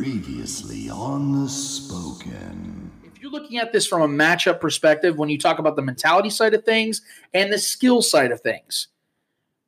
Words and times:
Previously 0.00 0.88
on 0.88 1.42
the 1.42 1.46
Spoken. 1.46 2.90
If 3.04 3.20
you're 3.20 3.30
looking 3.30 3.58
at 3.58 3.70
this 3.70 3.86
from 3.86 4.00
a 4.00 4.08
matchup 4.08 4.58
perspective, 4.58 5.18
when 5.18 5.28
you 5.28 5.36
talk 5.36 5.58
about 5.58 5.76
the 5.76 5.82
mentality 5.82 6.30
side 6.30 6.54
of 6.54 6.64
things 6.64 7.02
and 7.34 7.52
the 7.52 7.58
skill 7.58 8.00
side 8.00 8.32
of 8.32 8.40
things, 8.40 8.88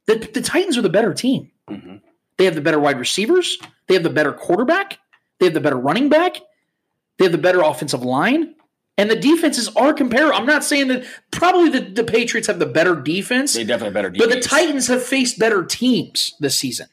the, 0.06 0.14
the 0.32 0.40
Titans 0.40 0.78
are 0.78 0.82
the 0.82 0.88
better 0.88 1.12
team. 1.12 1.50
Mhm. 1.68 2.00
They 2.38 2.46
have 2.46 2.54
the 2.54 2.62
better 2.62 2.80
wide 2.80 2.98
receivers. 2.98 3.58
They 3.88 3.94
have 3.94 4.04
the 4.04 4.08
better 4.08 4.32
quarterback. 4.32 5.00
They 5.38 5.44
have 5.44 5.54
the 5.54 5.60
better 5.60 5.76
running 5.76 6.08
back. 6.08 6.38
They 7.18 7.26
have 7.26 7.32
the 7.32 7.36
better 7.36 7.60
offensive 7.60 8.02
line. 8.02 8.54
And 8.96 9.10
the 9.10 9.16
defenses 9.16 9.68
are 9.76 9.92
comparable. 9.92 10.34
I'm 10.34 10.46
not 10.46 10.64
saying 10.64 10.88
that 10.88 11.04
probably 11.30 11.68
the, 11.68 11.80
the 11.80 12.04
Patriots 12.04 12.46
have 12.46 12.58
the 12.58 12.64
better 12.64 12.96
defense, 12.96 13.52
They 13.52 13.64
definitely 13.64 13.88
have 13.88 13.94
better 13.94 14.10
but 14.10 14.30
the 14.30 14.40
Titans 14.40 14.86
have 14.86 15.02
faced 15.02 15.38
better 15.38 15.62
teams 15.62 16.32
this 16.40 16.58
season. 16.58 16.86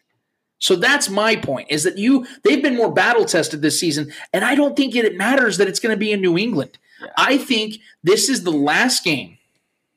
So 0.60 0.76
that's 0.76 1.10
my 1.10 1.36
point 1.36 1.68
is 1.72 1.84
that 1.84 1.98
you 1.98 2.28
they've 2.44 2.62
been 2.62 2.76
more 2.76 2.92
battle 2.92 3.26
tested 3.26 3.62
this 3.62 3.80
season 3.80 4.12
and 4.34 4.44
I 4.44 4.56
don't 4.56 4.76
think 4.76 4.96
it 4.96 5.18
matters 5.18 5.58
that 5.58 5.68
it's 5.68 5.80
going 5.80 5.96
to 5.96 6.00
be 6.00 6.12
in 6.12 6.22
New 6.22 6.38
England. 6.38 6.78
Yeah. 7.02 7.08
I 7.18 7.38
think 7.38 7.78
this 8.04 8.30
is 8.30 8.44
the 8.44 8.52
last 8.52 9.04
game 9.04 9.38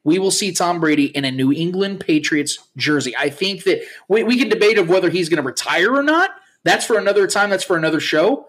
we 0.04 0.18
will 0.18 0.30
see 0.30 0.52
Tom 0.52 0.80
Brady 0.80 1.06
in 1.06 1.24
a 1.24 1.30
New 1.30 1.52
England 1.52 2.00
Patriots 2.00 2.58
jersey. 2.76 3.16
I 3.16 3.30
think 3.30 3.64
that 3.64 3.82
we, 4.08 4.24
we 4.24 4.38
can 4.38 4.48
debate 4.48 4.78
of 4.78 4.88
whether 4.88 5.10
he's 5.10 5.28
going 5.28 5.42
to 5.42 5.46
retire 5.46 5.94
or 5.94 6.02
not. 6.02 6.30
That's 6.64 6.84
for 6.84 6.98
another 6.98 7.26
time. 7.26 7.50
That's 7.50 7.64
for 7.64 7.76
another 7.76 8.00
show. 8.00 8.46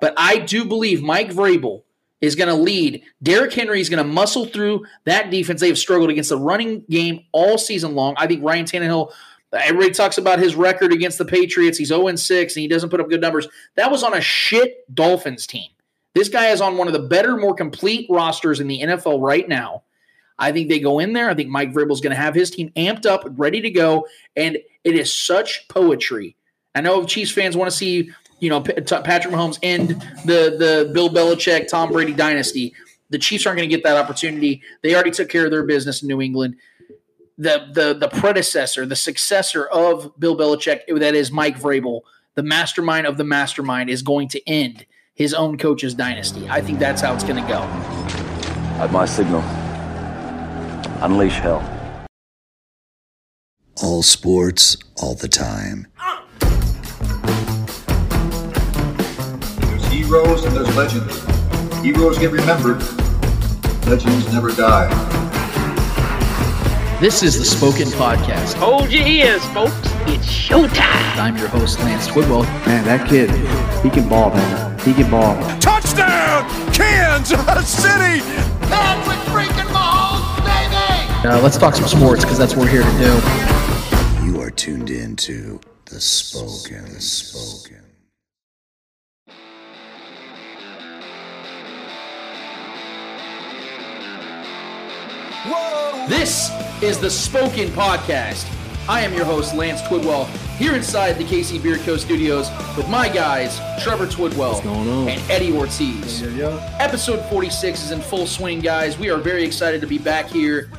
But 0.00 0.14
I 0.16 0.38
do 0.38 0.64
believe 0.64 1.02
Mike 1.02 1.30
Vrabel 1.30 1.82
is 2.20 2.36
going 2.36 2.48
to 2.48 2.54
lead. 2.54 3.02
Derrick 3.22 3.52
Henry 3.52 3.80
is 3.80 3.88
going 3.88 4.04
to 4.04 4.10
muscle 4.10 4.46
through 4.46 4.84
that 5.04 5.30
defense. 5.30 5.60
They 5.60 5.68
have 5.68 5.78
struggled 5.78 6.10
against 6.10 6.30
the 6.30 6.38
running 6.38 6.84
game 6.90 7.24
all 7.32 7.58
season 7.58 7.94
long. 7.94 8.14
I 8.16 8.26
think 8.26 8.44
Ryan 8.44 8.64
Tannehill. 8.64 9.12
Everybody 9.52 9.90
talks 9.90 10.18
about 10.18 10.38
his 10.38 10.54
record 10.54 10.92
against 10.92 11.18
the 11.18 11.24
Patriots. 11.24 11.76
He's 11.76 11.88
0 11.88 12.14
6 12.14 12.56
and 12.56 12.60
he 12.60 12.68
doesn't 12.68 12.90
put 12.90 13.00
up 13.00 13.08
good 13.08 13.20
numbers. 13.20 13.48
That 13.76 13.90
was 13.90 14.02
on 14.02 14.14
a 14.14 14.20
shit 14.20 14.92
Dolphins 14.94 15.46
team. 15.46 15.68
This 16.14 16.28
guy 16.28 16.48
is 16.48 16.60
on 16.60 16.76
one 16.76 16.86
of 16.86 16.92
the 16.92 17.00
better, 17.00 17.36
more 17.36 17.54
complete 17.54 18.06
rosters 18.10 18.60
in 18.60 18.68
the 18.68 18.80
NFL 18.80 19.20
right 19.20 19.48
now. 19.48 19.82
I 20.38 20.52
think 20.52 20.68
they 20.68 20.80
go 20.80 20.98
in 20.98 21.12
there. 21.12 21.30
I 21.30 21.34
think 21.34 21.50
Mike 21.50 21.72
Vrabel 21.72 21.92
is 21.92 22.00
going 22.00 22.14
to 22.14 22.20
have 22.20 22.34
his 22.34 22.50
team 22.50 22.70
amped 22.76 23.06
up, 23.06 23.24
ready 23.36 23.60
to 23.60 23.70
go, 23.70 24.06
and 24.36 24.56
it 24.84 24.94
is 24.94 25.12
such 25.12 25.68
poetry. 25.68 26.36
I 26.74 26.80
know 26.80 27.04
Chiefs 27.04 27.30
fans 27.30 27.56
want 27.56 27.70
to 27.70 27.76
see 27.76 28.10
you 28.40 28.50
know 28.50 28.60
Patrick 28.60 29.32
Mahomes 29.32 29.58
end 29.62 29.90
the 30.24 30.56
the 30.58 30.90
Bill 30.92 31.08
Belichick 31.08 31.68
Tom 31.68 31.92
Brady 31.92 32.12
dynasty. 32.12 32.74
The 33.10 33.18
Chiefs 33.18 33.46
aren't 33.46 33.58
going 33.58 33.68
to 33.68 33.74
get 33.74 33.84
that 33.84 33.96
opportunity. 33.96 34.62
They 34.82 34.94
already 34.94 35.10
took 35.10 35.28
care 35.28 35.44
of 35.44 35.50
their 35.50 35.64
business 35.64 36.02
in 36.02 36.08
New 36.08 36.22
England. 36.22 36.56
The 37.42 37.66
the 37.72 37.94
the 37.94 38.06
predecessor, 38.06 38.86
the 38.86 38.94
successor 38.94 39.66
of 39.66 40.12
Bill 40.16 40.36
Belichick, 40.36 40.82
that 41.00 41.16
is 41.16 41.32
Mike 41.32 41.58
Vrabel, 41.58 42.02
the 42.36 42.42
mastermind 42.44 43.04
of 43.04 43.16
the 43.16 43.24
mastermind, 43.24 43.90
is 43.90 44.00
going 44.00 44.28
to 44.28 44.48
end 44.48 44.86
his 45.14 45.34
own 45.34 45.58
coach's 45.58 45.92
dynasty. 45.92 46.48
I 46.48 46.60
think 46.60 46.78
that's 46.78 47.00
how 47.00 47.12
it's 47.12 47.24
going 47.24 47.42
to 47.42 47.48
go. 47.48 47.62
At 48.80 48.92
my 48.92 49.06
signal, 49.06 49.40
unleash 51.02 51.34
hell. 51.40 51.68
All 53.82 54.04
sports, 54.04 54.76
all 55.02 55.16
the 55.16 55.26
time. 55.26 55.88
There's 59.62 59.86
heroes 59.86 60.44
and 60.44 60.54
there's 60.54 60.76
legends. 60.76 61.82
Heroes 61.82 62.18
get 62.18 62.30
remembered. 62.30 62.80
Legends 63.88 64.32
never 64.32 64.52
die. 64.52 65.21
This 67.02 67.24
is 67.24 67.36
the 67.36 67.44
Spoken 67.44 67.88
Podcast. 67.88 68.54
Hold 68.54 68.92
your 68.92 69.04
ears, 69.04 69.44
folks. 69.46 69.74
It's 70.06 70.24
showtime. 70.24 71.16
I'm 71.16 71.36
your 71.36 71.48
host, 71.48 71.80
Lance 71.80 72.06
Twidwell. 72.06 72.44
Man, 72.64 72.84
that 72.84 73.08
kid, 73.08 73.28
he 73.82 73.90
can 73.90 74.08
ball, 74.08 74.30
man. 74.30 74.78
He 74.78 74.94
can 74.94 75.10
ball. 75.10 75.34
Touchdown, 75.58 76.48
Kansas 76.72 77.68
City! 77.68 78.20
That's 78.70 79.04
what 79.08 79.18
freaking 79.34 79.66
Mahomes, 79.74 80.44
baby. 80.44 81.28
Uh, 81.28 81.40
let's 81.42 81.58
talk 81.58 81.74
some 81.74 81.88
sports 81.88 82.22
because 82.22 82.38
that's 82.38 82.54
what 82.54 82.66
we're 82.66 82.70
here 82.70 82.84
to 82.84 82.98
do. 82.98 84.24
You 84.24 84.40
are 84.40 84.52
tuned 84.52 84.90
in 84.90 85.16
to 85.16 85.60
the 85.86 86.00
Spoken. 86.00 86.84
The 86.84 87.00
Spoken. 87.00 87.81
This 95.44 96.52
is 96.82 96.98
the 97.00 97.10
Spoken 97.10 97.68
Podcast. 97.70 98.46
I 98.88 99.00
am 99.00 99.12
your 99.12 99.24
host, 99.24 99.56
Lance 99.56 99.82
Twidwell, 99.82 100.28
here 100.56 100.76
inside 100.76 101.14
the 101.14 101.24
KC 101.24 101.60
Bier 101.60 101.78
Co. 101.78 101.96
studios 101.96 102.48
with 102.76 102.88
my 102.88 103.08
guys, 103.08 103.58
Trevor 103.82 104.06
Twidwell 104.06 104.64
and 105.08 105.20
Eddie 105.28 105.52
Ortiz. 105.52 106.22
Episode 106.78 107.28
46 107.28 107.82
is 107.82 107.90
in 107.90 108.00
full 108.00 108.28
swing, 108.28 108.60
guys. 108.60 108.96
We 108.96 109.10
are 109.10 109.16
very 109.18 109.42
excited 109.42 109.80
to 109.80 109.86
be 109.88 109.98
back 109.98 110.26
here. 110.26 110.70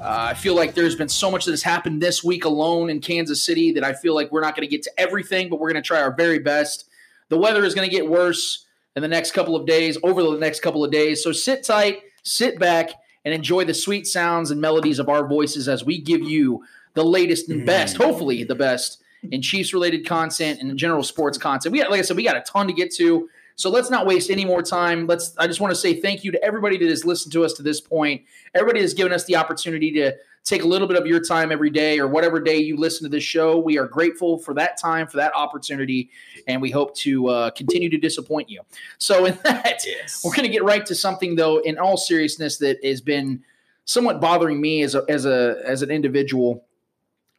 Uh, 0.00 0.28
I 0.30 0.32
feel 0.32 0.54
like 0.54 0.74
there's 0.74 0.96
been 0.96 1.10
so 1.10 1.30
much 1.30 1.44
that 1.44 1.50
has 1.50 1.62
happened 1.62 2.00
this 2.00 2.24
week 2.24 2.46
alone 2.46 2.88
in 2.88 3.02
Kansas 3.02 3.44
City 3.44 3.72
that 3.72 3.84
I 3.84 3.92
feel 3.92 4.14
like 4.14 4.32
we're 4.32 4.40
not 4.40 4.56
going 4.56 4.66
to 4.66 4.74
get 4.74 4.82
to 4.84 4.90
everything, 4.96 5.50
but 5.50 5.60
we're 5.60 5.70
going 5.70 5.82
to 5.82 5.86
try 5.86 6.00
our 6.00 6.14
very 6.14 6.38
best. 6.38 6.88
The 7.28 7.36
weather 7.36 7.62
is 7.62 7.74
going 7.74 7.88
to 7.88 7.94
get 7.94 8.08
worse 8.08 8.64
in 8.96 9.02
the 9.02 9.08
next 9.08 9.32
couple 9.32 9.54
of 9.54 9.66
days, 9.66 9.98
over 10.02 10.22
the 10.22 10.38
next 10.38 10.60
couple 10.60 10.82
of 10.82 10.90
days. 10.90 11.22
So 11.22 11.30
sit 11.30 11.62
tight, 11.62 12.00
sit 12.22 12.58
back, 12.58 12.92
and 13.28 13.34
enjoy 13.34 13.62
the 13.62 13.74
sweet 13.74 14.06
sounds 14.06 14.50
and 14.50 14.58
melodies 14.58 14.98
of 14.98 15.10
our 15.10 15.28
voices 15.28 15.68
as 15.68 15.84
we 15.84 16.00
give 16.00 16.22
you 16.22 16.64
the 16.94 17.04
latest 17.04 17.50
and 17.50 17.66
best, 17.66 17.96
mm. 17.96 18.04
hopefully 18.04 18.42
the 18.42 18.54
best 18.54 19.02
in 19.30 19.42
Chiefs 19.42 19.74
related 19.74 20.06
content 20.06 20.62
and 20.62 20.74
general 20.78 21.02
sports 21.02 21.36
content. 21.36 21.74
We 21.74 21.80
got, 21.80 21.90
like 21.90 21.98
I 21.98 22.02
said, 22.02 22.16
we 22.16 22.22
got 22.22 22.38
a 22.38 22.40
ton 22.40 22.66
to 22.68 22.72
get 22.72 22.90
to. 22.94 23.28
So 23.58 23.70
let's 23.70 23.90
not 23.90 24.06
waste 24.06 24.30
any 24.30 24.44
more 24.44 24.62
time. 24.62 25.08
Let's. 25.08 25.36
I 25.36 25.48
just 25.48 25.60
want 25.60 25.72
to 25.72 25.74
say 25.74 26.00
thank 26.00 26.22
you 26.22 26.30
to 26.30 26.42
everybody 26.44 26.78
that 26.78 26.88
has 26.88 27.04
listened 27.04 27.32
to 27.32 27.44
us 27.44 27.54
to 27.54 27.62
this 27.64 27.80
point. 27.80 28.22
Everybody 28.54 28.80
has 28.80 28.94
given 28.94 29.12
us 29.12 29.24
the 29.24 29.34
opportunity 29.34 29.90
to 29.94 30.14
take 30.44 30.62
a 30.62 30.66
little 30.66 30.86
bit 30.86 30.96
of 30.96 31.08
your 31.08 31.20
time 31.20 31.50
every 31.50 31.68
day 31.68 31.98
or 31.98 32.06
whatever 32.06 32.38
day 32.38 32.58
you 32.58 32.76
listen 32.76 33.02
to 33.02 33.08
this 33.08 33.24
show. 33.24 33.58
We 33.58 33.76
are 33.76 33.88
grateful 33.88 34.38
for 34.38 34.54
that 34.54 34.78
time, 34.78 35.08
for 35.08 35.16
that 35.16 35.34
opportunity, 35.34 36.08
and 36.46 36.62
we 36.62 36.70
hope 36.70 36.94
to 36.98 37.26
uh, 37.26 37.50
continue 37.50 37.88
to 37.88 37.98
disappoint 37.98 38.48
you. 38.48 38.60
So, 38.98 39.24
in 39.24 39.36
that, 39.44 39.84
we're 40.24 40.30
going 40.30 40.46
to 40.46 40.52
get 40.52 40.62
right 40.62 40.86
to 40.86 40.94
something 40.94 41.34
though. 41.34 41.58
In 41.58 41.78
all 41.78 41.96
seriousness, 41.96 42.58
that 42.58 42.78
has 42.84 43.00
been 43.00 43.42
somewhat 43.86 44.20
bothering 44.20 44.60
me 44.60 44.82
as 44.82 44.94
a 44.94 45.04
as 45.08 45.26
a 45.26 45.60
as 45.64 45.82
an 45.82 45.90
individual, 45.90 46.64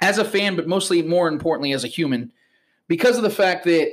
as 0.01 0.18
a 0.18 0.25
fan, 0.25 0.57
but 0.57 0.68
mostly 0.68 1.01
more 1.01 1.30
importantly 1.30 1.72
as 1.72 1.86
a 1.86 1.88
human, 1.88 2.34
because 2.90 3.16
of 3.16 3.24
the 3.24 3.30
fact 3.30 3.63
that 3.63 3.90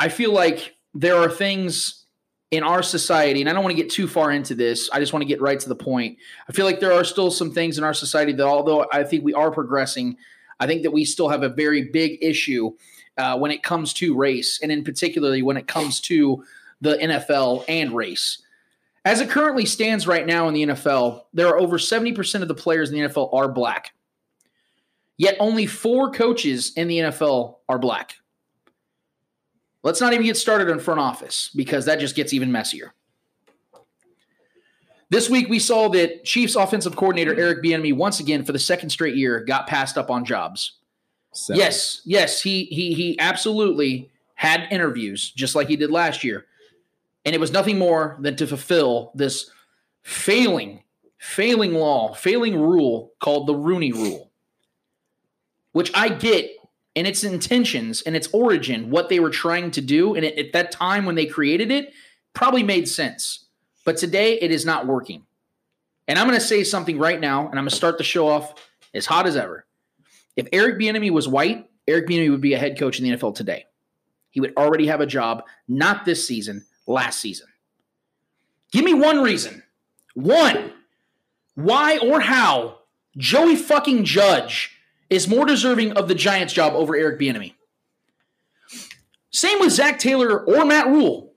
I 0.00 0.08
feel 0.08 0.32
like 0.32 0.73
there 0.94 1.16
are 1.16 1.28
things 1.28 2.04
in 2.50 2.62
our 2.62 2.82
society, 2.82 3.40
and 3.40 3.50
I 3.50 3.52
don't 3.52 3.64
want 3.64 3.76
to 3.76 3.82
get 3.82 3.90
too 3.90 4.06
far 4.06 4.30
into 4.30 4.54
this. 4.54 4.88
I 4.92 5.00
just 5.00 5.12
want 5.12 5.22
to 5.22 5.28
get 5.28 5.40
right 5.40 5.58
to 5.58 5.68
the 5.68 5.74
point. 5.74 6.18
I 6.48 6.52
feel 6.52 6.64
like 6.64 6.78
there 6.78 6.92
are 6.92 7.04
still 7.04 7.30
some 7.30 7.50
things 7.50 7.78
in 7.78 7.84
our 7.84 7.94
society 7.94 8.32
that, 8.32 8.46
although 8.46 8.86
I 8.92 9.02
think 9.02 9.24
we 9.24 9.34
are 9.34 9.50
progressing, 9.50 10.16
I 10.60 10.66
think 10.66 10.82
that 10.82 10.92
we 10.92 11.04
still 11.04 11.28
have 11.28 11.42
a 11.42 11.48
very 11.48 11.90
big 11.90 12.18
issue 12.22 12.72
uh, 13.18 13.36
when 13.38 13.50
it 13.50 13.62
comes 13.62 13.92
to 13.94 14.16
race, 14.16 14.60
and 14.62 14.70
in 14.70 14.84
particularly 14.84 15.42
when 15.42 15.56
it 15.56 15.66
comes 15.66 16.00
to 16.02 16.44
the 16.80 16.96
NFL 16.96 17.64
and 17.68 17.92
race. 17.92 18.40
As 19.04 19.20
it 19.20 19.28
currently 19.28 19.66
stands 19.66 20.06
right 20.06 20.26
now 20.26 20.48
in 20.48 20.54
the 20.54 20.66
NFL, 20.66 21.24
there 21.32 21.48
are 21.48 21.58
over 21.58 21.76
70% 21.76 22.42
of 22.42 22.48
the 22.48 22.54
players 22.54 22.90
in 22.90 22.98
the 22.98 23.08
NFL 23.08 23.34
are 23.34 23.48
black. 23.48 23.92
Yet 25.16 25.36
only 25.38 25.66
four 25.66 26.10
coaches 26.10 26.72
in 26.76 26.88
the 26.88 26.98
NFL 26.98 27.56
are 27.68 27.78
black. 27.78 28.16
Let's 29.84 30.00
not 30.00 30.14
even 30.14 30.24
get 30.24 30.38
started 30.38 30.70
on 30.70 30.80
front 30.80 30.98
office 30.98 31.50
because 31.54 31.84
that 31.84 32.00
just 32.00 32.16
gets 32.16 32.32
even 32.32 32.50
messier. 32.50 32.94
This 35.10 35.28
week 35.28 35.48
we 35.48 35.58
saw 35.58 35.88
that 35.90 36.24
Chiefs 36.24 36.56
offensive 36.56 36.96
coordinator 36.96 37.38
Eric 37.38 37.62
Bieniemy 37.62 37.94
once 37.94 38.18
again 38.18 38.44
for 38.44 38.52
the 38.52 38.58
second 38.58 38.88
straight 38.90 39.14
year 39.14 39.44
got 39.44 39.66
passed 39.66 39.98
up 39.98 40.10
on 40.10 40.24
jobs. 40.24 40.78
Yes, 41.48 42.00
yes, 42.04 42.40
he 42.40 42.64
he 42.64 42.94
he 42.94 43.18
absolutely 43.18 44.10
had 44.34 44.66
interviews 44.70 45.30
just 45.30 45.54
like 45.54 45.68
he 45.68 45.76
did 45.76 45.90
last 45.90 46.24
year. 46.24 46.46
And 47.26 47.34
it 47.34 47.40
was 47.40 47.52
nothing 47.52 47.78
more 47.78 48.16
than 48.20 48.36
to 48.36 48.46
fulfill 48.46 49.12
this 49.14 49.50
failing 50.02 50.82
failing 51.18 51.74
law, 51.74 52.14
failing 52.14 52.58
rule 52.58 53.12
called 53.18 53.46
the 53.46 53.54
Rooney 53.54 53.92
rule. 53.92 54.30
Which 55.72 55.90
I 55.94 56.08
get 56.08 56.50
in 56.94 57.06
its 57.06 57.24
intentions 57.24 58.02
and 58.02 58.14
its 58.14 58.28
origin, 58.32 58.90
what 58.90 59.08
they 59.08 59.20
were 59.20 59.30
trying 59.30 59.70
to 59.72 59.80
do, 59.80 60.14
and 60.14 60.24
at 60.24 60.52
that 60.52 60.70
time 60.70 61.04
when 61.04 61.14
they 61.14 61.26
created 61.26 61.70
it, 61.70 61.92
probably 62.34 62.62
made 62.62 62.88
sense. 62.88 63.46
But 63.84 63.96
today 63.96 64.38
it 64.40 64.50
is 64.50 64.64
not 64.64 64.86
working. 64.86 65.24
And 66.06 66.18
I'm 66.18 66.26
going 66.26 66.38
to 66.38 66.44
say 66.44 66.64
something 66.64 66.98
right 66.98 67.20
now, 67.20 67.40
and 67.40 67.58
I'm 67.58 67.64
going 67.64 67.70
to 67.70 67.76
start 67.76 67.98
the 67.98 68.04
show 68.04 68.28
off 68.28 68.54
as 68.92 69.06
hot 69.06 69.26
as 69.26 69.36
ever. 69.36 69.66
If 70.36 70.48
Eric 70.52 70.78
Bieniemy 70.78 71.10
was 71.10 71.26
white, 71.26 71.68
Eric 71.88 72.06
Bieniemy 72.06 72.30
would 72.30 72.40
be 72.40 72.54
a 72.54 72.58
head 72.58 72.78
coach 72.78 72.98
in 72.98 73.08
the 73.08 73.16
NFL 73.16 73.34
today. 73.34 73.66
He 74.30 74.40
would 74.40 74.56
already 74.56 74.86
have 74.86 75.00
a 75.00 75.06
job, 75.06 75.44
not 75.68 76.04
this 76.04 76.26
season, 76.26 76.64
last 76.86 77.20
season. 77.20 77.46
Give 78.72 78.84
me 78.84 78.94
one 78.94 79.22
reason, 79.22 79.62
one, 80.14 80.72
why 81.54 81.98
or 81.98 82.20
how 82.20 82.78
Joey 83.16 83.54
fucking 83.54 84.04
Judge 84.04 84.73
is 85.14 85.28
more 85.28 85.46
deserving 85.46 85.92
of 85.92 86.08
the 86.08 86.14
Giants 86.14 86.52
job 86.52 86.74
over 86.74 86.96
Eric 86.96 87.20
Bieniemy. 87.20 87.54
Same 89.30 89.60
with 89.60 89.72
Zac 89.72 89.98
Taylor 89.98 90.44
or 90.44 90.64
Matt 90.64 90.88
Rhule. 90.88 91.32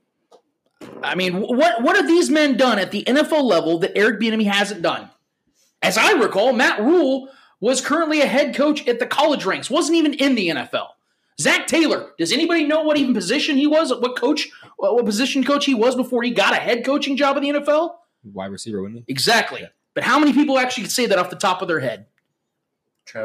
I 1.02 1.16
mean, 1.16 1.42
what 1.42 1.82
what 1.82 1.96
have 1.96 2.08
these 2.08 2.30
men 2.30 2.58
done 2.58 2.80
at 2.80 2.92
the 2.92 3.04
NFL 3.04 3.44
level 3.44 3.80
that 3.80 3.98
Eric 3.98 4.20
Bieniemy 4.20 4.46
hasn't 4.46 4.82
done? 4.82 5.10
As 5.82 5.98
I 5.98 6.12
recall, 6.14 6.54
Matt 6.54 6.80
Rhule 6.80 7.30
was 7.60 7.82
currently 7.82 8.22
a 8.22 8.28
head 8.28 8.56
coach 8.56 8.88
at 8.88 9.00
the 9.00 9.08
college 9.08 9.46
ranks, 9.46 9.70
wasn't 9.70 9.98
even 9.98 10.14
in 10.14 10.36
the 10.36 10.50
NFL. 10.50 10.90
Zac 11.40 11.68
Taylor, 11.68 12.12
does 12.18 12.32
anybody 12.32 12.66
know 12.66 12.82
what 12.82 12.98
even 12.98 13.14
position 13.14 13.58
he 13.58 13.68
was? 13.68 13.94
What 13.94 14.18
coach, 14.18 14.50
what 14.78 15.06
position 15.06 15.44
coach 15.44 15.66
he 15.66 15.76
was 15.76 15.96
before 15.96 16.24
he 16.24 16.32
got 16.32 16.54
a 16.54 16.58
head 16.58 16.84
coaching 16.84 17.16
job 17.16 17.38
in 17.38 17.44
the 17.44 17.50
NFL? 17.50 17.96
Wide 18.34 18.52
receiver, 18.52 18.82
wouldn't 18.82 19.04
he? 19.06 19.12
Exactly. 19.12 19.68
But 19.94 20.04
how 20.04 20.20
many 20.20 20.34
people 20.34 20.58
actually 20.58 20.84
could 20.84 20.92
say 20.92 21.06
that 21.06 21.20
off 21.20 21.30
the 21.30 21.36
top 21.36 21.62
of 21.62 21.68
their 21.68 21.80
head? 21.80 22.08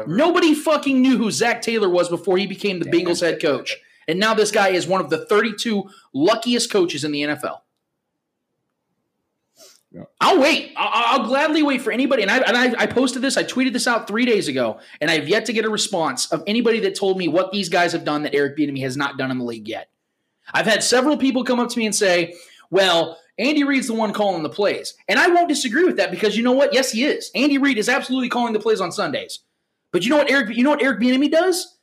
Nobody 0.07 0.53
fucking 0.53 1.01
knew 1.01 1.17
who 1.17 1.31
Zac 1.31 1.61
Taylor 1.61 1.89
was 1.89 2.09
before 2.09 2.37
he 2.37 2.47
became 2.47 2.79
the 2.79 2.89
Bengals 2.89 3.21
head 3.21 3.41
coach. 3.41 3.77
And 4.07 4.19
now 4.19 4.33
this 4.33 4.51
guy 4.51 4.69
is 4.69 4.87
one 4.87 5.01
of 5.01 5.09
the 5.09 5.25
32 5.25 5.89
luckiest 6.13 6.71
coaches 6.71 7.03
in 7.03 7.11
the 7.11 7.21
NFL. 7.23 7.59
Yeah. 9.91 10.05
I'll 10.19 10.41
wait. 10.41 10.73
I'll, 10.75 11.21
I'll 11.21 11.27
gladly 11.27 11.61
wait 11.61 11.81
for 11.81 11.91
anybody. 11.91 12.23
And, 12.23 12.31
I, 12.31 12.37
and 12.39 12.57
I, 12.57 12.83
I 12.83 12.87
posted 12.87 13.21
this, 13.21 13.37
I 13.37 13.43
tweeted 13.43 13.73
this 13.73 13.87
out 13.87 14.07
three 14.07 14.25
days 14.25 14.47
ago, 14.47 14.79
and 14.99 15.11
I've 15.11 15.29
yet 15.29 15.45
to 15.45 15.53
get 15.53 15.65
a 15.65 15.69
response 15.69 16.31
of 16.31 16.43
anybody 16.47 16.79
that 16.81 16.95
told 16.95 17.17
me 17.17 17.27
what 17.27 17.51
these 17.51 17.69
guys 17.69 17.91
have 17.91 18.03
done 18.03 18.23
that 18.23 18.33
Eric 18.33 18.57
Bieniemy 18.57 18.81
has 18.81 18.97
not 18.97 19.17
done 19.17 19.29
in 19.29 19.37
the 19.37 19.43
league 19.45 19.67
yet. 19.67 19.89
I've 20.51 20.65
had 20.65 20.83
several 20.83 21.15
people 21.15 21.43
come 21.43 21.59
up 21.59 21.69
to 21.69 21.77
me 21.77 21.85
and 21.85 21.95
say, 21.95 22.33
well, 22.71 23.19
Andy 23.37 23.63
Reid's 23.63 23.87
the 23.87 23.93
one 23.93 24.13
calling 24.13 24.41
the 24.41 24.49
plays. 24.49 24.95
And 25.07 25.19
I 25.19 25.27
won't 25.27 25.47
disagree 25.47 25.83
with 25.83 25.97
that 25.97 26.11
because 26.11 26.35
you 26.35 26.43
know 26.43 26.51
what? 26.51 26.73
Yes, 26.73 26.91
he 26.91 27.05
is. 27.05 27.29
Andy 27.35 27.59
Reid 27.59 27.77
is 27.77 27.87
absolutely 27.87 28.29
calling 28.29 28.53
the 28.53 28.59
plays 28.59 28.81
on 28.81 28.91
Sundays. 28.91 29.39
But 29.93 30.03
you 30.03 30.09
know 30.09 30.17
what 30.17 30.29
Eric 30.29 30.57
you 30.57 30.63
know 30.63 30.71
what 30.71 30.83
Eric 30.83 30.99
Bieniemy 30.99 31.31
does? 31.31 31.77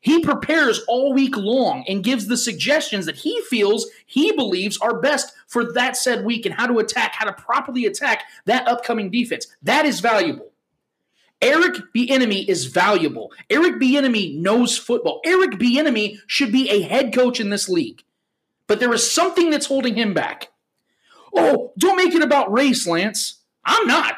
He 0.00 0.20
prepares 0.20 0.80
all 0.88 1.12
week 1.12 1.36
long 1.36 1.84
and 1.88 2.02
gives 2.02 2.26
the 2.26 2.36
suggestions 2.36 3.06
that 3.06 3.16
he 3.16 3.40
feels 3.42 3.86
he 4.06 4.32
believes 4.32 4.78
are 4.78 5.00
best 5.00 5.32
for 5.46 5.72
that 5.72 5.96
said 5.96 6.24
week 6.24 6.46
and 6.46 6.54
how 6.54 6.66
to 6.66 6.78
attack, 6.78 7.14
how 7.14 7.26
to 7.26 7.32
properly 7.32 7.86
attack 7.86 8.24
that 8.46 8.66
upcoming 8.66 9.10
defense. 9.10 9.46
That 9.62 9.84
is 9.84 10.00
valuable. 10.00 10.52
Eric 11.42 11.74
Bieniemy 11.94 12.48
is 12.48 12.66
valuable. 12.66 13.32
Eric 13.50 13.74
Bieniemy 13.74 14.38
knows 14.38 14.78
football. 14.78 15.20
Eric 15.24 15.52
Bieniemy 15.52 16.18
should 16.26 16.50
be 16.50 16.70
a 16.70 16.82
head 16.82 17.12
coach 17.12 17.40
in 17.40 17.50
this 17.50 17.68
league. 17.68 18.02
But 18.68 18.80
there 18.80 18.92
is 18.94 19.10
something 19.10 19.50
that's 19.50 19.66
holding 19.66 19.96
him 19.96 20.14
back. 20.14 20.48
Oh, 21.34 21.72
don't 21.78 21.96
make 21.96 22.14
it 22.14 22.22
about 22.22 22.52
race, 22.52 22.86
Lance. 22.86 23.40
I'm 23.64 23.86
not. 23.86 24.16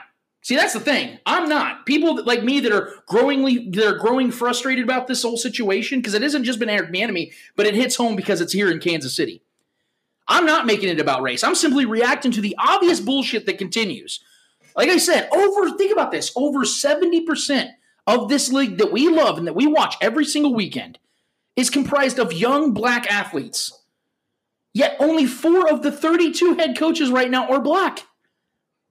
See, 0.48 0.56
that's 0.56 0.72
the 0.72 0.80
thing. 0.80 1.18
I'm 1.26 1.46
not. 1.46 1.84
People 1.84 2.14
that, 2.14 2.26
like 2.26 2.42
me 2.42 2.58
that 2.60 2.72
are 2.72 3.02
growingly 3.04 3.68
that 3.68 3.86
are 3.86 3.98
growing 3.98 4.30
frustrated 4.30 4.82
about 4.82 5.06
this 5.06 5.22
whole 5.22 5.36
situation 5.36 5.98
because 5.98 6.14
it 6.14 6.22
hasn't 6.22 6.46
just 6.46 6.58
been 6.58 6.70
Eric 6.70 6.90
Bieniemy, 6.90 7.34
but 7.54 7.66
it 7.66 7.74
hits 7.74 7.96
home 7.96 8.16
because 8.16 8.40
it's 8.40 8.54
here 8.54 8.70
in 8.70 8.80
Kansas 8.80 9.14
City. 9.14 9.42
I'm 10.26 10.46
not 10.46 10.64
making 10.64 10.88
it 10.88 11.00
about 11.00 11.20
race. 11.20 11.44
I'm 11.44 11.54
simply 11.54 11.84
reacting 11.84 12.32
to 12.32 12.40
the 12.40 12.56
obvious 12.58 12.98
bullshit 12.98 13.44
that 13.44 13.58
continues. 13.58 14.24
Like 14.74 14.88
I 14.88 14.96
said, 14.96 15.28
over 15.32 15.76
think 15.76 15.92
about 15.92 16.12
this, 16.12 16.32
over 16.34 16.60
70% 16.60 17.68
of 18.06 18.30
this 18.30 18.50
league 18.50 18.78
that 18.78 18.90
we 18.90 19.10
love 19.10 19.36
and 19.36 19.46
that 19.46 19.54
we 19.54 19.66
watch 19.66 19.96
every 20.00 20.24
single 20.24 20.54
weekend 20.54 20.98
is 21.56 21.68
comprised 21.68 22.18
of 22.18 22.32
young 22.32 22.72
black 22.72 23.06
athletes. 23.12 23.82
Yet 24.72 24.96
only 24.98 25.26
4 25.26 25.70
of 25.70 25.82
the 25.82 25.92
32 25.92 26.54
head 26.54 26.74
coaches 26.78 27.10
right 27.10 27.30
now 27.30 27.50
are 27.50 27.60
black. 27.60 28.06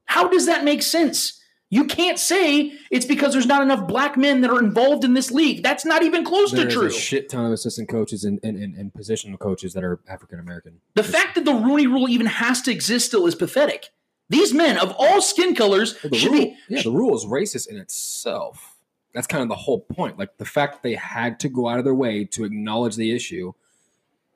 How 0.06 0.28
does 0.28 0.46
that 0.46 0.64
make 0.64 0.84
sense? 0.84 1.37
You 1.70 1.84
can't 1.86 2.18
say 2.18 2.72
it's 2.92 3.06
because 3.06 3.34
there's 3.34 3.46
not 3.46 3.62
enough 3.62 3.88
black 3.88 4.16
men 4.16 4.40
that 4.42 4.50
are 4.50 4.60
involved 4.60 5.04
in 5.04 5.14
this 5.14 5.32
league. 5.32 5.64
That's 5.64 5.84
not 5.84 6.02
even 6.02 6.24
close 6.24 6.52
There's 6.52 6.74
to 6.74 6.80
true. 6.80 6.88
a 6.88 6.92
shit 6.92 7.28
ton 7.30 7.46
of 7.46 7.52
assistant 7.52 7.90
coaches 7.90 8.24
and, 8.24 8.40
and, 8.42 8.56
and, 8.58 8.74
and 8.76 8.94
positional 8.94 9.38
coaches 9.38 9.74
that 9.74 9.84
are 9.84 10.00
African 10.08 10.40
American. 10.40 10.80
The 10.94 11.04
fact 11.04 11.36
that 11.36 11.44
the 11.44 11.54
Rooney 11.54 11.86
Rule 11.88 12.08
even 12.08 12.26
has 12.28 12.62
to 12.62 12.72
exist 12.72 13.08
still 13.08 13.28
is 13.28 13.36
pathetic. 13.36 13.90
These 14.30 14.54
men 14.54 14.78
of 14.78 14.96
all 14.98 15.22
skin 15.22 15.56
colors 15.56 15.96
Well, 16.04 16.12
the 16.12 16.18
should 16.18 16.32
rule, 16.32 16.42
be. 16.46 16.58
yeah, 16.70 16.82
the 16.84 16.92
rule 16.92 17.16
is 17.16 17.26
racist 17.26 17.68
in 17.68 17.76
itself. 17.78 18.76
That's 19.14 19.28
kind 19.28 19.42
of 19.44 19.50
the 19.50 19.56
whole 19.56 19.82
point. 19.82 20.18
Like 20.18 20.38
the 20.38 20.46
fact 20.46 20.74
that 20.76 20.84
they 20.84 20.96
had 20.96 21.38
to 21.42 21.50
go 21.50 21.68
out 21.68 21.80
of 21.80 21.84
their 21.86 21.96
way 21.96 22.24
to 22.26 22.46
acknowledge 22.46 22.96
the 22.96 23.12
issue 23.14 23.52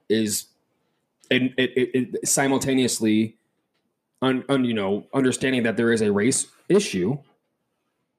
is, 0.09 0.47
and 1.29 1.53
it, 1.57 1.71
it, 1.77 1.89
it 2.13 2.27
simultaneously, 2.27 3.37
un, 4.21 4.43
you 4.65 4.73
know, 4.73 5.07
understanding 5.13 5.63
that 5.63 5.77
there 5.77 5.91
is 5.93 6.01
a 6.01 6.11
race 6.11 6.47
issue, 6.71 7.17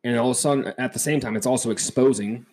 and 0.04 0.18
all 0.18 0.30
of 0.30 0.36
a 0.36 0.38
sudden, 0.38 0.72
at 0.78 0.92
the 0.92 0.98
same 0.98 1.20
time, 1.20 1.36
it's 1.36 1.46
also 1.46 1.70
exposing 1.70 2.46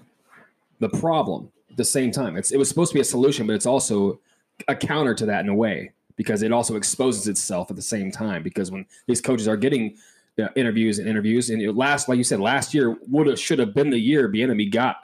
the 0.80 0.90
problem. 0.90 1.52
At 1.70 1.78
the 1.78 1.86
same 1.86 2.12
time, 2.12 2.38
it's 2.38 2.52
it 2.52 2.58
was 2.58 2.70
supposed 2.70 2.92
to 2.92 2.96
be 2.96 3.02
a 3.02 3.06
solution, 3.06 3.48
but 3.48 3.54
it's 3.54 3.66
also 3.66 4.20
a 4.68 4.76
counter 4.76 5.14
to 5.16 5.26
that 5.26 5.42
in 5.42 5.50
a 5.50 5.56
way 5.56 5.92
because 6.16 6.42
it 6.42 6.52
also 6.52 6.76
exposes 6.76 7.28
itself 7.28 7.70
at 7.70 7.76
the 7.76 7.82
same 7.82 8.12
time. 8.12 8.44
Because 8.44 8.72
when 8.72 8.86
these 9.08 9.22
coaches 9.22 9.48
are 9.48 9.56
getting 9.56 9.96
uh, 10.38 10.50
interviews 10.56 11.00
and 11.00 11.08
interviews, 11.08 11.50
and 11.50 11.62
it 11.62 11.74
last, 11.74 12.10
like 12.10 12.18
you 12.18 12.24
said, 12.24 12.40
last 12.40 12.74
year 12.74 12.98
would 13.08 13.28
have 13.28 13.40
should 13.40 13.60
have 13.60 13.74
been 13.74 13.90
the 13.90 14.00
year 14.00 14.30
Bieniemy 14.30 14.72
got 14.72 14.98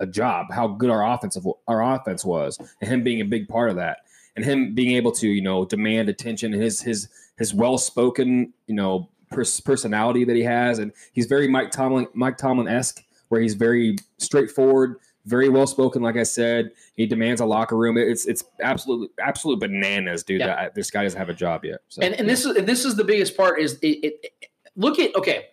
a 0.00 0.06
job. 0.06 0.46
How 0.50 0.68
good 0.68 0.90
our 0.90 1.06
offensive 1.06 1.46
our 1.68 1.82
offense 1.94 2.24
was, 2.24 2.58
and 2.80 2.90
him 2.90 3.02
being 3.02 3.20
a 3.20 3.24
big 3.24 3.48
part 3.48 3.70
of 3.70 3.76
that, 3.76 3.98
and 4.34 4.44
him 4.44 4.74
being 4.74 4.96
able 4.96 5.12
to 5.12 5.28
you 5.28 5.42
know 5.42 5.64
demand 5.64 6.08
attention, 6.08 6.52
and 6.54 6.62
his 6.62 6.80
his 6.80 7.08
his 7.38 7.54
well 7.54 7.78
spoken 7.78 8.52
you 8.66 8.74
know 8.74 9.08
pers- 9.32 9.60
personality 9.60 10.24
that 10.24 10.36
he 10.36 10.42
has, 10.42 10.78
and 10.78 10.92
he's 11.12 11.26
very 11.26 11.48
Mike 11.48 11.70
Tomlin 11.70 12.06
Mike 12.14 12.36
Tomlin 12.38 12.68
esque, 12.68 13.02
where 13.28 13.40
he's 13.40 13.54
very 13.54 13.96
straightforward. 14.18 14.96
Very 15.24 15.48
well 15.48 15.68
spoken, 15.68 16.02
like 16.02 16.16
I 16.16 16.24
said. 16.24 16.72
He 16.96 17.06
demands 17.06 17.40
a 17.40 17.44
locker 17.46 17.76
room. 17.76 17.96
It's 17.96 18.26
it's 18.26 18.42
absolutely 18.60 19.08
absolute 19.20 19.60
bananas, 19.60 20.24
dude. 20.24 20.40
Yeah. 20.40 20.46
That 20.48 20.58
I- 20.58 20.70
this 20.74 20.90
guy 20.90 21.04
doesn't 21.04 21.18
have 21.18 21.28
a 21.28 21.34
job 21.34 21.64
yet. 21.64 21.78
So, 21.88 22.02
and 22.02 22.12
and 22.14 22.28
this 22.28 22.44
is 22.44 22.54
this 22.66 22.84
is 22.84 22.96
the 22.96 23.04
biggest 23.04 23.36
part 23.36 23.60
is 23.60 23.74
it, 23.82 23.86
it, 23.86 24.14
it- 24.24 24.48
look 24.74 24.98
at 24.98 25.14
okay 25.14 25.46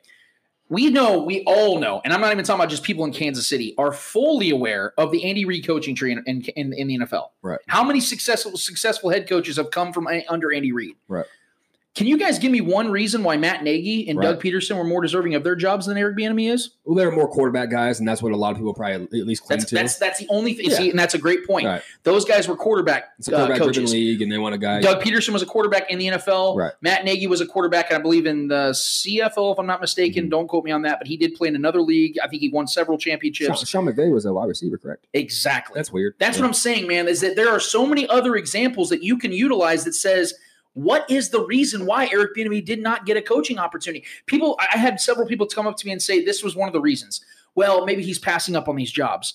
we 0.70 0.90
know 0.90 1.22
we 1.24 1.44
all 1.46 1.78
know 1.80 2.00
and 2.06 2.14
i'm 2.14 2.22
not 2.22 2.32
even 2.32 2.46
talking 2.46 2.60
about 2.62 2.70
just 2.70 2.84
people 2.84 3.04
in 3.04 3.12
kansas 3.12 3.46
city 3.48 3.74
are 3.78 3.92
fully 3.92 4.50
aware 4.52 4.94
of 4.98 5.12
the 5.12 5.26
andy 5.26 5.44
reid 5.44 5.66
coaching 5.68 5.94
tree 5.94 6.12
in, 6.14 6.24
in, 6.26 6.42
in, 6.56 6.72
in 6.74 6.88
the 6.88 6.98
nfl 7.00 7.30
Right. 7.42 7.60
how 7.68 7.84
many 7.84 8.00
successful 8.00 8.56
successful 8.56 9.10
head 9.10 9.28
coaches 9.28 9.58
have 9.58 9.72
come 9.72 9.92
from 9.92 10.08
under 10.30 10.54
andy 10.54 10.72
reid 10.72 10.96
Right. 11.10 11.26
Can 11.96 12.06
you 12.08 12.18
guys 12.18 12.40
give 12.40 12.52
me 12.52 12.62
one 12.62 12.92
reason 12.92 13.24
why 13.24 13.36
matt 13.36 13.64
nagy 13.64 14.08
and 14.10 14.22
doug 14.22 14.42
pederson 14.42 14.78
were 14.78 14.84
more 14.84 15.02
deserving 15.02 15.34
of 15.36 15.44
their 15.44 15.56
jobs 15.56 15.86
than 15.88 15.98
eric 15.98 16.16
Bieniemy 16.16 16.52
is 16.54 16.72
well, 16.86 16.96
they're 16.96 17.12
more 17.12 17.28
quarterback 17.28 17.70
guys, 17.70 18.00
and 18.00 18.08
that's 18.08 18.22
what 18.24 18.32
a 18.32 18.36
lot 18.38 18.52
of 18.52 18.58
people 18.58 18.74
probably 18.74 19.04
at 19.20 19.28
least 19.28 19.44
claim 19.44 19.60
that's 19.60 19.70
to. 19.70 19.76
that's 19.76 19.98
that's 19.98 20.20
the 20.20 20.28
only 20.30 20.54
thing 20.54 20.70
Yeah. 20.70 20.78
see 20.78 20.90
and 20.92 20.98
that's 20.98 21.14
a 21.16 21.18
great 21.18 21.46
point 21.46 21.66
Right. 21.66 21.82
those 22.04 22.26
guys 22.26 22.48
were 22.48 22.56
quarterback, 22.56 23.06
It's 23.18 23.28
a 23.28 23.34
uh, 23.34 23.38
quarterback 23.40 23.58
driven 23.58 23.74
coaches 23.74 23.92
league, 23.94 24.22
and 24.22 24.32
they 24.32 24.38
want 24.38 24.56
a 24.56 24.58
guy. 24.58 24.82
Doug 24.82 25.02
Pederson 25.02 25.34
was 25.34 25.42
a 25.42 25.46
quarterback 25.46 25.90
in 25.92 25.98
the 26.00 26.08
NFL. 26.08 26.56
Right. 26.56 26.72
Matt 26.82 27.04
Nagy 27.06 27.28
was 27.28 27.42
a 27.42 27.46
quarterback, 27.46 27.90
and 27.90 27.98
I 28.00 28.02
believe, 28.02 28.26
in 28.26 28.48
the 28.48 28.72
CFL, 28.74 29.52
if 29.54 29.60
I'm 29.60 29.66
not 29.68 29.82
mistaken. 29.82 30.24
Mm-hmm. 30.24 30.30
Don't 30.30 30.48
quote 30.48 30.64
me 30.64 30.72
on 30.72 30.84
that, 30.84 31.00
but 31.00 31.08
he 31.08 31.18
did 31.18 31.36
play 31.36 31.48
in 31.50 31.56
another 31.56 31.82
league. 31.82 32.18
I 32.24 32.28
think 32.28 32.42
he 32.42 32.50
won 32.50 32.68
several 32.68 32.98
Sean, 32.98 33.12
championships. 33.12 33.68
Sean 33.68 33.86
McVay 33.86 34.12
was 34.12 34.26
a 34.26 34.34
wide 34.34 34.46
receiver, 34.48 34.78
correct? 34.78 35.06
Exactly. 35.14 35.74
That's 35.76 35.92
weird. 35.92 36.16
That's 36.20 36.38
Yeah. 36.38 36.44
what 36.44 36.48
I'm 36.48 36.54
saying, 36.54 36.88
man, 36.88 37.08
is 37.08 37.22
that 37.22 37.36
there 37.36 37.50
are 37.50 37.60
so 37.60 37.86
many 37.86 38.08
other 38.08 38.36
examples 38.36 38.90
that 38.90 39.04
you 39.04 39.18
can 39.18 39.32
utilize 39.32 39.84
that 39.86 39.94
says, 39.94 40.34
what 40.74 41.10
is 41.10 41.30
the 41.30 41.46
reason 41.46 41.86
why 41.86 42.10
Eric 42.12 42.36
Bieniemy 42.36 42.64
did 42.64 42.82
not 42.82 43.06
get 43.06 43.18
a 43.18 43.22
coaching 43.22 43.58
opportunity? 43.58 44.06
People, 44.26 44.58
I 44.60 44.68
I 44.74 44.78
had 44.78 45.00
several 45.00 45.28
people 45.28 45.48
come 45.48 45.68
up 45.68 45.78
to 45.78 45.86
me 45.86 45.92
and 45.92 46.02
say 46.02 46.24
this 46.24 46.44
was 46.44 46.56
one 46.56 46.70
of 46.70 46.74
the 46.74 46.82
reasons. 46.82 47.22
Well, 47.56 47.86
maybe 47.86 48.04
he's 48.04 48.20
passing 48.20 48.56
up 48.56 48.70
on 48.70 48.76
these 48.76 48.92
jobs. 48.92 49.34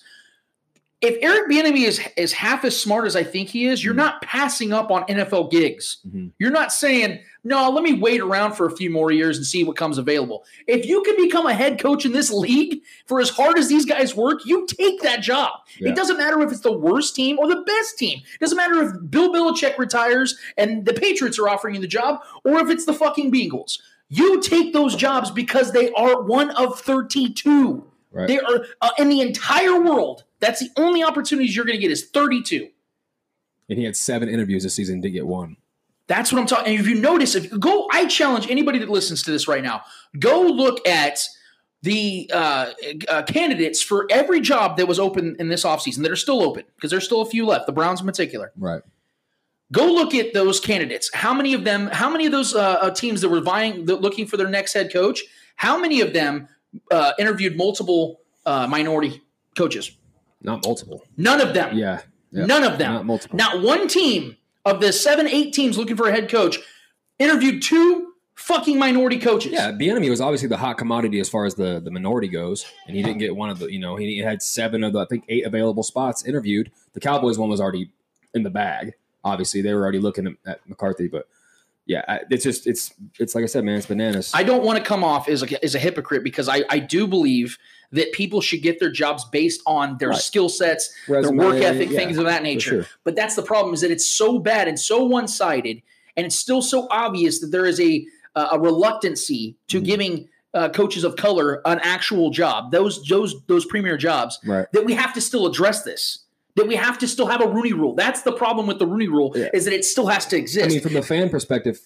If 1.01 1.17
Eric 1.21 1.49
Bieniemy 1.51 1.85
is 1.85 1.99
is 2.15 2.31
half 2.31 2.63
as 2.65 2.79
smart 2.79 3.05
as 3.05 3.15
I 3.15 3.23
think 3.23 3.49
he 3.49 3.65
is, 3.67 3.83
you're 3.83 3.93
Mhm. 3.93 3.97
not 3.97 4.21
passing 4.21 4.71
up 4.73 4.89
on 4.91 5.03
NFL 5.09 5.49
gigs. 5.49 5.97
Mhm. 6.07 6.31
You're 6.39 6.51
not 6.51 6.71
saying, 6.71 7.19
no, 7.43 7.69
let 7.69 7.83
me 7.83 7.93
wait 7.93 8.21
around 8.21 8.53
for 8.53 8.65
a 8.65 8.71
few 8.75 8.89
more 8.89 9.11
years 9.11 9.37
and 9.37 9.45
see 9.45 9.63
what 9.63 9.75
comes 9.75 9.97
available. 9.97 10.45
If 10.67 10.85
you 10.85 11.03
can 11.03 11.15
become 11.17 11.45
a 11.45 11.53
head 11.53 11.79
coach 11.79 12.05
in 12.05 12.11
this 12.13 12.31
league 12.31 12.81
for 13.07 13.19
as 13.19 13.29
hard 13.29 13.59
as 13.59 13.67
these 13.67 13.85
guys 13.85 14.15
work, 14.15 14.45
you 14.45 14.65
take 14.67 15.01
that 15.01 15.21
job. 15.21 15.51
Yeah. 15.79 15.89
It 15.89 15.95
doesn't 15.95 16.17
matter 16.17 16.41
if 16.41 16.51
it's 16.51 16.61
the 16.61 16.71
worst 16.71 17.15
team 17.15 17.37
or 17.39 17.47
the 17.47 17.61
best 17.61 17.97
team. 17.97 18.19
It 18.33 18.39
doesn't 18.39 18.57
matter 18.57 18.81
if 18.81 18.91
Bill 19.11 19.31
Belichick 19.33 19.77
retires 19.77 20.37
and 20.57 20.85
the 20.85 20.93
Patriots 20.93 21.37
are 21.39 21.49
offering 21.49 21.75
you 21.75 21.81
the 21.81 21.87
job 21.87 22.21
or 22.43 22.59
if 22.59 22.69
it's 22.69 22.85
the 22.85 22.93
fucking 22.93 23.31
Bengals. 23.31 23.79
You 24.09 24.39
take 24.39 24.71
those 24.71 24.95
jobs 24.95 25.31
because 25.31 25.71
they 25.71 25.91
are 25.91 26.21
one 26.21 26.51
of 26.51 26.79
32. 26.79 27.83
Right. 28.11 28.27
They 28.27 28.39
are 28.39 28.65
uh, 28.81 28.91
in 28.99 29.09
the 29.09 29.19
entire 29.21 29.79
world. 29.81 30.23
That's 30.39 30.59
the 30.59 30.69
only 30.77 31.03
opportunities 31.03 31.55
you're 31.55 31.65
going 31.65 31.77
to 31.77 31.81
get 31.81 31.91
is 31.91 32.09
32. 32.09 32.69
And 33.69 33.79
he 33.79 33.85
had 33.85 33.95
seven 33.95 34.29
interviews 34.29 34.63
this 34.63 34.75
season, 34.75 35.01
didn't 35.01 35.15
get 35.15 35.27
one. 35.27 35.57
That's 36.07 36.31
what 36.31 36.39
I'm 36.39 36.45
talking. 36.45 36.73
And 36.73 36.79
if 36.79 36.87
you 36.87 36.95
notice, 36.95 37.33
if 37.35 37.51
you 37.51 37.57
go, 37.57 37.87
I 37.91 38.05
challenge 38.05 38.47
anybody 38.49 38.77
that 38.79 38.89
listens 38.89 39.23
to 39.23 39.31
this 39.31 39.47
right 39.47 39.63
now, 39.63 39.81
go 40.19 40.41
look 40.41 40.87
at 40.87 41.19
the 41.81 42.29
uh, 42.33 42.71
uh, 43.09 43.23
candidates 43.23 43.81
for 43.81 44.07
every 44.09 44.39
job 44.39 44.77
that 44.77 44.87
was 44.87 44.99
open 44.99 45.35
in 45.39 45.49
this 45.49 45.63
offseason 45.63 46.03
that 46.03 46.11
are 46.11 46.15
still 46.15 46.41
open 46.43 46.63
because 46.75 46.91
there's 46.91 47.05
still 47.05 47.21
a 47.21 47.25
few 47.25 47.45
left. 47.45 47.65
The 47.65 47.71
Browns 47.71 48.01
in 48.01 48.05
particular. 48.05 48.51
Right. 48.55 48.81
Go 49.71 49.85
look 49.87 50.13
at 50.13 50.33
those 50.33 50.59
candidates. 50.59 51.09
How 51.13 51.33
many 51.33 51.53
of 51.53 51.63
them? 51.63 51.87
How 51.87 52.09
many 52.09 52.27
of 52.27 52.31
those 52.31 52.53
uh, 52.53 52.59
uh, 52.59 52.91
teams 52.91 53.21
that 53.21 53.29
were 53.29 53.41
vying, 53.41 53.85
that 53.85 54.01
looking 54.01 54.27
for 54.27 54.37
their 54.37 54.47
next 54.47 54.73
head 54.73 54.93
coach? 54.93 55.23
How 55.55 55.77
many 55.77 56.01
of 56.01 56.13
them 56.13 56.47
uh, 56.91 57.13
interviewed 57.17 57.57
multiple 57.57 58.21
uh, 58.45 58.67
minority 58.67 59.23
coaches? 59.57 59.91
Not 60.45 60.63
multiple. 60.65 61.03
None 61.17 61.41
of 61.41 61.53
them. 61.53 61.77
Yeah. 61.77 62.01
Yeah. 62.31 62.45
None 62.45 62.63
of 62.63 62.77
them. 62.77 62.93
Not 62.93 63.05
multiple. 63.05 63.37
Not 63.37 63.61
one 63.61 63.87
team 63.87 64.37
of 64.65 64.81
the 64.81 64.91
seven, 64.91 65.27
eight 65.27 65.53
teams 65.53 65.77
looking 65.77 65.95
for 65.95 66.07
a 66.07 66.11
head 66.11 66.29
coach 66.29 66.59
interviewed 67.19 67.61
two 67.61 68.13
fucking 68.35 68.77
minority 68.77 69.17
coaches. 69.17 69.53
Yeah, 69.53 69.71
Bieniemy 69.71 70.09
was 70.09 70.21
obviously 70.21 70.49
the 70.49 70.57
hot 70.57 70.77
commodity 70.77 71.19
as 71.19 71.29
far 71.29 71.45
as 71.45 71.55
the, 71.55 71.79
the 71.79 71.91
minority 71.91 72.27
goes, 72.27 72.65
and 72.87 72.95
he 72.95 73.01
didn't 73.01 73.19
get 73.19 73.35
one 73.35 73.49
of 73.49 73.59
the. 73.59 73.71
You 73.71 73.79
know, 73.79 73.95
he 73.95 74.19
had 74.19 74.41
seven 74.41 74.83
of 74.83 74.93
the 74.93 74.99
I 74.99 75.05
think 75.05 75.23
eight 75.29 75.45
available 75.45 75.83
spots 75.83 76.25
interviewed. 76.25 76.71
The 76.93 76.99
Cowboys 76.99 77.37
one 77.39 77.49
was 77.49 77.61
already 77.61 77.91
in 78.33 78.43
the 78.43 78.49
bag. 78.49 78.93
Obviously, 79.23 79.61
they 79.61 79.73
were 79.73 79.81
already 79.81 79.99
looking 79.99 80.27
at, 80.27 80.33
at 80.45 80.69
McCarthy, 80.69 81.07
but 81.07 81.27
yeah, 81.85 82.19
it's 82.29 82.43
just 82.43 82.67
it's 82.67 82.93
it's 83.19 83.35
like 83.35 83.43
I 83.43 83.47
said, 83.47 83.63
man, 83.63 83.77
it's 83.77 83.85
bananas. 83.85 84.31
I 84.33 84.43
don't 84.43 84.63
want 84.63 84.77
to 84.79 84.83
come 84.83 85.03
off 85.03 85.29
as 85.29 85.43
a, 85.43 85.63
as 85.63 85.75
a 85.75 85.79
hypocrite 85.79 86.23
because 86.23 86.49
I, 86.49 86.63
I 86.69 86.79
do 86.79 87.07
believe 87.07 87.57
that 87.91 88.11
people 88.13 88.41
should 88.41 88.61
get 88.61 88.79
their 88.79 88.91
jobs 88.91 89.25
based 89.25 89.61
on 89.65 89.97
their 89.97 90.09
Right. 90.09 90.17
skill 90.21 90.49
sets, 90.49 90.89
Resume, 91.07 91.37
their 91.37 91.47
work 91.47 91.61
ethic, 91.63 91.89
yeah, 91.91 91.97
things 91.97 92.17
of 92.17 92.25
that 92.25 92.43
nature. 92.43 92.83
sure. 92.83 92.85
But 93.03 93.15
that's 93.15 93.35
the 93.35 93.41
problem 93.43 93.73
is 93.73 93.81
that 93.81 93.91
it's 93.91 94.05
so 94.09 94.39
bad 94.39 94.67
and 94.67 94.79
so 94.79 95.03
one 95.03 95.27
sided, 95.27 95.81
and 96.17 96.25
it's 96.25 96.35
still 96.35 96.61
so 96.61 96.87
obvious 96.91 97.39
that 97.39 97.47
there 97.47 97.65
is 97.65 97.79
a 97.79 98.05
uh, 98.35 98.49
a 98.51 98.59
reluctancy 98.59 99.55
to 99.69 99.77
Mm-hmm. 99.77 99.85
giving 99.85 100.29
uh, 100.53 100.69
coaches 100.69 101.03
of 101.03 101.15
color 101.15 101.61
an 101.65 101.79
actual 101.83 102.29
job, 102.31 102.71
those 102.71 103.03
those 103.07 103.35
those 103.47 103.65
premier 103.65 103.97
jobs, 103.97 104.39
Right. 104.45 104.65
that 104.73 104.85
we 104.85 104.93
have 104.93 105.13
to 105.13 105.21
still 105.21 105.45
address 105.47 105.83
this. 105.83 106.19
That 106.55 106.67
we 106.67 106.75
have 106.75 106.97
to 106.99 107.07
still 107.07 107.27
have 107.27 107.41
a 107.41 107.47
Rooney 107.47 107.73
Rule. 107.73 107.95
That's 107.95 108.21
the 108.21 108.31
problem 108.31 108.65
with 108.67 108.79
the 108.79 108.87
Rooney 108.87 109.07
Rule 109.09 109.33
Yeah. 109.35 109.49
is 109.53 109.65
that 109.65 109.73
it 109.73 109.83
still 109.85 110.07
has 110.07 110.25
to 110.27 110.37
exist. 110.37 110.65
I 110.65 110.69
mean, 110.69 110.79
from 110.81 110.93
the 110.93 111.01
fan 111.01 111.29
perspective, 111.29 111.79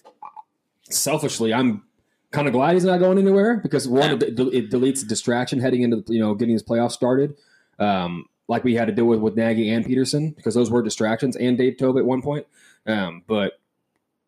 selfishly, 0.88 1.52
I'm 1.52 1.82
kind 2.32 2.46
of 2.46 2.52
glad 2.52 2.74
he's 2.74 2.84
not 2.84 2.98
going 3.00 3.18
anywhere 3.18 3.56
because 3.58 3.88
one, 3.88 4.12
it, 4.22 4.22
it 4.38 4.70
deletes 4.70 5.06
distraction 5.06 5.60
heading 5.60 5.82
into 5.82 6.02
you 6.08 6.20
know 6.20 6.34
getting 6.34 6.52
his 6.52 6.62
playoffs 6.62 6.92
started, 6.92 7.36
um, 7.78 8.26
like 8.48 8.64
we 8.64 8.74
had 8.74 8.86
to 8.86 8.92
deal 8.92 9.06
with 9.06 9.20
with 9.20 9.36
Nagy 9.36 9.68
and 9.70 9.84
Pederson 9.84 10.34
because 10.36 10.54
those 10.54 10.70
were 10.70 10.82
distractions, 10.82 11.36
and 11.36 11.56
Dave 11.58 11.76
Toub 11.76 11.96
at 11.98 12.04
one 12.04 12.22
point. 12.22 12.46
Um, 12.86 13.22
but 13.26 13.54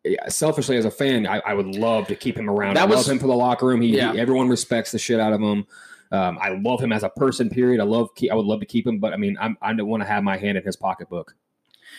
yeah, 0.03 0.27
selfishly 0.27 0.75
as 0.77 0.85
a 0.85 0.91
fan, 0.91 1.25
I, 1.25 1.39
I 1.45 1.53
would 1.53 1.67
love 1.75 2.07
to 2.07 2.15
keep 2.15 2.37
him 2.37 2.49
around. 2.49 2.75
That 2.75 2.83
I 2.83 2.85
was- 2.85 2.97
love 3.07 3.13
him 3.13 3.19
for 3.19 3.27
the 3.27 3.35
locker 3.35 3.65
room. 3.65 3.81
He, 3.81 3.95
Yeah. 3.95 4.11
he- 4.13 4.19
everyone 4.19 4.49
respects 4.49 4.91
the 4.91 4.99
shit 4.99 5.19
out 5.19 5.31
of 5.33 5.39
him. 5.41 5.65
Um, 6.11 6.37
I 6.41 6.49
love 6.49 6.79
him 6.81 6.91
as 6.91 7.03
a 7.03 7.09
person. 7.09 7.49
Period. 7.49 7.79
I 7.81 7.85
love. 7.85 8.09
I 8.29 8.35
would 8.35 8.45
love 8.45 8.59
to 8.59 8.65
keep 8.65 8.85
him, 8.85 8.99
but 8.99 9.13
I 9.13 9.17
mean, 9.17 9.35
I'm, 9.41 9.57
I 9.61 9.73
don't 9.73 9.87
want 9.87 10.03
to 10.03 10.07
have 10.07 10.23
my 10.23 10.37
hand 10.37 10.57
in 10.57 10.63
his 10.63 10.75
pocketbook. 10.75 11.35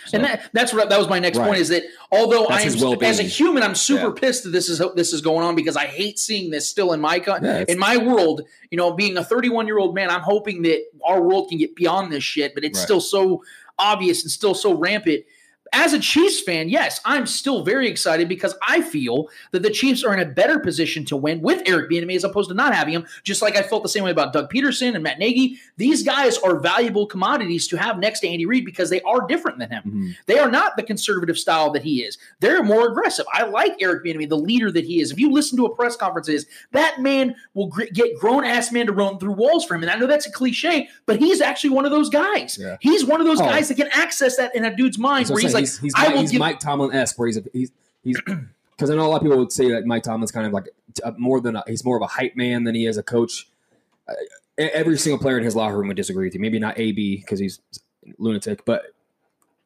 So- 0.06 0.16
And 0.18 0.24
that, 0.24 0.50
that's 0.52 0.72
what 0.72 0.88
that 0.90 0.98
was 0.98 1.08
my 1.08 1.18
next 1.18 1.38
Right. 1.38 1.46
point 1.46 1.60
is 1.60 1.68
that 1.68 1.84
although 2.12 2.46
I 2.46 2.60
am 2.60 2.78
well-being. 2.78 3.10
as 3.10 3.20
a 3.20 3.22
human 3.24 3.62
I'm 3.62 3.74
super 3.74 4.06
Yeah. 4.08 4.20
pissed 4.20 4.44
that 4.44 4.50
this 4.50 4.68
is 4.68 4.80
this 4.94 5.12
is 5.12 5.20
going 5.20 5.44
on 5.46 5.54
because 5.54 5.76
I 5.76 5.86
hate 5.86 6.18
seeing 6.18 6.50
this 6.50 6.68
still 6.68 6.92
in 6.92 7.00
my 7.00 7.22
Yeah, 7.26 7.64
in 7.68 7.78
my 7.78 7.96
world. 7.96 8.42
You 8.70 8.76
know, 8.78 8.92
being 8.92 9.16
a 9.16 9.24
31 9.24 9.66
year 9.66 9.78
old 9.78 9.94
man, 9.94 10.10
I'm 10.10 10.20
hoping 10.20 10.62
that 10.62 10.82
our 11.04 11.22
world 11.22 11.48
can 11.48 11.58
get 11.58 11.74
beyond 11.74 12.12
this 12.12 12.24
shit, 12.24 12.54
but 12.54 12.64
it's 12.64 12.78
Right. 12.78 12.84
still 12.84 13.00
so 13.00 13.42
obvious 13.78 14.22
and 14.22 14.30
still 14.30 14.54
so 14.54 14.74
rampant. 14.74 15.24
As 15.76 15.92
a 15.92 15.98
Chiefs 15.98 16.40
fan, 16.40 16.68
yes, 16.68 17.00
I'm 17.04 17.26
still 17.26 17.62
very 17.64 17.88
excited 17.88 18.28
because 18.28 18.54
I 18.66 18.80
feel 18.80 19.28
that 19.50 19.62
the 19.62 19.70
Chiefs 19.70 20.04
are 20.04 20.14
in 20.14 20.20
a 20.20 20.24
better 20.24 20.58
position 20.60 21.04
to 21.06 21.16
win 21.16 21.40
with 21.42 21.62
Eric 21.66 21.90
Bieniemy 21.90 22.14
as 22.14 22.22
opposed 22.24 22.48
to 22.50 22.54
not 22.54 22.74
having 22.74 22.94
him. 22.94 23.06
Just 23.24 23.42
like 23.42 23.56
I 23.56 23.62
felt 23.62 23.82
the 23.82 23.88
same 23.88 24.04
way 24.04 24.10
about 24.12 24.32
Doug 24.32 24.50
Pederson 24.52 24.94
and 24.94 25.02
Matt 25.02 25.18
Nagy. 25.18 25.58
These 25.76 26.02
guys 26.04 26.38
are 26.38 26.60
valuable 26.60 27.06
commodities 27.06 27.66
to 27.68 27.76
have 27.76 27.98
next 27.98 28.20
to 28.20 28.28
Andy 28.28 28.46
Reid 28.46 28.64
because 28.64 28.88
they 28.88 29.00
are 29.02 29.26
different 29.26 29.58
than 29.58 29.70
him. 29.70 29.82
Mhm. 29.84 30.16
They 30.26 30.38
are 30.38 30.50
not 30.50 30.76
the 30.76 30.82
conservative 30.84 31.36
style 31.36 31.70
that 31.72 31.82
he 31.82 32.02
is. 32.02 32.18
They're 32.40 32.62
more 32.62 32.88
aggressive. 32.88 33.26
I 33.32 33.42
like 33.44 33.74
Eric 33.80 34.04
Bieniemy, 34.04 34.28
the 34.28 34.36
leader 34.38 34.70
that 34.70 34.84
he 34.84 35.00
is. 35.00 35.10
If 35.10 35.18
you 35.18 35.32
listen 35.32 35.58
to 35.58 35.66
a 35.66 35.74
press 35.74 35.96
conferences, 35.96 36.46
that 36.72 37.00
man 37.00 37.34
will 37.54 37.66
gr- 37.66 37.84
get 37.92 38.16
grown 38.18 38.44
ass 38.44 38.70
men 38.70 38.86
to 38.86 38.92
run 38.92 39.18
through 39.18 39.32
walls 39.32 39.64
for 39.64 39.74
him. 39.74 39.82
And 39.82 39.90
I 39.90 39.96
know 39.96 40.06
that's 40.06 40.26
a 40.26 40.30
cliche, 40.32 40.88
but 41.06 41.16
he's 41.18 41.40
actually 41.40 41.70
one 41.70 41.84
of 41.84 41.90
those 41.90 42.08
guys. 42.10 42.58
Yeah. 42.60 42.76
He's 42.80 43.04
one 43.04 43.20
of 43.20 43.26
those 43.26 43.40
Oh. 43.40 43.44
guys 43.44 43.68
that 43.68 43.76
can 43.76 43.88
access 43.92 44.36
that 44.36 44.54
in 44.54 44.64
a 44.64 44.74
dude's 44.74 44.98
mind 44.98 45.28
where 45.28 45.40
he's 45.40 45.54
like, 45.54 45.63
he's, 45.72 45.78
he's, 45.78 45.92
I 45.96 46.04
Mike- 46.06 46.14
will 46.14 46.20
he's 46.22 46.30
give. 46.32 46.38
Mike 46.40 46.60
Tomlin 46.60 46.94
esque, 46.94 47.18
where 47.18 47.26
he's 47.26 47.36
a, 47.38 47.44
he's 47.52 47.70
he's 48.02 48.20
because 48.20 48.90
I 48.90 48.94
know 48.96 49.06
a 49.06 49.08
lot 49.08 49.16
of 49.16 49.22
people 49.22 49.38
would 49.38 49.52
say 49.52 49.70
that 49.70 49.86
Mike 49.86 50.02
Tomlin's 50.02 50.32
kind 50.32 50.46
of 50.46 50.52
like 50.52 50.68
a, 51.04 51.12
more 51.12 51.40
than 51.40 51.56
a, 51.56 51.64
he's 51.66 51.84
more 51.84 51.96
of 51.96 52.02
a 52.02 52.06
hype 52.06 52.36
man 52.36 52.64
than 52.64 52.74
he 52.74 52.86
is 52.86 52.96
a 52.96 53.02
coach. 53.02 53.48
Uh, 54.08 54.14
every 54.58 54.98
single 54.98 55.18
player 55.18 55.38
in 55.38 55.44
his 55.44 55.56
locker 55.56 55.76
room 55.78 55.88
would 55.88 55.96
disagree 55.96 56.26
with 56.26 56.34
you. 56.34 56.40
Maybe 56.40 56.58
not 56.58 56.78
AB 56.78 57.16
because 57.18 57.38
he's 57.38 57.60
lunatic, 58.18 58.64
but 58.64 58.82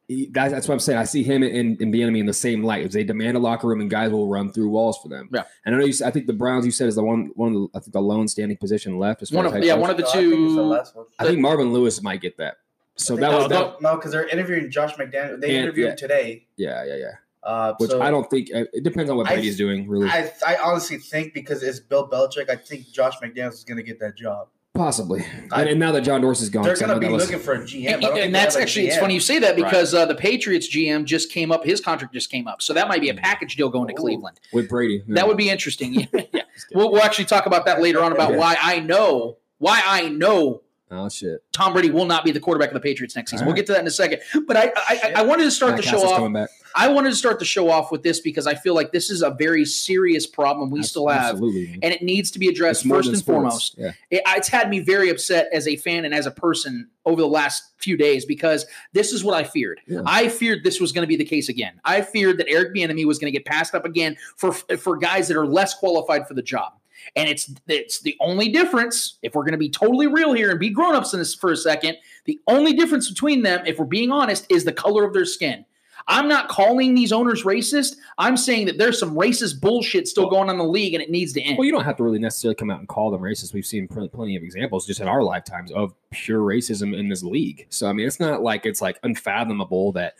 he, 0.07 0.25
that, 0.27 0.49
that's 0.49 0.67
what 0.67 0.73
I'm 0.73 0.79
saying. 0.79 0.97
I 0.97 1.03
see 1.03 1.21
him 1.23 1.43
and, 1.43 1.79
and 1.79 1.93
enemy 1.95 2.19
in 2.19 2.25
the 2.25 2.33
same 2.33 2.63
light. 2.63 2.83
If 2.85 2.91
they 2.93 3.03
demand 3.03 3.37
a 3.37 3.39
locker 3.39 3.67
room 3.67 3.79
and 3.81 3.89
guys 3.89 4.11
will 4.11 4.27
run 4.27 4.51
through 4.51 4.69
walls 4.69 4.97
for 4.97 5.07
them. 5.09 5.29
Yeah. 5.31 5.43
And 5.65 5.75
I 5.75 5.77
know 5.79 5.85
you. 5.85 5.93
I 6.05 6.09
think 6.09 6.25
the 6.25 6.33
Browns 6.33 6.65
you 6.65 6.71
said 6.71 6.87
is 6.87 6.95
the 6.95 7.03
one 7.03 7.31
one 7.35 7.49
of 7.49 7.53
the, 7.53 7.67
I 7.75 7.79
think 7.79 7.93
the 7.93 8.01
lone 8.01 8.27
standing 8.27 8.57
position 8.57 8.97
left. 8.97 9.21
As 9.21 9.31
one 9.31 9.45
as 9.45 9.51
of 9.51 9.55
head 9.57 9.65
yeah, 9.65 9.73
coach. 9.73 9.81
one 9.81 9.89
of 9.91 9.97
the 9.97 10.03
No, 10.03 10.09
I 10.09 10.13
think 10.13 10.29
the 10.31 10.37
two. 10.47 10.61
last 10.61 10.95
one. 10.95 11.05
I 11.19 11.25
think 11.25 11.39
Marvin 11.39 11.71
Lewis 11.73 12.01
might 12.01 12.21
get 12.21 12.37
that. 12.37 12.57
So 12.99 13.15
I 13.17 13.19
that 13.21 13.31
was 13.31 13.49
no, 13.49 13.71
that. 13.71 13.81
no, 13.81 13.95
because 13.95 14.11
they're 14.11 14.27
interviewing 14.27 14.69
Josh 14.69 14.93
McDaniel. 14.95 15.39
They 15.39 15.55
And- 15.55 15.63
interviewed 15.65 15.85
yeah. 15.85 15.91
him 15.91 15.97
today. 15.97 16.47
Yeah, 16.57 16.83
yeah, 16.85 16.95
yeah. 16.95 17.11
Uh, 17.41 17.73
Which 17.77 17.91
so 17.91 18.01
I 18.01 18.11
don't 18.11 18.29
think 18.29 18.49
uh, 18.53 18.65
it 18.73 18.83
depends 18.83 19.09
on 19.09 19.15
what 19.17 19.27
I- 19.29 19.35
Brady's 19.35 19.57
doing. 19.57 19.87
Really, 19.87 20.09
I, 20.09 20.31
I 20.45 20.57
honestly 20.57 20.97
think 20.97 21.33
because 21.33 21.63
it's 21.63 21.79
Bill 21.79 22.07
Belichick, 22.09 22.49
I 22.49 22.55
think 22.57 22.91
Josh 22.91 23.15
McDaniels 23.23 23.53
is 23.53 23.63
going 23.63 23.77
to 23.77 23.83
get 23.83 23.99
that 24.01 24.17
job. 24.17 24.49
Possibly. 24.73 25.25
I- 25.51 25.61
and, 25.61 25.69
and 25.71 25.79
now 25.79 25.91
that 25.93 26.01
John 26.01 26.19
Dorsey's 26.21 26.49
gone, 26.49 26.63
They're 26.63 26.73
'cause 26.73 26.83
I 26.83 26.87
going 26.87 26.99
to 26.99 26.99
be 26.99 27.07
that 27.07 27.13
was- 27.13 27.25
looking 27.31 27.39
for 27.43 27.53
a 27.53 27.59
GM. 27.59 28.03
I 28.03 28.09
And, 28.09 28.17
and 28.19 28.35
that's 28.35 28.55
actually 28.57 28.87
it's 28.87 28.97
funny 28.97 29.13
you 29.13 29.19
say 29.21 29.39
that 29.39 29.55
because 29.55 29.93
uh, 29.93 30.05
the 30.05 30.15
Patriots 30.15 30.67
GM 30.73 31.05
just 31.05 31.31
came 31.31 31.51
up. 31.51 31.63
His 31.65 31.79
contract 31.79 32.13
just 32.13 32.29
came 32.29 32.47
up, 32.47 32.61
so 32.61 32.73
that 32.73 32.89
might 32.89 32.99
be 33.01 33.09
a 33.09 33.13
package 33.15 33.55
deal 33.55 33.69
going 33.69 33.87
to 33.87 33.93
Ooh. 33.93 33.97
Cleveland. 34.03 34.39
with 34.51 34.67
Brady. 34.67 35.03
That 35.07 35.25
would 35.27 35.37
be 35.37 35.49
interesting. 35.49 35.93
Yeah. 36.13 36.21
yeah. 36.33 36.41
We'll, 36.73 36.91
we'll 36.91 37.01
actually 37.01 37.25
talk 37.25 37.45
about 37.45 37.65
that 37.65 37.81
later 37.81 38.03
on 38.03 38.11
about 38.11 38.31
Yeah. 38.31 38.37
why 38.37 38.57
I 38.61 38.79
know 38.81 39.37
why 39.59 39.81
I 39.85 40.09
know 40.09 40.61
Oh 40.91 41.07
shit! 41.07 41.43
Tom 41.51 41.73
Brady 41.73 41.91
will 41.91 42.05
not 42.05 42.25
be 42.25 42.31
the 42.31 42.39
quarterback 42.39 42.69
of 42.69 42.73
the 42.73 42.79
Patriots 42.79 43.15
next 43.15 43.29
season. 43.31 43.45
All 43.45 43.49
We'll 43.49 43.55
get 43.55 43.67
to 43.67 43.73
that 43.73 43.81
in 43.81 43.87
a 43.87 43.91
second. 43.91 44.21
But 44.47 44.57
I 44.57 44.71
I, 44.75 45.13
I 45.17 45.21
wanted 45.21 45.43
to 45.43 45.51
start 45.51 45.73
Matt 45.73 45.81
the 45.83 45.87
show 45.87 46.01
off. 46.01 46.49
I 46.75 46.87
wanted 46.87 47.09
to 47.09 47.15
start 47.15 47.39
the 47.39 47.45
show 47.45 47.69
off 47.69 47.91
with 47.91 48.03
this 48.03 48.19
because 48.19 48.47
I 48.47 48.55
feel 48.55 48.73
like 48.75 48.91
this 48.91 49.09
is 49.09 49.21
a 49.21 49.31
very 49.31 49.65
serious 49.65 50.25
problem 50.27 50.69
we 50.69 50.83
still 50.83 51.07
have, 51.07 51.31
Absolutely. 51.33 51.79
and 51.81 51.93
it 51.93 52.01
needs 52.01 52.31
to 52.31 52.39
be 52.39 52.47
addressed 52.47 52.85
It's 52.85 52.89
first 52.89 53.09
and 53.09 53.17
sports. 53.17 53.35
foremost. 53.35 53.75
Yeah. 53.77 53.91
It, 54.11 54.21
it's 54.27 54.47
had 54.47 54.69
me 54.69 54.79
very 54.79 55.09
upset 55.09 55.47
as 55.51 55.67
a 55.67 55.75
fan 55.77 56.05
and 56.05 56.13
as 56.13 56.25
a 56.25 56.31
person 56.31 56.87
over 57.05 57.21
the 57.21 57.27
last 57.27 57.63
few 57.77 57.97
days 57.97 58.25
because 58.25 58.65
this 58.93 59.11
is 59.11 59.23
what 59.23 59.33
I 59.35 59.43
feared. 59.43 59.81
Yeah. 59.87 60.01
I 60.05 60.29
feared 60.29 60.63
this 60.63 60.79
was 60.79 60.91
going 60.91 61.03
to 61.03 61.07
be 61.07 61.15
the 61.15 61.25
case 61.25 61.49
again. 61.49 61.79
I 61.85 62.01
feared 62.01 62.37
that 62.37 62.47
Eric 62.47 62.75
Bieniemy 62.75 63.05
was 63.05 63.17
going 63.17 63.31
to 63.31 63.37
get 63.37 63.45
passed 63.45 63.73
up 63.73 63.85
again 63.85 64.15
for 64.37 64.53
for 64.53 64.95
guys 64.97 65.27
that 65.27 65.37
are 65.37 65.47
less 65.47 65.73
qualified 65.73 66.27
for 66.27 66.33
the 66.35 66.43
job. 66.43 66.73
And 67.15 67.29
it's 67.29 67.53
it's 67.67 68.01
the 68.01 68.15
only 68.19 68.49
difference 68.49 69.17
if 69.23 69.35
we're 69.35 69.43
going 69.43 69.53
to 69.53 69.57
be 69.57 69.69
totally 69.69 70.07
real 70.07 70.33
here 70.33 70.51
and 70.51 70.59
be 70.59 70.69
grown-ups 70.69 71.13
in 71.13 71.19
this 71.19 71.35
for 71.35 71.51
a 71.51 71.57
second, 71.57 71.97
the 72.25 72.39
only 72.47 72.73
difference 72.73 73.09
between 73.09 73.41
them 73.41 73.65
if 73.65 73.79
we're 73.79 73.85
being 73.85 74.11
honest 74.11 74.45
is 74.49 74.65
the 74.65 74.73
color 74.73 75.03
of 75.03 75.13
their 75.13 75.25
skin. 75.25 75.65
I'm 76.07 76.27
not 76.27 76.49
calling 76.49 76.95
these 76.95 77.11
owners 77.11 77.43
racist. 77.43 77.97
I'm 78.17 78.35
saying 78.35 78.65
that 78.65 78.77
there's 78.77 78.99
some 78.99 79.15
racist 79.15 79.61
bullshit 79.61 80.07
still 80.07 80.27
going 80.27 80.49
on 80.49 80.55
in 80.55 80.57
the 80.57 80.63
league 80.63 80.95
and 80.95 81.03
it 81.03 81.11
needs 81.11 81.33
to 81.33 81.41
end. 81.41 81.57
Well, 81.57 81.65
you 81.65 81.71
don't 81.71 81.83
have 81.83 81.97
to 81.97 82.03
really 82.03 82.19
necessarily 82.19 82.55
come 82.55 82.71
out 82.71 82.79
and 82.79 82.87
call 82.87 83.11
them 83.11 83.21
racist. 83.21 83.53
We've 83.53 83.65
seen 83.65 83.87
plenty 83.87 84.35
of 84.35 84.41
examples 84.41 84.87
just 84.87 85.01
in 85.01 85.07
our 85.07 85.21
lifetimes 85.21 85.71
of 85.71 85.93
pure 86.09 86.41
racism 86.41 86.97
in 86.97 87.09
this 87.09 87.21
league. 87.21 87.67
So 87.69 87.87
I 87.87 87.93
mean, 87.93 88.07
it's 88.07 88.19
not 88.19 88.41
like 88.41 88.65
it's 88.65 88.81
like 88.81 88.97
unfathomable 89.03 89.91
that 89.93 90.15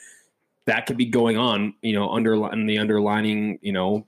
that 0.65 0.86
could 0.86 0.98
be 0.98 1.05
going 1.05 1.38
on. 1.38 1.74
You 1.81 1.93
know, 1.93 2.09
under 2.12 2.51
in 2.51 2.67
the 2.67 2.77
underlining, 2.77 3.57
you 3.63 3.71
know, 3.71 4.05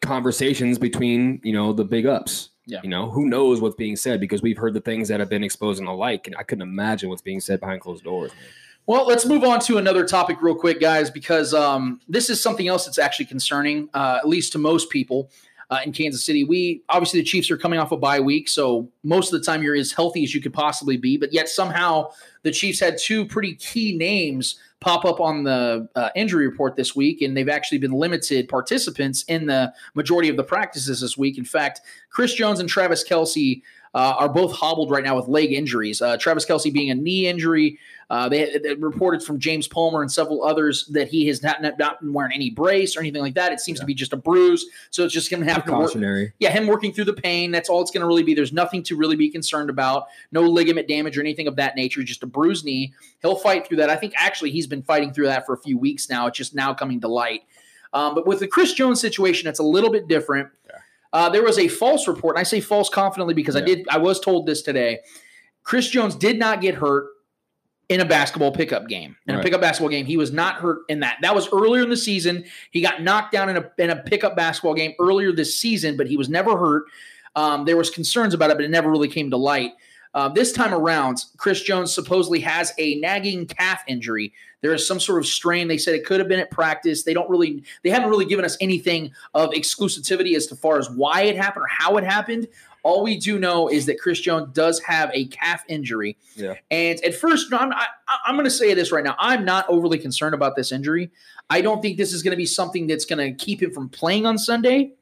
conversations 0.00 0.78
between 0.78 1.40
you 1.42 1.52
know 1.52 1.72
the 1.72 1.84
big 1.84 2.06
ups. 2.06 2.50
Yeah. 2.66 2.80
You 2.84 2.88
know, 2.90 3.10
who 3.10 3.28
knows 3.28 3.60
what's 3.60 3.74
being 3.74 3.96
said 3.96 4.20
because 4.20 4.42
we've 4.42 4.58
heard 4.58 4.74
the 4.74 4.80
things 4.80 5.08
that 5.08 5.18
have 5.18 5.28
been 5.28 5.42
exposed 5.42 5.80
and 5.80 5.88
the 5.88 5.92
like, 5.92 6.28
and 6.28 6.36
I 6.36 6.44
couldn't 6.44 6.62
imagine 6.62 7.08
what's 7.08 7.22
being 7.22 7.40
said 7.40 7.58
behind 7.58 7.80
closed 7.80 8.04
doors. 8.04 8.30
man. 8.30 8.40
Well, 8.86 9.06
let's 9.06 9.26
move 9.26 9.44
on 9.44 9.60
to 9.60 9.78
another 9.78 10.04
topic 10.04 10.40
real 10.40 10.54
quick, 10.54 10.80
guys, 10.80 11.10
because 11.10 11.52
um, 11.54 12.00
this 12.08 12.30
is 12.30 12.42
something 12.42 12.68
else 12.68 12.86
that's 12.86 12.98
actually 12.98 13.26
concerning, 13.26 13.88
uh, 13.94 14.18
at 14.20 14.28
least 14.28 14.52
to 14.52 14.58
most 14.58 14.90
people 14.90 15.30
uh, 15.70 15.78
in 15.84 15.92
Kansas 15.92 16.24
City. 16.24 16.44
We 16.44 16.82
obviously 16.88 17.20
the 17.20 17.26
Chiefs 17.26 17.50
are 17.50 17.56
coming 17.56 17.78
off 17.78 17.92
a 17.92 17.96
bye 17.96 18.20
week, 18.20 18.48
so 18.48 18.90
most 19.02 19.32
of 19.32 19.40
the 19.40 19.46
time 19.46 19.62
you're 19.62 19.76
as 19.76 19.92
healthy 19.92 20.24
as 20.24 20.34
you 20.34 20.40
could 20.40 20.52
possibly 20.52 20.96
be, 20.96 21.16
but 21.16 21.32
yet 21.32 21.48
somehow 21.48 22.10
the 22.42 22.50
Chiefs 22.50 22.80
had 22.80 22.98
two 22.98 23.24
pretty 23.24 23.54
key 23.54 23.96
names 23.96 24.58
pop 24.80 25.04
up 25.04 25.20
on 25.20 25.44
the 25.44 25.88
uh, 25.94 26.08
injury 26.16 26.46
report 26.46 26.76
this 26.76 26.96
week, 26.96 27.22
and 27.22 27.36
they've 27.36 27.48
actually 27.48 27.78
been 27.78 27.92
limited 27.92 28.48
participants 28.48 29.24
in 29.28 29.46
the 29.46 29.72
majority 29.94 30.28
of 30.28 30.36
the 30.36 30.44
practices 30.44 31.00
this 31.00 31.16
week. 31.16 31.38
In 31.38 31.44
fact, 31.44 31.80
Chris 32.10 32.34
Jones 32.34 32.60
and 32.60 32.68
Travis 32.68 33.06
Kelce. 33.06 33.62
Uh, 33.92 34.14
are 34.20 34.28
both 34.28 34.52
hobbled 34.52 34.88
right 34.88 35.02
now 35.02 35.16
with 35.16 35.26
leg 35.26 35.52
injuries. 35.52 36.00
Uh, 36.00 36.16
Travis 36.16 36.46
Kelce 36.46 36.72
being 36.72 36.90
a 36.90 36.94
knee 36.94 37.26
injury, 37.26 37.76
uh, 38.10 38.28
they, 38.28 38.58
they 38.58 38.74
reported 38.74 39.22
from 39.22 39.38
James 39.38 39.68
Palmer 39.68 40.02
and 40.02 40.10
several 40.10 40.42
others 40.42 40.84
that 40.86 41.06
he 41.06 41.28
has 41.28 41.44
not, 41.44 41.62
not, 41.62 41.78
not 41.78 42.00
been 42.00 42.12
wearing 42.12 42.32
any 42.34 42.50
brace 42.50 42.96
or 42.96 43.00
anything 43.00 43.22
like 43.22 43.34
that. 43.34 43.52
It 43.52 43.60
seems 43.60 43.78
to 43.78 43.86
be 43.86 43.94
just 43.94 44.12
a 44.12 44.16
bruise. 44.16 44.66
So 44.90 45.04
it's 45.04 45.14
just 45.14 45.30
going 45.30 45.46
to 45.46 45.52
have 45.52 45.64
to 45.64 45.70
work. 45.72 45.92
Yeah, 46.40 46.50
him 46.50 46.66
working 46.66 46.92
through 46.92 47.04
the 47.04 47.12
pain. 47.12 47.52
That's 47.52 47.68
all 47.68 47.80
it's 47.80 47.92
going 47.92 48.00
to 48.00 48.08
really 48.08 48.24
be. 48.24 48.34
There's 48.34 48.52
nothing 48.52 48.82
to 48.84 48.96
really 48.96 49.14
be 49.14 49.30
concerned 49.30 49.70
about. 49.70 50.08
No 50.32 50.42
ligament 50.42 50.88
damage 50.88 51.16
or 51.16 51.20
anything 51.20 51.46
of 51.46 51.54
that 51.56 51.76
nature. 51.76 52.02
Just 52.02 52.24
a 52.24 52.26
bruised 52.26 52.64
knee. 52.64 52.92
He'll 53.22 53.36
fight 53.36 53.68
through 53.68 53.76
that. 53.76 53.90
I 53.90 53.96
think 53.96 54.12
actually 54.16 54.50
he's 54.50 54.66
been 54.66 54.82
fighting 54.82 55.12
through 55.12 55.26
that 55.26 55.46
for 55.46 55.54
a 55.54 55.58
few 55.58 55.78
weeks 55.78 56.10
now. 56.10 56.26
It's 56.26 56.36
just 56.36 56.52
now 56.52 56.74
coming 56.74 57.00
to 57.02 57.08
light. 57.08 57.42
Um, 57.92 58.16
but 58.16 58.26
with 58.26 58.40
the 58.40 58.48
Chris 58.48 58.72
Jones 58.72 59.00
situation, 59.00 59.48
it's 59.48 59.60
a 59.60 59.64
little 59.64 59.90
bit 59.90 60.08
different. 60.08 60.48
Uh, 61.12 61.28
there 61.28 61.44
was 61.44 61.58
a 61.58 61.68
false 61.68 62.08
report, 62.08 62.34
and 62.36 62.40
I 62.40 62.44
say 62.44 62.60
false 62.60 62.88
confidently 62.88 63.34
because 63.34 63.54
I 63.54 63.60
did. 63.60 63.86
I 63.88 63.98
was 63.98 64.18
told 64.18 64.46
this 64.46 64.62
today. 64.62 65.00
Chris 65.62 65.88
Jones 65.88 66.16
did 66.16 66.38
not 66.38 66.60
get 66.60 66.74
hurt 66.74 67.06
in 67.90 68.00
a 68.00 68.04
basketball 68.04 68.52
pickup 68.52 68.86
game. 68.86 69.16
In 69.26 69.34
a 69.34 69.42
pickup 69.42 69.60
basketball 69.60 69.90
game, 69.90 70.06
he 70.06 70.16
was 70.16 70.32
not 70.32 70.54
hurt 70.54 70.82
in 70.88 71.00
that. 71.00 71.18
That 71.22 71.34
was 71.34 71.52
earlier 71.52 71.82
in 71.82 71.90
the 71.90 71.96
season. 71.96 72.44
He 72.70 72.80
got 72.80 73.02
knocked 73.02 73.32
down 73.32 73.50
in 73.50 73.56
a 73.56 73.70
in 73.78 73.90
a 73.90 73.96
pickup 73.96 74.36
basketball 74.36 74.74
game 74.74 74.94
earlier 75.00 75.32
this 75.32 75.58
season, 75.58 75.96
but 75.96 76.06
he 76.06 76.16
was 76.16 76.28
never 76.28 76.56
hurt. 76.56 76.84
Um, 77.34 77.64
there 77.64 77.76
was 77.76 77.90
concerns 77.90 78.32
about 78.32 78.50
it, 78.50 78.56
but 78.56 78.64
it 78.64 78.70
never 78.70 78.90
really 78.90 79.08
came 79.08 79.28
to 79.30 79.36
light. 79.36 79.72
Uh, 80.14 80.28
this 80.28 80.52
time 80.52 80.72
around, 80.72 81.24
Chris 81.36 81.62
Jones 81.62 81.92
supposedly 81.92 82.40
has 82.40 82.72
a 82.78 82.96
nagging 82.96 83.46
calf 83.46 83.82
injury. 83.86 84.32
There 84.60 84.74
is 84.74 84.86
some 84.86 85.00
sort 85.00 85.18
of 85.18 85.26
strain. 85.26 85.68
They 85.68 85.78
said 85.78 85.94
it 85.94 86.04
could 86.04 86.20
have 86.20 86.28
been 86.28 86.40
at 86.40 86.50
practice. 86.50 87.04
They 87.04 87.14
don't 87.14 87.30
really, 87.30 87.62
they 87.82 87.90
haven't 87.90 88.10
really 88.10 88.24
given 88.24 88.44
us 88.44 88.56
anything 88.60 89.12
of 89.34 89.50
exclusivity 89.50 90.36
as 90.36 90.46
to 90.48 90.56
far 90.56 90.78
as 90.78 90.90
why 90.90 91.22
it 91.22 91.36
happened 91.36 91.64
or 91.64 91.68
how 91.68 91.96
it 91.96 92.04
happened. 92.04 92.48
All 92.82 93.02
we 93.02 93.18
do 93.18 93.38
know 93.38 93.68
is 93.68 93.86
that 93.86 94.00
Chris 94.00 94.20
Jones 94.20 94.52
does 94.52 94.80
have 94.80 95.10
a 95.12 95.26
calf 95.26 95.64
injury. 95.68 96.16
Yeah. 96.34 96.54
And 96.70 97.02
at 97.04 97.14
first, 97.14 97.52
I'm, 97.52 97.72
I, 97.72 97.86
I'm 98.26 98.34
going 98.34 98.44
to 98.44 98.50
say 98.50 98.72
this 98.74 98.92
right 98.92 99.04
now. 99.04 99.16
I'm 99.18 99.44
not 99.44 99.68
overly 99.68 99.98
concerned 99.98 100.34
about 100.34 100.56
this 100.56 100.72
injury. 100.72 101.10
I 101.50 101.60
don't 101.60 101.82
think 101.82 101.98
this 101.98 102.12
is 102.12 102.22
going 102.22 102.32
to 102.32 102.36
be 102.36 102.46
something 102.46 102.86
that's 102.86 103.04
going 103.04 103.18
to 103.18 103.44
keep 103.44 103.62
him 103.62 103.72
from 103.72 103.88
playing 103.88 104.24
on 104.26 104.38
Sunday. 104.38 104.92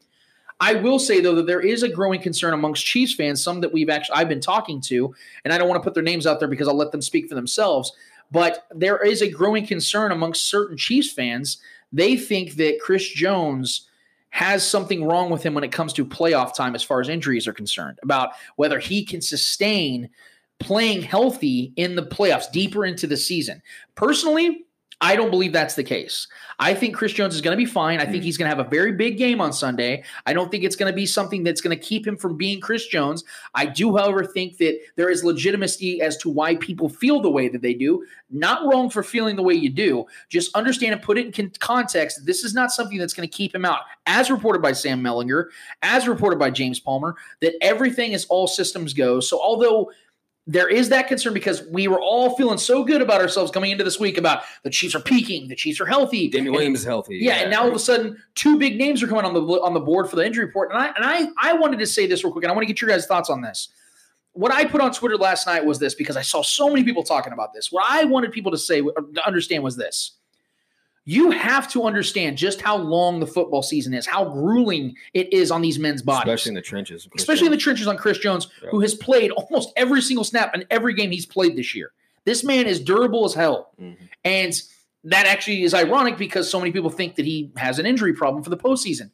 I 0.61 0.75
will 0.75 0.99
say 0.99 1.21
though 1.21 1.37
that 1.37 1.47
there 1.47 1.61
is 1.61 1.83
a 1.83 1.89
growing 1.89 2.21
concern 2.21 2.53
amongst 2.53 2.85
Chiefs 2.85 3.15
fans, 3.15 3.43
some 3.43 3.61
that 3.61 3.73
we've 3.73 3.91
actually 3.91 4.17
I've 4.17 4.29
been 4.29 4.41
talking 4.41 4.81
to, 4.83 5.15
and 5.45 5.53
I 5.53 5.59
don't 5.59 5.69
want 5.69 5.81
to 5.81 5.85
put 5.85 5.95
their 5.95 6.03
names 6.03 6.27
out 6.27 6.41
there 6.41 6.49
because 6.49 6.67
I'll 6.67 6.77
let 6.77 6.91
them 6.91 7.03
speak 7.03 7.29
for 7.29 7.35
themselves. 7.35 7.93
But 8.31 8.67
there 8.75 8.99
is 8.99 9.23
a 9.23 9.31
growing 9.31 9.67
concern 9.67 10.11
amongst 10.11 10.47
certain 10.47 10.77
Chiefs 10.77 11.13
fans. 11.13 11.59
They 11.93 12.17
think 12.17 12.55
that 12.55 12.81
Chris 12.81 13.09
Jones 13.09 13.88
has 14.31 14.67
something 14.67 15.05
wrong 15.05 15.31
with 15.31 15.43
him 15.43 15.55
when 15.55 15.65
it 15.65 15.73
comes 15.73 15.93
to 15.95 16.05
playoff 16.05 16.55
time 16.55 16.75
as 16.75 16.83
far 16.83 17.01
as 17.01 17.09
injuries 17.09 17.47
are 17.47 17.53
concerned, 17.53 17.99
about 18.03 18.31
whether 18.57 18.79
he 18.79 19.05
can 19.05 19.21
sustain 19.21 20.09
playing 20.61 21.03
healthy 21.03 21.73
in 21.77 21.95
the 21.95 22.03
playoffs 22.03 22.51
deeper 22.51 22.85
into 22.85 23.07
the 23.07 23.17
season. 23.17 23.63
Personally, 23.95 24.67
I 25.01 25.15
don't 25.15 25.31
believe 25.31 25.53
that's 25.53 25.75
the 25.75 25.85
case. 25.85 26.27
I 26.59 26.75
think 26.75 26.97
Chris 26.97 27.13
Jones 27.13 27.37
is 27.37 27.41
going 27.41 27.57
to 27.57 27.65
be 27.65 27.71
fine. 27.71 28.01
I 28.01 28.05
think 28.05 28.17
hmm. 28.17 28.23
he's 28.23 28.37
going 28.37 28.51
to 28.51 28.57
have 28.57 28.67
a 28.67 28.69
very 28.69 28.93
big 28.93 29.17
game 29.17 29.41
on 29.41 29.53
Sunday. 29.53 30.03
I 30.27 30.33
don't 30.33 30.51
think 30.51 30.65
it's 30.65 30.75
going 30.75 30.91
to 30.91 30.97
be 30.97 31.07
something 31.07 31.45
that's 31.45 31.61
going 31.61 31.77
to 31.77 31.83
keep 31.83 32.05
him 32.05 32.17
from 32.17 32.37
being 32.37 32.61
Chris 32.61 32.87
Jones. 32.89 33.23
I 33.55 33.67
do, 33.67 33.97
however, 33.97 34.25
think 34.25 34.57
that 34.59 34.79
there 34.97 35.09
is 35.09 35.23
legitimacy 35.23 36.03
as 36.03 36.17
to 36.19 36.29
why 36.29 36.57
people 36.57 36.89
feel 36.89 37.21
the 37.21 37.31
way 37.31 37.49
that 37.49 37.63
they 37.63 37.75
do. 37.75 38.05
Not 38.31 38.67
wrong 38.67 38.91
for 38.91 39.05
feeling 39.05 39.37
the 39.37 39.43
way 39.43 39.55
you 39.55 39.71
do. 39.71 40.05
Just 40.31 40.55
understand 40.57 40.95
and 40.95 41.03
put 41.03 41.17
it 41.17 41.39
in 41.39 41.53
context. 41.61 42.27
This 42.27 42.43
is 42.43 42.53
not 42.53 42.73
something 42.73 42.99
that's 42.99 43.15
going 43.15 43.29
to 43.29 43.35
keep 43.35 43.55
him 43.55 43.65
out. 43.65 43.81
As 44.07 44.31
reported 44.31 44.63
by 44.63 44.73
Sam 44.73 45.01
Mellinger, 45.01 45.45
as 45.83 46.09
reported 46.09 46.41
by 46.41 46.51
James 46.51 46.81
Palmer, 46.81 47.15
that 47.41 47.55
everything 47.61 48.13
is 48.13 48.27
all 48.27 48.49
systems 48.49 48.95
go. 48.95 49.21
So 49.21 49.41
although 49.41 49.93
there 50.49 50.67
is 50.67 50.89
that 50.89 51.09
concern 51.09 51.35
because 51.35 51.63
we 51.71 51.87
were 51.89 52.01
all 52.01 52.35
feeling 52.35 52.57
so 52.57 52.83
good 52.83 53.03
about 53.03 53.21
ourselves 53.21 53.51
coming 53.51 53.71
into 53.71 53.85
this 53.85 54.01
week 54.01 54.17
about 54.17 54.43
the 54.65 54.71
Chiefs 54.71 54.95
are 54.95 55.01
peaking, 55.01 55.49
the 55.49 55.55
Chiefs 55.55 55.79
are 55.79 55.85
healthy. 55.85 56.27
Damien 56.27 56.55
Williams 56.55 56.81
is 56.81 56.87
healthy. 56.87 57.19
yeah, 57.21 57.35
and 57.35 57.51
now 57.51 57.63
all 57.63 57.69
of 57.69 57.75
a 57.75 57.79
sudden, 57.79 58.17
two 58.35 58.59
big 58.59 58.79
names 58.79 59.03
are 59.03 59.07
coming 59.07 59.27
on 59.27 59.35
the 59.35 59.43
on 59.43 59.75
the 59.75 59.81
board 59.81 60.09
for 60.09 60.17
the 60.17 60.25
injury 60.25 60.47
report. 60.47 60.71
And 60.73 60.79
I 60.79 60.87
and 60.87 61.05
I 61.05 61.29
I 61.39 61.53
wanted 61.53 61.79
to 61.81 61.87
say 61.87 62.07
this 62.07 62.25
real 62.25 62.33
quick, 62.33 62.45
and 62.45 62.51
I 62.51 62.55
want 62.55 62.67
to 62.67 62.73
get 62.73 62.81
your 62.81 62.89
guys' 62.89 63.07
thoughts 63.07 63.29
on 63.29 63.43
this. 63.43 63.69
What 64.33 64.51
I 64.51 64.65
put 64.65 64.81
on 64.81 64.91
Twitter 64.93 65.19
last 65.19 65.47
night 65.47 65.67
was 65.67 65.79
this 65.79 65.95
because 65.95 66.17
I 66.17 66.23
saw 66.23 66.43
so 66.43 66.69
many 66.69 66.83
people 66.83 67.03
talking 67.03 67.35
about 67.35 67.53
this. 67.53 67.71
What 67.71 67.85
I 67.87 68.05
wanted 68.05 68.33
people 68.33 68.53
to 68.53 68.59
say 68.59 68.81
uh, 68.81 69.03
to 69.15 69.27
understand 69.27 69.63
was 69.63 69.77
this. 69.77 70.18
You 71.11 71.31
have 71.31 71.71
to 71.73 71.85
understand 71.85 72.37
just 72.37 72.61
how 72.61 72.77
long 72.77 73.19
the 73.19 73.27
football 73.27 73.63
season 73.63 73.95
is, 73.95 74.05
how 74.07 74.27
grueling 74.27 74.95
it 75.15 75.33
is 75.33 75.51
on 75.51 75.63
these 75.63 75.79
men's 75.79 76.03
bodies 76.03 76.31
especially 76.35 76.51
in 76.51 76.55
the 76.57 76.61
trenches. 76.61 77.09
especially 77.17 77.47
in 77.47 77.51
the 77.51 77.57
trenches 77.57 77.87
on 77.87 77.97
Chris 77.97 78.19
Jones, 78.19 78.47
Yeah. 78.63 78.69
who 78.69 78.81
has 78.81 78.95
played 78.95 79.31
almost 79.31 79.73
every 79.75 80.03
single 80.03 80.23
snap 80.23 80.55
in 80.55 80.67
every 80.71 80.93
game 80.93 81.11
he's 81.11 81.25
played 81.25 81.57
this 81.57 81.75
year. 81.75 81.93
This 82.27 82.45
man 82.45 82.67
is 82.67 82.79
durable 82.79 83.25
as 83.25 83.33
hell. 83.33 83.71
Mhm. 83.81 83.97
And 84.23 84.63
that 85.05 85.25
actually 85.25 85.63
is 85.63 85.73
ironic 85.73 86.19
because 86.19 86.51
so 86.51 86.61
many 86.61 86.73
people 86.73 86.91
think 86.91 87.15
that 87.15 87.25
he 87.25 87.53
has 87.57 87.79
an 87.79 87.87
injury 87.87 88.13
problem 88.13 88.45
for 88.45 88.51
the 88.51 88.59
postseason. 88.59 89.09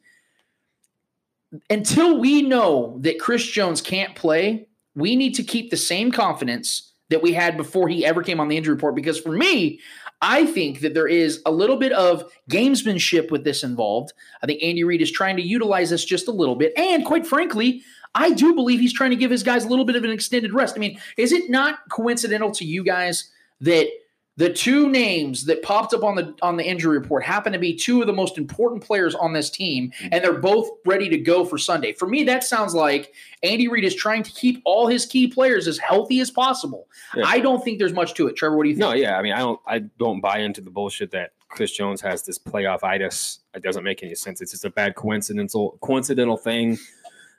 Until 1.69 2.17
we 2.19 2.41
know 2.41 2.97
that 2.99 3.19
Chris 3.19 3.45
Jones 3.45 3.79
can't 3.79 4.15
play, 4.15 4.67
we 4.95 5.15
need 5.15 5.33
to 5.35 5.43
keep 5.43 5.69
the 5.69 5.77
same 5.77 6.11
confidence 6.11 6.91
that 7.09 7.21
we 7.21 7.31
had 7.31 7.55
before 7.55 7.87
he 7.87 8.03
ever 8.05 8.21
came 8.21 8.41
on 8.41 8.49
the 8.49 8.57
injury 8.57 8.73
report. 8.73 8.95
Because 8.95 9.17
for 9.17 9.31
me, 9.31 9.79
I 10.27 10.47
think 10.47 10.79
that 10.79 10.95
there 10.95 11.07
is 11.07 11.39
a 11.45 11.51
little 11.51 11.77
bit 11.77 11.91
of 11.91 12.31
gamesmanship 12.49 13.29
with 13.29 13.43
this 13.43 13.63
involved. 13.63 14.11
I 14.41 14.47
think 14.47 14.63
Andy 14.63 14.83
Reid 14.83 15.03
is 15.03 15.11
trying 15.11 15.35
to 15.35 15.43
utilize 15.43 15.91
this 15.91 16.03
just 16.03 16.27
a 16.27 16.31
little 16.31 16.55
bit. 16.55 16.73
And 16.75 17.05
quite 17.05 17.27
frankly, 17.27 17.83
I 18.15 18.31
do 18.31 18.55
believe 18.55 18.79
he's 18.79 18.91
trying 18.91 19.11
to 19.11 19.15
give 19.15 19.29
his 19.29 19.43
guys 19.43 19.65
a 19.65 19.67
little 19.67 19.85
bit 19.85 19.95
of 19.95 20.03
an 20.03 20.09
extended 20.09 20.51
rest. 20.51 20.75
I 20.75 20.79
mean, 20.79 20.99
is 21.15 21.31
it 21.31 21.51
not 21.51 21.77
coincidental 21.91 22.49
to 22.53 22.65
you 22.65 22.83
guys 22.83 23.29
that 23.61 23.87
the 24.37 24.51
two 24.51 24.89
names 24.89 25.45
that 25.45 25.61
popped 25.61 25.93
up 25.93 26.03
on 26.03 26.15
the 26.15 26.35
on 26.41 26.57
the 26.57 26.63
injury 26.63 26.97
report 26.97 27.23
happen 27.23 27.53
to 27.53 27.59
be 27.59 27.73
two 27.73 28.01
of 28.01 28.07
the 28.07 28.13
most 28.13 28.37
important 28.37 28.83
players 28.83 29.15
on 29.15 29.31
this 29.31 29.49
team, 29.49 29.93
and 30.11 30.23
they're 30.23 30.33
both 30.33 30.69
ready 30.85 31.07
to 31.09 31.17
go 31.17 31.45
for 31.45 31.57
Sunday? 31.57 31.93
For 31.93 32.07
me, 32.07 32.23
that 32.23 32.43
sounds 32.43 32.73
like 32.73 33.13
Andy 33.43 33.67
Reid 33.67 33.85
is 33.85 33.95
trying 33.95 34.23
to 34.23 34.31
keep 34.31 34.61
all 34.65 34.87
his 34.87 35.05
key 35.05 35.27
players 35.27 35.67
as 35.67 35.77
healthy 35.77 36.19
as 36.19 36.31
possible. 36.31 36.87
Yeah. 37.15 37.23
I 37.25 37.39
don't 37.39 37.63
think 37.63 37.79
there's 37.79 37.93
much 37.93 38.13
to 38.15 38.27
it. 38.27 38.35
Trevor, 38.35 38.57
what 38.57 38.63
do 38.63 38.69
you 38.69 38.75
think? 38.75 38.81
No, 38.81 38.93
yeah. 38.93 39.17
I 39.17 39.21
mean, 39.21 39.33
I 39.33 39.39
don't. 39.39 39.59
I 39.65 39.79
don't 39.79 40.19
buy 40.19 40.39
into 40.39 40.59
the 40.59 40.69
bullshit 40.71 41.11
that 41.11 41.31
Chris 41.47 41.71
Jones 41.71 42.01
has 42.01 42.23
this 42.23 42.37
playoff 42.37 42.83
itis. 42.83 43.39
It 43.53 43.63
doesn't 43.63 43.85
make 43.85 44.03
any 44.03 44.15
sense. 44.15 44.41
It's 44.41 44.51
just 44.51 44.65
a 44.65 44.69
bad 44.69 44.95
coincidental 44.95 45.77
coincidental 45.79 46.35
thing. 46.35 46.77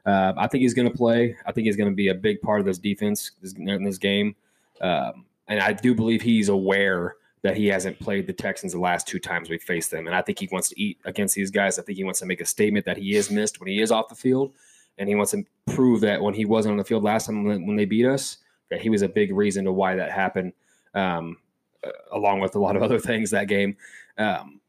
Uh, 0.07 0.33
I 0.39 0.47
think 0.47 0.63
he's 0.63 0.73
going 0.73 0.89
to 0.89 0.97
play. 0.97 1.37
I 1.45 1.53
think 1.53 1.67
he's 1.67 1.77
going 1.77 1.91
to 1.91 1.95
be 1.95 2.09
a 2.09 2.15
big 2.15 2.41
part 2.41 2.61
of 2.61 2.67
this 2.67 2.79
defense 2.79 3.33
this, 3.43 3.53
in 3.53 3.85
this 3.85 3.99
game. 3.99 4.35
Um, 4.81 5.26
and 5.49 5.61
I 5.61 5.73
do 5.73 5.95
believe 5.95 6.23
he's 6.23 6.49
aware 6.49 7.17
that 7.43 7.57
he 7.57 7.69
hasn't 7.69 8.01
played 8.01 8.27
the 8.27 8.33
Texans 8.33 8.73
the 8.73 8.81
last 8.81 9.07
two 9.07 9.19
times 9.19 9.49
we 9.49 9.59
faced 9.59 9.91
them. 9.91 10.07
And 10.07 10.17
I 10.17 10.23
think 10.23 10.39
he 10.39 10.49
wants 10.51 10.69
to 10.71 10.81
eat 10.83 10.99
against 11.05 11.35
these 11.35 11.51
guys. 11.51 11.79
I 11.79 11.83
think 11.83 11.97
he 11.97 12.05
wants 12.05 12.19
to 12.21 12.27
make 12.27 12.41
a 12.41 12.47
statement 12.47 12.85
that 12.87 12.97
he 12.97 13.15
is 13.15 13.31
missed 13.31 13.61
when 13.61 13.69
he 13.69 13.81
is 13.81 13.93
off 13.93 14.09
the 14.09 14.17
field. 14.17 14.53
And 14.99 15.09
he 15.09 15.15
wants 15.15 15.33
to 15.33 15.45
prove 15.67 16.01
that 16.01 16.21
when 16.21 16.35
he 16.35 16.45
wasn't 16.45 16.73
on 16.73 16.79
the 16.79 16.85
field 16.85 17.05
last 17.05 17.27
time 17.27 17.45
when, 17.45 17.77
they 17.77 17.85
beat 17.85 18.07
us, 18.07 18.39
that 18.71 18.81
he 18.81 18.89
was 18.89 19.03
a 19.03 19.09
big 19.09 19.33
reason 19.33 19.65
to 19.67 19.73
why 19.73 19.95
that 19.95 20.11
happened, 20.11 20.55
um, 20.95 21.37
uh, 21.85 21.91
along 22.13 22.41
with 22.41 22.57
a 22.57 22.59
lot 22.59 22.75
of 22.75 22.83
other 22.83 22.99
things 22.99 23.31
that 23.31 23.47
game. 23.47 23.77
Um, 24.19 24.61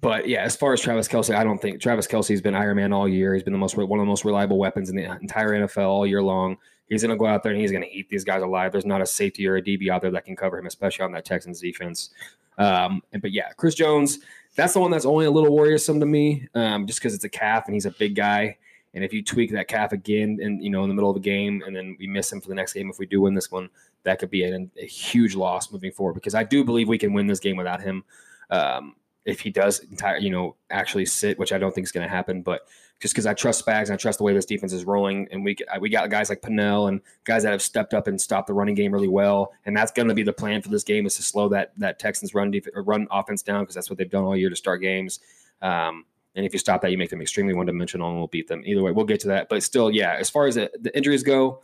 but 0.00 0.28
yeah, 0.28 0.42
as 0.42 0.56
far 0.56 0.72
as 0.72 0.80
Travis 0.80 1.08
Kelce, 1.08 1.34
I 1.34 1.44
don't 1.44 1.60
think 1.60 1.80
Travis 1.80 2.06
Kelce's 2.06 2.40
been 2.40 2.54
Iron 2.54 2.76
Man 2.76 2.92
all 2.92 3.08
year. 3.08 3.34
He's 3.34 3.42
been 3.42 3.52
the 3.52 3.58
most 3.58 3.76
one 3.76 4.00
of 4.00 4.04
the 4.04 4.08
most 4.08 4.24
reliable 4.24 4.58
weapons 4.58 4.90
in 4.90 4.96
the 4.96 5.04
entire 5.04 5.50
NFL 5.50 5.86
all 5.86 6.06
year 6.06 6.22
long. 6.22 6.56
He's 6.88 7.02
going 7.02 7.10
to 7.10 7.16
go 7.16 7.26
out 7.26 7.42
there 7.42 7.52
and 7.52 7.60
he's 7.60 7.72
going 7.72 7.82
to 7.82 7.90
eat 7.90 8.08
these 8.08 8.24
guys 8.24 8.42
alive. 8.42 8.72
There's 8.72 8.86
not 8.86 9.00
a 9.00 9.06
safety 9.06 9.46
or 9.46 9.56
a 9.56 9.62
DB 9.62 9.88
out 9.88 10.02
there 10.02 10.10
that 10.12 10.24
can 10.24 10.36
cover 10.36 10.58
him, 10.58 10.66
especially 10.66 11.04
on 11.04 11.12
that 11.12 11.24
Texans 11.24 11.60
defense. 11.60 12.10
Um, 12.58 13.02
and, 13.12 13.20
but 13.20 13.32
yeah, 13.32 13.50
Chris 13.56 13.74
Jones, 13.74 14.20
that's 14.54 14.74
the 14.74 14.80
one 14.80 14.90
that's 14.90 15.04
only 15.04 15.26
a 15.26 15.30
little 15.30 15.54
worrisome 15.54 16.00
to 16.00 16.06
me, 16.06 16.48
um, 16.54 16.86
just 16.86 16.98
because 16.98 17.14
it's 17.14 17.24
a 17.24 17.28
calf 17.28 17.64
and 17.66 17.74
he's 17.74 17.86
a 17.86 17.90
big 17.90 18.14
guy. 18.14 18.56
And 18.94 19.04
if 19.04 19.12
you 19.12 19.22
tweak 19.22 19.52
that 19.52 19.68
calf 19.68 19.92
again, 19.92 20.38
and 20.40 20.64
you 20.64 20.70
know, 20.70 20.82
in 20.82 20.88
the 20.88 20.94
middle 20.94 21.10
of 21.10 21.16
the 21.16 21.20
game, 21.20 21.62
and 21.66 21.76
then 21.76 21.96
we 21.98 22.06
miss 22.06 22.32
him 22.32 22.40
for 22.40 22.48
the 22.48 22.54
next 22.54 22.72
game, 22.72 22.88
if 22.88 22.98
we 22.98 23.04
do 23.04 23.20
win 23.20 23.34
this 23.34 23.50
one, 23.52 23.68
that 24.04 24.18
could 24.18 24.30
be 24.30 24.44
a, 24.44 24.66
a 24.78 24.86
huge 24.86 25.34
loss 25.34 25.70
moving 25.70 25.92
forward. 25.92 26.14
Because 26.14 26.34
I 26.34 26.44
do 26.44 26.64
believe 26.64 26.88
we 26.88 26.96
can 26.96 27.12
win 27.12 27.26
this 27.26 27.40
game 27.40 27.56
without 27.56 27.82
him. 27.82 28.04
Um, 28.48 28.94
if 29.26 29.40
he 29.40 29.50
does 29.50 29.80
entire, 29.80 30.16
you 30.16 30.30
know, 30.30 30.56
actually 30.70 31.04
sit, 31.04 31.38
which 31.38 31.52
I 31.52 31.58
don't 31.58 31.74
think 31.74 31.84
is 31.84 31.92
going 31.92 32.08
to 32.08 32.14
happen, 32.14 32.40
but 32.40 32.62
just 33.00 33.14
because 33.14 33.26
I 33.26 33.34
trust 33.34 33.64
Spags 33.64 33.84
and 33.84 33.92
I 33.92 33.96
trust 33.96 34.18
the 34.18 34.24
way 34.24 34.32
this 34.32 34.46
defense 34.46 34.72
is 34.72 34.84
rolling, 34.84 35.28
and 35.30 35.44
we 35.44 35.56
we 35.80 35.90
got 35.90 36.10
guys 36.10 36.28
like 36.28 36.42
Pennel 36.42 36.86
and 36.86 37.00
guys 37.24 37.42
that 37.42 37.52
have 37.52 37.62
stepped 37.62 37.94
up 37.94 38.06
and 38.06 38.20
stopped 38.20 38.46
the 38.46 38.54
running 38.54 38.74
game 38.74 38.92
really 38.92 39.08
well, 39.08 39.52
and 39.66 39.76
that's 39.76 39.92
going 39.92 40.08
to 40.08 40.14
be 40.14 40.22
the 40.22 40.32
plan 40.32 40.62
for 40.62 40.68
this 40.68 40.84
game 40.84 41.06
is 41.06 41.16
to 41.16 41.22
slow 41.22 41.48
that 41.50 41.72
that 41.78 41.98
Texans 41.98 42.34
run 42.34 42.50
def- 42.50 42.68
run 42.74 43.06
offense 43.10 43.42
down 43.42 43.62
because 43.62 43.74
that's 43.74 43.90
what 43.90 43.98
they've 43.98 44.10
done 44.10 44.24
all 44.24 44.36
year 44.36 44.50
to 44.50 44.56
start 44.56 44.80
games. 44.80 45.20
Um, 45.62 46.04
and 46.34 46.44
if 46.44 46.52
you 46.52 46.58
stop 46.58 46.82
that, 46.82 46.90
you 46.90 46.98
make 46.98 47.10
them 47.10 47.22
extremely 47.22 47.54
one 47.54 47.66
dimensional, 47.66 48.08
and 48.08 48.18
we'll 48.18 48.28
beat 48.28 48.48
them 48.48 48.62
either 48.64 48.82
way. 48.82 48.92
We'll 48.92 49.06
get 49.06 49.20
to 49.20 49.28
that, 49.28 49.48
but 49.48 49.62
still, 49.62 49.90
yeah. 49.90 50.16
As 50.18 50.30
far 50.30 50.46
as 50.46 50.54
the, 50.54 50.70
the 50.80 50.94
injuries 50.96 51.22
go, 51.22 51.62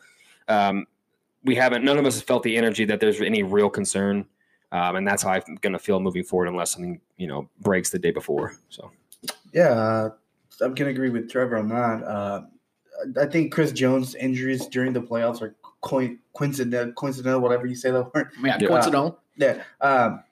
um, 0.48 0.86
we 1.44 1.54
haven't. 1.54 1.84
None 1.84 1.98
of 1.98 2.06
us 2.06 2.16
have 2.16 2.24
felt 2.24 2.42
the 2.42 2.56
energy 2.56 2.84
that 2.86 3.00
there's 3.00 3.20
any 3.20 3.42
real 3.42 3.70
concern. 3.70 4.26
Um, 4.70 4.96
and 4.96 5.06
that's 5.06 5.22
how 5.22 5.30
I'm 5.30 5.58
going 5.60 5.74
to 5.74 5.78
feel 5.78 6.00
moving 6.00 6.24
forward, 6.24 6.48
unless 6.48 6.72
something 6.72 7.00
you 7.16 7.26
know 7.26 7.48
breaks 7.60 7.90
the 7.90 7.98
day 7.98 8.10
before. 8.10 8.56
So 8.70 8.90
Yeah, 9.52 10.08
I'm 10.60 10.74
gonna 10.74 10.90
agree 10.90 11.10
with 11.10 11.30
Trevor 11.30 11.56
on 11.56 11.68
that. 11.68 12.02
Uh, 12.04 12.42
I 13.20 13.26
think 13.26 13.52
Chris 13.52 13.72
Jones' 13.72 14.14
injuries 14.14 14.66
during 14.66 14.92
the 14.92 15.00
playoffs 15.00 15.40
are 15.42 15.54
coin- 15.80 16.18
coincidental, 16.34 16.92
coincidental, 16.94 17.40
whatever 17.40 17.66
you 17.66 17.74
say 17.74 17.90
that 17.90 18.14
word. 18.14 18.30
Yeah, 18.42 18.58
Yeah. 18.60 18.68
coincidental. 18.68 19.18
Yeah. 19.36 19.62
Um, 19.80 20.22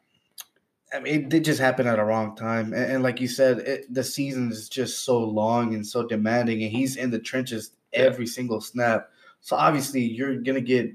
I 0.93 0.99
mean, 1.01 1.15
it 1.15 1.29
did 1.29 1.45
just 1.45 1.61
happen 1.61 1.87
at 1.87 1.99
a 2.01 2.05
wrong 2.05 2.35
time, 2.37 2.73
and, 2.73 2.93
and 2.93 3.03
like 3.03 3.21
you 3.21 3.29
said, 3.29 3.59
it, 3.61 3.93
the 3.95 4.03
season 4.05 4.51
is 4.51 4.69
just 4.69 5.05
so 5.05 5.21
long 5.23 5.73
and 5.75 5.87
so 5.87 6.07
demanding, 6.07 6.63
and 6.63 6.73
he's 6.73 6.97
in 6.97 7.11
the 7.11 7.19
trenches 7.21 7.71
every 7.93 8.27
single 8.27 8.61
snap. 8.61 9.09
So 9.41 9.57
obviously, 9.57 10.03
you're 10.03 10.37
gonna 10.37 10.61
get 10.61 10.93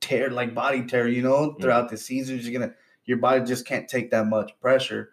tear 0.00 0.30
like 0.30 0.54
body 0.54 0.84
tear, 0.86 1.08
you 1.08 1.22
know, 1.22 1.54
throughout 1.60 1.90
the 1.90 1.96
season. 1.96 2.38
You're 2.40 2.58
gonna 2.58 2.74
your 3.04 3.18
body 3.18 3.44
just 3.44 3.66
can't 3.66 3.86
take 3.88 4.10
that 4.10 4.26
much 4.26 4.52
pressure. 4.60 5.12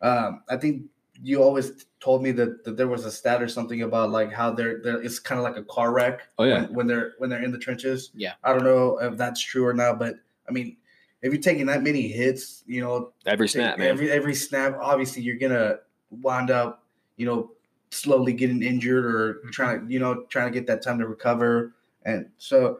Um, 0.00 0.42
I 0.48 0.56
think 0.56 0.82
you 1.22 1.42
always 1.42 1.86
told 2.06 2.22
me 2.22 2.30
that, 2.32 2.62
that 2.64 2.76
there 2.76 2.86
was 2.88 3.04
a 3.04 3.10
stat 3.10 3.42
or 3.42 3.48
something 3.48 3.82
about 3.82 4.10
like 4.10 4.32
how 4.32 4.48
they're, 4.52 4.80
they're 4.82 5.02
it's 5.02 5.18
kind 5.18 5.38
of 5.40 5.44
like 5.48 5.56
a 5.56 5.64
car 5.64 5.92
wreck 5.92 6.16
Oh, 6.38 6.44
yeah. 6.44 6.62
when, 6.62 6.74
when 6.76 6.86
they're 6.86 7.08
when 7.18 7.28
they're 7.30 7.42
in 7.42 7.50
the 7.50 7.58
trenches 7.66 8.10
Yeah. 8.14 8.34
i 8.44 8.52
don't 8.52 8.64
know 8.64 8.98
if 8.98 9.16
that's 9.16 9.40
true 9.50 9.64
or 9.66 9.74
not 9.74 9.98
but 9.98 10.14
i 10.48 10.52
mean 10.52 10.76
if 11.22 11.32
you're 11.32 11.42
taking 11.42 11.66
that 11.66 11.82
many 11.82 12.06
hits, 12.08 12.62
you 12.66 12.80
know, 12.84 13.12
Every 13.24 13.48
snap, 13.48 13.78
man. 13.78 13.88
every 13.88 14.08
every 14.18 14.34
snap, 14.34 14.76
obviously 14.80 15.22
you're 15.22 15.40
gonna 15.44 15.78
wind 16.10 16.50
up, 16.50 16.84
you 17.16 17.26
know, 17.26 17.50
slowly 17.90 18.32
getting 18.34 18.62
injured 18.62 19.04
or 19.04 19.40
trying 19.50 19.86
to, 19.86 19.92
you 19.92 19.98
know, 19.98 20.12
trying 20.28 20.46
to 20.52 20.56
get 20.56 20.66
that 20.68 20.82
time 20.82 20.98
to 21.00 21.06
recover. 21.08 21.74
And 22.04 22.28
so, 22.38 22.78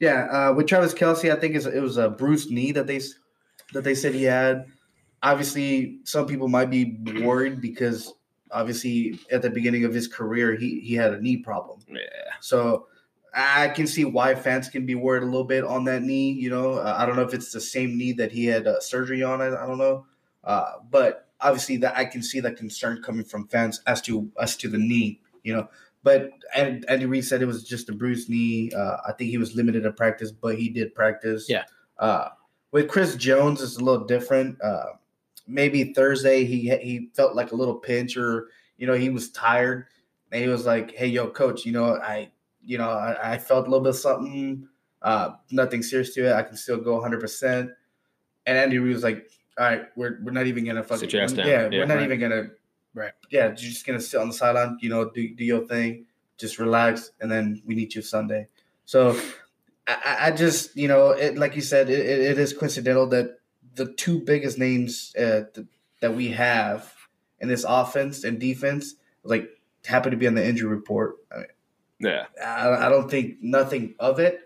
yeah, 0.00 0.26
uh, 0.30 0.52
with 0.54 0.66
Travis 0.68 0.94
Kelce, 0.94 1.32
I 1.34 1.40
think 1.40 1.56
it's, 1.56 1.66
it 1.66 1.80
was 1.80 1.96
a 1.96 2.08
bruised 2.10 2.50
knee 2.52 2.70
that 2.72 2.86
they 2.86 3.00
that 3.72 3.82
they 3.82 3.94
said 3.96 4.14
he 4.14 4.24
had. 4.24 4.66
Obviously, 5.22 5.98
some 6.04 6.26
people 6.26 6.46
might 6.46 6.70
be 6.70 6.98
worried 7.24 7.60
because 7.60 8.12
obviously 8.50 9.18
at 9.30 9.42
the 9.42 9.50
beginning 9.50 9.84
of 9.84 9.92
his 9.92 10.08
career 10.08 10.54
he 10.54 10.80
he 10.80 10.94
had 10.94 11.12
a 11.12 11.20
knee 11.20 11.36
problem. 11.36 11.80
yeah. 11.88 12.32
So 12.40 12.86
I 13.34 13.68
can 13.68 13.86
see 13.86 14.04
why 14.04 14.34
fans 14.34 14.68
can 14.68 14.86
be 14.86 14.94
worried 14.94 15.22
a 15.22 15.26
little 15.26 15.44
bit 15.44 15.64
on 15.64 15.84
that 15.84 16.02
knee. 16.02 16.32
You 16.32 16.50
know, 16.50 16.74
uh, 16.74 16.94
I 16.96 17.06
don't 17.06 17.16
know 17.16 17.22
if 17.22 17.34
it's 17.34 17.52
the 17.52 17.60
same 17.60 17.96
knee 17.96 18.12
that 18.12 18.32
he 18.32 18.46
had 18.46 18.66
uh, 18.66 18.80
surgery 18.80 19.22
on. 19.22 19.40
I, 19.40 19.48
I 19.48 19.66
don't 19.66 19.78
know, 19.78 20.06
uh, 20.44 20.72
but 20.90 21.28
obviously 21.40 21.76
that 21.78 21.96
I 21.96 22.04
can 22.04 22.22
see 22.22 22.40
that 22.40 22.56
concern 22.56 23.02
coming 23.02 23.24
from 23.24 23.46
fans 23.48 23.80
as 23.86 24.00
to 24.02 24.30
as 24.40 24.56
to 24.56 24.68
the 24.68 24.78
knee. 24.78 25.20
You 25.42 25.54
know, 25.56 25.68
but 26.02 26.30
and 26.54 26.84
Andy 26.88 27.06
Reid 27.06 27.24
said 27.24 27.42
it 27.42 27.46
was 27.46 27.64
just 27.64 27.88
a 27.88 27.92
bruised 27.92 28.28
knee. 28.28 28.70
Uh, 28.72 28.96
I 29.06 29.12
think 29.12 29.30
he 29.30 29.38
was 29.38 29.54
limited 29.54 29.82
to 29.82 29.92
practice, 29.92 30.32
but 30.32 30.58
he 30.58 30.68
did 30.68 30.94
practice. 30.94 31.46
Yeah. 31.48 31.64
Uh, 31.98 32.30
with 32.70 32.88
Chris 32.88 33.14
Jones, 33.16 33.62
it's 33.62 33.76
a 33.76 33.84
little 33.84 34.04
different. 34.04 34.58
Maybe 35.48 35.92
Thursday 35.94 36.44
he 36.44 36.68
he 36.76 37.08
felt 37.14 37.34
like 37.34 37.52
a 37.52 37.56
little 37.56 37.74
pinch, 37.76 38.16
or 38.16 38.48
you 38.76 38.86
know 38.86 38.94
he 38.94 39.08
was 39.10 39.30
tired, 39.30 39.86
and 40.30 40.42
he 40.42 40.48
was 40.48 40.66
like, 40.66 40.94
"Hey, 40.94 41.06
yo, 41.08 41.28
coach, 41.28 41.64
you 41.66 41.72
know 41.72 41.96
I." 41.96 42.30
you 42.64 42.76
know, 42.76 42.90
I, 42.90 43.32
I 43.34 43.38
felt 43.38 43.66
a 43.66 43.70
little 43.70 43.82
bit 43.84 43.94
something, 43.94 44.68
uh, 45.00 45.30
nothing 45.50 45.82
serious 45.82 46.12
to 46.12 46.26
it. 46.26 46.32
I 46.34 46.42
can 46.42 46.54
still 46.54 46.76
go 46.76 46.94
100. 46.96 47.18
percent 47.20 47.70
And 48.44 48.58
Andy 48.58 48.78
Reid 48.78 48.92
was 48.92 49.02
like, 49.04 49.30
"All 49.56 49.64
right, 49.64 49.84
we're 49.96 50.18
we're 50.22 50.32
not 50.32 50.46
even 50.46 50.66
gonna 50.66 50.82
fucking 50.82 50.98
Sit 51.08 51.12
your 51.14 51.22
ass 51.22 51.32
down. 51.32 51.46
yeah, 51.46 51.62
Yeah, 51.70 51.78
we're 51.78 51.86
not 51.86 51.94
right. 51.94 52.04
even 52.04 52.20
gonna 52.20 52.48
Right. 52.92 53.12
yeah, 53.30 53.46
you're 53.46 53.54
just 53.56 53.86
gonna 53.86 54.00
sit 54.00 54.20
on 54.20 54.28
the 54.28 54.34
sideline, 54.34 54.76
you 54.82 54.90
know, 54.90 55.08
do 55.08 55.34
do 55.34 55.44
your 55.44 55.66
thing, 55.66 56.04
just 56.36 56.58
relax, 56.58 57.12
and 57.22 57.30
then 57.30 57.62
we 57.64 57.74
need 57.74 57.94
you 57.94 58.02
Sunday." 58.02 58.48
So 58.84 59.18
I, 59.86 60.16
I- 60.26 60.30
just 60.32 60.76
you 60.76 60.88
know, 60.88 61.10
it, 61.12 61.38
like 61.38 61.56
you 61.56 61.62
said, 61.62 61.88
it, 61.88 62.00
it 62.00 62.38
is 62.38 62.52
coincidental 62.52 63.06
that 63.06 63.37
the 63.78 63.92
two 63.94 64.20
biggest 64.20 64.58
names 64.58 65.14
uh, 65.16 65.42
th- 65.54 65.66
that 66.00 66.14
we 66.14 66.28
have 66.28 66.92
in 67.40 67.48
this 67.48 67.64
offense 67.66 68.24
and 68.24 68.38
defense 68.38 68.94
like 69.24 69.48
happen 69.86 70.10
to 70.10 70.16
be 70.16 70.26
on 70.26 70.34
the 70.34 70.46
injury 70.46 70.68
report. 70.68 71.16
I 71.32 71.36
mean, 71.38 71.46
Yeah. 72.00 72.26
I, 72.44 72.86
I 72.86 72.88
don't 72.88 73.10
think 73.10 73.36
nothing 73.40 73.94
of 73.98 74.18
it 74.20 74.40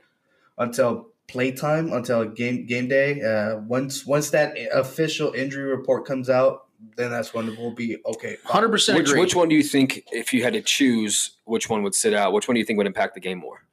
until 0.58 1.08
playtime, 1.26 1.92
until 1.92 2.24
game 2.26 2.66
game 2.66 2.88
day. 2.88 3.20
Uh, 3.22 3.58
once 3.60 4.06
once 4.06 4.30
that 4.30 4.56
official 4.72 5.32
injury 5.32 5.64
report 5.64 6.06
comes 6.06 6.30
out, 6.30 6.66
then 6.96 7.10
that's 7.10 7.32
when 7.32 7.56
we'll 7.56 7.74
be 7.74 7.98
okay. 8.06 8.36
Hundred 8.44 8.70
percent 8.70 8.98
Which, 8.98 9.12
which 9.12 9.34
one 9.34 9.48
do 9.48 9.54
you 9.54 9.62
think, 9.62 10.04
if 10.12 10.32
you 10.32 10.42
had 10.42 10.52
to 10.52 10.60
choose, 10.62 11.32
which 11.44 11.68
one 11.68 11.82
would 11.82 11.94
sit 11.94 12.14
out? 12.14 12.32
Which 12.32 12.48
one 12.48 12.54
do 12.54 12.60
you 12.60 12.66
think 12.66 12.76
would 12.76 12.86
impact 12.86 13.14
the 13.14 13.20
game 13.20 13.38
more? 13.38 13.64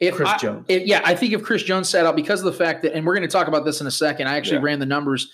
If 0.00 0.14
Chris 0.14 0.28
I- 0.28 0.38
Jones. 0.38 0.64
if- 0.68 0.86
yeah, 0.86 1.02
I 1.04 1.14
think 1.14 1.32
if 1.34 1.42
Chris 1.42 1.62
Jones 1.62 1.88
sat 1.88 2.06
out 2.06 2.16
because 2.16 2.40
of 2.40 2.46
the 2.46 2.52
fact 2.52 2.82
that, 2.82 2.94
and 2.94 3.06
we're 3.06 3.14
going 3.14 3.28
to 3.28 3.32
talk 3.32 3.48
about 3.48 3.64
this 3.64 3.80
in 3.80 3.86
a 3.86 3.90
second. 3.90 4.26
I 4.26 4.36
actually 4.36 4.56
Yeah. 4.58 4.64
ran 4.64 4.78
the 4.78 4.86
numbers. 4.86 5.30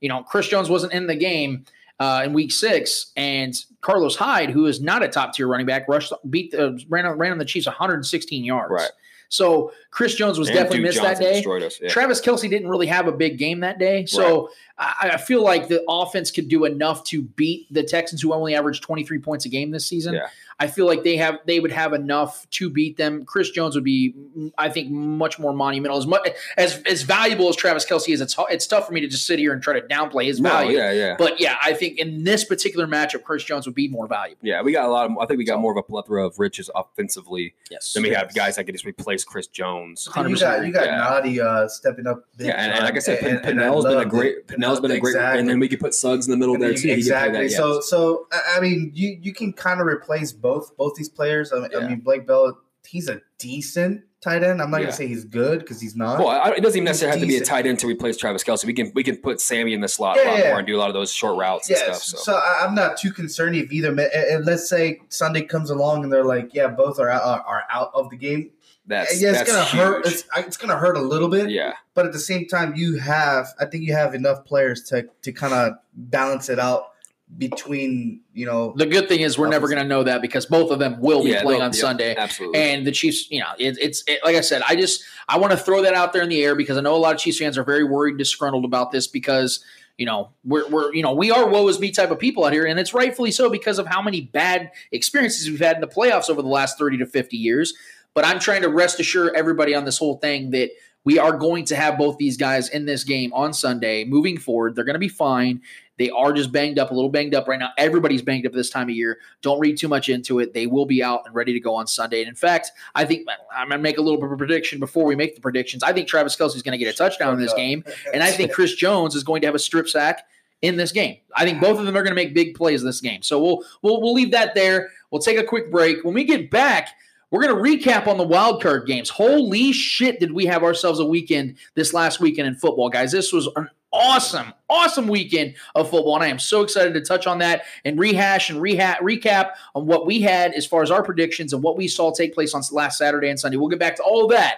You 0.00 0.08
know, 0.10 0.22
Chris 0.22 0.48
Jones 0.48 0.68
wasn't 0.70 0.92
in 0.92 1.06
the 1.06 1.16
game 1.16 1.64
uh, 1.98 2.22
in 2.24 2.32
Week 2.32 2.50
Six, 2.52 3.12
and 3.16 3.54
Carlos 3.82 4.16
Hyde, 4.16 4.50
who 4.50 4.64
is 4.66 4.80
not 4.80 5.02
a 5.02 5.08
top 5.08 5.34
tier 5.34 5.46
running 5.46 5.66
back, 5.66 5.86
rushed 5.88 6.12
beat 6.30 6.54
uh, 6.54 6.72
ran 6.88 7.04
on, 7.06 7.18
ran 7.18 7.32
on 7.32 7.38
the 7.38 7.44
Chiefs 7.44 7.66
116 7.66 8.44
yards. 8.44 8.72
Right. 8.72 8.90
So 9.28 9.72
Chris 9.92 10.14
Jones 10.16 10.38
was 10.40 10.48
And 10.48 10.56
definitely 10.56 10.78
Duke 10.78 10.86
missed 10.86 10.98
Johnson 11.02 11.24
that 11.24 11.44
day. 11.44 11.68
Yeah. 11.82 11.88
Travis 11.88 12.20
Kelce 12.20 12.50
didn't 12.50 12.68
really 12.68 12.88
have 12.88 13.06
a 13.06 13.12
big 13.12 13.38
game 13.38 13.60
that 13.60 13.78
day. 13.78 14.04
So 14.06 14.50
I, 14.76 15.10
I 15.12 15.16
feel 15.18 15.44
like 15.44 15.68
the 15.68 15.84
offense 15.88 16.32
could 16.32 16.48
do 16.48 16.64
enough 16.64 17.04
to 17.04 17.22
beat 17.22 17.72
the 17.72 17.84
Texans, 17.84 18.20
who 18.20 18.32
only 18.32 18.56
averaged 18.56 18.82
23 18.82 19.18
points 19.20 19.44
a 19.44 19.48
game 19.48 19.70
this 19.70 19.86
season. 19.86 20.14
Yeah. 20.14 20.26
I 20.60 20.66
feel 20.66 20.86
like 20.86 21.02
they 21.04 21.16
have 21.16 21.38
they 21.46 21.58
would 21.58 21.72
have 21.72 21.92
enough 21.94 22.48
to 22.50 22.68
beat 22.68 22.98
them. 22.98 23.24
Chris 23.24 23.50
Jones 23.50 23.74
would 23.74 23.82
be, 23.84 24.14
I 24.58 24.68
think, 24.68 24.90
much 24.90 25.38
more 25.38 25.52
monumental. 25.54 25.96
As 25.98 26.06
much 26.06 26.28
as 26.58 26.82
as 26.82 27.02
valuable 27.02 27.48
as 27.48 27.56
Travis 27.56 27.86
Kelce 27.86 28.12
is, 28.12 28.20
it's 28.20 28.36
it's 28.50 28.66
tough 28.66 28.86
for 28.86 28.92
me 28.92 29.00
to 29.00 29.08
just 29.08 29.26
sit 29.26 29.38
here 29.38 29.52
and 29.54 29.62
try 29.62 29.80
to 29.80 29.86
downplay 29.86 30.26
his 30.26 30.38
No, 30.40 30.50
value. 30.50 30.76
yeah, 30.76 30.92
yeah. 30.92 31.16
But 31.18 31.40
yeah, 31.40 31.56
I 31.62 31.72
think 31.72 31.98
in 31.98 32.24
this 32.24 32.44
particular 32.44 32.86
matchup, 32.86 33.22
Chris 33.22 33.42
Jones 33.42 33.64
would 33.66 33.74
be 33.74 33.88
more 33.88 34.06
valuable. 34.06 34.40
Yeah, 34.42 34.60
we 34.62 34.72
got 34.72 34.84
a 34.84 34.88
lot 34.92 35.10
of. 35.10 35.16
I 35.18 35.26
think 35.26 35.38
we 35.38 35.44
got 35.44 35.58
more 35.60 35.72
of 35.72 35.78
a 35.78 35.82
plethora 35.82 36.26
of 36.26 36.38
riches 36.38 36.68
offensively 36.74 37.54
Yes. 37.70 37.92
than 37.94 38.02
we 38.02 38.10
have 38.10 38.34
guys 38.34 38.56
that 38.56 38.64
could 38.64 38.74
just 38.74 38.84
replace 38.84 39.24
Chris 39.24 39.46
Jones. 39.46 40.06
You 40.14 40.36
got 40.36 40.66
you 40.66 40.72
got 40.72 40.84
Yeah. 40.84 41.20
Nnadi 41.22 41.40
uh, 41.40 41.68
stepping 41.68 42.06
up. 42.06 42.24
big 42.36 42.48
Yeah, 42.48 42.62
and, 42.62 42.72
and 42.74 42.84
like 42.84 42.96
I 42.96 42.98
said, 42.98 43.18
and- 43.22 43.38
and 43.46 43.60
I 43.60 43.64
Pennel's 43.64 43.84
been 43.86 43.98
a 43.98 44.04
great. 44.04 44.36
it. 44.36 44.48
Pennel's 44.48 44.80
been 44.80 44.90
a 44.90 45.00
great, 45.00 45.12
Exactly. 45.14 45.40
and 45.40 45.48
then 45.48 45.58
we 45.58 45.68
could 45.68 45.80
put 45.80 45.94
Suggs 45.94 46.26
in 46.26 46.30
the 46.32 46.36
middle 46.36 46.58
there 46.58 46.74
too. 46.74 46.74
He 46.74 46.80
could 46.80 46.88
play 46.88 46.94
Exactly. 46.98 47.46
that, 47.48 47.50
So 47.52 47.74
yes. 47.76 47.88
so 47.88 48.26
I 48.30 48.56
I 48.56 48.60
mean, 48.60 48.90
you 48.94 49.16
you 49.22 49.32
can 49.32 49.52
kind 49.54 49.80
of 49.80 49.86
replace 49.86 50.32
both 50.32 50.49
both 50.52 50.76
both 50.76 50.94
these 50.96 51.08
players. 51.08 51.52
I 51.52 51.60
mean, 51.60 51.70
I 51.76 51.88
mean 51.88 52.00
Blake 52.00 52.26
Bell, 52.26 52.58
he's 52.86 53.08
a 53.08 53.20
decent 53.38 54.02
tight 54.20 54.42
end. 54.42 54.60
I'm 54.60 54.70
not 54.70 54.78
Yeah. 54.78 54.86
gonna 54.86 54.96
say 54.96 55.06
he's 55.06 55.24
good 55.24 55.60
because 55.60 55.80
he's 55.80 55.96
not. 55.96 56.18
Well, 56.18 56.28
I, 56.28 56.50
it 56.50 56.60
doesn't 56.62 56.76
even 56.76 56.86
He's 56.86 57.00
necessarily 57.00 57.20
have 57.20 57.28
to 57.28 57.32
be 57.34 57.36
a 57.38 57.44
tight 57.44 57.66
end 57.66 57.78
to 57.80 57.86
replace 57.86 58.16
Travis 58.18 58.44
Kelce. 58.44 58.64
We 58.66 58.74
can 58.74 58.92
we 58.94 59.02
can 59.02 59.16
put 59.16 59.40
Sammy 59.40 59.72
in 59.72 59.80
the 59.80 59.88
slot 59.88 60.16
Yeah, 60.16 60.22
a 60.22 60.26
lot 60.30 60.38
yeah. 60.38 60.48
more 60.50 60.58
and 60.58 60.66
do 60.66 60.76
a 60.76 60.80
lot 60.80 60.88
of 60.88 60.94
those 60.94 61.12
short 61.12 61.38
routes 61.38 61.68
and 61.70 61.78
stuff. 61.78 61.96
So, 62.02 62.16
So, 62.18 62.34
I, 62.34 62.64
I'm 62.66 62.74
not 62.74 62.96
too 62.98 63.12
concerned 63.12 63.56
if 63.56 63.72
either. 63.72 63.88
And 63.98 64.44
let's 64.44 64.68
say 64.68 65.00
Sunday 65.08 65.42
comes 65.42 65.70
along 65.70 66.04
and 66.04 66.12
they're 66.12 66.24
like, 66.24 66.52
yeah, 66.54 66.66
both 66.68 66.98
are 66.98 67.08
out, 67.08 67.44
are, 67.46 67.62
out 67.70 67.90
of 67.94 68.10
the 68.10 68.16
game. 68.16 68.50
that's 68.86 69.20
yeah, 69.22 69.30
it's 69.30 69.38
that's 69.38 69.50
gonna 69.72 69.84
hurt. 69.84 70.06
It's, 70.06 70.24
it's 70.36 70.56
gonna 70.58 70.76
hurt 70.76 70.96
a 70.96 71.00
little 71.02 71.28
bit. 71.28 71.48
yeah, 71.50 71.72
But 71.94 72.04
at 72.06 72.12
the 72.12 72.18
same 72.18 72.46
time, 72.46 72.74
you 72.74 72.98
have, 72.98 73.46
I 73.60 73.64
think 73.66 73.84
you 73.84 73.92
have 73.94 74.14
enough 74.14 74.44
players 74.44 74.82
to 74.90 75.06
to 75.22 75.32
kind 75.32 75.54
of 75.54 75.74
balance 75.94 76.48
it 76.50 76.58
out 76.58 76.89
between, 77.38 78.20
you 78.34 78.46
know, 78.46 78.74
The 78.76 78.86
good 78.86 79.08
thing 79.08 79.20
is 79.20 79.38
we're 79.38 79.48
never 79.48 79.68
going 79.68 79.80
to 79.80 79.88
know 79.88 80.02
that 80.02 80.20
because 80.20 80.46
both 80.46 80.70
of 80.70 80.78
them 80.78 81.00
will 81.00 81.22
be 81.22 81.30
yeah, 81.30 81.42
playing 81.42 81.62
on 81.62 81.72
yeah, 81.72 81.80
Sunday. 81.80 82.14
Absolutely. 82.16 82.60
And 82.60 82.86
the 82.86 82.92
Chiefs, 82.92 83.30
you 83.30 83.40
know, 83.40 83.50
it, 83.58 83.78
it's 83.80 84.02
it, 84.06 84.20
like 84.24 84.36
I 84.36 84.40
said, 84.40 84.62
I 84.68 84.76
just 84.76 85.02
I 85.28 85.38
want 85.38 85.52
to 85.52 85.56
throw 85.56 85.82
that 85.82 85.94
out 85.94 86.12
there 86.12 86.22
in 86.22 86.28
the 86.28 86.42
air 86.42 86.54
because 86.54 86.76
I 86.76 86.80
know 86.80 86.94
a 86.94 86.98
lot 86.98 87.14
of 87.14 87.20
Chiefs 87.20 87.38
fans 87.38 87.56
are 87.56 87.64
very 87.64 87.84
worried, 87.84 88.18
disgruntled 88.18 88.64
about 88.64 88.90
this 88.90 89.06
because 89.06 89.64
you 89.96 90.06
know 90.06 90.30
we're 90.44 90.68
we're 90.68 90.92
you 90.94 91.02
know 91.02 91.14
we 91.14 91.30
are 91.30 91.48
woe 91.48 91.68
is 91.68 91.78
me 91.78 91.90
type 91.90 92.10
of 92.10 92.18
people 92.18 92.44
out 92.44 92.52
here, 92.52 92.66
and 92.66 92.78
it's 92.78 92.92
rightfully 92.92 93.30
so 93.30 93.48
because 93.48 93.78
of 93.78 93.86
how 93.86 94.02
many 94.02 94.20
bad 94.20 94.70
experiences 94.92 95.48
we've 95.48 95.60
had 95.60 95.76
in 95.76 95.80
the 95.80 95.86
playoffs 95.86 96.28
over 96.28 96.42
the 96.42 96.48
last 96.48 96.78
thirty 96.78 96.98
to 96.98 97.06
fifty 97.06 97.36
years. 97.36 97.74
But 98.12 98.24
I'm 98.24 98.40
trying 98.40 98.62
to 98.62 98.68
rest 98.68 98.98
assure 98.98 99.34
everybody 99.36 99.74
on 99.74 99.84
this 99.84 99.98
whole 99.98 100.16
thing 100.16 100.50
that 100.50 100.70
we 101.04 101.18
are 101.18 101.36
going 101.36 101.64
to 101.66 101.76
have 101.76 101.96
both 101.96 102.18
these 102.18 102.36
guys 102.36 102.68
in 102.68 102.84
this 102.84 103.04
game 103.04 103.32
on 103.32 103.52
Sunday. 103.52 104.04
Moving 104.04 104.36
forward, 104.36 104.74
they're 104.74 104.84
going 104.84 104.94
to 104.94 104.98
be 104.98 105.08
fine. 105.08 105.62
They 106.00 106.08
are 106.08 106.32
just 106.32 106.50
banged 106.50 106.78
up, 106.78 106.90
a 106.90 106.94
little 106.94 107.10
banged 107.10 107.34
up 107.34 107.46
right 107.46 107.58
now. 107.58 107.72
Everybody's 107.76 108.22
banged 108.22 108.46
up 108.46 108.54
this 108.54 108.70
time 108.70 108.88
of 108.88 108.94
year. 108.94 109.18
Don't 109.42 109.60
read 109.60 109.76
too 109.76 109.86
much 109.86 110.08
into 110.08 110.38
it. 110.38 110.54
They 110.54 110.66
will 110.66 110.86
be 110.86 111.02
out 111.02 111.24
and 111.26 111.34
ready 111.34 111.52
to 111.52 111.60
go 111.60 111.74
on 111.74 111.86
Sunday. 111.86 112.20
And 112.20 112.28
in 112.30 112.34
fact, 112.34 112.70
I 112.94 113.04
think 113.04 113.28
I'm 113.54 113.68
going 113.68 113.78
to 113.78 113.82
make 113.82 113.98
a 113.98 114.00
little 114.00 114.18
bit 114.18 114.24
of 114.24 114.32
a 114.32 114.36
prediction 114.38 114.80
before 114.80 115.04
we 115.04 115.14
make 115.14 115.34
the 115.34 115.42
predictions. 115.42 115.82
I 115.82 115.92
think 115.92 116.08
Travis 116.08 116.34
Kelce 116.38 116.56
is 116.56 116.62
going 116.62 116.72
to 116.72 116.82
get 116.82 116.90
a 116.90 116.96
touchdown 116.96 117.34
in 117.34 117.38
this 117.38 117.52
game, 117.52 117.84
and 118.14 118.22
I 118.22 118.30
think 118.30 118.50
Chris 118.54 118.74
Jones 118.74 119.14
is 119.14 119.22
going 119.22 119.42
to 119.42 119.46
have 119.46 119.54
a 119.54 119.58
strip 119.58 119.90
sack 119.90 120.24
in 120.62 120.78
this 120.78 120.90
game. 120.90 121.18
I 121.36 121.44
think 121.44 121.60
both 121.60 121.78
of 121.78 121.84
them 121.84 121.94
are 121.94 122.02
going 122.02 122.12
to 122.12 122.14
make 122.14 122.32
big 122.32 122.54
plays 122.54 122.80
in 122.80 122.86
this 122.86 123.02
game. 123.02 123.20
So 123.20 123.38
we'll 123.38 123.62
we'll 123.82 124.00
we'll 124.00 124.14
leave 124.14 124.30
that 124.30 124.54
there. 124.54 124.88
We'll 125.10 125.20
take 125.20 125.36
a 125.36 125.44
quick 125.44 125.70
break. 125.70 126.02
When 126.02 126.14
we 126.14 126.24
get 126.24 126.50
back, 126.50 126.88
we're 127.30 127.42
going 127.42 127.54
to 127.54 127.62
recap 127.62 128.06
on 128.06 128.16
the 128.16 128.24
wild 128.24 128.62
card 128.62 128.86
games. 128.86 129.10
Holy 129.10 129.72
shit, 129.72 130.18
did 130.18 130.32
we 130.32 130.46
have 130.46 130.62
ourselves 130.62 130.98
a 130.98 131.04
weekend 131.04 131.56
this 131.74 131.92
last 131.92 132.20
weekend 132.20 132.48
in 132.48 132.54
football, 132.54 132.88
guys? 132.88 133.12
This 133.12 133.34
was 133.34 133.50
an 133.54 133.68
awesome, 133.92 134.52
awesome 134.68 135.08
weekend 135.08 135.54
of 135.74 135.90
football, 135.90 136.14
and 136.16 136.24
I 136.24 136.28
am 136.28 136.38
so 136.38 136.62
excited 136.62 136.94
to 136.94 137.00
touch 137.00 137.26
on 137.26 137.38
that 137.38 137.64
and 137.84 137.98
rehash 137.98 138.50
and 138.50 138.60
reha- 138.60 138.98
recap 138.98 139.52
on 139.74 139.86
what 139.86 140.06
we 140.06 140.20
had 140.20 140.52
as 140.54 140.66
far 140.66 140.82
as 140.82 140.90
our 140.90 141.02
predictions 141.02 141.52
and 141.52 141.62
what 141.62 141.76
we 141.76 141.88
saw 141.88 142.12
take 142.12 142.34
place 142.34 142.54
on 142.54 142.62
last 142.72 142.98
Saturday 142.98 143.28
and 143.28 143.38
Sunday. 143.38 143.56
We'll 143.56 143.68
get 143.68 143.78
back 143.78 143.96
to 143.96 144.02
all 144.02 144.24
of 144.24 144.30
that 144.30 144.56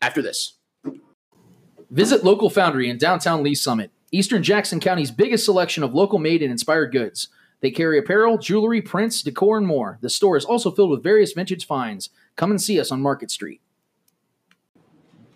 after 0.00 0.22
this. 0.22 0.54
Visit 1.90 2.24
Local 2.24 2.50
Foundry 2.50 2.88
in 2.88 2.98
downtown 2.98 3.42
Lee 3.42 3.54
Summit, 3.54 3.90
Eastern 4.12 4.42
Jackson 4.42 4.80
County's 4.80 5.10
biggest 5.10 5.44
selection 5.44 5.82
of 5.82 5.94
local 5.94 6.18
made 6.18 6.42
and 6.42 6.52
inspired 6.52 6.92
goods. 6.92 7.28
They 7.60 7.70
carry 7.70 7.98
apparel, 7.98 8.38
jewelry, 8.38 8.80
prints, 8.80 9.22
decor, 9.22 9.58
and 9.58 9.66
more. 9.66 9.98
The 10.00 10.08
store 10.08 10.36
is 10.36 10.44
also 10.44 10.70
filled 10.70 10.90
with 10.90 11.02
various 11.02 11.32
vintage 11.32 11.66
finds. 11.66 12.08
Come 12.36 12.50
and 12.50 12.60
see 12.60 12.80
us 12.80 12.90
on 12.90 13.02
Market 13.02 13.30
Street. 13.30 13.60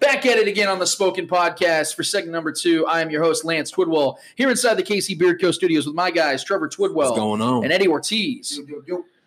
Back 0.05 0.27
at 0.27 0.37
it 0.39 0.47
again 0.47 0.69
on 0.69 0.79
the 0.79 0.87
Spoken 0.87 1.27
Podcast 1.27 1.95
for 1.97 2.03
segment 2.05 2.33
number 2.33 2.53
two. 2.53 2.85
I 2.87 3.01
am 3.01 3.11
your 3.11 3.23
host, 3.23 3.43
Lance 3.45 3.73
Twidwell, 3.73 4.17
here 4.37 4.51
inside 4.51 4.75
the 4.75 4.83
KC 4.83 5.19
Bier 5.19 5.37
Co. 5.37 5.51
studios 5.51 5.87
with 5.87 5.95
my 5.95 6.11
guys, 6.11 6.45
Trevor 6.45 6.69
Twidwell 6.69 6.95
What's 6.95 7.11
going 7.19 7.41
on? 7.41 7.65
and 7.65 7.73
Eddie 7.73 7.89
Ortiz. 7.89 8.61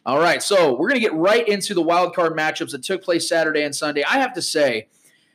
All 0.05 0.19
right, 0.19 0.41
so 0.41 0.73
we're 0.73 0.87
going 0.89 1.01
to 1.01 1.05
get 1.05 1.13
right 1.15 1.47
into 1.47 1.73
the 1.73 1.81
wild 1.81 2.15
card 2.15 2.33
matchups 2.37 2.71
that 2.71 2.83
took 2.83 3.01
place 3.03 3.27
Saturday 3.27 3.63
and 3.63 3.75
Sunday. 3.75 4.03
I 4.03 4.19
have 4.19 4.33
to 4.33 4.41
say, 4.41 4.87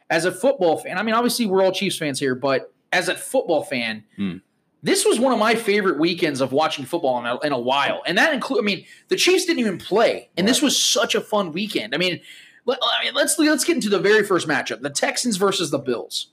as 0.08 0.24
a 0.26 0.32
football 0.32 0.78
fan, 0.78 0.96
I 0.96 1.02
mean, 1.02 1.14
obviously 1.14 1.46
we're 1.46 1.62
all 1.64 1.72
Chiefs 1.72 1.98
fans 1.98 2.20
here, 2.20 2.36
but 2.36 2.72
as 2.92 3.08
a 3.08 3.14
football 3.16 3.64
fan, 3.64 4.04
Hmm. 4.16 4.36
this 4.82 5.04
was 5.04 5.18
one 5.18 5.32
of 5.32 5.38
my 5.40 5.56
favorite 5.56 5.98
weekends 5.98 6.40
of 6.40 6.52
watching 6.52 6.84
football 6.84 7.18
in 7.18 7.26
a, 7.26 7.38
in 7.40 7.52
a 7.52 7.58
while. 7.58 8.02
And 8.06 8.16
that 8.16 8.32
include, 8.32 8.60
I 8.60 8.62
mean, 8.64 8.84
the 9.08 9.16
Chiefs 9.16 9.44
didn't 9.46 9.58
even 9.60 9.78
play, 9.78 10.30
and 10.36 10.46
this 10.46 10.62
was 10.62 10.78
such 10.80 11.14
a 11.16 11.20
fun 11.20 11.52
weekend. 11.52 11.94
I 11.94 11.98
mean, 11.98 12.20
let, 12.64 12.78
I 12.82 13.04
mean, 13.04 13.14
let's 13.14 13.38
let's 13.38 13.64
get 13.64 13.76
into 13.76 13.88
the 13.88 13.98
very 13.98 14.22
first 14.22 14.46
matchup: 14.48 14.82
the 14.82 14.90
Texans 14.90 15.36
versus 15.36 15.70
the 15.70 15.78
Bills. 15.78 16.28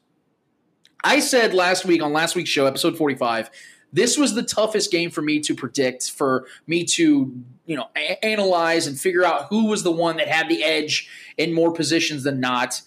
I 1.04 1.20
said 1.20 1.54
last 1.54 1.86
week 1.86 2.02
on 2.02 2.12
last 2.12 2.36
week's 2.36 2.50
show, 2.50 2.66
episode 2.66 2.98
45, 2.98 3.50
this 3.94 4.18
was 4.18 4.36
the 4.36 4.44
toughest 4.44 4.92
game 4.92 5.10
for 5.10 5.22
me 5.22 5.40
to 5.40 5.56
predict, 5.56 6.12
for 6.12 6.46
me 6.68 6.84
to, 6.86 7.34
you 7.66 7.76
know, 7.76 7.88
a- 7.96 8.24
analyze 8.24 8.86
and 8.86 9.00
figure 9.00 9.24
out 9.24 9.48
who 9.50 9.68
was 9.68 9.84
the 9.84 9.92
one 9.92 10.18
that 10.18 10.28
had 10.28 10.50
the 10.50 10.64
edge 10.64 11.10
in 11.38 11.54
more 11.54 11.72
positions 11.72 12.24
than 12.24 12.40
not. 12.40 12.82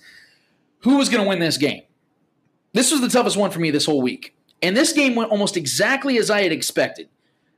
Who 0.81 0.99
was 0.99 1.09
going 1.09 1.23
to 1.23 1.29
win 1.29 1.39
this 1.39 1.57
game? 1.57 1.83
This 2.73 2.91
was 2.91 3.01
the 3.01 3.09
toughest 3.09 3.37
one 3.37 3.51
for 3.51 3.61
me 3.61 3.71
this 3.71 3.87
whole 3.87 4.03
week. 4.03 4.35
And 4.61 4.77
this 4.77 4.93
game 4.93 5.15
went 5.15 5.31
almost 5.31 5.57
exactly 5.57 6.19
as 6.19 6.31
I 6.31 6.43
had 6.43 6.53
expected. 6.53 7.09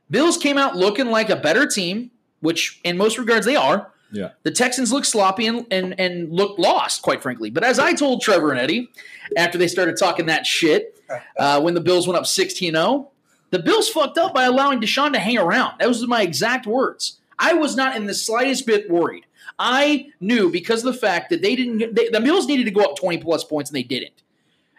Bills 0.09 0.37
came 0.37 0.57
out 0.57 0.75
looking 0.75 1.07
like 1.07 1.29
a 1.29 1.35
better 1.35 1.67
team, 1.67 2.11
which 2.39 2.79
in 2.83 2.97
most 2.97 3.17
regards 3.17 3.45
they 3.45 3.55
are. 3.55 3.91
Yeah. 4.15 4.29
The 4.43 4.51
Texans 4.51 4.93
looked 4.93 5.07
sloppy 5.07 5.45
and, 5.45 5.65
and, 5.71 5.99
and 5.99 6.31
looked 6.31 6.57
lost, 6.57 7.01
quite 7.01 7.21
frankly. 7.21 7.49
But 7.49 7.63
as 7.63 7.79
I 7.79 7.93
told 7.93 8.21
Trevor 8.21 8.51
and 8.51 8.59
Eddie 8.59 8.89
after 9.35 9.57
they 9.57 9.67
started 9.67 9.97
talking 9.97 10.27
that 10.27 10.45
shit, 10.45 10.97
uh, 11.37 11.61
when 11.61 11.73
the 11.73 11.81
Bills 11.81 12.07
went 12.07 12.17
up 12.17 12.25
16 12.25 12.73
0, 12.73 13.11
the 13.51 13.59
Bills 13.59 13.89
fucked 13.89 14.17
up 14.17 14.33
by 14.33 14.45
allowing 14.45 14.79
Deshaun 14.79 15.13
to 15.13 15.19
hang 15.19 15.37
around. 15.37 15.79
That 15.79 15.87
was 15.87 16.05
my 16.07 16.21
exact 16.21 16.65
words. 16.65 17.19
I 17.37 17.53
was 17.53 17.75
not 17.75 17.95
in 17.95 18.05
the 18.05 18.13
slightest 18.13 18.65
bit 18.65 18.89
worried. 18.89 19.25
I 19.59 20.07
knew 20.19 20.49
because 20.49 20.85
of 20.85 20.93
the 20.93 20.99
fact 20.99 21.29
that 21.29 21.41
they 21.41 21.55
didn't, 21.55 21.95
they, 21.95 22.09
the 22.09 22.21
Bills 22.21 22.47
needed 22.47 22.65
to 22.65 22.71
go 22.71 22.81
up 22.81 22.97
20 22.97 23.19
plus 23.19 23.43
points 23.43 23.69
and 23.69 23.75
they 23.75 23.83
didn't. 23.83 24.23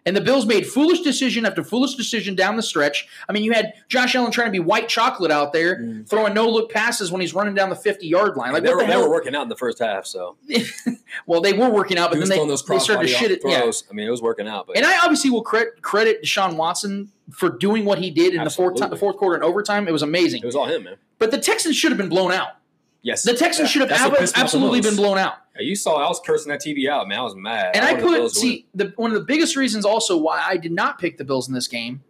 And 0.07 0.17
the 0.17 0.21
Bills 0.21 0.47
made 0.47 0.67
foolish 0.67 1.01
decision 1.01 1.45
after 1.45 1.65
foolish 1.65 1.97
decision 1.97 2.37
down 2.37 2.55
the 2.55 2.63
stretch. 2.63 3.09
I 3.29 3.33
mean, 3.33 3.43
you 3.43 3.53
had 3.53 3.75
Josh 3.89 4.15
Allen 4.15 4.31
trying 4.31 4.47
to 4.47 4.53
be 4.53 4.61
white 4.61 4.89
chocolate 4.89 5.33
out 5.33 5.53
there, 5.53 5.77
mm. 5.77 6.09
throwing 6.09 6.33
no 6.33 6.49
look 6.49 6.71
passes 6.71 7.11
when 7.11 7.21
he's 7.21 7.35
running 7.35 7.55
down 7.55 7.71
the 7.71 7.77
50 7.77 8.07
yard 8.07 8.37
line. 8.37 8.53
Like, 8.53 8.63
they, 8.63 8.73
were, 8.73 8.83
the 8.83 8.87
they 8.87 8.97
were 8.97 9.11
working 9.11 9.35
out 9.35 9.43
in 9.43 9.49
the 9.49 9.57
first 9.57 9.81
half, 9.81 10.07
so 10.07 10.37
well, 11.27 11.41
they 11.41 11.53
were 11.53 11.71
working 11.71 11.99
out, 11.99 12.11
but 12.11 12.21
then 12.21 12.29
they, 12.29 12.47
they 12.47 12.79
started 12.79 13.03
to 13.03 13.09
shit 13.09 13.33
it. 13.33 13.43
Yeah. 13.45 13.71
I 13.91 13.95
mean, 13.95 14.07
it 14.07 14.11
was 14.11 14.23
working 14.23 14.47
out, 14.47 14.69
but 14.69 14.77
And 14.77 14.87
I 14.87 15.01
obviously 15.01 15.31
will 15.31 15.43
credit, 15.43 15.83
credit 15.83 16.23
Deshaun 16.23 16.57
Watson 16.57 17.11
for 17.33 17.49
doing 17.49 17.85
what 17.85 17.99
he 17.99 18.11
did 18.11 18.33
in 18.33 18.45
the 18.45 18.51
fourth, 18.51 18.77
the 18.77 18.97
fourth 18.97 19.17
quarter 19.17 19.35
and 19.35 19.45
overtime. 19.45 19.89
It 19.89 19.93
was 19.93 20.03
amazing. 20.03 20.43
it 20.43 20.47
was 20.47 20.55
all 20.55 20.67
him, 20.67 20.85
man. 20.85 20.97
But 21.19 21.33
the 21.33 21.39
Texans 21.39 21.77
should 21.77 21.91
have 21.91 21.99
been 21.99 22.09
blown 22.09 22.31
out. 22.31 22.51
Yes, 23.03 23.23
The 23.23 23.35
Texans 23.35 23.71
should 23.71 23.83
have 23.83 23.93
ab- 23.93 24.17
pissed 24.17 24.37
me 24.37 24.43
off 24.43 24.51
the 24.51 24.57
absolutely 24.57 24.81
been 24.81 24.97
blown 24.97 25.17
out. 25.17 25.35
Yeah, 25.59 25.65
you 25.65 25.77
saw 25.77 25.97
I 25.97 26.09
was 26.09 26.21
cursing 26.25 26.51
that 26.51 26.61
TV 26.61 26.89
out, 26.89 27.09
man. 27.09 27.19
I 27.19 27.23
was 27.23 27.35
mad. 27.35 27.77
And 27.77 27.85
I 27.85 27.93
wanted 27.93 28.03
the 28.03 28.07
put 28.07 28.17
Bills 28.17 28.41
see 28.41 28.67
the 28.75 28.93
one 28.97 29.11
of 29.11 29.19
the 29.19 29.25
biggest 29.25 29.57
reasons 29.57 29.85
also 29.85 30.17
why 30.17 30.43
I 30.47 30.57
did 30.57 30.73
not 30.73 30.99
pick 30.99 31.19
the 31.19 31.25
Bills 31.25 31.49
in 31.49 31.55
this 31.55 31.69
game 31.69 32.03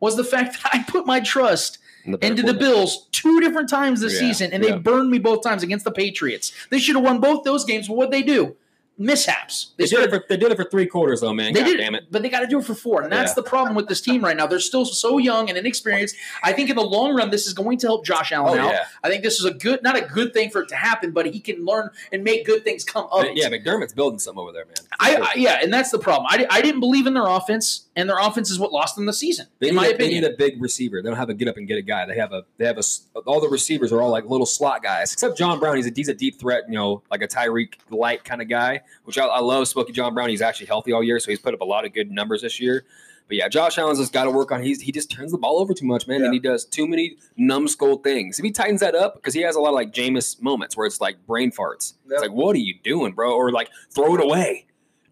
was 0.00 0.16
the 0.16 0.24
fact 0.24 0.58
that 0.62 0.74
I 0.74 0.82
put 0.84 1.06
my 1.06 1.20
trust 1.20 1.78
the 2.06 2.18
better 2.18 2.32
into 2.32 2.42
the. 2.42 2.54
Bills 2.54 3.08
two 3.12 3.40
different 3.40 3.68
times 3.68 4.00
this 4.00 4.14
Yeah, 4.14 4.20
season, 4.20 4.52
and 4.52 4.62
they 4.62 4.76
burned 4.76 5.10
me 5.10 5.18
both 5.18 5.42
times 5.42 5.62
against 5.62 5.84
the 5.84 5.92
Patriots. 5.92 6.52
They 6.70 6.78
should 6.78 6.96
have 6.96 7.04
won 7.04 7.20
both 7.20 7.44
those 7.44 7.64
games, 7.64 7.88
but 7.88 7.96
what 7.96 8.10
they 8.10 8.22
do? 8.22 8.56
Mishaps. 8.98 9.72
They 9.78 9.86
did, 9.86 10.00
it 10.00 10.10
for, 10.10 10.24
they 10.28 10.36
did 10.36 10.52
it 10.52 10.56
for 10.56 10.64
three 10.64 10.86
quarters, 10.86 11.22
though, 11.22 11.32
man. 11.32 11.52
They 11.54 11.60
God 11.60 11.66
did, 11.66 11.76
damn 11.78 11.94
it. 11.94 12.04
but 12.10 12.22
they 12.22 12.28
got 12.28 12.40
to 12.40 12.46
do 12.46 12.58
it 12.58 12.64
for 12.64 12.74
four, 12.74 13.02
and 13.02 13.10
that's 13.10 13.30
Yeah. 13.30 13.34
the 13.36 13.42
problem 13.42 13.74
with 13.74 13.88
this 13.88 14.00
team 14.00 14.22
right 14.22 14.36
now. 14.36 14.46
They're 14.46 14.60
still 14.60 14.84
so 14.84 15.18
young 15.18 15.48
and 15.48 15.58
inexperienced. 15.58 16.14
I 16.44 16.52
think 16.52 16.70
in 16.70 16.76
the 16.76 16.82
long 16.82 17.14
run, 17.14 17.30
this 17.30 17.46
is 17.46 17.54
going 17.54 17.78
to 17.78 17.86
help 17.88 18.04
Josh 18.04 18.32
Allen 18.32 18.58
Oh, 18.58 18.62
out. 18.62 18.72
yeah. 18.72 18.84
I 19.02 19.08
think 19.08 19.22
this 19.22 19.38
is 19.40 19.44
a 19.44 19.52
good, 19.54 19.82
not 19.82 19.96
a 19.96 20.02
good 20.02 20.32
thing 20.34 20.50
for 20.50 20.62
it 20.62 20.68
to 20.68 20.76
happen, 20.76 21.10
but 21.10 21.26
he 21.26 21.40
can 21.40 21.64
learn 21.64 21.90
and 22.12 22.22
make 22.22 22.44
good 22.46 22.64
things 22.64 22.84
come 22.84 23.06
up. 23.10 23.26
Yeah, 23.34 23.48
McDermott's 23.48 23.94
building 23.94 24.18
something 24.18 24.40
over 24.40 24.52
there, 24.52 24.66
man. 24.66 24.74
I, 25.00 25.16
I 25.16 25.32
yeah, 25.36 25.58
and 25.62 25.72
that's 25.72 25.90
the 25.90 25.98
problem. 25.98 26.26
I, 26.30 26.46
I 26.50 26.60
didn't 26.62 26.80
believe 26.80 27.06
in 27.06 27.14
their 27.14 27.26
offense, 27.26 27.86
and 27.96 28.08
their 28.08 28.18
offense 28.18 28.50
is 28.50 28.58
what 28.58 28.72
lost 28.72 28.94
them 28.96 29.06
the 29.06 29.12
season, 29.12 29.46
They 29.58 29.68
in 29.68 29.74
need, 29.74 29.80
my 29.80 29.86
a, 29.86 29.88
they 29.88 29.94
opinion. 29.94 30.22
need 30.22 30.30
a 30.32 30.36
big 30.36 30.62
receiver. 30.62 31.02
They 31.02 31.08
don't 31.08 31.18
have 31.18 31.28
a 31.30 31.34
get 31.34 31.48
up 31.48 31.56
and 31.56 31.66
get 31.66 31.78
a 31.78 31.82
guy. 31.82 32.06
They 32.06 32.16
have 32.16 32.32
a 32.32 32.44
they 32.58 32.66
have 32.66 32.78
a 32.78 32.82
all 33.26 33.40
the 33.40 33.48
receivers 33.48 33.90
are 33.92 34.00
all 34.02 34.10
like 34.10 34.26
little 34.26 34.46
slot 34.46 34.82
guys, 34.82 35.12
except 35.12 35.36
John 35.38 35.58
Brown. 35.58 35.76
He's 35.76 35.86
a 35.86 35.92
he's 35.94 36.08
a 36.08 36.14
deep 36.14 36.38
threat, 36.38 36.64
you 36.68 36.74
know, 36.74 37.02
like 37.10 37.22
a 37.22 37.28
Tyreek 37.28 37.74
light 37.90 38.22
kind 38.24 38.42
of 38.42 38.48
guy, 38.48 38.81
which 39.04 39.18
I, 39.18 39.26
I 39.26 39.40
love. 39.40 39.68
Smokey 39.68 39.92
John 39.92 40.14
Brown. 40.14 40.28
He's 40.28 40.42
actually 40.42 40.66
healthy 40.66 40.92
all 40.92 41.02
year, 41.02 41.18
so 41.20 41.30
he's 41.30 41.40
put 41.40 41.54
up 41.54 41.60
a 41.60 41.64
lot 41.64 41.84
of 41.84 41.92
good 41.92 42.10
numbers 42.10 42.42
this 42.42 42.60
year. 42.60 42.84
But 43.28 43.36
yeah, 43.36 43.48
Josh 43.48 43.78
Allen's 43.78 43.98
just 43.98 44.12
got 44.12 44.24
to 44.24 44.30
work 44.30 44.52
on. 44.52 44.62
He's 44.62 44.80
he 44.80 44.92
just 44.92 45.10
turns 45.10 45.32
the 45.32 45.38
ball 45.38 45.58
over 45.58 45.72
too 45.74 45.86
much, 45.86 46.06
man, 46.06 46.22
and 46.22 46.34
he 46.34 46.40
does 46.40 46.64
too 46.64 46.86
many 46.86 47.16
numbskull 47.36 47.98
things. 47.98 48.38
If 48.38 48.44
he 48.44 48.50
tightens 48.50 48.80
that 48.80 48.94
up, 48.94 49.14
because 49.14 49.34
he 49.34 49.40
has 49.40 49.56
a 49.56 49.60
lot 49.60 49.70
of 49.70 49.74
like 49.74 49.92
Jameis 49.92 50.42
moments 50.42 50.76
where 50.76 50.86
it's 50.86 51.00
like 51.00 51.24
brain 51.26 51.50
farts. 51.50 51.94
Yep. 52.04 52.12
It's 52.12 52.22
like, 52.22 52.32
what 52.32 52.54
are 52.56 52.60
you 52.60 52.74
doing, 52.82 53.12
bro? 53.12 53.34
Or 53.34 53.50
like 53.50 53.70
throw 53.90 54.14
it 54.16 54.22
away. 54.22 54.66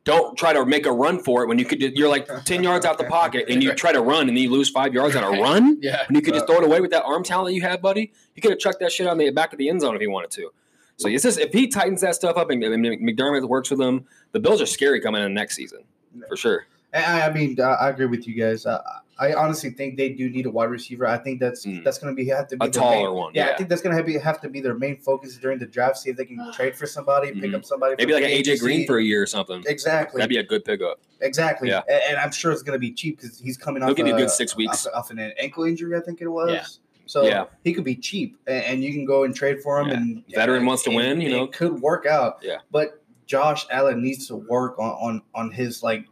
Don't 0.04 0.36
try 0.36 0.52
to 0.52 0.64
make 0.64 0.86
a 0.86 0.92
run 0.92 1.18
for 1.18 1.42
it 1.42 1.46
when 1.46 1.58
you 1.58 1.64
could. 1.64 1.80
You're 1.80 2.08
like 2.08 2.26
ten 2.44 2.62
yards 2.62 2.84
out 2.84 2.98
the 2.98 3.04
pocket 3.04 3.46
and 3.48 3.62
you 3.62 3.74
try 3.74 3.92
to 3.92 4.00
run 4.00 4.28
and 4.28 4.36
then 4.36 4.44
you 4.44 4.50
lose 4.50 4.70
five 4.70 4.92
yards 4.92 5.14
on 5.14 5.22
a 5.22 5.40
run. 5.40 5.78
yeah, 5.82 6.04
When 6.08 6.16
you 6.16 6.22
could 6.22 6.34
just 6.34 6.44
uh, 6.44 6.46
throw 6.46 6.56
it 6.56 6.64
away 6.64 6.80
with 6.80 6.90
that 6.90 7.04
arm 7.04 7.22
talent 7.22 7.54
you 7.54 7.62
have, 7.62 7.80
buddy. 7.80 8.12
You 8.34 8.42
could 8.42 8.50
have 8.50 8.58
chucked 8.58 8.80
that 8.80 8.92
shit 8.92 9.06
on 9.06 9.18
the 9.18 9.30
back 9.30 9.52
of 9.52 9.58
the 9.58 9.68
end 9.68 9.82
zone 9.82 9.94
if 9.94 10.02
you 10.02 10.10
wanted 10.10 10.30
to. 10.32 10.50
So 11.00 11.08
it's 11.08 11.22
just 11.22 11.38
if 11.38 11.50
he 11.52 11.66
tightens 11.66 12.02
that 12.02 12.14
stuff 12.14 12.36
up 12.36 12.50
and, 12.50 12.62
and 12.62 12.84
McDermott 12.84 13.48
works 13.48 13.70
with 13.70 13.78
them, 13.78 14.04
the 14.32 14.40
Bills 14.40 14.60
are 14.60 14.66
scary 14.66 15.00
coming 15.00 15.22
in 15.22 15.32
next 15.32 15.56
season 15.56 15.78
for 16.28 16.36
sure. 16.36 16.66
I, 16.92 17.22
I 17.22 17.32
mean, 17.32 17.58
I, 17.60 17.72
I 17.72 17.88
agree 17.90 18.04
with 18.06 18.28
you 18.28 18.34
guys. 18.34 18.66
Uh, 18.66 18.82
I 19.18 19.32
honestly 19.34 19.70
think 19.70 19.96
they 19.96 20.10
do 20.10 20.28
need 20.28 20.44
a 20.46 20.50
wide 20.50 20.70
receiver. 20.70 21.06
I 21.06 21.16
think 21.18 21.40
that's 21.40 21.64
Mm. 21.64 21.84
that's 21.84 21.98
going 21.98 22.14
to 22.14 22.16
be 22.22 22.28
have 22.30 22.48
to 22.48 22.56
be 22.56 22.66
A 22.66 22.68
their 22.70 22.82
taller 22.82 23.08
main- 23.08 23.14
one, 23.16 23.32
Yeah, 23.34 23.46
yeah. 23.46 23.52
I 23.52 23.56
think 23.56 23.68
that's 23.70 23.80
going 23.82 23.96
to 23.96 24.02
be 24.02 24.18
have 24.18 24.40
to 24.42 24.48
be 24.50 24.60
their 24.60 24.74
main 24.74 24.96
focus 24.98 25.36
during 25.36 25.58
the 25.58 25.66
draft. 25.66 25.98
See 25.98 26.10
if 26.10 26.16
they 26.16 26.24
can 26.26 26.52
trade 26.54 26.74
for 26.76 26.86
somebody, 26.86 27.30
pick 27.32 27.50
Mhm. 27.50 27.54
up 27.54 27.64
somebody. 27.64 27.94
Maybe 27.98 28.12
like 28.12 28.24
an 28.24 28.30
free 28.30 28.42
AJ 28.42 28.60
Green 28.60 28.86
for 28.86 28.98
a 28.98 29.02
year 29.02 29.22
or 29.22 29.26
something. 29.26 29.62
exactly. 29.66 30.18
That'd 30.18 30.28
be 30.30 30.38
a 30.38 30.42
good 30.42 30.64
pickup. 30.66 31.00
exactly. 31.20 31.68
Yeah. 31.68 31.82
And, 31.88 32.02
and 32.10 32.16
I'm 32.18 32.30
sure 32.32 32.50
it's 32.52 32.62
going 32.62 32.74
to 32.76 32.78
be 32.80 32.92
cheap 32.92 33.20
because 33.20 33.38
he's 33.38 33.56
coming 33.56 33.82
He'll 33.82 33.90
off 33.92 33.96
give 33.96 34.06
you 34.06 34.12
a 34.14 34.16
a- 34.16 34.20
good 34.20 34.30
six 34.30 34.54
weeks. 34.56 34.86
off, 34.86 34.92
off 34.94 35.10
an 35.10 35.18
ankle 35.18 35.64
injury. 35.64 35.96
I 35.96 36.00
think 36.00 36.20
it 36.20 36.28
was. 36.28 36.79
So 37.10 37.24
Yeah. 37.24 37.46
he 37.64 37.72
could 37.74 37.82
be 37.82 37.96
cheap, 37.96 38.38
and, 38.46 38.84
you 38.84 38.92
can 38.92 39.04
go 39.04 39.24
and 39.24 39.34
trade 39.34 39.60
for 39.62 39.80
him. 39.80 39.88
Yeah. 39.88 39.94
And 39.96 40.24
Veteran 40.32 40.64
wants 40.64 40.84
to 40.84 40.92
it- 40.92 40.94
win, 40.94 41.20
you 41.20 41.28
it 41.28 41.32
know. 41.32 41.46
could 41.48 41.80
work 41.82 42.06
out. 42.06 42.38
Yeah. 42.40 42.58
But 42.70 43.02
Josh 43.26 43.66
Allen 43.68 44.00
needs 44.00 44.28
to 44.28 44.36
work 44.36 44.78
on 44.78 44.90
on 45.06 45.22
on 45.34 45.50
his 45.50 45.82
like 45.82 46.04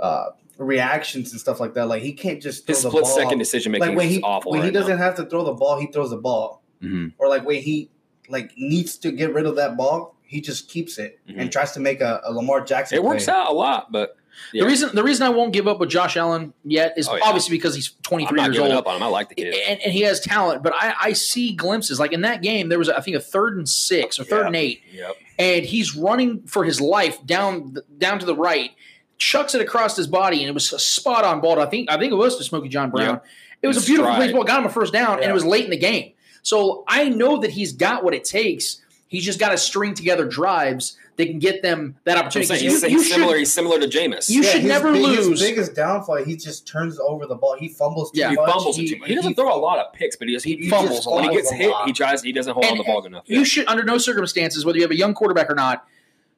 uh 0.00 0.26
reactions 0.58 1.32
and 1.32 1.40
stuff 1.40 1.60
like 1.60 1.72
that. 1.74 1.86
Like 1.88 2.02
he 2.02 2.12
can't 2.12 2.42
just 2.42 2.66
throw 2.66 2.74
His 2.74 2.82
split 2.84 3.06
second 3.06 3.38
decision 3.38 3.72
making 3.72 3.88
like 3.88 3.96
when 3.96 4.06
is 4.08 4.16
he 4.16 4.22
awful. 4.22 4.52
when 4.52 4.60
he 4.60 4.66
right 4.66 4.74
now. 4.74 4.80
doesn't 4.80 4.98
have 4.98 5.14
to 5.16 5.24
throw 5.24 5.44
the 5.44 5.54
ball, 5.54 5.80
he 5.80 5.86
throws 5.86 6.10
the 6.10 6.16
ball. 6.18 6.60
Mhm. 6.82 7.12
Or 7.18 7.28
like 7.28 7.46
when 7.46 7.62
he 7.62 7.88
like 8.28 8.52
needs 8.58 8.96
to 8.98 9.12
get 9.12 9.32
rid 9.32 9.46
of 9.46 9.56
that 9.56 9.76
ball, 9.78 10.14
he 10.22 10.40
just 10.42 10.68
keeps 10.68 10.98
it 10.98 11.18
Mhm. 11.26 11.34
and 11.38 11.52
tries 11.52 11.72
to 11.72 11.80
make 11.80 12.00
a, 12.02 12.20
a 12.24 12.32
Lamar 12.32 12.60
Jackson. 12.62 12.96
It 12.96 13.04
works 13.04 13.28
out 13.28 13.50
a 13.50 13.54
lot, 13.54 13.90
but 13.90 14.16
yeah. 14.52 14.62
The 14.62 14.66
reason 14.68 14.90
the 14.94 15.02
reason 15.02 15.26
I 15.26 15.30
won't 15.30 15.52
give 15.52 15.66
up 15.68 15.78
with 15.80 15.90
Josh 15.90 16.16
Allen 16.16 16.52
yet 16.64 16.94
is 16.96 17.08
Oh, 17.08 17.14
yeah. 17.16 17.22
obviously 17.24 17.56
because 17.56 17.74
he's 17.74 17.88
I'm 17.98 18.02
23 18.02 18.36
not 18.36 18.44
years 18.52 18.58
old. 18.58 18.72
up 18.72 18.86
on 18.86 18.96
him. 18.96 19.02
I 19.02 19.06
like 19.06 19.28
the 19.28 19.34
kid. 19.34 19.54
and, 19.68 19.80
and 19.80 19.92
he 19.92 20.02
has 20.02 20.20
talent, 20.20 20.62
but 20.62 20.72
I, 20.74 20.94
I 21.00 21.12
see 21.12 21.52
glimpses. 21.52 21.98
Like 22.00 22.12
in 22.12 22.22
that 22.22 22.42
game, 22.42 22.68
there 22.68 22.78
was 22.78 22.88
I 22.88 23.00
think 23.00 23.16
a 23.16 23.20
third 23.20 23.56
and 23.56 23.68
six 23.68 24.18
or 24.18 24.24
third 24.24 24.40
Yeah. 24.42 24.46
and 24.46 24.56
eight, 24.56 24.82
Yep. 24.92 25.16
and 25.38 25.64
he's 25.64 25.96
running 25.96 26.42
for 26.46 26.64
his 26.64 26.80
life 26.80 27.24
down 27.26 27.76
down 27.98 28.18
to 28.18 28.26
the 28.26 28.36
right, 28.36 28.70
chucks 29.18 29.54
it 29.54 29.60
across 29.60 29.96
his 29.96 30.06
body, 30.06 30.40
and 30.40 30.48
it 30.48 30.54
was 30.54 30.72
a 30.72 30.78
spot 30.78 31.24
on 31.24 31.40
ball. 31.40 31.60
I 31.60 31.66
think 31.66 31.90
I 31.90 31.98
think 31.98 32.12
it 32.12 32.16
was 32.16 32.36
to 32.38 32.44
Smokey 32.44 32.68
John 32.68 32.90
Brown. 32.90 33.06
Yep. 33.14 33.24
It 33.62 33.66
was 33.68 33.76
His 33.76 33.84
a 33.84 33.86
beautiful 33.86 34.12
stride. 34.12 34.18
place 34.24 34.32
ball, 34.34 34.44
got 34.44 34.58
him 34.60 34.66
a 34.66 34.70
first 34.70 34.92
down, 34.92 35.20
and 35.20 35.30
it 35.30 35.32
was 35.34 35.44
late 35.44 35.64
in 35.64 35.70
the 35.70 35.76
game. 35.78 36.12
So 36.42 36.82
I 36.88 37.08
know 37.08 37.38
that 37.38 37.50
he's 37.52 37.72
got 37.72 38.02
what 38.02 38.12
it 38.12 38.24
takes. 38.24 38.78
He's 39.06 39.24
just 39.24 39.38
got 39.38 39.50
to 39.50 39.58
string 39.58 39.94
together 39.94 40.24
drives 40.26 40.96
that 41.16 41.26
can 41.26 41.38
get 41.38 41.62
them 41.62 41.96
that 42.04 42.16
I'm 42.16 42.22
opportunity. 42.24 42.46
saying 42.58 42.70
'Cause 42.72 42.82
he's, 42.82 42.90
you, 42.92 42.98
you 42.98 43.04
similar. 43.04 43.32
should, 43.32 43.38
He's 43.40 43.52
similar 43.52 43.78
to 43.78 43.86
Jameis. 43.86 44.30
You 44.30 44.42
should 44.42 44.64
never 44.64 44.92
biggest, 44.92 45.28
lose. 45.28 45.40
biggest 45.40 45.74
downfall, 45.74 46.24
he 46.24 46.36
just 46.36 46.66
turns 46.66 46.98
over 46.98 47.26
the 47.26 47.34
ball. 47.34 47.54
He 47.58 47.68
fumbles 47.68 48.10
too 48.12 48.20
Yeah. 48.20 48.30
he 48.30 48.36
much. 48.36 48.50
fumbles 48.50 48.78
it 48.78 48.88
too 48.88 48.98
much. 48.98 49.08
He 49.08 49.14
doesn't 49.14 49.34
throw 49.34 49.54
a 49.54 49.58
lot 49.60 49.78
of 49.78 49.92
picks, 49.92 50.16
but 50.16 50.28
he, 50.28 50.34
just, 50.34 50.44
he, 50.46 50.56
he 50.56 50.70
fumbles. 50.70 50.96
just 51.04 51.10
when 51.10 51.24
he 51.24 51.36
gets 51.36 51.50
hit, 51.50 51.70
lot. 51.70 51.86
he 51.86 51.92
tries. 51.92 52.22
He 52.22 52.32
doesn't 52.32 52.52
hold 52.54 52.64
on 52.64 52.78
the 52.78 52.84
ball 52.84 53.04
enough. 53.04 53.24
You 53.26 53.44
should, 53.44 53.66
under 53.68 53.82
no 53.84 53.98
circumstances, 53.98 54.64
whether 54.64 54.78
you 54.78 54.82
have 54.84 54.90
a 54.90 54.96
young 54.96 55.12
quarterback 55.12 55.50
or 55.50 55.54
not, 55.54 55.86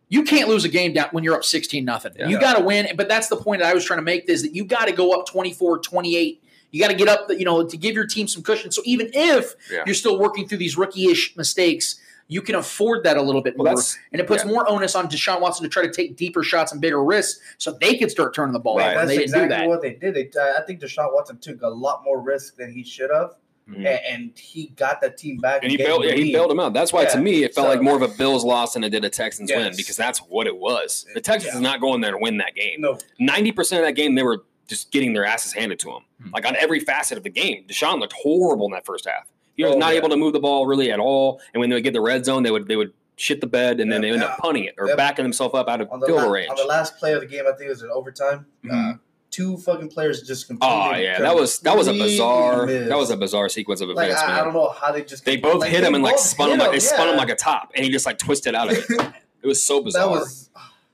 you 0.09 0.23
can't 0.25 0.49
lose 0.49 0.65
a 0.65 0.69
game 0.69 0.93
down 0.93 1.09
when 1.13 1.23
you're 1.25 1.35
up 1.35 1.45
16 1.45 1.85
nothing. 1.85 2.13
Yeah. 2.19 2.29
You 2.29 2.39
got 2.41 2.57
to 2.59 2.63
win. 2.65 2.89
But 2.97 3.09
that's 3.09 3.29
the 3.29 3.37
point 3.37 3.63
that 3.63 3.71
I 3.71 3.75
was 3.75 3.85
trying 3.85 3.99
to 3.99 4.05
make 4.05 4.29
is 4.29 4.43
that 4.43 4.55
you 4.55 4.65
got 4.65 4.87
to 4.87 4.93
go 4.93 5.13
up 5.13 5.27
24, 5.27 5.79
28. 5.79 6.43
You 6.73 6.81
got 6.81 6.89
to 6.89 6.95
get 6.95 7.09
up, 7.09 7.29
the, 7.29 7.39
you 7.39 7.45
know, 7.45 7.65
to 7.67 7.77
give 7.77 7.95
your 7.95 8.07
team 8.07 8.27
some 8.29 8.43
cushion. 8.43 8.71
So 8.73 8.83
even 8.85 9.11
if 9.15 9.55
Yeah. 9.73 9.85
you're 9.87 9.95
still 9.95 10.19
working 10.19 10.47
through 10.49 10.59
these 10.59 10.77
rookie-ish 10.77 11.37
mistakes, 11.37 12.01
you 12.29 12.41
can 12.43 12.55
afford 12.55 13.05
that 13.05 13.17
a 13.17 13.23
little 13.23 13.43
bit 13.43 13.55
Well, 13.57 13.65
more, 13.67 13.75
that's- 13.75 13.97
and 14.13 14.21
it 14.21 14.27
puts 14.27 14.45
yeah. 14.45 14.51
more 14.51 14.69
onus 14.71 14.95
on 14.95 15.09
Deshaun 15.09 15.41
Watson 15.41 15.63
to 15.65 15.69
try 15.69 15.83
to 15.87 15.93
take 15.93 16.17
deeper 16.17 16.43
shots 16.43 16.73
and 16.73 16.81
bigger 16.81 17.03
risks, 17.05 17.41
so 17.59 17.77
they 17.81 17.97
could 17.97 18.11
start 18.11 18.35
turning 18.35 18.53
the 18.53 18.59
ball. 18.61 18.79
Right. 18.79 18.89
over. 18.97 19.07
That's 19.07 19.09
they 19.09 19.15
didn't 19.19 19.25
exactly 19.25 19.49
do 19.57 19.63
that. 19.63 19.69
what 19.69 19.83
they 19.83 19.93
did. 19.95 20.15
They, 20.15 20.41
uh, 20.41 20.59
I 20.59 20.63
think 20.67 20.81
Deshaun 20.81 21.13
Watson 21.13 21.39
took 21.39 21.63
a 21.63 21.69
lot 21.69 22.03
more 22.05 22.21
risk 22.21 22.57
than 22.57 22.73
he 22.73 22.83
should 22.83 23.11
have, 23.15 23.35
Mhm. 23.71 24.01
and, 24.11 24.31
he 24.39 24.69
got 24.77 25.01
the 25.01 25.11
team 25.11 25.39
back. 25.39 25.63
and 25.63 25.71
he 25.71 25.77
bailed, 25.77 26.05
yeah, 26.05 26.13
he 26.13 26.33
bailed 26.33 26.51
him 26.51 26.61
out. 26.61 26.73
That's 26.75 26.93
why, 26.93 27.05
to 27.07 27.19
me, 27.19 27.45
it 27.45 27.55
felt 27.55 27.67
So- 27.67 27.71
like 27.71 27.83
more 27.83 27.97
of 27.97 28.03
a 28.03 28.09
Bills 28.09 28.45
loss 28.45 28.73
than 28.75 28.85
it 28.85 28.91
did 28.91 29.05
a 29.05 29.11
Texans 29.11 29.51
win 29.53 29.73
because 29.77 29.97
that's 29.97 30.19
what 30.19 30.47
it 30.47 30.57
was. 30.57 31.07
The 31.15 31.21
Texans 31.21 31.53
Yeah. 31.55 31.59
is 31.59 31.63
not 31.63 31.81
going 31.81 32.01
there 32.01 32.13
to 32.13 32.19
win 32.19 32.39
that 32.39 32.55
game. 32.55 32.81
No, 32.81 32.99
Ninety 33.19 33.53
percent 33.53 33.81
of 33.81 33.87
that 33.87 33.93
game, 33.93 34.15
they 34.15 34.23
were 34.23 34.45
just 34.67 34.91
getting 34.93 35.13
their 35.13 35.27
asses 35.27 35.53
handed 35.53 35.79
to 35.81 35.87
them, 35.91 36.05
Hmm. 36.23 36.31
like 36.33 36.47
on 36.47 36.57
every 36.57 36.81
facet 36.81 37.19
of 37.19 37.25
the 37.25 37.29
game. 37.31 37.67
Deshaun 37.69 38.01
looked 38.01 38.15
horrible 38.15 38.65
in 38.67 38.73
that 38.73 38.87
first 38.87 39.07
half. 39.07 39.27
He 39.57 39.65
was 39.65 39.75
Oh, 39.75 39.79
not 39.79 39.93
yeah. 39.93 39.99
able 39.99 40.09
to 40.11 40.17
move 40.17 40.33
the 40.33 40.41
ball 40.41 40.67
really 40.67 40.91
at 40.91 40.99
all. 40.99 41.41
And 41.53 41.61
when 41.61 41.71
they 41.71 41.75
would 41.77 41.85
get 41.85 41.93
the 41.93 42.01
red 42.01 42.25
zone, 42.25 42.43
they 42.43 42.51
would 42.51 42.67
they 42.69 42.77
would 42.77 42.93
shit 43.17 43.41
the 43.41 43.47
bed 43.47 43.79
and 43.81 43.93
then 43.93 44.01
they 44.01 44.11
end 44.11 44.23
up 44.25 44.39
punting 44.39 44.65
it 44.65 44.75
or 44.77 44.89
Yep. 44.89 44.97
backing 44.97 45.25
themselves 45.25 45.55
up 45.55 45.69
out 45.69 45.81
of 45.81 45.89
field 45.89 46.01
la- 46.01 46.07
goal 46.09 46.31
range. 46.31 46.51
on 46.51 46.57
the 46.57 46.65
last 46.65 46.97
play 46.99 47.13
of 47.13 47.21
the 47.21 47.27
game, 47.27 47.45
I 47.47 47.53
think 47.53 47.67
it 47.67 47.69
was 47.69 47.83
in 47.83 47.91
overtime. 47.91 48.47
Uh, 48.69 48.73
Mhm. 48.75 48.99
two 49.31 49.57
fucking 49.59 49.89
players 49.89 50.23
just 50.23 50.49
completely. 50.49 50.77
Oh 50.77 50.97
yeah, 50.97 51.21
that 51.21 51.35
was 51.37 51.61
that 51.61 51.77
was 51.77 51.87
a 51.87 51.93
bizarre 51.93 52.67
missed. 52.67 52.89
that 52.89 52.97
was 52.99 53.11
a 53.11 53.17
bizarre 53.17 53.49
sequence 53.49 53.81
of 53.81 53.89
Like 53.91 54.07
events, 54.07 54.23
I, 54.23 54.27
man. 54.27 54.41
I 54.41 54.45
don't 54.45 54.53
know 54.55 54.69
how 54.71 54.91
they 54.91 55.03
just. 55.05 55.25
They 55.25 55.37
both 55.37 55.61
like, 55.61 55.71
hit 55.71 55.85
him 55.85 55.95
and 55.95 56.03
like 56.03 56.19
spun 56.19 56.51
him 56.51 56.59
like 56.59 56.73
they 56.73 56.81
spun 56.81 57.09
him 57.09 57.17
like 57.17 57.31
a 57.31 57.37
top, 57.37 57.71
and 57.77 57.85
he 57.85 57.91
just 57.93 58.05
like 58.07 58.19
twisted 58.19 58.55
out 58.57 58.71
of 58.73 58.79
it. 58.79 58.85
It 59.45 59.47
was 59.47 59.63
so 59.63 59.77
That 59.81 59.85
bizarre. 59.85 60.25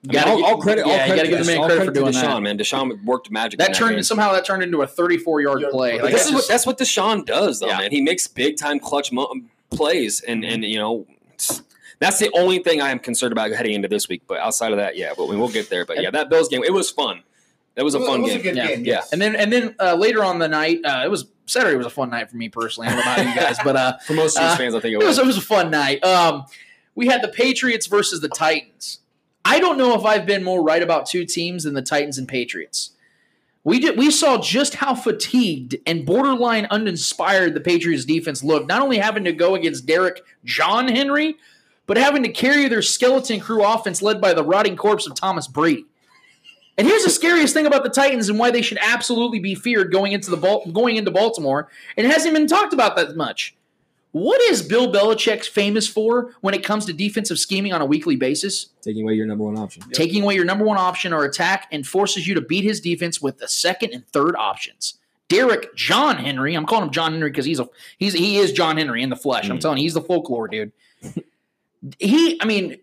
Was 0.06 0.16
I 0.16 0.24
mean, 0.34 0.44
all, 0.44 0.50
all 0.52 0.58
credit, 0.60 0.82
all 0.84 0.90
yeah, 0.90 1.06
you 1.06 1.12
credit, 1.12 1.16
gotta 1.16 1.28
give 1.28 1.46
the 1.46 1.52
man 1.52 1.58
all 1.60 1.66
credit 1.66 1.84
for 1.84 1.90
doing 1.92 2.12
Deshaun, 2.12 2.22
that. 2.22 2.40
man. 2.40 2.58
Deshaun 2.58 3.04
worked 3.04 3.30
magic. 3.30 3.58
That 3.58 3.68
in 3.70 3.74
turned 3.74 3.94
game. 3.96 4.02
somehow 4.02 4.32
that 4.32 4.44
turned 4.46 4.62
into 4.62 4.80
a 4.82 4.86
34 4.86 5.40
yard 5.42 5.64
play. 5.70 6.00
Like 6.00 6.12
this 6.12 6.22
that's 6.22 6.26
is 6.28 6.34
what 6.34 6.48
that's 6.48 6.66
what 6.66 6.78
Deshaun 6.78 7.26
does, 7.26 7.60
though, 7.60 7.66
Yeah. 7.66 7.78
man. 7.78 7.90
He 7.90 8.00
makes 8.00 8.26
big 8.26 8.56
time 8.56 8.78
clutch 8.80 9.12
mo- 9.12 9.32
plays, 9.70 10.20
and 10.22 10.44
and 10.44 10.64
you 10.64 10.78
know. 10.78 11.06
That's 11.98 12.18
the 12.18 12.30
only 12.34 12.60
thing 12.60 12.80
I 12.80 12.90
am 12.92 12.98
concerned 12.98 13.32
about 13.32 13.50
heading 13.50 13.74
into 13.74 13.88
this 13.88 14.08
week. 14.08 14.22
But 14.26 14.38
outside 14.38 14.72
of 14.72 14.78
that, 14.78 14.96
yeah, 14.96 15.12
but 15.14 15.28
we 15.28 15.36
will 15.36 15.50
get 15.50 15.68
there. 15.68 15.84
But 15.84 16.00
yeah, 16.02 16.10
that 16.10 16.30
Bills 16.30 16.48
game, 16.48 16.64
it 16.64 16.72
was 16.72 16.90
fun. 16.90 17.22
That 17.74 17.84
was 17.84 17.94
a 17.94 18.00
fun 18.00 18.20
it 18.20 18.22
was 18.22 18.32
a 18.32 18.34
game. 18.36 18.42
good 18.42 18.56
yeah, 18.56 18.66
game, 18.68 18.84
yeah. 18.86 19.00
And 19.12 19.20
then 19.20 19.36
and 19.36 19.52
then 19.52 19.74
uh, 19.78 19.94
later 19.96 20.24
on 20.24 20.38
the 20.38 20.48
night, 20.48 20.80
uh, 20.82 21.02
it 21.04 21.10
was 21.10 21.26
Saturday 21.44 21.76
was 21.76 21.84
a 21.86 21.90
fun 21.90 22.08
night 22.08 22.30
for 22.30 22.38
me 22.38 22.48
personally. 22.48 22.88
I 22.88 22.92
don't 22.96 23.04
know 23.04 23.12
about 23.12 23.26
you 23.26 23.34
guys, 23.38 23.58
but 23.62 23.76
uh, 23.76 23.98
For 23.98 24.14
most 24.14 24.34
Chiefs 24.38 24.54
Uh, 24.54 24.56
fans, 24.56 24.74
I 24.74 24.80
think 24.80 24.92
it 24.92 24.94
it 24.94 24.98
was 24.98 25.08
was. 25.08 25.18
it 25.18 25.26
was 25.26 25.36
a 25.36 25.42
fun 25.42 25.70
night. 25.70 26.02
Um, 26.02 26.46
we 26.94 27.06
had 27.06 27.20
the 27.22 27.28
Patriots 27.28 27.86
versus 27.86 28.20
the 28.22 28.28
Titans. 28.30 29.00
I 29.44 29.60
don't 29.60 29.78
know 29.78 29.94
if 29.94 30.04
I've 30.04 30.26
been 30.26 30.44
more 30.44 30.62
right 30.62 30.82
about 30.82 31.06
two 31.06 31.24
teams 31.24 31.64
than 31.64 31.74
the 31.74 31.82
Titans 31.82 32.18
and 32.18 32.28
Patriots. 32.28 32.90
We 33.62 33.78
did 33.78 33.98
we 33.98 34.10
saw 34.10 34.38
just 34.38 34.76
how 34.76 34.94
fatigued 34.94 35.76
and 35.86 36.06
borderline 36.06 36.66
uninspired 36.70 37.54
the 37.54 37.60
Patriots 37.60 38.04
defense 38.04 38.42
looked, 38.42 38.68
not 38.68 38.80
only 38.80 38.98
having 38.98 39.24
to 39.24 39.32
go 39.32 39.54
against 39.54 39.86
Derrick 39.86 40.22
John 40.44 40.88
Henry, 40.88 41.36
but 41.86 41.98
having 41.98 42.22
to 42.22 42.32
carry 42.32 42.68
their 42.68 42.82
skeleton 42.82 43.40
crew 43.40 43.64
offense 43.64 44.00
led 44.00 44.20
by 44.20 44.32
the 44.32 44.44
rotting 44.44 44.76
corpse 44.76 45.06
of 45.06 45.14
Thomas 45.14 45.46
Brady. 45.46 45.84
And 46.78 46.88
here's 46.88 47.04
the 47.04 47.10
scariest 47.10 47.52
thing 47.52 47.66
about 47.66 47.82
the 47.82 47.90
Titans 47.90 48.30
and 48.30 48.38
why 48.38 48.50
they 48.50 48.62
should 48.62 48.78
absolutely 48.80 49.40
be 49.40 49.54
feared 49.54 49.92
going 49.92 50.12
into 50.12 50.30
the 50.30 50.70
going 50.72 50.96
into 50.96 51.10
Baltimore. 51.10 51.68
And 51.96 52.06
it 52.06 52.10
hasn't 52.10 52.32
been 52.32 52.46
talked 52.46 52.72
about 52.72 52.96
that 52.96 53.14
much. 53.16 53.54
What 54.12 54.40
is 54.42 54.62
Bill 54.62 54.92
Belichick 54.92 55.44
famous 55.44 55.86
for 55.86 56.34
when 56.40 56.52
it 56.52 56.64
comes 56.64 56.84
to 56.86 56.92
defensive 56.92 57.38
scheming 57.38 57.72
on 57.72 57.80
a 57.80 57.86
weekly 57.86 58.16
basis? 58.16 58.66
Taking 58.82 59.02
away 59.04 59.14
your 59.14 59.26
number 59.26 59.44
one 59.44 59.56
option. 59.56 59.84
Taking 59.92 60.24
away 60.24 60.34
your 60.34 60.44
number 60.44 60.64
one 60.64 60.78
option 60.78 61.12
or 61.12 61.24
attack 61.24 61.68
and 61.70 61.86
forces 61.86 62.26
you 62.26 62.34
to 62.34 62.40
beat 62.40 62.64
his 62.64 62.80
defense 62.80 63.20
with 63.20 63.38
the 63.38 63.46
second 63.46 63.92
and 63.92 64.06
third 64.08 64.34
options. 64.36 64.94
Derrick 65.28 65.74
John 65.76 66.16
Henry, 66.16 66.54
I'm 66.54 66.66
calling 66.66 66.86
him 66.86 66.90
John 66.90 67.12
Henry 67.12 67.30
because 67.30 67.44
he's 67.44 67.60
a 67.60 67.68
he's 67.98 68.12
he 68.12 68.38
is 68.38 68.52
John 68.52 68.76
Henry 68.78 69.00
in 69.00 69.10
the 69.10 69.16
flesh. 69.16 69.48
I'm 69.48 69.56
hmm. 69.56 69.60
telling 69.60 69.78
you, 69.78 69.82
he's 69.82 69.94
the 69.94 70.02
folklore 70.02 70.48
dude. 70.48 70.72
he, 72.00 72.40
I 72.42 72.44
mean, 72.46 72.78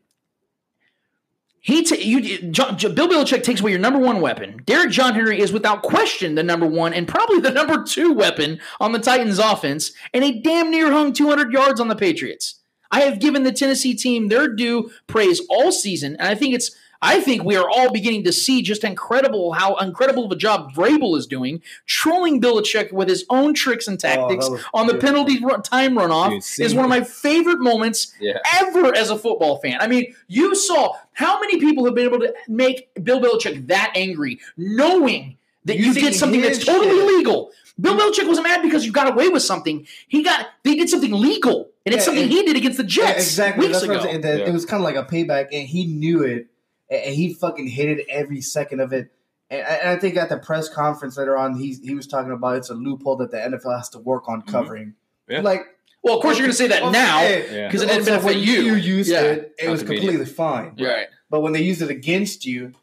he 1.67 1.83
ta- 1.83 1.97
you 1.99 2.49
John, 2.49 2.77
Bill 2.77 3.09
Belichick 3.09 3.43
takes 3.43 3.59
away 3.59 3.71
your 3.71 3.79
number 3.79 3.99
one 3.99 4.21
weapon. 4.21 4.61
Derrick 4.65 4.89
John 4.89 5.13
Henry 5.13 5.41
is 5.41 5.51
without 5.51 5.83
question 5.83 6.35
the 6.35 6.41
number 6.41 6.65
one 6.65 6.93
and 6.93 7.05
probably 7.05 7.41
the 7.41 7.51
number 7.59 7.83
two 7.83 8.13
weapon 8.13 8.61
on 8.79 8.93
the 8.93 8.99
Titans 8.99 9.37
offense, 9.37 9.91
and 10.13 10.23
he 10.23 10.39
damn 10.41 10.71
near 10.71 10.93
hung 10.93 11.11
200 11.11 11.51
yards 11.51 11.81
on 11.81 11.89
the 11.89 11.95
Patriots. 11.95 12.61
I 12.89 13.01
have 13.01 13.19
given 13.19 13.43
the 13.43 13.51
Tennessee 13.51 13.95
team 13.95 14.29
their 14.29 14.47
due 14.47 14.91
praise 15.07 15.41
all 15.49 15.73
season, 15.73 16.15
and 16.15 16.29
I 16.29 16.35
think 16.35 16.55
it's 16.55 16.73
I 17.01 17.21
think 17.21 17.43
we 17.43 17.55
are 17.55 17.69
all 17.69 17.91
beginning 17.91 18.23
to 18.23 18.31
see 18.33 18.61
just 18.61 18.83
incredible 18.83 19.53
how 19.53 19.75
incredible 19.75 20.25
of 20.25 20.31
a 20.31 20.35
job 20.35 20.73
Vrabel 20.73 21.17
is 21.17 21.27
doing, 21.27 21.61
trolling 21.85 22.41
Belichick 22.41 22.91
with 22.91 23.07
his 23.07 23.25
own 23.29 23.53
tricks 23.53 23.87
and 23.87 23.95
oh, 24.03 24.07
tactics 24.07 24.49
was 24.49 24.63
on 24.73 24.87
the 24.87 24.93
beautiful. 24.93 25.25
penalty 25.25 25.43
run, 25.45 25.61
time 25.61 25.95
runoff 25.95 26.29
Dude, 26.57 26.65
is 26.65 26.73
one 26.73 26.85
of 26.85 26.89
my 26.89 27.01
favorite 27.03 27.59
moments 27.59 28.13
Yeah. 28.19 28.39
ever 28.55 28.95
as 28.95 29.09
a 29.09 29.17
football 29.17 29.57
fan. 29.59 29.77
I 29.79 29.87
mean, 29.87 30.15
you 30.27 30.55
saw 30.55 30.93
how 31.13 31.39
many 31.39 31.59
people 31.59 31.85
have 31.85 31.95
been 31.95 32.05
able 32.05 32.19
to 32.19 32.33
make 32.47 32.89
Bill 33.03 33.21
Belichick 33.21 33.67
that 33.67 33.91
angry, 33.95 34.39
knowing 34.57 35.37
that 35.65 35.77
you 35.77 35.85
Using 35.87 36.03
did 36.03 36.15
something 36.15 36.41
that's 36.41 36.57
his 36.57 36.65
totally 36.65 36.89
shit. 36.89 37.03
illegal. 37.03 37.51
Bill 37.79 37.95
Belichick 37.95 38.27
wasn't 38.27 38.47
mad 38.47 38.61
because 38.63 38.85
you 38.85 38.91
got 38.91 39.11
away 39.11 39.27
with 39.29 39.43
something. 39.43 39.85
He 40.07 40.23
got 40.23 40.47
they 40.63 40.75
did 40.75 40.89
something 40.89 41.11
legal, 41.11 41.69
and 41.85 41.93
it's 41.93 42.01
Yeah, 42.01 42.05
something 42.05 42.23
and- 42.23 42.31
he 42.31 42.43
did 42.43 42.55
against 42.55 42.77
the 42.77 42.83
Yeah, 42.83 42.87
Jets 43.13 43.25
exactly. 43.25 43.67
weeks 43.67 43.79
That's 43.81 43.87
what 43.87 43.97
ago. 43.97 44.03
I'm 44.05 44.09
saying. 44.11 44.21
That 44.21 44.39
Yeah. 44.39 44.45
It 44.47 44.53
was 44.53 44.65
kind 44.65 44.81
of 44.81 44.85
like 44.85 44.95
a 44.95 45.03
payback, 45.03 45.49
and 45.51 45.67
he 45.67 45.85
knew 45.85 46.23
it, 46.23 46.47
and 46.89 47.01
and 47.03 47.15
he 47.15 47.33
fucking 47.33 47.67
hated 47.67 48.05
every 48.09 48.41
second 48.41 48.79
of 48.79 48.93
it. 48.93 49.11
And 49.49 49.61
I, 49.61 49.71
and 49.75 49.89
I 49.91 49.95
think 49.97 50.17
at 50.17 50.29
the 50.29 50.37
press 50.37 50.67
conference 50.69 51.17
later 51.17 51.37
on, 51.37 51.55
he 51.57 51.73
he 51.83 51.95
was 51.95 52.07
talking 52.07 52.31
about 52.31 52.57
it's 52.57 52.69
a 52.69 52.73
loophole 52.75 53.15
that 53.17 53.31
the 53.31 53.37
NFL 53.37 53.75
has 53.77 53.89
to 53.89 53.99
work 53.99 54.27
on 54.27 54.41
covering. 54.41 54.93
Yeah. 55.29 55.41
Like, 55.41 55.61
Well, 56.03 56.15
of 56.15 56.21
course, 56.21 56.37
you're 56.37 56.45
going 56.45 56.51
to 56.51 56.57
say 56.57 56.67
that 56.67 56.81
okay, 56.83 56.91
now 56.91 57.21
Yeah. 57.21 57.67
because 57.67 57.81
it 57.81 57.87
didn't 57.87 58.05
benefit 58.05 58.25
when 58.25 58.39
you. 58.39 58.61
You 58.61 58.75
used 58.75 59.09
Yeah. 59.09 59.21
it; 59.23 59.55
it 59.59 59.65
Not 59.65 59.71
was 59.71 59.81
convenient. 59.81 60.05
completely 60.09 60.33
fine. 60.33 60.75
Right. 60.79 61.07
But 61.29 61.41
when 61.41 61.53
they 61.53 61.61
used 61.61 61.81
it 61.81 61.89
against 61.89 62.45
you, 62.45 62.73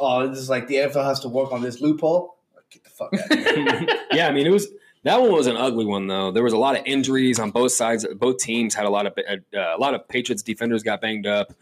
oh, 0.00 0.26
this 0.28 0.38
is 0.38 0.50
like 0.50 0.68
the 0.68 0.76
NFL 0.76 1.04
has 1.04 1.20
to 1.20 1.28
work 1.28 1.52
on 1.52 1.62
this 1.62 1.80
loophole. 1.80 2.36
Get 2.70 2.82
the 2.84 2.90
fuck 2.90 3.14
out 3.14 3.30
of 3.30 3.54
here. 3.56 3.86
yeah, 4.12 4.28
I 4.28 4.32
mean, 4.32 4.46
it 4.46 4.50
was 4.50 4.68
that 5.04 5.20
one 5.20 5.32
was 5.32 5.46
an 5.46 5.56
ugly 5.56 5.84
one 5.84 6.06
though. 6.08 6.30
There 6.32 6.42
was 6.42 6.52
a 6.52 6.58
lot 6.58 6.76
of 6.78 6.82
injuries 6.84 7.38
on 7.38 7.50
both 7.52 7.72
sides. 7.72 8.04
Both 8.16 8.38
teams 8.38 8.74
had 8.74 8.86
a 8.86 8.90
lot 8.90 9.06
of 9.06 9.12
uh, 9.16 9.36
a 9.54 9.78
lot 9.78 9.94
of 9.94 10.08
Patriots 10.08 10.42
defenders 10.42 10.82
got 10.82 11.00
banged 11.00 11.26
up. 11.26 11.52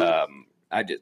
Um, 0.00 0.46
I 0.70 0.82
did. 0.84 1.00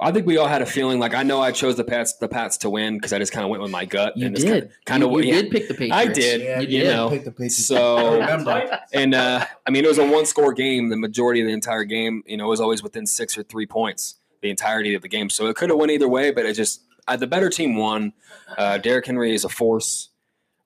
I 0.00 0.10
think 0.10 0.26
we 0.26 0.38
all 0.38 0.48
had 0.48 0.60
a 0.60 0.66
feeling 0.66 0.98
like 0.98 1.14
I 1.14 1.22
know 1.22 1.40
I 1.40 1.52
chose 1.52 1.76
the 1.76 1.84
Pats 1.84 2.14
the 2.14 2.26
Pats 2.28 2.56
to 2.58 2.70
win 2.70 2.96
because 2.96 3.12
I 3.12 3.18
just 3.18 3.32
kind 3.32 3.44
of 3.44 3.50
went 3.50 3.62
with 3.62 3.70
my 3.70 3.84
gut. 3.84 4.16
You 4.16 4.26
and 4.26 4.34
just 4.34 4.46
did. 4.46 4.72
kind 4.84 5.04
of 5.04 5.12
you, 5.12 5.20
you 5.20 5.24
yeah, 5.34 5.42
did 5.42 5.50
pick 5.52 5.68
the 5.68 5.74
Patriots. 5.74 5.94
I 5.96 6.06
did. 6.06 6.40
Yeah, 6.40 6.60
you 6.60 6.68
you 6.68 6.80
did. 6.80 6.96
know. 6.96 7.10
Pick 7.10 7.24
the 7.24 7.30
Patriots. 7.30 7.64
So 7.64 8.20
and 8.92 9.14
uh, 9.14 9.46
I 9.66 9.70
mean, 9.70 9.84
it 9.84 9.88
was 9.88 9.98
a 9.98 10.06
one 10.06 10.26
score 10.26 10.52
game. 10.52 10.88
The 10.88 10.96
majority 10.96 11.40
of 11.40 11.46
the 11.46 11.52
entire 11.52 11.84
game, 11.84 12.24
you 12.26 12.36
know, 12.36 12.48
was 12.48 12.60
always 12.60 12.82
within 12.82 13.06
six 13.06 13.38
or 13.38 13.44
three 13.44 13.66
points 13.66 14.16
the 14.42 14.50
entirety 14.50 14.94
of 14.94 15.02
the 15.02 15.08
game. 15.08 15.30
So 15.30 15.46
it 15.46 15.56
could 15.56 15.70
have 15.70 15.78
went 15.78 15.90
either 15.92 16.08
way, 16.08 16.30
but 16.32 16.44
it 16.44 16.54
just 16.54 16.82
uh, 17.06 17.16
the 17.16 17.26
better 17.26 17.48
team 17.48 17.76
won. 17.76 18.12
Uh, 18.58 18.78
Derrick 18.78 19.06
Henry 19.06 19.34
is 19.34 19.44
a 19.44 19.48
force 19.48 20.10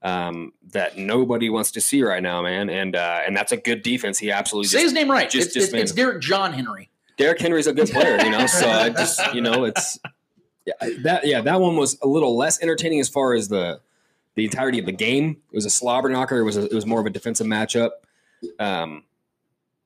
um, 0.03 0.53
that 0.73 0.97
nobody 0.97 1.51
wants 1.51 1.71
to 1.73 1.81
see 1.81 2.03
right 2.03 2.23
now, 2.23 2.43
man, 2.43 2.71
and 2.71 2.97
uh, 2.97 3.21
and 3.27 3.37
that's 3.37 3.53
a 3.53 3.57
good 3.57 3.83
defense. 3.83 4.19
He 4.19 4.31
absolutely 4.31 4.69
Say 4.69 4.79
just, 4.79 4.85
his 4.85 4.93
name 4.95 5.11
right. 5.11 5.29
just- 5.29 5.47
it's, 5.49 5.55
just 5.55 5.75
it's, 5.75 5.83
it's 5.83 5.91
him. 5.93 5.97
Derrick 5.97 6.23
John 6.23 6.53
Henry. 6.53 6.91
Derrick 7.19 7.41
Henry's 7.41 7.67
a 7.67 7.73
good 7.73 7.91
player, 7.91 8.17
you 8.25 8.31
know. 8.31 8.47
So 8.47 8.69
I 8.69 8.89
just 9.03 9.35
you 9.35 9.41
know 9.41 9.65
it's 9.65 9.99
yeah 10.65 10.89
that 11.03 11.27
yeah 11.27 11.41
that 11.43 11.61
one 11.61 11.77
was 11.77 11.99
a 12.01 12.09
little 12.09 12.37
less 12.37 12.63
entertaining 12.63 13.01
as 13.01 13.09
far 13.09 13.35
as 13.35 13.49
the 13.49 13.81
the 14.37 14.45
entirety 14.45 14.79
of 14.79 14.87
the 14.87 14.93
game. 14.93 15.37
It 15.53 15.57
was 15.57 15.67
a 15.67 15.71
slobber 15.71 16.09
knocker. 16.09 16.39
It 16.39 16.45
was 16.45 16.57
a, 16.57 16.65
it 16.65 16.75
was 16.75 16.87
more 16.87 17.01
of 17.01 17.07
a 17.07 17.11
defensive 17.11 17.47
matchup. 17.47 17.91
Um, 18.61 19.03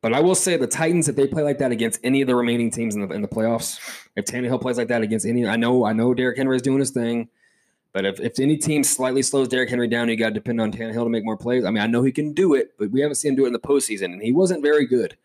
but 0.02 0.12
I 0.12 0.20
will 0.20 0.34
say 0.34 0.56
the 0.56 0.66
Titans, 0.66 1.08
if 1.08 1.16
they 1.16 1.26
play 1.26 1.42
like 1.42 1.58
that 1.58 1.72
against 1.72 2.00
any 2.04 2.20
of 2.20 2.26
the 2.26 2.34
remaining 2.34 2.70
teams 2.70 2.94
in 2.94 3.06
the 3.06 3.14
in 3.14 3.22
the 3.22 3.28
playoffs, 3.28 3.78
if 4.14 4.26
Tannehill 4.26 4.60
plays 4.60 4.76
like 4.76 4.88
that 4.88 5.02
against 5.02 5.24
any, 5.24 5.46
I 5.46 5.56
know 5.56 5.84
I 5.84 5.94
know 5.94 6.12
Derrick 6.12 6.36
Henry 6.36 6.56
is 6.56 6.62
doing 6.62 6.80
his 6.80 6.90
thing, 6.90 7.28
but 7.92 8.04
if, 8.04 8.20
if 8.20 8.40
any 8.40 8.56
team 8.56 8.84
slightly 8.84 9.22
slows 9.22 9.48
Derrick 9.48 9.70
Henry 9.70 9.88
down, 9.88 10.08
you 10.08 10.16
got 10.16 10.28
to 10.28 10.34
depend 10.34 10.60
on 10.60 10.72
Tannehill 10.72 11.04
to 11.04 11.08
make 11.08 11.24
more 11.24 11.36
plays. 11.36 11.64
I 11.64 11.70
mean, 11.70 11.82
I 11.82 11.86
know 11.86 12.02
he 12.02 12.12
can 12.12 12.32
do 12.32 12.54
it, 12.54 12.72
but 12.78 12.90
we 12.90 13.00
haven't 13.00 13.14
seen 13.14 13.30
him 13.30 13.36
do 13.36 13.44
it 13.44 13.48
in 13.48 13.52
the 13.52 13.58
postseason, 13.58 14.06
and 14.06 14.22
he 14.22 14.32
wasn't 14.32 14.62
very 14.62 14.86
good. 14.86 15.16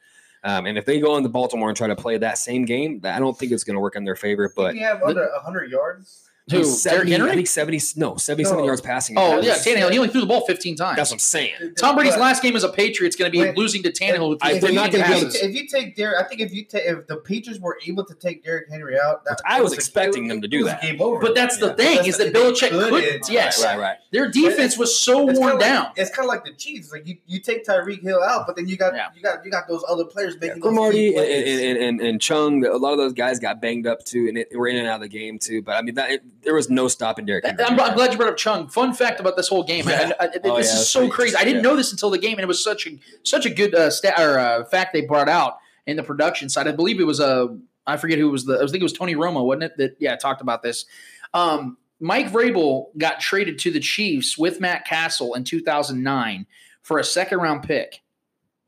Um, 0.47 0.65
and 0.65 0.77
if 0.77 0.86
they 0.86 1.01
go 1.01 1.17
into 1.17 1.27
Baltimore 1.27 1.67
and 1.67 1.75
try 1.75 1.88
to 1.88 1.95
play 1.95 2.17
that 2.17 2.38
same 2.38 2.63
game, 2.63 3.01
I 3.03 3.19
don't 3.19 3.38
think 3.38 3.51
it's 3.51 3.65
going 3.65 3.73
to 3.73 3.81
work 3.81 3.97
in 3.97 4.05
their 4.05 4.15
favor. 4.15 4.51
But 4.55 4.75
he 4.75 4.79
have 4.79 5.03
under 5.03 5.29
100 5.33 5.69
yards? 5.69 6.27
Who? 6.49 6.60
He's 6.60 6.81
Derrick 6.83 7.10
70, 7.10 7.13
I 7.13 7.17
Henry? 7.17 7.36
think 7.36 7.47
70, 7.47 7.79
no, 7.97 8.15
77 8.15 8.60
No. 8.60 8.65
yards 8.65 8.79
passing. 8.79 9.17
Oh, 9.17 9.36
yeah. 9.36 9.41
That's- 9.41 9.67
Tannehill. 9.67 9.91
He 9.91 9.97
only 9.97 10.10
threw 10.10 10.21
the 10.21 10.27
ball 10.27 10.45
15 10.47 10.77
times. 10.77 10.95
That's 10.95 11.10
what 11.12 11.15
I'm 11.15 11.19
saying. 11.19 11.53
Tom 11.77 11.95
Brady's 11.95 12.13
But- 12.13 12.21
last 12.21 12.41
game 12.41 12.55
as 12.55 12.63
a 12.63 12.69
Patriot's 12.69 13.17
going 13.17 13.29
to 13.29 13.38
be 13.38 13.43
Wait. 13.43 13.57
losing 13.57 13.83
to 13.83 13.91
Tannehill. 13.91 14.29
with 14.29 14.39
I- 14.41 14.53
If 14.53 14.62
they're 14.62 14.69
you- 14.69 14.75
not 14.77 14.91
gonna 14.91 15.03
if 15.03 15.10
you- 15.10 15.15
able 15.17 15.27
If 15.36 15.53
you 15.55 15.67
take 15.67 15.95
Derrick, 15.97 16.15
I 16.19 16.27
think 16.27 16.39
if 16.41 16.53
you 16.53 16.63
take 16.63 16.86
if 16.86 17.05
the 17.07 17.17
Patriots 17.17 17.60
were 17.62 17.77
able 17.86 18.05
to 18.05 18.13
take 18.13 18.43
Derrick 18.45 18.67
Henry 18.71 18.97
out, 18.97 19.25
that, 19.25 19.41
I 19.45 19.60
it 19.60 19.63
was 19.63 19.73
expecting 19.73 20.25
it 20.25 20.29
them 20.29 20.41
to 20.41 20.47
do 20.47 20.63
that. 20.63 20.81
Game 20.81 21.01
over. 21.01 21.19
But 21.19 21.36
that's 21.36 21.57
the 21.57 21.73
thing 21.73 21.95
That's 21.97 22.07
is 22.07 22.17
the- 22.17 22.25
that 22.25 22.33
they 22.33 22.39
Belichick 22.39 22.69
couldn't. 22.69 22.89
couldn't. 22.89 23.29
Yes, 23.29 23.62
Right, 23.63 23.77
right. 23.77 23.97
their 24.12 24.29
defense 24.29 24.77
was 24.77 24.97
so 24.97 25.25
worn 25.25 25.57
down. 25.60 25.83
Like, 25.86 25.93
it's 25.97 26.10
kind 26.12 26.25
of 26.25 26.29
like 26.29 26.45
the 26.45 26.53
Chiefs. 26.53 26.91
Like 26.93 27.05
you, 27.07 27.17
you 27.27 27.39
take 27.41 27.65
Tyreek 27.65 28.01
Hill 28.03 28.21
out, 28.23 28.47
but 28.47 28.55
then 28.55 28.67
you 28.67 28.77
got 28.77 28.93
you 29.15 29.21
got 29.21 29.43
you 29.45 29.51
got 29.51 29.67
those 29.67 29.83
other 29.88 30.05
players 30.05 30.36
making 30.39 30.62
those 30.62 30.71
Cromartie 30.73 31.15
and, 31.15 31.25
and, 31.25 31.77
and, 31.77 32.01
and 32.01 32.21
Chung, 32.21 32.65
a 32.65 32.77
lot 32.77 32.93
of 32.93 32.97
those 32.99 33.13
guys 33.13 33.39
got 33.39 33.62
banged 33.62 33.86
up 33.86 34.05
too, 34.05 34.27
and 34.29 34.57
were 34.57 34.67
in 34.69 34.77
and 34.77 34.88
out 34.88 34.95
of 34.95 35.01
the 35.01 35.07
game 35.10 35.39
too. 35.39 35.62
But 35.62 35.73
I 35.75 35.81
mean, 35.81 35.95
that, 35.95 36.12
it, 36.12 36.23
there 36.47 36.55
was 36.55 36.69
no 36.69 36.88
stopping 36.88 37.25
Derrick. 37.25 37.45
Henry. 37.45 37.63
I'm, 37.65 37.77
I'm 37.79 37.93
glad 37.93 38.12
you 38.12 38.17
brought 38.17 38.29
up 38.29 38.38
Chung. 38.38 38.69
Fun 38.69 38.93
fact 38.93 39.19
about 39.19 39.36
this 39.36 39.49
whole 39.49 39.63
game. 39.63 39.86
I- 39.88 40.13
I- 40.19 40.25
I- 40.25 40.29
Oh, 40.45 40.57
this 40.57 40.73
yeah, 40.73 40.79
is 40.79 40.89
so 40.89 40.99
pretty 41.01 41.12
crazy. 41.13 41.36
I 41.36 41.39
didn't 41.39 41.57
interesting, 41.57 41.63
know 41.63 41.75
this 41.75 41.91
until 41.91 42.10
the 42.10 42.17
game, 42.17 42.33
and 42.33 42.41
it 42.41 42.47
was 42.47 42.63
such 42.63 42.88
a 42.88 42.97
such 43.23 43.45
a 43.45 43.49
good 43.49 43.75
uh, 43.75 43.89
stat 43.89 44.19
or 44.19 44.39
uh, 44.39 44.63
fact 44.65 44.93
they 44.93 45.01
brought 45.01 45.27
out 45.29 45.57
in 45.86 45.97
the 45.97 46.03
production 46.03 46.47
side. 46.49 46.67
I 46.67 46.71
believe 46.71 46.99
it 46.99 47.03
was 47.03 47.19
uh, 47.19 47.47
I 47.86 47.97
forget 47.97 48.17
who 48.17 48.29
was 48.31 48.45
the. 48.45 48.55
I 48.55 48.65
think 48.65 48.77
it 48.77 48.83
was 48.83 48.93
Tony 48.93 49.15
Romo, 49.15 49.45
wasn't 49.45 49.63
it? 49.63 49.77
That 49.77 49.98
yeah 50.00 50.15
talked 50.15 50.41
about 50.41 50.63
this. 50.63 50.85
Um, 51.33 51.77
Mike 52.00 52.31
Vrabel 52.31 52.87
got 52.98 53.19
traded 53.19 53.60
to 53.60 53.71
the 53.71 53.79
Chiefs 53.81 54.37
with 54.37 54.60
Matt 54.62 54.85
Cassel 54.85 55.33
in 55.33 55.43
2009 55.43 56.45
for 56.81 56.98
a 57.00 57.04
second 57.04 57.39
round 57.39 57.63
pick. 57.63 58.02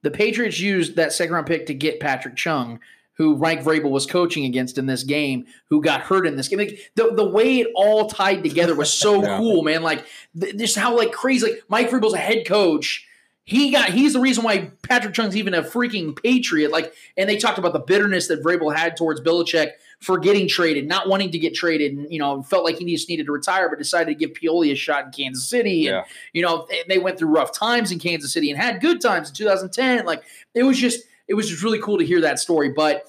The 0.02 0.12
Patriots 0.12 0.60
used 0.60 0.96
that 0.96 1.14
second 1.14 1.34
round 1.36 1.48
pick 1.48 1.66
to 1.68 1.74
get 1.74 2.00
Patrick 2.00 2.36
Chung, 2.36 2.80
who 3.20 3.36
Mike 3.38 3.64
Vrabel 3.64 3.92
was 3.92 4.08
coaching 4.08 4.46
against 4.46 4.78
in 4.80 4.88
this 4.88 5.04
game, 5.04 5.46
who 5.70 5.82
got 5.82 6.02
hurt 6.02 6.26
in 6.26 6.36
this 6.38 6.48
game. 6.48 6.58
Like, 6.58 6.80
the, 6.96 7.12
the 7.14 7.30
way 7.30 7.60
it 7.60 7.68
all 7.76 8.10
tied 8.10 8.42
together 8.44 8.74
was 8.74 8.92
so 8.92 9.22
Yeah. 9.24 9.38
cool, 9.38 9.62
man. 9.62 9.84
Like 9.84 10.06
th- 10.40 10.56
just 10.58 10.76
how 10.78 10.98
like 10.98 11.12
crazy. 11.12 11.46
Like 11.52 11.64
Mike 11.70 11.90
Vrabel's 11.92 12.14
a 12.16 12.18
head 12.18 12.48
coach. 12.48 13.06
He 13.44 13.72
got 13.72 13.90
he's 13.90 14.14
the 14.14 14.20
reason 14.20 14.44
why 14.44 14.72
Patrick 14.84 15.14
Chung's 15.16 15.36
even 15.36 15.54
a 15.56 15.62
freaking 15.64 16.16
patriot. 16.22 16.72
Like, 16.72 16.94
and 17.18 17.28
they 17.28 17.36
talked 17.38 17.58
about 17.58 17.74
the 17.74 17.80
bitterness 17.80 18.28
that 18.28 18.44
Vrabel 18.44 18.74
had 18.76 18.96
towards 18.96 19.22
Belichick 19.22 19.72
for 20.02 20.18
getting 20.20 20.48
traded, 20.48 20.88
not 20.88 21.10
wanting 21.10 21.32
to 21.32 21.40
get 21.40 21.54
traded, 21.56 21.92
and 21.92 22.08
you 22.14 22.20
know 22.20 22.42
felt 22.44 22.64
like 22.64 22.78
he 22.78 22.86
just 22.86 23.10
needed 23.10 23.26
to 23.26 23.32
retire, 23.34 23.68
but 23.68 23.80
decided 23.80 24.06
to 24.12 24.16
give 24.16 24.32
Pioli 24.38 24.72
a 24.72 24.76
shot 24.76 25.06
in 25.08 25.12
Kansas 25.12 25.50
City. 25.50 25.88
And 25.88 25.96
Yeah. 25.96 26.04
you 26.32 26.42
know 26.44 26.68
they- 26.70 26.84
they 26.88 27.00
went 27.00 27.18
through 27.18 27.30
rough 27.30 27.52
times 27.52 27.92
in 27.92 27.98
Kansas 28.00 28.32
City 28.32 28.50
and 28.52 28.58
had 28.62 28.80
good 28.82 29.02
times 29.02 29.30
in 29.30 29.36
2010. 29.36 30.06
Like 30.06 30.24
it 30.54 30.64
was 30.64 30.78
just 30.78 31.02
it 31.30 31.36
was 31.36 31.48
just 31.50 31.64
really 31.64 31.80
cool 31.80 31.98
to 32.00 32.06
hear 32.06 32.22
that 32.22 32.40
story. 32.40 32.74
But 32.76 33.06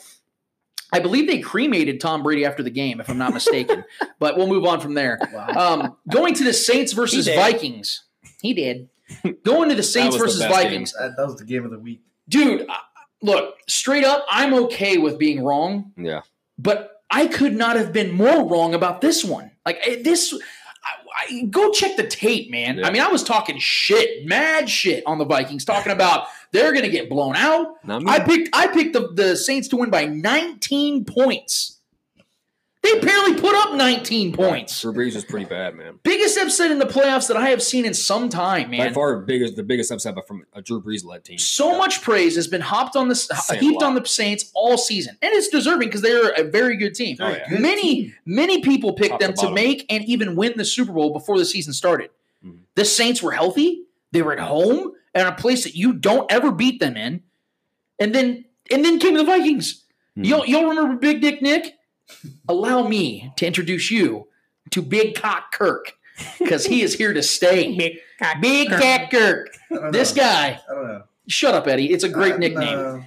I 0.92 1.00
believe 1.00 1.26
they 1.26 1.40
cremated 1.40 2.00
Tom 2.00 2.22
Brady 2.22 2.44
after 2.44 2.62
the 2.62 2.70
game, 2.70 3.00
if 3.00 3.08
I'm 3.08 3.18
not 3.18 3.32
mistaken. 3.32 3.84
but 4.18 4.36
we'll 4.36 4.46
move 4.48 4.64
on 4.64 4.80
from 4.80 4.94
there. 4.94 5.18
Um, 5.56 5.96
going 6.08 6.34
to 6.34 6.44
the 6.44 6.52
Saints 6.52 6.92
versus 6.92 7.24
did. 7.24 7.36
Vikings. 7.36 8.04
He 8.42 8.54
did. 8.54 8.88
Going 9.44 9.68
to 9.70 9.74
the 9.74 9.82
Saints 9.82 10.14
was 10.14 10.20
the 10.20 10.24
versus 10.24 10.40
best 10.40 10.54
Vikings. 10.54 10.92
That, 10.92 11.16
that 11.16 11.26
was 11.26 11.36
the 11.36 11.44
game 11.44 11.64
of 11.64 11.70
the 11.70 11.78
week. 11.78 12.00
Dude, 12.28 12.68
uh, 12.68 12.74
look, 13.22 13.56
straight 13.68 14.04
up, 14.04 14.24
I'm 14.28 14.54
okay 14.54 14.98
with 14.98 15.18
being 15.18 15.42
wrong, 15.42 15.92
Yeah. 15.96 16.22
but 16.58 17.02
I 17.10 17.26
could 17.26 17.56
not 17.56 17.74
have 17.76 17.92
been 17.92 18.12
more 18.12 18.48
wrong 18.48 18.72
about 18.74 19.00
this 19.00 19.24
one. 19.24 19.50
Like 19.66 19.80
eh, 19.84 20.00
this 20.02 20.32
I, 21.16 21.42
go 21.50 21.70
check 21.70 21.96
the 21.96 22.06
tape, 22.06 22.50
man. 22.50 22.78
Yeah. 22.78 22.86
I 22.86 22.90
mean, 22.90 23.02
I 23.02 23.08
was 23.08 23.22
talking 23.22 23.58
shit, 23.58 24.26
mad 24.26 24.68
shit 24.68 25.02
on 25.06 25.18
the 25.18 25.24
Vikings, 25.24 25.64
talking 25.64 25.92
about 25.92 26.26
they're 26.52 26.72
going 26.72 26.84
to 26.84 26.90
get 26.90 27.08
blown 27.08 27.36
out. 27.36 27.76
I 28.06 28.20
picked 28.20 28.50
I 28.52 28.68
picked 28.68 28.92
the, 28.92 29.08
the 29.12 29.36
Saints 29.36 29.68
to 29.68 29.76
win 29.76 29.90
by 29.90 30.04
19 30.04 31.04
points. 31.04 31.79
They 32.82 32.98
barely 32.98 33.34
put 33.38 33.54
up 33.54 33.74
19 33.74 34.32
points. 34.32 34.80
Drew 34.80 34.94
Brees 34.94 35.14
was 35.14 35.24
pretty 35.24 35.44
bad, 35.44 35.74
man. 35.74 35.98
Biggest 36.02 36.38
upset 36.38 36.70
in 36.70 36.78
the 36.78 36.86
playoffs 36.86 37.28
that 37.28 37.36
I 37.36 37.50
have 37.50 37.62
seen 37.62 37.84
in 37.84 37.92
some 37.92 38.30
time, 38.30 38.70
man. 38.70 38.88
By 38.88 38.92
far, 38.94 39.20
biggest 39.20 39.56
the 39.56 39.62
biggest 39.62 39.90
upset 39.92 40.14
from 40.26 40.44
a 40.54 40.62
Drew 40.62 40.80
Brees 40.80 41.04
led 41.04 41.22
team. 41.24 41.36
So 41.38 41.76
much 41.76 42.00
praise 42.00 42.36
has 42.36 42.46
been 42.48 42.62
hopped 42.62 42.96
on 42.96 43.08
the 43.08 43.14
Saying 43.14 43.60
heaped 43.60 43.82
lot. 43.82 43.88
on 43.88 43.94
the 43.96 44.06
Saints 44.06 44.50
all 44.54 44.78
season, 44.78 45.18
and 45.20 45.30
it's 45.34 45.48
deserving 45.48 45.88
because 45.88 46.00
they're 46.00 46.30
a 46.30 46.44
very 46.44 46.76
good 46.78 46.94
team. 46.94 47.18
Oh, 47.20 47.28
yeah. 47.28 47.58
Many 47.58 47.82
team. 48.04 48.14
many 48.24 48.62
people 48.62 48.94
picked 48.94 49.10
Top 49.10 49.20
them 49.20 49.34
to 49.34 49.46
to 49.48 49.50
make 49.52 49.84
and 49.90 50.02
even 50.06 50.34
win 50.34 50.54
the 50.56 50.64
Super 50.64 50.92
Bowl 50.92 51.12
before 51.12 51.36
the 51.36 51.44
season 51.44 51.74
started. 51.74 52.08
Mhm. 52.44 52.60
The 52.76 52.86
Saints 52.86 53.22
were 53.22 53.32
healthy; 53.32 53.82
they 54.12 54.22
were 54.22 54.32
at 54.32 54.40
home 54.40 54.92
and 55.14 55.28
a 55.28 55.32
place 55.32 55.64
that 55.64 55.74
you 55.74 55.92
don't 55.92 56.32
ever 56.32 56.50
beat 56.50 56.80
them 56.80 56.96
in, 56.96 57.24
and 57.98 58.14
then 58.14 58.46
and 58.70 58.82
then 58.84 58.98
came 58.98 59.14
the 59.14 59.24
Vikings. 59.24 59.84
Mhm. 60.16 60.24
You'll 60.24 60.46
you'll 60.46 60.68
remember 60.70 60.96
Big 60.96 61.20
Dick 61.20 61.42
Nick. 61.42 61.76
Allow 62.48 62.86
me 62.88 63.32
to 63.36 63.46
introduce 63.46 63.90
you 63.90 64.28
to 64.70 64.82
Big 64.82 65.14
Cock 65.14 65.52
Kirk 65.52 65.96
because 66.38 66.66
he 66.66 66.82
is 66.82 66.94
here 66.94 67.12
to 67.12 67.22
stay. 67.22 67.76
Big 67.78 67.98
Cock 68.18 68.40
Big 68.40 68.68
Cock 68.68 69.10
Kirk. 69.10 69.56
This 69.92 70.12
guy. 70.12 70.60
I 70.70 70.74
don't 70.74 70.86
know. 70.88 71.02
Shut 71.28 71.54
up, 71.54 71.66
Eddie. 71.68 71.90
It's 71.92 72.04
a 72.04 72.08
great 72.08 72.38
nickname. 72.38 72.76
no. 72.78 73.04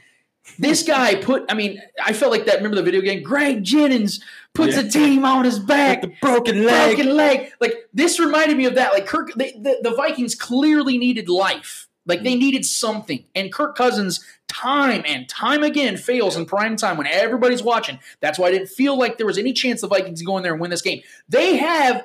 This 0.59 0.83
guy 0.83 1.15
put, 1.15 1.45
I 1.49 1.53
mean, 1.53 1.81
I 2.03 2.11
felt 2.11 2.31
like 2.31 2.45
that. 2.45 2.57
Remember 2.57 2.75
the 2.75 2.83
video 2.83 2.99
game? 2.99 3.23
Greg 3.23 3.63
Jennings 3.63 4.21
puts 4.53 4.75
a 4.75 4.87
team 4.87 5.23
on 5.23 5.45
his 5.45 5.57
back. 5.57 6.01
the 6.01 6.11
broken 6.21 6.65
leg. 6.65 6.97
Broken 6.97 7.15
leg. 7.15 7.53
Like, 7.61 7.89
this 7.93 8.19
reminded 8.19 8.57
me 8.57 8.65
of 8.65 8.75
that. 8.75 8.91
Like, 8.91 9.05
Kirk, 9.07 9.33
they, 9.35 9.53
the, 9.53 9.79
the 9.81 9.91
Vikings 9.95 10.35
clearly 10.35 10.97
needed 10.97 11.29
life. 11.29 11.82
Like, 12.05 12.19
Mm. 12.19 12.23
they 12.23 12.35
needed 12.35 12.65
something. 12.65 13.23
And 13.35 13.51
Kirk 13.51 13.75
Cousins, 13.77 14.23
time 14.47 15.03
and 15.07 15.27
time 15.29 15.63
again, 15.63 15.97
fails 15.97 16.35
in 16.35 16.45
prime 16.45 16.75
time 16.75 16.97
when 16.97 17.07
everybody's 17.07 17.63
watching. 17.63 17.99
That's 18.19 18.37
why 18.37 18.47
I 18.47 18.51
didn't 18.51 18.69
feel 18.69 18.97
like 18.97 19.17
there 19.17 19.25
was 19.27 19.37
any 19.37 19.53
chance 19.53 19.81
the 19.81 19.87
Vikings 19.87 20.21
go 20.21 20.37
in 20.37 20.43
there 20.43 20.51
and 20.53 20.61
win 20.61 20.69
this 20.71 20.81
game. 20.81 21.01
They 21.29 21.55
have 21.57 22.03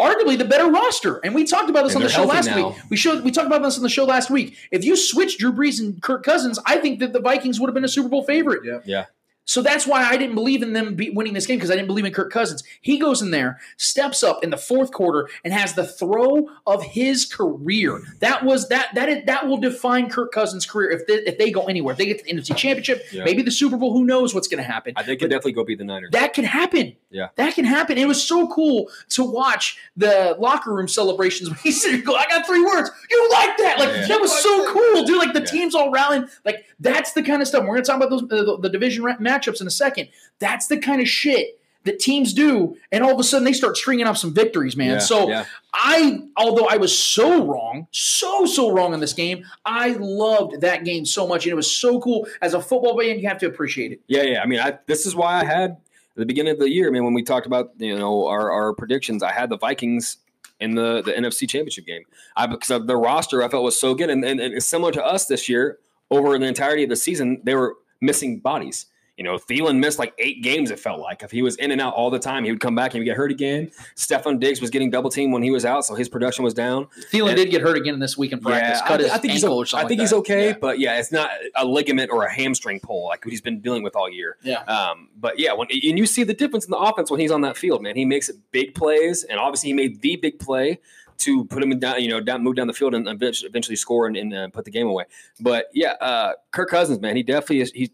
arguably 0.00 0.36
the 0.36 0.44
better 0.44 0.66
roster. 0.68 1.18
And 1.18 1.34
we 1.34 1.44
talked 1.44 1.70
about 1.70 1.84
this 1.84 1.94
And 1.94 2.02
on 2.02 2.08
the 2.08 2.12
show 2.12 2.24
last 2.24 2.46
now. 2.46 2.70
week. 2.70 2.76
We 2.90 2.96
showed 2.96 3.22
we 3.22 3.30
talked 3.30 3.46
about 3.46 3.62
this 3.62 3.76
on 3.76 3.82
the 3.84 3.88
show 3.88 4.04
last 4.04 4.28
week. 4.30 4.56
If 4.72 4.84
you 4.84 4.96
switch 4.96 5.38
Drew 5.38 5.52
Brees 5.52 5.78
and 5.78 6.02
Kirk 6.02 6.24
Cousins, 6.24 6.58
I 6.66 6.78
think 6.78 6.98
that 6.98 7.12
the 7.12 7.20
Vikings 7.20 7.60
would 7.60 7.68
have 7.68 7.74
been 7.74 7.84
a 7.84 7.88
Super 7.88 8.08
Bowl 8.08 8.24
favorite. 8.24 8.62
Yeah. 8.64 8.78
Yeah. 8.84 9.04
So 9.46 9.60
that's 9.60 9.86
why 9.86 10.02
I 10.04 10.16
didn't 10.16 10.34
believe 10.34 10.62
in 10.62 10.72
them 10.72 10.94
be- 10.94 11.10
winning 11.10 11.34
this 11.34 11.46
game 11.46 11.58
because 11.58 11.70
I 11.70 11.74
didn't 11.74 11.88
believe 11.88 12.04
in 12.06 12.12
Kirk 12.12 12.32
Cousins. 12.32 12.64
He 12.80 12.98
goes 12.98 13.20
in 13.20 13.30
there, 13.30 13.60
steps 13.76 14.22
up 14.22 14.42
in 14.42 14.48
the 14.50 14.56
fourth 14.56 14.90
quarter, 14.90 15.28
and 15.44 15.52
has 15.52 15.74
the 15.74 15.86
throw 15.86 16.48
of 16.66 16.82
his 16.82 17.26
career. 17.26 18.00
That 18.20 18.44
was 18.44 18.68
that 18.70 18.88
that 18.94 19.08
is, 19.08 19.24
that 19.26 19.46
will 19.46 19.58
define 19.58 20.08
Kirk 20.08 20.32
Cousins' 20.32 20.64
career 20.64 20.90
if 20.90 21.06
they, 21.06 21.14
if 21.30 21.36
they 21.38 21.50
go 21.50 21.66
anywhere. 21.66 21.92
If 21.92 21.98
they 21.98 22.06
get 22.06 22.18
to 22.20 22.24
the 22.24 22.32
NFC 22.40 22.56
Championship, 22.56 23.04
Yeah. 23.12 23.24
maybe 23.24 23.42
the 23.42 23.50
Super 23.50 23.76
Bowl. 23.76 23.92
Who 23.92 24.04
knows 24.06 24.34
what's 24.34 24.48
going 24.48 24.62
to 24.64 24.68
happen? 24.70 24.94
I 24.96 25.02
think 25.02 25.20
it 25.20 25.28
definitely 25.28 25.52
go 25.52 25.64
beat 25.64 25.78
the 25.78 25.84
Niners. 25.84 26.10
That 26.12 26.32
can 26.32 26.44
happen. 26.44 26.96
Yeah. 27.10 27.28
That 27.36 27.54
can 27.54 27.64
happen. 27.64 27.98
It 27.98 28.08
was 28.08 28.22
so 28.26 28.48
cool 28.48 28.88
to 29.10 29.24
watch 29.24 29.78
the 29.96 30.36
locker 30.38 30.74
room 30.74 30.88
celebrations 30.88 31.48
when 31.50 31.58
he 31.62 31.70
said, 31.70 32.04
"Go, 32.04 32.14
I 32.16 32.26
got 32.26 32.46
three 32.46 32.64
words. 32.64 32.90
You 33.10 33.28
like 33.30 33.56
that? 33.58 33.78
Like 33.78 33.88
Yeah. 33.90 34.06
that 34.08 34.20
was 34.20 34.32
so 34.42 34.72
cool, 34.72 35.04
dude. 35.04 35.18
Like 35.18 35.32
the 35.34 35.40
Yeah. 35.40 35.46
teams 35.46 35.74
all 35.74 35.90
rallying. 35.92 36.28
Like 36.44 36.64
that's 36.80 37.12
the 37.12 37.22
kind 37.22 37.40
of 37.42 37.46
stuff. 37.46 37.62
We're 37.64 37.74
gonna 37.76 37.84
talk 37.84 37.96
about 37.98 38.10
those 38.10 38.22
uh, 38.24 38.42
the, 38.44 38.58
the 38.62 38.68
division 38.68 39.04
ra- 39.04 39.16
matchups 39.34 39.60
in 39.60 39.66
a 39.66 39.70
second. 39.70 40.08
That's 40.38 40.66
the 40.66 40.78
kind 40.78 41.00
of 41.00 41.08
shit 41.08 41.60
that 41.84 41.98
teams 41.98 42.32
do, 42.32 42.76
and 42.90 43.04
all 43.04 43.12
of 43.12 43.20
a 43.20 43.22
sudden 43.22 43.44
they 43.44 43.52
start 43.52 43.76
stringing 43.76 44.06
up 44.06 44.16
some 44.16 44.32
victories, 44.32 44.76
man. 44.76 44.92
Yeah, 44.92 44.98
so 44.98 45.28
yeah. 45.28 45.44
I, 45.72 46.20
although 46.36 46.66
I 46.66 46.78
was 46.78 46.96
so 46.96 47.44
wrong, 47.44 47.86
so 47.90 48.46
so 48.46 48.70
wrong 48.70 48.94
in 48.94 49.00
this 49.00 49.12
game, 49.12 49.44
I 49.64 49.90
loved 50.00 50.62
that 50.62 50.84
game 50.84 51.04
so 51.04 51.26
much, 51.26 51.44
and 51.44 51.52
it 51.52 51.56
was 51.56 51.70
so 51.70 52.00
cool. 52.00 52.26
As 52.40 52.54
a 52.54 52.60
football 52.60 52.98
fan, 52.98 53.18
you 53.18 53.28
have 53.28 53.38
to 53.38 53.46
appreciate 53.46 53.92
it. 53.92 54.00
Yeah, 54.06 54.22
yeah. 54.22 54.42
I 54.42 54.46
mean, 54.46 54.60
I, 54.60 54.78
this 54.86 55.04
is 55.06 55.14
why 55.14 55.40
I 55.40 55.44
had 55.44 55.72
at 55.72 55.78
the 56.16 56.26
beginning 56.26 56.54
of 56.54 56.58
the 56.58 56.70
year. 56.70 56.88
I 56.88 56.90
mean, 56.90 57.04
when 57.04 57.14
we 57.14 57.22
talked 57.22 57.46
about 57.46 57.72
you 57.78 57.96
know 57.96 58.26
our, 58.26 58.50
our 58.50 58.72
predictions, 58.72 59.22
I 59.22 59.32
had 59.32 59.50
the 59.50 59.58
Vikings 59.58 60.16
in 60.60 60.74
the 60.74 61.02
the 61.02 61.12
NFC 61.12 61.48
Championship 61.48 61.86
game. 61.86 62.04
I 62.34 62.46
because 62.46 62.70
of 62.70 62.86
the 62.86 62.96
roster 62.96 63.42
I 63.42 63.48
felt 63.48 63.62
was 63.62 63.78
so 63.78 63.94
good, 63.94 64.08
and, 64.08 64.24
and, 64.24 64.40
and 64.40 64.54
it's 64.54 64.66
similar 64.66 64.92
to 64.92 65.04
us 65.04 65.26
this 65.26 65.48
year. 65.48 65.78
Over 66.10 66.38
the 66.38 66.46
entirety 66.46 66.84
of 66.84 66.90
the 66.90 66.96
season, 66.96 67.40
they 67.44 67.54
were 67.54 67.76
missing 68.00 68.38
bodies. 68.38 68.86
You 69.16 69.22
know, 69.22 69.36
Thielen 69.36 69.78
missed 69.78 69.98
like 70.00 70.12
eight 70.18 70.42
games. 70.42 70.72
It 70.72 70.78
felt 70.80 70.98
like 70.98 71.22
if 71.22 71.30
he 71.30 71.40
was 71.40 71.54
in 71.56 71.70
and 71.70 71.80
out 71.80 71.94
all 71.94 72.10
the 72.10 72.18
time, 72.18 72.42
he 72.44 72.50
would 72.50 72.60
come 72.60 72.74
back 72.74 72.94
and 72.94 73.04
get 73.04 73.16
hurt 73.16 73.30
again. 73.30 73.70
Stefon 73.94 74.40
Diggs 74.40 74.60
was 74.60 74.70
getting 74.70 74.90
double 74.90 75.08
teamed 75.08 75.32
when 75.32 75.42
he 75.42 75.52
was 75.52 75.64
out, 75.64 75.84
so 75.84 75.94
his 75.94 76.08
production 76.08 76.44
was 76.44 76.52
down. 76.52 76.86
Thielen 77.12 77.28
And- 77.28 77.36
did 77.36 77.50
get 77.50 77.60
hurt 77.62 77.76
again 77.76 78.00
this 78.00 78.18
week 78.18 78.32
in 78.32 78.40
practice. 78.40 78.80
Yeah, 78.82 78.88
cut 78.88 79.00
I, 79.00 79.02
his 79.04 79.12
I 79.12 79.18
think 79.18 79.32
he's 79.34 79.44
ankle 79.44 79.64
something 79.64 79.84
I 79.84 79.88
think 79.88 79.98
like 80.00 80.04
he's 80.04 80.12
okay, 80.14 80.46
Yeah. 80.48 80.56
but 80.60 80.78
yeah, 80.80 80.98
it's 80.98 81.12
not 81.12 81.30
a 81.54 81.64
ligament 81.64 82.10
or 82.10 82.24
a 82.24 82.32
hamstring 82.32 82.80
pull 82.80 83.04
like 83.06 83.22
he's 83.24 83.40
been 83.40 83.60
dealing 83.60 83.84
with 83.84 83.94
all 83.94 84.10
year. 84.10 84.36
Yeah. 84.42 84.62
Um, 84.64 85.10
but 85.16 85.38
yeah, 85.38 85.52
when 85.52 85.68
and 85.70 85.98
you 85.98 86.06
see 86.06 86.24
the 86.24 86.34
difference 86.34 86.64
in 86.64 86.72
the 86.72 86.78
offense 86.78 87.08
when 87.08 87.20
he's 87.20 87.30
on 87.30 87.42
that 87.42 87.56
field, 87.56 87.82
man, 87.82 87.94
he 87.94 88.04
makes 88.04 88.30
big 88.50 88.74
plays, 88.74 89.22
and 89.22 89.38
obviously 89.38 89.68
he 89.68 89.74
made 89.74 90.00
the 90.00 90.16
big 90.16 90.40
play 90.40 90.80
to 91.18 91.44
put 91.44 91.62
him 91.62 91.78
down, 91.78 92.02
you 92.02 92.08
know, 92.08 92.20
down, 92.20 92.42
move 92.42 92.56
down 92.56 92.66
the 92.66 92.72
field 92.72 92.92
and 92.94 93.06
eventually 93.06 93.48
eventually 93.48 93.76
score 93.76 94.08
and, 94.08 94.16
and 94.16 94.34
uh, 94.34 94.48
put 94.48 94.64
the 94.64 94.70
game 94.72 94.88
away. 94.88 95.04
But 95.38 95.66
yeah, 95.72 95.92
uh, 96.00 96.32
Kirk 96.50 96.68
Cousins, 96.68 97.00
man, 97.00 97.14
he 97.14 97.22
definitely 97.22 97.60
is. 97.60 97.70
He 97.70 97.92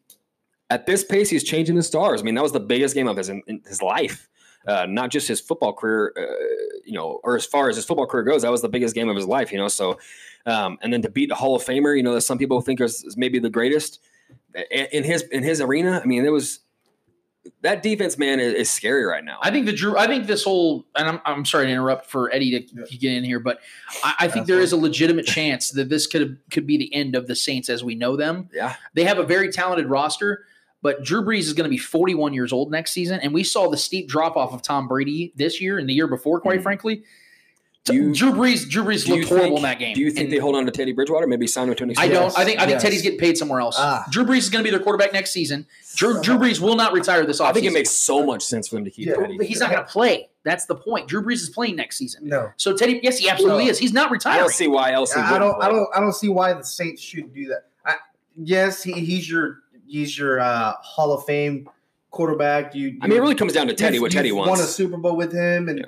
at 0.71 0.87
this 0.87 1.05
pace, 1.05 1.29
he's 1.29 1.45
changing 1.45 1.77
the 1.77 1.83
stars. 1.83 2.21
I 2.21 2.25
mean, 2.25 2.35
that 2.37 2.43
was 2.43 2.53
the 2.53 2.61
biggest 2.61 2.95
game 2.95 3.09
of 3.09 3.17
his 3.17 3.29
in, 3.29 3.43
in 3.47 3.61
his 3.67 3.83
life. 3.83 4.29
Uh, 4.67 4.87
not 4.87 5.11
just 5.11 5.27
his 5.27 5.41
football 5.41 5.73
career, 5.73 6.13
uh, 6.17 6.81
you 6.85 6.93
know, 6.93 7.19
or 7.25 7.35
as 7.35 7.47
far 7.47 7.71
as 7.71 7.77
his 7.77 7.85
football 7.85 8.07
career 8.07 8.23
goes, 8.23 8.43
that 8.43 8.51
was 8.51 8.61
the 8.61 8.69
biggest 8.69 8.95
game 8.95 9.09
of 9.09 9.17
his 9.17 9.27
life, 9.27 9.51
you 9.51 9.59
know. 9.59 9.69
So, 9.69 9.99
um, 10.45 10.79
and 10.83 10.93
then 10.93 11.01
to 11.03 11.11
beat 11.11 11.31
the 11.31 11.35
Hall 11.35 11.57
of 11.57 11.65
Famer, 11.65 11.97
you 11.97 12.03
know, 12.03 12.13
that 12.15 12.21
some 12.21 12.37
people 12.37 12.61
think 12.61 12.81
is, 12.81 13.03
is 13.05 13.17
maybe 13.17 13.39
the 13.39 13.49
greatest 13.49 14.01
in 14.71 14.87
in 14.93 15.05
his 15.05 15.23
in 15.23 15.43
his 15.43 15.61
arena. 15.61 16.01
I 16.03 16.07
mean, 16.07 16.25
it 16.27 16.31
was 16.31 16.61
that 17.63 17.83
defense, 17.83 18.19
man, 18.19 18.39
is, 18.39 18.55
is 18.55 18.71
scary 18.71 19.05
right 19.05 19.25
now. 19.25 19.39
I 19.43 19.51
think 19.51 19.67
the 19.67 19.73
Drew. 19.73 19.97
I 19.97 20.07
think 20.07 20.27
this 20.27 20.45
whole, 20.45 20.87
and 20.95 21.09
I'm, 21.09 21.21
I'm 21.25 21.45
sorry 21.45 21.67
to 21.67 21.73
interrupt 21.73 22.07
for 22.07 22.33
Eddie 22.33 22.61
to, 22.61 22.85
to 22.85 22.97
get 22.99 23.13
in 23.13 23.25
here, 23.25 23.41
but 23.41 23.61
I, 24.03 24.15
I 24.21 24.29
think 24.29 24.47
there 24.47 24.61
is 24.61 24.73
a 24.73 24.77
legitimate 24.77 25.27
chance 25.27 25.71
that 25.71 25.89
this 25.89 26.07
could 26.07 26.39
could 26.51 26.67
be 26.67 26.77
the 26.77 26.93
end 26.95 27.17
of 27.17 27.27
the 27.27 27.37
Saints 27.37 27.69
as 27.69 27.83
we 27.83 27.95
know 27.95 28.17
them. 28.17 28.49
yeah, 28.53 28.77
They 28.95 29.05
have 29.05 29.19
a 29.19 29.25
very 29.25 29.51
talented 29.51 29.87
roster, 29.87 30.45
but 30.83 31.03
Drew 31.05 31.23
Brees 31.23 31.41
is 31.41 31.53
going 31.53 31.65
to 31.65 31.71
be 31.71 31.79
41 31.79 32.33
years 32.35 32.53
old 32.53 32.71
next 32.71 32.93
season, 32.93 33.21
and 33.21 33.33
we 33.35 33.45
saw 33.45 33.69
the 33.69 33.77
steep 33.77 34.09
drop 34.09 34.37
off 34.37 34.53
of 34.53 34.63
Tom 34.63 34.89
Brady 34.89 35.33
this 35.37 35.61
year 35.61 35.79
and 35.79 35.89
the 35.89 35.93
year 35.95 36.07
before. 36.07 36.41
Quite 36.41 36.61
Mhm. 36.61 36.63
frankly, 36.63 37.03
Do 37.87 37.95
you- 37.95 38.15
Drew 38.15 38.31
Brees, 38.33 38.69
Drew 38.69 38.85
Brees 38.85 39.05
do 39.07 39.13
you 39.13 39.17
looked 39.21 39.29
horrible 39.31 39.47
think- 39.49 39.57
in 39.57 39.63
that 39.63 39.79
game. 39.79 39.95
Do 39.95 40.03
you 40.03 40.11
think 40.11 40.25
And 40.25 40.33
they 40.35 40.37
hold 40.37 40.55
on 40.55 40.67
to 40.67 40.71
Teddy 40.71 40.93
Bridgewater? 40.93 41.27
Maybe 41.27 41.47
sign 41.47 41.67
him 41.69 41.75
to 41.77 41.85
an 41.85 41.95
I 41.97 42.09
don't. 42.09 42.27
I 42.39 42.45
think. 42.45 42.59
I 42.59 42.65
think 42.67 42.73
Yes. 42.73 42.83
Teddy's 42.83 43.01
getting 43.01 43.19
paid 43.19 43.39
somewhere 43.39 43.59
else. 43.61 43.77
Ah. 43.79 44.05
Drew 44.11 44.23
Brees 44.25 44.37
is 44.39 44.51
going 44.51 44.63
to 44.63 44.71
be 44.71 44.71
their 44.71 44.85
quarterback 44.85 45.15
next 45.15 45.31
season. 45.33 45.67
Drew, 45.97 46.21
Drew 46.21 46.37
Brees 46.37 46.61
will 46.61 46.77
not 46.77 46.93
retire 46.93 47.25
this 47.25 47.41
offseason. 47.41 47.47
I 47.47 47.53
think 47.55 47.67
it 47.67 47.73
makes 47.73 47.91
so 47.91 48.23
much 48.25 48.43
sense 48.43 48.69
for 48.69 48.75
them 48.77 48.85
to 48.85 48.91
keep 48.91 49.07
Yeah. 49.09 49.15
Teddy. 49.17 49.39
But 49.39 49.47
he's 49.47 49.61
not 49.61 49.71
going 49.73 49.83
to 49.83 49.91
play. 49.91 50.29
That's 50.45 50.67
the 50.67 50.75
point. 50.75 51.09
Drew 51.09 51.23
Brees 51.23 51.37
is 51.37 51.49
playing 51.49 51.77
next 51.77 51.97
season. 51.97 52.29
No. 52.29 52.51
So 52.59 52.77
Teddy, 52.77 53.01
yes, 53.03 53.19
he 53.19 53.31
absolutely 53.31 53.65
No. 53.65 53.71
is. 53.71 53.79
He's 53.79 53.95
not 53.95 54.11
retiring. 54.11 54.41
I 54.41 54.43
retiring. 54.43 54.49
don't 54.51 54.55
see 54.57 54.69
why 54.69 54.93
else 54.93 55.15
he 55.15 55.21
I 55.21 55.33
wouldn't 55.33 55.53
don't. 55.59 55.63
I 55.63 55.69
don't. 55.71 55.89
I 55.97 56.01
don't 56.01 56.13
see 56.15 56.29
why 56.29 56.53
the 56.53 56.63
Saints 56.65 57.01
should 57.01 57.33
do 57.35 57.47
that. 57.49 57.65
I, 57.87 57.95
yes, 58.37 58.83
he, 58.83 58.93
he's 58.93 59.29
your 59.29 59.61
he's 59.91 60.17
your 60.19 60.41
uh, 60.41 60.73
Hall 60.83 61.13
of 61.13 61.25
Fame 61.27 61.69
quarterback. 62.11 62.75
You. 62.75 62.97
I 63.03 63.07
mean, 63.07 63.19
it 63.19 63.21
really 63.21 63.35
comes 63.35 63.53
down 63.53 63.67
to 63.69 63.75
Teddy. 63.75 63.99
What 63.99 64.13
Teddy 64.13 64.29
you've 64.29 64.37
wants. 64.39 64.51
Won 64.51 64.61
a 64.61 64.65
Super 64.65 64.97
Bowl 64.97 65.17
with 65.17 65.33
him, 65.33 65.69
and 65.69 65.81
Yeah. 65.81 65.85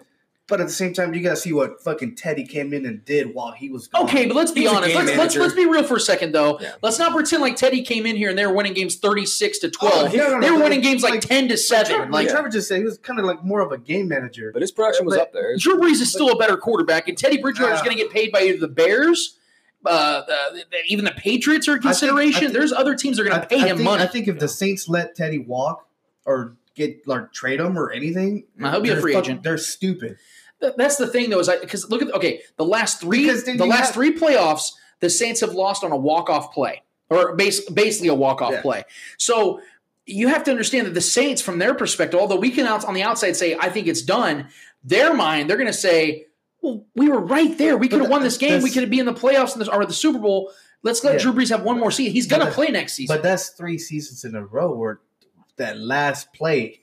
but 0.49 0.61
at 0.61 0.67
the 0.67 0.73
same 0.73 0.93
time, 0.93 1.13
you 1.15 1.21
got 1.23 1.31
to 1.31 1.37
see 1.37 1.53
what 1.53 1.83
fucking 1.83 2.15
Teddy 2.17 2.45
came 2.45 2.73
in 2.73 2.85
and 2.87 3.05
did 3.05 3.35
while 3.35 3.53
he 3.53 3.69
was 3.71 3.89
gone. 3.89 4.05
Okay, 4.05 4.27
but 4.27 4.37
let's 4.37 4.51
be 4.53 4.61
He's 4.63 4.71
a 4.71 4.75
honest. 4.75 4.89
game 4.89 4.97
Let's, 4.99 5.09
let's 5.11 5.19
manager. 5.35 5.41
let's 5.41 5.55
be 5.55 5.67
real 5.67 5.83
for 5.85 5.97
a 5.97 6.01
second, 6.01 6.33
though. 6.33 6.59
Yeah. 6.61 6.75
Let's 6.83 6.99
not 6.99 7.13
pretend 7.13 7.43
like 7.43 7.57
Teddy 7.57 7.83
came 7.83 8.07
in 8.07 8.17
here 8.17 8.29
and 8.31 8.39
they 8.39 8.47
were 8.47 8.53
winning 8.55 8.75
games 8.75 8.97
thirty 8.97 9.27
six 9.27 9.59
to 9.61 9.71
twelve. 9.71 10.13
Oh, 10.13 10.17
no, 10.17 10.29
no, 10.29 10.35
no, 10.39 10.41
they 10.41 10.51
were 10.51 10.59
but 10.59 10.65
winning 10.65 10.81
games 10.81 11.03
like, 11.03 11.13
like- 11.15 11.21
ten 11.23 11.45
to 11.49 11.55
Like 11.55 11.59
seven. 11.59 11.87
Trevor, 11.87 12.03
Like 12.05 12.13
like 12.13 12.29
Trevor 12.29 12.49
just 12.51 12.69
said, 12.69 12.79
he 12.79 12.85
was 12.85 12.99
kind 12.99 13.19
of 13.19 13.25
like 13.25 13.43
more 13.45 13.61
of 13.61 13.73
a 13.73 13.79
game 13.79 14.09
manager. 14.09 14.51
But 14.53 14.63
his 14.63 14.71
production 14.71 15.07
was 15.07 15.17
But- 15.17 15.23
up 15.23 15.33
there. 15.33 15.57
Drew 15.57 15.79
Brees 15.79 16.01
is 16.01 16.11
still 16.11 16.31
a 16.31 16.37
better 16.37 16.57
quarterback, 16.57 17.09
and 17.09 17.17
Teddy 17.19 17.39
Bridgewater 17.39 17.73
is 17.75 17.81
Uh, 17.81 17.85
going 17.85 17.97
to 17.97 18.03
get 18.03 18.13
paid 18.13 18.31
by 18.33 18.43
either 18.43 18.59
the 18.59 18.69
Bears. 18.69 19.39
Uh, 19.85 20.23
the, 20.27 20.65
even 20.89 21.05
the 21.05 21.11
Patriots 21.13 21.67
are 21.69 21.73
a 21.73 21.75
I 21.75 21.79
think- 21.79 21.85
I 21.87 21.89
consideration. 21.91 22.41
think- 22.41 22.53
There's 22.53 22.73
other 22.73 22.95
teams 22.95 23.17
that 23.17 23.27
are 23.27 23.29
going 23.29 23.41
to 23.41 23.47
pay 23.47 23.57
I 23.63 23.67
him 23.69 23.77
think, 23.79 23.85
money. 23.85 24.03
I 24.03 24.07
think 24.07 24.29
if 24.29 24.39
the 24.39 24.49
Saints 24.49 24.89
let 24.89 25.15
Teddy 25.17 25.39
walk 25.39 25.87
or 26.25 26.57
get 26.75 27.07
like 27.07 27.33
trade 27.33 27.61
him 27.61 27.79
or 27.79 27.91
anything, 27.91 28.45
he'll 28.59 28.81
be 28.81 28.91
a 28.91 28.93
they're 28.95 29.01
free 29.03 29.17
agent. 29.17 29.43
They're 29.43 29.59
stupid. 29.59 30.17
Th- 30.61 30.73
That's 30.77 30.97
the 30.97 31.07
thing, 31.07 31.31
though, 31.31 31.41
is 31.41 31.49
I 31.49 31.59
because 31.59 31.91
look 31.91 32.01
at 32.03 32.13
okay, 32.15 32.43
the 32.57 32.65
last 32.65 33.01
three, 33.01 33.27
the 33.29 33.67
last 33.67 33.87
have- 33.87 33.95
three 33.95 34.13
playoffs, 34.15 34.73
the 35.01 35.11
Saints 35.11 35.41
have 35.41 35.53
lost 35.55 35.83
on 35.83 35.91
a 35.93 35.97
walk 35.97 36.31
off 36.31 36.53
play 36.55 36.83
or 37.11 37.35
base, 37.35 37.69
basically 37.69 38.09
a 38.09 38.15
walk 38.15 38.41
off 38.41 38.53
Yeah. 38.53 38.63
play. 38.63 38.85
So 39.19 39.61
you 40.07 40.29
have 40.29 40.45
to 40.45 40.51
understand 40.53 40.87
that 40.87 40.95
the 40.95 41.01
Saints, 41.01 41.43
from 41.43 41.59
their 41.59 41.75
perspective, 41.75 42.19
although 42.21 42.37
we 42.37 42.51
can 42.51 42.67
out 42.67 42.85
on 42.85 42.95
the 42.95 43.03
outside 43.03 43.37
say, 43.37 43.57
I 43.61 43.69
think 43.69 43.87
it's 43.89 44.03
done, 44.03 44.49
their 44.85 45.13
mind, 45.15 45.51
they're 45.51 45.57
going 45.57 45.67
to 45.67 45.73
say, 45.73 46.27
well, 46.63 46.87
we 46.95 47.09
were 47.09 47.21
right 47.21 47.57
there. 47.59 47.77
We 47.77 47.89
could 47.89 48.01
have 48.01 48.09
won 48.11 48.23
this 48.23 48.39
game. 48.39 48.63
We 48.63 48.71
could 48.71 48.83
have 48.83 48.91
been 48.91 49.01
in 49.01 49.07
the 49.07 49.13
playoffs 49.15 49.53
in 49.53 49.59
this, 49.59 49.69
or 49.69 49.85
the 49.85 49.93
Super 49.93 50.19
Bowl. 50.19 50.51
Let's 50.83 51.05
let 51.05 51.15
Yeah. 51.15 51.19
Drew 51.23 51.33
Brees 51.33 51.51
have 51.51 51.63
one 51.63 51.79
more 51.79 51.91
season. 51.91 52.13
He's 52.13 52.27
going 52.27 52.45
to 52.45 52.51
play 52.53 52.69
next 52.69 52.95
season. 52.95 53.15
But 53.15 53.23
that's 53.23 53.51
three 53.51 53.79
seasons 53.79 54.25
in 54.25 54.35
a 54.35 54.45
row 54.45 54.75
where 54.75 55.01
that 55.57 55.79
last 55.79 56.33
play, 56.33 56.81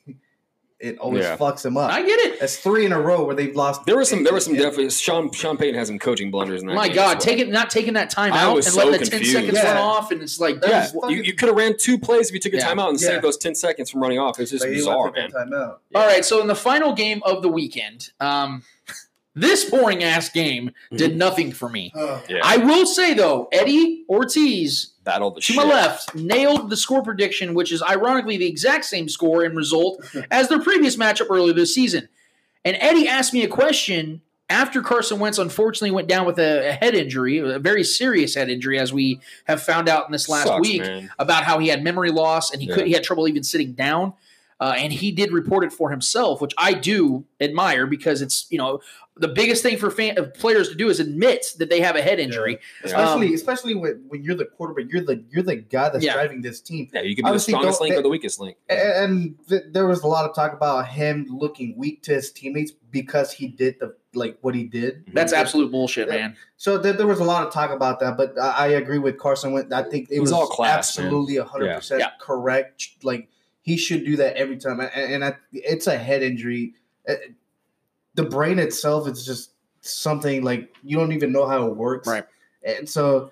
it 0.79 0.97
always 0.99 1.23
Yeah. 1.25 1.35
fucks 1.35 1.65
him 1.65 1.75
up. 1.75 1.91
I 1.91 2.01
get 2.05 2.17
it. 2.19 2.39
That's 2.39 2.55
three 2.55 2.85
in 2.85 2.93
a 2.93 3.01
row 3.01 3.25
where 3.25 3.35
they've 3.35 3.53
lost. 3.53 3.85
There 3.85 3.97
was 3.97 4.07
some. 4.09 4.23
There 4.23 4.33
was 4.33 4.45
some 4.45 4.53
definitely. 4.53 4.89
Sean 4.91 5.29
Sean 5.33 5.57
Payton 5.57 5.75
has 5.75 5.89
some 5.89 5.99
coaching 5.99 6.31
blunders 6.31 6.61
in 6.61 6.67
that. 6.69 6.75
My 6.75 6.87
God, 6.87 7.17
as 7.17 7.25
well. 7.25 7.35
take 7.35 7.39
it, 7.39 7.49
not 7.49 7.69
taking 7.69 7.95
that 7.95 8.09
time 8.09 8.31
I 8.31 8.43
out 8.43 8.55
was 8.55 8.67
and 8.67 8.75
so 8.75 8.85
letting 8.85 8.99
the 9.01 9.05
10 9.05 9.19
confused. 9.19 9.33
seconds 9.33 9.57
run 9.61 9.75
off. 9.77 10.11
And 10.11 10.21
it's 10.21 10.39
like, 10.39 10.55
Yeah, 10.55 10.59
that's- 10.61 10.93
well, 10.93 11.11
you, 11.11 11.21
you 11.23 11.33
could 11.33 11.49
have 11.49 11.57
ran 11.57 11.75
two 11.77 11.97
plays 11.99 12.29
if 12.29 12.33
you 12.33 12.39
took 12.39 12.53
a 12.53 12.57
Yeah. 12.57 12.69
timeout 12.73 12.89
and 12.91 13.01
Yeah. 13.01 13.07
saved 13.09 13.23
those 13.23 13.35
ten 13.37 13.55
seconds 13.55 13.89
from 13.91 14.01
running 14.01 14.19
off. 14.19 14.39
It's 14.39 14.51
just 14.51 14.63
But 14.63 14.69
he 14.69 14.75
bizarre, 14.77 15.11
went 15.11 15.15
to 15.15 15.21
man. 15.21 15.49
the 15.49 15.55
timeout. 15.57 15.77
All 15.95 16.05
right, 16.07 16.23
so 16.23 16.39
in 16.39 16.47
the 16.47 16.55
final 16.55 16.93
game 16.93 17.21
of 17.25 17.41
the 17.41 17.49
weekend, 17.49 18.11
um, 18.21 18.63
this 19.35 19.69
boring 19.69 20.03
ass 20.03 20.29
game 20.29 20.71
did 20.95 21.15
nothing 21.15 21.51
for 21.51 21.69
me. 21.69 21.91
Yeah, 21.95 22.39
I 22.43 22.57
will 22.57 22.85
say 22.85 23.13
though, 23.13 23.47
Eddie 23.51 24.03
Ortiz 24.09 24.93
battle 25.03 25.31
the 25.31 25.41
to 25.41 25.45
shit. 25.53 25.55
my 25.55 25.63
left 25.63 26.13
nailed 26.15 26.69
the 26.69 26.77
score 26.77 27.01
prediction, 27.03 27.53
which 27.53 27.71
is 27.71 27.81
ironically 27.81 28.37
the 28.37 28.47
exact 28.47 28.85
same 28.85 29.07
score 29.07 29.43
and 29.43 29.55
result 29.55 30.03
as 30.31 30.49
their 30.49 30.59
previous 30.59 30.95
matchup 30.95 31.27
earlier 31.29 31.53
this 31.53 31.73
season. 31.73 32.09
And 32.65 32.75
Eddie 32.79 33.07
asked 33.07 33.33
me 33.33 33.43
a 33.43 33.47
question 33.47 34.21
after 34.49 34.81
Carson 34.81 35.19
Wentz 35.19 35.37
unfortunately 35.37 35.91
went 35.91 36.07
down 36.07 36.25
with 36.25 36.39
a, 36.39 36.69
a 36.69 36.71
head 36.73 36.95
injury, 36.95 37.37
a 37.37 37.59
very 37.59 37.83
serious 37.83 38.33
head 38.35 38.49
injury, 38.49 38.79
as 38.79 38.91
we 38.91 39.21
have 39.45 39.61
found 39.61 39.87
out 39.87 40.07
in 40.07 40.11
this 40.11 40.27
last 40.27 40.47
Sucks, 40.47 40.67
week 40.67 40.81
man. 40.81 41.11
about 41.19 41.43
how 41.43 41.59
he 41.59 41.67
had 41.67 41.83
memory 41.83 42.09
loss 42.11 42.51
and 42.51 42.61
he 42.61 42.67
could 42.67 42.79
Yeah. 42.79 42.85
he 42.85 42.91
had 42.93 43.03
trouble 43.03 43.27
even 43.27 43.43
sitting 43.43 43.73
down. 43.73 44.13
Uh, 44.61 44.73
and 44.75 44.91
he 44.91 45.09
did 45.13 45.31
report 45.31 45.63
it 45.63 45.71
for 45.71 45.89
himself, 45.89 46.41
which 46.41 46.53
I 46.57 46.73
do 46.73 47.23
admire 47.39 47.87
because 47.87 48.21
it's 48.21 48.45
you 48.49 48.57
know 48.57 48.81
the 49.19 49.27
biggest 49.27 49.61
thing 49.63 49.77
for 49.77 49.91
fan, 49.91 50.17
uh, 50.17 50.23
players 50.35 50.69
to 50.69 50.75
do 50.75 50.89
is 50.89 50.99
admit 50.99 51.45
that 51.59 51.69
they 51.69 51.81
have 51.81 51.95
a 51.95 52.01
head 52.01 52.19
injury. 52.19 52.59
Especially, 52.83 53.27
Um, 53.27 53.33
especially 53.33 53.75
when, 53.75 54.03
when 54.07 54.23
you're 54.23 54.35
the 54.35 54.45
quarterback, 54.45 54.85
you're 54.91 55.03
the 55.03 55.23
you're 55.29 55.43
the 55.43 55.57
guy 55.57 55.89
that's 55.89 56.03
Yeah. 56.03 56.13
driving 56.13 56.41
this 56.41 56.61
team. 56.61 56.89
Yeah, 56.93 57.01
you 57.01 57.15
could 57.15 57.25
be 57.25 57.31
the 57.31 57.39
strongest 57.39 57.79
don't- 57.79 57.89
link 57.89 57.99
or 57.99 58.01
the 58.01 58.09
weakest 58.09 58.39
link. 58.39 58.57
A- 58.69 59.03
And 59.03 59.35
th- 59.47 59.63
there 59.71 59.85
was 59.87 60.01
a 60.03 60.07
lot 60.07 60.27
of 60.27 60.35
talk 60.35 60.53
about 60.53 60.87
him 60.87 61.27
looking 61.29 61.75
weak 61.77 62.01
to 62.03 62.13
his 62.13 62.31
teammates 62.31 62.71
because 62.91 63.31
he 63.31 63.47
did 63.47 63.75
the 63.79 63.95
like 64.15 64.37
what 64.41 64.55
he 64.55 64.63
did. 64.63 65.03
That's 65.13 65.33
absolute 65.33 65.71
bullshit, 65.71 66.09
man. 66.09 66.35
So 66.57 66.79
there, 66.79 66.93
there 66.93 67.05
was 67.05 67.19
a 67.19 67.23
lot 67.23 67.45
of 67.45 67.53
talk 67.53 67.69
about 67.69 67.99
that, 67.99 68.17
but 68.17 68.39
I, 68.39 68.49
I 68.49 68.67
agree 68.69 68.97
with 68.97 69.19
Carson. 69.19 69.51
Wentz. 69.51 69.71
I 69.71 69.83
think 69.83 70.09
it 70.09 70.13
He's 70.15 70.21
was 70.21 70.31
all 70.31 70.47
class, 70.47 70.97
man. 70.97 71.05
absolutely 71.07 71.35
hundred 71.37 71.75
percent 71.75 72.03
correct. 72.19 72.89
Like 73.03 73.27
he 73.61 73.77
should 73.77 74.03
do 74.05 74.15
that 74.15 74.35
every 74.35 74.57
time, 74.57 74.79
and, 74.79 74.89
and 74.95 75.23
I, 75.25 75.35
it's 75.53 75.85
a 75.85 75.95
head 75.95 76.23
injury. 76.23 76.73
The 78.19 78.25
brain 78.25 78.59
itself 78.59 79.07
is 79.07 79.25
just 79.25 79.51
something 79.79 80.43
like 80.43 80.75
you 80.83 80.97
don't 80.97 81.13
even 81.13 81.31
know 81.31 81.47
how 81.47 81.67
it 81.67 81.75
works, 81.77 82.05
Right. 82.05 82.25
And 82.65 82.89
so 82.89 83.31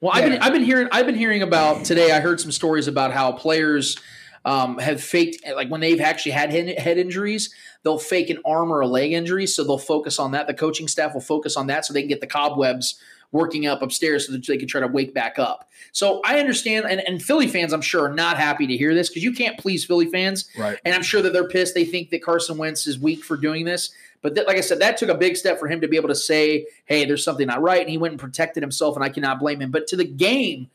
Well, 0.00 0.12
I've 0.14 0.22
been 0.22 0.40
I've 0.40 0.52
been 0.52 0.62
hearing 0.62 0.86
I've 0.92 1.04
been 1.04 1.16
hearing 1.16 1.42
about 1.42 1.84
today. 1.84 2.12
I 2.12 2.20
heard 2.20 2.40
some 2.40 2.52
stories 2.52 2.86
about 2.86 3.12
how 3.12 3.32
players 3.32 3.96
um, 4.44 4.78
have 4.78 5.02
faked 5.02 5.44
like 5.52 5.68
when 5.68 5.80
they've 5.80 6.00
actually 6.00 6.30
had 6.30 6.52
head 6.52 6.96
injuries, 6.96 7.52
they'll 7.82 7.98
fake 7.98 8.30
an 8.30 8.38
arm 8.44 8.72
or 8.72 8.82
a 8.82 8.86
leg 8.86 9.10
injury, 9.10 9.48
so 9.48 9.64
they'll 9.64 9.78
focus 9.78 10.20
on 10.20 10.30
that. 10.30 10.46
The 10.46 10.54
coaching 10.54 10.86
staff 10.86 11.12
will 11.12 11.20
focus 11.20 11.56
on 11.56 11.66
that, 11.66 11.84
so 11.84 11.92
they 11.92 12.02
can 12.02 12.08
get 12.08 12.20
the 12.20 12.28
cobwebs 12.28 13.00
working 13.34 13.66
up 13.66 13.82
upstairs, 13.82 14.26
so 14.26 14.32
that 14.32 14.46
they 14.46 14.56
can 14.56 14.68
try 14.68 14.80
to 14.80 14.86
wake 14.86 15.12
back 15.12 15.38
up. 15.38 15.68
So 15.92 16.20
I 16.24 16.38
understand, 16.38 16.86
and, 16.88 17.00
and 17.06 17.20
Philly 17.22 17.48
fans, 17.48 17.72
I'm 17.72 17.82
sure, 17.82 18.08
are 18.08 18.14
not 18.14 18.38
happy 18.38 18.66
to 18.68 18.76
hear 18.76 18.94
this 18.94 19.08
because 19.08 19.24
you 19.24 19.32
can't 19.32 19.58
please 19.58 19.84
Philly 19.84 20.06
fans, 20.06 20.48
Right. 20.56 20.78
and 20.84 20.94
I'm 20.94 21.02
sure 21.02 21.20
that 21.20 21.32
they're 21.32 21.48
pissed. 21.48 21.74
They 21.74 21.84
think 21.84 22.10
that 22.10 22.22
Carson 22.22 22.56
Wentz 22.56 22.86
is 22.86 22.98
weak 22.98 23.24
for 23.24 23.36
doing 23.36 23.64
this. 23.64 23.90
But 24.22 24.36
that, 24.36 24.46
like 24.46 24.56
I 24.56 24.60
said, 24.62 24.78
that 24.78 24.96
took 24.96 25.10
a 25.10 25.14
big 25.14 25.36
step 25.36 25.58
for 25.58 25.68
him 25.68 25.80
to 25.82 25.88
be 25.88 25.96
able 25.96 26.08
to 26.08 26.14
say, 26.14 26.66
"Hey, 26.86 27.04
there's 27.04 27.22
something 27.24 27.46
not 27.46 27.60
right," 27.60 27.80
and 27.82 27.90
he 27.90 27.98
went 27.98 28.12
and 28.12 28.20
protected 28.20 28.62
himself, 28.62 28.94
and 28.96 29.04
I 29.04 29.08
cannot 29.10 29.38
blame 29.40 29.60
him. 29.60 29.70
But 29.70 29.86
to 29.88 29.96
the 29.96 30.04
game, 30.04 30.70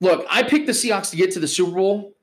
look, 0.00 0.26
I 0.28 0.42
picked 0.42 0.66
the 0.66 0.72
Seahawks 0.72 1.10
to 1.12 1.16
get 1.16 1.30
to 1.32 1.40
the 1.40 1.48
Super 1.48 1.72
Bowl, 1.76 2.13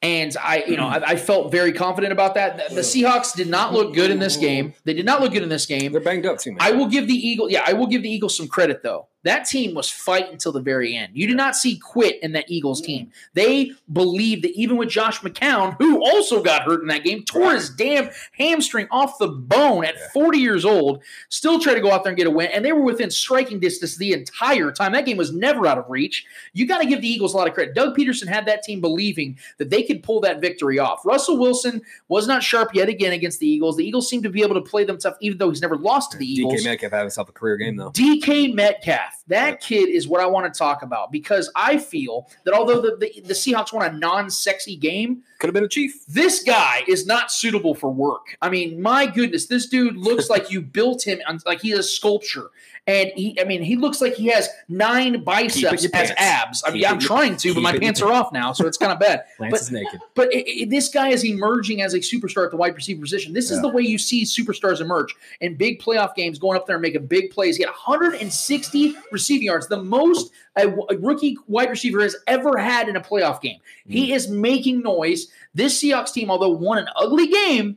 and 0.00 0.36
I, 0.40 0.64
you 0.66 0.76
know, 0.76 0.88
hmm. 0.88 1.04
I, 1.04 1.10
I 1.12 1.16
felt 1.16 1.50
very 1.50 1.72
confident 1.72 2.12
about 2.12 2.34
that. 2.34 2.68
The, 2.68 2.76
the 2.76 2.80
Seahawks 2.82 3.34
did 3.34 3.48
not 3.48 3.72
look 3.72 3.94
good 3.94 4.10
in 4.10 4.18
this 4.18 4.36
game. 4.36 4.74
They 4.84 4.94
did 4.94 5.06
not 5.06 5.20
look 5.20 5.32
good 5.32 5.42
in 5.42 5.48
this 5.48 5.66
game. 5.66 5.92
They're 5.92 6.00
banged 6.00 6.26
up 6.26 6.38
too, 6.38 6.52
man. 6.52 6.58
I 6.60 6.72
will 6.72 6.86
give 6.86 7.08
the 7.08 7.14
Eagle, 7.14 7.50
yeah, 7.50 7.64
I 7.66 7.72
will 7.72 7.86
give 7.86 8.02
the 8.02 8.10
Eagles 8.10 8.36
some 8.36 8.48
credit 8.48 8.82
though. 8.82 9.08
That 9.24 9.46
team 9.46 9.74
was 9.74 9.90
fighting 9.90 10.32
until 10.32 10.52
the 10.52 10.60
very 10.60 10.96
end. 10.96 11.10
You 11.14 11.26
did 11.26 11.36
not 11.36 11.56
see 11.56 11.76
quit 11.76 12.22
in 12.22 12.32
that 12.32 12.44
Eagles 12.48 12.80
mm. 12.80 12.86
team. 12.86 13.12
They 13.34 13.72
believed 13.92 14.44
that 14.44 14.52
even 14.52 14.76
with 14.76 14.88
Josh 14.88 15.20
McCown, 15.20 15.76
who 15.78 16.02
also 16.02 16.42
got 16.42 16.62
hurt 16.62 16.82
in 16.82 16.88
that 16.88 17.04
game, 17.04 17.24
tore 17.24 17.52
his 17.52 17.70
damn 17.70 18.10
hamstring 18.32 18.86
off 18.90 19.18
the 19.18 19.28
bone 19.28 19.84
at 19.84 20.12
40 20.12 20.38
years 20.38 20.64
old, 20.64 21.02
still 21.28 21.58
tried 21.58 21.74
to 21.74 21.80
go 21.80 21.90
out 21.90 22.04
there 22.04 22.10
and 22.10 22.16
get 22.16 22.26
a 22.26 22.30
win. 22.30 22.50
And 22.52 22.64
they 22.64 22.72
were 22.72 22.82
within 22.82 23.10
striking 23.10 23.58
distance 23.58 23.96
the 23.96 24.12
entire 24.12 24.70
time. 24.70 24.92
That 24.92 25.06
game 25.06 25.16
was 25.16 25.32
never 25.32 25.66
out 25.66 25.78
of 25.78 25.84
reach. 25.88 26.24
You 26.52 26.66
got 26.66 26.78
to 26.78 26.86
give 26.86 27.02
the 27.02 27.08
Eagles 27.08 27.34
a 27.34 27.36
lot 27.36 27.48
of 27.48 27.54
credit. 27.54 27.74
Doug 27.74 27.96
Pederson 27.96 28.28
had 28.28 28.46
that 28.46 28.62
team 28.62 28.80
believing 28.80 29.38
that 29.58 29.70
they 29.70 29.82
could 29.82 30.02
pull 30.02 30.20
that 30.20 30.40
victory 30.40 30.78
off. 30.78 31.04
Russell 31.04 31.38
Wilson 31.38 31.82
was 32.08 32.26
not 32.26 32.42
sharp 32.42 32.74
yet 32.74 32.88
again 32.88 33.12
against 33.12 33.40
the 33.40 33.46
Eagles. 33.46 33.76
The 33.76 33.84
Eagles 33.84 34.08
seem 34.08 34.22
to 34.22 34.30
be 34.30 34.42
able 34.42 34.54
to 34.54 34.60
play 34.60 34.84
them 34.84 34.98
tough, 34.98 35.16
even 35.20 35.38
though 35.38 35.50
he's 35.50 35.62
never 35.62 35.76
lost 35.76 36.12
to 36.12 36.18
the 36.18 36.26
Eagles. 36.26 36.54
DK 36.54 36.64
Metcalf 36.64 36.92
had 36.92 37.00
himself 37.00 37.28
a 37.28 37.32
career 37.32 37.56
game 37.56 37.76
though. 37.76 37.90
DK 37.90 38.54
Metcalf, 38.54 39.07
that 39.28 39.60
kid 39.60 39.88
is 39.88 40.08
what 40.08 40.20
I 40.20 40.26
want 40.26 40.52
to 40.52 40.56
talk 40.58 40.82
about 40.82 41.12
because 41.12 41.50
I 41.54 41.78
feel 41.78 42.28
that 42.44 42.54
although 42.54 42.80
the, 42.80 42.96
the, 42.96 43.20
the 43.22 43.34
Seahawks 43.34 43.72
won 43.72 43.88
a 43.88 43.96
non 43.96 44.30
sexy 44.30 44.76
game, 44.76 45.22
Could 45.38 45.48
have 45.48 45.54
been 45.54 45.64
a 45.64 45.68
chief. 45.68 46.04
this 46.06 46.42
guy 46.42 46.82
is 46.88 47.06
not 47.06 47.30
suitable 47.30 47.74
for 47.74 47.90
work. 47.90 48.36
I 48.42 48.48
mean, 48.48 48.80
my 48.80 49.06
goodness, 49.06 49.46
this 49.46 49.66
dude 49.66 49.96
looks 49.96 50.30
like 50.34 50.50
you 50.50 50.60
built 50.60 51.06
him 51.06 51.20
on, 51.26 51.40
like 51.46 51.60
he's 51.60 51.78
a 51.78 51.82
sculpture. 51.82 52.50
And 52.88 53.12
he, 53.14 53.38
I 53.38 53.44
mean, 53.44 53.62
he 53.62 53.76
looks 53.76 54.00
like 54.00 54.14
he 54.14 54.28
has 54.28 54.48
nine 54.70 55.22
biceps 55.22 55.84
as 55.92 56.10
abs. 56.16 56.62
I 56.66 56.70
mean, 56.70 56.80
Keep 56.80 56.90
I'm 56.90 56.98
trying 56.98 57.36
to, 57.36 57.52
but 57.52 57.60
my 57.60 57.78
pants 57.78 58.00
are 58.00 58.10
off 58.10 58.32
now, 58.32 58.54
so 58.54 58.66
it's 58.66 58.78
kind 58.78 58.90
of 58.90 58.98
bad. 59.00 59.24
Lance 59.38 59.52
But 59.52 59.60
is 59.60 59.70
naked. 59.70 60.00
but 60.14 60.32
it, 60.32 60.48
it- 60.48 60.70
this 60.70 60.88
guy 60.88 61.08
is 61.10 61.22
emerging 61.22 61.82
as 61.82 61.92
a 61.92 61.98
superstar 61.98 62.46
at 62.46 62.50
the 62.50 62.56
wide 62.56 62.74
receiver 62.74 63.02
position. 63.02 63.34
This 63.34 63.50
is 63.50 63.60
the 63.60 63.68
way 63.68 63.82
you 63.82 63.98
see 63.98 64.24
superstars 64.24 64.80
emerge 64.80 65.14
in 65.42 65.54
big 65.54 65.82
playoff 65.82 66.14
games, 66.14 66.38
going 66.38 66.56
up 66.56 66.66
there 66.66 66.76
and 66.76 66.82
making 66.82 67.06
big 67.06 67.30
plays. 67.30 67.58
He 67.58 67.62
had 67.62 67.68
160 67.68 68.94
receiving 69.12 69.46
yards, 69.46 69.68
the 69.68 69.82
most 69.82 70.32
a, 70.56 70.68
a 70.68 70.96
rookie 70.96 71.36
wide 71.46 71.68
receiver 71.68 72.00
has 72.00 72.16
ever 72.26 72.56
had 72.56 72.88
in 72.88 72.96
a 72.96 73.00
playoff 73.00 73.42
game. 73.42 73.58
He 73.86 74.08
hmm. 74.08 74.14
is 74.14 74.28
making 74.28 74.80
noise. 74.80 75.28
This 75.54 75.82
Seahawks 75.82 76.12
team, 76.12 76.30
although 76.30 76.50
won 76.50 76.78
an 76.78 76.88
ugly 76.96 77.26
game, 77.26 77.76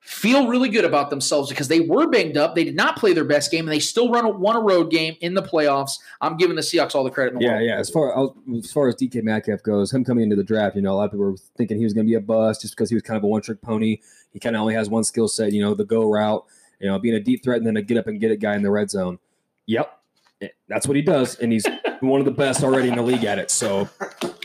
feel 0.00 0.48
really 0.48 0.68
good 0.68 0.84
about 0.84 1.10
themselves 1.10 1.48
because 1.50 1.68
they 1.68 1.80
were 1.80 2.08
banged 2.08 2.36
up. 2.36 2.54
They 2.54 2.64
did 2.64 2.74
not 2.74 2.96
play 2.96 3.12
their 3.12 3.24
best 3.24 3.50
game, 3.50 3.66
and 3.66 3.72
they 3.72 3.78
still 3.78 4.10
run 4.10 4.24
a, 4.24 4.28
won 4.30 4.56
a 4.56 4.60
road 4.60 4.90
game 4.90 5.16
in 5.20 5.34
the 5.34 5.42
playoffs. 5.42 5.98
I'm 6.20 6.36
giving 6.36 6.56
the 6.56 6.62
Seahawks 6.62 6.94
all 6.94 7.04
the 7.04 7.10
credit 7.10 7.34
in 7.34 7.38
the 7.38 7.44
Yeah, 7.44 7.52
world. 7.56 7.64
yeah. 7.66 7.76
As 7.78 7.90
far 7.90 8.30
as 8.58 8.70
far 8.72 8.88
as 8.88 8.96
DK 8.96 9.22
Metcalf 9.22 9.62
goes, 9.62 9.92
him 9.92 10.04
coming 10.04 10.24
into 10.24 10.36
the 10.36 10.44
draft, 10.44 10.74
you 10.76 10.82
know, 10.82 10.92
a 10.92 10.96
lot 10.96 11.04
of 11.04 11.10
people 11.12 11.26
were 11.26 11.36
thinking 11.56 11.76
he 11.78 11.84
was 11.84 11.92
going 11.92 12.06
to 12.06 12.10
be 12.10 12.14
a 12.16 12.20
bust 12.20 12.62
just 12.62 12.74
because 12.74 12.88
he 12.88 12.94
was 12.96 13.02
kind 13.02 13.16
of 13.18 13.24
a 13.24 13.26
one 13.26 13.42
trick 13.42 13.60
pony. 13.60 13.98
He 14.32 14.38
kind 14.40 14.56
of 14.56 14.62
only 14.62 14.74
has 14.74 14.88
one 14.88 15.04
skill 15.04 15.28
set, 15.28 15.52
you 15.52 15.60
know, 15.62 15.74
the 15.74 15.84
go 15.84 16.10
route, 16.10 16.44
you 16.80 16.88
know, 16.88 16.98
being 16.98 17.14
a 17.14 17.20
deep 17.20 17.42
threat 17.44 17.58
and 17.58 17.66
then 17.66 17.76
a 17.76 17.82
get 17.82 17.98
up 17.98 18.06
and 18.06 18.18
get 18.20 18.30
it 18.30 18.38
guy 18.40 18.54
in 18.56 18.62
the 18.62 18.70
red 18.70 18.90
zone. 18.90 19.18
Yep, 19.66 19.96
Eh, 20.42 20.48
that's 20.68 20.86
what 20.86 20.96
he 20.96 21.02
does, 21.02 21.34
and 21.40 21.52
he's 21.52 21.66
one 22.00 22.18
of 22.20 22.24
the 22.24 22.30
best 22.32 22.62
already 22.64 22.88
in 22.88 22.96
the 22.96 23.02
league 23.02 23.24
at 23.24 23.38
it. 23.38 23.50
So 23.50 23.88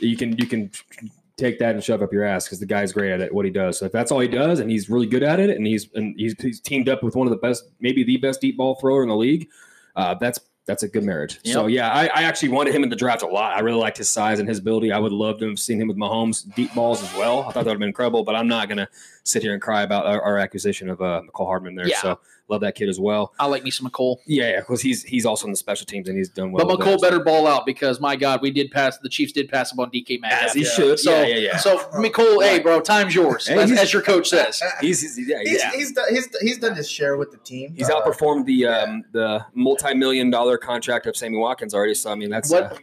you 0.02 0.18
can 0.18 0.36
you 0.38 0.46
can 0.46 0.70
take 1.38 1.60
that 1.60 1.76
and 1.76 1.84
shove 1.84 2.02
up 2.02 2.14
your 2.14 2.24
ass 2.24 2.46
because 2.46 2.60
the 2.60 2.66
guy's 2.66 2.94
great 2.94 3.12
at 3.12 3.22
it. 3.22 3.34
What 3.34 3.46
he 3.46 3.52
does. 3.52 3.80
So 3.80 3.86
if 3.86 3.92
that's 3.92 4.12
all 4.12 4.20
he 4.20 4.28
does, 4.28 4.60
and 4.60 4.72
he's 4.72 4.90
really 4.90 5.08
good 5.08 5.24
at 5.24 5.40
it, 5.40 5.50
and 5.52 5.68
he's 5.68 5.90
and 5.94 6.16
he's, 6.18 6.36
he's 6.42 6.60
teamed 6.60 6.90
up 6.90 7.04
with 7.04 7.16
one 7.16 7.28
of 7.28 7.32
the 7.32 7.38
best, 7.38 7.66
maybe 7.80 8.04
the 8.04 8.18
best 8.18 8.42
deep 8.42 8.58
ball 8.58 8.76
thrower 8.76 9.04
in 9.04 9.10
the 9.10 9.16
league, 9.16 9.50
uh, 9.96 10.14
that's 10.16 10.40
that's 10.66 10.82
a 10.82 10.88
good 10.88 11.04
marriage. 11.04 11.40
So 11.46 11.68
yeah, 11.68 11.92
I, 11.92 12.06
I 12.08 12.24
actually 12.24 12.50
wanted 12.50 12.74
him 12.74 12.82
in 12.84 12.90
the 12.90 12.96
draft 12.96 13.22
a 13.22 13.28
lot. 13.28 13.56
I 13.56 13.60
really 13.60 13.80
liked 13.80 13.98
his 13.98 14.10
size 14.10 14.40
and 14.40 14.50
his 14.50 14.58
ability. 14.58 14.92
I 14.92 14.98
would 14.98 15.12
love 15.12 15.38
to 15.40 15.50
have 15.50 15.60
seen 15.60 15.80
him 15.80 15.88
with 15.88 15.98
Mahomes 15.98 16.52
deep 16.56 16.74
balls 16.74 17.04
as 17.04 17.14
well. 17.14 17.42
I 17.42 17.52
thought 17.52 17.54
that 17.54 17.66
would 17.66 17.72
have 17.74 17.80
been 17.80 17.90
incredible. 17.90 18.24
But 18.24 18.36
I'm 18.36 18.48
not 18.48 18.68
gonna 18.68 18.90
sit 19.24 19.44
here 19.44 19.54
and 19.54 19.62
cry 19.62 19.84
about 19.84 20.08
our, 20.08 20.22
our 20.22 20.38
acquisition 20.40 20.90
of 20.90 21.02
uh, 21.02 21.22
Mecole 21.22 21.46
Hardman 21.46 21.76
there. 21.76 21.88
Yeah. 21.88 22.02
So 22.02 22.20
love 22.48 22.62
that 22.62 22.76
kid 22.76 22.90
as 22.90 23.00
well. 23.00 23.34
I 23.40 23.48
like 23.48 23.64
me 23.64 23.72
some 23.72 23.90
Mecole. 23.90 24.18
Yeah, 24.26 24.60
because 24.60 24.82
he's 24.82 25.04
he's 25.04 25.26
also 25.26 25.46
in 25.48 25.52
the 25.52 25.58
special 25.58 25.86
teams 25.86 26.08
and 26.08 26.18
he's 26.18 26.30
done 26.30 26.52
well. 26.52 26.66
But 26.66 26.78
with 26.78 26.86
that. 26.86 26.98
Mecole 26.98 27.02
better 27.02 27.20
ball 27.20 27.48
out 27.48 27.66
because 27.66 28.00
my 28.00 28.16
God, 28.16 28.42
we 28.42 28.52
did 28.52 28.72
pass. 28.72 28.98
The 29.00 29.10
Chiefs 29.10 29.32
did 29.32 29.50
pass 29.50 29.72
up 29.74 29.80
on 29.80 29.90
DK 29.92 30.22
Metcalf. 30.22 30.44
As 30.44 30.54
he 30.54 30.64
should. 30.66 31.00
So, 31.00 31.12
Yeah, 31.12 31.26
yeah, 31.26 31.36
yeah. 31.38 31.58
So 31.58 31.78
Mecole, 31.94 32.44
hey, 32.44 32.60
bro, 32.60 32.82
time's 32.82 33.16
yours, 33.16 33.48
Hey, 33.48 33.58
as, 33.60 33.72
as 33.72 33.94
your 33.94 34.02
coach 34.02 34.30
says. 34.30 34.62
He's, 34.82 35.02
he's 35.02 35.28
yeah, 35.28 35.40
he's, 35.44 35.60
yeah. 35.60 35.72
he's, 35.72 35.92
done, 35.92 36.06
he's, 36.10 36.38
he's 36.42 36.58
done 36.60 36.76
his 36.76 36.90
share 36.90 37.18
with 37.18 37.32
the 37.32 37.38
team. 37.38 37.74
He's 37.76 37.90
Uh, 37.90 38.00
outperformed 38.02 38.46
the 38.46 38.66
um, 38.68 39.04
the 39.12 39.46
multi 39.54 39.94
million 39.94 40.30
dollar 40.30 40.58
contract 40.58 41.06
of 41.08 41.16
Sammy 41.16 41.38
Watkins 41.38 41.74
already. 41.74 41.96
So 41.96 42.12
I 42.12 42.16
mean 42.16 42.30
that's 42.30 42.52
What? 42.52 42.64
uh, 42.74 42.78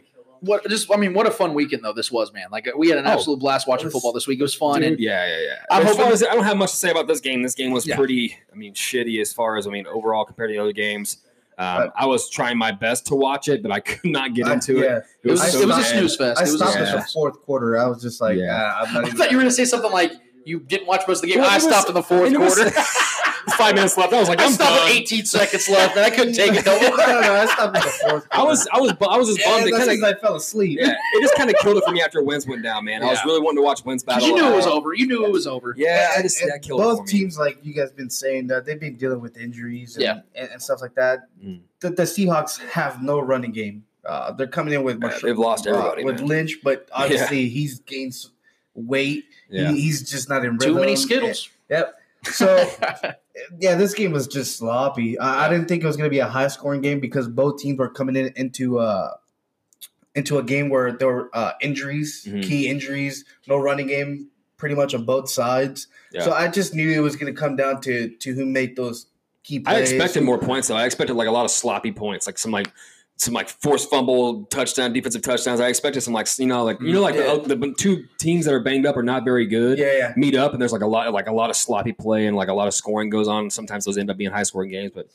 What? 0.45 0.67
Just, 0.69 0.91
I 0.93 0.97
mean, 0.97 1.13
what 1.13 1.25
a 1.25 1.31
fun 1.31 1.53
weekend 1.53 1.83
though 1.83 1.93
this 1.93 2.11
was, 2.11 2.33
man. 2.33 2.47
Like 2.51 2.67
we 2.77 2.89
had 2.89 2.97
an 2.97 3.07
Oh. 3.07 3.11
absolute 3.11 3.39
blast 3.39 3.67
watching 3.67 3.85
was- 3.85 3.93
football 3.93 4.11
this 4.13 4.27
week. 4.27 4.39
It 4.39 4.43
was 4.43 4.53
fun, 4.53 4.81
Dude, 4.81 4.91
and 4.93 4.99
yeah, 4.99 5.25
yeah, 5.25 5.41
yeah. 5.41 5.55
I'm 5.71 5.81
as 5.83 5.87
hoping- 5.89 6.03
far 6.03 6.11
as 6.13 6.23
I 6.23 6.33
don't 6.35 6.43
have 6.43 6.57
much 6.57 6.71
to 6.71 6.77
say 6.77 6.91
about 6.91 7.07
this 7.07 7.19
game. 7.21 7.41
This 7.43 7.55
game 7.55 7.71
was 7.71 7.87
Yeah. 7.87 7.95
pretty, 7.95 8.37
I 8.51 8.55
mean, 8.55 8.73
shitty 8.73 9.21
as 9.21 9.31
far 9.31 9.55
as 9.57 9.67
I 9.67 9.69
mean 9.69 9.87
overall 9.87 10.25
compared 10.25 10.49
to 10.49 10.53
the 10.55 10.61
other 10.61 10.73
games. 10.73 11.17
Um, 11.57 11.91
I 11.95 12.07
was 12.07 12.29
trying 12.31 12.57
my 12.57 12.71
best 12.71 13.05
to 13.07 13.15
watch 13.15 13.47
it, 13.47 13.61
but 13.63 13.71
I 13.71 13.79
could 13.87 14.09
not 14.11 14.33
get 14.33 14.47
I- 14.47 14.53
into 14.53 14.79
yeah. 14.79 14.97
it. 14.97 15.03
It 15.23 15.31
was, 15.31 15.39
I 15.41 15.47
so 15.49 15.61
it 15.61 15.67
was 15.67 15.77
a 15.77 15.83
snooze 15.83 16.15
fest. 16.17 16.39
I 16.39 16.41
It 16.41 16.45
was 16.45 16.53
a 16.55 16.57
stopped 16.57 16.73
snooze 16.73 16.87
at 16.89 16.95
the 17.05 17.11
fourth 17.13 17.39
quarter. 17.41 17.77
I 17.79 17.87
was 17.87 18.01
just 18.01 18.19
like, 18.19 18.37
Yeah. 18.37 18.71
ah, 18.75 18.85
I'm 18.87 18.93
not 18.93 19.03
I 19.03 19.07
even. 19.07 19.17
thought 19.17 19.31
you 19.31 19.37
were 19.37 19.43
going 19.43 19.49
to 19.51 19.55
say 19.55 19.65
something 19.65 19.91
like 19.91 20.11
you 20.45 20.59
didn't 20.59 20.87
watch 20.87 21.03
most 21.07 21.19
of 21.19 21.21
the 21.21 21.27
game. 21.31 21.39
Well, 21.41 21.49
I 21.49 21.53
it 21.53 21.63
was- 21.63 21.63
stopped 21.71 21.87
in 21.89 21.93
the 21.95 22.03
fourth 22.03 22.27
and 22.27 22.37
was- 22.39 22.55
quarter. 22.55 22.71
Five 23.57 23.75
minutes 23.75 23.97
left. 23.97 24.13
I 24.13 24.19
was 24.19 24.29
like, 24.29 24.39
I 24.39 24.45
I'm 24.45 24.51
stopped 24.53 24.75
done. 24.75 24.87
with 24.89 24.95
18 24.97 25.25
seconds 25.25 25.67
left, 25.69 25.95
and 25.97 26.05
I 26.05 26.09
couldn't 26.09 26.33
take 26.33 26.53
it 26.53 26.65
no 26.65 26.79
no, 26.79 26.87
more. 26.89 26.97
no, 26.97 27.21
no, 27.21 27.33
I 27.33 27.45
stopped 27.45 27.75
at 27.77 27.83
the 27.83 27.89
fourth. 27.89 28.27
I 28.31 28.41
was, 28.43 28.67
I 28.73 28.79
was, 28.79 28.91
I 29.01 29.17
was 29.17 29.27
just 29.35 29.45
bummed. 29.45 29.67
It 29.67 29.71
that's 29.71 29.85
kind 29.85 29.97
because 29.99 30.11
of, 30.11 30.17
I 30.17 30.19
fell 30.21 30.35
asleep. 30.35 30.79
yeah, 30.81 30.93
it 31.13 31.21
just 31.21 31.35
kind 31.35 31.49
of 31.49 31.55
killed 31.57 31.77
it 31.77 31.83
for 31.85 31.91
me 31.91 32.01
after 32.01 32.23
Wentz 32.23 32.47
went 32.47 32.63
down, 32.63 32.85
man. 32.85 33.03
I 33.03 33.07
was 33.07 33.19
really 33.25 33.41
wanting 33.41 33.57
to 33.57 33.63
watch 33.63 33.83
Wentz 33.83 34.03
battle. 34.03 34.27
You 34.27 34.35
knew 34.35 34.47
it 34.47 34.55
was 34.55 34.65
Uh, 34.65 34.73
over. 34.73 34.93
You 34.93 35.07
knew 35.07 35.25
it 35.25 35.31
was 35.31 35.45
over. 35.45 35.73
Yeah, 35.77 36.13
I 36.17 36.21
just 36.21 36.41
and 36.41 36.51
that 36.51 36.61
killed 36.61 36.79
it 36.79 36.83
both 36.83 36.97
for 36.99 37.03
me. 37.03 37.09
teams, 37.11 37.37
like 37.37 37.57
you 37.63 37.73
guys 37.73 37.91
been 37.91 38.09
saying, 38.09 38.47
that 38.47 38.65
they've 38.65 38.79
been 38.79 38.95
dealing 38.95 39.19
with 39.19 39.37
injuries 39.37 39.95
and, 39.95 40.03
Yeah. 40.03 40.19
and, 40.35 40.49
and 40.51 40.61
stuff 40.61 40.81
like 40.81 40.95
that. 40.95 41.27
Mm. 41.43 41.59
The, 41.81 41.89
the 41.89 42.03
Seahawks 42.03 42.59
have 42.69 43.03
no 43.03 43.19
running 43.19 43.51
game. 43.51 43.83
Uh, 44.05 44.31
they're 44.31 44.47
coming 44.47 44.73
in 44.73 44.83
with 44.83 45.01
Yeah, 45.01 45.17
they've 45.21 45.37
lost 45.37 45.67
uh, 45.67 45.71
everybody, 45.71 46.03
with 46.05 46.19
man. 46.19 46.27
Lynch, 46.27 46.59
but 46.63 46.87
obviously 46.93 47.49
he's 47.49 47.79
gained 47.79 48.15
weight. 48.73 49.25
Yeah. 49.49 49.71
He, 49.71 49.81
he's 49.81 50.09
just 50.09 50.29
not 50.29 50.43
in 50.45 50.53
rhythm. 50.57 50.75
Too 50.75 50.79
many 50.79 50.95
Skittles. 50.95 51.49
Yep. 51.69 51.95
So 52.25 52.69
yeah, 53.59 53.75
this 53.75 53.93
game 53.93 54.11
was 54.11 54.27
just 54.27 54.57
sloppy. 54.57 55.17
I, 55.19 55.45
I 55.45 55.49
didn't 55.49 55.67
think 55.67 55.83
it 55.83 55.87
was 55.87 55.97
going 55.97 56.07
to 56.09 56.11
be 56.13 56.19
a 56.19 56.27
high 56.27 56.47
scoring 56.47 56.81
game 56.81 56.99
because 56.99 57.27
both 57.27 57.59
teams 57.59 57.79
were 57.79 57.89
coming 57.89 58.15
in 58.15 58.33
into 58.35 58.79
uh 58.79 59.11
into 60.15 60.37
a 60.37 60.43
game 60.43 60.69
where 60.69 60.91
there 60.91 61.07
were 61.07 61.29
uh, 61.33 61.53
injuries, 61.61 62.23
Mhm. 62.29 62.43
key 62.43 62.67
injuries, 62.67 63.25
no 63.47 63.57
running 63.57 63.87
game, 63.87 64.27
pretty 64.57 64.75
much 64.75 64.93
on 64.93 65.05
both 65.05 65.27
sides. 65.29 65.87
Yeah. 66.11 66.21
So 66.21 66.31
I 66.33 66.47
just 66.49 66.75
knew 66.75 66.91
it 66.91 66.99
was 66.99 67.15
going 67.15 67.33
to 67.33 67.39
come 67.39 67.55
down 67.55 67.81
to 67.81 68.09
to 68.09 68.33
who 68.33 68.45
made 68.45 68.75
those 68.75 69.07
key 69.43 69.61
I 69.65 69.77
expected 69.79 70.23
more 70.23 70.37
points 70.37 70.67
though. 70.67 70.75
I 70.75 70.85
expected 70.85 71.15
like 71.15 71.27
a 71.27 71.31
lot 71.31 71.45
of 71.45 71.51
sloppy 71.51 71.91
points, 71.91 72.27
like 72.27 72.37
some 72.37 72.51
like 72.51 72.71
some 73.23 73.33
like 73.33 73.49
forced 73.49 73.89
fumble 73.89 74.43
touchdown, 74.45 74.93
defensive 74.93 75.21
touchdowns. 75.21 75.59
I 75.59 75.67
expected 75.67 76.01
some 76.01 76.13
like 76.13 76.27
you 76.37 76.45
know 76.45 76.63
like 76.63 76.79
you 76.81 76.93
know 76.93 77.01
like 77.01 77.15
Yeah. 77.15 77.35
the, 77.43 77.55
the 77.55 77.73
two 77.77 78.05
teams 78.17 78.45
that 78.45 78.53
are 78.53 78.59
banged 78.59 78.85
up 78.85 78.95
are 78.97 79.03
not 79.03 79.23
very 79.25 79.45
good. 79.47 79.77
Yeah, 79.79 79.91
yeah. 79.97 80.13
Meet 80.15 80.35
up 80.35 80.53
and 80.53 80.61
there's 80.61 80.73
like 80.73 80.81
a 80.81 80.87
lot 80.87 81.11
like 81.13 81.27
a 81.27 81.33
lot 81.33 81.49
of 81.49 81.55
sloppy 81.55 81.93
play 81.93 82.27
and 82.27 82.35
like 82.35 82.49
a 82.49 82.53
lot 82.53 82.67
of 82.67 82.73
scoring 82.73 83.09
goes 83.09 83.27
on. 83.27 83.49
Sometimes 83.49 83.85
those 83.85 83.97
end 83.97 84.09
up 84.09 84.17
being 84.17 84.31
high 84.31 84.43
scoring 84.43 84.69
games, 84.71 84.91
but 84.93 85.07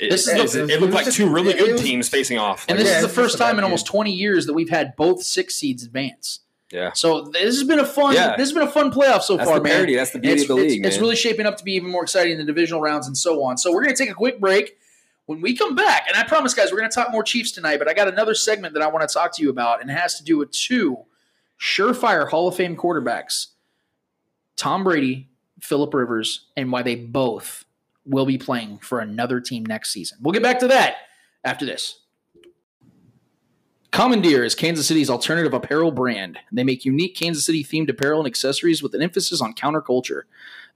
it, 0.00 0.10
This 0.10 0.26
is 0.28 0.54
it, 0.54 0.70
it, 0.70 0.74
it 0.76 0.80
looked 0.80 0.94
like 0.94 1.04
just- 1.04 1.16
two 1.16 1.28
really 1.28 1.52
good 1.52 1.72
was- 1.72 1.82
teams 1.82 2.08
facing 2.08 2.38
off. 2.38 2.64
And 2.68 2.78
Like, 2.78 2.84
this 2.86 2.92
Yeah, 2.92 3.00
is 3.00 3.02
the 3.02 3.12
first 3.12 3.36
time 3.36 3.58
in 3.58 3.64
almost 3.64 3.86
20 3.86 4.10
years 4.12 4.46
that 4.46 4.54
we've 4.54 4.70
had 4.70 4.96
both 4.96 5.22
six 5.22 5.54
seeds 5.56 5.82
advance. 5.84 6.40
yeah, 6.72 6.92
So 6.94 7.22
this 7.22 7.56
has 7.58 7.64
been 7.64 7.80
a 7.80 7.84
fun. 7.84 8.14
Yeah. 8.14 8.30
This 8.36 8.48
has 8.48 8.52
been 8.52 8.66
a 8.66 8.70
fun 8.70 8.90
playoff 8.92 9.22
so 9.22 9.36
that's 9.36 9.48
far, 9.50 9.58
the 9.58 9.64
man. 9.64 9.72
parity. 9.72 9.96
That's 9.96 10.12
the 10.12 10.18
beauty 10.20 10.40
It's, 10.40 10.42
of 10.50 10.56
the 10.56 10.62
it's- 10.62 10.72
league. 10.72 10.86
it's 10.86 10.96
man. 10.96 11.02
really 11.02 11.16
shaping 11.16 11.44
up 11.46 11.56
to 11.58 11.64
be 11.64 11.72
even 11.72 11.90
more 11.90 12.02
exciting 12.04 12.32
in 12.32 12.38
the 12.38 12.44
divisional 12.44 12.80
rounds 12.80 13.06
and 13.08 13.16
so 13.18 13.42
on. 13.42 13.58
So 13.58 13.72
we're 13.72 13.82
going 13.82 13.94
to 13.94 14.02
take 14.02 14.10
a 14.10 14.14
quick 14.14 14.40
break. 14.40 14.78
When 15.30 15.40
we 15.40 15.56
come 15.56 15.76
back, 15.76 16.06
and 16.08 16.16
I 16.16 16.24
promise, 16.24 16.54
guys, 16.54 16.72
we're 16.72 16.78
going 16.78 16.90
to 16.90 16.94
talk 16.94 17.12
more 17.12 17.22
Chiefs 17.22 17.52
tonight, 17.52 17.78
but 17.78 17.88
I 17.88 17.94
got 17.94 18.08
another 18.08 18.34
segment 18.34 18.74
that 18.74 18.82
I 18.82 18.88
want 18.88 19.08
to 19.08 19.14
talk 19.14 19.32
to 19.36 19.42
you 19.42 19.48
about, 19.48 19.80
and 19.80 19.88
it 19.88 19.92
has 19.92 20.16
to 20.16 20.24
do 20.24 20.36
with 20.36 20.50
two 20.50 21.04
surefire 21.56 22.28
Hall 22.28 22.48
of 22.48 22.56
Fame 22.56 22.76
quarterbacks 22.76 23.50
Tom 24.56 24.82
Brady, 24.82 25.28
Philip 25.60 25.94
Rivers, 25.94 26.46
and 26.56 26.72
why 26.72 26.82
they 26.82 26.96
both 26.96 27.64
will 28.04 28.26
be 28.26 28.38
playing 28.38 28.78
for 28.78 28.98
another 28.98 29.40
team 29.40 29.64
next 29.64 29.92
season. 29.92 30.18
We'll 30.20 30.32
get 30.32 30.42
back 30.42 30.58
to 30.58 30.66
that 30.66 30.96
after 31.44 31.64
this. 31.64 32.00
Commandeer 33.92 34.42
is 34.42 34.56
Kansas 34.56 34.88
City's 34.88 35.10
alternative 35.10 35.54
apparel 35.54 35.92
brand. 35.92 36.40
They 36.50 36.64
make 36.64 36.84
unique 36.84 37.14
Kansas 37.14 37.46
City 37.46 37.62
themed 37.62 37.88
apparel 37.88 38.18
and 38.18 38.26
accessories 38.26 38.82
with 38.82 38.96
an 38.96 39.02
emphasis 39.02 39.40
on 39.40 39.54
counterculture. 39.54 40.22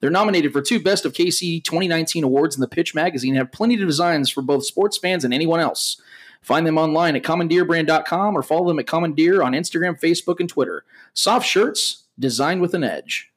They're 0.01 0.11
nominated 0.11 0.53
for 0.53 0.61
two 0.61 0.81
Best 0.81 1.05
of 1.05 1.13
KC 1.13 1.63
2019 1.65 2.25
awards 2.25 2.55
in 2.57 2.61
the 2.61 2.69
Pitch 2.69 2.95
magazine 2.95 3.31
and 3.35 3.39
have 3.39 3.53
plenty 3.53 3.75
of 3.75 3.81
designs 3.87 4.31
for 4.31 4.43
both 4.43 4.67
sports 4.67 4.99
fans 4.99 5.25
and 5.25 5.33
anyone 5.33 5.61
else. 5.61 6.01
Find 6.43 6.67
them 6.67 6.77
online 6.77 7.17
at 7.17 7.23
commandeerbrand.com 7.23 8.37
or 8.37 8.43
follow 8.43 8.69
them 8.69 8.79
at 8.79 8.87
Commandeer 8.87 9.43
on 9.43 9.53
Instagram, 9.53 9.99
Facebook, 9.99 10.41
and 10.41 10.49
Twitter. 10.49 10.85
Soft 11.15 11.47
shirts 11.47 12.05
designed 12.19 12.61
with 12.61 12.75
an 12.75 12.85
edge. 12.85 13.31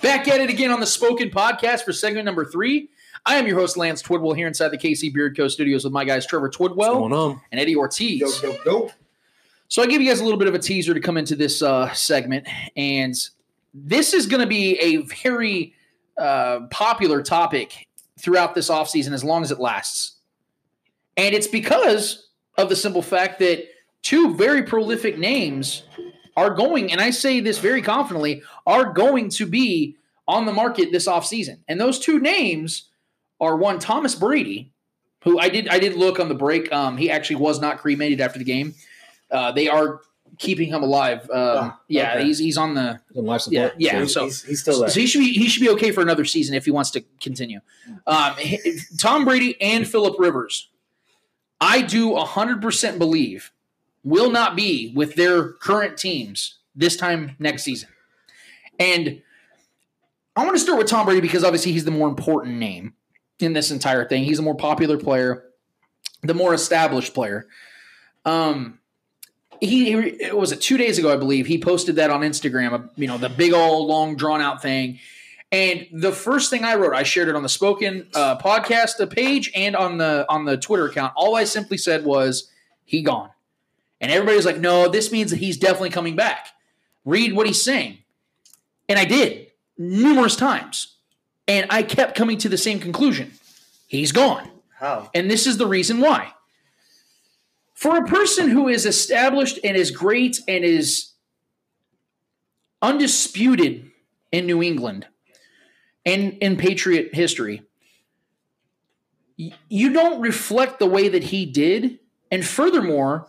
Back 0.00 0.26
at 0.28 0.40
it 0.40 0.50
again 0.50 0.70
on 0.70 0.80
the 0.80 0.86
Spoken 0.86 1.30
Podcast 1.30 1.82
for 1.84 1.92
segment 1.92 2.24
number 2.24 2.44
three. 2.44 2.88
I 3.26 3.36
am 3.36 3.46
your 3.46 3.58
host, 3.58 3.76
Lance 3.76 4.02
Twidwell, 4.02 4.36
here 4.36 4.46
inside 4.46 4.68
the 4.68 4.78
KC 4.78 5.12
Bier 5.12 5.32
Co. 5.32 5.48
studios 5.48 5.84
with 5.84 5.92
my 5.92 6.04
guys, 6.04 6.26
Trevor 6.26 6.46
What's 6.46 6.56
Twidwell 6.58 6.94
going 6.94 7.12
on? 7.12 7.40
and 7.52 7.60
Eddie 7.60 7.76
Ortiz. 7.76 8.20
Yo, 8.20 8.28
yo, 8.42 8.56
yo. 8.66 8.90
So 9.68 9.82
I 9.82 9.86
gave 9.86 10.02
you 10.02 10.08
guys 10.08 10.20
a 10.20 10.24
little 10.24 10.38
bit 10.38 10.46
of 10.48 10.54
a 10.54 10.58
teaser 10.58 10.92
to 10.92 11.00
come 11.00 11.16
into 11.16 11.34
this 11.34 11.62
uh, 11.62 11.90
segment, 11.94 12.46
and 12.76 13.14
this 13.74 14.14
is 14.14 14.26
going 14.26 14.40
to 14.40 14.46
be 14.46 14.78
a 14.78 14.98
very 15.22 15.74
uh, 16.16 16.60
popular 16.70 17.22
topic 17.22 17.88
throughout 18.18 18.54
this 18.54 18.70
offseason 18.70 19.12
as 19.12 19.24
long 19.24 19.42
as 19.42 19.50
it 19.50 19.58
lasts. 19.58 20.16
And 21.16 21.34
it's 21.34 21.48
because 21.48 22.28
of 22.56 22.68
the 22.68 22.76
simple 22.76 23.02
fact 23.02 23.40
that 23.40 23.64
two 24.02 24.34
very 24.36 24.62
prolific 24.62 25.18
names 25.18 25.82
are 26.36 26.50
going, 26.50 26.92
and 26.92 27.00
I 27.00 27.10
say 27.10 27.40
this 27.40 27.58
very 27.58 27.82
confidently, 27.82 28.42
are 28.66 28.92
going 28.92 29.28
to 29.30 29.46
be 29.46 29.96
on 30.26 30.46
the 30.46 30.52
market 30.52 30.90
this 30.90 31.06
offseason. 31.06 31.58
And 31.68 31.80
those 31.80 31.98
two 31.98 32.18
names 32.18 32.88
are 33.40 33.56
one 33.56 33.78
Thomas 33.78 34.14
Brady, 34.14 34.72
who 35.22 35.38
I 35.38 35.48
did 35.48 35.68
I 35.68 35.78
did 35.78 35.96
look 35.96 36.18
on 36.20 36.28
the 36.28 36.34
break. 36.34 36.72
Um, 36.72 36.96
he 36.96 37.10
actually 37.10 37.36
was 37.36 37.60
not 37.60 37.78
cremated 37.78 38.20
after 38.20 38.38
the 38.38 38.44
game. 38.44 38.74
Uh, 39.30 39.52
they 39.52 39.68
are 39.68 40.00
keeping 40.38 40.68
him 40.68 40.82
alive. 40.82 41.22
Um, 41.30 41.30
Oh, 41.36 41.76
yeah, 41.88 42.14
okay. 42.16 42.24
he's 42.24 42.38
he's 42.38 42.56
on 42.56 42.74
the 42.74 43.00
Life 43.14 43.42
yeah 43.50 43.66
support. 43.68 43.80
yeah. 43.80 44.00
He's, 44.00 44.12
So 44.14 44.24
he's, 44.24 44.42
he's 44.42 44.60
still 44.60 44.80
there. 44.80 44.88
so 44.88 45.00
he 45.00 45.06
should 45.06 45.20
be 45.20 45.32
he 45.32 45.48
should 45.48 45.60
be 45.60 45.70
okay 45.70 45.90
for 45.90 46.00
another 46.02 46.24
season 46.24 46.54
if 46.54 46.64
he 46.64 46.70
wants 46.70 46.90
to 46.92 47.04
continue. 47.20 47.60
Um, 48.06 48.34
Tom 48.98 49.24
Brady 49.24 49.60
and 49.60 49.86
Philip 49.88 50.16
Rivers, 50.18 50.68
I 51.60 51.82
do 51.82 52.14
hundred 52.16 52.60
percent 52.62 52.98
believe 52.98 53.50
will 54.02 54.30
not 54.30 54.54
be 54.56 54.92
with 54.94 55.14
their 55.14 55.52
current 55.54 55.96
teams 55.96 56.58
this 56.74 56.96
time 56.96 57.36
next 57.38 57.62
season. 57.62 57.88
And 58.78 59.22
I 60.36 60.44
want 60.44 60.56
to 60.56 60.60
start 60.60 60.78
with 60.78 60.88
Tom 60.88 61.06
Brady 61.06 61.20
because 61.20 61.44
obviously 61.44 61.72
he's 61.72 61.84
the 61.84 61.90
more 61.92 62.08
important 62.08 62.56
name 62.56 62.94
in 63.38 63.52
this 63.52 63.70
entire 63.70 64.06
thing. 64.06 64.24
He's 64.24 64.38
a 64.38 64.42
more 64.42 64.56
popular 64.56 64.98
player, 64.98 65.44
the 66.22 66.34
more 66.34 66.52
established 66.52 67.14
player. 67.14 67.46
Um, 68.24 68.80
he, 69.66 69.84
he 69.86 69.92
it 69.94 70.36
was 70.36 70.52
it 70.52 70.60
two 70.60 70.76
days 70.76 70.98
ago, 70.98 71.12
I 71.12 71.16
believe. 71.16 71.46
He 71.46 71.58
posted 71.58 71.96
that 71.96 72.10
on 72.10 72.20
Instagram. 72.22 72.72
uh, 72.72 72.88
You 72.96 73.06
know, 73.06 73.18
the 73.18 73.28
big 73.28 73.52
old 73.52 73.88
long 73.88 74.16
drawn 74.16 74.40
out 74.40 74.62
thing. 74.62 74.98
And 75.52 75.86
the 75.92 76.10
first 76.10 76.50
thing 76.50 76.64
I 76.64 76.74
wrote, 76.74 76.94
I 76.94 77.04
shared 77.04 77.28
it 77.28 77.36
on 77.36 77.44
the 77.44 77.48
spoken 77.48 78.08
uh, 78.12 78.38
podcast 78.38 79.08
page 79.10 79.52
and 79.54 79.76
on 79.76 79.98
the 79.98 80.26
on 80.28 80.44
the 80.44 80.56
Twitter 80.56 80.86
account. 80.86 81.12
All 81.16 81.36
I 81.36 81.44
simply 81.44 81.76
said 81.76 82.04
was, 82.04 82.50
"He 82.84 83.02
gone," 83.02 83.30
and 84.00 84.10
everybody's 84.10 84.46
like, 84.46 84.58
"No, 84.58 84.88
this 84.88 85.12
means 85.12 85.30
that 85.30 85.38
he's 85.38 85.56
definitely 85.56 85.90
coming 85.90 86.16
back." 86.16 86.48
Read 87.04 87.34
what 87.34 87.46
he's 87.46 87.62
saying, 87.62 87.98
and 88.88 88.98
I 88.98 89.04
did 89.04 89.52
numerous 89.78 90.34
times, 90.34 90.96
and 91.46 91.66
I 91.70 91.82
kept 91.84 92.16
coming 92.16 92.38
to 92.38 92.48
the 92.48 92.58
same 92.58 92.80
conclusion: 92.80 93.32
he's 93.86 94.10
gone. 94.10 94.50
How? 94.80 95.08
And 95.14 95.30
this 95.30 95.46
is 95.46 95.56
the 95.56 95.66
reason 95.66 96.00
why. 96.00 96.32
For 97.74 97.98
a 97.98 98.06
person 98.06 98.48
who 98.48 98.68
is 98.68 98.86
established 98.86 99.58
and 99.62 99.76
is 99.76 99.90
great 99.90 100.40
and 100.46 100.64
is 100.64 101.12
undisputed 102.80 103.90
in 104.30 104.46
New 104.46 104.62
England 104.62 105.06
and 106.06 106.34
in 106.34 106.56
Patriot 106.56 107.14
history, 107.14 107.62
you 109.36 109.92
don't 109.92 110.20
reflect 110.20 110.78
the 110.78 110.86
way 110.86 111.08
that 111.08 111.24
he 111.24 111.44
did. 111.44 111.98
And 112.30 112.46
furthermore, 112.46 113.26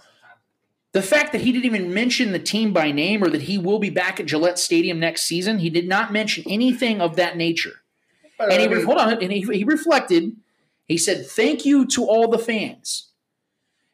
the 0.91 1.01
fact 1.01 1.31
that 1.31 1.41
he 1.41 1.51
didn't 1.51 1.65
even 1.65 1.93
mention 1.93 2.31
the 2.31 2.39
team 2.39 2.71
by 2.71 2.91
name 2.91 3.23
or 3.23 3.29
that 3.29 3.41
he 3.43 3.57
will 3.57 3.79
be 3.79 3.89
back 3.89 4.19
at 4.19 4.27
Gillette 4.27 4.59
Stadium 4.59 4.99
next 4.99 5.23
season, 5.23 5.59
he 5.59 5.69
did 5.69 5.87
not 5.87 6.13
mention 6.13 6.43
anything 6.47 7.01
of 7.01 7.15
that 7.15 7.35
nature. 7.35 7.81
But, 8.37 8.51
And 8.51 8.61
I 8.61 8.61
he 8.61 8.67
mean, 8.67 8.85
hold 8.85 8.99
on, 8.99 9.21
and 9.21 9.31
he, 9.31 9.41
he 9.41 9.63
reflected. 9.63 10.35
He 10.87 10.97
said, 10.97 11.25
"Thank 11.25 11.65
you 11.65 11.85
to 11.87 12.05
all 12.05 12.27
the 12.27 12.37
fans." 12.37 13.05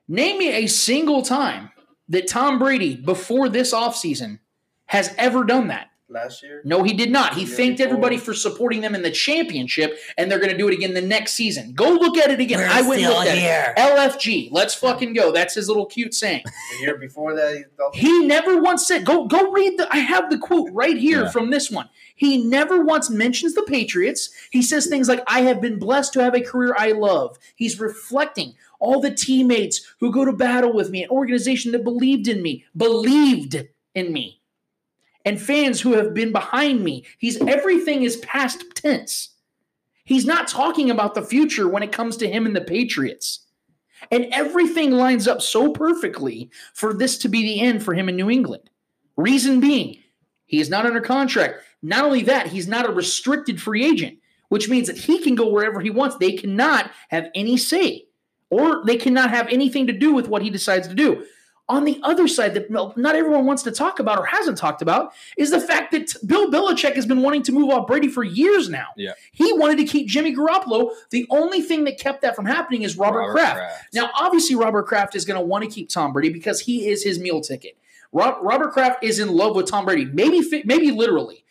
Name 0.07 0.37
me 0.39 0.49
a 0.51 0.67
single 0.67 1.21
time 1.21 1.71
that 2.09 2.27
Tom 2.27 2.59
Brady 2.59 2.95
before 2.95 3.47
this 3.49 3.73
offseason 3.73 4.39
has 4.85 5.13
ever 5.17 5.43
done 5.45 5.67
that. 5.67 5.87
last 6.09 6.43
year. 6.43 6.61
No, 6.65 6.83
he 6.83 6.91
did 6.91 7.09
not. 7.09 7.35
He 7.35 7.45
thanked 7.45 7.77
before. 7.77 7.87
everybody 7.89 8.17
for 8.17 8.33
supporting 8.33 8.81
them 8.81 8.93
in 8.95 9.01
the 9.01 9.11
championship, 9.11 9.97
and 10.17 10.29
they're 10.29 10.39
going 10.39 10.51
to 10.51 10.57
do 10.57 10.67
it 10.67 10.73
again 10.73 10.93
the 10.93 11.01
next 11.01 11.31
season. 11.35 11.71
Go 11.73 11.89
look 11.91 12.17
at 12.17 12.29
it 12.29 12.41
again. 12.41 12.59
I 12.59 12.81
went 12.81 13.01
and 13.01 13.13
looked 13.13 13.27
at 13.29 13.37
it. 13.37 13.77
LFG. 13.77 14.49
Let's 14.51 14.73
fucking 14.75 15.13
go. 15.13 15.31
That's 15.31 15.55
his 15.55 15.69
little 15.69 15.85
cute 15.85 16.13
saying. 16.13 16.43
The 16.73 16.85
year 16.85 16.97
before 16.97 17.33
that, 17.35 17.63
he 17.93 17.99
He 18.01 18.25
never 18.25 18.61
once 18.61 18.85
said, 18.85 19.05
go 19.05 19.25
go 19.25 19.51
read 19.51 19.77
the 19.79 19.87
I 19.93 19.99
have 19.99 20.29
the 20.29 20.37
quote 20.37 20.69
right 20.73 20.97
here 20.97 21.23
Yeah. 21.23 21.29
from 21.29 21.49
this 21.49 21.71
one. 21.71 21.87
He 22.15 22.43
never 22.43 22.83
once 22.83 23.09
mentions 23.09 23.53
the 23.55 23.63
Patriots. 23.63 24.29
He 24.51 24.61
says 24.61 24.87
things 24.87 25.07
like, 25.07 25.23
I 25.27 25.41
have 25.43 25.61
been 25.61 25.79
blessed 25.79 26.11
to 26.13 26.23
have 26.23 26.35
a 26.35 26.41
career 26.41 26.75
I 26.77 26.91
love. 26.91 27.37
He's 27.55 27.79
reflecting 27.79 28.55
all 28.81 28.99
the 28.99 29.13
teammates 29.13 29.93
who 29.99 30.11
go 30.11 30.25
to 30.25 30.33
battle 30.33 30.73
with 30.73 30.89
me, 30.89 31.03
an 31.03 31.09
organization 31.09 31.71
that 31.71 31.83
believed 31.83 32.27
in 32.27 32.41
me, 32.41 32.65
believed 32.75 33.63
in 33.95 34.11
me, 34.11 34.41
and 35.23 35.39
fans 35.39 35.79
who 35.79 35.93
have 35.93 36.13
been 36.13 36.33
behind 36.33 36.83
me. 36.83 37.05
He's 37.19 37.39
everything 37.41 38.03
is 38.03 38.17
past 38.17 38.63
tense. 38.75 39.29
He's 40.03 40.25
not 40.25 40.47
talking 40.47 40.89
about 40.89 41.13
the 41.13 41.21
future 41.21 41.69
when 41.69 41.83
it 41.83 41.91
comes 41.91 42.17
to 42.17 42.29
him 42.29 42.45
and 42.45 42.55
the 42.55 42.61
Patriots. 42.61 43.45
And 44.09 44.25
everything 44.31 44.91
lines 44.91 45.27
up 45.27 45.41
so 45.41 45.71
perfectly 45.71 46.49
for 46.73 46.91
this 46.91 47.19
to 47.19 47.29
be 47.29 47.43
the 47.43 47.61
end 47.61 47.83
for 47.83 47.93
him 47.93 48.09
in 48.09 48.15
New 48.15 48.31
England. 48.31 48.69
Reason 49.15 49.59
being, 49.59 49.99
he 50.47 50.59
is 50.59 50.71
not 50.71 50.87
under 50.87 51.01
contract. 51.01 51.63
Not 51.83 52.03
only 52.03 52.23
that, 52.23 52.47
he's 52.47 52.67
not 52.67 52.89
a 52.89 52.91
restricted 52.91 53.61
free 53.61 53.85
agent, 53.85 54.17
which 54.49 54.69
means 54.69 54.87
that 54.87 54.97
he 54.97 55.19
can 55.19 55.35
go 55.35 55.47
wherever 55.49 55.79
he 55.79 55.91
wants. 55.91 56.17
They 56.17 56.33
cannot 56.33 56.91
have 57.09 57.29
any 57.35 57.57
say, 57.57 58.05
or 58.51 58.85
they 58.85 58.97
cannot 58.97 59.31
have 59.31 59.47
anything 59.47 59.87
to 59.87 59.93
do 59.93 60.13
with 60.13 60.27
what 60.27 60.43
he 60.43 60.51
decides 60.51 60.87
to 60.87 60.93
do. 60.93 61.25
On 61.69 61.85
the 61.85 62.01
other 62.03 62.27
side, 62.27 62.53
that 62.55 62.69
not 62.69 63.15
everyone 63.15 63.45
wants 63.45 63.63
to 63.63 63.71
talk 63.71 63.99
about 63.99 64.19
or 64.19 64.25
hasn't 64.25 64.57
talked 64.57 64.81
about 64.81 65.13
is 65.37 65.51
the 65.51 65.59
fact 65.59 65.93
that 65.93 66.13
Bill 66.25 66.51
Belichick 66.51 66.95
has 66.95 67.05
been 67.05 67.21
wanting 67.21 67.43
to 67.43 67.53
move 67.53 67.69
off 67.69 67.87
Brady 67.87 68.09
for 68.09 68.25
years 68.25 68.67
now. 68.67 68.87
Yeah. 68.97 69.13
He 69.31 69.53
wanted 69.53 69.77
to 69.77 69.85
keep 69.85 70.09
Jimmy 70.09 70.35
Garoppolo. 70.35 70.91
The 71.11 71.25
only 71.29 71.61
thing 71.61 71.85
that 71.85 71.97
kept 71.97 72.23
that 72.23 72.35
from 72.35 72.45
happening 72.45 72.81
is 72.81 72.97
Robert, 72.97 73.19
Robert 73.19 73.31
Kraft. 73.31 73.55
Kraft. 73.55 73.93
Now, 73.93 74.09
obviously, 74.19 74.57
Robert 74.57 74.85
Kraft 74.85 75.15
is 75.15 75.23
going 75.23 75.39
to 75.39 75.45
want 75.45 75.63
to 75.63 75.69
keep 75.69 75.87
Tom 75.87 76.11
Brady 76.11 76.29
because 76.29 76.59
he 76.59 76.89
is 76.89 77.03
his 77.03 77.19
meal 77.19 77.39
ticket. 77.39 77.77
Robert 78.11 78.73
Kraft 78.73 79.01
is 79.03 79.19
in 79.19 79.29
love 79.33 79.55
with 79.55 79.69
Tom 79.69 79.85
Brady, 79.85 80.03
maybe 80.03 80.41
maybe 80.65 80.91
literally, 80.91 81.45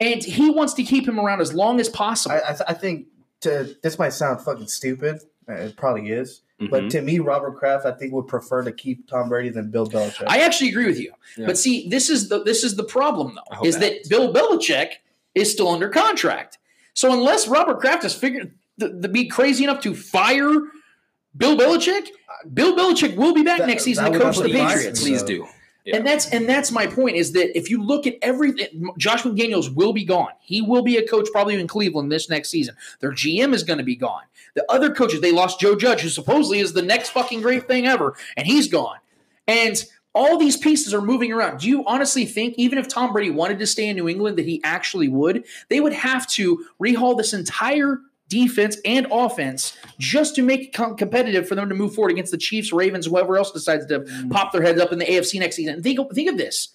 and 0.00 0.24
he 0.24 0.50
wants 0.50 0.74
to 0.74 0.82
keep 0.82 1.06
him 1.06 1.20
around 1.20 1.40
as 1.40 1.54
long 1.54 1.78
as 1.78 1.88
possible. 1.88 2.34
I, 2.34 2.38
I, 2.38 2.52
th- 2.52 2.62
I 2.66 2.74
think 2.74 3.06
to 3.42 3.76
this 3.82 3.98
might 3.98 4.12
sound 4.12 4.40
fucking 4.40 4.66
stupid. 4.66 5.20
Uh, 5.48 5.52
It 5.52 5.76
probably 5.76 6.10
is. 6.10 6.42
But 6.70 6.84
Mhm. 6.84 6.90
to 6.90 7.02
me, 7.02 7.18
Robert 7.18 7.56
Kraft, 7.58 7.86
I 7.86 7.90
think 7.92 8.12
would 8.12 8.28
prefer 8.28 8.62
to 8.62 8.70
keep 8.70 9.08
Tom 9.08 9.28
Brady 9.28 9.48
than 9.48 9.70
Bill 9.72 9.86
Belichick. 9.86 10.24
I 10.28 10.38
actually 10.38 10.68
agree 10.70 10.86
with 10.86 11.00
you. 11.00 11.12
Yeah. 11.36 11.46
But 11.46 11.58
see, 11.58 11.88
this 11.88 12.08
is 12.08 12.28
the 12.28 12.42
this 12.44 12.62
is 12.62 12.76
the 12.76 12.84
problem 12.84 13.34
though, 13.34 13.64
is 13.64 13.78
that 13.78 14.04
that 14.04 14.08
Bill 14.08 14.32
Belichick 14.32 14.90
is 15.34 15.50
still 15.50 15.68
under 15.68 15.88
contract. 15.88 16.58
So 16.94 17.12
unless 17.12 17.48
Robert 17.48 17.80
Kraft 17.80 18.04
has 18.04 18.14
figured 18.14 18.52
to, 18.78 19.00
to 19.00 19.08
be 19.08 19.26
crazy 19.26 19.64
enough 19.64 19.80
to 19.82 19.92
fire 19.94 20.52
Bill 21.36 21.56
Belichick, 21.56 22.06
Bill 22.54 22.76
Belichick 22.76 23.16
will 23.16 23.34
be 23.34 23.42
back 23.42 23.58
That- 23.58 23.66
next 23.68 23.82
season 23.84 24.04
that 24.04 24.10
to 24.12 24.18
would 24.18 24.24
coach 24.24 24.36
the 24.36 24.48
not 24.48 24.68
be. 24.68 24.74
Patriots. 24.74 25.00
Please 25.00 25.20
So- 25.20 25.26
do. 25.26 25.46
Yeah. 25.84 25.96
And 25.96 26.06
that's 26.06 26.26
and 26.30 26.48
that's 26.48 26.70
my 26.70 26.86
point 26.86 27.16
is 27.16 27.32
that 27.32 27.58
if 27.58 27.68
you 27.68 27.82
look 27.82 28.06
at 28.06 28.14
everything, 28.22 28.88
Josh 28.98 29.22
McDaniels 29.24 29.74
will 29.74 29.92
be 29.92 30.04
gone. 30.04 30.30
He 30.40 30.62
will 30.62 30.82
be 30.82 30.96
a 30.96 31.04
coach 31.04 31.26
probably 31.32 31.58
in 31.58 31.66
Cleveland 31.66 32.12
this 32.12 32.30
next 32.30 32.50
season. 32.50 32.76
Their 33.00 33.10
GM 33.10 33.52
is 33.52 33.64
going 33.64 33.78
to 33.78 33.84
be 33.84 33.96
gone. 33.96 34.22
The 34.54 34.70
other 34.70 34.94
coaches, 34.94 35.20
they 35.20 35.32
lost 35.32 35.60
Joe 35.60 35.76
Judge, 35.76 36.00
who 36.02 36.08
supposedly 36.08 36.58
is 36.58 36.72
the 36.72 36.82
next 36.82 37.10
fucking 37.10 37.40
great 37.40 37.66
thing 37.66 37.86
ever, 37.86 38.14
and 38.36 38.46
he's 38.46 38.68
gone. 38.68 38.98
And 39.46 39.82
all 40.14 40.36
these 40.36 40.56
pieces 40.56 40.92
are 40.92 41.00
moving 41.00 41.32
around. 41.32 41.60
Do 41.60 41.68
you 41.68 41.84
honestly 41.86 42.26
think, 42.26 42.54
even 42.58 42.78
if 42.78 42.86
Tom 42.86 43.12
Brady 43.12 43.30
wanted 43.30 43.58
to 43.60 43.66
stay 43.66 43.88
in 43.88 43.96
New 43.96 44.08
England, 44.08 44.36
that 44.38 44.44
he 44.44 44.60
actually 44.62 45.08
would? 45.08 45.44
They 45.68 45.80
would 45.80 45.94
have 45.94 46.26
to 46.32 46.66
rehaul 46.82 47.16
this 47.16 47.32
entire 47.32 47.98
defense 48.28 48.78
and 48.84 49.06
offense 49.10 49.76
just 49.98 50.34
to 50.34 50.42
make 50.42 50.60
it 50.60 50.72
com- 50.72 50.96
competitive 50.96 51.46
for 51.46 51.54
them 51.54 51.68
to 51.68 51.74
move 51.74 51.94
forward 51.94 52.12
against 52.12 52.32
the 52.32 52.38
Chiefs, 52.38 52.72
Ravens, 52.72 53.06
whoever 53.06 53.36
else 53.36 53.52
decides 53.52 53.86
to 53.86 54.00
mm. 54.00 54.30
pop 54.30 54.52
their 54.52 54.62
heads 54.62 54.80
up 54.80 54.92
in 54.92 54.98
the 54.98 55.04
AFC 55.04 55.38
next 55.38 55.56
season. 55.56 55.82
Think 55.82 55.98
of, 55.98 56.10
think 56.12 56.30
of 56.30 56.36
this: 56.36 56.68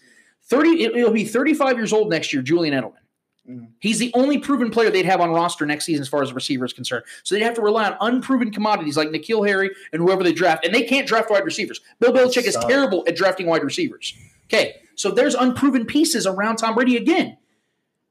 thirty, 0.44 0.84
it, 0.84 0.94
will 0.94 1.12
be 1.12 1.26
thirty-five 1.26 1.78
years 1.78 1.94
old 1.94 2.10
next 2.10 2.34
year. 2.34 2.42
Julian 2.42 2.74
Edelman. 2.74 3.07
Mhm. 3.50 3.70
He's 3.80 3.98
the 3.98 4.12
only 4.14 4.38
proven 4.38 4.70
player 4.72 4.90
they'd 4.90 5.06
have 5.06 5.22
on 5.22 5.32
roster 5.32 5.66
next 5.66 5.86
season 5.86 6.02
as 6.02 6.10
far 6.10 6.22
as 6.22 6.30
the 6.30 6.36
receiver 6.36 6.66
is 6.66 6.74
concerned. 6.74 7.04
So 7.24 7.34
they'd 7.36 7.44
have 7.44 7.54
to 7.56 7.62
rely 7.62 7.90
on 7.90 7.98
unproven 8.02 8.52
commodities 8.52 8.98
like 8.98 9.10
N'Keal 9.10 9.48
Harry 9.48 9.72
and 9.94 10.02
whoever 10.02 10.24
they 10.24 10.34
draft. 10.34 10.66
And 10.66 10.76
they 10.76 10.84
can't 10.84 11.08
draft 11.08 11.30
wide 11.30 11.46
receivers. 11.46 11.80
Bill 12.00 12.12
Belichick 12.12 12.44
is 12.44 12.58
terrible 12.68 13.04
at 13.08 13.16
drafting 13.16 13.48
wide 13.48 13.64
receivers. 13.64 14.14
Okay, 14.46 14.76
so 14.96 15.12
there's 15.12 15.36
unproven 15.36 15.86
pieces 15.86 16.28
around 16.28 16.58
Tom 16.58 16.76
Brady 16.76 16.98
again. 16.98 17.38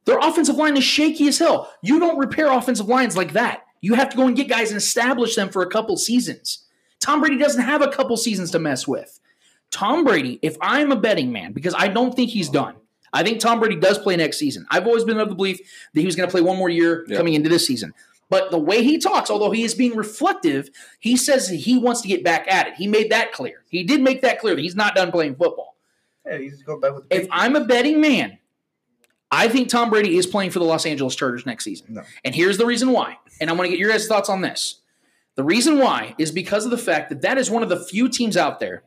Their 0.07 0.19
offensive 0.19 0.57
line 0.57 0.77
is 0.77 0.85
shaky 0.85 1.29
as 1.29 1.39
hell. 1.39 1.73
You 1.83 1.99
don't 1.99 2.19
repair 2.19 2.51
offensive 2.51 2.89
lines 2.89 3.17
like 3.17 3.33
that. 3.33 3.65
You 3.81 3.95
have 3.95 4.09
to 4.11 4.17
go 4.17 4.27
and 4.27 4.37
get 4.37 4.49
guys 4.49 4.71
and 4.71 4.79
establish 4.79 5.35
them 5.35 5.51
for 5.51 5.63
a 5.63 5.69
couple 5.71 5.97
seasons. 5.97 6.65
Tom 7.01 7.21
Brady 7.21 7.37
doesn't 7.39 7.63
have 7.63 7.83
a 7.83 7.89
couple 7.89 8.17
seasons 8.17 8.51
to 8.53 8.59
mess 8.59 8.89
with. 8.89 9.21
Tom 9.71 10.05
Brady, 10.05 10.39
if 10.43 10.57
I'm 10.61 10.93
a 10.93 10.97
betting 10.97 11.33
man, 11.33 11.53
because 11.53 11.75
I 11.77 11.89
don't 11.89 12.15
think 12.15 12.31
he's 12.31 12.49
done. 12.49 12.77
I 13.17 13.23
think 13.23 13.41
Tom 13.41 13.59
Brady 13.61 13.77
does 13.77 13.99
play 13.99 14.15
next 14.17 14.39
season. 14.39 14.67
I've 14.71 14.87
always 14.87 15.05
been 15.05 15.19
of 15.19 15.29
the 15.29 15.35
belief 15.35 15.59
that 15.95 16.01
he 16.01 16.07
was 16.07 16.15
going 16.17 16.29
to 16.29 16.31
play 16.31 16.43
one 16.43 16.57
more 16.57 16.69
year 16.69 17.05
Yeah. 17.09 17.17
coming 17.17 17.35
into 17.35 17.49
this 17.49 17.67
season. 17.67 17.95
But 18.29 18.51
the 18.51 18.59
way 18.59 18.83
he 18.83 18.99
talks, 18.99 19.31
although 19.31 19.53
he 19.53 19.63
is 19.63 19.75
being 19.75 19.97
reflective, 19.97 20.69
he 21.01 21.17
says 21.17 21.49
he 21.49 21.79
wants 21.79 22.01
to 22.03 22.09
get 22.09 22.23
back 22.25 22.47
at 22.53 22.67
it. 22.67 22.75
He 22.75 22.87
made 22.89 23.11
that 23.11 23.33
clear. 23.33 23.63
He 23.69 23.85
did 23.85 24.03
make 24.03 24.21
that 24.23 24.39
clear 24.41 24.55
that 24.55 24.61
he's 24.61 24.75
not 24.77 24.95
done 24.95 25.11
playing 25.13 25.37
football. 25.37 25.77
yeah, 26.27 26.39
he's 26.39 26.63
going 26.63 26.81
back 26.81 26.95
with 26.95 27.09
the 27.09 27.17
If 27.23 27.29
I'm 27.31 27.55
a 27.57 27.65
betting 27.65 28.01
man, 28.01 28.39
I 29.31 29.49
think 29.49 29.69
Tom 29.69 29.91
Brady 29.91 30.17
is 30.19 30.27
playing 30.27 30.51
for 30.51 30.59
the 30.59 30.65
Los 30.65 30.85
Angeles 30.87 31.15
Chargers 31.17 31.47
next 31.47 31.65
season. 31.65 31.87
No. 31.91 32.03
And 32.25 32.35
here's 32.35 32.59
the 32.59 32.67
reason 32.67 32.91
why. 32.93 33.17
And 33.41 33.49
I 33.49 33.53
want 33.55 33.65
to 33.67 33.71
get 33.71 33.79
your 33.79 33.91
guys' 33.91 34.07
thoughts 34.07 34.29
on 34.29 34.41
this. 34.41 34.81
The 35.37 35.45
reason 35.45 35.79
why 35.79 36.15
is 36.19 36.31
because 36.33 36.65
of 36.65 36.71
the 36.71 36.79
fact 36.79 37.09
that 37.11 37.23
that 37.23 37.39
is 37.39 37.51
one 37.51 37.63
of 37.63 37.69
the 37.69 37.79
few 37.85 38.09
teams 38.09 38.37
out 38.37 38.59
there 38.61 38.83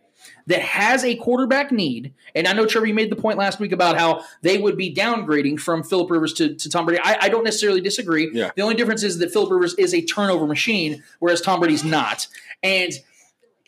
that 0.50 0.62
has 0.62 1.04
a 1.04 1.16
quarterback 1.16 1.72
need. 1.72 2.12
And 2.34 2.48
I 2.48 2.54
know, 2.54 2.66
Trevor, 2.66 2.88
you 2.88 2.94
made 2.96 3.12
the 3.12 3.16
point 3.16 3.38
last 3.38 3.60
week 3.60 3.72
about 3.72 4.00
how 4.00 4.24
they 4.42 4.58
would 4.58 4.78
be 4.78 4.94
downgrading 4.94 5.60
from 5.60 5.84
Philip 5.84 6.10
Rivers 6.10 6.34
to, 6.34 6.56
to 6.56 6.70
Tom 6.70 6.88
Brady. 6.88 7.00
I, 7.04 7.18
I 7.22 7.30
don't 7.30 7.44
necessarily 7.44 7.82
disagree. 7.82 8.32
Yeah. 8.34 8.50
The 8.56 8.64
only 8.64 8.74
difference 8.74 9.04
is 9.04 9.20
that 9.20 9.32
Philip 9.32 9.52
Rivers 9.52 9.76
is 9.76 9.94
a 9.94 10.02
turnover 10.02 10.48
machine, 10.48 11.04
whereas 11.20 11.40
Tom 11.40 11.60
Brady's 11.60 11.84
not. 11.84 12.28
And 12.64 12.92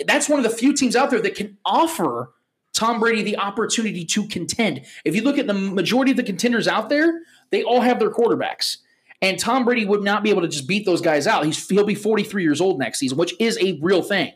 that's 0.08 0.28
one 0.28 0.40
of 0.40 0.44
the 0.44 0.50
few 0.50 0.74
teams 0.74 0.96
out 0.96 1.12
there 1.12 1.22
that 1.22 1.36
can 1.36 1.56
offer 1.64 2.32
Tom 2.74 3.00
Brady 3.00 3.22
the 3.22 3.38
opportunity 3.38 4.04
to 4.04 4.28
contend. 4.28 4.82
If 5.06 5.16
you 5.16 5.22
look 5.22 5.38
at 5.38 5.46
the 5.46 5.54
majority 5.54 6.12
of 6.12 6.18
the 6.18 6.24
contenders 6.24 6.68
out 6.68 6.90
there, 6.90 7.22
they 7.52 7.62
all 7.62 7.82
have 7.82 8.00
their 8.00 8.10
quarterbacks. 8.10 8.78
And 9.22 9.38
Tom 9.38 9.66
Brady 9.66 9.86
would 9.86 10.02
not 10.02 10.24
be 10.24 10.32
able 10.32 10.42
to 10.42 10.48
just 10.48 10.68
beat 10.68 10.88
those 10.88 11.00
guys 11.02 11.28
out. 11.28 11.46
He's, 11.46 11.70
he'll 11.70 11.86
be 11.86 11.94
43 11.94 12.42
years 12.42 12.60
old 12.60 12.80
next 12.80 12.98
season, 12.98 13.20
which 13.20 13.36
is 13.40 13.56
a 13.62 13.78
real 13.84 14.02
thing. 14.02 14.34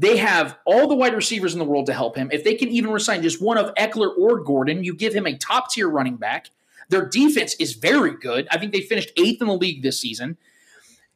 They 0.00 0.16
have 0.16 0.56
all 0.64 0.88
the 0.88 0.94
wide 0.94 1.14
receivers 1.14 1.52
in 1.52 1.58
the 1.58 1.64
world 1.66 1.84
to 1.86 1.92
help 1.92 2.16
him. 2.16 2.30
If 2.32 2.42
they 2.42 2.54
can 2.54 2.70
even 2.70 2.90
resign 2.90 3.22
just 3.22 3.42
one 3.42 3.58
of 3.58 3.74
Ekeler 3.74 4.16
or 4.16 4.40
Gordon, 4.40 4.82
you 4.82 4.94
give 4.94 5.12
him 5.12 5.26
a 5.26 5.36
top 5.36 5.70
tier 5.70 5.90
running 5.90 6.16
back. 6.16 6.48
Their 6.88 7.04
defense 7.04 7.54
is 7.60 7.74
very 7.74 8.16
good. 8.16 8.48
I 8.50 8.56
think 8.56 8.72
they 8.72 8.80
finished 8.80 9.12
eighth 9.18 9.42
in 9.42 9.48
the 9.48 9.54
league 9.54 9.82
this 9.82 10.00
season. 10.00 10.38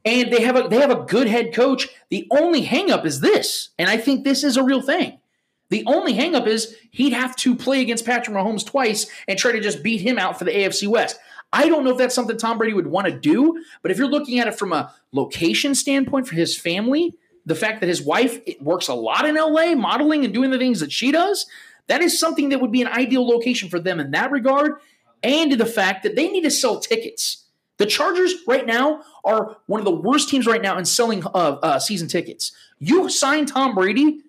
And 0.04 0.30
they 0.30 0.42
have 0.42 0.54
a 0.56 0.68
they 0.68 0.76
have 0.76 0.90
a 0.90 1.02
good 1.06 1.28
head 1.28 1.54
coach. 1.54 1.88
The 2.10 2.28
only 2.30 2.66
hangup 2.66 3.06
is 3.06 3.20
this, 3.20 3.70
and 3.78 3.88
I 3.88 3.96
think 3.96 4.22
this 4.22 4.44
is 4.44 4.58
a 4.58 4.62
real 4.62 4.82
thing. 4.82 5.18
The 5.70 5.82
only 5.86 6.12
hangup 6.12 6.46
is 6.46 6.76
he'd 6.90 7.14
have 7.14 7.34
to 7.36 7.56
play 7.56 7.80
against 7.80 8.04
Patrick 8.04 8.36
Mahomes 8.36 8.66
twice 8.66 9.10
and 9.26 9.38
try 9.38 9.52
to 9.52 9.60
just 9.60 9.82
beat 9.82 10.02
him 10.02 10.18
out 10.18 10.38
for 10.38 10.44
the 10.44 10.50
AFC 10.50 10.88
West. 10.88 11.18
I 11.54 11.70
don't 11.70 11.84
know 11.84 11.92
if 11.92 11.96
that's 11.96 12.14
something 12.14 12.36
Tom 12.36 12.58
Brady 12.58 12.74
would 12.74 12.88
want 12.88 13.06
to 13.06 13.18
do, 13.18 13.64
but 13.80 13.90
if 13.90 13.96
you're 13.96 14.10
looking 14.10 14.40
at 14.40 14.46
it 14.46 14.58
from 14.58 14.74
a 14.74 14.92
location 15.12 15.74
standpoint 15.74 16.28
for 16.28 16.34
his 16.34 16.58
family, 16.58 17.16
the 17.46 17.54
fact 17.54 17.80
that 17.80 17.88
his 17.88 18.02
wife 18.02 18.40
works 18.60 18.88
a 18.88 18.94
lot 18.94 19.26
in 19.26 19.34
LA, 19.34 19.74
modeling 19.74 20.24
and 20.24 20.32
doing 20.32 20.50
the 20.50 20.58
things 20.58 20.80
that 20.80 20.92
she 20.92 21.12
does, 21.12 21.46
that 21.86 22.00
is 22.00 22.18
something 22.18 22.48
that 22.48 22.60
would 22.60 22.72
be 22.72 22.82
an 22.82 22.88
ideal 22.88 23.26
location 23.26 23.68
for 23.68 23.78
them 23.78 24.00
in 24.00 24.10
that 24.12 24.30
regard. 24.30 24.74
And 25.22 25.52
the 25.52 25.66
fact 25.66 26.02
that 26.02 26.16
they 26.16 26.28
need 26.28 26.42
to 26.42 26.50
sell 26.50 26.80
tickets. 26.80 27.44
The 27.76 27.86
Chargers 27.86 28.34
right 28.46 28.66
now 28.66 29.02
are 29.24 29.56
one 29.66 29.80
of 29.80 29.84
the 29.84 29.90
worst 29.90 30.28
teams 30.28 30.46
right 30.46 30.62
now 30.62 30.78
in 30.78 30.84
selling 30.84 31.24
uh, 31.26 31.58
uh, 31.62 31.78
season 31.78 32.08
tickets. 32.08 32.52
You 32.78 33.08
sign 33.10 33.46
Tom 33.46 33.74
Brady, 33.74 34.20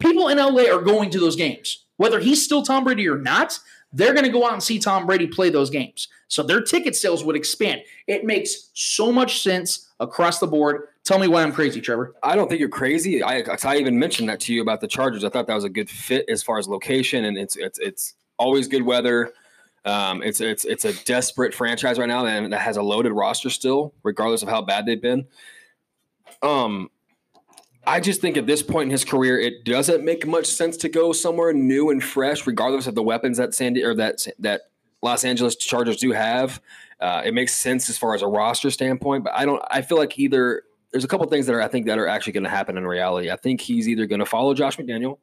people 0.00 0.28
in 0.28 0.38
LA 0.38 0.64
are 0.64 0.82
going 0.82 1.10
to 1.10 1.20
those 1.20 1.36
games. 1.36 1.84
Whether 1.96 2.20
he's 2.20 2.44
still 2.44 2.62
Tom 2.62 2.84
Brady 2.84 3.08
or 3.08 3.18
not, 3.18 3.58
they're 3.92 4.12
going 4.12 4.26
to 4.26 4.32
go 4.32 4.44
out 4.44 4.52
and 4.52 4.62
see 4.62 4.78
Tom 4.78 5.06
Brady 5.06 5.28
play 5.28 5.48
those 5.50 5.70
games. 5.70 6.08
So 6.28 6.42
their 6.42 6.60
ticket 6.60 6.96
sales 6.96 7.24
would 7.24 7.36
expand. 7.36 7.82
It 8.06 8.24
makes 8.24 8.70
so 8.74 9.12
much 9.12 9.42
sense 9.42 9.88
across 10.00 10.40
the 10.40 10.48
board. 10.48 10.88
Tell 11.04 11.18
me 11.18 11.28
why 11.28 11.42
I'm 11.42 11.52
crazy, 11.52 11.82
Trevor. 11.82 12.14
I 12.22 12.34
don't 12.34 12.48
think 12.48 12.60
you're 12.60 12.70
crazy. 12.70 13.22
I, 13.22 13.44
I 13.62 13.76
even 13.76 13.98
mentioned 13.98 14.30
that 14.30 14.40
to 14.40 14.54
you 14.54 14.62
about 14.62 14.80
the 14.80 14.88
Chargers. 14.88 15.22
I 15.22 15.28
thought 15.28 15.46
that 15.46 15.54
was 15.54 15.64
a 15.64 15.68
good 15.68 15.90
fit 15.90 16.24
as 16.30 16.42
far 16.42 16.58
as 16.58 16.66
location, 16.66 17.26
and 17.26 17.36
it's 17.36 17.56
it's 17.56 17.78
it's 17.78 18.14
always 18.38 18.68
good 18.68 18.82
weather. 18.82 19.32
Um, 19.84 20.22
it's 20.22 20.40
it's 20.40 20.64
it's 20.64 20.86
a 20.86 20.94
desperate 21.04 21.52
franchise 21.52 21.98
right 21.98 22.08
now 22.08 22.22
that, 22.22 22.48
that 22.48 22.60
has 22.60 22.78
a 22.78 22.82
loaded 22.82 23.12
roster 23.12 23.50
still, 23.50 23.92
regardless 24.02 24.42
of 24.42 24.48
how 24.48 24.62
bad 24.62 24.86
they've 24.86 25.00
been. 25.00 25.26
Um, 26.42 26.90
I 27.86 28.00
just 28.00 28.22
think 28.22 28.38
at 28.38 28.46
this 28.46 28.62
point 28.62 28.86
in 28.86 28.90
his 28.90 29.04
career, 29.04 29.38
it 29.38 29.66
doesn't 29.66 30.02
make 30.06 30.26
much 30.26 30.46
sense 30.46 30.78
to 30.78 30.88
go 30.88 31.12
somewhere 31.12 31.52
new 31.52 31.90
and 31.90 32.02
fresh, 32.02 32.46
regardless 32.46 32.86
of 32.86 32.94
the 32.94 33.02
weapons 33.02 33.36
that 33.36 33.54
Sandy 33.54 33.84
or 33.84 33.94
that 33.96 34.26
that 34.38 34.62
Los 35.02 35.22
Angeles 35.22 35.54
Chargers 35.56 35.98
do 35.98 36.12
have. 36.12 36.62
Uh, 36.98 37.20
it 37.26 37.34
makes 37.34 37.54
sense 37.54 37.90
as 37.90 37.98
far 37.98 38.14
as 38.14 38.22
a 38.22 38.26
roster 38.26 38.70
standpoint, 38.70 39.22
but 39.22 39.34
I 39.34 39.44
don't. 39.44 39.62
I 39.70 39.82
feel 39.82 39.98
like 39.98 40.18
either 40.18 40.62
there's 40.94 41.02
a 41.02 41.08
couple 41.08 41.26
things 41.26 41.46
that 41.46 41.54
are 41.56 41.60
I 41.60 41.66
think 41.66 41.86
that 41.86 41.98
are 41.98 42.06
actually 42.06 42.34
going 42.34 42.44
to 42.44 42.50
happen 42.50 42.78
in 42.78 42.86
reality. 42.86 43.28
I 43.28 43.34
think 43.34 43.60
he's 43.60 43.88
either 43.88 44.06
going 44.06 44.20
to 44.20 44.26
follow 44.26 44.54
Josh 44.54 44.76
McDaniel 44.76 45.18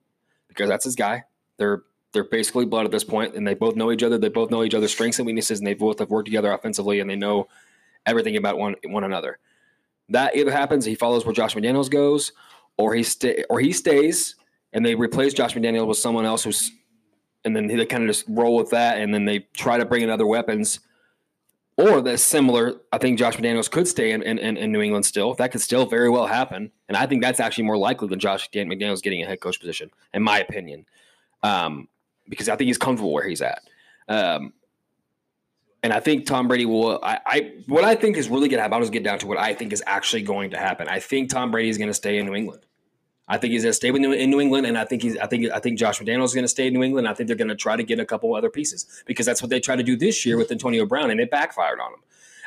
because 0.50 0.68
that's 0.68 0.84
his 0.84 0.98
guy. 0.98 1.24
They're 1.56 1.84
they're 2.12 2.26
basically 2.26 2.66
blood 2.66 2.84
at 2.84 2.92
this 2.92 3.06
point, 3.06 3.36
and 3.36 3.48
they 3.48 3.54
both 3.54 3.78
know 3.78 3.90
each 3.90 4.04
other. 4.04 4.18
They 4.18 4.28
both 4.28 4.52
know 4.52 4.66
each 4.66 4.74
other's 4.74 4.92
strengths 4.92 5.20
and 5.20 5.26
weaknesses, 5.26 5.60
and 5.60 5.66
they 5.66 5.74
both 5.74 6.00
have 6.00 6.10
worked 6.10 6.26
together 6.26 6.52
offensively, 6.52 7.00
and 7.00 7.10
they 7.10 7.16
know 7.16 7.48
everything 8.06 8.36
about 8.36 8.58
one 8.58 8.76
one 8.84 9.06
another. 9.06 9.40
That 10.10 10.36
either 10.36 10.52
happens, 10.52 10.84
he 10.84 10.94
follows 10.94 11.26
where 11.26 11.34
Josh 11.34 11.56
McDaniels 11.56 11.90
goes, 11.90 12.34
or 12.78 12.94
he 12.94 13.02
stay 13.02 13.46
or 13.50 13.62
he 13.62 13.72
stays, 13.72 14.36
and 14.74 14.86
they 14.86 14.94
replace 14.94 15.34
Josh 15.34 15.54
McDaniel 15.54 15.88
with 15.88 16.00
someone 16.00 16.26
else 16.26 16.44
who's, 16.44 16.70
and 17.46 17.56
then 17.56 17.68
they 17.68 17.86
kind 17.86 18.04
of 18.04 18.10
just 18.10 18.26
roll 18.28 18.58
with 18.58 18.72
that, 18.72 18.98
and 18.98 19.14
then 19.14 19.24
they 19.24 19.48
try 19.54 19.78
to 19.78 19.86
bring 19.86 20.02
in 20.02 20.10
other 20.10 20.28
weapons. 20.28 20.82
Or 21.78 22.02
the 22.02 22.18
similar, 22.18 22.76
I 22.92 22.98
think 22.98 23.18
Josh 23.18 23.38
McDaniels 23.38 23.72
could 23.72 23.88
stay 23.88 24.12
in, 24.12 24.22
in, 24.22 24.38
in 24.58 24.72
New 24.72 24.82
England 24.82 25.06
still. 25.06 25.34
That 25.36 25.52
could 25.52 25.62
still 25.62 25.86
very 25.86 26.10
well 26.10 26.28
happen. 26.28 26.72
And 26.88 26.98
I 26.98 27.06
think 27.08 27.24
that's 27.24 27.40
actually 27.40 27.64
more 27.64 27.78
likely 27.78 28.08
than 28.08 28.20
Josh 28.20 28.50
McDaniels 28.52 29.02
getting 29.02 29.24
a 29.24 29.26
head 29.26 29.40
coach 29.40 29.60
position, 29.60 29.90
in 30.14 30.22
my 30.22 30.40
opinion. 30.40 30.86
Um, 31.44 31.88
because 32.28 32.50
I 32.50 32.56
think 32.56 32.68
he's 32.68 32.78
comfortable 32.78 33.14
where 33.14 33.28
he's 33.28 33.42
at. 33.42 33.62
Um, 34.08 34.54
and 35.84 35.92
I 35.92 36.00
think 36.00 36.26
Tom 36.26 36.48
Brady 36.48 36.66
will. 36.66 37.00
I, 37.02 37.20
I 37.26 37.54
what 37.68 37.84
I 37.84 37.96
think 37.96 38.18
is 38.18 38.30
really 38.30 38.48
going 38.48 38.58
to 38.60 38.62
happen. 38.62 38.76
I'll 38.76 38.82
just 38.82 38.94
get 38.94 39.04
down 39.04 39.18
to 39.20 39.28
what 39.28 39.38
I 39.38 39.54
think 39.54 39.74
is 39.74 39.82
actually 39.88 40.22
going 40.22 40.52
to 40.52 40.58
happen. 40.58 40.88
I 40.88 41.00
think 41.00 41.30
Tom 41.30 41.50
Brady 41.50 41.70
is 41.70 41.78
going 41.78 41.88
to 41.88 41.94
stay 41.94 42.18
in 42.18 42.26
New 42.26 42.36
England. 42.36 42.66
I 43.28 43.38
think 43.38 43.54
he's 43.54 43.64
going 43.64 43.70
to 43.70 43.76
stay 43.76 43.92
with 43.92 44.02
New, 44.02 44.12
in 44.12 44.30
New 44.30 44.42
England, 44.42 44.66
and 44.66 44.78
I 44.78 44.84
think 44.84 45.04
he's. 45.04 45.18
I 45.18 45.28
think 45.28 45.52
I 45.52 45.60
think 45.60 45.80
Josh 45.80 46.00
McDaniels 46.00 46.26
is 46.26 46.34
going 46.34 46.44
to 46.44 46.50
stay 46.50 46.68
in 46.68 46.74
New 46.74 46.84
England. 46.84 47.08
I 47.08 47.14
think 47.14 47.28
they're 47.28 47.36
going 47.36 47.48
to 47.48 47.56
try 47.56 47.76
to 47.76 47.84
get 47.84 48.00
a 48.00 48.06
couple 48.06 48.36
other 48.36 48.50
pieces 48.50 49.04
because 49.06 49.26
that's 49.26 49.42
what 49.42 49.50
they 49.50 49.60
tried 49.60 49.78
to 49.78 49.84
do 49.84 49.96
this 49.96 50.26
year 50.26 50.38
with 50.38 50.52
Antonio 50.52 50.86
Brown, 50.86 51.12
and 51.12 51.20
it 51.20 51.32
backfired 51.32 51.80
on 51.80 51.92
them. 51.92 52.02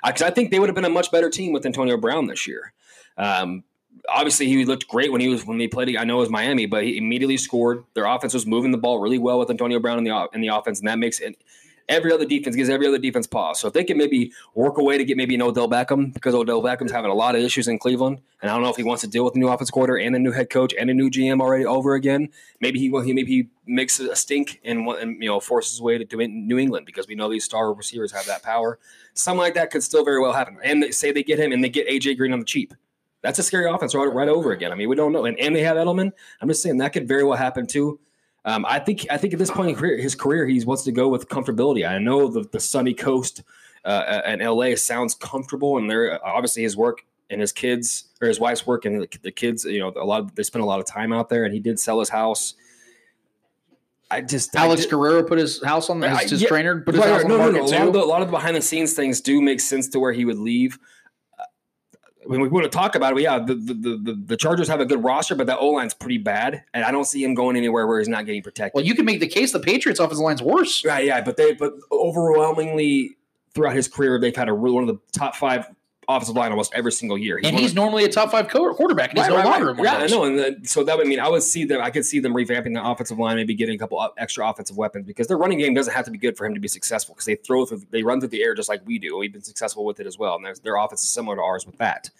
Because 0.05 0.22
I 0.22 0.31
think 0.31 0.51
they 0.51 0.59
would 0.59 0.68
have 0.68 0.75
been 0.75 0.85
a 0.85 0.91
much 0.91 1.11
better 1.11 1.31
team 1.31 1.53
with 1.53 1.64
Antonio 1.64 1.97
Brown 1.97 2.27
this 2.27 2.47
year. 2.47 2.72
Um, 3.16 3.64
obviously, 4.09 4.47
he 4.47 4.64
looked 4.64 4.89
great 4.89 5.11
when 5.12 5.20
he 5.20 5.29
was 5.29 5.47
when 5.47 5.59
he 5.59 5.68
played. 5.68 5.97
I 5.97 6.05
know 6.05 6.18
it 6.18 6.20
was 6.20 6.31
Miami, 6.31 6.66
but 6.66 6.85
he 6.85 6.99
immediately 6.99 7.37
scored. 7.37 7.85
Their 7.95 8.05
offense 8.05 8.35
was 8.35 8.47
moving 8.47 8.70
the 8.70 8.79
ball 8.79 8.99
really 8.99 9.18
well 9.18 9.39
with 9.39 9.51
Antonio 9.51 9.79
Brown 9.79 9.99
in 9.99 10.05
the 10.05 10.29
in 10.35 10.41
the 10.41 10.49
offense, 10.49 10.81
and 10.81 10.89
that 10.89 10.99
makes 10.99 11.20
it 11.20 11.43
every 11.89 12.12
other 12.12 12.24
defense 12.24 12.57
gives 12.57 12.68
every 12.68 12.87
other 12.87 12.99
defense 12.99 13.26
pause. 13.26 13.61
So 13.61 13.68
if 13.68 13.74
they 13.74 13.85
can 13.85 13.99
maybe 13.99 14.32
work 14.55 14.78
a 14.78 14.82
way 14.82 14.99
to 14.99 15.05
get 15.05 15.16
maybe 15.16 15.35
an 15.35 15.43
Odell 15.43 15.68
Beckham, 15.68 16.12
because 16.12 16.35
Odell 16.35 16.62
Beckham's 16.62 16.93
having 16.93 17.11
a 17.11 17.14
lot 17.14 17.35
of 17.35 17.43
issues 17.43 17.68
in 17.68 17.78
Cleveland, 17.78 18.20
and 18.41 18.51
I 18.51 18.55
don't 18.55 18.62
know 18.62 18.70
if 18.70 18.76
he 18.76 18.82
wants 18.82 19.03
to 19.03 19.09
deal 19.09 19.24
with 19.24 19.35
a 19.35 19.39
new 19.39 19.49
offense 19.49 19.70
quarter 19.70 19.97
and 19.97 20.14
a 20.16 20.18
new 20.18 20.32
head 20.32 20.51
coach 20.51 20.74
and 20.78 20.91
a 20.91 20.95
new 20.95 21.11
GM 21.11 21.41
already 21.41 21.64
over 21.64 21.95
again. 21.95 22.28
Maybe 22.61 22.78
he 22.78 22.91
will. 22.91 23.01
He 23.01 23.12
maybe 23.12 23.30
he 23.30 23.49
makes 23.66 24.01
a 24.01 24.16
stink 24.16 24.61
and, 24.64 24.87
and 24.89 25.22
you 25.22 25.28
know 25.28 25.41
forces 25.41 25.72
his 25.72 25.82
way 25.82 25.99
to 25.99 26.26
New 26.26 26.59
England 26.59 26.87
because 26.87 27.07
we 27.07 27.14
know 27.14 27.30
these 27.30 27.45
star 27.45 27.72
receivers 27.72 28.12
have 28.12 28.26
that 28.26 28.43
power. 28.43 28.78
Something 29.14 29.41
like 29.41 29.55
that 29.55 29.70
could 29.70 29.82
still 29.82 30.05
very 30.05 30.20
well 30.20 30.32
happen. 30.32 30.59
And 30.62 30.82
they 30.82 30.91
say 30.91 31.12
they 31.12 31.22
get 31.22 31.39
him 31.39 31.53
and 31.53 31.62
they 31.62 31.68
get 31.68 31.89
AJ 31.89 32.18
Green 32.18 32.32
on 32.32 32.41
the 32.41 32.45
cheap. 32.45 32.74
That's 33.22 33.39
a 33.39 33.43
scary 33.43 33.70
offense 33.70 33.95
right, 33.95 34.05
right 34.05 34.28
over 34.28 34.53
again. 34.53 34.70
I 34.70 34.74
mean, 34.74 34.91
we 34.91 34.97
don't 34.97 35.11
know. 35.11 35.24
And, 35.24 35.39
and 35.39 35.57
they 35.57 35.62
have 35.62 35.78
Edelman. 35.78 36.12
I'm 36.43 36.49
just 36.49 36.62
saying 36.62 36.76
that 36.78 36.93
could 36.93 37.09
very 37.09 37.24
well 37.24 37.39
happen 37.39 37.66
too. 37.66 37.99
Um, 38.45 38.66
I 38.68 38.78
think 38.78 39.07
I 39.11 39.16
think 39.16 39.32
at 39.32 39.38
this 39.38 39.51
point 39.51 39.70
in 39.70 39.74
career, 39.74 39.97
his 39.97 40.14
career, 40.14 40.47
he 40.47 40.62
wants 40.64 40.84
to 40.84 40.92
go 40.92 41.09
with 41.09 41.28
comfortability. 41.28 41.88
I 41.88 41.99
know 41.99 42.28
the, 42.28 42.42
the 42.42 42.61
sunny 42.61 42.92
coast 42.92 43.42
uh, 43.84 44.20
and 44.26 44.42
LA 44.42 44.74
sounds 44.76 45.14
comfortable, 45.14 45.78
and 45.78 45.88
they're 45.88 46.24
obviously 46.24 46.62
his 46.62 46.76
work 46.76 47.05
and 47.30 47.40
his 47.40 47.53
kids 47.53 48.09
or 48.20 48.28
his 48.28 48.38
wife's 48.38 48.66
work 48.66 48.84
and 48.84 49.03
the, 49.03 49.09
the 49.22 49.30
kids. 49.30 49.64
You 49.64 49.80
know, 49.80 49.92
a 49.97 50.05
lot 50.05 50.20
of, 50.20 50.34
they 50.34 50.42
spend 50.42 50.62
a 50.62 50.66
lot 50.66 50.78
of 50.78 50.86
time 50.86 51.12
out 51.12 51.28
there, 51.28 51.45
and 51.45 51.55
he 51.55 51.61
did 51.61 51.80
sell 51.80 52.01
his 52.01 52.11
house. 52.11 52.55
I 54.11 54.20
just 54.20 54.55
I 54.57 54.64
Alex 54.66 54.82
did- 54.82 54.90
Guerrero 54.90 55.22
put 55.22 55.38
his 55.38 55.62
house 55.64 55.88
on 55.88 56.01
the 56.01 56.09
his, 56.11 56.30
his 56.30 56.42
yeah, 56.42 56.49
trainer 56.49 56.80
put 56.82 56.95
his 56.95 57.03
right, 57.03 57.12
house 57.14 57.24
on 57.24 57.30
no, 57.30 57.38
the 57.38 57.45
no, 57.45 57.53
market 57.53 57.70
no. 57.70 57.76
A 57.76 57.78
lot, 57.78 57.86
of 57.88 57.92
the, 57.95 58.01
a 58.01 58.05
lot 58.05 58.22
of 58.22 58.28
the 58.28 58.32
behind 58.32 58.57
the 58.57 58.62
scenes 58.62 58.92
things 58.92 59.20
do 59.20 59.40
make 59.40 59.61
sense 59.61 59.88
to 59.88 59.99
where 59.99 60.12
he 60.12 60.24
would 60.24 60.38
leave. 60.38 60.78
When 62.27 62.41
we 62.41 62.49
want 62.49 62.64
to 62.64 62.70
talk 62.70 62.95
about 62.95 63.16
it, 63.16 63.22
yeah, 63.22 63.39
the, 63.39 63.55
the, 63.55 63.75
the, 63.75 64.22
the 64.27 64.37
Chargers 64.37 64.68
have 64.68 64.81
a 64.81 64.87
good 64.87 65.03
roster, 65.03 65.35
but 65.35 65.47
that 65.47 65.59
O 65.59 65.68
line's 65.68 65.95
pretty 65.95 66.18
bad, 66.18 66.64
and 66.72 66.85
I 66.85 66.91
don't 66.91 67.05
see 67.05 67.22
him 67.22 67.35
going 67.35 67.57
anywhere 67.57 67.87
where 67.87 67.99
he's 67.99 68.09
not 68.09 68.27
getting 68.27 68.43
protected. 68.43 68.75
Well, 68.75 68.85
you 68.85 68.95
can 68.95 69.05
make 69.05 69.20
the 69.20 69.27
case 69.27 69.53
the 69.53 69.61
Patriots 69.61 70.01
offensive 70.01 70.22
line's 70.25 70.43
worse. 70.43 70.85
Right, 70.85 71.07
yeah, 71.07 71.20
but 71.20 71.37
they 71.37 71.53
but 71.53 71.75
overwhelmingly 71.93 73.16
throughout 73.55 73.75
his 73.75 73.89
career, 73.89 74.18
they've 74.18 74.35
had 74.35 74.49
a 74.49 74.55
one 74.55 74.83
of 74.83 74.89
the 74.89 75.01
top 75.12 75.37
five 75.37 75.66
offensive 76.09 76.36
line 76.36 76.50
almost 76.50 76.74
every 76.74 76.92
single 76.92 77.16
year. 77.18 77.40
And 77.42 77.59
he's 77.59 77.70
of- 77.70 77.76
normally 77.76 78.05
a 78.05 78.09
top 78.09 78.30
five 78.30 78.48
quarterback, 78.48 79.11
and 79.11 79.18
he's 79.18 79.28
Right, 79.28 79.30
no 79.30 79.36
right, 79.36 79.44
longer 79.44 79.74
right. 79.74 79.84
Yeah, 79.84 79.96
I 79.96 80.07
know, 80.07 80.24
and 80.24 80.38
the, 80.38 80.61
so 80.64 80.84
that 80.84 80.96
would 80.96 81.07
mean 81.07 81.20
I 81.20 81.28
would 81.28 81.42
see 81.42 81.64
them. 81.64 81.80
I 81.80 81.90
could 81.90 82.05
see 82.05 82.18
them 82.20 82.34
revamping 82.34 82.74
the 82.74 82.84
offensive 82.84 83.18
line, 83.18 83.36
maybe 83.36 83.55
getting 83.55 83.74
a 83.74 83.78
couple 83.78 84.00
of 84.00 84.12
extra 84.18 84.48
offensive 84.48 84.76
weapons 84.76 85.07
because 85.07 85.26
their 85.26 85.38
running 85.38 85.59
game 85.59 85.74
doesn't 85.74 85.92
have 85.92 86.05
to 86.07 86.11
be 86.11 86.18
good 86.18 86.36
for 86.36 86.46
him 86.46 86.55
to 86.55 86.61
be 86.61 86.68
successful 86.68 87.14
because 87.14 87.26
they 87.26 87.36
throw 87.36 87.64
through, 87.66 87.82
they 87.90 88.02
run 88.02 88.20
through 88.20 88.28
the 88.30 88.42
air 88.42 88.55
just 88.55 88.68
like 88.68 88.82
we 88.86 88.98
do. 88.98 89.16
We've 89.18 89.32
been 89.32 89.42
successful 89.42 89.84
with 89.84 90.00
it 90.00 90.07
as 90.07 90.18
well, 90.18 90.36
and 90.36 90.57
their 90.62 90.76
offense 90.76 91.02
is 91.02 91.11
similar 91.11 91.36
to 91.36 91.42
ours 91.42 91.66
with 91.66 91.78
that. 91.78 92.11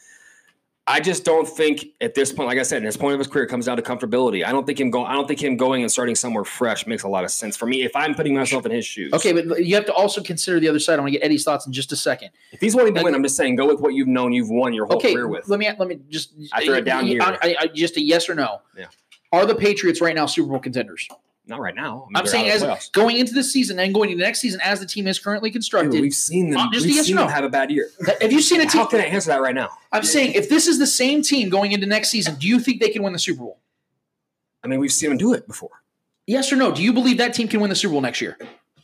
I 0.87 1.01
just 1.01 1.25
don't 1.25 1.49
think 1.49 1.87
at 2.03 2.15
this 2.15 2.31
point, 2.31 2.47
like 2.47 2.59
I 2.59 2.63
said, 2.63 2.79
in 2.79 2.85
this 2.85 2.97
point 2.97 3.15
of 3.15 3.19
his 3.19 3.27
career, 3.27 3.45
it 3.45 3.49
comes 3.49 3.65
down 3.65 3.79
to 3.79 3.83
comfortability. 3.83 4.45
I 4.45 4.53
don't 4.53 4.67
think 4.67 4.79
him 4.79 4.91
going. 4.91 5.07
I 5.07 5.15
don't 5.15 5.27
think 5.27 5.43
him 5.43 5.57
going 5.57 5.81
and 5.81 5.91
starting 5.91 6.15
somewhere 6.15 6.45
fresh 6.45 6.87
makes 6.87 7.05
a 7.05 7.09
lot 7.09 7.25
of 7.25 7.31
sense 7.31 7.57
for 7.57 7.65
me. 7.65 7.83
If 7.85 7.97
I'm 7.97 8.15
putting 8.15 8.35
myself 8.35 8.67
in 8.67 8.73
his 8.73 8.85
shoes, 8.85 9.11
Okay, 9.15 9.33
but 9.33 9.65
you 9.65 9.75
have 9.77 9.87
to 9.87 9.95
also 9.95 10.23
consider 10.23 10.61
the 10.61 10.69
other 10.69 10.79
side. 10.79 10.99
I 10.99 11.03
want 11.03 11.15
to 11.15 11.19
get 11.19 11.25
Eddie's 11.25 11.43
thoughts 11.43 11.67
in 11.67 11.73
just 11.73 11.91
a 11.93 11.97
second. 11.97 12.31
If 12.53 12.61
he's 12.61 12.77
wanting 12.77 12.95
to 12.97 13.03
win, 13.03 13.15
I'm 13.15 13.23
just 13.23 13.35
saying 13.37 13.57
go 13.57 13.67
with 13.67 13.81
what 13.81 13.95
you've 13.95 14.09
known 14.09 14.33
you've 14.35 14.51
won 14.51 14.75
your 14.75 14.85
whole 14.85 14.97
Okay, 14.97 15.15
career 15.15 15.27
with. 15.27 15.49
let 15.49 15.59
me 15.59 15.71
let 15.79 15.89
me 15.89 16.01
just 16.11 16.35
After 16.53 16.75
a 16.75 16.83
down 16.83 17.07
year. 17.07 17.23
I- 17.23 17.57
I- 17.61 17.67
just 17.69 17.97
a 17.97 18.03
yes 18.03 18.29
or 18.29 18.35
no. 18.35 18.61
Yeah. 18.77 18.87
Are 19.33 19.47
the 19.47 19.55
Patriots 19.55 20.03
right 20.03 20.15
now 20.15 20.27
Super 20.27 20.51
Bowl 20.51 20.59
contenders? 20.61 21.09
Not 21.47 21.61
right 21.61 21.75
now. 21.75 21.83
I 21.83 21.93
mean, 21.93 22.17
I'm 22.17 22.25
they're 22.25 22.33
saying 22.33 22.51
as 22.51 22.63
playoffs. 22.63 22.93
going 22.93 23.19
into 23.19 23.35
this 23.35 23.53
season 23.53 23.79
and 23.79 23.93
going 23.93 24.11
into 24.11 24.21
the 24.21 24.27
next 24.27 24.41
season 24.41 24.61
as 24.65 24.81
the 24.81 24.87
team 24.87 25.07
is 25.07 25.19
currently 25.19 25.51
constructed. 25.51 25.93
Dude, 25.93 26.01
we've 26.01 26.15
seen 26.15 26.51
them. 26.51 26.59
Uh, 26.59 26.73
just 26.73 26.87
we've 26.87 26.95
yes 26.95 27.05
or 27.05 27.07
seen 27.09 27.17
no. 27.17 27.23
them 27.23 27.31
have 27.33 27.45
a 27.45 27.51
bad 27.51 27.71
year. 27.71 27.91
have 28.21 28.33
you 28.33 28.41
seen 28.41 28.61
a 28.63 28.67
team? 28.67 28.81
How 28.81 28.87
can 28.87 29.01
I 29.01 29.05
answer 29.05 29.29
that 29.29 29.43
right 29.43 29.55
now? 29.55 29.69
I'm 29.93 30.05
saying 30.05 30.33
if 30.33 30.49
this 30.49 30.67
is 30.67 30.79
the 30.79 30.87
same 30.87 31.23
team 31.23 31.51
going 31.51 31.73
into 31.73 31.87
next 31.87 32.09
season, 32.09 32.37
do 32.37 32.49
you 32.49 32.59
think 32.61 32.81
they 32.81 32.89
can 32.89 33.03
win 33.03 33.13
the 33.13 33.19
Super 33.19 33.41
Bowl? 33.41 33.59
I 34.63 34.69
mean, 34.69 34.81
we've 34.81 34.93
seen 34.93 35.11
them 35.11 35.19
do 35.19 35.35
it 35.35 35.47
before. 35.47 35.83
Yes 36.27 36.51
or 36.51 36.57
no? 36.57 36.73
Do 36.73 36.83
you 36.83 36.95
believe 36.95 37.19
that 37.19 37.35
team 37.35 37.49
can 37.49 37.61
win 37.61 37.69
the 37.69 37.77
Super 37.77 37.93
Bowl 37.93 38.01
next 38.01 38.23
year? 38.23 38.39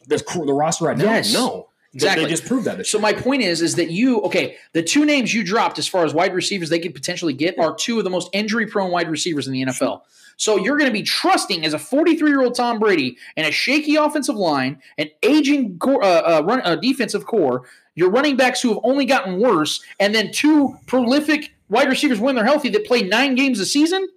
The, 0.06 0.18
the 0.44 0.52
roster 0.52 0.84
right 0.84 0.98
now, 0.98 1.04
Yes. 1.04 1.32
no. 1.32 1.68
Exactly. 1.92 2.24
They 2.24 2.30
just 2.30 2.46
proved 2.46 2.66
that. 2.66 2.86
So 2.86 3.00
my 3.00 3.12
point 3.12 3.42
is, 3.42 3.62
is 3.62 3.74
that 3.74 3.90
you 3.90 4.20
okay? 4.20 4.56
The 4.74 4.82
two 4.82 5.04
names 5.04 5.34
you 5.34 5.42
dropped 5.42 5.76
as 5.78 5.88
far 5.88 6.04
as 6.04 6.14
wide 6.14 6.34
receivers 6.34 6.68
they 6.68 6.78
could 6.78 6.94
potentially 6.94 7.32
get 7.32 7.58
are 7.58 7.74
two 7.74 7.98
of 7.98 8.04
the 8.04 8.10
most 8.10 8.30
injury-prone 8.32 8.92
wide 8.92 9.10
receivers 9.10 9.48
in 9.48 9.52
the 9.52 9.62
NFL. 9.62 10.02
So 10.40 10.56
you're 10.56 10.78
going 10.78 10.88
to 10.88 10.92
be 10.92 11.02
trusting 11.02 11.66
as 11.66 11.74
a 11.74 11.76
43-year-old 11.76 12.54
Tom 12.54 12.78
Brady 12.78 13.18
and 13.36 13.46
a 13.46 13.50
shaky 13.52 13.96
offensive 13.96 14.36
line, 14.36 14.80
an 14.96 15.10
aging 15.22 15.78
core, 15.78 16.02
uh, 16.02 16.38
uh, 16.38 16.42
run, 16.46 16.62
uh, 16.64 16.76
defensive 16.76 17.26
core, 17.26 17.64
your 17.94 18.08
running 18.10 18.38
backs 18.38 18.62
who 18.62 18.70
have 18.70 18.78
only 18.82 19.04
gotten 19.04 19.38
worse, 19.38 19.84
and 20.00 20.14
then 20.14 20.32
two 20.32 20.78
prolific 20.86 21.52
wide 21.68 21.90
receivers 21.90 22.18
when 22.20 22.36
they're 22.36 22.44
healthy 22.46 22.70
that 22.70 22.86
play 22.86 23.02
nine 23.02 23.34
games 23.34 23.60
a 23.60 23.66
season. 23.66 24.08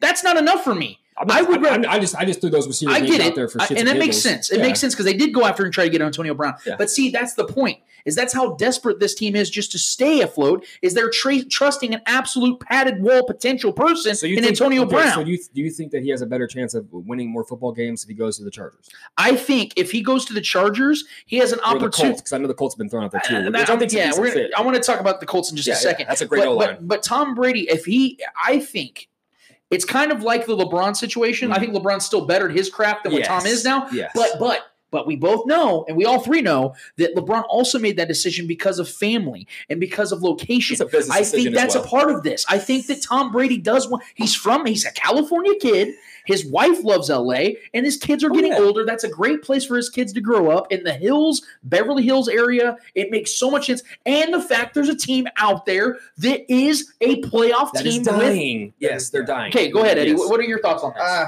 That's 0.00 0.24
not 0.24 0.38
enough 0.38 0.64
for 0.64 0.74
me. 0.74 0.98
I 1.18 1.42
would. 1.42 1.62
Rather- 1.62 1.88
I 1.88 1.98
just, 1.98 2.16
I 2.16 2.24
just 2.24 2.40
threw 2.40 2.48
those 2.50 2.66
receivers 2.66 2.94
I 2.94 3.00
get 3.00 3.20
out 3.20 3.26
it, 3.28 3.34
there 3.34 3.48
for 3.48 3.60
I- 3.60 3.66
and 3.76 3.86
that 3.86 3.98
makes 3.98 4.16
sense. 4.16 4.50
It 4.50 4.58
Yeah. 4.58 4.62
makes 4.64 4.80
sense 4.80 4.94
because 4.94 5.04
they 5.06 5.14
did 5.14 5.34
go 5.34 5.44
after 5.44 5.62
and 5.64 5.72
try 5.74 5.84
to 5.84 5.90
get 5.90 6.00
Antonio 6.00 6.32
Brown. 6.32 6.54
Yeah. 6.66 6.76
But 6.78 6.88
see, 6.90 7.10
that's 7.10 7.34
the 7.34 7.44
point. 7.44 7.80
Is 8.06 8.14
that's 8.14 8.32
how 8.32 8.54
desperate 8.54 8.98
this 9.00 9.14
team 9.14 9.36
is 9.36 9.50
just 9.50 9.70
to 9.72 9.78
stay 9.78 10.22
afloat. 10.22 10.64
Is 10.80 10.94
they're 10.94 11.10
tra- 11.10 11.44
trusting 11.44 11.92
an 11.94 12.00
absolute 12.06 12.58
padded 12.60 13.02
wall 13.02 13.24
potential 13.26 13.72
person 13.72 14.14
So 14.14 14.26
you 14.26 14.36
in 14.38 14.44
think, 14.44 14.52
Antonio 14.52 14.82
okay, 14.84 14.90
Brown. 14.94 15.12
So 15.14 15.24
do 15.24 15.30
you, 15.32 15.38
do 15.54 15.60
you 15.60 15.70
think 15.70 15.92
that 15.92 16.02
he 16.02 16.08
has 16.10 16.22
a 16.22 16.26
better 16.26 16.46
chance 16.46 16.72
of 16.74 16.86
winning 16.92 17.28
more 17.30 17.44
football 17.44 17.72
games 17.72 18.02
if 18.04 18.08
he 18.08 18.14
goes 18.14 18.38
to 18.38 18.44
the 18.44 18.50
Chargers 18.50 18.88
I 19.18 19.36
think 19.36 19.72
if 19.76 19.90
he 19.90 20.00
goes 20.02 20.24
to 20.26 20.32
the 20.32 20.40
Chargers, 20.40 21.04
he 21.26 21.36
has 21.38 21.52
an 21.52 21.60
opportunity. 21.60 22.16
Because 22.16 22.32
I 22.32 22.38
know 22.38 22.46
the 22.48 22.54
Colts 22.54 22.74
have 22.74 22.78
been 22.78 22.88
thrown 22.88 23.04
out 23.04 23.10
there 23.12 23.20
too. 23.26 23.36
Uh, 23.36 23.50
that- 23.50 23.68
I 23.68 23.76
think 23.76 23.92
yeah, 23.92 24.12
we're 24.16 24.32
gonna. 24.32 24.48
I 24.56 24.62
want 24.62 24.76
to 24.76 24.82
talk 24.82 25.00
about 25.00 25.20
the 25.20 25.26
Colts 25.26 25.50
in 25.50 25.56
just 25.56 25.66
Yeah, 25.66 25.74
a 25.74 25.76
yeah, 25.76 25.80
second. 25.80 26.06
that's 26.08 26.20
a 26.20 26.26
great 26.26 26.40
but, 26.40 26.48
O-line. 26.48 26.68
but, 26.76 26.88
but 26.88 27.02
Tom 27.02 27.34
Brady, 27.34 27.68
if 27.68 27.84
he, 27.84 28.18
I 28.42 28.60
think 28.60 29.08
it's 29.70 29.84
kind 29.84 30.12
of 30.12 30.22
like 30.22 30.46
the 30.46 30.56
LeBron 30.56 30.94
situation. 30.96 31.50
I 31.50 31.58
think 31.58 31.74
LeBron's 31.74 32.04
still 32.06 32.24
better 32.24 32.48
at 32.48 32.54
his 32.56 32.70
craft 32.70 33.02
than 33.04 33.12
what 33.12 33.22
Mm-hmm. 33.22 33.32
Tom 33.38 33.46
is 33.46 33.64
now. 33.64 33.88
Yes. 33.90 34.12
But 34.14 34.38
but 34.38 34.60
but 34.96 35.06
we 35.06 35.14
both 35.14 35.44
know, 35.44 35.84
and 35.88 35.94
we 35.94 36.06
all 36.06 36.20
three 36.20 36.40
know, 36.40 36.74
that 36.96 37.14
LeBron 37.14 37.44
also 37.50 37.78
made 37.78 37.98
that 37.98 38.08
decision 38.08 38.46
because 38.46 38.78
of 38.78 38.88
family 38.88 39.46
and 39.68 39.78
because 39.78 40.10
of 40.10 40.22
location. 40.22 40.72
It's 40.72 40.80
a 40.80 40.86
business 40.86 41.14
I 41.14 41.22
think 41.22 41.54
that's 41.54 41.74
well. 41.74 41.84
a 41.84 41.86
part 41.86 42.10
of 42.10 42.22
this. 42.22 42.46
I 42.48 42.58
think 42.58 42.86
that 42.86 43.02
Tom 43.02 43.30
Brady 43.30 43.58
does 43.58 43.86
want. 43.90 44.02
He's 44.14 44.34
from. 44.34 44.64
He's 44.64 44.86
a 44.86 44.92
California 44.92 45.52
kid. 45.60 45.94
His 46.24 46.46
wife 46.46 46.82
loves 46.82 47.10
LA, 47.10 47.50
and 47.74 47.84
his 47.84 47.98
kids 47.98 48.24
are 48.24 48.30
getting 48.30 48.54
Oh, 48.54 48.58
yeah. 48.58 48.64
older. 48.64 48.84
That's 48.86 49.04
a 49.04 49.08
great 49.10 49.42
place 49.42 49.66
for 49.66 49.76
his 49.76 49.90
kids 49.90 50.12
to 50.14 50.20
grow 50.22 50.50
up 50.50 50.72
in 50.72 50.82
the 50.82 50.94
hills, 50.94 51.42
Beverly 51.62 52.02
Hills 52.04 52.28
area. 52.28 52.78
It 52.94 53.10
makes 53.10 53.32
so 53.38 53.50
much 53.50 53.66
sense. 53.66 53.82
And 54.06 54.32
the 54.32 54.40
fact 54.40 54.72
there's 54.74 54.88
a 54.88 54.96
team 54.96 55.26
out 55.36 55.66
there 55.66 55.98
that 56.18 56.50
is 56.52 56.92
a 57.02 57.20
playoff 57.20 57.72
That 57.74 57.84
is 57.84 57.96
team. 57.98 58.04
With, 58.06 58.20
dying. 58.22 58.74
Yes, 58.78 59.10
they're 59.10 59.24
dying. 59.24 59.50
okay, 59.52 59.68
go 59.70 59.82
ahead, 59.84 59.98
Eddie. 59.98 60.12
Yes. 60.12 60.18
What 60.20 60.30
what 60.30 60.40
are 60.40 60.44
your 60.44 60.60
thoughts 60.60 60.82
on 60.82 60.94
this? 60.94 61.02
Uh, 61.02 61.26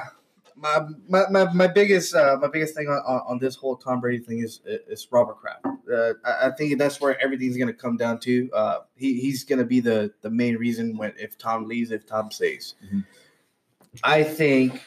my, 0.59 0.81
my, 1.09 1.25
my, 1.31 1.53
my 1.53 1.67
biggest 1.67 2.15
uh, 2.15 2.37
my 2.41 2.49
biggest 2.49 2.75
thing 2.75 2.89
on, 2.89 2.99
on, 3.27 3.39
this 3.39 3.55
whole 3.55 3.77
Tom 3.77 4.01
Brady 4.01 4.19
thing 4.23 4.41
is 4.41 4.61
is 4.67 5.07
Robert 5.11 5.39
Kraft. 5.39 5.65
Uh, 5.67 6.15
I, 6.25 6.49
I 6.49 6.51
think 6.51 6.79
that's 6.79 7.01
where 7.01 7.21
everything's 7.23 7.57
gonna 7.57 7.73
come 7.73 7.97
down 7.97 8.19
to. 8.21 8.51
Uh, 8.53 8.79
he, 8.97 9.21
he's 9.21 9.45
gonna 9.45 9.65
be 9.65 9.81
the 9.81 10.13
the 10.23 10.31
main 10.31 10.57
reason 10.57 10.97
when 10.97 11.13
if 11.19 11.39
Tom 11.39 11.67
leaves, 11.67 11.91
if 11.91 12.07
Tom 12.07 12.31
stays. 12.31 12.75
Mhm. 12.93 13.05
I 14.05 14.23
think 14.23 14.81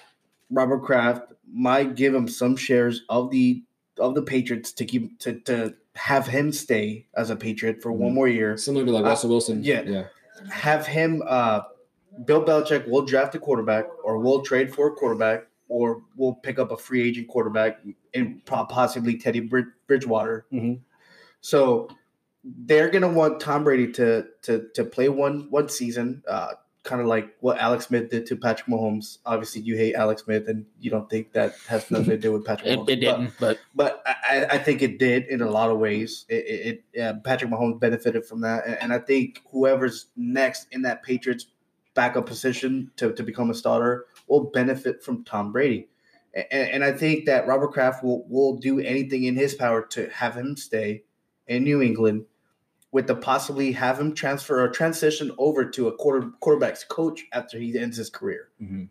Robert 0.49 0.84
Kraft 0.84 1.34
might 1.51 1.95
give 1.95 2.13
him 2.13 2.28
some 2.28 2.55
shares 2.55 3.03
of 3.09 3.32
the 3.32 3.63
of 3.97 4.15
the 4.15 4.22
Patriots 4.22 4.72
to 4.74 4.86
keep 4.86 5.19
to 5.19 5.39
to 5.41 5.74
have 5.95 6.26
him 6.28 6.51
stay 6.51 7.05
as 7.15 7.30
a 7.30 7.36
Patriot 7.36 7.82
for 7.82 7.91
one 7.91 8.11
Mhm. 8.11 8.15
more 8.15 8.28
year. 8.28 8.57
Similar 8.57 8.86
to 8.86 8.91
like 8.91 9.03
Uh, 9.05 9.09
Russell 9.09 9.30
Wilson. 9.30 9.63
yeah. 9.63 9.82
yeah. 9.82 10.03
Have 10.49 10.88
him. 10.88 11.22
Uh, 11.28 11.61
Bill 12.26 12.43
Belichick 12.43 12.88
will 12.89 13.03
draft 13.03 13.36
a 13.36 13.39
quarterback, 13.39 13.86
or 14.03 14.17
we'll 14.19 14.41
trade 14.41 14.74
for 14.74 14.88
a 14.88 14.91
quarterback, 14.91 15.47
or 15.72 16.01
we'll 16.17 16.34
pick 16.34 16.59
up 16.59 16.69
a 16.74 16.78
free 16.78 17.01
agent 17.01 17.30
quarterback 17.30 17.80
and 18.13 18.43
possibly 18.45 19.17
Teddy 19.17 19.39
Brid- 19.39 19.72
Bridgewater. 19.88 20.45
Mhm. 20.51 20.80
So 21.39 21.88
they're 22.43 22.89
gonna 22.89 23.07
want 23.11 23.39
Tom 23.39 23.63
Brady 23.63 23.89
to 23.93 24.26
to 24.43 24.67
to 24.76 24.84
play 24.84 25.07
one 25.07 25.47
one 25.49 25.69
season, 25.69 26.24
uh, 26.28 26.53
kind 26.84 26.99
of 26.99 27.07
like 27.07 27.36
what 27.39 27.57
Alex 27.59 27.88
Smith 27.88 28.09
did 28.09 28.26
to 28.26 28.36
Patrick 28.36 28.67
Mahomes. 28.67 29.19
Obviously, 29.26 29.61
you 29.61 29.78
hate 29.78 29.93
Alex 29.95 30.24
Smith, 30.24 30.49
and 30.49 30.65
you 30.82 30.91
don't 30.91 31.09
think 31.09 31.32
that 31.34 31.53
has 31.67 31.89
nothing 31.89 32.09
to 32.09 32.17
do 32.17 32.34
with 32.34 32.43
Patrick 32.43 32.67
It, 32.74 32.80
Mahomes. 32.80 32.89
it 32.89 32.95
didn't, 32.97 33.34
but 33.39 33.59
But, 33.74 34.03
but 34.03 34.15
I, 34.30 34.45
I 34.51 34.57
think 34.57 34.82
it 34.82 34.99
did 34.99 35.28
in 35.28 35.41
a 35.41 35.49
lot 35.49 35.69
of 35.69 35.78
ways. 35.78 36.26
It, 36.28 36.45
it, 36.45 36.67
it 36.67 36.84
yeah, 36.93 37.13
Patrick 37.13 37.49
Mahomes 37.49 37.80
benefited 37.80 38.26
from 38.26 38.41
that, 38.41 38.65
and, 38.65 38.76
and 38.82 38.93
I 38.93 38.99
think 38.99 39.41
whoever's 39.51 40.07
next 40.17 40.67
in 40.72 40.82
that 40.82 41.01
Patriots 41.03 41.45
backup 41.93 42.26
position 42.26 42.89
to, 42.97 43.13
to 43.13 43.22
become 43.24 43.49
a 43.51 43.53
starter 43.53 44.05
will 44.32 44.46
benefit 44.46 45.04
from 45.04 45.24
Tom 45.26 45.52
Brady. 45.52 45.90
And, 46.34 46.46
and 46.52 46.84
I 46.84 46.94
think 46.94 47.26
that 47.26 47.46
Robert 47.46 47.74
Kraft 47.74 48.04
will, 48.04 48.26
will 48.28 48.56
do 48.56 48.80
anything 48.80 49.26
in 49.26 49.36
his 49.36 49.54
power 49.54 49.86
to 49.88 50.10
have 50.10 50.36
him 50.36 50.56
stay 50.56 51.04
in 51.48 51.64
New 51.66 51.82
England 51.82 52.26
with 52.94 53.08
the 53.08 53.16
possibly 53.16 53.74
have 53.74 54.00
him 54.00 54.14
transfer 54.16 54.64
or 54.64 54.70
transition 54.70 55.32
over 55.38 55.66
to 55.66 55.88
a 55.88 55.96
quarter 55.96 56.30
quarterback's 56.40 56.84
coach 56.84 57.24
after 57.34 57.60
he 57.60 57.78
ends 57.78 57.98
his 57.98 58.10
career. 58.10 58.50
Mhm. 58.62 58.90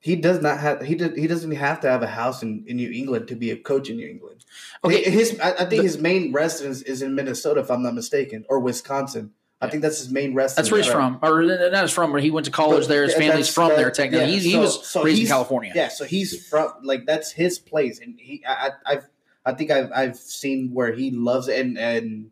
He 0.00 0.16
does 0.16 0.40
not 0.40 0.58
have 0.58 0.82
he 0.82 0.94
did, 0.94 1.16
he 1.16 1.26
doesn't 1.26 1.50
have 1.50 1.80
to 1.80 1.88
have 1.88 2.02
a 2.02 2.08
house 2.08 2.42
in, 2.42 2.64
in 2.66 2.76
New 2.76 2.90
England 2.90 3.28
to 3.28 3.36
be 3.36 3.50
a 3.50 3.56
coach 3.56 3.90
in 3.90 3.96
New 3.96 4.08
England. 4.08 4.44
Okay. 4.84 5.08
His 5.10 5.38
I, 5.40 5.52
I 5.52 5.64
think 5.66 5.82
his 5.82 5.98
main 5.98 6.32
residence 6.32 6.82
is 6.82 7.02
in 7.02 7.14
Minnesota, 7.14 7.60
if 7.60 7.70
I'm 7.70 7.82
not 7.82 7.94
mistaken, 7.94 8.44
or 8.48 8.58
Wisconsin. 8.60 9.32
I 9.62 9.68
think 9.68 9.82
that's 9.82 9.98
his 9.98 10.10
main 10.10 10.34
residence. 10.34 10.56
that's 10.56 10.70
where 10.72 10.82
he's 10.82 10.90
from, 10.90 11.18
or 11.22 11.42
not 11.42 11.82
his 11.82 11.92
from, 11.92 12.12
but 12.12 12.22
he 12.22 12.30
went 12.30 12.46
to 12.46 12.52
college 12.52 12.86
there. 12.86 13.02
His 13.02 13.14
family's 13.14 13.52
from 13.52 13.68
that- 13.68 13.76
there. 13.76 13.90
Technically, 13.90 14.26
yeah, 14.26 14.38
he, 14.38 14.38
he 14.38 14.52
so- 14.52 14.60
was 14.60 14.86
so 14.88 15.02
raised 15.04 15.20
in 15.20 15.26
California. 15.26 15.72
Yeah, 15.74 15.88
so 15.88 16.04
he's 16.04 16.46
from 16.48 16.72
like 16.82 17.04
that's 17.06 17.30
his 17.32 17.58
place, 17.58 18.00
and 18.00 18.18
he 18.18 18.42
I, 18.46 18.52
I 18.52 18.70
I've 18.92 19.06
I 19.44 19.52
think 19.52 19.70
I've 19.70 19.90
I've 19.94 20.16
seen 20.16 20.70
where 20.72 20.92
he 20.92 21.10
loves 21.10 21.48
it, 21.48 21.60
and 21.60 21.78
and 21.78 22.30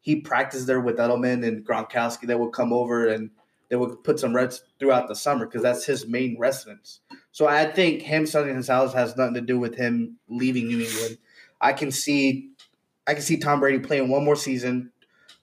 he 0.00 0.16
practiced 0.16 0.66
there 0.66 0.80
with 0.80 0.96
Edelman 0.96 1.46
and 1.46 1.66
Gronkowski. 1.66 2.26
That 2.26 2.40
would 2.40 2.52
come 2.52 2.72
over 2.72 3.08
and 3.08 3.30
they 3.68 3.76
would 3.76 4.02
put 4.02 4.18
some 4.18 4.34
reps 4.34 4.62
throughout 4.78 5.06
the 5.08 5.14
summer 5.14 5.46
because 5.46 5.62
that's 5.62 5.84
his 5.84 6.06
main 6.08 6.36
residence. 6.38 7.00
So 7.32 7.46
I 7.46 7.66
think 7.66 8.02
him 8.02 8.26
selling 8.26 8.56
his 8.56 8.68
house 8.68 8.92
has 8.94 9.16
nothing 9.16 9.34
to 9.34 9.40
do 9.40 9.58
with 9.58 9.76
him 9.76 10.16
leaving 10.28 10.66
New 10.68 10.80
England. 10.80 11.18
I 11.60 11.72
can 11.74 11.90
see 11.90 12.50
I 13.06 13.12
can 13.14 13.22
see 13.22 13.36
Tom 13.36 13.60
Brady 13.60 13.78
playing 13.78 14.08
one 14.08 14.24
more 14.24 14.36
season. 14.36 14.92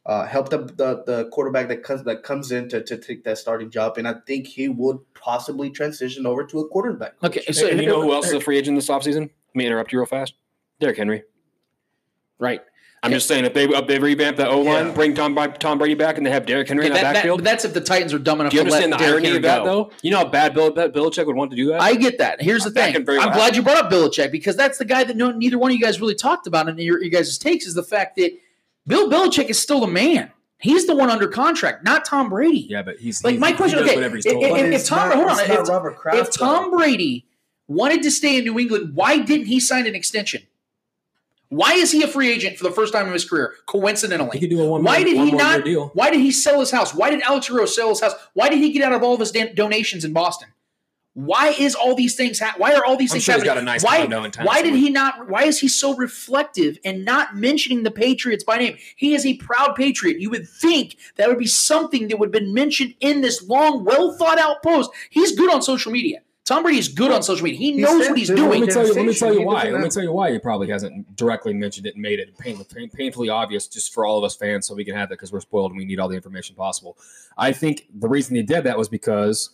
Uh, 0.07 0.25
help 0.25 0.47
the, 0.49 0.59
the 0.59 1.03
the 1.05 1.29
quarterback 1.33 1.67
that 1.67 1.83
comes 1.83 2.01
that 2.05 2.23
comes 2.23 2.49
in 2.53 2.69
to, 2.69 2.81
to 2.81 2.97
take 2.97 3.25
that 3.25 3.37
starting 3.37 3.69
job, 3.69 3.97
and 3.97 4.07
I 4.07 4.15
think 4.25 4.47
he 4.47 4.69
would 4.69 4.99
possibly 5.13 5.69
transition 5.69 6.25
over 6.25 6.45
to 6.45 6.59
a 6.61 6.67
quarterback. 6.69 7.19
coach. 7.19 7.37
Okay, 7.37 7.51
so 7.51 7.67
and 7.67 7.81
you 7.81 7.87
know 7.87 8.01
who 8.01 8.13
else 8.13 8.27
is 8.27 8.31
a 8.33 8.39
free 8.39 8.57
agent 8.57 8.77
this 8.77 8.87
offseason? 8.87 9.23
Let 9.23 9.55
me 9.55 9.65
interrupt 9.65 9.91
you 9.91 9.99
real 9.99 10.05
fast. 10.05 10.33
Derrick 10.79 10.95
Henry. 10.97 11.23
right? 12.39 12.61
I'm 13.03 13.11
just 13.11 13.27
saying 13.27 13.45
if 13.45 13.53
they 13.53 13.65
if 13.65 13.87
they 13.87 13.99
revamp 13.99 14.37
the 14.37 14.47
O 14.49 14.61
line, 14.61 14.87
Yeah. 14.87 14.91
bring 14.93 15.13
Tom 15.13 15.35
Tom 15.59 15.77
Brady 15.77 15.93
back, 15.93 16.17
and 16.17 16.25
they 16.25 16.31
have 16.31 16.45
Derrick 16.45 16.67
Henry 16.69 16.85
Okay, 16.85 16.87
in 16.87 16.93
that, 16.93 16.99
the 16.99 17.03
that- 17.03 17.13
backfield. 17.15 17.43
that's 17.43 17.63
if 17.65 17.73
the 17.73 17.81
Titans 17.81 18.13
are 18.13 18.19
dumb 18.19 18.39
enough 18.41 18.51
do 18.51 18.57
you 18.57 18.63
to 18.63 18.69
let 18.69 18.83
understand 18.83 18.93
the 18.93 18.97
Derrick 18.97 19.13
irony 19.13 19.27
Henry 19.27 19.37
of 19.37 19.43
that, 19.43 19.57
go. 19.59 19.65
though? 19.65 19.91
You 20.01 20.11
know 20.11 20.17
how 20.19 20.25
bad 20.29 20.53
Bill 20.53 20.71
Bill 20.71 20.89
Belichick 20.89 21.25
would 21.27 21.35
want 21.35 21.51
to 21.51 21.57
do 21.57 21.67
that. 21.67 21.81
I 21.81 21.95
get 21.95 22.17
that. 22.19 22.41
Here's 22.41 22.63
the 22.63 22.69
That 22.71 22.93
thing. 22.93 23.05
very 23.05 23.19
I'm 23.19 23.27
well 23.29 23.37
glad 23.37 23.55
you 23.57 23.61
brought 23.61 23.77
up 23.83 23.91
Belichick 23.91 24.31
because 24.31 24.55
that's 24.55 24.77
the 24.77 24.85
guy 24.85 25.03
that 25.03 25.15
no, 25.17 25.31
neither 25.31 25.57
one 25.59 25.69
of 25.71 25.77
you 25.77 25.81
guys 25.83 26.01
really 26.01 26.15
talked 26.15 26.47
about 26.47 26.67
in 26.69 26.77
your, 26.79 27.01
your 27.01 27.11
guys' 27.11 27.37
takes 27.37 27.65
is 27.67 27.73
the 27.75 27.83
fact 27.83 28.15
that 28.15 28.31
Bill 28.87 29.09
Belichick 29.09 29.49
is 29.49 29.59
still 29.59 29.81
the 29.81 29.87
man. 29.87 30.31
He's 30.59 30.87
the 30.87 30.95
one 30.95 31.09
under 31.11 31.27
contract, 31.27 31.83
not 31.83 32.03
Tom 32.05 32.29
Brady. 32.29 32.65
Yeah, 32.69 32.81
but 32.81 32.97
he's 32.97 33.23
Like 33.23 33.33
he- 33.33 33.39
my 33.39 33.51
question, 33.51 33.77
does 33.79 33.87
okay, 33.87 33.95
whatever 33.95 34.15
he's 34.15 34.25
if, 34.25 34.31
told. 34.33 34.45
if- 34.45 34.51
But 34.51 34.59
if 34.61 34.73
it's 34.73 34.87
Tom, 34.89 35.09
not- 35.09 35.15
hold 35.17 35.29
on, 35.29 35.39
if, 35.91 35.97
Kraft, 35.97 36.17
if 36.17 36.31
Tom 36.31 36.71
Brady 36.71 37.25
wanted 37.67 38.01
to 38.03 38.09
stay 38.11 38.37
in 38.37 38.45
New 38.45 38.57
England, 38.57 38.95
why 38.95 39.17
didn't 39.19 39.45
he 39.47 39.59
sign 39.59 39.85
an 39.85 39.93
extension? 39.93 40.43
Why 41.49 41.73
is 41.73 41.91
he 41.91 42.01
a 42.03 42.07
free 42.07 42.29
agent 42.29 42.57
for 42.57 42.63
the 42.63 42.71
first 42.71 42.91
time 42.91 43.07
in 43.07 43.13
his 43.13 43.23
career? 43.23 43.53
Coincidentally, 43.67 44.31
he 44.37 44.39
could 44.39 44.49
do 44.49 44.61
a 44.61 44.65
one. 44.67 44.83
why 44.83 44.97
more, 44.97 45.05
did 45.05 45.15
one 45.17 45.25
he 45.27 45.31
more 45.31 45.41
not? 45.41 45.63
deal. 45.63 45.91
Why 45.93 46.09
did 46.09 46.19
he 46.19 46.31
sell 46.31 46.59
his 46.59 46.71
house? 46.71 46.93
Why 46.93 47.09
did 47.09 47.21
Alex 47.21 47.49
Rose 47.49 47.73
sell 47.75 47.89
his 47.89 48.01
house? 48.01 48.13
Why 48.33 48.49
did 48.49 48.57
he 48.59 48.71
get 48.71 48.81
out 48.83 48.91
of 48.93 49.01
all 49.03 49.13
of 49.13 49.19
his 49.19 49.31
dan- 49.31 49.53
donations 49.55 50.03
in 50.03 50.11
Boston? 50.11 50.49
Why 51.17 51.47
is 51.57 51.73
all 51.73 51.95
these 51.95 52.13
things? 52.13 52.39
Ha- 52.39 52.53
why 52.57 52.75
are 52.75 52.85
all 52.85 52.95
these 52.95 53.09
I'm 53.11 53.15
things 53.15 53.23
sure 53.23 53.33
he's 53.33 53.43
happening? 53.43 53.55
got 53.55 53.61
a 53.63 53.65
nice 53.65 53.83
why, 53.83 54.01
condo 54.01 54.23
in 54.23 54.31
why 54.45 54.61
did 54.61 54.75
he 54.75 54.91
not? 54.91 55.27
Why 55.27 55.45
is 55.45 55.57
he 55.57 55.67
so 55.67 55.95
reflective 55.95 56.77
and 56.85 57.03
not 57.05 57.35
mentioning 57.35 57.81
the 57.81 57.89
Patriots 57.89 58.43
by 58.43 58.57
name? 58.57 58.77
He 58.95 59.15
is 59.15 59.25
a 59.25 59.33
proud 59.37 59.75
patriot. 59.75 60.19
You 60.19 60.29
would 60.29 60.47
think 60.47 60.95
that 61.15 61.27
would 61.27 61.39
be 61.39 61.47
something 61.47 62.09
that 62.09 62.19
would 62.19 62.27
have 62.27 62.33
been 62.33 62.53
mentioned 62.53 62.93
in 62.99 63.21
this 63.21 63.41
long, 63.41 63.83
well 63.83 64.13
thought 64.13 64.37
out 64.37 64.61
post. 64.61 64.91
He's 65.09 65.35
good 65.35 65.51
on 65.51 65.63
social 65.63 65.91
media. 65.91 66.21
Tom 66.45 66.61
Brady 66.61 66.77
is 66.77 66.87
good 66.87 67.11
on 67.11 67.23
social 67.23 67.45
media. 67.45 67.57
He 67.57 67.71
knows 67.71 68.03
said 68.03 68.09
what 68.11 68.19
he's 68.19 68.27
this 68.27 68.39
Let 68.39 68.49
doing. 68.49 68.61
me 68.61 68.67
tell 68.67 68.85
you. 68.85 68.93
Let 68.93 69.05
me 69.07 69.13
tell 69.15 69.33
you 69.33 69.41
why. 69.41 69.63
Let 69.63 69.81
me 69.81 69.89
tell 69.89 70.03
you 70.03 70.13
why 70.13 70.31
he 70.31 70.37
probably 70.37 70.69
hasn't 70.69 71.15
directly 71.15 71.55
mentioned 71.55 71.87
it 71.87 71.95
and 71.95 72.01
made 72.03 72.19
it 72.19 72.37
pain, 72.37 72.63
pain, 72.63 72.91
painfully 72.91 73.29
obvious 73.29 73.67
just 73.67 73.91
for 73.91 74.05
all 74.05 74.19
of 74.19 74.23
us 74.23 74.35
fans, 74.35 74.67
so 74.67 74.75
we 74.75 74.85
can 74.85 74.93
have 74.93 75.09
it 75.09 75.15
because 75.15 75.31
we're 75.31 75.41
spoiled 75.41 75.71
and 75.71 75.79
we 75.79 75.83
need 75.85 75.99
all 75.99 76.07
the 76.07 76.15
information 76.15 76.55
possible. 76.55 76.95
I 77.39 77.53
think 77.53 77.87
the 77.91 78.07
reason 78.07 78.35
he 78.35 78.43
did 78.43 78.65
that 78.65 78.77
was 78.77 78.87
because 78.87 79.49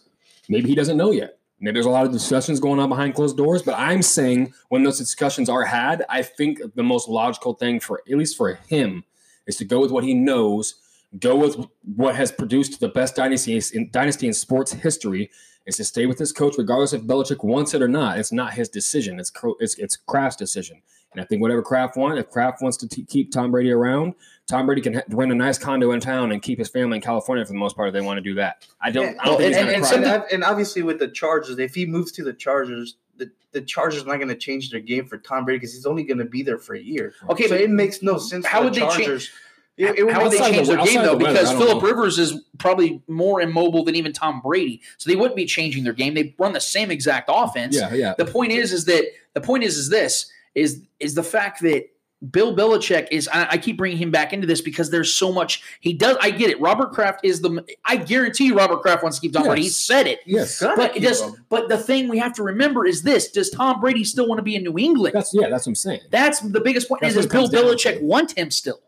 maybe 0.50 0.68
he 0.68 0.76
doesn't 0.76 0.98
know 0.98 1.12
yet. 1.12 1.40
Maybe 1.64 1.76
there's 1.76 1.86
a 1.86 1.90
lot 1.90 2.06
of 2.06 2.12
discussions 2.12 2.60
going 2.60 2.82
on 2.82 2.90
behind 2.90 3.16
closed 3.16 3.38
doors, 3.38 3.62
but 3.62 3.76
I'm 3.80 4.02
saying 4.02 4.54
when 4.68 4.84
those 4.84 4.98
discussions 4.98 5.48
are 5.48 5.64
had, 5.64 6.04
I 6.10 6.22
think 6.22 6.60
the 6.76 6.84
most 6.84 7.08
logical 7.08 7.54
thing 7.54 7.80
for 7.80 8.02
at 8.06 8.18
least 8.18 8.36
for 8.36 8.56
him 8.68 9.06
is 9.48 9.56
to 9.58 9.66
go 9.66 9.80
with 9.80 9.90
what 9.90 10.04
he 10.04 10.14
knows, 10.14 10.76
go 11.22 11.38
with 11.38 11.56
what 11.96 12.18
has 12.18 12.34
produced 12.34 12.82
the 12.82 12.90
best 12.90 13.16
dynasty 13.16 13.62
in 13.74 13.90
dynasty 13.92 14.28
in 14.28 14.34
sports 14.34 14.74
history, 14.74 15.32
is 15.66 15.78
to 15.78 15.86
stay 15.86 16.06
with 16.06 16.20
his 16.20 16.34
coach 16.34 16.56
regardless 16.58 16.92
if 16.92 17.04
Belichick 17.04 17.46
wants 17.46 17.74
it 17.74 17.82
or 17.82 17.88
not. 17.88 18.20
It's 18.20 18.34
not 18.34 18.56
his 18.56 18.68
decision. 18.68 19.18
It's 19.18 19.32
it's, 19.62 19.76
it's 19.76 19.96
Kraft's 19.96 20.36
decision. 20.36 20.82
And 21.14 21.22
I 21.22 21.26
think 21.26 21.42
whatever 21.42 21.62
Kraft 21.62 21.96
wants, 21.96 22.20
if 22.20 22.30
Kraft 22.30 22.62
wants 22.62 22.76
to 22.78 22.90
t- 22.90 23.06
keep 23.06 23.32
Tom 23.32 23.52
Brady 23.52 23.72
around, 23.72 24.16
Tom 24.48 24.66
Brady 24.66 24.82
can 24.82 25.02
rent 25.10 25.32
a 25.32 25.36
nice 25.36 25.58
condo 25.58 25.92
in 25.92 26.00
town 26.00 26.32
and 26.32 26.42
keep 26.42 26.60
his 26.60 26.70
family 26.70 26.98
in 26.98 27.02
California 27.02 27.46
for 27.46 27.54
the 27.54 27.58
most 27.60 27.76
part 27.76 27.88
if 27.88 27.94
they 27.94 28.02
want 28.02 28.18
to 28.18 28.22
do 28.22 28.36
that. 28.36 28.68
I 28.82 28.92
don't. 28.92 29.16
Yeah, 29.16 29.22
I 29.22 29.26
don't 29.26 29.38
think 29.38 29.56
and, 29.56 29.56
he's 29.56 29.58
and, 29.58 29.70
and, 29.76 29.84
to 29.84 29.90
so 29.90 29.96
cry. 29.98 30.04
that- 30.06 30.32
and 30.34 30.44
obviously 30.44 30.82
with 30.84 31.00
the 31.00 31.08
Chargers, 31.08 31.58
if 31.60 31.74
he 31.74 31.86
moves 31.86 32.12
to 32.14 32.24
the 32.24 32.34
Chargers, 32.34 32.98
the, 33.18 33.32
the 33.54 33.62
Chargers 33.62 34.04
are 34.04 34.08
not 34.08 34.18
going 34.18 34.28
to 34.28 34.36
change 34.36 34.70
their 34.70 34.82
game 34.82 35.06
for 35.06 35.18
Tom 35.18 35.46
Brady 35.46 35.60
because 35.60 35.74
he's 35.74 35.86
only 35.86 36.04
going 36.04 36.18
to 36.18 36.26
be 36.26 36.44
there 36.44 36.58
for 36.58 36.74
a 36.76 36.82
year. 36.82 37.14
Okay, 37.30 37.44
so 37.44 37.50
but 37.52 37.62
it 37.62 37.70
makes 37.70 38.02
no 38.04 38.18
sense. 38.18 38.46
how 38.46 38.60
for 38.60 38.66
would 38.66 38.74
the 38.74 38.82
they 38.82 39.06
change- 39.06 39.32
It, 39.78 39.98
it 39.98 40.04
would 40.04 40.14
How 40.14 40.24
would 40.24 40.32
they 40.34 40.38
change 40.40 40.68
the- 40.68 40.76
their 40.76 40.86
game 40.86 41.00
outside 41.00 41.06
though? 41.06 41.18
the 41.18 41.24
weather, 41.24 41.40
Because 41.40 41.52
Philip. 41.54 41.82
Rivers 41.84 42.20
is 42.20 42.42
probably 42.60 43.02
more 43.08 43.42
immobile 43.42 43.84
than 43.86 43.96
even 43.96 44.12
Tom 44.14 44.42
Brady, 44.42 44.82
so 44.98 45.10
they 45.10 45.16
wouldn't 45.16 45.36
be 45.36 45.46
changing 45.46 45.84
their 45.84 45.94
game. 45.94 46.14
They 46.16 46.36
run 46.38 46.52
the 46.54 46.60
same 46.62 46.92
exact 46.92 47.30
offense. 47.34 47.76
Yeah, 47.76 47.94
yeah. 47.94 48.14
The 48.18 48.26
point 48.26 48.52
is, 48.52 48.72
is 48.74 48.86
that 48.86 49.06
the 49.34 49.42
point 49.42 49.64
is, 49.64 49.78
is 49.78 49.90
this 49.90 50.30
is 50.54 50.82
is 51.00 51.16
the 51.16 51.24
fact 51.24 51.62
that 51.62 51.86
Bill 52.32 52.56
Belichick 52.56 53.08
is. 53.12 53.28
I, 53.34 53.48
I 53.52 53.58
keep 53.58 53.78
bringing 53.78 53.98
him 53.98 54.10
back 54.12 54.32
into 54.34 54.48
this 54.48 54.62
because 54.62 54.90
there's 54.90 55.14
so 55.14 55.32
much 55.32 55.62
he 55.82 55.94
does. 55.94 56.16
I 56.22 56.32
get 56.32 56.50
it. 56.50 56.60
Robert 56.62 56.92
Kraft 56.94 57.20
is 57.24 57.42
the. 57.42 57.66
I 57.86 57.98
guarantee 57.98 58.46
you, 58.46 58.56
Robert 58.58 58.82
Kraft 58.82 59.04
wants 59.04 59.18
to 59.18 59.22
keep 59.22 59.34
Tom 59.34 59.44
Brady. 59.46 59.64
He 59.64 59.70
said 59.70 60.08
it. 60.08 60.20
Yes, 60.26 60.60
But 60.62 60.96
it 60.96 61.02
just. 61.02 61.24
him. 61.26 61.46
But 61.50 61.68
the 61.70 61.78
thing 61.78 62.08
we 62.08 62.18
have 62.20 62.34
to 62.36 62.44
remember 62.44 62.86
is 62.86 63.02
this: 63.04 63.30
Does 63.32 63.50
Tom 63.50 63.82
Brady 63.82 64.04
still 64.04 64.28
want 64.28 64.40
to 64.40 64.44
be 64.44 64.56
in 64.56 64.64
New 64.64 64.78
England? 64.78 65.14
that's 65.16 65.34
yeah. 65.34 65.50
That's 65.50 65.66
what 65.66 65.72
I'm 65.72 65.76
saying. 65.76 66.00
That's 66.12 66.40
the 66.40 66.62
biggest 66.62 66.88
point. 66.88 67.02
That's 67.02 67.16
Is, 67.16 67.26
does 67.26 67.32
Bill 67.32 67.42
comes 67.42 67.84
down 67.84 67.96
Belichick 67.96 68.02
want 68.02 68.38
him 68.38 68.52
still? 68.52 68.80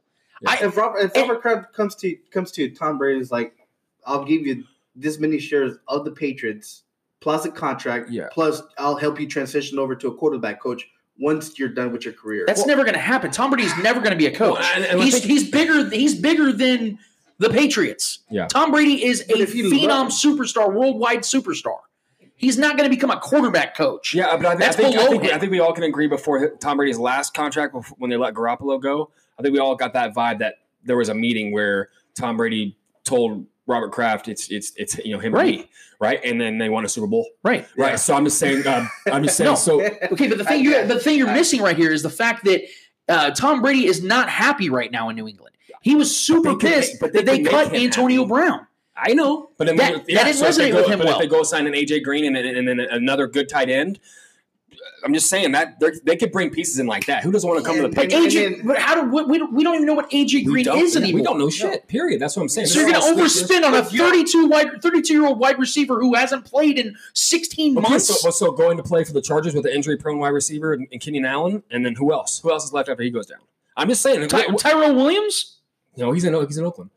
I, 0.47 0.59
if 0.65 0.77
Robert, 0.77 0.99
if 0.99 1.15
Robert 1.15 1.41
Kraft 1.41 1.73
comes 1.73 1.95
to 1.95 2.15
comes 2.31 2.51
to 2.53 2.69
Tom 2.69 2.97
Brady's 2.97 3.31
like, 3.31 3.53
I'll 4.05 4.23
give 4.23 4.45
you 4.45 4.63
this 4.95 5.19
many 5.19 5.39
shares 5.39 5.77
of 5.87 6.05
the 6.05 6.11
Patriots 6.11 6.83
plus 7.19 7.45
a 7.45 7.51
contract, 7.51 8.09
Yeah. 8.11 8.27
plus 8.31 8.61
I'll 8.77 8.95
help 8.95 9.19
you 9.19 9.27
transition 9.27 9.79
over 9.79 9.95
to 9.95 10.07
a 10.09 10.15
quarterback 10.15 10.61
coach 10.61 10.87
once 11.19 11.57
you're 11.57 11.69
done 11.69 11.91
with 11.91 12.03
your 12.05 12.13
career. 12.13 12.43
That's 12.47 12.65
never 12.65 12.83
going 12.83 12.93
to 12.95 12.99
happen. 12.99 13.31
Tom 13.31 13.49
Brady's 13.51 13.75
never 13.77 13.99
going 13.99 14.11
to 14.11 14.17
be 14.17 14.25
a 14.27 14.35
coach. 14.35 14.59
Well, 14.59 14.71
and- 14.75 14.85
and 14.85 15.01
I 15.01 15.03
he's 15.03 15.13
think- 15.13 15.25
he's 15.25 15.49
bigger. 15.49 15.89
He's 15.89 16.15
bigger 16.19 16.51
than 16.51 16.99
the 17.37 17.49
Patriots. 17.49 18.19
Yeah. 18.29 18.47
Tom 18.47 18.71
Brady 18.71 19.03
is 19.05 19.23
But 19.27 19.39
a 19.39 19.43
if 19.43 19.53
phenom 19.53 20.05
look- 20.05 20.09
superstar, 20.09 20.73
worldwide 20.73 21.19
superstar. 21.19 21.77
He's 22.37 22.57
not 22.57 22.77
going 22.77 22.89
to 22.89 22.93
become 22.93 23.11
a 23.11 23.19
quarterback 23.19 23.77
coach. 23.77 24.13
Yeah, 24.13 24.35
but 24.35 24.45
I, 24.45 24.51
I 24.51 24.55
That's 24.55 24.75
think 24.75 24.97
I 24.97 25.07
think. 25.07 25.23
I 25.23 25.39
think 25.39 25.51
we 25.53 25.61
all 25.61 25.71
can 25.71 25.85
agree 25.85 26.07
before 26.07 26.49
Tom 26.57 26.75
Brady's 26.77 26.97
last 26.97 27.33
contract, 27.33 27.71
before, 27.73 27.95
when 27.97 28.09
they 28.09 28.17
let 28.17 28.33
Garoppolo 28.33 28.81
go, 28.81 29.09
I 29.39 29.41
think 29.41 29.53
we 29.53 29.59
all 29.59 29.75
got 29.75 29.93
that 29.93 30.13
vibe 30.13 30.39
that 30.39 30.55
there 30.83 30.97
was 30.97 31.07
a 31.07 31.13
meeting 31.13 31.53
where 31.53 31.89
Tom 32.13 32.35
Brady 32.35 32.77
told 33.05 33.45
Robert 33.67 33.91
Kraft, 33.91 34.27
"It's 34.27 34.49
it's 34.49 34.71
it's 34.75 34.97
you 34.99 35.13
know 35.13 35.19
him 35.19 35.33
Right. 35.33 35.47
and 35.47 35.57
me, 35.63 35.69
right?" 35.99 36.19
And 36.23 36.39
then 36.39 36.57
they 36.57 36.69
won 36.69 36.85
a 36.85 36.89
Super 36.89 37.07
Bowl, 37.07 37.27
Right. 37.43 37.65
right? 37.77 37.99
So 37.99 38.13
I'm 38.15 38.25
just 38.25 38.37
saying, 38.37 38.65
um, 38.67 38.89
I'm 39.11 39.23
just 39.23 39.37
saying. 39.37 39.49
No. 39.49 39.55
So 39.55 39.81
Okay, 39.81 40.27
but 40.27 40.37
the 40.37 40.43
thing 40.45 40.63
you 40.63 40.85
the 40.85 40.99
thing 40.99 41.17
you're 41.17 41.31
missing 41.33 41.61
right 41.61 41.75
here 41.77 41.91
is 41.91 42.03
the 42.03 42.09
fact 42.09 42.45
that 42.45 42.61
uh, 43.09 43.31
Tom 43.31 43.61
Brady 43.61 43.85
is 43.85 44.03
not 44.03 44.29
happy 44.29 44.69
right 44.69 44.91
now 44.91 45.09
in 45.09 45.15
New 45.15 45.27
England. 45.27 45.55
He 45.81 45.95
was 45.95 46.15
super 46.15 46.51
But 46.53 46.59
pissed 46.61 46.93
make- 46.93 46.99
but 47.01 47.13
they 47.13 47.23
that 47.23 47.43
they 47.43 47.43
cut 47.49 47.73
Antonio 47.75 48.21
happy. 48.21 48.29
Brown. 48.29 48.67
I 48.97 49.13
know, 49.13 49.49
but 49.57 49.67
then 49.67 49.75
That- 49.75 49.91
we- 49.93 49.97
that 49.99 50.09
yeah, 50.09 50.23
didn't 50.23 50.37
so 50.37 50.45
they 50.45 50.69
resonate 50.69 50.71
go, 50.71 50.77
with 50.77 50.87
him 50.87 50.97
But 50.99 51.07
well. 51.07 51.15
if 51.15 51.21
they 51.21 51.27
go 51.27 51.43
sign 51.43 51.67
an 51.67 51.73
AJ 51.73 51.99
Green 52.03 52.25
and, 52.25 52.35
then- 52.35 52.45
and 52.55 52.67
then 52.67 52.79
another 52.79 53.27
good 53.27 53.49
tight 53.49 53.69
end, 53.69 53.99
I'm 55.05 55.13
just 55.13 55.29
saying 55.29 55.51
that 55.51 55.79
they're- 55.79 56.17
could 56.17 56.31
bring 56.31 56.49
pieces 56.49 56.79
in 56.79 56.87
like 56.87 57.05
that. 57.05 57.23
Who 57.23 57.31
doesn't 57.31 57.47
want 57.47 57.63
to 57.63 57.65
come 57.65 57.75
to 57.77 57.87
the 57.87 58.01
And- 58.01 58.11
and- 58.11 58.25
AJ, 58.31 58.65
but 58.65 58.77
how 58.79 58.95
do 58.95 59.09
we, 59.09 59.23
we 59.23 59.37
don't, 59.37 59.53
we 59.53 59.63
don't 59.63 59.75
even 59.75 59.85
know 59.85 59.93
what 59.93 60.09
AJ 60.09 60.45
Green 60.45 60.67
is 60.67 60.95
yeah, 60.95 61.01
anymore. 61.01 61.19
We 61.19 61.23
don't 61.23 61.37
know 61.37 61.49
shit. 61.49 61.87
Period. 61.87 62.19
That's 62.19 62.35
what 62.35 62.41
I'm 62.41 62.49
saying. 62.49 62.67
So 62.67 62.79
you're 62.81 62.91
going 62.91 63.15
to 63.15 63.21
overspend 63.23 63.63
on 63.63 63.73
a 63.75 63.83
But 63.83 63.93
you- 63.93 63.99
32 63.99 64.47
wide, 64.47 64.81
32 64.81 65.13
year 65.13 65.25
old 65.27 65.39
wide 65.39 65.59
receiver 65.59 65.99
who 65.99 66.15
hasn't 66.15 66.43
played 66.45 66.79
in 66.79 66.95
16 67.13 67.77
Okay, 67.77 67.87
months. 67.89 68.19
so, 68.21 68.31
so 68.31 68.51
going 68.51 68.77
to 68.77 68.83
play 68.83 69.03
for 69.03 69.13
the 69.13 69.21
Chargers 69.21 69.53
with 69.53 69.65
an 69.67 69.73
injury-prone 69.73 70.17
wide 70.17 70.29
receiver 70.29 70.73
and, 70.73 70.87
and 70.91 70.99
Keenan 70.99 71.23
Allen, 71.25 71.61
and 71.69 71.85
then 71.85 71.93
who 71.95 72.11
else? 72.11 72.39
Who 72.39 72.51
else 72.51 72.65
is 72.65 72.73
left 72.73 72.89
after 72.89 73.03
he 73.03 73.11
goes 73.11 73.27
down? 73.27 73.39
I'm 73.77 73.87
just 73.89 74.01
saying. 74.01 74.27
Ty- 74.27 74.47
Tyrell 74.57 74.95
Williams. 74.95 75.59
No, 75.97 76.11
he's 76.13 76.23
in 76.23 76.33
he's 76.47 76.57
in 76.57 76.65
Oakland. 76.65 76.89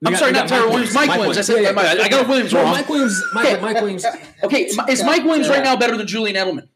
They 0.00 0.08
I'm 0.08 0.12
got- 0.14 0.18
sorry, 0.18 0.32
not 0.32 0.48
Tyrell 0.48 0.70
Williams. 0.70 0.94
Mike 0.94 1.10
Williams. 1.10 1.38
I 1.38 1.40
said 1.42 1.62
Yeah, 1.62 1.70
yeah. 1.94 2.02
I 2.02 2.08
got 2.08 2.26
Williams 2.26 2.52
wrong. 2.52 2.64
Mike 2.72 2.88
Williams. 2.88 3.22
Mike, 3.34 3.62
Mike 3.62 3.76
Williams. 3.80 4.04
Okay, 4.42 4.64
is 4.88 5.04
Mike 5.04 5.22
Williams 5.24 5.48
right 5.48 5.62
now 5.62 5.76
better 5.76 5.96
than 5.96 6.06
Julian 6.08 6.36
Edelman? 6.36 6.66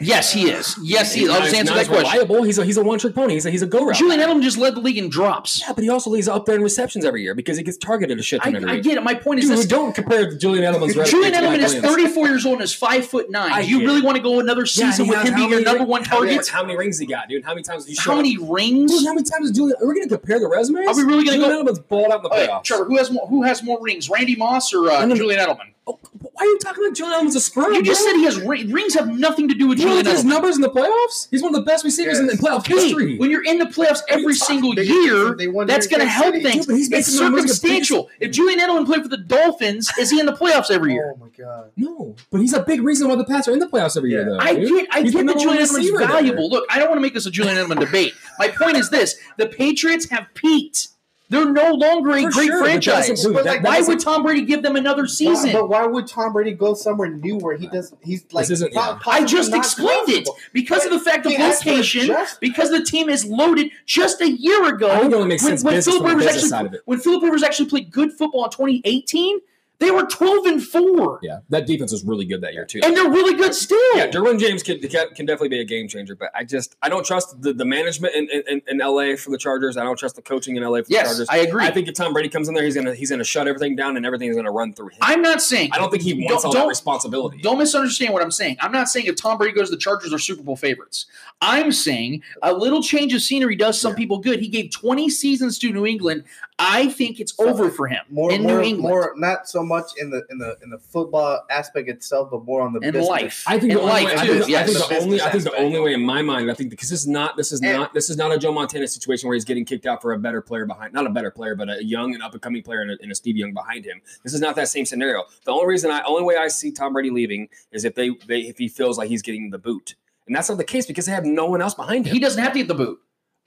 Yes, 0.00 0.32
he 0.32 0.50
is. 0.50 0.76
Yes, 0.82 1.12
he 1.12 1.24
is. 1.24 1.30
I'll 1.30 1.40
just 1.40 1.54
answer 1.54 1.74
that 1.74 1.86
question. 1.88 2.10
Reliable. 2.10 2.42
He's 2.44 2.58
a 2.58 2.64
he's 2.64 2.76
a 2.76 2.82
one 2.84 2.98
trick 2.98 3.14
pony. 3.14 3.34
He's 3.34 3.46
a 3.46 3.50
he's 3.50 3.62
a 3.62 3.66
go 3.66 3.84
route. 3.84 3.96
Julian 3.96 4.20
Edelman 4.20 4.42
just 4.42 4.56
led 4.56 4.76
the 4.76 4.80
league 4.80 4.98
in 4.98 5.08
drops. 5.08 5.60
Yeah, 5.60 5.72
but 5.72 5.82
he 5.82 5.90
also 5.90 6.10
leads 6.10 6.28
up 6.28 6.46
there 6.46 6.54
in 6.54 6.62
receptions 6.62 7.04
every 7.04 7.22
year 7.22 7.34
because 7.34 7.56
he 7.56 7.62
gets 7.64 7.76
targeted 7.76 8.18
a 8.18 8.22
shit 8.22 8.40
I, 8.42 8.44
ton 8.44 8.56
every 8.56 8.70
I 8.70 8.72
year. 8.74 8.82
get 8.82 8.96
it. 8.98 9.02
My 9.02 9.14
point 9.14 9.40
is 9.40 9.48
Dude, 9.48 9.58
this: 9.58 9.66
don't 9.66 9.94
compare 9.94 10.32
Julian 10.34 10.72
Edelman's 10.72 10.96
resume 10.96 11.22
Julian 11.22 11.34
Edelman 11.34 11.58
is 11.58 11.74
34 11.74 12.28
years 12.28 12.46
old 12.46 12.54
and 12.54 12.62
is 12.62 12.74
five 12.74 13.06
foot 13.06 13.30
nine. 13.30 13.52
I 13.52 13.62
Do 13.62 13.70
you 13.70 13.80
really 13.80 14.02
want 14.02 14.16
to 14.16 14.22
go 14.22 14.38
another 14.38 14.66
season 14.66 15.06
he 15.06 15.10
with 15.10 15.22
him 15.24 15.34
being 15.34 15.50
your 15.50 15.62
number 15.62 15.84
one 15.84 16.04
how 16.04 16.18
target? 16.18 16.46
How 16.46 16.62
many 16.62 16.76
rings 16.76 16.98
he 16.98 17.06
got, 17.06 17.28
dude? 17.28 17.44
How 17.44 17.54
many 17.54 17.62
times 17.62 17.86
did 17.86 17.96
you 17.96 18.02
How 18.02 18.12
up? 18.12 18.18
many 18.18 18.38
rings? 18.38 18.92
Dude, 18.92 19.06
how 19.06 19.14
many 19.14 19.28
times 19.28 19.50
is 19.50 19.56
Julian? 19.56 19.76
Are 19.82 19.86
we 19.88 19.94
going 19.94 20.08
to 20.08 20.16
compare 20.16 20.38
the 20.38 20.48
resumes? 20.48 20.88
Are 20.88 20.96
we 20.96 21.02
really 21.02 21.24
gonna 21.24 21.38
go? 21.38 21.44
Julian 21.48 21.66
Edelman's 21.66 21.78
balled 21.80 22.12
out 22.12 22.18
in 22.18 22.22
the 22.22 22.30
playoffs. 22.30 22.64
Trevor, 22.64 22.84
who 22.84 22.96
has 22.98 23.10
more? 23.10 23.26
Who 23.26 23.42
has 23.42 23.62
more 23.62 23.82
rings, 23.82 24.08
Randy 24.08 24.36
Moss 24.36 24.72
or 24.72 24.90
uh. 24.90 25.06
Julian 25.14 25.40
Edelman? 25.40 25.72
Oh, 25.88 25.98
why 26.38 26.44
are 26.44 26.48
you 26.48 26.58
talking 26.58 26.84
about 26.84 26.96
Julian 26.96 27.20
Edelman's 27.26 27.36
a 27.36 27.40
scrub? 27.40 27.72
You 27.72 27.82
just 27.82 28.02
bro? 28.02 28.12
said 28.12 28.16
he 28.18 28.24
has 28.24 28.40
ri- 28.40 28.66
rings. 28.72 28.94
Have 28.94 29.08
nothing 29.08 29.48
to 29.48 29.54
do 29.54 29.66
with 29.68 29.78
You 29.78 29.86
Julian 29.86 30.04
look 30.04 30.12
at 30.12 30.16
his 30.16 30.24
numbers 30.24 30.56
in 30.56 30.62
the 30.62 30.70
playoffs. 30.70 31.28
He's 31.30 31.42
one 31.42 31.54
of 31.54 31.60
the 31.60 31.66
best 31.68 31.84
receivers 31.84 32.18
in, 32.18 32.30
in 32.30 32.36
playoff 32.36 32.60
Okay, 32.60 32.74
history. 32.74 33.18
when 33.18 33.30
you're 33.30 33.44
in 33.44 33.58
the 33.58 33.64
playoffs 33.66 34.00
every 34.08 34.34
single 34.34 34.74
They- 34.74 34.84
year, 34.84 35.34
they 35.36 35.46
that's 35.66 35.86
going 35.86 36.00
to 36.00 36.06
help 36.06 36.34
City. 36.34 36.42
things. 36.44 36.66
Dude, 36.66 36.66
but 36.68 36.76
he's 36.76 36.90
it's 36.92 37.12
making 37.12 37.24
the 37.24 37.30
most 37.30 37.42
of 37.42 37.48
the 37.48 37.54
circumstantial. 37.54 38.08
If 38.20 38.30
mm-hmm. 38.30 38.32
Julian 38.32 38.60
Edelman 38.60 38.86
played 38.86 39.02
for 39.02 39.08
the 39.08 39.16
Dolphins, 39.16 39.90
is 39.98 40.10
he 40.10 40.20
in 40.20 40.26
the 40.26 40.32
playoffs 40.32 40.70
every 40.70 40.92
year? 40.92 41.14
Oh 41.16 41.18
my 41.18 41.28
god. 41.36 41.72
no, 41.76 42.14
but 42.30 42.40
he's 42.40 42.52
a 42.54 42.62
big 42.62 42.82
reason 42.82 43.08
why 43.08 43.16
the 43.16 43.24
Pats 43.24 43.48
are 43.48 43.52
in 43.52 43.58
the 43.58 43.66
playoffs 43.66 43.96
every 43.96 44.10
year. 44.10 44.24
Though, 44.24 44.38
I 44.38 44.54
dude. 44.54 44.68
get, 44.68 44.88
I 44.94 45.02
He's 45.02 45.12
get 45.12 45.26
the 45.26 45.32
that 45.34 45.40
Julian 45.40 45.62
Edelman's 45.64 45.74
receiver 45.74 45.98
there. 45.98 46.08
valuable. 46.08 46.48
Look, 46.48 46.64
I 46.70 46.78
don't 46.78 46.88
want 46.88 46.98
to 46.98 47.02
make 47.02 47.14
this 47.14 47.26
a 47.26 47.30
Julian 47.30 47.56
Edelman 47.56 47.80
debate. 47.80 48.14
My 48.38 48.48
point 48.48 48.76
is 48.76 48.90
this: 48.90 49.16
the 49.36 49.46
Patriots 49.46 50.08
have 50.10 50.26
peaked. 50.34 50.88
They're 51.30 51.50
no 51.52 51.72
longer 51.74 52.12
a 52.12 52.22
For 52.22 52.30
great 52.30 52.46
sure, 52.46 52.58
franchise. 52.64 53.08
doesn't- 53.08 53.32
But 53.34 53.44
like, 53.44 53.62
Why 53.62 53.80
would 53.82 54.00
Tom 54.00 54.22
Brady 54.22 54.42
give 54.46 54.62
them 54.62 54.76
another 54.76 55.06
season? 55.06 55.52
But 55.52 55.68
why 55.68 55.84
would 55.86 56.06
Tom 56.06 56.32
Brady 56.32 56.52
go 56.52 56.72
somewhere 56.72 57.10
new 57.10 57.36
where 57.36 57.54
he 57.56 57.66
does? 57.66 57.92
He's 58.02 58.24
like 58.32 58.48
isn't- 58.50 58.72
yeah. 58.72 58.98
I 59.06 59.24
just 59.24 59.50
possibly 59.50 59.50
not 59.50 59.64
explained 59.64 60.08
it 60.08 60.24
possible. 60.26 60.36
because 60.54 60.84
of 60.86 60.90
the 60.92 61.00
fact 61.00 61.26
of 61.26 61.32
He 61.32 61.36
asked 61.36 61.64
for 61.64 61.70
location. 61.70 62.06
just- 62.06 62.40
Because 62.40 62.70
the 62.70 62.82
team 62.82 63.10
is 63.10 63.26
loaded. 63.26 63.70
Just 63.84 64.22
a 64.22 64.30
year 64.30 64.66
ago, 64.74 64.90
I 64.90 65.00
think 65.00 65.12
it 65.12 65.16
only 65.16 65.28
makes 65.28 65.42
when, 65.44 65.58
when 65.60 65.82
Philip 65.82 66.00
from 66.02 66.06
Rivers 66.16 66.26
actually 66.26 66.48
side 66.48 66.64
of 66.66 66.72
it. 66.74 66.80
when 66.86 66.98
Philip 66.98 67.22
Rivers 67.22 67.42
actually 67.42 67.66
played 67.68 67.90
good 67.90 68.12
football 68.12 68.44
in 68.44 68.50
2018, 68.50 69.40
they 69.80 69.90
were 69.92 70.04
12 70.06 70.46
and 70.46 70.62
four, 70.62 71.20
Yeah, 71.22 71.38
that 71.50 71.66
defense 71.66 71.92
was 71.92 72.04
really 72.04 72.24
good 72.24 72.40
that 72.40 72.52
year 72.52 72.64
too. 72.64 72.80
and 72.82 72.96
they're 72.96 73.08
really 73.10 73.34
good 73.36 73.54
still. 73.54 73.78
Yeah, 73.96 74.08
Derwin 74.08 74.38
James 74.40 74.62
can, 74.64 74.80
can 74.80 75.24
definitely 75.24 75.50
be 75.50 75.60
a 75.60 75.64
game 75.64 75.86
changer, 75.86 76.16
but 76.16 76.30
I 76.34 76.42
just 76.44 76.74
I 76.82 76.88
don't 76.88 77.06
trust 77.06 77.40
the, 77.42 77.52
the 77.52 77.64
management 77.64 78.14
in, 78.14 78.28
in, 78.48 78.62
in 78.66 78.78
LA 78.78 79.14
for 79.16 79.30
the 79.30 79.38
Chargers. 79.38 79.76
I 79.76 79.84
don't 79.84 79.96
trust 79.98 80.16
the 80.16 80.22
coaching 80.22 80.56
in 80.56 80.62
LA 80.64 80.78
for 80.78 80.82
the 80.84 80.86
Yes, 80.94 81.06
Chargers. 81.08 81.28
I 81.30 81.38
agree. 81.38 81.64
I 81.64 81.70
think 81.70 81.86
if 81.86 81.94
Tom 81.94 82.12
Brady 82.12 82.28
comes 82.28 82.48
in 82.48 82.54
there, 82.54 82.64
he's 82.64 82.74
gonna 82.74 82.94
he's 82.94 83.10
gonna 83.10 83.22
shut 83.24 83.46
everything 83.46 83.76
down 83.76 83.96
and 83.96 84.04
everything 84.04 84.28
is 84.28 84.36
gonna 84.36 84.50
run 84.50 84.72
through 84.72 84.88
him. 84.88 84.98
I'm 85.00 85.22
not 85.22 85.40
saying 85.40 85.70
I 85.72 85.78
don't 85.78 85.90
think 85.90 86.02
he 86.02 86.14
wants 86.14 86.42
Don't- 86.42 86.46
all 86.46 86.52
don't- 86.52 86.62
that 86.64 86.68
responsibility. 86.68 87.38
Don't 87.38 87.58
misunderstand 87.58 88.12
what 88.12 88.22
I'm 88.22 88.30
saying. 88.32 88.56
I'm 88.60 88.72
not 88.72 88.88
saying 88.88 89.06
if 89.06 89.14
Tom 89.16 89.38
Brady 89.38 89.54
goes 89.54 89.68
to 89.70 89.76
the 89.76 89.80
Chargers 89.80 90.12
are 90.12 90.18
Super 90.18 90.42
Bowl 90.42 90.56
favorites. 90.56 91.06
I'm 91.40 91.70
saying 91.70 92.22
a 92.42 92.52
little 92.52 92.82
change 92.82 93.14
of 93.14 93.22
scenery 93.22 93.54
does 93.54 93.80
some 93.80 93.94
people 93.94 94.18
good. 94.18 94.40
He 94.40 94.48
gave 94.48 94.70
20 94.72 95.08
seasons 95.08 95.56
to 95.60 95.70
New 95.72 95.86
England. 95.86 96.24
I 96.60 96.88
think 96.88 97.20
it's 97.20 97.38
over 97.38 97.70
for 97.70 97.86
him 97.86 98.00
more, 98.10 98.32
in 98.32 98.42
more, 98.42 98.56
New 98.56 98.62
England. 98.62 98.82
more, 98.82 99.12
not 99.16 99.48
so 99.48 99.62
much 99.62 99.92
in 99.96 100.10
the 100.10 100.24
in 100.28 100.38
the 100.38 100.56
in 100.62 100.70
the 100.70 100.78
football 100.78 101.40
aspect 101.50 101.88
itself, 101.88 102.30
but 102.32 102.44
more 102.44 102.62
on 102.62 102.72
the 102.72 102.80
in 102.80 102.92
business. 102.92 103.08
life. 103.08 103.44
I 103.46 103.58
think 103.60 103.72
in 103.72 103.76
the 103.76 103.82
only 103.82 103.92
life 103.92 104.06
way, 104.06 104.12
I 104.14 104.26
too. 104.26 104.40
think, 104.42 104.56
I 104.56 104.64
think 104.64 104.78
the 104.78 104.84
Business 104.88 105.02
only 105.04 105.20
I 105.22 105.30
think 105.30 105.44
the 105.44 105.54
only 105.56 105.78
way 105.80 105.94
in 105.94 106.02
my 106.04 106.20
mind 106.22 106.50
I 106.50 106.54
think 106.54 106.70
because 106.70 106.90
this 106.90 107.00
is 107.00 107.06
not 107.06 107.36
this 107.36 107.52
is 107.52 107.60
And- 107.60 107.72
not 107.72 107.94
this 107.94 108.10
is 108.10 108.16
not 108.16 108.32
a 108.32 108.38
Joe 108.38 108.52
Montana 108.52 108.88
situation 108.88 109.28
where 109.28 109.34
he's 109.34 109.44
getting 109.44 109.64
kicked 109.64 109.86
out 109.86 110.02
for 110.02 110.12
a 110.12 110.18
better 110.18 110.42
player 110.42 110.66
behind 110.66 110.92
not 110.92 111.06
a 111.06 111.10
better 111.10 111.30
player 111.30 111.54
but 111.54 111.68
a 111.70 111.84
young 111.84 112.12
and 112.14 112.22
up 112.24 112.32
and 112.32 112.42
coming 112.42 112.62
player 112.62 112.80
and 112.80 112.90
a, 112.90 112.96
and 113.02 113.12
a 113.12 113.14
Steve 113.14 113.36
Young 113.36 113.52
behind 113.54 113.84
him. 113.84 114.00
This 114.24 114.34
is 114.34 114.40
not 114.40 114.56
that 114.56 114.66
same 114.68 114.84
scenario. 114.84 115.24
The 115.44 115.52
only 115.52 115.66
reason 115.66 115.90
I 115.92 116.02
only 116.06 116.24
way 116.24 116.36
I 116.36 116.48
see 116.48 116.72
Tom 116.72 116.92
Brady 116.92 117.10
leaving 117.10 117.48
is 117.70 117.84
if 117.84 117.94
they 117.94 118.10
they 118.26 118.40
if 118.40 118.58
he 118.58 118.68
feels 118.68 118.98
like 118.98 119.08
he's 119.08 119.22
getting 119.22 119.50
the 119.50 119.58
boot. 119.58 119.94
And 120.26 120.34
that's 120.36 120.48
not 120.48 120.58
the 120.58 120.64
case 120.64 120.84
because 120.86 121.06
they 121.06 121.12
have 121.12 121.24
no 121.24 121.46
one 121.46 121.62
else 121.62 121.72
behind 121.74 122.06
him. 122.06 122.12
he 122.12 122.18
doesn't 122.20 122.42
have 122.42 122.52
to 122.52 122.58
get 122.58 122.68
the 122.68 122.74
boot. 122.74 122.98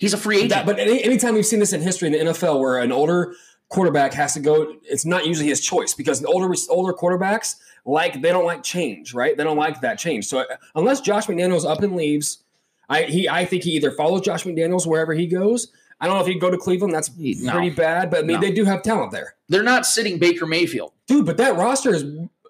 He's 0.02 0.14
a 0.14 0.18
free 0.18 0.38
agent. 0.38 0.50
That- 0.52 0.66
but 0.66 0.80
any, 0.80 1.04
anytime 1.04 1.36
we've 1.36 1.46
seen 1.46 1.60
this 1.60 1.74
in 1.74 1.82
history 1.82 2.08
in 2.08 2.14
the 2.14 2.32
NFL 2.34 2.60
where 2.60 2.80
an 2.80 2.92
older 2.92 3.34
quarterback 3.70 4.14
has 4.16 4.34
to 4.34 4.40
go, 4.40 4.74
it's 4.84 5.06
not 5.06 5.26
usually 5.26 5.48
his 5.48 5.62
choice 5.62 5.94
because 5.94 6.26
older 6.26 6.54
older 6.70 6.92
quarterbacks 6.94 7.56
like 7.86 8.22
they 8.22 8.30
don't 8.30 8.46
like 8.46 8.64
change, 8.64 9.14
right? 9.14 9.38
They 9.38 9.44
don't 9.44 9.58
like 9.58 9.80
that 9.82 9.98
change. 10.00 10.26
So 10.26 10.44
unless 10.76 11.02
Josh 11.02 11.28
McDaniels 11.28 11.70
up 11.70 11.82
and 11.84 11.96
leaves, 11.96 12.44
I 12.90 13.04
he 13.04 13.30
I 13.30 13.46
think 13.46 13.64
he 13.64 13.72
either 13.74 13.92
follows 13.92 14.22
Josh 14.22 14.44
McDaniels 14.44 14.86
wherever 14.88 15.14
he 15.14 15.28
goes. 15.28 15.72
I 16.00 16.08
don't 16.08 16.16
know 16.16 16.22
if 16.22 16.28
he'd 16.28 16.42
go 16.42 16.50
to 16.50 16.58
Cleveland. 16.58 16.94
That's 16.96 17.12
No. 17.16 17.52
pretty 17.52 17.70
bad, 17.70 18.10
but 18.10 18.20
I 18.20 18.24
mean 18.24 18.42
No. 18.42 18.42
they 18.42 18.52
do 18.52 18.66
have 18.66 18.82
talent 18.82 19.12
there, 19.12 19.36
They're 19.50 19.62
not 19.64 19.86
sitting 19.86 20.18
Baker 20.18 20.48
Mayfield. 20.48 20.92
dude. 21.08 21.26
But 21.28 21.38
that 21.38 21.56
roster 21.58 21.94
is 21.94 22.04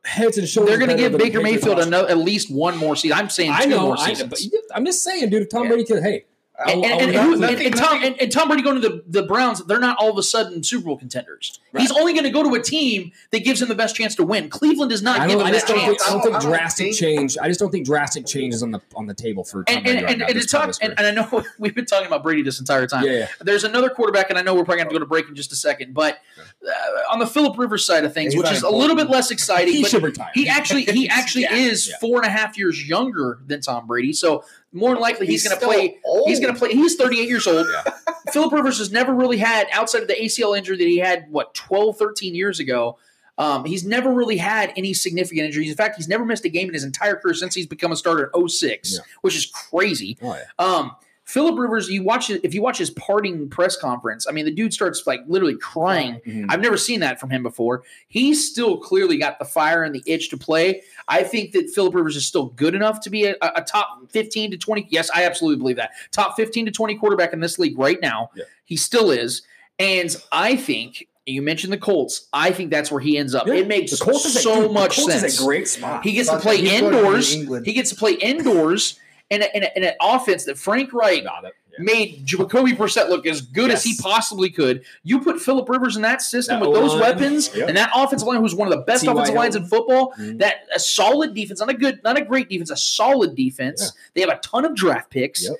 heads 0.05 0.37
and 0.37 0.47
shoulders. 0.47 0.69
They're 0.71 0.79
going 0.79 0.89
to 0.89 0.95
give 0.97 1.15
Baker 1.19 1.41
Mayfield 1.41 1.77
roster. 1.77 1.93
ano- 1.95 2.07
at 2.07 2.17
least 2.17 2.49
one 2.49 2.75
more 2.77 2.95
season. 2.95 3.17
I'm 3.19 3.29
saying 3.29 3.51
I 3.51 3.65
two 3.65 3.69
know, 3.71 3.81
more 3.81 3.95
I 3.99 4.13
know, 4.13 4.25
but 4.25 4.39
I'm 4.73 4.83
just 4.85 5.03
saying, 5.03 5.29
dude. 5.29 5.43
If 5.43 5.49
Tom 5.49 5.63
Yeah. 5.65 5.69
Brady 5.69 5.83
could, 5.85 6.01
hey, 6.01 6.25
and, 6.67 6.83
and, 6.85 7.01
and, 7.01 7.17
I'll- 7.17 7.23
who- 7.25 7.37
nothing- 7.37 7.57
and- 7.57 7.65
and 7.67 7.75
Tom 7.75 8.03
and, 8.03 8.21
and 8.21 8.31
Tom 8.31 8.47
Brady 8.47 8.63
going 8.63 8.81
to 8.81 8.87
the, 8.89 9.03
the 9.07 9.23
Browns, 9.23 9.63
they're 9.65 9.79
not 9.79 9.97
all 9.99 10.09
of 10.11 10.17
a 10.17 10.23
sudden 10.23 10.63
Super 10.63 10.85
Bowl 10.85 10.97
contenders. 10.97 11.59
He's 11.77 11.91
only 11.91 12.13
going 12.13 12.25
to 12.25 12.29
go 12.29 12.43
to 12.43 12.53
a 12.55 12.61
team 12.61 13.11
that 13.31 13.43
gives 13.45 13.61
him 13.61 13.69
the 13.69 13.75
best 13.75 13.95
chance 13.95 14.15
to 14.15 14.23
win. 14.23 14.49
Cleveland 14.49 14.89
does 14.91 15.01
not 15.01 15.19
I 15.21 15.27
give 15.27 15.39
don't, 15.39 15.41
him 15.41 15.47
I 15.47 15.51
that 15.51 15.55
just 15.57 15.67
don't 15.67 15.77
think, 15.79 15.97
chance. 15.99 16.09
I 16.09 16.11
don't 16.13 16.21
think 16.21 16.35
I 16.35 16.39
don't 16.39 16.49
drastic 16.49 16.85
think- 16.87 16.97
change. 16.97 17.37
I 17.41 17.47
just 17.47 17.59
don't 17.59 17.71
think 17.71 17.85
drastic 17.85 18.25
change 18.25 18.53
is 18.53 18.61
on 18.63 18.71
the 18.71 18.81
on 18.95 19.07
the 19.07 19.13
table 19.13 19.43
for 19.43 19.63
Tom 19.63 19.75
and 19.77 19.83
Brady 19.85 19.97
and, 19.97 20.03
right 20.05 20.11
and, 20.11 20.19
now, 20.19 20.25
and, 20.27 20.35
this 20.35 20.45
talk, 20.51 20.69
and, 20.81 20.93
and 20.97 21.07
I 21.07 21.11
know 21.11 21.43
we've 21.59 21.73
been 21.75 21.85
talking 21.85 22.07
about 22.07 22.23
Brady 22.23 22.41
this 22.43 22.59
entire 22.59 22.87
time. 22.87 23.05
Yeah, 23.05 23.11
yeah. 23.11 23.27
There's 23.39 23.63
another 23.63 23.89
quarterback, 23.89 24.29
and 24.29 24.37
I 24.37 24.41
know 24.41 24.53
we're 24.53 24.65
probably 24.65 24.83
going 24.83 24.89
to 24.89 24.93
go 24.95 24.99
to 24.99 25.05
break 25.05 25.29
in 25.29 25.35
just 25.35 25.51
a 25.53 25.55
second. 25.55 25.93
But 25.93 26.19
uh, 26.67 26.71
on 27.13 27.19
the 27.19 27.27
Philip 27.27 27.57
Rivers 27.57 27.85
side 27.85 28.03
of 28.03 28.13
things, 28.13 28.33
He's 28.33 28.39
which 28.39 28.45
not 28.51 28.55
is 28.55 28.63
a 28.63 28.69
little 28.69 28.95
bit 28.95 29.09
less 29.09 29.31
exciting, 29.31 29.73
He 29.73 29.81
but 29.83 29.91
should 29.91 30.03
retire. 30.03 30.31
he 30.33 30.47
actually 30.49 30.83
he 30.83 31.07
actually 31.07 31.43
is 31.51 31.93
four 32.01 32.17
and 32.17 32.25
a 32.25 32.29
half 32.29 32.57
years 32.57 32.87
younger 32.87 33.39
than 33.47 33.61
Tom 33.61 33.87
Brady. 33.87 34.13
So 34.13 34.43
more 34.73 34.91
than 34.91 35.01
likely 35.01 35.27
he's, 35.27 35.43
He's 35.43 35.49
going 35.49 35.59
to 35.59 35.65
play. 35.65 35.97
old. 36.05 36.29
He's 36.29 36.39
going 36.39 36.53
to 36.53 36.57
play. 36.59 36.71
He's 36.71 36.95
38 36.95 37.27
years 37.27 37.45
old. 37.47 37.67
Philip 38.31 38.53
Rivers 38.53 38.77
has 38.77 38.91
never 38.91 39.13
really 39.13 39.37
had 39.37 39.67
outside 39.71 40.01
of 40.03 40.07
the 40.07 40.13
ACL 40.15 40.57
injury 40.57 40.77
that 40.77 40.87
he 40.87 40.97
had 40.97 41.25
what 41.29 41.53
12, 41.53 41.97
13 41.97 42.35
years 42.35 42.59
ago. 42.59 42.97
Um, 43.37 43.65
he's 43.65 43.83
never 43.83 44.11
really 44.13 44.37
had 44.37 44.71
any 44.77 44.93
significant 44.93 45.45
injuries. 45.47 45.69
In 45.71 45.75
fact, 45.75 45.95
he's 45.95 46.07
never 46.07 46.23
missed 46.23 46.45
a 46.45 46.49
game 46.49 46.67
in 46.67 46.73
his 46.73 46.83
entire 46.83 47.15
career 47.15 47.33
since 47.33 47.55
he's 47.55 47.65
become 47.65 47.91
a 47.91 47.95
starter 47.95 48.29
in 48.35 48.47
06, 48.49 48.93
Yeah. 48.93 48.99
which 49.21 49.35
is 49.35 49.45
crazy. 49.47 50.17
Oh, 50.21 50.35
yeah. 50.35 50.43
Um, 50.63 50.91
Philip 51.23 51.57
Rivers, 51.57 51.87
you 51.89 52.03
watch 52.03 52.29
it 52.29 52.41
if 52.43 52.53
you 52.53 52.61
watch 52.61 52.77
his 52.77 52.89
parting 52.89 53.47
press 53.49 53.77
conference. 53.77 54.27
I 54.27 54.31
mean, 54.31 54.43
the 54.45 54.51
dude 54.51 54.73
starts 54.73 55.05
like 55.07 55.21
literally 55.27 55.55
crying. 55.55 56.19
Mhm. 56.27 56.47
I've 56.49 56.59
never 56.59 56.77
seen 56.77 56.99
that 57.01 57.19
from 57.19 57.29
him 57.29 57.41
before. 57.43 57.83
He's 58.07 58.49
still 58.49 58.77
clearly 58.77 59.17
got 59.17 59.39
the 59.39 59.45
fire 59.45 59.83
and 59.83 59.93
the 59.95 60.03
itch 60.05 60.29
to 60.31 60.37
play. 60.37 60.81
I 61.07 61.23
think 61.23 61.51
that 61.53 61.69
Philip 61.69 61.95
Rivers 61.95 62.15
is 62.15 62.25
still 62.27 62.47
good 62.47 62.75
enough 62.75 62.99
to 63.01 63.09
be 63.09 63.25
a, 63.25 63.35
a 63.41 63.61
top 63.61 63.99
15 64.11 64.51
to 64.51 64.57
20. 64.57 64.87
Yes, 64.89 65.09
I 65.13 65.23
absolutely 65.25 65.59
believe 65.59 65.77
that. 65.77 65.91
Top 66.11 66.35
15 66.35 66.65
to 66.65 66.71
20 66.71 66.95
quarterback 66.95 67.33
in 67.33 67.39
this 67.39 67.57
league 67.59 67.77
right 67.79 68.01
now. 68.01 68.31
Yeah. 68.35 68.43
He 68.65 68.75
still 68.75 69.11
is. 69.11 69.43
And 69.79 70.13
I 70.31 70.55
think 70.55 71.07
you 71.25 71.41
mentioned 71.41 71.71
the 71.71 71.77
Colts. 71.77 72.27
I 72.33 72.51
think 72.51 72.71
that's 72.71 72.91
where 72.91 72.99
he 72.99 73.17
ends 73.17 73.35
up. 73.35 73.47
Yeah. 73.47 73.53
It 73.53 73.67
makes 73.67 73.93
is 73.93 74.01
a- 74.01 74.19
so 74.29 74.63
dude, 74.63 74.71
much 74.73 74.95
Colts 74.97 75.13
is 75.15 75.23
a 75.23 75.29
sense. 75.29 75.39
great 75.43 75.67
spot. 75.67 76.03
He 76.03 76.13
gets 76.13 76.29
to 76.29 76.39
play 76.39 76.57
indoors. 76.59 77.31
He 77.31 77.73
gets 77.73 77.91
to 77.91 77.95
play 77.95 78.13
indoors 78.13 78.99
in, 79.31 79.41
a, 79.41 79.47
in, 79.55 79.63
a, 79.63 79.69
in 79.75 79.83
an 79.83 79.93
offense 80.01 80.45
that 80.45 80.57
Frank 80.59 80.93
Reich 80.93 81.23
yeah. 81.23 81.49
made 81.79 82.23
Jacoby 82.25 82.73
Brissett 82.73 83.09
look 83.09 83.25
as 83.25 83.41
good 83.41 83.71
as 83.71 83.83
he 83.83 83.95
possibly 83.99 84.49
could. 84.49 84.83
You 85.03 85.19
put 85.21 85.39
Philip 85.41 85.67
Rivers 85.69 85.95
in 85.95 86.01
that 86.03 86.21
system 86.21 86.59
That 86.59 86.69
with 86.69 86.77
those 86.79 86.91
O-line. 86.91 87.01
weapons 87.01 87.49
Yep. 87.55 87.69
and 87.69 87.77
that 87.77 87.89
offensive 87.95 88.27
line, 88.27 88.39
who's 88.41 88.53
one 88.53 88.67
of 88.71 88.77
the 88.77 88.83
best 88.83 89.01
T.Y. 89.03 89.13
offensive 89.13 89.35
lines 89.35 89.55
in 89.55 89.65
football. 89.65 90.13
Mhm. 90.19 90.37
That 90.39 90.67
a 90.75 90.79
solid 90.79 91.33
defense, 91.33 91.59
not 91.61 91.69
a 91.69 91.73
good, 91.73 92.01
not 92.03 92.17
a 92.17 92.21
great 92.21 92.49
defense, 92.49 92.69
a 92.69 92.77
solid 92.77 93.35
defense. 93.35 93.93
They 94.13 94.21
have 94.21 94.29
a 94.29 94.37
ton 94.37 94.65
of 94.65 94.75
draft 94.75 95.09
picks. 95.09 95.43
Yep. 95.43 95.53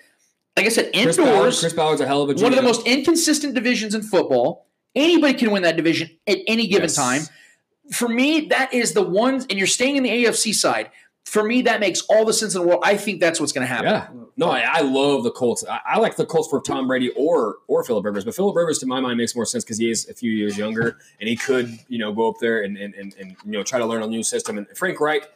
Like 0.57 0.65
I 0.65 0.69
said, 0.69 0.91
Chris 0.93 1.15
Ballard, 1.15 1.33
indoors, 1.33 1.59
Chris 1.61 1.73
Ballard's 1.73 2.01
a 2.01 2.05
hell 2.05 2.21
of 2.23 2.29
a 2.29 2.33
one 2.43 2.51
of 2.51 2.57
the 2.57 2.61
most 2.61 2.85
inconsistent 2.85 3.55
divisions 3.55 3.95
in 3.95 4.01
football. 4.03 4.65
Anybody 4.93 5.33
can 5.33 5.49
win 5.51 5.63
that 5.63 5.77
division 5.77 6.09
at 6.27 6.39
any 6.45 6.67
given 6.67 6.83
Yes. 6.89 6.95
time. 6.95 7.21
For 7.91 8.09
me, 8.09 8.47
that 8.49 8.73
is 8.73 8.91
the 8.93 9.01
one, 9.01 9.35
and 9.49 9.53
you're 9.53 9.65
staying 9.67 9.95
in 9.95 10.03
the 10.03 10.09
AFC 10.09 10.53
side. 10.53 10.89
For 11.25 11.43
me, 11.43 11.61
that 11.61 11.79
makes 11.79 12.01
all 12.09 12.25
the 12.25 12.33
sense 12.33 12.55
in 12.55 12.61
the 12.61 12.67
world. 12.67 12.81
I 12.83 12.97
think 12.97 13.21
that's 13.21 13.39
what's 13.39 13.53
going 13.53 13.65
to 13.65 13.71
happen. 13.73 13.85
Yeah, 13.87 14.07
no, 14.37 14.49
I, 14.49 14.61
I 14.61 14.81
love 14.81 15.23
the 15.23 15.31
Colts. 15.31 15.63
I, 15.69 15.79
I 15.85 15.99
like 15.99 16.17
the 16.17 16.25
Colts 16.25 16.49
for 16.49 16.59
Tom 16.61 16.87
Brady 16.87 17.09
or 17.15 17.57
or 17.67 17.83
Philip 17.83 18.03
Rivers, 18.03 18.25
but 18.25 18.35
Philip 18.35 18.55
Rivers 18.55 18.79
to 18.79 18.85
my 18.85 18.99
mind 18.99 19.17
makes 19.17 19.33
more 19.35 19.45
sense 19.45 19.63
because 19.63 19.77
he 19.77 19.89
is 19.89 20.09
a 20.09 20.13
few 20.13 20.31
years 20.31 20.57
younger 20.57 20.97
and 21.19 21.29
he 21.29 21.35
could 21.37 21.69
you 21.87 21.99
know 21.99 22.11
go 22.11 22.27
up 22.27 22.35
there 22.41 22.63
and 22.63 22.75
and, 22.75 22.93
and, 22.95 23.15
and 23.19 23.35
you 23.45 23.51
know 23.51 23.63
try 23.63 23.79
to 23.79 23.85
learn 23.85 24.01
a 24.03 24.07
new 24.07 24.23
system. 24.23 24.57
And 24.57 24.67
Frank 24.75 24.99
Reich, 24.99 25.29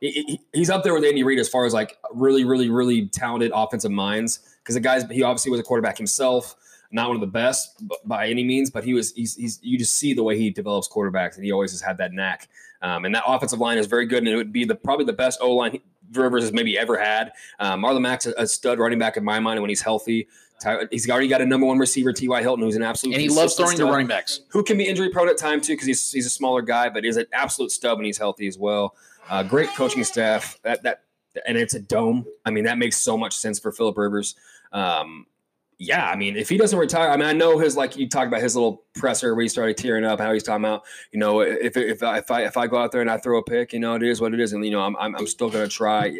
he- 0.00 0.10
he- 0.12 0.40
he's 0.52 0.70
up 0.70 0.84
there 0.84 0.92
with 0.94 1.02
Andy 1.04 1.24
Reid 1.24 1.38
as 1.40 1.48
far 1.48 1.64
as 1.66 1.72
like 1.72 1.96
really 2.12 2.44
really 2.44 2.68
really 2.70 3.08
talented 3.08 3.50
offensive 3.54 3.90
minds 3.90 4.38
because 4.62 4.74
the 4.76 4.80
guys 4.80 5.04
he 5.10 5.22
obviously 5.24 5.50
was 5.50 5.58
a 5.58 5.64
quarterback 5.64 5.96
himself. 5.96 6.54
Not 6.94 7.08
one 7.08 7.16
of 7.16 7.22
the 7.22 7.26
best 7.26 7.82
by 8.06 8.28
any 8.28 8.44
means, 8.44 8.68
but 8.70 8.84
he 8.84 8.92
was. 8.92 9.12
He's, 9.14 9.34
he's. 9.34 9.58
You 9.62 9.78
just 9.78 9.94
see 9.94 10.12
the 10.12 10.22
way 10.22 10.36
he 10.36 10.50
develops 10.50 10.86
quarterbacks, 10.90 11.36
and 11.36 11.44
he 11.44 11.50
always 11.50 11.70
has 11.70 11.80
had 11.80 11.96
that 11.96 12.12
knack. 12.12 12.50
Um, 12.82 13.04
and 13.04 13.14
that 13.14 13.22
offensive 13.26 13.60
line 13.60 13.78
is 13.78 13.86
very 13.86 14.06
good, 14.06 14.18
and 14.18 14.28
it 14.28 14.36
would 14.36 14.52
be 14.52 14.64
the 14.64 14.74
probably 14.74 15.04
the 15.04 15.12
best 15.12 15.38
O 15.40 15.52
line, 15.54 15.80
Rivers 16.12 16.42
has 16.42 16.52
maybe 16.52 16.76
ever 16.76 16.98
had. 16.98 17.32
Um, 17.58 17.82
Marlon 17.82 18.02
Mack's 18.02 18.26
a, 18.26 18.34
a 18.36 18.46
stud 18.46 18.78
running 18.78 18.98
back 18.98 19.16
in 19.16 19.24
my 19.24 19.38
mind 19.40 19.60
when 19.60 19.68
he's 19.70 19.80
healthy. 19.82 20.28
Ty- 20.60 20.86
He's 20.90 21.08
already 21.08 21.28
got 21.28 21.40
a 21.40 21.46
number 21.46 21.66
one 21.66 21.78
receiver, 21.78 22.12
T.Y. 22.12 22.40
Hilton, 22.42 22.64
who's 22.64 22.76
an 22.76 22.82
absolute 22.82 23.14
And 23.14 23.22
he 23.22 23.28
loves 23.28 23.54
throwing 23.54 23.72
to 23.72 23.76
stud 23.76 23.90
running 23.90 24.06
backs. 24.08 24.40
who 24.48 24.62
can 24.62 24.76
be 24.78 24.84
injury 24.86 25.08
prone 25.10 25.28
at 25.28 25.36
time 25.38 25.60
too 25.60 25.72
because 25.74 25.86
he's 25.86 26.12
he's 26.12 26.26
a 26.26 26.30
smaller 26.30 26.60
guy, 26.62 26.88
but 26.88 27.04
is 27.04 27.16
an 27.16 27.26
absolute 27.32 27.70
stud 27.72 27.96
when 27.98 28.04
he's 28.04 28.18
healthy 28.18 28.46
as 28.46 28.58
well. 28.58 28.94
Uh, 29.30 29.42
great 29.42 29.68
coaching 29.70 30.04
staff. 30.04 30.58
That 30.62 30.82
that 30.82 31.02
and 31.46 31.56
it's 31.56 31.74
a 31.74 31.80
dome. 31.80 32.26
I 32.44 32.50
mean, 32.50 32.64
that 32.64 32.78
makes 32.78 32.98
so 32.98 33.16
much 33.16 33.34
sense 33.34 33.58
for 33.58 33.72
Philip 33.72 33.96
Rivers. 33.96 34.34
Um, 34.72 35.26
yeah, 35.78 36.06
I 36.08 36.14
mean, 36.14 36.36
if 36.36 36.48
he 36.48 36.56
doesn't 36.58 36.78
retire, 36.78 37.10
I 37.10 37.16
mean, 37.16 37.26
I 37.26 37.32
know 37.32 37.58
his 37.58 37.76
like 37.76 37.96
you 37.96 38.08
talked 38.08 38.28
about 38.28 38.40
his 38.42 38.54
little 38.54 38.82
presser 38.94 39.34
where 39.34 39.42
he 39.42 39.48
started 39.48 39.76
tearing 39.76 40.04
up, 40.04 40.20
how 40.20 40.32
he's 40.32 40.42
talking 40.42 40.64
about, 40.64 40.84
you 41.12 41.18
know, 41.18 41.40
if 41.40 41.76
if 41.76 42.02
I, 42.02 42.18
if 42.18 42.30
I 42.30 42.42
if 42.44 42.56
I 42.56 42.66
go 42.66 42.78
out 42.78 42.92
there 42.92 43.00
and 43.00 43.10
I 43.10 43.18
throw 43.18 43.38
a 43.38 43.42
pick, 43.42 43.72
you 43.72 43.78
know, 43.78 43.94
it 43.94 44.02
is 44.02 44.20
what 44.20 44.34
it 44.34 44.40
is, 44.40 44.52
and 44.52 44.64
you 44.64 44.70
know, 44.70 44.80
I'm 44.80 44.96
I'm, 44.96 45.14
I'm 45.16 45.26
still 45.26 45.50
gonna 45.50 45.68
try. 45.68 46.18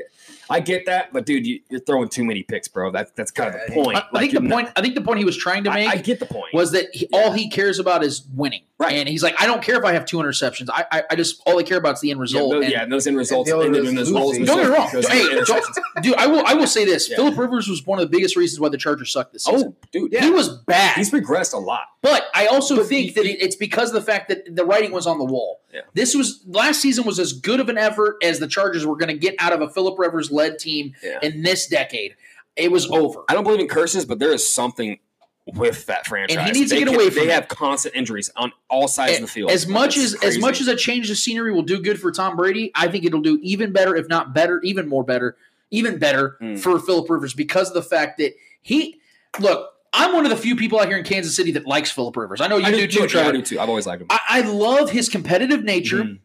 I 0.48 0.60
get 0.60 0.86
that, 0.86 1.12
but 1.12 1.26
dude, 1.26 1.46
you, 1.46 1.60
you're 1.68 1.80
throwing 1.80 2.08
too 2.08 2.24
many 2.24 2.42
picks, 2.42 2.68
bro. 2.68 2.90
That's 2.90 3.10
that's 3.12 3.30
kind 3.30 3.54
of 3.54 3.60
the 3.66 3.72
point. 3.74 3.96
I, 3.96 4.00
I 4.00 4.04
Like, 4.12 4.20
think 4.20 4.32
the 4.34 4.40
not- 4.40 4.52
point. 4.52 4.68
I 4.76 4.82
think 4.82 4.94
the 4.94 5.00
point 5.00 5.18
he 5.18 5.24
was 5.24 5.36
trying 5.36 5.64
to 5.64 5.70
make. 5.70 5.88
I 5.88 5.96
get 5.96 6.18
the 6.20 6.26
point. 6.26 6.52
Was 6.54 6.72
that 6.72 6.86
he, 6.92 7.08
all 7.12 7.32
he 7.32 7.48
cares 7.48 7.78
about 7.78 8.02
is 8.04 8.26
winning, 8.34 8.62
Right. 8.82 8.94
And 8.94 9.08
he's 9.08 9.22
like, 9.22 9.40
I 9.40 9.46
don't 9.46 9.62
care 9.62 9.78
if 9.78 9.84
I 9.84 9.92
have 9.92 10.04
two 10.04 10.16
interceptions. 10.16 10.68
I, 10.72 10.84
I, 10.90 11.02
I 11.10 11.14
just 11.14 11.40
all 11.46 11.58
I 11.58 11.62
care 11.62 11.78
about 11.78 11.94
is 11.94 12.00
the 12.00 12.10
end 12.10 12.18
Yeah, 12.18 12.22
result. 12.22 12.50
those, 12.52 12.64
And 12.64 12.72
yeah, 12.72 12.82
and 12.82 12.92
those 12.92 13.06
end 13.06 13.16
results 13.16 13.50
other 13.52 13.64
ended 13.64 13.84
in 13.84 13.94
those 13.94 14.10
goals. 14.10 14.36
Don't 14.38 14.46
get 14.46 14.56
me 14.56 14.74
wrong. 14.74 14.88
Hey, 15.08 16.02
dude, 16.02 16.14
I 16.16 16.26
will. 16.26 16.44
I 16.46 16.54
will 16.54 16.66
say 16.66 16.84
this: 16.84 17.08
Yeah. 17.08 17.16
Philip 17.16 17.38
Rivers 17.38 17.68
was 17.68 17.86
one 17.86 18.00
of 18.00 18.10
the 18.10 18.10
biggest 18.10 18.34
reasons 18.34 18.58
why 18.58 18.70
the 18.70 18.78
Chargers 18.78 19.12
sucked 19.12 19.32
this 19.32 19.46
oh, 19.48 19.52
season. 19.52 19.76
Oh, 19.76 19.86
dude, 19.92 20.14
he 20.14 20.30
was 20.30 20.48
bad. 20.48 20.96
he's 20.96 21.10
regressed 21.12 21.52
a 21.54 21.58
lot. 21.58 21.86
But 22.02 22.24
I 22.34 22.46
also 22.46 22.76
But 22.76 22.86
think 22.86 23.14
that 23.14 23.24
it, 23.24 23.40
it's 23.40 23.54
because 23.54 23.90
of 23.90 23.94
the 23.94 24.02
fact 24.02 24.28
that 24.28 24.56
the 24.56 24.64
writing 24.64 24.90
was 24.90 25.06
on 25.06 25.18
the 25.18 25.24
wall. 25.24 25.60
Yeah. 25.72 25.82
This 25.94 26.14
was 26.16 26.42
last 26.48 26.80
season 26.82 27.04
was 27.06 27.20
as 27.20 27.32
good 27.32 27.60
of 27.60 27.68
an 27.68 27.78
effort 27.78 28.16
as 28.22 28.40
the 28.40 28.48
Chargers 28.48 28.84
were 28.84 28.96
going 28.96 29.08
to 29.08 29.16
get 29.18 29.36
out 29.38 29.52
of 29.52 29.60
a 29.60 29.68
Philip 29.70 29.98
Rivers 29.98 30.30
led 30.32 30.58
team 30.58 30.94
Yeah. 31.02 31.20
in 31.22 31.42
this 31.42 31.68
decade. 31.68 32.16
It 32.56 32.72
was 32.72 32.90
over. 32.90 33.20
I 33.28 33.34
don't 33.34 33.44
believe 33.44 33.60
in 33.60 33.68
curses, 33.68 34.04
but 34.04 34.18
there 34.18 34.32
is 34.32 34.46
something 34.52 34.98
with 35.46 35.86
that 35.86 36.06
franchise. 36.06 36.36
And 36.38 36.46
he 36.46 36.52
needs 36.52 36.70
to 36.70 36.74
They 36.76 36.80
get 36.80 36.86
can- 36.88 36.96
away 36.96 37.08
from 37.10 37.24
They 37.24 37.30
it. 37.30 37.34
have 37.34 37.48
constant 37.48 37.94
injuries 37.94 38.30
on 38.36 38.52
all 38.68 38.88
sides 38.88 39.14
of 39.16 39.20
the 39.22 39.26
field. 39.28 39.50
As 39.52 39.66
much 39.68 39.96
as 39.96 40.14
as 40.24 40.38
much 40.38 40.60
as 40.60 40.66
a 40.66 40.76
change 40.76 41.08
of 41.08 41.16
scenery 41.18 41.52
will 41.52 41.62
do 41.62 41.80
good 41.80 42.00
for 42.00 42.10
Tom 42.12 42.36
Brady, 42.36 42.72
I 42.74 42.88
think 42.88 43.04
it'll 43.04 43.20
do 43.22 43.38
even 43.42 43.72
better, 43.72 43.94
if 43.96 44.08
not 44.08 44.34
better, 44.34 44.60
even 44.62 44.88
more 44.88 45.04
better, 45.04 45.36
even 45.70 45.98
better 45.98 46.36
Mm. 46.42 46.58
for 46.60 46.78
Philip 46.80 47.08
Rivers 47.08 47.32
because 47.32 47.68
of 47.68 47.74
the 47.74 47.82
fact 47.82 48.18
that 48.18 48.34
he 48.60 49.00
look. 49.38 49.68
I'm 49.92 50.12
one 50.14 50.24
of 50.24 50.30
the 50.30 50.36
few 50.36 50.56
people 50.56 50.80
out 50.80 50.88
here 50.88 50.96
in 50.96 51.04
Kansas 51.04 51.36
City 51.36 51.52
that 51.52 51.66
likes 51.66 51.90
Philip 51.90 52.16
Rivers. 52.16 52.40
I 52.40 52.46
know 52.46 52.56
you 52.56 52.64
I 52.66 52.70
do, 52.70 52.86
too, 52.86 53.06
Trevor. 53.06 53.28
I 53.28 53.32
do 53.32 53.42
too. 53.42 53.60
I've 53.60 53.68
always 53.68 53.86
liked 53.86 54.02
him. 54.02 54.08
I, 54.10 54.20
I 54.28 54.40
love 54.42 54.90
his 54.90 55.08
competitive 55.08 55.62
nature. 55.64 56.04
Mhm. 56.04 56.18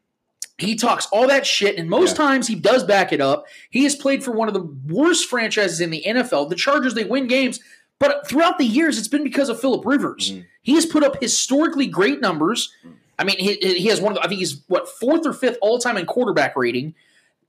He 0.57 0.75
talks 0.75 1.05
all 1.11 1.27
that 1.27 1.45
shit, 1.45 1.77
and 1.77 1.89
most 1.89 2.11
Yeah. 2.17 2.25
times 2.25 2.47
he 2.47 2.55
does 2.55 2.83
back 2.83 3.11
it 3.13 3.21
up. 3.21 3.45
He 3.69 3.83
has 3.83 3.95
played 3.95 4.23
for 4.23 4.31
one 4.31 4.47
of 4.47 4.53
the 4.53 4.63
worst 4.91 5.29
franchises 5.29 5.81
in 5.81 5.89
the 5.91 6.01
NFL. 6.05 6.47
The 6.49 6.55
Chargers, 6.55 6.93
they 6.95 7.03
win 7.03 7.27
games, 7.27 7.59
but 7.99 8.27
throughout 8.27 8.57
the 8.57 8.65
years, 8.65 8.97
it's 8.97 9.07
been 9.07 9.23
because 9.23 9.49
of 9.49 9.59
Philip 9.59 9.85
Rivers. 9.85 10.31
Mhm. 10.31 10.45
He 10.63 10.73
has 10.75 10.85
put 10.85 11.03
up 11.03 11.21
historically 11.21 11.87
great 11.87 12.21
numbers. 12.21 12.71
I 13.19 13.23
mean, 13.23 13.37
he, 13.37 13.53
he 13.55 13.87
has 13.87 13.99
one 14.01 14.13
of 14.13 14.15
the, 14.17 14.23
I 14.23 14.27
think 14.27 14.39
he's 14.39 14.61
what 14.67 14.87
fourth 14.99 15.25
or 15.25 15.33
fifth 15.33 15.57
all 15.61 15.77
time 15.79 15.97
in 15.97 16.05
quarterback 16.05 16.55
rating. 16.55 16.95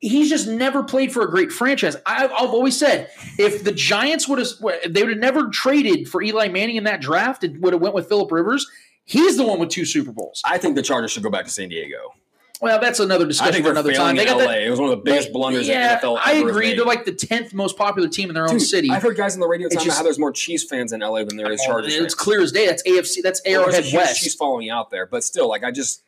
He's 0.01 0.31
just 0.31 0.47
never 0.47 0.85
played 0.85 1.13
for 1.13 1.23
a 1.23 1.31
great 1.31 1.51
franchise. 1.51 1.97
I've, 2.07 2.31
I've 2.31 2.51
always 2.51 2.79
said 2.79 3.11
if 3.39 3.65
the 3.65 3.73
Giants 3.73 4.29
would 4.29 4.39
have, 4.39 4.49
they 4.89 5.03
would 5.03 5.11
have 5.11 5.19
never 5.19 5.49
traded 5.49 6.09
for 6.09 6.23
Eli 6.23 6.49
Manning 6.49 6.77
in 6.77 6.85
that 6.85 7.01
draft 7.01 7.43
and 7.43 7.61
would 7.63 7.73
have 7.73 7.83
went 7.83 7.95
with 7.95 8.09
Philip 8.09 8.31
Rivers. 8.31 8.71
He's 9.05 9.37
the 9.37 9.45
one 9.45 9.59
with 9.59 9.71
two 9.71 9.85
Super 9.85 10.13
Bowls. 10.13 10.43
I 10.45 10.59
think 10.59 10.77
the 10.77 10.83
Chargers 10.83 11.11
should 11.11 11.23
go 11.23 11.31
back 11.31 11.47
to 11.47 11.51
San 11.51 11.69
Diego. 11.69 12.15
Well, 12.61 12.81
that's 12.81 12.99
another 12.99 13.25
discussion 13.25 13.63
for 13.63 13.71
another 13.71 13.93
time. 13.93 14.17
They 14.17 14.25
got 14.25 14.39
LA. 14.39 14.47
that. 14.47 14.63
It 14.63 14.71
was 14.71 14.81
one 14.81 14.91
of 14.91 14.99
the 14.99 15.03
biggest 15.03 15.29
they- 15.29 15.33
blunders 15.33 15.69
yeah, 15.69 16.01
NFL 16.01 16.21
I 16.23 16.33
agree. 16.35 16.75
They're 16.75 16.85
like 16.85 17.05
the 17.05 17.13
tenth 17.13 17.55
most 17.55 17.77
popular 17.77 18.09
team 18.09 18.31
in 18.31 18.35
their 18.35 18.45
own 18.45 18.59
Dude, 18.59 18.63
city. 18.63 18.91
I've 18.91 19.03
heard 19.03 19.17
guys 19.17 19.35
on 19.35 19.41
the 19.41 19.47
radio 19.47 19.69
talking 19.69 19.87
about 19.89 19.97
how 19.97 20.03
there's 20.03 20.19
more 20.19 20.33
Chiefs 20.33 20.65
fans 20.65 20.93
in 20.93 21.01
LA 21.01 21.23
than 21.25 21.37
there 21.37 21.53
is 21.53 21.61
oh, 21.65 21.67
Chargers 21.67 21.95
it's 21.95 22.01
fans. 22.01 22.15
clear 22.15 22.41
as 22.41 22.51
day. 22.51 22.67
That's 22.67 22.83
AFC. 22.83 23.23
That's 23.23 23.41
Arrowhead 23.45 23.85
West. 23.93 24.21
Chiefs 24.21 24.35
following 24.35 24.71
out 24.71 24.91
there, 24.91 25.07
but 25.07 25.23
still, 25.23 25.49
like 25.49 25.63
I 25.63 25.71
just, 25.71 26.03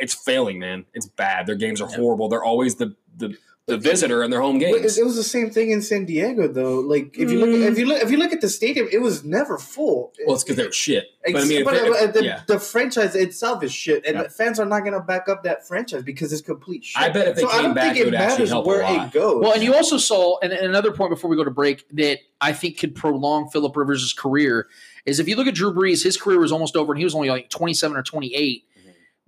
it's 0.00 0.14
failing, 0.14 0.58
man. 0.58 0.84
It's 0.94 1.06
bad. 1.06 1.46
Their 1.46 1.56
games 1.56 1.80
are 1.80 1.88
horrible. 1.88 2.28
They're 2.28 2.44
always 2.44 2.76
the 2.76 2.94
the, 3.16 3.36
the 3.66 3.76
visitor 3.76 4.22
in 4.22 4.30
their 4.30 4.40
home 4.40 4.58
But 4.58 4.64
games. 4.80 4.96
It, 4.96 5.02
it 5.02 5.04
was 5.04 5.16
the 5.16 5.22
same 5.22 5.50
thing 5.50 5.72
in 5.72 5.82
San 5.82 6.04
Diego, 6.06 6.48
though. 6.48 6.80
Like 6.80 7.18
if 7.18 7.30
you 7.30 7.38
look, 7.38 7.48
at, 7.50 7.72
if 7.72 7.78
you 7.78 7.84
look, 7.86 8.02
if 8.02 8.10
you 8.10 8.16
look 8.16 8.32
at 8.32 8.40
the 8.40 8.48
stadium, 8.48 8.88
it 8.90 8.98
was 9.02 9.24
never 9.24 9.58
full. 9.58 10.14
Well, 10.24 10.36
it's 10.36 10.44
because 10.44 10.56
they're 10.56 10.72
shit. 10.72 11.04
But 11.24 11.34
I 11.34 11.38
Ex- 11.40 11.48
mean, 11.48 11.58
if 11.58 11.64
but, 11.66 11.74
they- 11.74 11.88
uh, 11.90 12.06
the, 12.12 12.24
yeah. 12.24 12.42
the 12.46 12.58
franchise 12.58 13.14
itself 13.14 13.62
is 13.62 13.72
shit, 13.72 14.06
and 14.06 14.16
Yeah. 14.16 14.28
fans 14.28 14.58
are 14.58 14.64
not 14.64 14.80
going 14.80 14.94
to 14.94 15.00
back 15.00 15.28
up 15.28 15.42
that 15.42 15.66
franchise 15.68 16.02
because 16.02 16.32
it's 16.32 16.40
complete 16.40 16.84
shit. 16.84 17.02
I 17.02 17.10
bet 17.10 17.28
if 17.28 17.34
they 17.36 17.42
so 17.42 17.48
I 17.48 17.52
came 17.52 17.62
don't 17.64 17.74
back, 17.74 17.84
think 17.94 17.96
it 17.98 18.04
would 18.06 18.14
matters 18.14 18.54
where 18.54 18.80
it 18.82 19.12
goes. 19.12 19.42
Well, 19.42 19.52
and 19.52 19.62
you 19.62 19.74
also 19.74 19.98
saw, 19.98 20.38
and, 20.38 20.52
and 20.52 20.64
another 20.66 20.92
point 20.92 21.10
before 21.10 21.28
we 21.28 21.36
go 21.36 21.44
to 21.44 21.50
break 21.50 21.84
that 21.90 22.20
I 22.40 22.52
think 22.54 22.78
could 22.78 22.94
prolong 22.94 23.50
Philip 23.50 23.76
Rivers' 23.76 24.14
career 24.14 24.68
is 25.04 25.20
if 25.20 25.28
you 25.28 25.36
look 25.36 25.46
at 25.46 25.54
Drew 25.54 25.74
Brees, 25.74 26.02
his 26.02 26.16
career 26.16 26.38
was 26.38 26.52
almost 26.52 26.76
over, 26.76 26.92
and 26.92 26.98
he 26.98 27.04
was 27.04 27.14
only 27.14 27.28
like 27.28 27.50
27 27.50 27.96
or 27.96 28.02
28 28.02 28.62
Mm-hmm. 28.62 28.67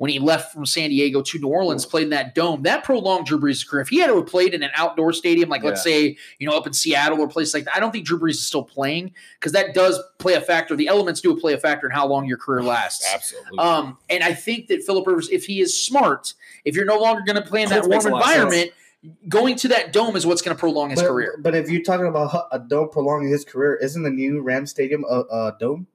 When 0.00 0.10
he 0.10 0.18
left 0.18 0.54
from 0.54 0.64
San 0.64 0.88
Diego 0.88 1.20
to 1.20 1.38
New 1.38 1.48
Orleans, 1.48 1.84
played 1.84 2.04
in 2.04 2.08
that 2.08 2.34
dome. 2.34 2.62
That 2.62 2.84
prolonged 2.84 3.26
Drew 3.26 3.38
Brees' 3.38 3.68
career. 3.68 3.82
If 3.82 3.90
he 3.90 3.98
had 3.98 4.06
to 4.06 4.16
have 4.16 4.26
played 4.26 4.54
in 4.54 4.62
an 4.62 4.70
outdoor 4.74 5.12
stadium, 5.12 5.50
like 5.50 5.62
let's 5.62 5.82
say, 5.82 6.16
you 6.38 6.48
know, 6.48 6.56
up 6.56 6.66
in 6.66 6.72
Seattle 6.72 7.20
or 7.20 7.26
a 7.26 7.28
place 7.28 7.52
like 7.52 7.66
that, 7.66 7.76
I 7.76 7.80
don't 7.80 7.90
think 7.90 8.06
Drew 8.06 8.18
Brees 8.18 8.30
is 8.30 8.46
still 8.46 8.62
playing 8.62 9.12
because 9.38 9.52
that 9.52 9.74
does 9.74 10.02
play 10.16 10.32
a 10.32 10.40
factor. 10.40 10.74
The 10.74 10.88
elements 10.88 11.20
do 11.20 11.38
play 11.38 11.52
a 11.52 11.58
factor 11.58 11.86
in 11.86 11.92
how 11.92 12.06
long 12.06 12.24
your 12.24 12.38
career 12.38 12.62
lasts. 12.64 13.06
Absolutely. 13.12 13.58
Um, 13.58 13.98
and 14.08 14.24
I 14.24 14.32
think 14.32 14.68
that 14.68 14.82
Philip 14.84 15.06
Rivers, 15.06 15.28
if 15.28 15.44
he 15.44 15.60
is 15.60 15.78
smart, 15.78 16.32
if 16.64 16.74
you're 16.74 16.86
no 16.86 16.98
longer 16.98 17.20
going 17.26 17.36
to 17.36 17.46
play 17.46 17.62
in 17.62 17.68
that 17.68 17.86
warm 17.86 18.06
a 18.06 18.08
lot 18.08 18.22
of 18.22 18.28
environment, 18.30 18.70
going 19.28 19.54
to 19.56 19.68
that 19.68 19.92
dome 19.92 20.16
is 20.16 20.24
what's 20.24 20.40
going 20.40 20.56
to 20.56 20.58
prolong 20.58 20.88
his 20.88 21.02
but, 21.02 21.08
career. 21.08 21.38
But 21.42 21.54
if 21.54 21.68
you're 21.68 21.82
talking 21.82 22.06
about 22.06 22.48
a 22.52 22.58
dome 22.58 22.88
prolonging 22.88 23.28
his 23.28 23.44
career, 23.44 23.76
isn't 23.76 24.02
the 24.02 24.08
new 24.08 24.40
Ram 24.40 24.64
Stadium 24.64 25.04
a, 25.10 25.24
a 25.30 25.56
dome? 25.60 25.86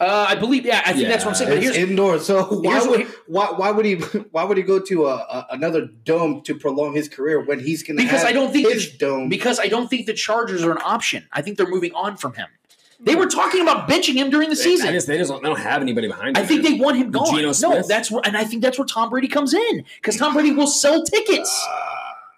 Uh, 0.00 0.26
I 0.28 0.34
believe, 0.34 0.66
yeah, 0.66 0.82
I 0.84 0.92
think 0.92 1.08
that's 1.08 1.24
what 1.24 1.30
I'm 1.30 1.34
saying. 1.36 1.50
But 1.50 1.58
It's 1.58 1.66
here's 1.76 1.90
indoor, 1.90 2.18
so 2.18 2.42
why 2.44 2.72
here's 2.72 2.86
would 2.88 3.00
what- 3.28 3.58
why, 3.58 3.58
why 3.58 3.70
would 3.70 3.84
he 3.84 3.94
why 4.32 4.42
would 4.44 4.56
he 4.56 4.62
go 4.62 4.80
to 4.80 5.06
a, 5.06 5.14
a, 5.14 5.46
another 5.50 5.86
dome 5.86 6.42
to 6.42 6.54
prolong 6.54 6.94
his 6.94 7.08
career 7.08 7.40
when 7.44 7.60
he's 7.60 7.82
going 7.82 7.98
to 7.98 8.02
because 8.02 8.22
have 8.22 8.28
I 8.30 8.32
don't 8.32 8.52
think 8.52 8.72
his 8.72 8.90
the, 8.92 8.98
dome? 8.98 9.28
because 9.28 9.60
I 9.60 9.68
don't 9.68 9.88
think 9.88 10.06
the 10.06 10.14
Chargers 10.14 10.64
are 10.64 10.72
an 10.72 10.80
option. 10.84 11.28
I 11.32 11.42
think 11.42 11.58
they're 11.58 11.68
moving 11.68 11.94
on 11.94 12.16
from 12.16 12.32
him. 12.34 12.48
They 13.00 13.14
were 13.16 13.26
talking 13.26 13.60
about 13.60 13.88
benching 13.88 14.14
him 14.14 14.30
during 14.30 14.48
the 14.48 14.56
season. 14.56 14.88
I 14.88 14.92
just, 14.92 15.06
they 15.06 15.18
just 15.18 15.30
don't, 15.30 15.42
they 15.42 15.48
don't 15.48 15.58
have 15.60 15.82
anybody 15.82 16.06
behind. 16.08 16.38
I 16.38 16.46
think 16.46 16.62
they 16.62 16.74
want 16.74 16.96
him 16.96 17.10
gone. 17.10 17.26
Geno 17.26 17.52
No, 17.60 17.82
that's 17.86 18.10
where, 18.10 18.22
and 18.24 18.36
I 18.36 18.44
think 18.44 18.62
that's 18.62 18.78
where 18.78 18.86
Tom 18.86 19.10
Brady 19.10 19.28
comes 19.28 19.52
in 19.52 19.84
because 19.96 20.16
Tom 20.16 20.32
Brady 20.32 20.52
will 20.52 20.66
sell 20.66 21.02
tickets. 21.02 21.66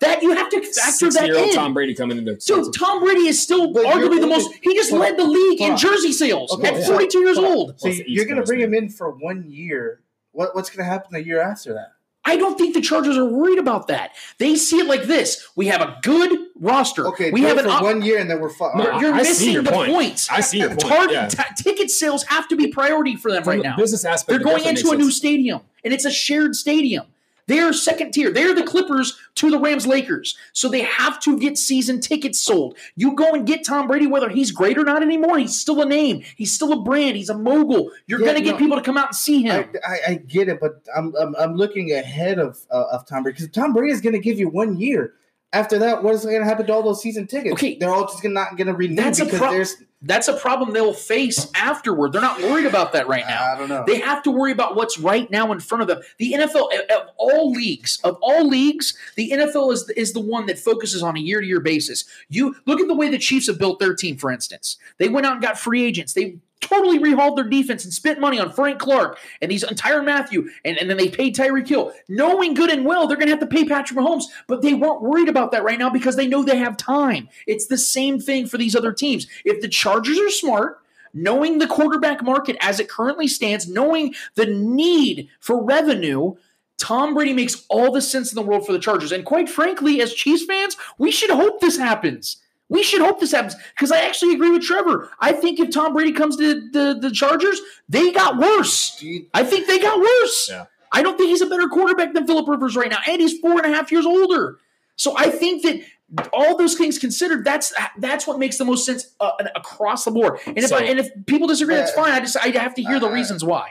That 0.01 0.23
you 0.23 0.33
have 0.35 0.51
to 0.51 0.61
factor 0.61 1.07
that 1.07 1.13
Six-year-old 1.13 1.49
in. 1.49 1.55
Tom 1.55 1.73
Brady 1.75 1.95
coming 1.95 2.19
into 2.19 2.37
Dude, 2.37 2.73
Tom 2.75 3.01
Brady 3.03 3.29
is 3.29 3.41
still 3.43 3.73
But 3.73 3.87
arguably 3.87 4.21
the 4.21 4.27
most. 4.27 4.51
He 4.63 4.75
just 4.75 4.91
Hold 4.91 5.01
led 5.03 5.17
the 5.19 5.25
league 5.25 5.59
hold 5.59 5.71
in 5.73 5.77
jersey 5.77 6.13
sales 6.13 6.53
Okay, 6.53 6.69
at 6.69 6.81
yeah. 6.81 6.87
42 6.87 7.19
years 7.21 7.37
Hold 7.39 7.47
old. 7.49 7.81
So 7.81 7.89
Well, 7.89 7.99
you're 8.07 8.25
going 8.27 8.37
to 8.37 8.43
bring 8.43 8.61
man. 8.61 8.69
him 8.69 8.75
in 8.85 8.89
for 8.91 9.11
one 9.11 9.45
year. 9.51 10.03
What, 10.33 10.55
what's 10.55 10.69
going 10.69 10.85
to 10.85 10.91
happen 10.91 11.09
the 11.13 11.25
year 11.25 11.41
after 11.41 11.73
that? 11.75 11.93
I 12.29 12.37
don't 12.37 12.59
think 12.59 12.75
the 12.75 12.81
Chargers 12.81 13.17
are 13.17 13.25
worried 13.25 13.59
about 13.61 13.87
that. 13.87 14.11
They 14.39 14.57
see 14.57 14.81
it 14.81 14.87
like 14.89 15.05
this: 15.05 15.47
we 15.55 15.69
have 15.69 15.81
a 15.81 15.97
good 16.03 16.37
roster. 16.59 17.07
Okay, 17.07 17.31
we 17.31 17.43
have 17.43 17.57
it 17.57 17.63
for 17.63 17.71
op- 17.71 17.83
one 17.85 18.03
year 18.03 18.19
and 18.19 18.29
then 18.29 18.41
we're 18.41 18.51
fine. 18.51 18.77
You're, 18.77 19.01
you're 19.01 19.15
I 19.15 19.19
missing 19.19 19.53
your 19.53 19.63
the 19.63 19.71
point. 19.71 19.93
points. 19.93 20.29
I 20.29 20.41
see 20.41 20.59
your 20.59 20.71
point, 20.71 20.81
Tar- 20.81 21.13
yeah. 21.13 21.29
ta- 21.29 21.55
ticket 21.57 21.89
sales 21.89 22.25
have 22.25 22.49
to 22.49 22.57
be 22.57 22.67
priority 22.67 23.15
for 23.15 23.31
them 23.31 23.45
From 23.45 23.51
right 23.53 23.63
the 23.63 23.69
now. 23.71 23.77
business 23.77 24.05
aspect. 24.05 24.29
They're 24.29 24.41
going 24.45 24.65
into 24.67 24.89
a 24.89 24.93
makes 24.95 25.05
new 25.05 25.11
stadium, 25.13 25.61
and 25.85 25.95
it's 25.95 26.05
a 26.05 26.11
shared 26.11 26.57
stadium. 26.57 27.07
They're 27.47 27.73
second 27.73 28.13
tier. 28.13 28.31
They're 28.31 28.55
the 28.55 28.63
Clippers 28.65 29.17
to 29.37 29.51
the 29.51 29.59
Rams 29.59 29.87
Lakers. 29.87 30.37
So 30.53 30.69
they 30.69 30.83
have 30.83 31.21
to 31.21 31.39
get 31.39 31.57
season 31.59 32.01
tickets 32.01 32.41
sold. 32.41 32.77
You 32.97 33.15
go 33.15 33.33
and 33.33 33.47
get 33.47 33.65
Tom 33.65 33.87
Brady, 33.87 34.07
whether 34.07 34.29
he's 34.29 34.51
great 34.51 34.79
or 34.79 34.85
not 34.85 35.03
anymore. 35.03 35.39
He's 35.39 35.59
still 35.61 35.81
a 35.81 35.87
name. 35.87 36.23
He's 36.37 36.53
still 36.53 36.73
a 36.73 36.83
brand. 36.83 37.17
He's 37.17 37.29
a 37.31 37.39
mogul. 37.39 37.91
You're 38.07 38.21
Yeah, 38.21 38.27
going 38.27 38.39
to 38.39 38.43
get 38.45 38.53
no. 38.53 38.59
people 38.59 38.77
to 38.77 38.83
come 38.83 38.97
out 38.97 39.09
and 39.09 39.17
see 39.17 39.43
him. 39.43 39.69
I, 39.87 39.93
I, 39.93 40.01
I 40.09 40.15
get 40.15 40.49
it, 40.49 40.59
but 40.61 40.83
I'm 40.97 41.15
I'm, 41.17 41.37
I'm 41.37 41.55
looking 41.55 41.93
ahead 41.93 42.39
of 42.39 42.59
uh, 42.71 42.85
of 42.93 43.07
Tom 43.07 43.23
Brady 43.23 43.37
because 43.37 43.51
Tom 43.53 43.73
Brady 43.73 43.93
is 43.93 44.01
going 44.01 44.15
to 44.15 44.21
give 44.21 44.39
you 44.39 44.49
one 44.49 44.77
year. 44.77 45.15
After 45.53 45.79
that, 45.79 46.03
what 46.03 46.15
is 46.15 46.25
going 46.25 46.41
to 46.41 46.45
happen 46.45 46.67
to 46.67 46.73
all 46.73 46.83
those 46.83 47.01
season 47.01 47.27
tickets? 47.27 47.53
Okay. 47.55 47.77
they're 47.79 47.91
all 47.91 48.07
just 48.07 48.23
gonna, 48.23 48.35
not 48.35 48.57
going 48.57 48.67
to 48.67 48.75
renew 48.75 48.97
That's 48.97 49.21
a 49.21 49.25
because 49.25 49.39
pro- 49.39 49.53
there's 49.53 49.77
That's 50.03 50.29
a 50.29 50.35
problem 50.35 50.73
they'll 50.73 50.93
face 50.93 51.51
afterward. 51.55 52.13
They're 52.13 52.21
not 52.21 52.41
worried 52.43 52.67
about 52.67 52.93
that 52.93 53.09
right 53.09 53.25
now. 53.27 53.55
I 53.55 53.57
don't 53.57 53.69
know. 53.69 53.85
They 53.87 54.01
have 54.01 54.23
to 54.25 54.31
worry 54.31 54.53
about 54.53 54.77
what's 54.77 54.99
right 54.99 55.31
now 55.31 55.53
in 55.53 55.61
front 55.61 55.83
of 55.83 55.89
them. 55.89 56.01
The 56.19 56.33
NFL 56.33 56.69
of 56.91 57.09
all 57.17 57.53
leagues, 57.53 57.99
of 58.05 58.19
all 58.21 58.47
leagues, 58.47 58.99
the 59.15 59.31
NFL 59.31 59.73
is 59.73 59.89
is 59.91 60.13
the 60.13 60.21
one 60.21 60.47
that 60.47 60.59
focuses 60.59 61.03
on 61.03 61.17
a 61.17 61.21
year 61.21 61.41
to 61.41 61.47
year 61.47 61.61
basis. 61.61 62.05
You 62.29 62.57
look 62.67 62.81
at 62.81 62.89
the 62.89 62.95
way 62.95 63.09
the 63.09 63.19
Chiefs 63.19 63.47
have 63.47 63.59
built 63.59 63.79
their 63.79 63.95
team. 63.95 64.17
For 64.17 64.31
instance, 64.31 64.77
they 64.99 65.09
went 65.09 65.27
out 65.27 65.35
and 65.35 65.43
got 65.43 65.59
free 65.59 65.85
agents. 65.85 66.13
They 66.13 66.39
totally 66.61 66.99
rehauled 66.99 67.37
their 67.37 67.49
defense 67.49 67.85
and 67.85 67.93
spent 67.93 68.21
money 68.21 68.39
on 68.39 68.53
Frank 68.53 68.79
Clark 68.79 69.19
and 69.41 69.51
these 69.51 69.65
Tyrann 69.65 70.05
Mathieu, 70.05 70.49
and, 70.65 70.79
and 70.79 70.89
then 70.89 70.97
they 70.97 71.09
paid 71.09 71.37
Tyreek 71.37 71.69
Hill, 71.69 71.93
knowing 72.09 72.55
good 72.55 72.71
and 72.71 72.85
well 72.85 73.07
they're 73.07 73.17
going 73.17 73.29
to 73.29 73.33
have 73.33 73.41
to 73.41 73.47
pay 73.47 73.65
Patrick 73.65 73.99
Mahomes, 73.99 74.25
but 74.47 74.63
they 74.63 74.75
weren't 74.75 75.03
worried 75.03 75.29
about 75.29 75.53
that 75.53 75.65
right 75.65 75.79
now 75.79 75.91
because 75.91 76.17
they 76.17 76.27
know 76.27 76.43
they 76.43 76.59
have 76.59 76.77
time. 76.77 77.29
It's 77.47 77.67
the 77.67 77.79
same 77.79 78.19
thing 78.19 78.47
for 78.47 78.59
these 78.59 78.75
other 78.75 78.93
teams. 78.93 79.27
If 79.45 79.61
the 79.61 79.69
Chargers 79.69 80.19
are 80.19 80.31
smart 80.31 80.81
knowing 81.17 81.59
the 81.59 81.67
quarterback 81.67 82.23
market 82.23 82.57
as 82.61 82.79
it 82.79 82.91
currently 82.91 83.27
stands, 83.27 83.69
knowing 83.69 84.15
the 84.35 84.47
need 84.47 85.29
for 85.41 85.63
revenue, 85.63 86.35
Tom 86.79 87.15
Brady 87.15 87.33
makes 87.33 87.65
all 87.69 87.91
the 87.91 88.03
sense 88.03 88.31
in 88.31 88.37
the 88.37 88.43
world 88.43 88.67
for 88.67 88.73
the 88.73 88.79
Chargers. 88.79 89.13
And 89.13 89.25
quite 89.25 89.49
frankly, 89.49 90.01
as 90.03 90.13
Chiefs 90.13 90.45
fans, 90.45 90.77
we 90.99 91.11
should 91.11 91.31
hope 91.31 91.61
this 91.61 91.79
happens. 91.79 92.37
We 92.69 92.83
should 92.83 93.01
hope 93.01 93.21
this 93.21 93.33
happens 93.33 93.55
because 93.77 93.93
I 93.93 94.01
actually 94.01 94.35
agree 94.35 94.51
with 94.51 94.63
Trevor. 94.63 95.11
I 95.21 95.33
think 95.33 95.61
if 95.61 95.71
Tom 95.71 95.93
Brady 95.95 96.13
comes 96.13 96.37
to 96.37 96.69
the, 96.71 96.99
the 97.01 97.11
Chargers, 97.13 97.61
they 97.89 98.11
got 98.11 98.39
worse. 98.39 99.03
I 99.35 99.45
think 99.45 99.67
they 99.69 99.79
got 99.79 100.01
worse. 100.01 100.49
Yeah. 100.51 100.65
I 100.93 101.03
don't 101.03 101.17
think 101.17 101.29
he's 101.29 101.43
a 101.43 101.47
better 101.47 101.69
quarterback 101.69 102.13
than 102.15 102.27
Philip 102.27 102.49
Rivers 102.49 102.75
right 102.77 102.91
now, 102.91 102.99
and 103.09 103.21
he's 103.21 103.39
four 103.39 103.53
and 103.63 103.73
a 103.73 103.77
half 103.77 103.93
years 103.93 104.07
older. 104.07 104.59
So 104.97 105.15
I 105.17 105.31
think 105.31 105.63
that 105.63 106.29
all 106.33 106.57
those 106.57 106.75
things 106.75 106.99
considered, 106.99 107.45
that's 107.45 107.73
that's 107.99 108.27
what 108.27 108.39
makes 108.39 108.57
the 108.59 108.65
most 108.65 108.87
sense 108.87 109.15
uh, 109.21 109.33
across 109.55 110.05
the 110.05 110.11
board. 110.11 110.39
And 110.47 110.59
if 110.59 110.69
So- 110.69 110.77
I, 110.79 110.83
and 110.83 110.99
if 110.99 111.09
people 111.27 111.47
disagree, 111.49 111.75
that's 111.75 111.93
Uh, 111.93 112.03
fine. 112.03 112.13
I 112.13 112.21
just 112.21 112.37
I 112.37 112.49
have 112.49 112.75
to 112.77 112.83
hear 112.83 112.99
the 112.99 113.09
uh, 113.09 113.13
reasons 113.13 113.45
why. 113.45 113.71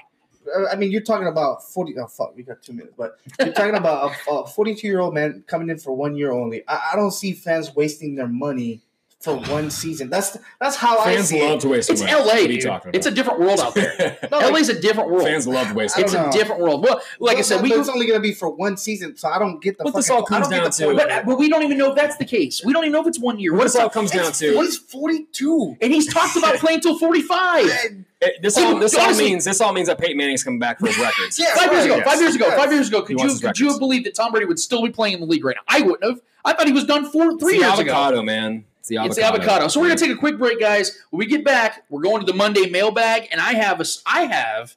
Uh, 0.55 0.67
I 0.72 0.76
mean, 0.76 0.91
you're 0.91 1.01
talking 1.01 1.27
about 1.27 1.63
forty. 1.63 1.97
Oh 1.97 2.05
fuck, 2.07 2.35
we 2.35 2.43
got 2.43 2.61
two 2.61 2.73
minutes, 2.73 2.93
but 2.97 3.17
you're 3.39 3.53
talking 3.53 3.76
about 3.76 4.11
a- 4.30 4.31
a 4.31 4.47
42 4.47 4.85
year 4.88 4.99
old 4.99 5.13
man 5.13 5.43
coming 5.47 5.69
in 5.69 5.80
for 5.80 5.93
one 5.93 6.15
year 6.15 6.31
only. 6.31 6.63
I, 6.67 6.91
I 6.93 6.95
don't 6.95 7.11
see 7.11 7.31
fans 7.34 7.76
wasting 7.76 8.13
their 8.15 8.27
money 8.27 8.81
for 9.26 9.35
one 9.35 9.69
season. 9.69 10.10
That's 10.10 10.38
that's 10.61 10.77
how 10.77 10.99
I 10.99 11.15
Fans 11.15 11.27
see 11.27 11.41
love 11.41 11.57
it. 11.57 11.61
to 11.61 11.68
waste 11.68 11.89
It's 11.89 11.99
money. 12.02 12.14
LA, 12.14 12.19
What 12.23 12.35
are 12.35 12.39
you 12.43 12.47
dude. 12.47 12.61
talking 12.61 12.91
It's 12.93 13.06
a 13.07 13.11
different 13.11 13.39
world 13.41 13.60
out 13.60 13.73
there. 13.76 14.18
No, 14.31 14.38
like- 14.38 14.53
LA's 14.53 14.69
a 14.69 14.80
different 14.80 15.10
world. 15.10 15.23
Fans 15.23 15.47
love 15.47 15.68
to 15.68 15.73
waste 15.73 15.97
I 15.97 16.02
it's 16.03 16.14
a 16.14 16.30
different 16.31 16.61
world. 16.61 16.84
Well, 16.84 17.02
like 17.19 17.38
I 17.38 17.41
said, 17.41 17.61
we 17.61 17.73
it's 17.73 17.89
only 17.89 18.06
going 18.06 18.18
to 18.19 18.22
be 18.23 18.34
for 18.34 18.49
one 18.49 18.77
season, 18.77 19.18
so 19.18 19.27
I 19.27 19.38
don't 19.39 19.61
get 19.61 19.77
the. 19.77 19.84
What 19.84 19.93
this 19.95 20.07
fucking- 20.07 20.19
all 20.22 20.26
comes 20.26 20.47
I 20.47 20.49
don't 20.52 20.60
down 20.60 20.64
get 20.69 20.72
the 20.73 20.77
to- 20.77 20.85
point. 20.85 20.97
but, 20.97 21.11
uh, 21.11 21.23
but 21.26 21.38
we 21.39 21.49
don't 21.49 21.64
even 21.64 21.77
know 21.77 21.89
if 21.89 21.95
that's 21.95 22.15
the 22.18 22.26
case. 22.26 22.61
We 22.64 22.72
don't 22.72 22.84
even 22.84 22.93
know 22.93 23.02
if 23.02 23.07
it's 23.07 23.19
one 23.19 23.39
year. 23.39 23.52
What 23.52 23.57
What 23.60 23.64
this 23.65 23.76
all 23.76 23.89
comes 23.89 24.11
down 24.11 24.31
to? 24.31 24.61
He's 24.61 24.77
42. 25.19 25.77
And 25.81 25.91
he's 25.93 26.11
talked 26.14 26.35
about 26.38 26.56
playing 26.60 26.81
till 26.81 26.97
45. 26.97 27.65
It- 27.65 28.41
this 28.41 28.57
all 28.57 28.80
this 28.80 28.95
all 28.95 29.03
honestly- 29.06 29.26
means 29.26 29.43
this 29.45 29.60
all 29.61 29.73
means 29.73 29.88
that 29.88 29.97
Peyton 29.99 30.18
Manning's 30.18 30.43
coming 30.43 30.60
back 30.60 30.80
for 30.80 30.88
his 30.88 30.97
records. 30.97 31.38
Yeah, 31.38 31.53
Five 31.56 31.72
years 31.72 31.85
ago, 31.85 31.95
yes. 31.97 32.06
five 32.07 32.22
years 32.22 32.35
ago, 32.35 32.45
Yes. 32.47 32.57
five 32.60 32.72
years 32.72 32.88
ago, 32.88 32.97
He 33.02 33.06
could 33.07 33.10
you 33.11 33.18
wants 33.18 33.34
his 33.34 33.41
could 33.41 33.60
you 33.60 33.69
have 33.69 33.80
believed 33.80 34.06
that 34.06 34.15
Tom 34.15 34.31
Brady 34.31 34.45
would 34.45 34.57
still 34.60 34.81
be 34.84 34.89
playing 34.89 35.15
in 35.15 35.19
the 35.19 35.26
league 35.27 35.43
right 35.45 35.56
now? 35.56 35.61
I 35.68 35.81
wouldn't 35.81 36.03
have. 36.03 36.22
I 36.43 36.53
thought 36.53 36.65
he 36.68 36.73
was 36.73 36.85
done 36.85 37.11
four, 37.11 37.31
It's 37.31 37.43
three 37.43 37.57
the 37.60 37.65
years 37.65 37.80
ago. 37.80 37.91
avocado, 37.91 38.23
man. 38.23 38.65
It's 38.85 38.89
the 38.89 38.97
avocado. 38.97 39.07
It's 39.09 39.15
the 39.15 39.23
avocado. 39.25 39.67
So 39.67 39.79
we're 39.79 39.87
gonna 39.87 39.99
take 39.99 40.11
a 40.11 40.15
quick 40.15 40.37
break, 40.37 40.59
guys. 40.59 41.01
When 41.09 41.19
we 41.19 41.25
get 41.25 41.43
back, 41.43 41.83
we're 41.89 42.01
going 42.01 42.25
to 42.25 42.31
the 42.31 42.37
Monday 42.37 42.69
mailbag, 42.69 43.27
and 43.31 43.41
I 43.41 43.53
have 43.53 43.79
a 43.79 43.81
s- 43.81 44.01
I 44.05 44.23
have 44.25 44.75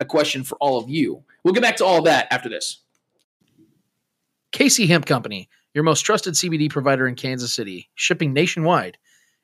a 0.00 0.04
question 0.04 0.42
for 0.44 0.56
all 0.56 0.78
of 0.78 0.88
you. 0.90 1.24
We'll 1.44 1.54
get 1.54 1.62
back 1.62 1.76
to 1.76 1.84
all 1.84 1.98
of 1.98 2.04
that 2.04 2.26
after 2.32 2.48
this. 2.48 2.80
KC 4.52 4.86
Hemp 4.88 5.06
Company, 5.06 5.48
your 5.72 5.84
most 5.84 6.02
trusted 6.02 6.34
CBD 6.34 6.68
provider 6.70 7.06
in 7.06 7.14
Kansas 7.16 7.54
City, 7.54 7.90
shipping 7.94 8.32
nationwide. 8.32 8.98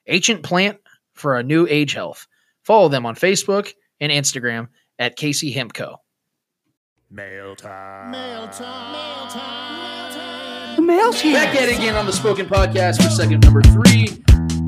Ancient 0.06 0.42
plant 0.42 0.78
for 1.14 1.36
a 1.36 1.42
new 1.42 1.66
age 1.68 1.92
health. 1.92 2.26
Follow 2.64 2.88
them 2.88 3.06
on 3.06 3.14
Facebook 3.14 3.72
and 4.00 4.10
Instagram 4.12 4.68
at 4.98 5.16
KC 5.16 5.52
Hemp 5.52 5.72
Co. 5.74 5.96
Mail 7.10 7.56
time. 7.56 8.10
Mail 8.12 8.48
time. 8.48 8.92
Mail 8.92 9.26
time. 9.30 9.79
Back 10.90 11.54
at 11.54 11.68
it 11.68 11.78
again 11.78 11.94
on 11.94 12.04
the 12.04 12.12
Spoken 12.12 12.46
Podcast 12.46 13.00
for 13.00 13.08
second 13.10 13.44
number 13.44 13.62
three. 13.62 14.08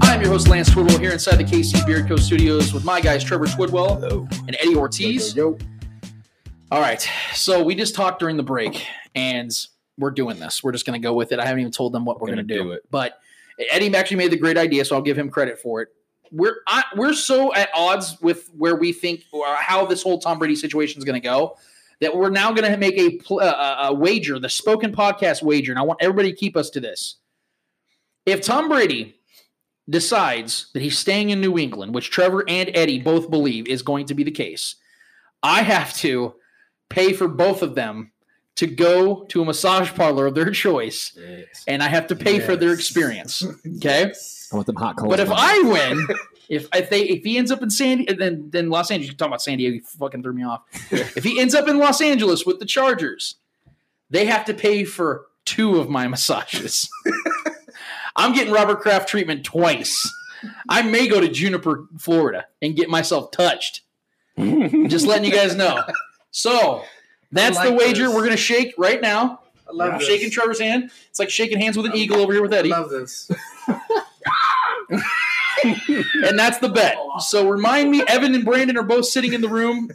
I'm 0.03 0.21
your 0.21 0.31
host, 0.31 0.47
Lance 0.47 0.71
Twidwell, 0.71 1.01
here 1.01 1.11
inside 1.11 1.35
the 1.35 1.43
KC 1.43 1.85
Bier 1.85 2.07
Co. 2.07 2.15
studios 2.15 2.73
with 2.73 2.85
my 2.85 3.01
guys, 3.01 3.25
Trevor 3.25 3.47
Twidwell 3.47 4.05
and 4.47 4.57
Eddie 4.61 4.77
Ortiz. 4.77 5.35
Yo, 5.35 5.59
All 6.71 6.81
right. 6.81 7.05
So 7.35 7.65
we 7.65 7.75
just 7.75 7.97
talked 7.97 8.21
during 8.21 8.37
the 8.37 8.45
break, 8.45 8.87
and 9.17 9.51
we're 9.99 10.13
doing 10.13 10.39
this. 10.39 10.63
We're 10.63 10.71
just 10.71 10.87
going 10.87 11.01
to 11.01 11.05
go 11.05 11.13
with 11.13 11.33
it. 11.33 11.41
I 11.41 11.45
haven't 11.45 11.59
even 11.59 11.73
told 11.73 11.93
them 11.93 12.05
what 12.05 12.21
we're 12.21 12.29
going 12.29 12.39
to 12.39 12.45
do. 12.45 12.63
do 12.63 12.71
it. 12.71 12.83
But 12.89 13.19
Eddie 13.73 13.93
actually 13.97 14.19
made 14.19 14.31
the 14.31 14.37
great 14.37 14.57
idea, 14.57 14.85
so 14.85 14.95
I'll 14.95 15.03
give 15.03 15.19
him 15.19 15.29
credit 15.29 15.59
for 15.59 15.83
it. 15.83 15.89
We're 16.31 16.59
I, 16.69 16.85
we're 16.95 17.15
so 17.15 17.53
at 17.53 17.69
odds 17.75 18.21
with 18.23 18.49
where 18.57 18.77
we 18.77 18.93
think 18.93 19.25
or 19.33 19.45
how 19.57 19.87
this 19.87 20.05
whole 20.05 20.21
Tom 20.21 20.39
Brady 20.39 20.55
situation 20.55 20.99
is 20.99 21.05
going 21.05 21.21
to 21.21 21.29
go 21.29 21.57
that 22.03 22.15
we're 22.15 22.29
now 22.31 22.53
going 22.53 22.71
to 22.71 22.77
make 22.77 22.99
a, 22.99 23.17
pl- 23.19 23.41
uh, 23.41 23.77
a 23.89 23.95
wager, 23.95 24.39
the 24.39 24.49
Spoken 24.51 24.93
Podcast 24.93 25.43
wager, 25.43 25.73
and 25.73 25.79
I 25.79 25.83
want 25.83 26.03
everybody 26.03 26.31
to 26.33 26.37
keep 26.37 26.57
us 26.57 26.69
to 26.71 26.81
this. 26.81 27.17
If 28.27 28.43
Tom 28.43 28.69
Brady 28.69 29.17
decides 29.89 30.71
that 30.75 30.83
he's 30.83 30.99
staying 30.99 31.31
in 31.31 31.41
New 31.41 31.59
England, 31.59 31.95
which 31.95 32.11
Trevor 32.11 32.45
and 32.49 32.71
Eddie 32.75 33.01
both 33.01 33.31
believe 33.31 33.67
is 33.67 33.83
going 33.83 34.07
to 34.07 34.15
be 34.15 34.23
the 34.25 34.31
case, 34.31 34.77
I 35.43 35.63
have 35.63 35.95
to 35.99 36.35
pay 36.89 37.13
for 37.13 37.27
both 37.29 37.63
of 37.63 37.75
them 37.75 38.13
to 38.57 38.67
go 38.67 39.25
to 39.25 39.41
a 39.43 39.45
massage 39.45 39.93
parlor 39.95 40.27
of 40.27 40.35
their 40.35 40.51
choice, 40.51 41.17
Yes. 41.19 41.65
and 41.67 41.83
I 41.83 41.89
have 41.89 42.07
to 42.09 42.17
pay 42.17 42.39
for 42.39 42.55
their 42.57 42.73
experience. 42.75 43.43
Okay. 43.79 44.13
I 44.53 44.55
want 44.55 44.67
them 44.67 44.77
hot 44.77 44.99
coals. 44.99 45.09
But 45.09 45.21
if. 45.21 45.31
I 45.33 45.61
win, 45.63 46.07
if 46.53 46.69
if 46.75 46.91
they 46.91 47.01
if 47.05 47.25
he 47.25 47.39
ends 47.39 47.51
up 47.51 47.63
in 47.63 47.71
San 47.71 48.05
then 48.19 48.51
then 48.51 48.69
Los 48.69 48.91
Angeles, 48.91 49.11
you 49.11 49.17
talking 49.17 49.31
about 49.31 49.41
San 49.41 49.57
Diego, 49.57 49.77
you 49.77 49.83
fucking 49.83 50.23
threw 50.23 50.35
me 50.35 50.45
off. 50.45 50.63
if 50.91 51.25
he 51.25 51.41
ends 51.41 51.55
up 51.55 51.67
in 51.67 51.79
Los 51.79 52.03
Angeles 52.03 52.45
with 52.45 52.59
the 52.59 52.67
Chargers, 52.67 53.37
they 54.11 54.27
have 54.27 54.45
to 54.45 54.55
pay 54.55 54.85
for 54.85 55.27
two 55.47 55.81
of 55.81 55.89
my 55.89 56.07
massages. 56.07 56.91
I'm 58.17 58.35
getting 58.35 58.53
Robert 58.53 58.81
Kraft 58.81 59.09
treatment 59.09 59.45
twice. 59.45 60.13
I 60.69 60.83
may 60.83 61.09
go 61.09 61.21
to 61.21 61.29
Jupiter, 61.29 61.85
Florida, 61.99 62.45
and 62.61 62.77
get 62.77 62.91
myself 62.91 63.31
touched. 63.31 63.81
Just 64.39 65.07
letting 65.07 65.25
you 65.25 65.33
guys 65.33 65.57
know. 65.57 65.83
So 66.33 66.83
that's 67.31 67.57
like 67.57 67.71
the 67.71 67.75
wager 67.75 68.09
this. 68.09 68.15
we're 68.15 68.25
gonna 68.25 68.37
shake 68.37 68.75
right 68.77 69.01
now. 69.01 69.41
I 69.67 69.73
love 69.73 69.93
I'm 69.95 69.99
this. 70.01 70.07
shaking 70.09 70.31
Trevor's 70.31 70.61
hand. 70.61 70.91
It's 71.09 71.19
like 71.19 71.31
shaking 71.31 71.59
hands 71.59 71.79
with 71.79 71.87
an 71.87 71.97
eagle 71.97 72.19
over 72.19 72.35
here 72.35 72.43
with 72.43 72.53
I 72.53 72.59
Eddie. 72.59 72.69
love 72.69 72.91
this. 72.91 73.31
And 75.65 76.39
that's 76.39 76.59
the 76.59 76.69
bet. 76.69 76.97
So 77.21 77.49
remind 77.49 77.91
me, 77.91 78.03
Evan 78.07 78.35
and 78.35 78.45
Brandon 78.45 78.77
are 78.77 78.83
both 78.83 79.07
sitting 79.07 79.33
in 79.33 79.41
the 79.41 79.49
room 79.49 79.91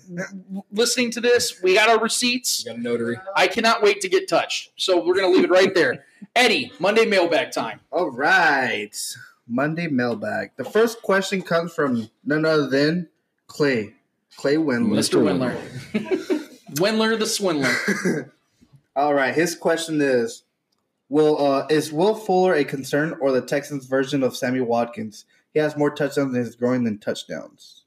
listening 0.71 1.11
to 1.11 1.21
this. 1.21 1.61
We 1.61 1.75
got 1.75 1.89
our 1.89 1.99
receipts. 1.99 2.65
You 2.65 2.71
got 2.71 2.79
a 2.79 2.81
notary. 2.81 3.17
I 3.35 3.47
cannot 3.47 3.81
wait 3.81 4.01
to 4.01 4.09
get 4.09 4.27
touched. 4.27 4.71
So 4.75 5.03
we're 5.03 5.15
gonna 5.15 5.29
leave 5.29 5.43
it 5.43 5.49
right 5.49 5.73
there. 5.73 6.05
Eddie, 6.35 6.71
Monday 6.79 7.05
mailbag 7.05 7.51
time. 7.51 7.79
All 7.91 8.11
right. 8.11 8.95
Monday 9.47 9.87
mailbag. 9.87 10.51
The 10.57 10.65
first 10.65 11.01
question 11.01 11.41
comes 11.41 11.73
from 11.73 12.09
none 12.25 12.45
other 12.45 12.67
than 12.67 13.09
Clay. 13.47 13.93
Clay 14.35 14.55
Windler. 14.55 14.97
Mr. 14.97 15.21
Windler. 15.21 15.55
Windler 16.75 17.17
the 17.17 17.25
swindler. 17.25 18.33
All 18.95 19.13
right. 19.13 19.33
His 19.33 19.55
question 19.55 20.01
is 20.01 20.43
Will 21.09 21.43
uh 21.43 21.65
is 21.69 21.91
Will 21.91 22.15
Fuller 22.15 22.53
a 22.53 22.63
concern 22.63 23.15
or 23.21 23.31
the 23.31 23.41
Texans 23.41 23.85
version 23.85 24.23
of 24.23 24.35
Sammy 24.35 24.59
Watkins? 24.59 25.25
He 25.57 25.61
has 25.63 25.75
more 25.75 25.89
touchdowns 25.89 26.35
in 26.35 26.39
his 26.39 26.55
groin 26.55 26.83
than 26.83 26.99
touchdowns. 26.99 27.81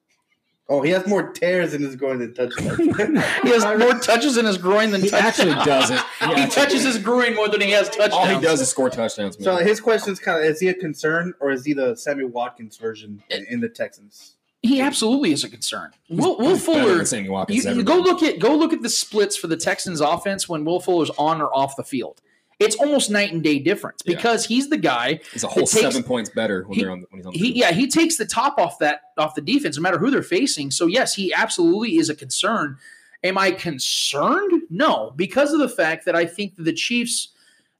Oh, 0.68 0.82
he 0.82 0.90
has 0.90 1.06
more 1.06 1.30
tears 1.30 1.72
in 1.72 1.82
his 1.82 1.94
groin 1.94 2.18
than 2.18 2.34
touchdowns. 2.34 2.78
He 3.44 3.50
has 3.50 3.62
more 3.78 3.94
touches 4.00 4.36
in 4.36 4.44
his 4.44 4.58
groin 4.58 4.90
than 4.90 5.02
He 5.02 5.12
actually 5.12 5.54
touchdowns. 5.54 5.88
doesn't. 5.90 6.36
He, 6.36 6.42
He 6.42 6.50
touches 6.50 6.82
his 6.82 6.98
groin 6.98 7.36
more 7.36 7.48
than 7.48 7.60
he 7.60 7.70
has 7.70 7.88
touchdowns. 7.88 8.12
All 8.14 8.26
he 8.26 8.40
does 8.40 8.60
is 8.60 8.68
score 8.68 8.90
touchdowns. 8.90 9.38
Man. 9.38 9.44
so 9.44 9.56
his 9.58 9.78
question 9.80 10.12
is 10.12 10.18
kind 10.18 10.40
of 10.40 10.50
is 10.50 10.58
he 10.58 10.66
a 10.66 10.74
concern 10.74 11.32
or 11.38 11.52
is 11.52 11.64
he 11.64 11.72
the 11.72 11.94
Sammy 11.94 12.24
Watkins 12.24 12.76
version 12.76 13.22
in, 13.30 13.46
in 13.48 13.60
the 13.60 13.68
Texans? 13.68 14.34
He 14.64 14.80
absolutely 14.80 15.30
is 15.30 15.44
a 15.44 15.48
concern. 15.48 15.92
Will, 16.08 16.38
Will 16.38 16.58
Fuller. 16.58 17.04
Sammy 17.04 17.28
Watkins 17.28 17.64
You, 17.64 17.74
you 17.74 17.82
go 17.84 17.98
look 17.98 18.20
at 18.24 18.40
go 18.40 18.56
look 18.56 18.72
at 18.72 18.82
the 18.82 18.90
splits 18.90 19.36
for 19.36 19.46
the 19.46 19.56
Texans 19.56 20.00
offense 20.00 20.48
when 20.48 20.64
Will 20.64 20.80
Fuller's 20.80 21.10
on 21.18 21.40
or 21.40 21.56
off 21.56 21.76
the 21.76 21.84
field. 21.84 22.20
It's 22.60 22.76
almost 22.76 23.10
night 23.10 23.32
and 23.32 23.42
day 23.42 23.58
difference 23.58 24.02
Yeah. 24.04 24.14
because 24.16 24.44
he's 24.44 24.68
the 24.68 24.76
guy. 24.76 25.20
He's 25.32 25.42
a 25.44 25.48
whole 25.48 25.66
takes- 25.66 25.80
seven 25.80 26.02
points 26.02 26.28
better 26.30 26.64
when 26.66 26.76
he- 26.76 26.82
they're 26.82 26.90
on 26.92 27.00
the, 27.00 27.06
when 27.10 27.18
he's 27.20 27.26
on 27.26 27.32
the 27.32 27.38
He 27.38 27.44
field. 27.46 27.56
yeah 27.56 27.72
he 27.72 27.88
takes 27.88 28.16
the 28.18 28.26
top 28.26 28.58
off 28.58 28.78
that 28.80 29.00
off 29.16 29.34
the 29.34 29.40
defense 29.40 29.76
no 29.76 29.82
matter 29.82 29.98
who 29.98 30.10
they're 30.10 30.22
facing. 30.22 30.70
So 30.70 30.86
yes, 30.86 31.14
he 31.14 31.32
absolutely 31.32 31.96
is 31.96 32.10
a 32.10 32.14
concern. 32.14 32.76
Am 33.24 33.36
I 33.38 33.50
concerned? 33.50 34.62
No, 34.70 35.12
because 35.16 35.52
of 35.52 35.58
the 35.58 35.68
fact 35.68 36.04
that 36.04 36.14
I 36.14 36.24
think 36.26 36.56
that 36.56 36.62
the 36.64 36.72
Chiefs, 36.72 37.28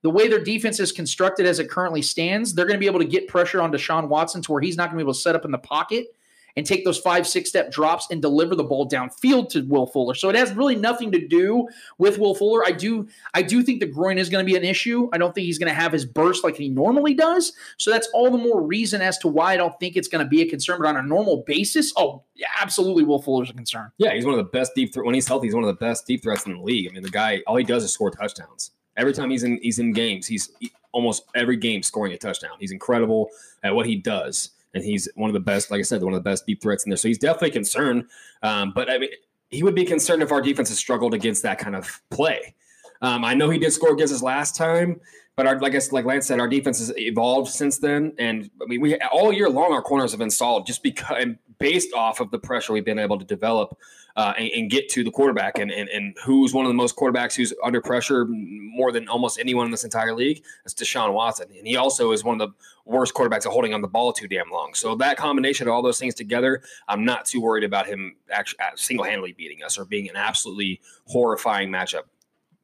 the 0.03 0.11
way 0.11 0.29
their 0.29 0.43
defense 0.43 0.81
is 0.81 0.93
constructed 0.93 1.45
as 1.47 1.59
it 1.59 1.69
currently 1.71 2.03
stands, 2.03 2.55
they're 2.55 2.67
going 2.67 2.77
to 2.77 2.81
be 2.81 2.87
able 2.87 3.01
to 3.01 3.07
get 3.07 3.29
pressure 3.29 3.61
on 3.61 3.71
Deshaun 3.73 4.09
Watson 4.09 4.41
to 4.43 4.53
where 4.53 4.61
he's 4.63 4.77
not 4.77 4.85
going 4.91 4.99
to 4.99 5.05
be 5.05 5.05
able 5.05 5.15
to 5.15 5.21
set 5.21 5.35
up 5.35 5.45
in 5.45 5.51
the 5.51 5.59
pocket 5.59 6.15
and 6.57 6.67
take 6.67 6.85
those 6.85 6.99
five, 6.99 7.27
six 7.27 7.49
step 7.49 7.71
drops 7.71 8.07
and 8.11 8.21
deliver 8.21 8.55
the 8.55 8.65
ball 8.65 8.89
downfield 8.89 9.49
to 9.51 9.63
Will 9.63 9.87
Fuller. 9.87 10.15
So 10.15 10.29
it 10.29 10.37
has 10.37 10.53
really 10.53 10.77
nothing 10.77 11.13
to 11.13 11.27
do 11.27 11.69
with 11.99 12.19
Will 12.19 12.35
Fuller. 12.35 12.65
I 12.65 12.73
do, 12.73 13.09
I 13.35 13.43
do 13.43 13.63
think 13.63 13.81
the 13.81 13.87
groin 13.87 14.19
is 14.19 14.29
going 14.29 14.45
to 14.45 14.51
be 14.51 14.57
an 14.57 14.65
issue. 14.65 15.09
I 15.13 15.19
don't 15.19 15.35
think 15.35 15.45
he's 15.47 15.59
going 15.59 15.69
to 15.69 15.75
have 15.75 15.93
his 15.93 16.05
burst 16.05 16.45
like 16.45 16.57
he 16.57 16.69
normally 16.69 17.15
does. 17.15 17.53
So 17.79 17.91
that's 17.91 18.09
all 18.15 18.31
the 18.31 18.39
more 18.39 18.63
reason 18.63 19.01
as 19.01 19.19
to 19.19 19.29
why 19.29 19.53
I 19.53 19.57
don't 19.57 19.79
think 19.81 19.97
it's 19.97 20.09
going 20.09 20.25
to 20.25 20.29
be 20.29 20.43
a 20.43 20.49
concern. 20.49 20.79
But 20.81 20.89
on 20.89 20.97
a 20.97 21.03
normal 21.03 21.45
basis, 21.47 21.93
oh, 21.97 22.23
yeah, 22.35 22.49
absolutely, 22.61 23.05
Will 23.05 23.21
Fuller's 23.21 23.51
a 23.51 23.55
concern. 23.55 23.91
Yeah, 23.99 24.15
he's 24.15 24.25
one 24.25 24.35
of 24.35 24.39
the 24.39 24.51
best 24.51 24.73
deep 24.75 24.93
threat. 24.93 25.07
When 25.07 25.15
he's 25.15 25.29
healthy, 25.29 25.47
he's 25.49 25.55
one 25.55 25.65
of 25.65 25.69
the 25.69 25.75
best 25.75 26.07
deep 26.07 26.23
threats 26.23 26.47
in 26.47 26.55
the 26.55 26.63
league. 26.63 26.89
I 26.89 26.93
mean, 26.93 27.03
the 27.03 27.11
guy, 27.11 27.43
all 27.47 27.57
he 27.57 27.65
does 27.65 27.85
is 27.85 27.93
score 27.93 28.11
touchdowns. 28.11 28.73
Every 28.97 29.13
time 29.13 29.31
he's 29.31 29.45
in, 29.45 29.59
he's 29.63 29.79
in 29.79 29.93
games. 29.93 30.27
He's 30.27 30.51
he- 30.59 30.73
almost 30.93 31.25
every 31.35 31.57
game 31.57 31.83
scoring 31.83 32.13
a 32.13 32.19
touchdown. 32.19 32.53
He's 32.59 32.73
incredible 32.73 33.31
at 33.63 33.75
what 33.75 33.87
he 33.87 33.97
does, 33.97 34.51
and 34.75 34.85
he's 34.85 35.09
one 35.15 35.31
of 35.31 35.35
the 35.35 35.41
best. 35.41 35.71
Like 35.71 35.79
I 35.79 35.83
said, 35.83 36.03
one 36.03 36.15
of 36.15 36.23
the 36.23 36.29
best 36.29 36.47
deep 36.47 36.63
threats 36.63 36.85
in 36.85 36.91
there. 36.91 36.97
So 36.97 37.09
he's 37.09 37.19
definitely 37.19 37.51
concerned. 37.51 38.05
Um, 38.43 38.73
but 38.75 38.91
I 38.91 38.99
mean, 38.99 39.11
he 39.49 39.63
would 39.63 39.75
be 39.75 39.85
concerned 39.85 40.23
if 40.23 40.33
our 40.33 40.41
defense 40.41 40.69
has 40.69 40.79
struggled 40.79 41.15
against 41.15 41.43
that 41.43 41.59
kind 41.59 41.75
of 41.75 42.01
play. 42.11 42.55
Um, 43.03 43.25
I 43.25 43.35
know 43.35 43.51
he 43.51 43.59
did 43.59 43.73
score 43.73 43.93
against 43.93 44.15
us 44.15 44.23
last 44.23 44.55
time, 44.55 45.01
but 45.37 45.47
our, 45.47 45.59
like 45.59 45.75
I, 45.75 45.81
like 45.91 46.05
Lance 46.05 46.27
said, 46.27 46.39
our 46.39 46.49
defense 46.49 46.79
has 46.79 46.93
evolved 46.99 47.51
since 47.51 47.79
then. 47.79 48.13
And 48.19 48.51
I 48.63 48.67
mean, 48.67 48.81
we 48.81 48.97
all 49.13 49.33
year 49.33 49.49
long 49.49 49.73
our 49.73 49.83
corners 49.83 50.13
have 50.13 50.19
been 50.19 50.31
solid 50.31 50.67
just 50.67 50.83
because 50.83 51.25
based 51.59 51.93
off 51.95 52.21
of 52.21 52.31
the 52.31 52.39
pressure 52.39 52.73
we've 52.73 52.85
been 52.85 52.99
able 52.99 53.19
to 53.19 53.25
develop 53.25 53.77
uh, 54.17 54.35
and, 54.39 54.51
and 54.51 54.71
get 54.71 54.89
to 54.91 55.05
the 55.05 55.11
quarterback. 55.11 55.59
And, 55.59 55.71
and 55.71 55.89
and 55.89 56.17
who's 56.25 56.53
one 56.53 56.65
of 56.65 56.71
the 56.71 56.75
most 56.75 56.97
quarterbacks 56.97 57.35
who's 57.35 57.53
under 57.63 57.81
pressure 57.81 58.27
more 58.27 58.93
than 58.93 59.09
almost 59.09 59.39
anyone 59.39 59.65
in 59.67 59.71
this 59.71 59.85
entire 59.85 60.15
league? 60.15 60.43
That's 60.65 60.75
Deshaun 60.75 61.13
Watson, 61.13 61.49
and 61.57 61.67
he 61.67 61.77
also 61.77 62.13
is 62.13 62.25
one 62.25 62.41
of 62.41 62.49
the 62.49 62.55
worst 62.85 63.15
quarterbacks 63.15 63.47
at 63.47 63.53
holding 63.53 63.75
on 63.75 63.83
the 63.83 63.89
ball 63.89 64.13
too 64.13 64.29
damn 64.29 64.51
long. 64.51 64.75
So 64.75 64.95
that 64.97 65.17
combination 65.17 65.69
of 65.69 65.75
all 65.75 65.83
those 65.83 65.99
things 65.99 66.15
together, 66.15 66.63
I'm 66.89 67.05
not 67.05 67.25
too 67.25 67.41
worried 67.41 67.65
about 67.65 67.87
him 67.87 68.17
actually 68.31 68.59
single 68.75 69.05
handedly 69.05 69.33
beating 69.33 69.63
us 69.63 69.79
or 69.79 69.85
being 69.85 70.09
an 70.09 70.17
absolutely 70.17 70.81
horrifying 71.07 71.71
matchup. 71.71 72.03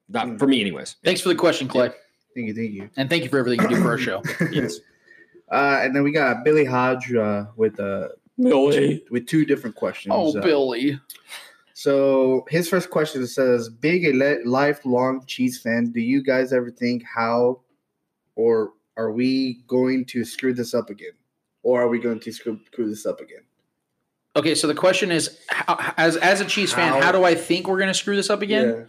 Not 0.09 0.39
for 0.39 0.47
me, 0.47 0.61
anyways. 0.61 0.97
Thanks 1.05 1.21
for 1.21 1.29
the 1.29 1.35
question, 1.35 1.69
Clay. 1.69 1.91
Thank 2.35 2.49
you, 2.49 2.55
thank 2.55 2.73
you. 2.73 2.91
And 2.97 3.09
thank 3.09 3.25
you 3.25 3.31
for 3.31 3.39
everything 3.39 3.63
you 3.63 3.77
do 3.77 3.83
for 3.83 3.89
our 3.89 3.99
show. 3.99 4.23
Yes. 4.53 4.79
Uh, 5.49 5.79
and 5.83 5.95
then 5.95 6.03
we 6.03 6.11
got 6.11 6.43
Billy 6.43 6.65
Hodge 6.65 7.15
uh, 7.15 7.47
with 7.55 7.79
uh, 7.79 8.09
Billy. 8.39 9.03
with 9.11 9.27
two 9.27 9.45
different 9.45 9.77
questions. 9.77 10.13
Oh, 10.17 10.37
Uh, 10.37 10.43
Billy. 10.43 11.01
So 11.75 12.45
his 12.49 12.69
first 12.69 12.91
question 12.91 13.27
says, 13.27 13.69
"Big 13.69 14.05
a 14.07 14.13
le- 14.13 14.45
lifelong 14.49 15.25
Chiefs 15.27 15.59
fan, 15.59 15.91
do 15.93 16.01
you 16.01 16.23
guys 16.23 16.53
ever 16.53 16.71
think 16.71 17.03
how, 17.05 17.61
or 18.35 18.73
are 18.97 19.13
we 19.13 19.63
going 19.67 20.05
to 20.07 20.25
screw 20.25 20.55
this 20.55 20.73
up 20.73 20.89
again, 20.89 21.13
or 21.63 21.83
are 21.83 21.89
we 21.89 21.99
going 21.99 22.19
to 22.21 22.33
screw, 22.33 22.59
screw 22.73 22.89
this 22.89 23.05
up 23.05 23.21
again?" 23.21 23.43
Okay, 24.37 24.55
so 24.55 24.67
the 24.67 24.75
question 24.75 25.11
is, 25.13 25.39
how, 25.49 25.93
as 25.99 26.17
as 26.17 26.41
a 26.41 26.45
Chiefs 26.47 26.73
fan, 26.73 26.93
How- 26.95 27.01
how 27.01 27.13
do 27.13 27.25
I 27.25 27.35
think 27.35 27.69
we're 27.69 27.79
going 27.79 27.89
to 27.89 27.95
screw 27.95 28.17
this 28.17 28.31
up 28.31 28.41
again? 28.43 28.69
Yeah. 28.69 28.85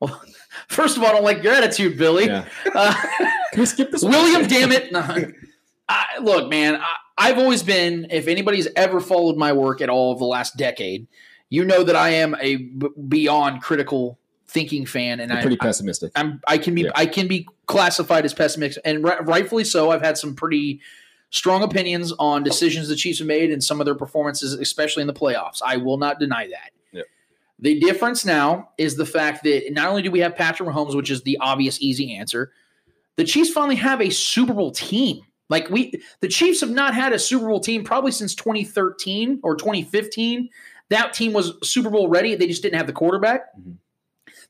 Well, 0.00 0.22
first 0.68 0.96
of 0.96 1.02
all, 1.02 1.08
I 1.10 1.12
don't 1.12 1.24
like 1.24 1.42
your 1.42 1.52
attitude, 1.52 1.98
Billy. 1.98 2.26
Yeah. 2.26 2.48
Uh, 2.74 2.94
Can 3.52 3.60
we 3.60 3.66
skip 3.66 3.90
this? 3.90 4.02
one? 4.04 4.12
William, 4.12 4.46
damn 4.48 4.70
it! 4.70 4.92
No. 4.92 5.00
I, 5.88 6.04
look, 6.22 6.48
man, 6.48 6.76
I, 6.76 6.94
I've 7.20 7.38
always 7.38 7.62
been. 7.62 8.06
If 8.10 8.26
anybody's 8.26 8.66
ever 8.76 8.98
followed 8.98 9.36
my 9.36 9.52
work 9.52 9.82
at 9.82 9.90
all 9.90 10.10
of 10.10 10.18
the 10.18 10.24
last 10.24 10.56
decade, 10.56 11.06
you 11.50 11.64
know 11.64 11.84
that 11.84 11.94
I 11.94 12.10
am 12.10 12.34
a 12.40 12.56
b- 12.56 12.88
beyond 13.08 13.62
critical 13.62 14.18
thinking 14.48 14.86
fan, 14.86 15.20
and 15.20 15.30
You're 15.30 15.38
I, 15.38 15.42
pretty 15.42 15.58
pessimistic. 15.58 16.12
I'm 16.16 16.40
I 16.48 16.56
can 16.56 16.74
be 16.74 16.82
Yeah. 16.82 16.92
I 16.94 17.04
can 17.04 17.28
be 17.28 17.46
classified 17.66 18.24
as 18.24 18.32
pessimistic, 18.32 18.82
and 18.86 19.04
ri- 19.04 19.20
rightfully 19.22 19.64
so. 19.64 19.90
I've 19.90 20.00
had 20.00 20.16
some 20.16 20.34
pretty 20.34 20.80
strong 21.28 21.62
opinions 21.62 22.12
on 22.18 22.42
decisions 22.42 22.88
the 22.88 22.96
Chiefs 22.96 23.18
have 23.18 23.28
made 23.28 23.52
and 23.52 23.62
some 23.62 23.80
of 23.80 23.84
their 23.84 23.94
performances, 23.94 24.54
especially 24.54 25.02
in 25.02 25.06
the 25.06 25.14
playoffs. 25.14 25.60
I 25.64 25.76
will 25.76 25.98
not 25.98 26.18
deny 26.18 26.48
that. 26.48 26.70
Yep. 26.92 27.06
The 27.58 27.80
difference 27.80 28.24
now 28.24 28.70
is 28.78 28.96
the 28.96 29.06
fact 29.06 29.44
that 29.44 29.72
not 29.72 29.88
only 29.88 30.02
do 30.02 30.10
we 30.10 30.20
have 30.20 30.34
Patrick 30.34 30.68
Mahomes, 30.68 30.96
which 30.96 31.10
is 31.10 31.22
the 31.22 31.36
obvious 31.38 31.80
easy 31.82 32.16
answer, 32.16 32.50
the 33.16 33.24
Chiefs 33.24 33.50
finally 33.50 33.76
have 33.76 34.00
a 34.00 34.08
Super 34.10 34.54
Bowl 34.54 34.70
team. 34.70 35.20
Like 35.50 35.68
we, 35.68 35.92
the 36.20 36.28
Chiefs 36.28 36.62
have 36.62 36.70
not 36.70 36.94
had 36.94 37.12
a 37.12 37.18
Super 37.18 37.48
Bowl 37.48 37.60
team 37.60 37.84
probably 37.84 38.12
since 38.12 38.34
2013 38.34 39.40
or 39.42 39.56
2015. 39.56 40.48
That 40.88 41.12
team 41.12 41.32
was 41.32 41.54
Super 41.62 41.90
Bowl 41.90 42.08
ready. 42.08 42.34
They 42.34 42.46
just 42.46 42.62
didn't 42.62 42.78
have 42.78 42.86
the 42.86 42.92
quarterback. 42.92 43.54
Mm-hmm. 43.58 43.72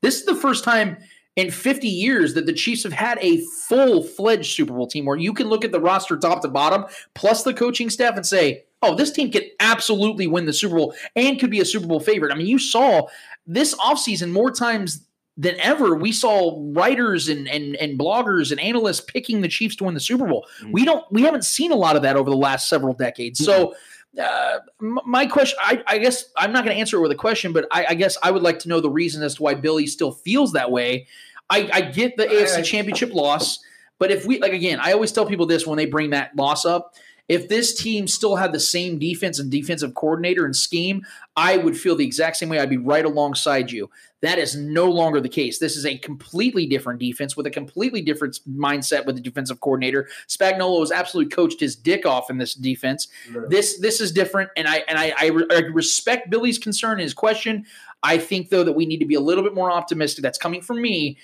This 0.01 0.19
is 0.19 0.25
the 0.25 0.35
first 0.35 0.63
time 0.63 0.97
in 1.35 1.51
50 1.51 1.87
years 1.87 2.33
that 2.33 2.45
the 2.45 2.53
Chiefs 2.53 2.83
have 2.83 2.93
had 2.93 3.17
a 3.21 3.41
full 3.67 4.03
fledged 4.03 4.53
Super 4.53 4.73
Bowl 4.73 4.87
team 4.87 5.05
where 5.05 5.17
you 5.17 5.33
can 5.33 5.47
look 5.47 5.65
at 5.65 5.71
the 5.71 5.79
roster 5.79 6.17
top 6.17 6.41
to 6.41 6.47
bottom, 6.47 6.85
plus 7.15 7.43
the 7.43 7.53
coaching 7.53 7.89
staff, 7.89 8.15
and 8.15 8.25
say, 8.25 8.63
oh, 8.81 8.95
this 8.95 9.11
team 9.11 9.31
could 9.31 9.45
absolutely 9.59 10.27
win 10.27 10.45
the 10.45 10.53
Super 10.53 10.75
Bowl 10.75 10.95
and 11.15 11.39
could 11.39 11.51
be 11.51 11.61
a 11.61 11.65
Super 11.65 11.87
Bowl 11.87 11.99
favorite. 11.99 12.31
I 12.31 12.35
mean, 12.35 12.47
you 12.47 12.59
saw 12.59 13.07
this 13.45 13.75
offseason 13.75 14.31
more 14.31 14.51
times 14.51 15.05
than 15.37 15.55
ever. 15.59 15.95
We 15.95 16.11
saw 16.11 16.59
writers 16.73 17.29
and, 17.29 17.47
and, 17.47 17.75
and 17.77 17.97
bloggers 17.97 18.51
and 18.51 18.59
analysts 18.59 19.01
picking 19.01 19.41
the 19.41 19.47
Chiefs 19.47 19.75
to 19.77 19.85
win 19.85 19.93
the 19.93 19.99
Super 19.99 20.27
Bowl. 20.27 20.45
We 20.71 20.85
don't, 20.85 21.05
we 21.11 21.23
haven't 21.23 21.45
seen 21.45 21.71
a 21.71 21.75
lot 21.75 21.95
of 21.95 22.01
that 22.01 22.15
over 22.15 22.29
the 22.29 22.37
last 22.37 22.67
several 22.67 22.93
decades. 22.93 23.43
So, 23.43 23.73
uh, 24.21 24.59
my 24.81 25.25
question, 25.25 25.57
I, 25.63 25.83
I 25.87 25.97
guess 25.97 26.25
I'm 26.35 26.51
not 26.51 26.65
going 26.65 26.75
to 26.75 26.79
answer 26.79 26.97
it 26.97 27.01
with 27.01 27.11
a 27.11 27.15
question, 27.15 27.53
but 27.53 27.65
I, 27.71 27.85
I 27.89 27.93
guess 27.93 28.17
I 28.21 28.31
would 28.31 28.43
like 28.43 28.59
to 28.59 28.67
know 28.67 28.81
the 28.81 28.89
reason 28.89 29.23
as 29.23 29.35
to 29.35 29.43
why 29.43 29.53
Billy 29.53 29.87
still 29.87 30.11
feels 30.11 30.51
that 30.51 30.69
way. 30.69 31.07
I, 31.49 31.69
I 31.71 31.81
get 31.81 32.17
the 32.17 32.25
AFC 32.25 32.63
Championship 32.63 33.13
loss, 33.13 33.59
but 33.99 34.11
if 34.11 34.25
we 34.25 34.39
like 34.39 34.53
again, 34.53 34.79
I 34.81 34.93
always 34.93 35.11
tell 35.11 35.25
people 35.25 35.45
this 35.45 35.65
when 35.65 35.77
they 35.77 35.85
bring 35.85 36.09
that 36.09 36.35
loss 36.35 36.65
up. 36.65 36.95
If 37.31 37.47
this 37.47 37.73
team 37.73 38.07
still 38.09 38.35
had 38.35 38.51
the 38.51 38.59
same 38.59 38.99
defense 38.99 39.39
and 39.39 39.49
defensive 39.49 39.93
coordinator 39.95 40.43
and 40.43 40.53
scheme, 40.53 41.05
I 41.37 41.55
would 41.55 41.77
feel 41.77 41.95
the 41.95 42.05
exact 42.05 42.35
same 42.35 42.49
way. 42.49 42.59
I'd 42.59 42.69
be 42.69 42.75
right 42.75 43.05
alongside 43.05 43.71
you. 43.71 43.89
That 44.19 44.37
is 44.37 44.57
no 44.57 44.91
longer 44.91 45.21
the 45.21 45.29
case. 45.29 45.57
This 45.57 45.77
is 45.77 45.85
a 45.85 45.97
completely 45.97 46.65
different 46.65 46.99
defense 46.99 47.37
with 47.37 47.47
a 47.47 47.49
completely 47.49 48.01
different 48.01 48.37
mindset 48.49 49.05
with 49.05 49.15
the 49.15 49.21
defensive 49.21 49.61
coordinator. 49.61 50.09
Spagnuolo 50.27 50.81
has 50.81 50.91
absolutely 50.91 51.29
coached 51.29 51.61
his 51.61 51.73
dick 51.73 52.05
off 52.05 52.29
in 52.29 52.37
this 52.37 52.53
defense. 52.53 53.07
This 53.47 53.79
this 53.79 54.01
is 54.01 54.11
different, 54.11 54.49
and 54.57 54.67
I 54.67 54.83
and 54.89 54.99
I, 54.99 55.13
I, 55.17 55.27
re- 55.27 55.47
I 55.49 55.59
respect 55.71 56.29
Billy's 56.31 56.59
concern 56.59 56.91
and 56.91 57.01
his 57.01 57.13
question. 57.13 57.65
I 58.03 58.17
think 58.17 58.49
though 58.49 58.65
that 58.65 58.73
we 58.73 58.85
need 58.85 58.99
to 58.99 59.05
be 59.05 59.15
a 59.15 59.21
little 59.21 59.43
bit 59.45 59.55
more 59.55 59.71
optimistic. 59.71 60.21
That's 60.21 60.37
coming 60.37 60.61
from 60.61 60.81
me 60.81 61.17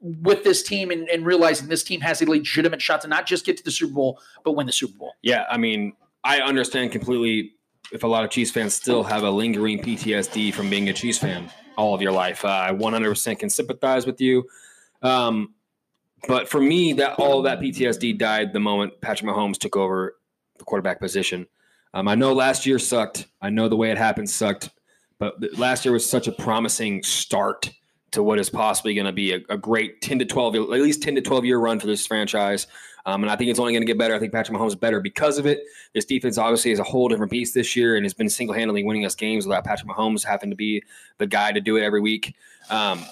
with 0.00 0.44
this 0.44 0.62
team 0.62 0.90
and, 0.90 1.08
and 1.08 1.26
realizing 1.26 1.68
this 1.68 1.82
team 1.82 2.00
has 2.00 2.22
a 2.22 2.26
legitimate 2.26 2.80
shot 2.80 3.00
to 3.02 3.08
not 3.08 3.26
just 3.26 3.44
get 3.44 3.56
to 3.56 3.64
the 3.64 3.70
Super 3.70 3.92
Bowl, 3.92 4.20
but 4.44 4.52
win 4.52 4.66
the 4.66 4.72
Super 4.72 4.96
Bowl. 4.98 5.12
Yeah, 5.22 5.44
I 5.50 5.56
mean, 5.58 5.92
I 6.24 6.40
understand 6.40 6.92
completely 6.92 7.52
if 7.92 8.02
a 8.02 8.06
lot 8.06 8.24
of 8.24 8.30
Chiefs 8.30 8.50
fans 8.50 8.74
still 8.74 9.02
have 9.04 9.22
a 9.22 9.30
lingering 9.30 9.80
PTSD 9.80 10.52
from 10.52 10.70
being 10.70 10.88
a 10.88 10.92
Chiefs 10.92 11.18
fan 11.18 11.50
all 11.76 11.94
of 11.94 12.02
your 12.02 12.12
life. 12.12 12.44
Uh, 12.44 12.48
I 12.48 12.70
100% 12.72 13.38
can 13.38 13.50
sympathize 13.50 14.06
with 14.06 14.20
you. 14.20 14.44
Um, 15.02 15.54
but 16.26 16.48
for 16.48 16.60
me, 16.60 16.94
that 16.94 17.18
all 17.18 17.38
of 17.38 17.44
that 17.44 17.60
PTSD 17.60 18.18
died 18.18 18.52
the 18.52 18.60
moment 18.60 19.00
Patrick 19.00 19.30
Mahomes 19.30 19.58
took 19.58 19.76
over 19.76 20.16
the 20.58 20.64
quarterback 20.64 20.98
position. 20.98 21.46
Um, 21.94 22.08
I 22.08 22.14
know 22.14 22.32
last 22.32 22.66
year 22.66 22.78
sucked. 22.78 23.26
I 23.40 23.50
know 23.50 23.68
the 23.68 23.76
way 23.76 23.90
it 23.90 23.98
happened 23.98 24.28
sucked. 24.28 24.70
But 25.18 25.34
last 25.56 25.84
year 25.84 25.92
was 25.92 26.08
such 26.08 26.26
a 26.26 26.32
promising 26.32 27.02
start 27.02 27.70
to 28.12 28.22
what 28.22 28.38
is 28.38 28.48
possibly 28.48 28.94
going 28.94 29.06
to 29.06 29.12
be 29.12 29.32
a, 29.32 29.40
a 29.48 29.58
great 29.58 30.00
10 30.00 30.18
to 30.20 30.24
12, 30.24 30.54
at 30.54 30.68
least 30.68 31.02
10 31.02 31.16
to 31.16 31.20
12 31.20 31.44
year 31.44 31.58
run 31.58 31.80
for 31.80 31.86
this 31.86 32.06
franchise. 32.06 32.66
Um, 33.04 33.22
and 33.22 33.30
I 33.30 33.36
think 33.36 33.50
it's 33.50 33.60
only 33.60 33.72
going 33.72 33.82
to 33.82 33.86
get 33.86 33.98
better. 33.98 34.14
I 34.14 34.18
think 34.18 34.32
Patrick 34.32 34.58
Mahomes 34.58 34.68
is 34.68 34.74
better 34.74 35.00
because 35.00 35.38
of 35.38 35.46
it. 35.46 35.62
This 35.94 36.04
defense 36.04 36.38
obviously 36.38 36.72
is 36.72 36.80
a 36.80 36.84
whole 36.84 37.08
different 37.08 37.30
beast 37.30 37.54
this 37.54 37.76
year 37.76 37.94
and 37.94 38.04
has 38.04 38.14
been 38.14 38.28
single 38.28 38.54
handedly 38.54 38.82
winning 38.82 39.04
us 39.06 39.14
games 39.14 39.46
without 39.46 39.64
Patrick 39.64 39.88
Mahomes 39.88 40.24
having 40.24 40.50
to 40.50 40.56
be 40.56 40.82
the 41.18 41.26
guy 41.26 41.52
to 41.52 41.60
do 41.60 41.76
it 41.76 41.82
every 41.82 42.00
week. 42.00 42.34
Um, 42.68 43.04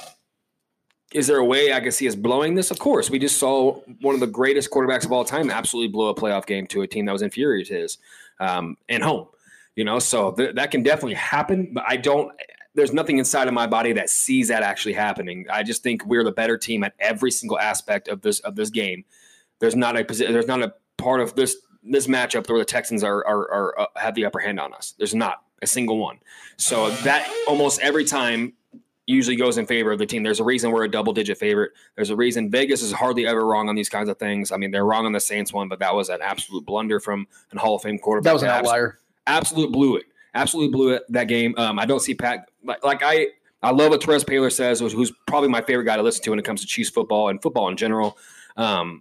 is 1.13 1.29
there 1.29 1.39
a 1.39 1.45
way 1.45 1.73
I 1.73 1.79
can 1.79 1.93
see 1.93 2.09
us 2.09 2.17
blowing 2.17 2.57
this? 2.57 2.73
Of 2.73 2.81
course. 2.81 3.09
We 3.09 3.21
just 3.21 3.39
saw 3.39 3.81
one 4.01 4.15
of 4.15 4.21
the 4.21 4.27
greatest 4.27 4.71
quarterbacks 4.71 5.05
of 5.05 5.13
all 5.13 5.25
time 5.25 5.49
absolutely 5.49 5.93
blow 5.93 6.09
a 6.09 6.15
playoff 6.15 6.45
game 6.45 6.67
to 6.69 6.83
a 6.83 6.89
team 6.89 7.07
that 7.07 7.13
was 7.13 7.23
inferior 7.23 7.65
to 7.65 7.75
his 7.75 7.99
um, 8.41 8.77
and 8.89 9.03
home. 9.03 9.29
You 9.77 9.85
know, 9.85 10.01
so 10.01 10.33
th- 10.33 10.57
that 10.57 10.73
can 10.73 10.83
definitely 10.83 11.15
happen, 11.15 11.71
but 11.73 11.85
I 11.87 11.97
don't. 11.97 12.33
There's 12.75 12.93
nothing 12.93 13.19
inside 13.19 13.49
of 13.49 13.55
my 13.55 13.67
body 13.67 13.93
that 13.93 14.11
sees 14.11 14.49
that 14.49 14.63
actually 14.63 14.95
happening. 14.95 15.47
I 15.51 15.63
just 15.63 15.83
think 15.83 16.05
we're 16.07 16.25
the 16.25 16.33
better 16.33 16.59
team 16.59 16.83
at 16.83 16.95
every 16.99 17.31
single 17.31 17.59
aspect 17.59 18.09
of 18.09 18.23
this 18.23 18.41
of 18.41 18.57
this 18.57 18.71
game. 18.71 19.05
There's 19.61 19.77
not 19.77 19.99
a 19.99 20.05
there's 20.05 20.47
not 20.47 20.63
a 20.63 20.75
part 20.97 21.21
of 21.21 21.35
this 21.35 21.57
this 21.83 22.07
matchup 22.07 22.49
where 22.49 22.59
the 22.59 22.65
Texans 22.65 23.05
are 23.05 23.25
are, 23.27 23.51
are 23.51 23.81
uh, 23.81 23.87
have 23.97 24.15
the 24.15 24.25
upper 24.25 24.41
hand 24.41 24.59
on 24.59 24.75
us. 24.75 24.95
There's 24.99 25.15
not 25.15 25.43
a 25.63 25.67
single 25.67 25.99
one. 25.99 26.19
So 26.57 26.91
that 26.91 27.31
almost 27.47 27.81
every 27.81 28.05
time 28.05 28.55
usually 29.07 29.37
goes 29.37 29.59
in 29.59 29.67
favor 29.67 29.93
of 29.93 29.99
the 29.99 30.07
team. 30.07 30.23
There's 30.23 30.41
a 30.41 30.45
reason 30.45 30.71
we're 30.71 30.85
a 30.85 30.91
double 30.91 31.13
digit 31.13 31.39
favorite. 31.39 31.73
There's 31.95 32.11
a 32.11 32.17
reason 32.17 32.51
Vegas 32.51 32.83
is 32.83 32.93
hardly 32.93 33.27
ever 33.27 33.45
wrong 33.45 33.69
on 33.69 33.75
these 33.75 33.89
kinds 33.89 34.09
of 34.09 34.19
things. 34.19 34.51
I 34.51 34.57
mean, 34.57 34.71
they're 34.71 34.85
wrong 34.85 35.07
on 35.07 35.13
the 35.13 35.21
Saints 35.21 35.53
one, 35.53 35.69
but 35.69 35.79
that 35.81 35.95
was 35.95 36.09
an 36.09 36.21
absolute 36.23 36.65
blunder 36.65 37.01
from 37.01 37.27
an 37.51 37.59
Hall 37.59 37.77
of 37.77 37.83
Fame 37.83 37.99
quarterback. 37.99 38.31
That 38.31 38.35
was 38.35 38.43
an 38.43 38.49
outlier. 38.49 38.99
Absolute 39.27 39.73
blew 39.73 39.97
it. 39.97 40.05
Absolutely 40.35 40.73
blew 40.73 40.91
it 40.91 41.05
that 41.09 41.29
game. 41.29 41.55
Um, 41.57 41.79
I 41.79 41.87
don't 41.87 42.01
see 42.01 42.15
Pat 42.15 42.51
like, 42.63 42.85
like 42.85 43.03
I. 43.03 43.29
I 43.63 43.71
love 43.71 43.89
what 43.89 44.03
Terez 44.03 44.27
Paylor 44.27 44.53
says, 44.53 44.81
who's, 44.81 44.93
who's 44.93 45.11
probably 45.27 45.49
my 45.49 45.63
favorite 45.63 45.87
guy 45.87 45.97
to 45.97 46.03
listen 46.03 46.23
to 46.25 46.31
when 46.31 46.39
it 46.39 46.45
comes 46.45 46.61
to 46.61 46.67
Chiefs 46.67 46.91
football 46.91 47.31
and 47.31 47.41
football 47.41 47.71
in 47.71 47.79
general. 47.79 48.19
Um, 48.59 49.01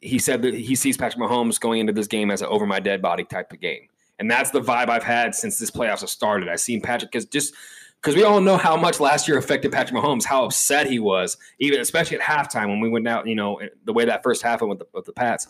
he 0.00 0.20
said 0.20 0.42
that 0.42 0.54
he 0.54 0.76
sees 0.76 0.96
Patrick 0.96 1.20
Mahomes 1.20 1.58
going 1.58 1.80
into 1.80 1.92
this 1.92 2.06
game 2.06 2.30
as 2.30 2.42
an 2.42 2.46
over 2.46 2.64
my 2.64 2.78
dead 2.78 3.02
body 3.02 3.24
type 3.24 3.52
of 3.52 3.60
game. 3.60 3.88
And 4.20 4.30
that's 4.30 4.50
the 4.50 4.60
vibe 4.60 4.88
I've 4.88 5.02
had 5.02 5.34
since 5.34 5.58
this 5.58 5.72
playoffs 5.72 6.00
have 6.00 6.10
started. 6.10 6.48
I've 6.48 6.60
seen 6.60 6.80
Patrick 6.80 7.10
because 7.10 7.26
just 7.26 7.54
because 8.00 8.14
we 8.14 8.22
all 8.22 8.40
know 8.40 8.56
how 8.56 8.76
much 8.76 9.00
last 9.00 9.26
year 9.26 9.36
affected 9.36 9.72
Patrick 9.72 10.00
Mahomes, 10.00 10.24
how 10.24 10.44
upset 10.44 10.86
he 10.86 11.00
was, 11.00 11.36
even 11.58 11.80
especially 11.80 12.18
at 12.18 12.22
halftime 12.22 12.68
when 12.68 12.78
we 12.78 12.88
went 12.88 13.08
out, 13.08 13.26
you 13.26 13.34
know, 13.34 13.60
the 13.84 13.92
way 13.92 14.04
that 14.04 14.22
first 14.22 14.42
half 14.42 14.60
went 14.60 14.70
with 14.70 14.78
the, 14.78 14.86
with 14.92 15.04
the 15.06 15.12
Pats. 15.12 15.48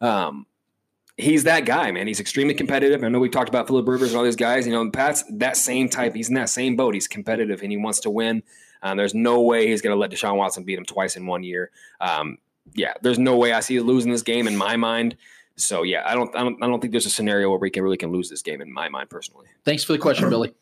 Um, 0.00 0.46
he's 1.16 1.44
that 1.44 1.64
guy, 1.64 1.90
man. 1.90 2.06
He's 2.06 2.20
extremely 2.20 2.54
competitive. 2.54 3.02
I 3.02 3.08
know 3.08 3.18
we 3.18 3.28
talked 3.28 3.48
about 3.48 3.66
Philip 3.66 3.86
Rivers 3.88 4.10
and 4.10 4.18
all 4.18 4.24
these 4.24 4.36
guys. 4.36 4.66
You 4.66 4.72
know, 4.72 4.90
Pat's 4.90 5.24
that 5.30 5.56
same 5.56 5.88
type. 5.88 6.14
He's 6.14 6.28
in 6.28 6.34
that 6.34 6.48
same 6.50 6.76
boat. 6.76 6.94
He's 6.94 7.08
competitive 7.08 7.62
and 7.62 7.70
he 7.70 7.76
wants 7.76 8.00
to 8.00 8.10
win. 8.10 8.42
Um, 8.82 8.96
there's 8.96 9.14
no 9.14 9.40
way 9.40 9.66
he's 9.68 9.80
going 9.82 9.94
to 9.94 9.98
let 9.98 10.10
Deshaun 10.10 10.36
Watson 10.36 10.64
beat 10.64 10.78
him 10.78 10.84
twice 10.84 11.16
in 11.16 11.26
one 11.26 11.42
year. 11.42 11.70
Um, 12.00 12.38
yeah, 12.74 12.94
there's 13.02 13.18
no 13.18 13.36
way 13.36 13.52
I 13.52 13.60
see 13.60 13.80
losing 13.80 14.12
this 14.12 14.22
game 14.22 14.46
in 14.46 14.56
my 14.56 14.76
mind. 14.76 15.16
So 15.56 15.82
yeah, 15.82 16.02
I 16.04 16.14
don't, 16.14 16.34
I 16.36 16.40
don't, 16.40 16.62
I 16.62 16.66
don't 16.66 16.80
think 16.80 16.92
there's 16.92 17.06
a 17.06 17.10
scenario 17.10 17.48
where 17.48 17.58
we 17.58 17.70
can 17.70 17.82
really 17.82 17.96
can 17.96 18.12
lose 18.12 18.28
this 18.28 18.42
game 18.42 18.60
in 18.60 18.70
my 18.70 18.88
mind 18.90 19.08
personally. 19.08 19.46
Thanks 19.64 19.84
for 19.84 19.92
the 19.92 19.98
question, 19.98 20.28
Billy. 20.28 20.52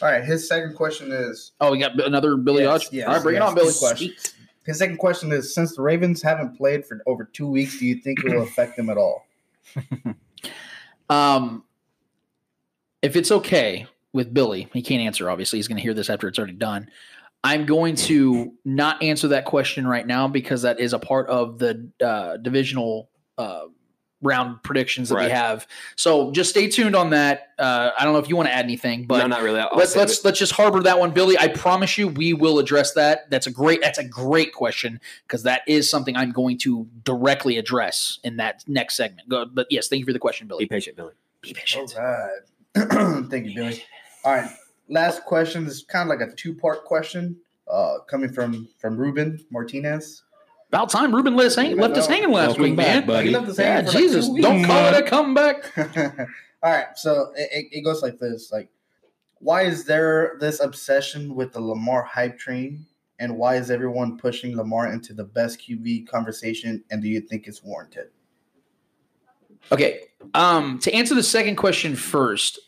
All 0.00 0.08
right, 0.10 0.24
his 0.24 0.48
second 0.48 0.74
question 0.74 1.12
is 1.12 1.52
Oh, 1.60 1.70
we 1.72 1.78
got 1.78 2.00
another 2.00 2.36
Billy 2.36 2.62
Yes, 2.62 2.84
Hodge. 2.84 2.92
yes, 2.92 3.06
All 3.06 3.14
right, 3.14 3.22
bring 3.22 3.34
yes. 3.36 3.42
it 3.42 3.46
on, 3.48 3.54
Billy. 3.54 3.72
Question. 3.78 4.14
His 4.64 4.78
second 4.78 4.96
question 4.96 5.32
is: 5.32 5.54
Since 5.54 5.76
the 5.76 5.82
Ravens 5.82 6.22
haven't 6.22 6.56
played 6.56 6.86
for 6.86 7.02
over 7.06 7.24
two 7.24 7.46
weeks, 7.48 7.78
do 7.78 7.84
you 7.86 7.96
think 7.96 8.24
it 8.24 8.34
will 8.34 8.42
affect 8.42 8.76
them 8.76 8.88
at 8.88 8.96
all? 8.96 9.26
Um, 11.10 11.64
if 13.02 13.16
it's 13.16 13.30
okay 13.30 13.86
with 14.12 14.32
Billy, 14.34 14.68
he 14.72 14.82
can't 14.82 15.02
answer. 15.02 15.30
Obviously, 15.30 15.58
he's 15.58 15.68
going 15.68 15.76
to 15.76 15.82
hear 15.82 15.94
this 15.94 16.10
after 16.10 16.28
it's 16.28 16.38
already 16.38 16.54
done. 16.54 16.90
I'm 17.44 17.66
going 17.66 17.94
to 17.96 18.52
not 18.64 19.02
answer 19.02 19.28
that 19.28 19.44
question 19.44 19.86
right 19.86 20.06
now 20.06 20.26
because 20.26 20.62
that 20.62 20.80
is 20.80 20.92
a 20.92 20.98
part 20.98 21.28
of 21.28 21.58
the 21.58 21.88
uh, 22.04 22.36
divisional 22.38 23.10
uh, 23.38 23.66
round 24.20 24.62
predictions 24.62 25.08
that 25.08 25.18
we 25.18 25.30
have. 25.30 25.66
So 25.96 26.32
just 26.32 26.50
stay 26.50 26.68
tuned 26.68 26.96
on 26.96 27.10
that. 27.10 27.48
Uh, 27.58 27.90
I 27.98 28.04
don't 28.04 28.12
know 28.12 28.18
if 28.18 28.28
you 28.28 28.36
want 28.36 28.48
to 28.48 28.54
add 28.54 28.64
anything, 28.64 29.06
but 29.06 29.18
no, 29.18 29.26
not 29.26 29.42
really. 29.42 29.60
I'll 29.60 29.70
let's 29.76 29.92
save 29.92 30.00
let's 30.00 30.18
it. 30.18 30.24
let's 30.24 30.38
just 30.38 30.52
harbor 30.52 30.82
that 30.82 30.98
one, 30.98 31.12
Billy. 31.12 31.38
I 31.38 31.48
promise 31.48 31.96
you, 31.98 32.08
we 32.08 32.32
will 32.32 32.58
address 32.58 32.94
that. 32.94 33.30
That's 33.30 33.46
a 33.46 33.50
great 33.50 33.80
that's 33.80 33.98
a 33.98 34.04
great 34.04 34.52
question 34.52 35.00
because 35.26 35.44
that 35.44 35.62
is 35.66 35.88
something 35.88 36.16
I'm 36.16 36.32
going 36.32 36.58
to 36.58 36.88
directly 37.04 37.58
address 37.58 38.18
in 38.24 38.36
that 38.36 38.64
next 38.66 38.96
segment. 38.96 39.28
Go, 39.28 39.46
but 39.46 39.66
yes, 39.70 39.88
thank 39.88 40.00
you 40.00 40.06
for 40.06 40.12
the 40.12 40.18
question, 40.18 40.48
Billy. 40.48 40.64
Be 40.64 40.68
patient, 40.68 40.96
Billy. 40.96 41.12
Be 41.42 41.52
patient. 41.52 41.94
All 41.96 42.04
right. 42.04 42.30
Thank 43.30 43.46
you, 43.46 43.54
Billy. 43.54 43.82
All 44.24 44.34
right. 44.34 44.50
Last 44.88 45.24
question 45.24 45.66
is 45.66 45.84
kind 45.84 46.10
of 46.10 46.18
like 46.18 46.26
a 46.26 46.34
two 46.34 46.54
part 46.54 46.84
question 46.84 47.36
uh, 47.70 47.98
coming 48.08 48.32
from 48.32 48.68
from 48.78 48.96
Ruben 48.96 49.44
Martinez. 49.50 50.24
About 50.68 50.90
time 50.90 51.14
Ruben 51.14 51.34
let 51.34 51.46
us 51.46 51.56
hang, 51.56 51.76
left 51.76 51.96
us 51.96 52.08
know. 52.08 52.14
hanging 52.14 52.30
last 52.32 52.46
Welcome 52.48 52.62
week, 52.64 52.76
back, 52.76 52.86
man. 52.86 53.06
buddy. 53.06 53.28
He 53.28 53.34
left 53.34 53.48
us 53.48 53.58
Yeah, 53.58 53.64
hanging 53.76 53.86
for 53.86 53.92
like 53.92 54.02
Jesus, 54.02 54.26
two 54.26 54.32
weeks. 54.34 54.46
don't 54.46 54.64
call 54.64 54.94
it 54.94 55.02
a 55.02 55.02
comeback. 55.08 55.78
All 56.62 56.70
right, 56.72 56.86
so 56.96 57.32
it, 57.36 57.48
it- 57.52 57.78
it 57.78 57.80
goes 57.82 58.02
like 58.02 58.18
this: 58.18 58.52
like, 58.52 58.68
why 59.38 59.62
is 59.62 59.84
there 59.84 60.36
this 60.40 60.60
obsession 60.60 61.34
with 61.34 61.52
the 61.52 61.60
Lamar 61.60 62.02
hype 62.02 62.38
train, 62.38 62.84
and 63.18 63.36
why 63.38 63.56
is 63.56 63.70
everyone 63.70 64.18
pushing 64.18 64.56
Lamar 64.56 64.92
into 64.92 65.14
the 65.14 65.24
best 65.24 65.60
QB 65.60 66.06
conversation? 66.08 66.84
And 66.90 67.00
do 67.00 67.08
you 67.08 67.20
think 67.22 67.46
it's 67.46 67.62
warranted? 67.62 68.08
Okay. 69.72 70.00
Um, 70.34 70.78
to 70.80 70.92
answer 70.92 71.14
the 71.14 71.22
second 71.22 71.56
question 71.56 71.96
first, 71.96 72.58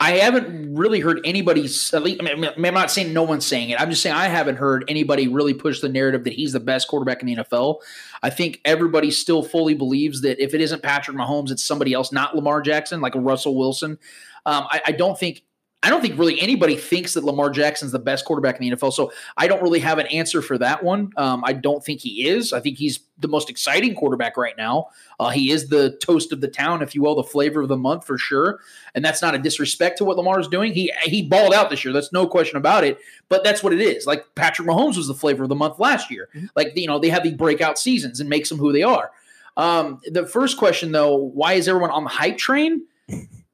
I 0.00 0.12
haven't 0.12 0.76
really 0.76 1.00
heard 1.00 1.20
anybody. 1.24 1.62
At 1.62 2.02
least, 2.02 2.20
I 2.22 2.34
mean, 2.34 2.44
I'm 2.44 2.74
not 2.74 2.90
saying 2.90 3.12
no 3.12 3.24
one's 3.24 3.44
saying 3.44 3.70
it. 3.70 3.80
I'm 3.80 3.90
just 3.90 4.00
saying 4.00 4.14
I 4.14 4.26
haven't 4.26 4.56
heard 4.56 4.84
anybody 4.86 5.26
really 5.26 5.54
push 5.54 5.80
the 5.80 5.88
narrative 5.88 6.22
that 6.24 6.32
he's 6.34 6.52
the 6.52 6.60
best 6.60 6.86
quarterback 6.86 7.20
in 7.20 7.26
the 7.26 7.36
NFL. 7.36 7.80
I 8.22 8.30
think 8.30 8.60
everybody 8.64 9.10
still 9.10 9.42
fully 9.42 9.74
believes 9.74 10.20
that 10.20 10.42
if 10.42 10.54
it 10.54 10.60
isn't 10.60 10.84
Patrick 10.84 11.16
Mahomes, 11.16 11.50
it's 11.50 11.64
somebody 11.64 11.94
else, 11.94 12.12
not 12.12 12.36
Lamar 12.36 12.60
Jackson, 12.60 13.00
like 13.00 13.14
Russell 13.16 13.56
Wilson. 13.56 13.98
Um, 14.46 14.66
I, 14.70 14.80
I 14.86 14.92
don't 14.92 15.18
think. 15.18 15.42
I 15.80 15.90
don't 15.90 16.00
think 16.00 16.18
really 16.18 16.40
anybody 16.40 16.74
thinks 16.74 17.14
that 17.14 17.22
Lamar 17.22 17.50
Jackson's 17.50 17.92
the 17.92 18.00
best 18.00 18.24
quarterback 18.24 18.60
in 18.60 18.68
the 18.68 18.76
NFL. 18.76 18.92
So 18.92 19.12
I 19.36 19.46
don't 19.46 19.62
really 19.62 19.78
have 19.78 19.98
an 19.98 20.08
answer 20.08 20.42
for 20.42 20.58
that 20.58 20.82
one. 20.82 21.12
Um, 21.16 21.44
I 21.46 21.52
don't 21.52 21.84
think 21.84 22.00
he 22.00 22.26
is. 22.26 22.52
I 22.52 22.58
think 22.58 22.78
he's 22.78 22.98
the 23.20 23.28
most 23.28 23.48
exciting 23.48 23.94
quarterback 23.94 24.36
right 24.36 24.56
now. 24.56 24.88
Uh, 25.20 25.28
he 25.28 25.52
is 25.52 25.68
the 25.68 25.96
toast 26.02 26.32
of 26.32 26.40
the 26.40 26.48
town, 26.48 26.82
if 26.82 26.96
you 26.96 27.02
will, 27.02 27.14
the 27.14 27.22
flavor 27.22 27.62
of 27.62 27.68
the 27.68 27.76
month 27.76 28.04
for 28.04 28.18
sure. 28.18 28.58
And 28.96 29.04
that's 29.04 29.22
not 29.22 29.36
a 29.36 29.38
disrespect 29.38 29.98
to 29.98 30.04
what 30.04 30.16
Lamar 30.16 30.40
is 30.40 30.48
doing. 30.48 30.74
He 30.74 30.92
he 31.04 31.22
balled 31.22 31.54
out 31.54 31.70
this 31.70 31.84
year. 31.84 31.94
That's 31.94 32.12
no 32.12 32.26
question 32.26 32.56
about 32.56 32.82
it. 32.82 32.98
But 33.28 33.44
that's 33.44 33.62
what 33.62 33.72
it 33.72 33.80
is. 33.80 34.04
Like 34.04 34.24
Patrick 34.34 34.66
Mahomes 34.66 34.96
was 34.96 35.06
the 35.06 35.14
flavor 35.14 35.44
of 35.44 35.48
the 35.48 35.54
month 35.54 35.78
last 35.78 36.10
year. 36.10 36.28
Like 36.56 36.72
you 36.74 36.88
know 36.88 36.98
they 36.98 37.08
have 37.08 37.22
these 37.22 37.34
breakout 37.34 37.78
seasons 37.78 38.18
and 38.18 38.28
makes 38.28 38.48
them 38.48 38.58
who 38.58 38.72
they 38.72 38.82
are. 38.82 39.12
Um, 39.56 40.00
the 40.06 40.26
first 40.26 40.58
question 40.58 40.90
though, 40.90 41.14
why 41.14 41.52
is 41.52 41.68
everyone 41.68 41.90
on 41.90 42.02
the 42.02 42.10
hype 42.10 42.36
train? 42.36 42.84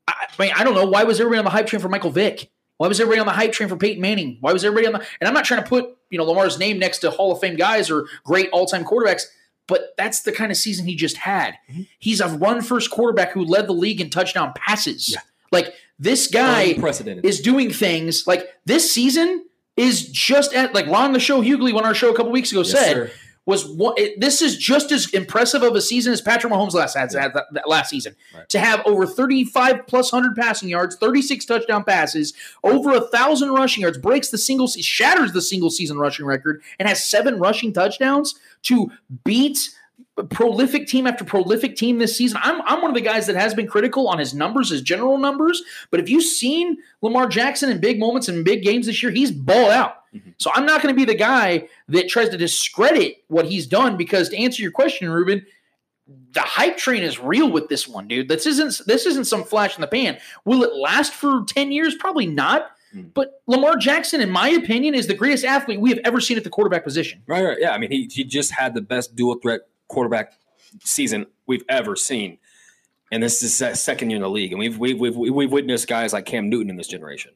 I, 0.09 0.13
I 0.39 0.43
mean, 0.43 0.53
I 0.55 0.65
don't 0.65 0.75
know. 0.75 0.87
Why 0.87 1.05
was 1.05 1.21
everybody 1.21 1.39
on 1.39 1.45
the 1.45 1.51
hype 1.51 1.67
train 1.67 1.81
for 1.81 1.89
Michael 1.89 2.11
Vick? 2.11 2.51
Why 2.77 2.89
was 2.89 3.01
everybody 3.01 3.21
on 3.21 3.27
the 3.27 3.33
hype 3.33 3.53
train 3.53 3.69
for 3.69 3.77
Peyton 3.77 4.01
Manning? 4.01 4.39
Why 4.41 4.53
was 4.53 4.65
everybody 4.65 4.87
on 4.87 4.95
the? 4.95 5.07
And 5.21 5.29
I'm 5.29 5.35
not 5.35 5.45
trying 5.45 5.63
to 5.63 5.69
put 5.69 5.97
you 6.11 6.19
know 6.19 6.25
Lamar's 6.25 6.59
name 6.59 6.79
next 6.79 6.99
to 6.99 7.11
Hall 7.11 7.33
of 7.33 7.41
Fame 7.41 7.57
guys 7.57 7.91
or 7.91 8.07
great 8.25 8.49
all 8.51 8.67
time 8.67 8.85
quarterbacks, 8.85 9.25
but 9.67 9.95
that's 9.97 10.23
the 10.23 10.33
kind 10.33 10.51
of 10.51 10.57
season 10.57 10.87
he 10.87 10.97
just 10.97 11.19
had. 11.19 11.55
Mm-hmm. 11.71 11.83
He's 11.99 12.21
a 12.21 12.29
run 12.29 12.63
first 12.63 12.91
quarterback 12.91 13.33
who 13.33 13.45
led 13.45 13.67
the 13.67 13.73
league 13.73 14.01
in 14.01 14.11
touchdown 14.11 14.53
passes. 14.55 15.17
Like 15.53 15.73
this 15.99 16.27
guy 16.27 16.77
is 17.23 17.41
doing 17.41 17.73
things 17.73 18.27
like 18.27 18.49
this 18.65 18.93
season 18.93 19.45
is 19.77 20.09
just 20.09 20.53
at 20.53 20.75
like 20.75 20.87
Ron 20.87 21.13
the 21.13 21.21
show 21.21 21.43
Hughley 21.43 21.75
on 21.75 21.85
our 21.85 21.95
show 21.95 22.13
a 22.13 22.17
couple 22.17 22.33
weeks 22.33 22.51
ago 22.51 22.61
Yes, 22.61 22.71
said 22.73 22.93
sir. 22.93 23.11
Was 23.47 23.67
one, 23.67 23.95
it, 23.97 24.21
this 24.21 24.41
is 24.41 24.57
just 24.57 24.91
as 24.91 25.11
impressive 25.13 25.63
of 25.63 25.75
a 25.75 25.81
season 25.81 26.13
as 26.13 26.21
Patrick 26.23 26.53
Mahomes 26.53 26.73
last 26.73 26.95
had, 26.97 27.13
had 27.13 27.35
that, 27.35 27.45
that 27.53 27.69
last 27.69 27.91
season 27.91 28.17
Right. 28.35 28.49
to 28.49 28.59
have 28.59 28.81
over 28.87 29.07
35 29.07 29.87
plus 29.87 30.13
100 30.13 30.35
passing 30.37 30.69
yards 30.69 30.97
36 30.97 31.45
touchdown 31.45 31.85
passes 31.85 32.33
over 32.63 32.93
a 32.95 33.01
thousand 33.01 33.51
rushing 33.51 33.83
yards 33.83 33.99
breaks 33.99 34.31
the 34.31 34.39
single 34.39 34.67
shatters 34.67 35.33
the 35.33 35.43
single 35.43 35.71
season 35.71 35.99
rushing 35.99 36.25
record 36.27 36.63
and 36.79 36.89
has 36.89 37.07
seven 37.07 37.39
rushing 37.39 37.73
touchdowns 37.73 38.35
to 38.63 38.91
beat 39.25 39.71
prolific 40.31 40.87
team 40.87 41.07
after 41.07 41.25
prolific 41.25 41.75
team 41.77 41.99
this 41.99 42.17
season. 42.17 42.39
I'm, 42.43 42.63
I'm 42.63 42.81
one 42.81 42.91
of 42.91 42.95
the 42.95 43.01
guys 43.01 43.27
that 43.27 43.35
has 43.37 43.53
been 43.53 43.67
critical 43.67 44.07
on 44.09 44.19
his 44.21 44.33
numbers, 44.33 44.71
his 44.71 44.81
general 44.81 45.19
numbers. 45.19 45.63
But 45.91 45.99
if 45.99 46.09
you've 46.09 46.25
seen 46.25 46.79
Lamar 47.03 47.27
Jackson 47.27 47.69
in 47.69 47.81
big 47.81 47.99
moments 47.99 48.29
and 48.29 48.45
big 48.45 48.63
games 48.63 48.87
this 48.87 49.03
year, 49.03 49.11
he's 49.11 49.33
balled 49.33 49.71
out. 49.71 50.04
So 50.39 50.51
I'm 50.55 50.67
not 50.67 50.83
going 50.83 50.95
to 50.95 50.99
be 50.99 51.05
the 51.05 51.19
guy 51.19 51.69
that 51.89 52.09
tries 52.09 52.29
to 52.31 52.37
discredit 52.37 53.25
what 53.29 53.47
he's 53.47 53.67
done 53.67 53.97
because 53.97 54.29
to 54.31 54.37
answer 54.37 54.63
your 54.63 54.73
question, 54.73 55.09
Ruben, 55.09 55.45
the 56.33 56.41
hype 56.41 56.77
train 56.77 57.03
is 57.03 57.19
real 57.19 57.51
with 57.51 57.69
this 57.69 57.89
one, 57.89 58.09
dude. 58.09 58.29
This 58.29 58.47
isn't 58.47 58.83
this 58.87 59.07
isn't 59.07 59.25
some 59.25 59.45
flash 59.45 59.77
in 59.77 59.81
the 59.81 59.87
pan. 59.87 60.19
Will 60.45 60.63
it 60.63 60.75
last 60.75 61.13
for 61.13 61.45
10 61.47 61.73
years? 61.73 61.95
Probably 61.95 62.27
not. 62.27 62.71
But 62.95 63.43
Lamar 63.47 63.77
Jackson, 63.77 64.21
in 64.21 64.31
my 64.31 64.49
opinion, 64.51 64.95
is 64.95 65.09
the 65.09 65.15
greatest 65.15 65.45
athlete 65.45 65.81
we 65.81 65.91
have 65.91 65.99
ever 66.05 66.21
seen 66.21 66.37
at 66.37 66.45
the 66.45 66.51
quarterback 66.51 66.85
position. 66.85 67.23
Right, 67.27 67.43
right. 67.43 67.59
Yeah, 67.61 67.73
I 67.73 67.79
mean, 67.79 67.91
he, 67.91 68.09
he 68.11 68.23
just 68.23 68.53
had 68.53 68.75
the 68.75 68.81
best 68.81 69.17
dual 69.17 69.35
threat 69.37 69.63
quarterback 69.89 70.35
season 70.85 71.27
we've 71.47 71.65
ever 71.69 71.97
seen, 71.97 72.39
and 73.11 73.23
this 73.23 73.43
is 73.43 73.57
second 73.81 74.11
year 74.11 74.17
in 74.17 74.23
the 74.23 74.31
league. 74.31 74.53
And 74.53 74.61
we've 74.61 74.79
we've 74.79 74.99
we've, 74.99 75.17
we've 75.17 75.51
witnessed 75.51 75.89
guys 75.89 76.13
like 76.13 76.25
Cam 76.25 76.49
Newton 76.49 76.71
in 76.71 76.77
this 76.77 76.87
generation, 76.87 77.33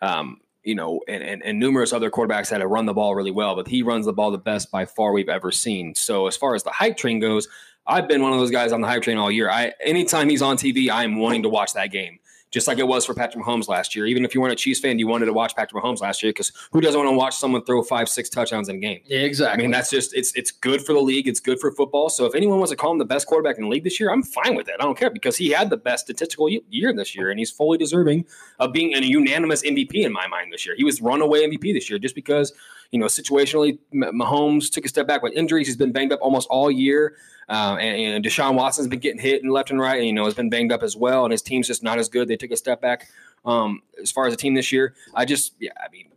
um, 0.00 0.40
you 0.64 0.74
know, 0.74 1.00
and, 1.08 1.22
and 1.22 1.42
and 1.42 1.58
numerous 1.58 1.92
other 1.92 2.10
quarterbacks 2.10 2.50
that 2.50 2.60
have 2.60 2.70
run 2.70 2.86
the 2.86 2.94
ball 2.94 3.14
really 3.14 3.30
well, 3.30 3.56
but 3.56 3.68
he 3.68 3.82
runs 3.82 4.06
the 4.06 4.12
ball 4.12 4.30
the 4.30 4.38
best 4.38 4.70
by 4.70 4.84
far 4.84 5.12
we've 5.12 5.28
ever 5.28 5.50
seen. 5.50 5.94
So 5.94 6.26
as 6.26 6.36
far 6.36 6.54
as 6.54 6.62
the 6.62 6.70
hype 6.70 6.96
train 6.96 7.18
goes, 7.18 7.48
I've 7.86 8.08
been 8.08 8.22
one 8.22 8.32
of 8.32 8.38
those 8.38 8.50
guys 8.50 8.72
on 8.72 8.80
the 8.80 8.86
hype 8.86 9.02
train 9.02 9.18
all 9.18 9.30
year. 9.30 9.50
I 9.50 9.72
anytime 9.80 10.28
he's 10.28 10.42
on 10.42 10.56
TV, 10.56 10.90
I'm 10.90 11.18
wanting 11.18 11.42
to 11.42 11.48
watch 11.48 11.74
that 11.74 11.90
game. 11.90 12.18
Just 12.52 12.68
like 12.68 12.78
it 12.78 12.86
was 12.86 13.04
for 13.04 13.14
Patrick 13.14 13.42
Mahomes 13.42 13.66
last 13.66 13.96
year. 13.96 14.06
Even 14.06 14.24
if 14.24 14.34
you 14.34 14.40
weren't 14.40 14.52
a 14.52 14.56
Chiefs 14.56 14.78
fan, 14.78 14.98
you 14.98 15.06
wanted 15.06 15.26
to 15.26 15.32
watch 15.32 15.56
Patrick 15.56 15.82
Mahomes 15.82 16.00
last 16.00 16.22
year 16.22 16.30
because 16.30 16.52
who 16.70 16.80
doesn't 16.80 17.00
want 17.00 17.10
to 17.12 17.16
watch 17.16 17.34
someone 17.34 17.64
throw 17.64 17.82
five, 17.82 18.08
six 18.08 18.28
touchdowns 18.28 18.68
in 18.68 18.76
a 18.76 18.78
game? 18.78 19.00
Yeah, 19.06 19.20
I 19.20 19.22
exactly. 19.22 19.64
mean, 19.64 19.70
that's 19.70 19.90
just 19.90 20.14
it's 20.14 20.34
it's 20.36 20.50
good 20.50 20.84
for 20.84 20.92
the 20.92 21.00
league. 21.00 21.26
It's 21.26 21.40
good 21.40 21.58
for 21.58 21.72
football. 21.72 22.10
So 22.10 22.26
if 22.26 22.34
anyone 22.34 22.58
wants 22.58 22.70
to 22.70 22.76
call 22.76 22.92
him 22.92 22.98
the 22.98 23.04
best 23.04 23.26
quarterback 23.26 23.56
in 23.56 23.64
the 23.64 23.70
league 23.70 23.84
this 23.84 23.98
year, 23.98 24.12
I'm 24.12 24.22
fine 24.22 24.54
with 24.54 24.68
it. 24.68 24.74
I 24.78 24.84
don't 24.84 24.98
care 24.98 25.10
because 25.10 25.36
he 25.36 25.50
had 25.50 25.70
the 25.70 25.78
best 25.78 26.04
statistical 26.04 26.48
year 26.48 26.94
this 26.94 27.16
year, 27.16 27.30
and 27.30 27.38
he's 27.38 27.50
fully 27.50 27.78
deserving 27.78 28.26
of 28.58 28.72
being 28.72 28.94
a 28.94 29.00
unanimous 29.00 29.62
MVP 29.62 30.04
in 30.04 30.12
my 30.12 30.26
mind 30.26 30.52
this 30.52 30.66
year. 30.66 30.74
He 30.76 30.84
was 30.84 31.00
runaway 31.00 31.48
MVP 31.48 31.72
this 31.72 31.88
year 31.88 31.98
just 31.98 32.14
because 32.14 32.52
you 32.92 32.98
know 32.98 33.06
situationally 33.06 33.78
Mahomes 33.92 34.70
took 34.70 34.84
a 34.84 34.88
step 34.88 35.08
back 35.08 35.22
with 35.22 35.32
injuries. 35.32 35.66
He's 35.66 35.76
been 35.76 35.92
banged 35.92 36.12
up 36.12 36.20
almost 36.22 36.46
all 36.48 36.70
year, 36.70 37.16
uh, 37.48 37.76
and, 37.80 38.14
and 38.14 38.24
Deshaun 38.24 38.54
Watson's 38.54 38.86
been 38.86 39.00
getting 39.00 39.20
hit 39.20 39.42
and 39.42 39.50
left 39.50 39.70
and 39.70 39.80
right, 39.80 39.96
and 39.96 40.06
you 40.06 40.12
know 40.12 40.24
has 40.24 40.34
been 40.34 40.50
banged 40.50 40.70
up 40.70 40.82
as 40.82 40.96
well. 40.96 41.24
And 41.24 41.32
his 41.32 41.42
team's 41.42 41.66
just 41.66 41.82
not 41.82 41.98
as 41.98 42.08
good. 42.08 42.28
They 42.28 42.36
took 42.36 42.52
a 42.52 42.56
step 42.56 42.80
back 42.80 43.08
um, 43.44 43.82
as 44.00 44.12
far 44.12 44.26
as 44.26 44.32
the 44.32 44.36
team 44.36 44.54
this 44.54 44.70
year. 44.70 44.94
I 45.14 45.24
just 45.24 45.54
yeah, 45.58 45.72
I 45.84 45.90
mean 45.90 46.08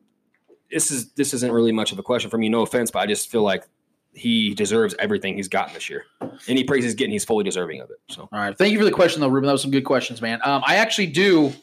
this 0.69 0.91
is 0.91 1.11
this 1.11 1.34
isn't 1.34 1.52
really 1.52 1.72
much 1.72 1.91
of 1.91 1.99
a 1.99 2.03
question 2.03 2.30
for 2.30 2.38
me. 2.38 2.49
No 2.49 2.61
offense, 2.61 2.91
but 2.91 2.99
I 2.99 3.06
just 3.06 3.31
feel 3.31 3.43
like 3.43 3.64
he 4.14 4.53
deserves 4.53 4.95
everything 4.99 5.35
he's 5.35 5.47
gotten 5.47 5.73
this 5.73 5.89
year. 5.89 6.06
Any 6.47 6.64
praise 6.64 6.84
he's 6.84 6.95
getting, 6.95 7.11
he's 7.11 7.26
fully 7.26 7.43
deserving 7.43 7.81
of 7.81 7.89
it. 7.89 7.97
So 8.10 8.27
All 8.31 8.39
right. 8.39 8.57
Thank 8.57 8.72
you 8.72 8.80
for 8.80 8.85
the 8.85 8.91
question, 8.91 9.22
though, 9.22 9.27
Ruben. 9.27 9.47
That 9.47 9.53
was 9.53 9.61
some 9.61 9.72
good 9.72 9.84
questions, 9.84 10.22
man. 10.22 10.39
Um, 10.43 10.64
I 10.65 10.77
actually 10.77 11.07
do 11.07 11.53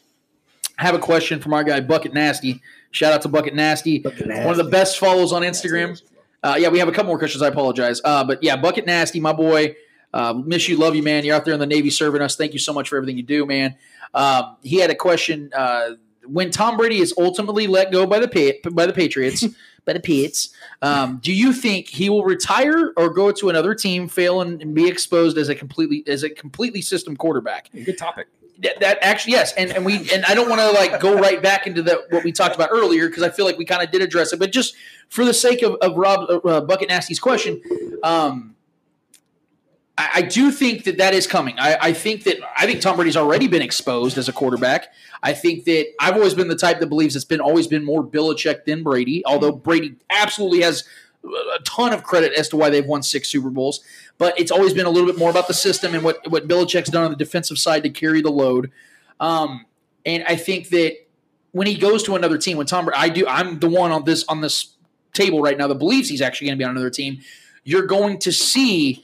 have 0.77 0.95
a 0.95 0.99
question 0.99 1.39
from 1.39 1.53
our 1.53 1.63
guy, 1.63 1.79
Bucket 1.81 2.13
Nasty. 2.13 2.61
Shout 2.93 3.11
out 3.11 3.23
to 3.23 3.27
Bucket 3.27 3.55
Nasty. 3.55 4.01
One 4.01 4.49
of 4.49 4.57
the 4.57 4.69
best 4.69 4.99
follows 4.99 5.33
on 5.33 5.41
Instagram. 5.41 5.99
Uh, 6.43 6.55
yeah, 6.59 6.69
we 6.69 6.77
have 6.77 6.87
a 6.87 6.91
couple 6.91 7.07
more 7.07 7.17
questions. 7.17 7.41
I 7.41 7.47
apologize. 7.47 7.99
Uh, 8.03 8.23
but 8.23 8.43
yeah, 8.43 8.55
Bucket 8.55 8.85
Nasty, 8.85 9.19
my 9.19 9.33
boy. 9.33 9.75
Uh, 10.13 10.33
miss 10.45 10.69
you, 10.69 10.77
love 10.77 10.95
you, 10.95 11.01
man. 11.01 11.25
You're 11.25 11.35
out 11.35 11.43
there 11.43 11.55
in 11.55 11.59
the 11.59 11.65
Navy 11.65 11.89
serving 11.89 12.21
us. 12.21 12.35
Thank 12.35 12.53
you 12.53 12.59
so 12.59 12.71
much 12.71 12.87
for 12.89 12.97
everything 12.97 13.17
you 13.17 13.23
do, 13.23 13.47
man. 13.47 13.75
Um, 14.13 14.57
he 14.61 14.77
had 14.77 14.91
a 14.91 14.95
question. 14.95 15.49
Uh, 15.55 15.95
when 16.25 16.51
Tom 16.51 16.77
Brady 16.77 16.99
is 16.99 17.15
ultimately 17.17 17.65
let 17.65 17.91
go 17.91 18.05
by 18.05 18.19
the 18.19 18.27
pa- 18.27 18.69
by 18.69 18.85
the 18.85 18.93
Patriots, 18.93 19.43
by 19.85 19.93
the 19.93 19.99
Pits, 19.99 20.53
um, 20.83 21.19
do 21.23 21.33
you 21.33 21.51
think 21.51 21.87
he 21.87 22.11
will 22.11 22.23
retire 22.23 22.93
or 22.95 23.09
go 23.09 23.31
to 23.31 23.49
another 23.49 23.73
team, 23.73 24.07
fail 24.07 24.41
and, 24.41 24.61
and 24.61 24.75
be 24.75 24.87
exposed 24.87 25.37
as 25.37 25.49
a 25.49 25.55
completely 25.55 26.03
as 26.05 26.21
a 26.21 26.29
completely 26.29 26.81
system 26.81 27.17
quarterback? 27.17 27.69
good 27.73 27.97
topic. 27.97 28.27
That, 28.61 29.03
actually 29.03 29.33
yes, 29.33 29.53
and 29.53 29.71
and 29.71 29.83
we 29.83 30.09
and 30.11 30.23
I 30.25 30.35
don't 30.35 30.47
want 30.47 30.61
to 30.61 30.71
like 30.71 30.99
go 31.01 31.17
right 31.17 31.41
back 31.41 31.65
into 31.67 31.81
the 31.81 32.05
what 32.11 32.23
we 32.23 32.31
talked 32.31 32.55
about 32.55 32.69
earlier 32.71 33.07
because 33.07 33.23
I 33.23 33.29
feel 33.29 33.45
like 33.45 33.57
we 33.57 33.65
kind 33.65 33.83
of 33.83 33.91
did 33.91 34.01
address 34.01 34.31
it, 34.31 34.39
but 34.39 34.51
just 34.51 34.75
for 35.09 35.25
the 35.25 35.33
sake 35.33 35.63
of, 35.63 35.75
of 35.81 35.97
Rob 35.97 36.45
uh, 36.45 36.61
Bucket 36.61 36.89
Nasty's 36.89 37.19
question, 37.19 37.61
um, 38.03 38.55
I, 39.97 40.09
I 40.15 40.21
do 40.21 40.51
think 40.51 40.85
that 40.85 40.97
that 40.97 41.13
is 41.13 41.27
coming. 41.27 41.55
I, 41.57 41.77
I 41.81 41.93
think 41.93 42.23
that 42.23 42.37
I 42.57 42.65
think 42.65 42.81
Tom 42.81 42.95
Brady's 42.95 43.17
already 43.17 43.47
been 43.47 43.61
exposed 43.61 44.17
as 44.17 44.29
a 44.29 44.33
quarterback. 44.33 44.93
I 45.21 45.33
think 45.33 45.65
that 45.65 45.87
I've 45.99 46.15
always 46.15 46.33
been 46.33 46.47
the 46.47 46.55
type 46.55 46.79
that 46.79 46.87
believes 46.87 47.15
it's 47.15 47.25
been 47.25 47.41
always 47.41 47.67
been 47.67 47.83
more 47.83 48.03
Belichick 48.03 48.65
than 48.65 48.83
Brady, 48.83 49.23
although 49.25 49.51
Brady 49.51 49.95
absolutely 50.09 50.61
has 50.61 50.83
a 51.23 51.61
ton 51.63 51.93
of 51.93 52.03
credit 52.03 52.33
as 52.33 52.49
to 52.49 52.57
why 52.57 52.69
they've 52.69 52.85
won 52.85 53.01
six 53.01 53.29
Super 53.29 53.49
Bowls, 53.49 53.81
but 54.17 54.37
it's 54.39 54.51
always 54.51 54.73
been 54.73 54.85
a 54.85 54.89
little 54.89 55.09
bit 55.09 55.17
more 55.17 55.29
about 55.29 55.47
the 55.47 55.53
system 55.53 55.93
and 55.95 56.03
what 56.03 56.19
what 56.29 56.47
Belichick's 56.47 56.89
done 56.89 57.03
on 57.03 57.11
the 57.11 57.17
defensive 57.17 57.57
side 57.57 57.83
to 57.83 57.89
carry 57.89 58.21
the 58.21 58.31
load. 58.31 58.71
Um, 59.19 59.65
and 60.05 60.23
I 60.27 60.35
think 60.35 60.69
that 60.69 60.97
when 61.51 61.67
he 61.67 61.77
goes 61.77 62.03
to 62.03 62.15
another 62.15 62.37
team, 62.37 62.57
when 62.57 62.65
Tom, 62.65 62.89
I 62.95 63.09
do, 63.09 63.25
I'm 63.27 63.59
the 63.59 63.69
one 63.69 63.91
on 63.91 64.03
this 64.03 64.25
on 64.27 64.41
this 64.41 64.73
table 65.13 65.41
right 65.41 65.57
now 65.57 65.67
that 65.67 65.75
believes 65.75 66.09
he's 66.09 66.21
actually 66.21 66.47
going 66.47 66.57
to 66.57 66.61
be 66.61 66.65
on 66.65 66.71
another 66.71 66.89
team. 66.89 67.19
You're 67.63 67.85
going 67.85 68.19
to 68.19 68.31
see 68.31 69.03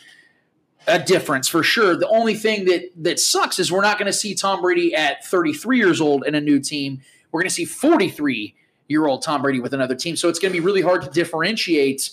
a 0.87 0.99
difference 0.99 1.47
for 1.47 1.63
sure. 1.63 1.95
The 1.95 2.07
only 2.07 2.33
thing 2.33 2.65
that 2.65 2.91
that 2.97 3.19
sucks 3.19 3.59
is 3.59 3.71
we're 3.71 3.81
not 3.81 3.97
going 3.97 4.07
to 4.07 4.13
see 4.13 4.35
Tom 4.35 4.61
Brady 4.61 4.93
at 4.93 5.23
33 5.25 5.77
years 5.77 6.01
old 6.01 6.25
in 6.25 6.35
a 6.35 6.41
new 6.41 6.59
team. 6.59 7.01
We're 7.31 7.41
going 7.41 7.49
to 7.49 7.55
see 7.55 7.65
43 7.65 8.55
year 8.89 9.07
old 9.07 9.21
Tom 9.21 9.41
Brady 9.41 9.61
with 9.61 9.73
another 9.73 9.95
team. 9.95 10.17
So 10.17 10.27
it's 10.27 10.39
going 10.39 10.51
to 10.51 10.59
be 10.59 10.65
really 10.65 10.81
hard 10.81 11.01
to 11.03 11.09
differentiate 11.09 12.09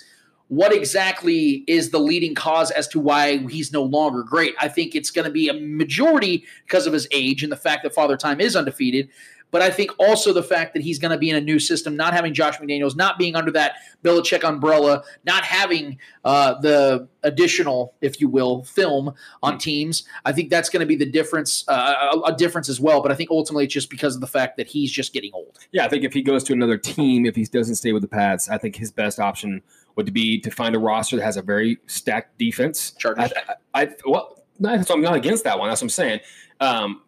what 0.49 0.73
exactly 0.73 1.65
is 1.67 1.91
the 1.91 1.99
leading 1.99 2.35
cause 2.35 2.71
as 2.71 2.87
to 2.87 3.01
why 3.01 3.39
he's 3.49 3.73
no 3.73 3.83
longer 3.83 4.23
great. 4.23 4.55
I 4.61 4.69
think 4.69 4.95
it's 4.95 5.11
going 5.11 5.25
to 5.25 5.31
be 5.31 5.49
a 5.49 5.55
majority 5.55 6.45
because 6.65 6.87
of 6.87 6.93
his 6.93 7.09
age 7.11 7.43
and 7.43 7.51
the 7.51 7.57
fact 7.57 7.83
that 7.83 7.93
Father 7.93 8.17
Time 8.17 8.41
is 8.41 8.55
undefeated. 8.55 9.09
But 9.51 9.63
I 9.63 9.71
think 9.71 9.91
also 9.99 10.33
the 10.33 10.43
fact 10.43 10.75
that 10.75 10.83
he's 10.83 10.99
going 10.99 11.13
to 11.13 11.19
be 11.19 11.31
in 11.31 11.37
a 11.37 11.41
new 11.41 11.59
system, 11.59 11.97
not 11.97 12.13
having 12.13 12.35
Josh 12.35 12.59
McDaniels, 12.59 12.97
not 12.97 13.19
being 13.19 13.37
under 13.37 13.51
that 13.53 13.77
Belichick 14.03 14.45
umbrella, 14.45 15.03
not 15.25 15.45
having 15.45 15.99
uh, 16.25 16.61
the 16.61 17.09
additional, 17.23 17.95
if 18.01 18.21
you 18.21 18.29
will, 18.29 18.65
film 18.65 19.15
on 19.43 19.57
teams. 19.59 20.05
I 20.25 20.33
think 20.33 20.51
that's 20.51 20.69
going 20.69 20.81
to 20.81 20.87
be 20.87 20.97
the 20.97 21.11
difference, 21.11 21.65
uh, 21.69 22.13
a, 22.13 22.33
a 22.33 22.37
difference 22.37 22.69
as 22.69 22.81
well. 22.81 23.01
But 23.01 23.13
I 23.13 23.15
think 23.15 23.31
ultimately 23.31 23.65
it's 23.65 23.75
just 23.75 23.89
because 23.89 24.15
of 24.15 24.21
the 24.21 24.27
fact 24.27 24.57
that 24.57 24.67
he's 24.67 24.91
just 24.91 25.13
getting 25.13 25.31
old. 25.33 25.59
Yeah, 25.73 25.85
I 25.85 25.89
think 25.89 26.05
if 26.05 26.13
he 26.13 26.23
goes 26.23 26.43
to 26.45 26.53
another 26.53 26.77
team, 26.77 27.25
if 27.25 27.37
he 27.37 27.45
doesn't 27.45 27.77
stay 27.77 27.93
with 27.93 28.03
the 28.03 28.09
Pats, 28.09 28.49
I 28.49 28.59
think 28.59 28.77
his 28.77 28.91
best 28.91 29.19
option 29.21 29.63
would 29.95 30.13
be 30.13 30.39
to 30.41 30.51
find 30.51 30.75
a 30.75 30.79
roster 30.79 31.17
that 31.17 31.23
has 31.23 31.37
a 31.37 31.43
very 31.43 31.79
stacked 31.87 32.37
defense. 32.39 32.91
Chargers. 32.99 33.33
I, 33.33 33.55
I, 33.75 33.83
I 33.83 33.89
well, 34.05 34.45
so 34.61 34.95
I'm 34.95 35.01
not 35.01 35.15
against 35.15 35.45
that 35.45 35.59
one. 35.59 35.69
That's 35.69 35.81
what 35.81 35.87
I'm 35.87 35.91
saying. 35.91 36.21
Um, 36.61 37.03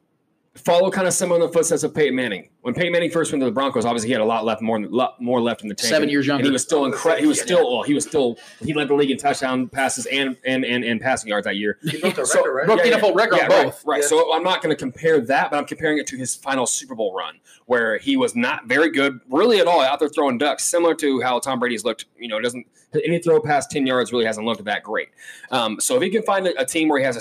follow 0.59 0.91
kind 0.91 1.07
of 1.07 1.13
similar 1.15 1.41
in 1.41 1.47
the 1.47 1.53
footsteps 1.53 1.83
of 1.83 1.95
Peyton 1.95 2.15
Manning. 2.15 2.49
When 2.63 2.75
Peyton 2.75 2.93
Manning 2.93 3.11
first 3.11 3.33
went 3.33 3.41
to 3.41 3.47
the 3.47 3.53
Broncos, 3.53 3.85
obviously 3.85 4.09
he 4.09 4.13
had 4.13 4.21
a 4.21 4.25
lot 4.25 4.45
left, 4.45 4.61
more 4.61 4.81
lot 4.81 5.21
more 5.21 5.41
left 5.41 5.63
in 5.63 5.69
the 5.69 5.75
tank. 5.75 5.89
Seven 5.89 6.09
years 6.09 6.27
younger. 6.27 6.41
and 6.41 6.47
he 6.47 6.53
was 6.53 6.63
still 6.63 6.85
incredible. 6.85 7.23
He 7.23 7.27
was 7.27 7.41
still, 7.41 7.73
well, 7.73 7.83
he 7.83 7.95
was 7.95 8.05
still, 8.05 8.37
he 8.63 8.75
led 8.75 8.89
the 8.89 8.95
league 8.95 9.11
in 9.11 9.17
touchdown 9.17 9.69
passes 9.69 10.07
and 10.07 10.37
and 10.45 10.65
and, 10.65 10.85
and 10.85 11.01
passing 11.01 11.29
yards 11.29 11.45
that 11.45 11.57
year. 11.57 11.79
He 11.83 11.99
broke 11.99 12.15
the 12.17 12.27
So- 12.27 12.39
record, 12.41 12.55
right? 12.55 12.67
Broke 12.67 12.83
the 12.83 12.91
NFL 12.91 13.15
record 13.15 13.41
on 13.41 13.49
right, 13.49 13.65
both. 13.67 13.85
Right. 13.87 14.03
Yeah. 14.03 14.09
So 14.09 14.35
I'm 14.35 14.43
not 14.43 14.63
going 14.63 14.75
to 14.75 14.79
compare 14.79 15.21
that, 15.21 15.51
but 15.51 15.57
I'm 15.57 15.65
comparing 15.65 15.99
it 15.99 16.07
to 16.09 16.17
his 16.17 16.35
final 16.35 16.67
Super 16.67 16.95
Bowl 16.95 17.15
run, 17.15 17.35
where 17.67 17.99
he 17.99 18.17
was 18.17 18.35
not 18.37 18.67
very 18.67 18.91
good, 18.91 19.21
really 19.31 19.61
at 19.61 19.67
all, 19.67 19.81
out 19.81 19.99
there 20.01 20.09
throwing 20.09 20.39
ducks, 20.39 20.65
similar 20.65 20.95
to 20.97 21.21
how 21.21 21.39
Tom 21.39 21.59
Brady's 21.59 21.85
looked. 21.85 22.07
You 22.19 22.29
know, 22.29 22.41
doesn't 22.41 22.67
any 23.05 23.19
throw 23.19 23.41
past 23.41 23.71
ten 23.71 23.87
yards 23.87 24.13
really 24.13 24.25
hasn't 24.25 24.47
looked 24.47 24.65
that 24.65 24.83
great. 24.83 25.09
Um, 25.51 25.79
so 25.81 25.97
if 25.97 26.03
he 26.03 26.11
can 26.11 26.23
find 26.23 26.47
a, 26.47 26.61
a 26.61 26.65
team 26.65 26.89
where 26.89 26.99
he 26.99 27.05
has 27.05 27.17
a 27.17 27.21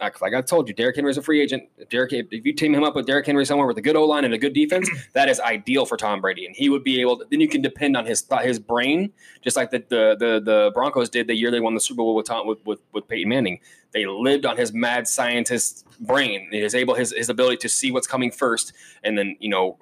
like 0.00 0.34
I 0.34 0.40
told 0.42 0.68
you, 0.68 0.74
Derrick 0.74 0.96
Henry's 0.96 1.16
a 1.16 1.22
free 1.22 1.40
agent. 1.40 1.64
If 1.76 1.88
Derrick, 1.88 2.12
if 2.12 2.46
you 2.46 2.52
team 2.52 2.74
him 2.74 2.84
up 2.84 2.94
with 2.94 3.06
Derrick 3.06 3.26
Henry 3.26 3.44
somewhere 3.44 3.66
with 3.66 3.78
a 3.78 3.82
good 3.82 3.96
O 3.96 4.04
line 4.04 4.24
and 4.24 4.32
a 4.32 4.38
good 4.38 4.52
defense, 4.52 4.88
that 5.12 5.28
is 5.28 5.40
ideal 5.40 5.86
for 5.86 5.96
Tom 5.96 6.20
Brady, 6.20 6.46
and 6.46 6.54
he 6.54 6.68
would 6.68 6.84
be 6.84 7.00
able. 7.00 7.18
To, 7.18 7.26
then 7.30 7.40
you 7.40 7.48
can 7.48 7.62
depend 7.62 7.96
on 7.96 8.06
his 8.06 8.24
his 8.42 8.58
brain, 8.58 9.12
just 9.42 9.56
like 9.56 9.70
the, 9.70 9.84
the 9.88 10.16
the 10.18 10.40
the 10.44 10.70
Broncos 10.72 11.08
did 11.08 11.26
the 11.26 11.34
year 11.34 11.50
they 11.50 11.60
won 11.60 11.74
the 11.74 11.80
Super 11.80 11.98
Bowl 11.98 12.14
with 12.14 12.26
Tom 12.26 12.46
with, 12.46 12.64
with 12.64 12.80
with 12.92 13.08
Peyton 13.08 13.28
Manning. 13.28 13.60
They 13.92 14.06
lived 14.06 14.46
on 14.46 14.56
his 14.56 14.72
mad 14.72 15.08
scientist 15.08 15.86
brain. 16.00 16.48
His 16.52 16.74
able 16.74 16.94
his 16.94 17.12
his 17.12 17.28
ability 17.28 17.56
to 17.58 17.68
see 17.68 17.90
what's 17.90 18.06
coming 18.06 18.30
first, 18.30 18.72
and 19.02 19.18
then 19.18 19.36
you 19.40 19.48
know 19.48 19.78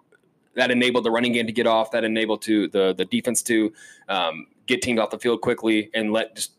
that 0.55 0.71
enabled 0.71 1.05
the 1.05 1.11
running 1.11 1.33
game 1.33 1.47
to 1.47 1.53
get 1.53 1.67
off. 1.67 1.91
That 1.91 2.05
enabled 2.05 2.41
to 2.43 2.69
the 2.69 2.95
the 2.95 3.05
defense 3.05 3.43
to 3.43 3.73
um, 4.09 4.47
get 4.67 4.81
teams 4.81 4.99
off 4.99 5.11
the 5.11 5.19
field 5.19 5.43
quickly 5.43 5.91
and 5.93 6.13
let 6.13 6.37
just 6.37 6.53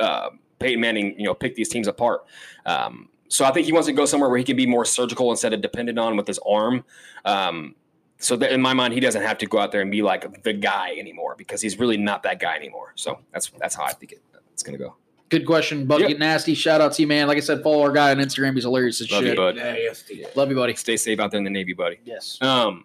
uh, 0.00 0.30
Peyton 0.64 0.80
Manning, 0.80 1.14
you 1.18 1.26
know, 1.26 1.34
pick 1.34 1.54
these 1.54 1.68
teams 1.68 1.86
apart. 1.86 2.24
Um, 2.64 3.10
so 3.28 3.44
I 3.44 3.52
think 3.52 3.66
he 3.66 3.72
wants 3.72 3.86
to 3.86 3.92
go 3.92 4.06
somewhere 4.06 4.30
where 4.30 4.38
he 4.38 4.44
can 4.44 4.56
be 4.56 4.66
more 4.66 4.86
surgical 4.86 5.30
instead 5.30 5.52
of 5.52 5.60
dependent 5.60 5.98
on 5.98 6.16
with 6.16 6.26
his 6.26 6.38
arm. 6.46 6.84
Um, 7.26 7.74
so 8.18 8.36
that 8.36 8.50
in 8.52 8.62
my 8.62 8.72
mind, 8.72 8.94
he 8.94 9.00
doesn't 9.00 9.20
have 9.20 9.36
to 9.38 9.46
go 9.46 9.58
out 9.58 9.72
there 9.72 9.82
and 9.82 9.90
be 9.90 10.00
like 10.00 10.42
the 10.42 10.54
guy 10.54 10.94
anymore 10.98 11.34
because 11.36 11.60
he's 11.60 11.78
really 11.78 11.98
not 11.98 12.22
that 12.22 12.40
guy 12.40 12.56
anymore. 12.56 12.92
So 12.94 13.18
that's 13.32 13.50
that's 13.58 13.74
how 13.74 13.84
I 13.84 13.92
think 13.92 14.12
it, 14.12 14.22
it's 14.52 14.62
going 14.62 14.78
to 14.78 14.82
go. 14.82 14.96
Good 15.28 15.44
question, 15.46 15.84
Bud. 15.84 16.00
Yep. 16.00 16.08
Get 16.08 16.18
nasty. 16.18 16.54
Shout 16.54 16.80
out 16.80 16.92
to 16.94 17.02
you, 17.02 17.08
man. 17.08 17.26
Like 17.26 17.36
I 17.36 17.40
said, 17.40 17.62
follow 17.62 17.82
our 17.82 17.92
guy 17.92 18.10
on 18.12 18.18
Instagram. 18.18 18.54
He's 18.54 18.62
hilarious 18.62 19.00
as 19.00 19.10
Love 19.10 19.24
shit. 19.24 19.30
you, 19.30 19.36
bud. 19.36 20.36
Love 20.36 20.48
you, 20.48 20.54
buddy. 20.54 20.74
Stay 20.74 20.96
safe 20.96 21.18
out 21.18 21.30
there 21.30 21.38
in 21.38 21.44
the 21.44 21.50
Navy, 21.50 21.72
buddy. 21.72 21.98
Yes. 22.04 22.38
Um, 22.40 22.84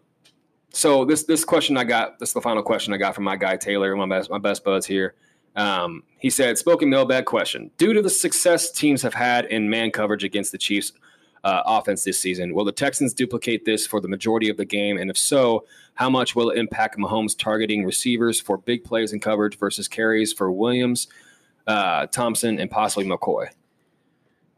so 0.72 1.06
this 1.06 1.24
this 1.24 1.46
question 1.46 1.78
I 1.78 1.84
got, 1.86 2.20
this 2.20 2.30
is 2.30 2.34
the 2.34 2.42
final 2.42 2.64
question 2.64 2.94
I 2.94 2.98
got 2.98 3.16
from 3.16 3.24
my 3.24 3.38
guy 3.38 3.56
Taylor, 3.56 3.96
my 3.96 4.08
best 4.08 4.30
my 4.30 4.38
best 4.40 4.64
buds 4.66 4.86
here. 4.86 5.16
Um, 5.56 6.04
he 6.18 6.30
said, 6.30 6.58
"Spoken 6.58 6.90
mailbag 6.90 7.26
question: 7.26 7.72
Due 7.78 7.94
to 7.94 8.02
the 8.02 8.10
success 8.10 8.72
teams 8.72 9.02
have 9.02 9.14
had 9.14 9.46
in 9.46 9.70
man 9.70 9.92
coverage 9.92 10.24
against 10.24 10.52
the 10.52 10.58
Chiefs' 10.58 10.94
uh, 11.44 11.64
offense 11.66 12.04
this 12.04 12.20
season, 12.20 12.54
will 12.54 12.66
the 12.66 12.72
Texans 12.72 13.14
duplicate 13.14 13.66
this 13.66 13.88
for 13.88 14.02
the 14.02 14.08
majority 14.08 14.50
of 14.50 14.58
the 14.58 14.66
game? 14.66 14.98
And 14.98 15.10
if 15.10 15.18
so, 15.18 15.66
how 15.96 16.10
much 16.10 16.36
will 16.36 16.50
it 16.50 16.58
impact 16.58 16.98
Mahomes 16.98 17.38
targeting 17.38 17.86
receivers 17.86 18.40
for 18.40 18.58
big 18.58 18.84
plays 18.84 19.14
and 19.14 19.22
coverage 19.22 19.58
versus 19.58 19.88
carries 19.88 20.34
for 20.34 20.52
Williams, 20.52 21.08
uh, 21.68 22.08
Thompson, 22.08 22.60
and 22.60 22.70
possibly 22.70 23.06
McCoy?" 23.06 23.50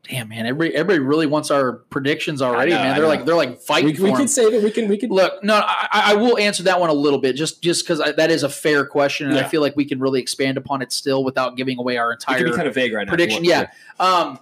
Damn, 0.10 0.30
man. 0.30 0.45
Everybody, 0.48 0.76
everybody 0.76 0.99
really 0.99 1.28
wants 1.28 1.52
our 1.52 1.73
predictions 1.73 2.41
already, 2.41 2.72
know, 2.72 2.80
man. 2.80 2.98
They're 2.98 3.07
like 3.07 3.23
they're 3.26 3.36
like 3.36 3.61
fighting 3.61 3.90
We, 3.90 3.95
for 3.95 4.03
we 4.03 4.11
'em. 4.11 4.18
can 4.18 4.28
save 4.28 4.53
it. 4.53 4.64
We 4.64 4.72
can 4.72 4.88
we 4.90 4.98
can 4.98 5.10
Look, 5.11 5.44
no, 5.44 5.56
I, 5.64 5.88
I 5.91 6.14
will 6.15 6.38
answer 6.40 6.64
that 6.64 6.80
one 6.80 6.90
a 6.90 6.94
little 6.94 7.19
bit, 7.19 7.36
just 7.36 7.61
just 7.61 7.86
because 7.86 7.99
that 7.99 8.32
is 8.32 8.44
a 8.44 8.49
fair 8.49 8.86
question, 8.86 9.30
and 9.30 9.38
I 9.38 9.44
feel 9.48 9.61
like 9.61 9.76
we 9.76 9.86
can 9.86 9.99
really 9.99 10.19
expand 10.19 10.57
upon 10.57 10.82
it 10.82 10.91
still 10.91 11.23
without 11.23 11.56
giving 11.56 11.78
away 11.78 11.98
our 11.98 12.11
entire 12.11 12.44
be 12.44 12.52
kind 12.52 12.68
of 12.68 12.73
vague 12.73 12.94
right 12.94 13.07
prediction. 13.07 13.44
if 13.44 13.48
you 13.48 13.53
want. 13.53 13.69
Yeah. 13.99 14.06
Um, 14.06 14.40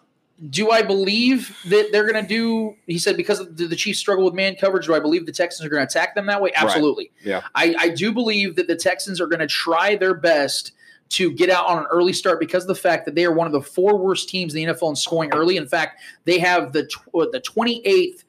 do 0.49 0.71
I 0.71 0.81
believe 0.81 1.53
that 1.67 1.89
they're 1.91 2.09
going 2.09 2.23
to 2.23 2.27
do? 2.27 2.75
He 2.87 2.97
said 2.97 3.17
because 3.17 3.41
of 3.41 3.57
the, 3.57 3.67
the 3.67 3.75
Chiefs 3.75 3.99
struggle 3.99 4.23
with 4.23 4.33
man 4.33 4.55
coverage. 4.55 4.85
Do 4.85 4.95
I 4.95 5.01
believe 5.01 5.25
the 5.25 5.33
Texans 5.33 5.65
are 5.65 5.69
going 5.69 5.85
to 5.85 5.91
attack 5.91 6.15
them 6.15 6.27
that 6.27 6.41
way? 6.41 6.51
Absolutely. 6.55 7.11
Yeah. 7.21 7.41
I, 7.55 7.75
I 7.77 7.89
do 7.89 8.13
believe 8.13 8.55
that 8.55 8.67
the 8.67 8.77
Texans 8.77 9.19
are 9.19 9.27
going 9.27 9.41
to 9.41 9.47
try 9.47 9.97
their 9.97 10.13
best 10.13 10.71
to 11.09 11.31
get 11.31 11.49
out 11.49 11.65
on 11.65 11.79
an 11.79 11.85
early 11.91 12.13
start 12.13 12.39
because 12.39 12.63
of 12.63 12.67
the 12.67 12.75
fact 12.75 13.05
that 13.05 13.15
they 13.15 13.25
are 13.25 13.33
one 13.33 13.47
of 13.47 13.53
the 13.53 13.61
four 13.61 13.97
worst 13.97 14.29
teams 14.29 14.53
in 14.53 14.65
the 14.65 14.73
NFL 14.73 14.89
in 14.89 14.95
scoring 14.95 15.31
early. 15.33 15.57
In 15.57 15.67
fact, 15.67 16.01
they 16.25 16.39
have 16.39 16.71
the 16.71 16.85
tw- 16.85 17.15
uh, 17.15 17.27
the 17.31 17.41
twenty 17.41 17.85
eighth. 17.85 18.25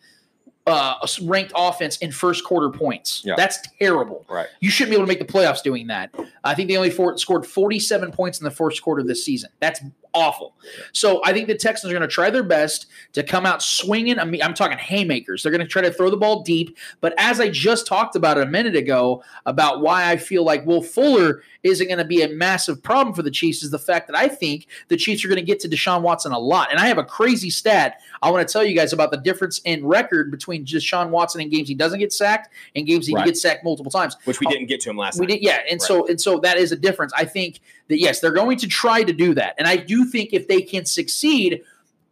Uh, 0.66 0.94
ranked 1.22 1.52
offense 1.56 1.96
in 1.96 2.12
first 2.12 2.44
quarter 2.44 2.68
points. 2.68 3.22
Yeah. 3.24 3.34
That's 3.36 3.58
terrible. 3.80 4.24
Right. 4.28 4.46
You 4.60 4.70
shouldn't 4.70 4.90
be 4.90 4.96
able 4.96 5.06
to 5.06 5.08
make 5.08 5.18
the 5.18 5.24
playoffs 5.24 5.62
doing 5.64 5.88
that. 5.88 6.14
I 6.44 6.54
think 6.54 6.68
they 6.68 6.76
only 6.76 6.90
for, 6.90 7.16
scored 7.18 7.44
47 7.44 8.12
points 8.12 8.38
in 8.38 8.44
the 8.44 8.52
first 8.52 8.80
quarter 8.82 9.02
this 9.02 9.24
season. 9.24 9.50
That's 9.58 9.80
awful. 10.14 10.54
So 10.92 11.20
I 11.24 11.32
think 11.32 11.46
the 11.48 11.54
Texans 11.56 11.90
are 11.92 11.96
going 11.96 12.08
to 12.08 12.12
try 12.12 12.30
their 12.30 12.42
best 12.42 12.86
to 13.12 13.22
come 13.22 13.46
out 13.46 13.62
swinging. 13.62 14.18
I 14.18 14.24
mean, 14.24 14.42
I'm 14.42 14.54
talking 14.54 14.78
haymakers. 14.78 15.42
They're 15.42 15.52
going 15.52 15.60
to 15.60 15.66
try 15.66 15.82
to 15.82 15.92
throw 15.92 16.10
the 16.10 16.16
ball 16.16 16.42
deep. 16.42 16.76
But 17.00 17.14
as 17.18 17.40
I 17.40 17.48
just 17.48 17.86
talked 17.86 18.16
about 18.16 18.38
a 18.38 18.46
minute 18.46 18.74
ago 18.76 19.22
about 19.46 19.80
why 19.82 20.10
I 20.10 20.16
feel 20.16 20.44
like 20.44 20.64
Will 20.66 20.82
Fuller 20.82 21.42
isn't 21.62 21.86
going 21.86 21.98
to 21.98 22.04
be 22.04 22.22
a 22.22 22.28
massive 22.28 22.82
problem 22.82 23.14
for 23.14 23.22
the 23.22 23.30
Chiefs 23.30 23.62
is 23.62 23.70
the 23.70 23.78
fact 23.78 24.06
that 24.08 24.16
I 24.16 24.28
think 24.28 24.66
the 24.88 24.96
Chiefs 24.96 25.24
are 25.24 25.28
going 25.28 25.36
to 25.36 25.42
get 25.44 25.60
to 25.60 25.68
Deshaun 25.68 26.02
Watson 26.02 26.32
a 26.32 26.38
lot. 26.38 26.68
And 26.70 26.80
I 26.80 26.86
have 26.86 26.98
a 26.98 27.04
crazy 27.04 27.50
stat 27.50 28.00
I 28.22 28.30
want 28.30 28.46
to 28.46 28.52
tell 28.52 28.64
you 28.64 28.74
guys 28.74 28.92
about 28.92 29.10
the 29.10 29.16
difference 29.18 29.60
in 29.64 29.84
record 29.86 30.30
between 30.30 30.64
Deshaun 30.64 31.10
Watson 31.10 31.40
in 31.40 31.48
games 31.50 31.68
he 31.68 31.74
doesn't 31.74 31.98
get 32.00 32.12
sacked 32.12 32.52
and 32.76 32.86
games 32.86 33.06
he 33.06 33.14
Right. 33.14 33.26
gets 33.26 33.42
sacked 33.42 33.64
multiple 33.64 33.90
times. 33.90 34.16
which 34.24 34.40
we 34.40 34.46
didn't 34.46 34.66
get 34.66 34.80
to 34.82 34.90
him 34.90 34.96
last 34.96 35.18
We 35.18 35.26
time. 35.26 35.36
did, 35.36 35.42
yeah, 35.42 35.58
and 35.70 35.80
so 35.80 36.06
and 36.06 36.20
so 36.20 36.38
that 36.40 36.56
is 36.58 36.72
a 36.72 36.76
difference. 36.76 37.12
I 37.16 37.24
think 37.24 37.60
that 37.90 38.00
yes, 38.00 38.20
they're 38.20 38.32
going 38.32 38.56
to 38.58 38.66
try 38.66 39.02
to 39.02 39.12
do 39.12 39.34
that, 39.34 39.54
and 39.58 39.68
I 39.68 39.76
do 39.76 40.06
think 40.06 40.32
if 40.32 40.48
they 40.48 40.62
can 40.62 40.86
succeed, 40.86 41.62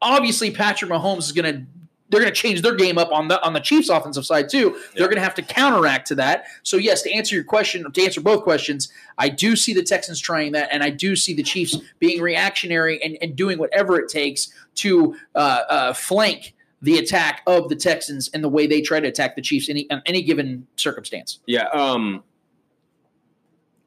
obviously 0.03 0.51
Patrick 0.51 0.91
Mahomes 0.91 1.21
is 1.21 1.33
going 1.33 1.53
to 1.53 1.67
they're 2.11 2.21
going 2.21 2.33
to 2.33 2.41
change 2.41 2.63
their 2.63 2.75
game 2.75 2.97
up 2.99 3.13
on 3.13 3.29
the 3.29 3.43
on 3.45 3.53
the 3.53 3.61
Chiefs' 3.61 3.89
offensive 3.89 4.25
side 4.25 4.49
too. 4.49 4.79
They're 4.95 5.09
going 5.09 5.17
to 5.17 5.23
have 5.23 5.35
to 5.35 5.43
counteract 5.43 6.07
to 6.09 6.15
that. 6.17 6.47
So 6.63 6.77
yes, 6.77 7.03
to 7.03 7.13
answer 7.13 7.35
your 7.35 7.45
question, 7.45 7.91
to 7.91 8.03
answer 8.03 8.21
both 8.21 8.43
questions, 8.43 8.89
I 9.19 9.29
do 9.29 9.57
see 9.57 9.75
the 9.75 9.83
Texans 9.83 10.21
trying 10.21 10.53
that, 10.53 10.69
and 10.73 10.83
I 10.83 10.91
do 10.91 11.17
see 11.17 11.35
the 11.35 11.43
Chiefs 11.43 11.77
being 11.99 12.21
reactionary 12.21 13.03
and, 13.03 13.19
and 13.21 13.37
doing 13.37 13.59
whatever 13.59 13.99
it 13.99 14.09
takes 14.09 14.53
to 14.77 15.17
uh, 15.35 15.63
uh, 15.69 15.93
flank 15.93 16.55
the 16.81 16.99
attack 16.99 17.43
of 17.47 17.69
the 17.69 17.77
Texans 17.77 18.31
and 18.33 18.43
the 18.43 18.49
way 18.49 18.67
they 18.67 18.81
try 18.81 19.01
to 19.01 19.09
attack 19.09 19.35
the 19.35 19.43
Chiefs 19.43 19.69
any, 19.69 19.89
any 20.07 20.23
given 20.23 20.67
circumstance. 20.77 21.41
Yeah. 21.47 21.67
Um, 21.73 22.23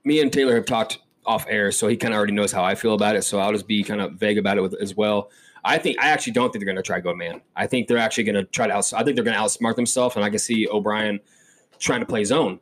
me 0.04 0.22
and 0.22 0.32
Taylor 0.32 0.56
have 0.56 0.66
talked 0.66 1.00
off 1.26 1.46
air, 1.48 1.72
so 1.72 1.88
he 1.88 1.98
kind 1.98 2.14
of 2.14 2.18
already 2.18 2.34
knows 2.34 2.52
how 2.52 2.64
I 2.64 2.76
feel 2.76 2.94
about 2.94 3.16
it. 3.16 3.24
So 3.24 3.40
I'll 3.40 3.52
just 3.52 3.68
be 3.68 3.84
kind 3.84 4.02
of 4.02 4.14
vague 4.14 4.38
about 4.38 4.58
it 4.58 4.62
with, 4.62 4.74
as 4.76 4.96
well. 4.96 5.30
I 5.64 5.78
think 5.78 6.00
I 6.00 6.10
actually 6.10 6.34
don't 6.34 6.52
think 6.52 6.62
they're 6.64 6.74
going 6.74 6.84
to 6.84 6.84
try 6.84 7.00
go 7.00 7.14
man. 7.14 7.42
I 7.56 7.68
think 7.68 7.88
they're 7.88 7.98
actually 7.98 8.24
going 8.24 8.36
to 8.36 8.44
try 8.46 8.68
to 8.68 8.74
outs. 8.74 8.94
I 8.94 9.04
think 9.04 9.16
they're 9.16 9.24
going 9.24 9.38
to 9.38 9.42
outsmart 9.42 9.76
themselves, 9.76 10.16
and 10.16 10.26
I 10.26 10.30
can 10.30 10.40
see 10.40 10.68
O'Brien 10.68 11.20
trying 11.80 12.00
to 12.00 12.06
play 12.06 12.24
zone. 12.24 12.60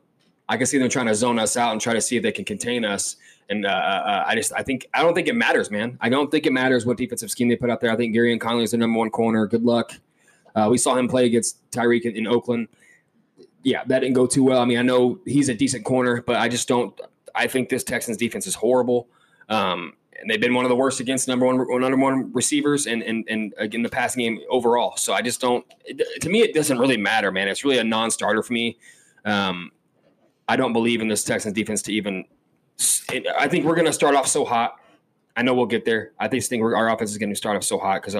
I 0.48 0.56
can 0.56 0.66
see 0.66 0.78
them 0.78 0.88
trying 0.88 1.06
to 1.06 1.14
zone 1.14 1.38
us 1.38 1.56
out 1.56 1.72
and 1.72 1.80
try 1.80 1.94
to 1.94 2.00
see 2.00 2.16
if 2.16 2.22
they 2.22 2.32
can 2.32 2.44
contain 2.44 2.84
us. 2.84 3.16
And 3.48 3.64
uh, 3.64 3.68
uh, 3.68 4.24
I 4.26 4.34
just 4.34 4.52
I 4.52 4.62
think 4.62 4.86
I 4.92 5.02
don't 5.02 5.14
think 5.14 5.28
it 5.28 5.34
matters, 5.34 5.70
man. 5.70 5.96
I 6.00 6.08
don't 6.08 6.30
think 6.30 6.46
it 6.46 6.52
matters 6.52 6.84
what 6.84 6.96
defensive 6.96 7.30
scheme 7.30 7.48
they 7.48 7.56
put 7.56 7.70
out 7.70 7.80
there. 7.80 7.90
I 7.90 7.96
think 7.96 8.14
Gareon 8.14 8.40
Conley 8.40 8.64
is 8.64 8.72
the 8.72 8.76
number 8.76 8.98
one 8.98 9.10
corner. 9.10 9.46
Good 9.46 9.62
luck. 9.62 9.92
Uh, 10.54 10.68
we 10.70 10.78
saw 10.78 10.96
him 10.96 11.08
play 11.08 11.26
against 11.26 11.70
Tyreek 11.70 12.02
in, 12.02 12.16
in 12.16 12.26
Oakland. 12.26 12.68
Yeah, 13.62 13.84
that 13.84 14.00
didn't 14.00 14.14
go 14.14 14.26
too 14.26 14.42
well. 14.42 14.60
I 14.60 14.64
mean, 14.64 14.78
I 14.78 14.82
know 14.82 15.20
he's 15.24 15.48
a 15.48 15.54
decent 15.54 15.84
corner, 15.84 16.22
but 16.22 16.36
I 16.36 16.48
just 16.48 16.66
don't. 16.68 16.98
I 17.40 17.46
think 17.46 17.70
this 17.70 17.82
Texans 17.82 18.18
defense 18.18 18.46
is 18.46 18.54
horrible. 18.54 19.08
Um, 19.48 19.94
and 20.20 20.28
they've 20.28 20.40
been 20.40 20.52
one 20.52 20.66
of 20.66 20.68
the 20.68 20.76
worst 20.76 21.00
against 21.00 21.26
number 21.26 21.46
one 21.46 21.56
number 21.56 21.96
one 21.96 22.30
receivers 22.32 22.86
and 22.86 23.02
and 23.02 23.24
and 23.28 23.74
in 23.74 23.82
the 23.82 23.88
passing 23.88 24.22
game 24.22 24.40
overall. 24.50 24.96
So 24.96 25.14
I 25.14 25.22
just 25.22 25.40
don't. 25.40 25.64
It, 25.86 26.20
to 26.20 26.28
me, 26.28 26.42
it 26.42 26.54
doesn't 26.54 26.78
really 26.78 26.98
matter, 26.98 27.32
man. 27.32 27.48
It's 27.48 27.64
really 27.64 27.78
a 27.78 27.84
non-starter 27.84 28.42
for 28.42 28.52
me. 28.52 28.78
Um, 29.24 29.72
I 30.46 30.56
don't 30.56 30.74
believe 30.74 31.00
in 31.00 31.08
this 31.08 31.24
Texans 31.24 31.54
defense 31.54 31.80
to 31.82 31.92
even. 31.92 32.26
I 33.38 33.48
think 33.48 33.64
we're 33.64 33.74
going 33.74 33.86
to 33.86 33.92
start 33.92 34.14
off 34.14 34.26
so 34.26 34.44
hot. 34.44 34.76
I 35.36 35.42
know 35.42 35.54
we'll 35.54 35.66
get 35.66 35.84
there. 35.84 36.12
I 36.18 36.28
just 36.28 36.50
think 36.50 36.62
our 36.62 36.90
offense 36.90 37.10
is 37.10 37.18
going 37.18 37.30
to 37.30 37.36
start 37.36 37.56
off 37.56 37.64
so 37.64 37.78
hot 37.78 38.02
because 38.02 38.14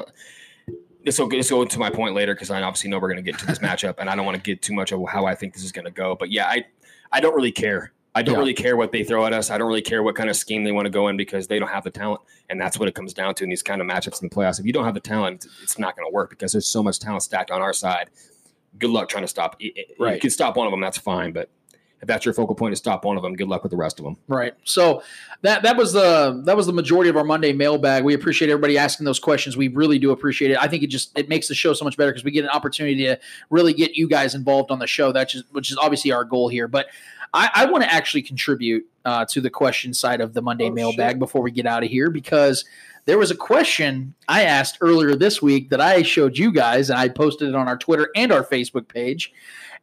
this 1.05 1.19
will 1.19 1.29
this 1.29 1.51
will 1.51 1.65
go 1.65 1.69
to 1.69 1.79
my 1.79 1.91
point 1.91 2.15
later 2.15 2.35
because 2.35 2.51
I 2.51 2.63
obviously 2.63 2.89
know 2.89 2.99
we're 2.99 3.13
going 3.13 3.23
to 3.23 3.31
get 3.31 3.39
to 3.41 3.47
this 3.47 3.59
matchup, 3.67 3.97
and 3.99 4.09
I 4.09 4.17
don't 4.17 4.25
want 4.25 4.37
to 4.37 4.43
get 4.43 4.63
too 4.63 4.73
much 4.73 4.93
of 4.93 5.07
how 5.07 5.27
I 5.27 5.35
think 5.35 5.53
this 5.53 5.65
is 5.65 5.73
going 5.73 5.85
to 5.85 5.91
go. 5.91 6.17
But 6.19 6.31
yeah, 6.31 6.47
I 6.47 6.65
I 7.13 7.21
don't 7.21 7.35
really 7.35 7.53
care. 7.53 7.93
I 8.15 8.23
don't 8.23 8.35
Yeah. 8.35 8.39
really 8.41 8.55
care 8.55 8.77
what 8.77 8.91
they 8.91 9.05
throw 9.05 9.25
at 9.25 9.33
us. 9.33 9.51
I 9.51 9.59
don't 9.59 9.69
really 9.69 9.83
care 9.83 10.03
what 10.03 10.17
kind 10.17 10.29
of 10.29 10.37
scheme 10.37 10.65
they 10.65 10.73
want 10.73 10.87
to 10.87 10.91
go 10.91 11.09
in 11.09 11.17
because 11.17 11.47
they 11.47 11.59
don't 11.61 11.69
have 11.71 11.85
the 11.85 11.91
talent, 11.91 12.21
and 12.49 12.61
that's 12.61 12.79
what 12.79 12.89
it 12.89 12.95
comes 12.95 13.15
down 13.15 13.35
to 13.37 13.45
in 13.45 13.51
these 13.51 13.63
kind 13.63 13.81
of 13.81 13.87
matchups 13.87 14.21
in 14.23 14.29
the 14.29 14.35
playoffs. 14.35 14.59
If 14.59 14.67
you 14.67 14.73
don't 14.73 14.85
have 14.85 14.95
the 14.95 15.01
talent, 15.01 15.47
it's 15.63 15.79
not 15.79 15.97
going 15.97 16.09
to 16.11 16.13
work 16.13 16.31
because 16.31 16.53
there's 16.53 16.67
so 16.67 16.83
much 16.83 16.99
talent 16.99 17.23
stacked 17.23 17.51
on 17.51 17.63
our 17.63 17.73
side. 17.73 18.11
Good 18.79 18.91
luck 18.91 19.09
trying 19.09 19.25
to 19.25 19.29
stop. 19.29 19.61
Right. 19.99 20.15
You 20.15 20.21
can 20.21 20.31
stop 20.31 20.57
one 20.57 20.67
of 20.67 20.71
them, 20.73 20.81
that's 20.81 20.99
fine, 20.99 21.33
but 21.33 21.51
if 22.01 22.07
that's 22.09 22.25
your 22.25 22.33
focal 22.33 22.55
point 22.55 22.73
to 22.73 22.77
stop 22.77 23.05
one 23.05 23.17
of 23.19 23.23
them, 23.23 23.35
good 23.37 23.47
luck 23.49 23.63
with 23.63 23.71
the 23.71 23.77
rest 23.77 23.99
of 23.99 24.05
them. 24.07 24.17
Right. 24.27 24.55
So 24.65 25.03
that 25.43 25.63
that 25.65 25.77
was 25.77 25.93
the 25.93 26.41
that 26.47 26.57
was 26.57 26.67
the 26.67 26.73
majority 26.73 27.11
of 27.11 27.17
our 27.17 27.25
Monday 27.25 27.53
mailbag. 27.53 28.05
We 28.05 28.15
appreciate 28.15 28.51
everybody 28.51 28.79
asking 28.79 29.05
those 29.05 29.19
questions. 29.19 29.55
We 29.57 29.69
really 29.69 29.99
do 29.99 30.11
appreciate 30.11 30.51
it. 30.51 30.57
I 30.59 30.67
think 30.67 30.83
it 30.83 30.87
just 30.87 31.17
it 31.19 31.29
makes 31.29 31.47
the 31.47 31.55
show 31.55 31.75
so 31.75 31.85
much 31.85 31.97
better 31.99 32.11
because 32.11 32.25
we 32.25 32.31
get 32.31 32.45
an 32.45 32.51
opportunity 32.51 33.05
to 33.05 33.19
really 33.51 33.75
get 33.75 33.97
you 33.97 34.09
guys 34.09 34.35
involved 34.35 34.71
on 34.71 34.79
the 34.79 34.87
show. 34.87 35.13
That's 35.13 35.33
just 35.33 35.45
which 35.53 35.71
is 35.71 35.77
obviously 35.77 36.11
our 36.11 36.25
goal 36.25 36.49
here. 36.49 36.67
But 36.69 36.87
I, 37.33 37.51
I 37.55 37.65
want 37.67 37.85
to 37.85 37.93
actually 37.93 38.23
contribute 38.23 38.85
uh, 39.05 39.25
to 39.27 39.41
the 39.41 39.51
question 39.51 39.95
side 39.95 40.21
of 40.21 40.35
the 40.35 40.43
Monday 40.43 40.69
Oh, 40.69 40.73
mailbag 40.73 41.19
before 41.19 41.43
we 41.43 41.51
get 41.51 41.67
out 41.67 41.83
of 41.83 41.91
here 41.91 42.11
because 42.11 42.65
there 43.07 43.19
was 43.19 43.31
a 43.31 43.37
question 43.37 44.15
I 44.29 44.45
asked 44.45 44.79
earlier 44.81 45.15
this 45.15 45.41
week 45.41 45.71
that 45.71 45.81
I 45.81 46.03
showed 46.03 46.37
you 46.37 46.53
guys 46.53 46.91
and 46.91 46.99
I 46.99 47.09
posted 47.09 47.49
it 47.49 47.55
on 47.55 47.69
our 47.69 47.77
Twitter 47.77 48.09
and 48.15 48.31
our 48.33 48.45
Facebook 48.45 48.89
page. 48.89 49.33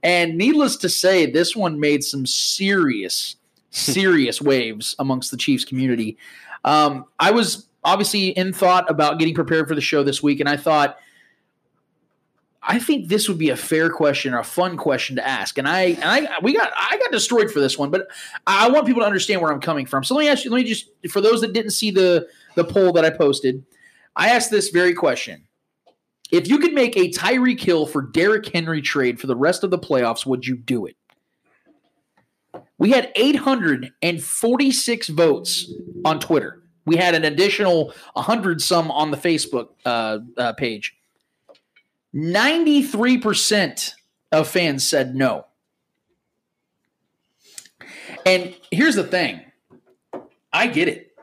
And 0.03 0.37
needless 0.37 0.77
to 0.77 0.89
say, 0.89 1.25
this 1.25 1.55
one 1.55 1.79
made 1.79 2.03
some 2.03 2.25
serious, 2.25 3.35
serious 3.71 4.41
waves 4.41 4.95
amongst 4.99 5.31
the 5.31 5.37
Chiefs 5.37 5.65
community. 5.65 6.17
Um, 6.63 7.05
I 7.19 7.31
was 7.31 7.67
obviously 7.83 8.29
in 8.29 8.53
thought 8.53 8.89
about 8.89 9.17
getting 9.17 9.33
prepared 9.33 9.67
for 9.67 9.75
the 9.75 9.81
show 9.81 10.03
this 10.03 10.21
week, 10.21 10.39
and 10.39 10.49
I 10.49 10.57
thought, 10.57 10.97
I 12.69 12.79
think 12.79 13.07
this 13.07 13.29
would 13.29 13.37
be 13.37 13.49
a 13.49 13.55
fair 13.55 13.89
question 13.89 14.33
or 14.33 14.39
a 14.39 14.43
fun 14.43 14.75
question 14.75 15.15
to 15.15 15.25
ask. 15.25 15.57
And 15.57 15.69
I, 15.69 15.81
and 15.81 16.03
I, 16.03 16.27
we 16.43 16.53
got, 16.53 16.71
I 16.75 16.97
got 16.97 17.13
destroyed 17.13 17.49
for 17.49 17.61
this 17.61 17.77
one, 17.77 17.89
but 17.89 18.07
I 18.45 18.69
want 18.69 18.85
people 18.85 19.01
to 19.01 19.05
understand 19.05 19.41
where 19.41 19.53
I'm 19.53 19.61
coming 19.61 19.85
from. 19.85 20.03
So 20.03 20.15
let 20.15 20.23
me 20.23 20.29
ask 20.29 20.43
you, 20.43 20.51
let 20.51 20.57
me 20.57 20.65
just, 20.65 20.89
for 21.09 21.21
those 21.21 21.39
that 21.41 21.53
didn't 21.53 21.71
see 21.71 21.91
the 21.91 22.27
the 22.55 22.65
poll 22.65 22.91
that 22.93 23.05
I 23.05 23.09
posted, 23.11 23.63
I 24.15 24.29
asked 24.29 24.51
this 24.51 24.69
very 24.69 24.93
question. 24.93 25.47
If 26.31 26.49
you 26.49 26.57
could 26.57 26.73
make 26.73 26.97
a 26.97 27.09
Tyreek 27.09 27.61
Hill 27.61 27.85
for 27.85 28.01
Derrick 28.01 28.47
Henry 28.47 28.81
trade 28.81 29.21
for 29.21 29.27
the 29.27 29.35
rest 29.35 29.63
of 29.63 29.71
the 29.71 29.79
playoffs, 29.79 30.25
would 30.25 30.45
you 30.45 30.57
do 30.57 30.85
it? 30.87 30.97
We 32.79 32.89
had 32.91 33.13
846 33.15 35.07
votes 35.09 35.71
on 36.03 36.19
Twitter. 36.19 36.63
We 36.85 36.97
had 36.97 37.15
an 37.15 37.23
additional 37.23 37.93
100 38.13 38.61
some 38.61 38.91
on 38.91 39.11
the 39.11 39.17
Facebook 39.17 39.69
uh, 39.85 40.19
uh, 40.37 40.53
page. 40.53 40.97
93% 42.15 43.93
of 44.31 44.47
fans 44.47 44.87
said 44.87 45.15
no. 45.15 45.45
And 48.25 48.55
here's 48.71 48.95
the 48.95 49.03
thing 49.03 49.41
I 50.51 50.67
get 50.67 50.87
it. 50.87 51.15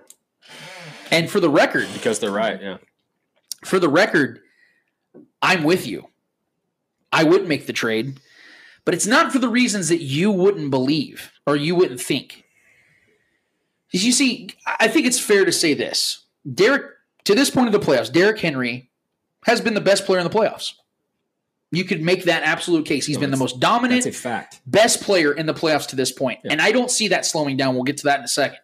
And 1.10 1.30
for 1.30 1.40
the 1.40 1.50
record, 1.50 1.86
Because 1.92 2.18
they're 2.18 2.30
right, 2.30 2.60
yeah. 2.60 2.78
for 3.64 3.78
the 3.78 3.88
record, 3.88 4.40
I'm 5.42 5.64
with 5.64 5.86
you. 5.86 6.08
I 7.12 7.24
would 7.24 7.46
make 7.46 7.66
the 7.66 7.72
trade, 7.72 8.18
but 8.84 8.94
it's 8.94 9.06
not 9.06 9.30
for 9.32 9.38
the 9.38 9.48
reasons 9.48 9.88
that 9.88 10.02
you 10.02 10.30
wouldn't 10.30 10.70
believe 10.70 11.30
or 11.46 11.54
you 11.56 11.74
wouldn't 11.76 12.00
think. 12.00 12.44
Because 13.86 14.04
you 14.04 14.12
see, 14.12 14.50
I 14.66 14.88
think 14.88 15.06
it's 15.06 15.20
fair 15.20 15.44
to 15.44 15.52
say 15.52 15.74
this. 15.74 16.24
Derrick, 16.52 16.82
to 17.24 17.34
this 17.34 17.50
point 17.50 17.72
of 17.72 17.72
the 17.72 17.86
playoffs, 17.86 18.12
Derrick 18.12 18.40
Henry 18.40 18.90
has 19.44 19.60
been 19.60 19.74
the 19.74 19.80
best 19.80 20.04
player 20.06 20.18
in 20.20 20.24
the 20.24 20.30
playoffs. 20.36 20.72
You 21.70 21.84
could 21.84 22.02
make 22.02 22.24
that 22.24 22.42
absolute 22.44 22.86
case. 22.86 23.06
He's 23.06 23.16
No, 23.16 23.22
been 23.22 23.30
the 23.30 23.36
most 23.36 23.58
dominant, 23.58 24.04
That's 24.04 24.16
a 24.16 24.20
fact. 24.20 24.60
best 24.66 25.00
player 25.02 25.32
in 25.32 25.46
the 25.46 25.54
playoffs 25.54 25.88
to 25.88 25.96
this 25.96 26.12
point. 26.12 26.40
Yeah. 26.44 26.52
And 26.52 26.60
I 26.62 26.70
don't 26.72 26.90
see 26.90 27.08
that 27.08 27.26
slowing 27.26 27.56
down. 27.56 27.74
We'll 27.74 27.84
get 27.84 27.96
to 27.98 28.04
that 28.04 28.18
in 28.20 28.24
a 28.24 28.28
second. 28.28 28.58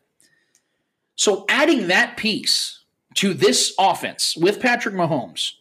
So 1.16 1.44
adding 1.48 1.88
that 1.88 2.16
piece 2.16 2.84
to 3.16 3.34
this 3.34 3.74
offense 3.78 4.36
with 4.36 4.60
Patrick 4.60 4.94
Mahomes 4.94 5.52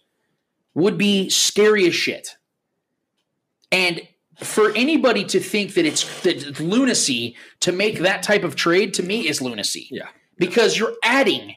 would 0.76 0.98
be 0.98 1.30
scary 1.30 1.88
as 1.88 1.96
shit. 1.96 2.38
And 3.72 4.02
for 4.42 4.72
anybody 4.76 5.26
to 5.26 5.40
think 5.40 5.74
that 5.74 5.86
it's 5.86 6.22
that 6.22 6.60
lunacy 6.60 7.36
to 7.62 7.72
make 7.72 8.00
that 8.00 8.24
type 8.24 8.44
of 8.44 8.56
trade 8.56 8.94
to 8.96 9.04
me 9.04 9.28
is 9.28 9.42
lunacy. 9.42 9.88
Yeah. 9.92 10.08
Because 10.38 10.78
you're 10.78 10.94
adding 11.04 11.56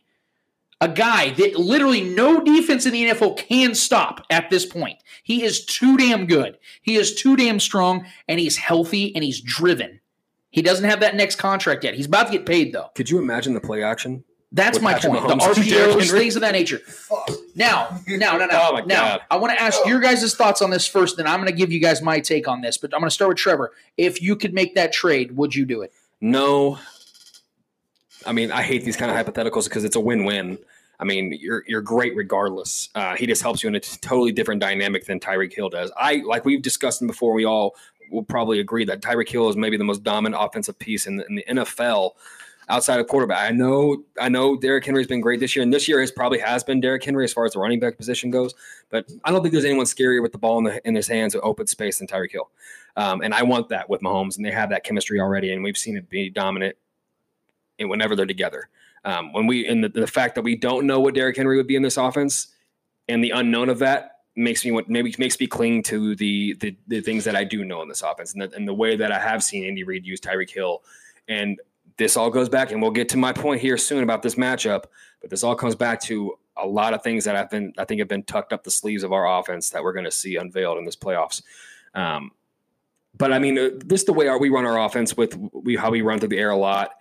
a 0.83 0.89
guy 0.89 1.31
that 1.31 1.55
literally 1.55 2.01
no 2.01 2.43
defense 2.43 2.87
in 2.87 2.93
the 2.93 3.05
NFL 3.05 3.37
can 3.37 3.73
stop 3.73 4.27
at 4.29 4.51
this 4.51 4.67
point. 4.67 4.99
He 5.23 5.45
is 5.45 5.65
too 5.65 5.97
damn 5.97 6.27
good. 6.27 6.59
He 6.83 6.97
is 6.97 7.15
too 7.15 7.37
damn 7.37 7.61
strong 7.61 8.05
and 8.27 8.41
he's 8.41 8.57
healthy 8.57 9.15
and 9.15 9.23
he's 9.23 9.41
driven. 9.41 10.01
He 10.51 10.61
doesn't 10.61 10.85
have 10.85 10.99
that 10.99 11.15
next 11.15 11.37
contract 11.37 11.85
yet. 11.85 11.95
He's 11.95 12.07
about 12.07 12.27
to 12.27 12.33
get 12.33 12.47
paid 12.47 12.73
though. 12.73 12.89
Could 12.97 13.09
you 13.09 13.19
imagine 13.19 13.55
the 13.55 13.61
play 13.61 13.85
action? 13.85 14.25
That's 14.51 14.81
my 14.81 14.95
Patrick 14.95 15.13
point. 15.13 15.41
Mahomes 15.41 15.57
and 15.57 15.69
Derrick 15.69 15.97
RPOs, 15.97 16.11
things 16.11 16.35
of 16.35 16.43
that 16.43 16.53
nature. 16.53 16.81
Now, 17.55 18.01
now, 18.09 18.37
now, 18.37 18.47
now, 18.47 18.71
Oh 18.73 18.85
now. 18.85 19.03
God. 19.03 19.21
I 19.31 19.37
want 19.37 19.57
to 19.57 19.63
ask 19.63 19.81
oh. 19.85 19.89
your 19.89 20.01
guys' 20.01 20.35
thoughts 20.35 20.61
on 20.63 20.71
this 20.71 20.87
first. 20.87 21.17
Then 21.17 21.29
I'm 21.29 21.39
going 21.39 21.49
to 21.49 21.57
give 21.57 21.71
you 21.71 21.81
guys 21.81 22.03
my 22.03 22.19
take 22.19 22.49
on 22.49 22.61
this. 22.61 22.77
But 22.77 22.93
I'm 22.93 23.01
going 23.01 23.09
to 23.09 23.15
start 23.15 23.29
with 23.29 23.39
Trevor. 23.39 23.73
If 23.97 24.21
you 24.21 24.35
could 24.35 24.53
make 24.53 24.75
that 24.75 24.93
trade, 24.93 25.37
would 25.37 25.55
you 25.55 25.65
do 25.65 25.81
it? 25.81 25.93
No. 26.21 26.81
I 28.27 28.33
mean, 28.33 28.51
I 28.51 28.63
hate 28.63 28.85
these 28.85 28.97
kind 28.97 29.11
of 29.11 29.17
hypotheticals 29.17 29.65
because 29.65 29.85
it's 29.85 29.97
a 29.97 30.01
win-win. 30.01 30.59
I 31.03 31.05
mean, 31.05 31.37
you're 31.41 31.65
you're 31.67 31.83
great 31.83 32.15
regardless. 32.15 32.89
Uh, 32.95 33.17
he 33.17 33.27
just 33.27 33.43
helps 33.43 33.61
you 33.61 33.69
in 33.69 33.75
a 33.75 33.81
t- 33.81 33.99
totally 34.01 34.31
different 34.31 34.61
dynamic 34.61 35.05
than 35.05 35.19
Tyreek 35.19 35.53
Hill 35.53 35.69
does. 35.69 35.91
I 35.97 36.23
like 36.25 36.45
we've 36.45 36.63
discussed 36.63 37.03
him 37.03 37.09
before. 37.09 37.35
We 37.35 37.45
all 37.45 37.75
will 38.13 38.23
probably 38.23 38.61
agree 38.61 38.85
that 38.85 39.01
Tyreek 39.01 39.29
Hill 39.29 39.49
is 39.49 39.57
maybe 39.57 39.77
the 39.77 39.83
most 39.83 40.05
dominant 40.05 40.41
offensive 40.41 40.79
piece 40.79 41.09
in 41.09 41.17
the, 41.17 41.27
in 41.27 41.35
the 41.35 41.45
NFL 41.49 42.13
outside 42.69 43.01
of 43.01 43.09
quarterback. 43.09 43.51
I 43.51 43.53
know 43.53 44.05
I 44.21 44.29
know 44.29 44.57
Derrick 44.57 44.87
Henry's 44.87 45.09
been 45.09 45.21
great 45.21 45.41
this 45.41 45.57
year, 45.57 45.65
and 45.65 45.75
this 45.75 45.89
year 45.89 46.01
has 46.01 46.13
probably 46.13 46.39
has 46.39 46.63
been 46.63 46.81
Derrick 46.81 47.03
Henry 47.03 47.25
as 47.25 47.33
far 47.33 47.47
as 47.47 47.55
the 47.55 47.59
running 47.59 47.81
back 47.81 47.97
position 47.97 48.31
goes. 48.31 48.55
But 48.89 49.11
I 49.25 49.33
don't 49.33 49.43
think 49.43 49.51
there's 49.51 49.65
anyone 49.65 49.87
scarier 49.87 50.23
with 50.23 50.31
the 50.31 50.39
ball 50.39 50.59
in, 50.59 50.65
the, 50.65 50.87
in 50.87 50.95
his 50.95 51.09
hands 51.09 51.35
with 51.35 51.43
open 51.43 51.67
space 51.67 51.99
than 51.99 52.07
Tyreek 52.07 52.31
Hill. 52.31 52.49
Um, 52.97 53.23
and 53.23 53.35
I 53.35 53.43
want 53.43 53.71
that 53.71 53.91
with 53.91 54.03
Mahomes, 54.03 54.37
and 54.37 54.47
they 54.47 54.53
have 54.53 54.71
that 54.71 54.85
chemistry 54.85 55.19
already, 55.19 55.53
and 55.53 55.65
we've 55.65 55.77
seen 55.77 55.97
it 55.97 56.09
be 56.09 56.31
dominant 56.31 56.77
and 57.81 57.91
whenever 57.91 58.15
they're 58.15 58.25
together. 58.25 58.69
Um, 59.05 59.33
when 59.33 59.47
we 59.47 59.67
and 59.67 59.83
the, 59.83 59.89
the 59.89 60.07
fact 60.07 60.35
that 60.37 60.43
we 60.43 60.57
don't 60.57 60.87
know 60.87 61.01
what 61.01 61.15
Derrick 61.15 61.37
Henry 61.37 61.57
would 61.57 61.67
be 61.67 61.77
in 61.77 61.83
this 61.83 61.97
offense, 61.97 62.49
and 63.09 63.23
the 63.23 63.31
unknown 63.31 63.69
of 63.69 63.79
that 63.81 64.21
makes 64.37 64.65
me 64.65 64.71
want 64.71 64.89
maybe 64.89 65.15
makes 65.19 65.39
me 65.41 65.47
cling 65.47 65.83
to 65.85 66.15
the 66.15 66.55
the, 66.61 66.77
the 66.87 67.01
things 67.01 67.25
that 67.25 67.37
I 67.37 67.45
do 67.45 67.65
know 67.65 67.83
in 67.83 67.89
this 67.89 68.03
offense, 68.03 68.33
and 68.33 68.43
the, 68.43 68.53
and 68.55 68.67
the 68.67 68.75
way 68.75 68.97
that 68.97 69.11
I 69.11 69.19
have 69.19 69.43
seen 69.43 69.65
Andy 69.65 69.83
Reid 69.83 70.07
use 70.07 70.21
Tyreek 70.21 70.51
Hill, 70.51 70.83
and 71.29 71.61
this 71.97 72.17
all 72.17 72.31
goes 72.31 72.49
back, 72.49 72.73
and 72.73 72.81
we'll 72.81 72.91
get 72.91 73.09
to 73.11 73.17
my 73.17 73.33
point 73.33 73.61
here 73.61 73.77
soon 73.77 74.03
about 74.03 74.23
this 74.23 74.37
matchup, 74.37 74.85
but 75.21 75.31
this 75.31 75.43
all 75.43 75.55
comes 75.55 75.75
back 75.75 76.01
to 76.03 76.39
a 76.57 76.67
lot 76.67 76.95
of 76.95 77.03
things 77.03 77.25
that 77.25 77.37
I've 77.37 77.51
been 77.51 77.73
I 77.79 77.85
think 77.85 77.99
have 77.99 78.09
been 78.09 78.23
tucked 78.23 78.53
up 78.53 78.63
the 78.63 78.71
sleeves 78.71 79.03
of 79.03 79.13
our 79.13 79.41
offense 79.41 79.71
that 79.71 79.83
we're 79.83 79.93
going 79.93 80.05
to 80.05 80.11
see 80.11 80.37
unveiled 80.37 80.79
in 80.79 80.85
this 80.85 80.97
playoffs. 80.97 81.43
Um, 81.95 82.31
but 83.17 83.33
I 83.33 83.39
mean, 83.39 83.59
uh, 83.59 83.71
this 83.85 84.03
is 84.03 84.07
the 84.07 84.13
way 84.13 84.29
our, 84.29 84.39
we 84.39 84.49
run 84.49 84.65
our 84.65 84.81
offense 84.85 85.17
with 85.17 85.37
we 85.53 85.77
how 85.77 85.91
we 85.91 86.03
run 86.03 86.19
through 86.19 86.29
the 86.29 86.39
air 86.39 86.51
a 86.51 86.57
lot. 86.57 86.93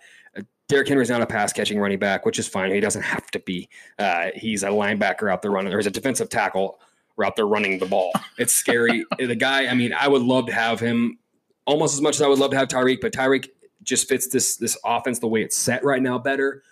Uh, 0.72 0.74
Derrick 0.74 0.88
Henry's 0.88 1.10
not 1.10 1.20
a 1.20 1.26
pass 1.26 1.52
catching 1.52 1.78
running 1.78 1.98
back, 1.98 2.24
which 2.24 2.38
is 2.38 2.48
fine. 2.48 2.72
He 2.72 2.80
doesn't 2.80 3.02
have 3.02 3.30
to 3.32 3.38
be. 3.40 3.68
Uh, 3.98 4.28
he's 4.34 4.62
a 4.62 4.68
linebacker 4.68 5.30
out 5.30 5.42
there 5.42 5.50
running, 5.50 5.72
or 5.72 5.76
he's 5.76 5.86
a 5.86 5.90
defensive 5.90 6.28
tackle 6.30 6.80
out 7.22 7.36
there 7.36 7.46
running 7.46 7.78
the 7.78 7.86
ball. 7.86 8.10
It's 8.38 8.52
scary. 8.52 9.04
the 9.18 9.36
guy, 9.36 9.66
I 9.66 9.74
mean, 9.74 9.92
I 9.92 10.08
would 10.08 10.22
love 10.22 10.46
to 10.46 10.52
have 10.52 10.80
him 10.80 11.18
almost 11.66 11.94
as 11.94 12.00
much 12.00 12.16
as 12.16 12.22
I 12.22 12.26
would 12.26 12.38
love 12.38 12.50
to 12.52 12.56
have 12.56 12.68
Tyreek, 12.68 13.00
but 13.00 13.12
Tyreek 13.12 13.48
just 13.82 14.08
fits 14.08 14.28
this 14.28 14.56
this 14.56 14.76
offense 14.84 15.18
the 15.18 15.26
way 15.28 15.42
it's 15.42 15.56
set 15.56 15.84
right 15.84 16.02
now 16.02 16.18
better. 16.18 16.62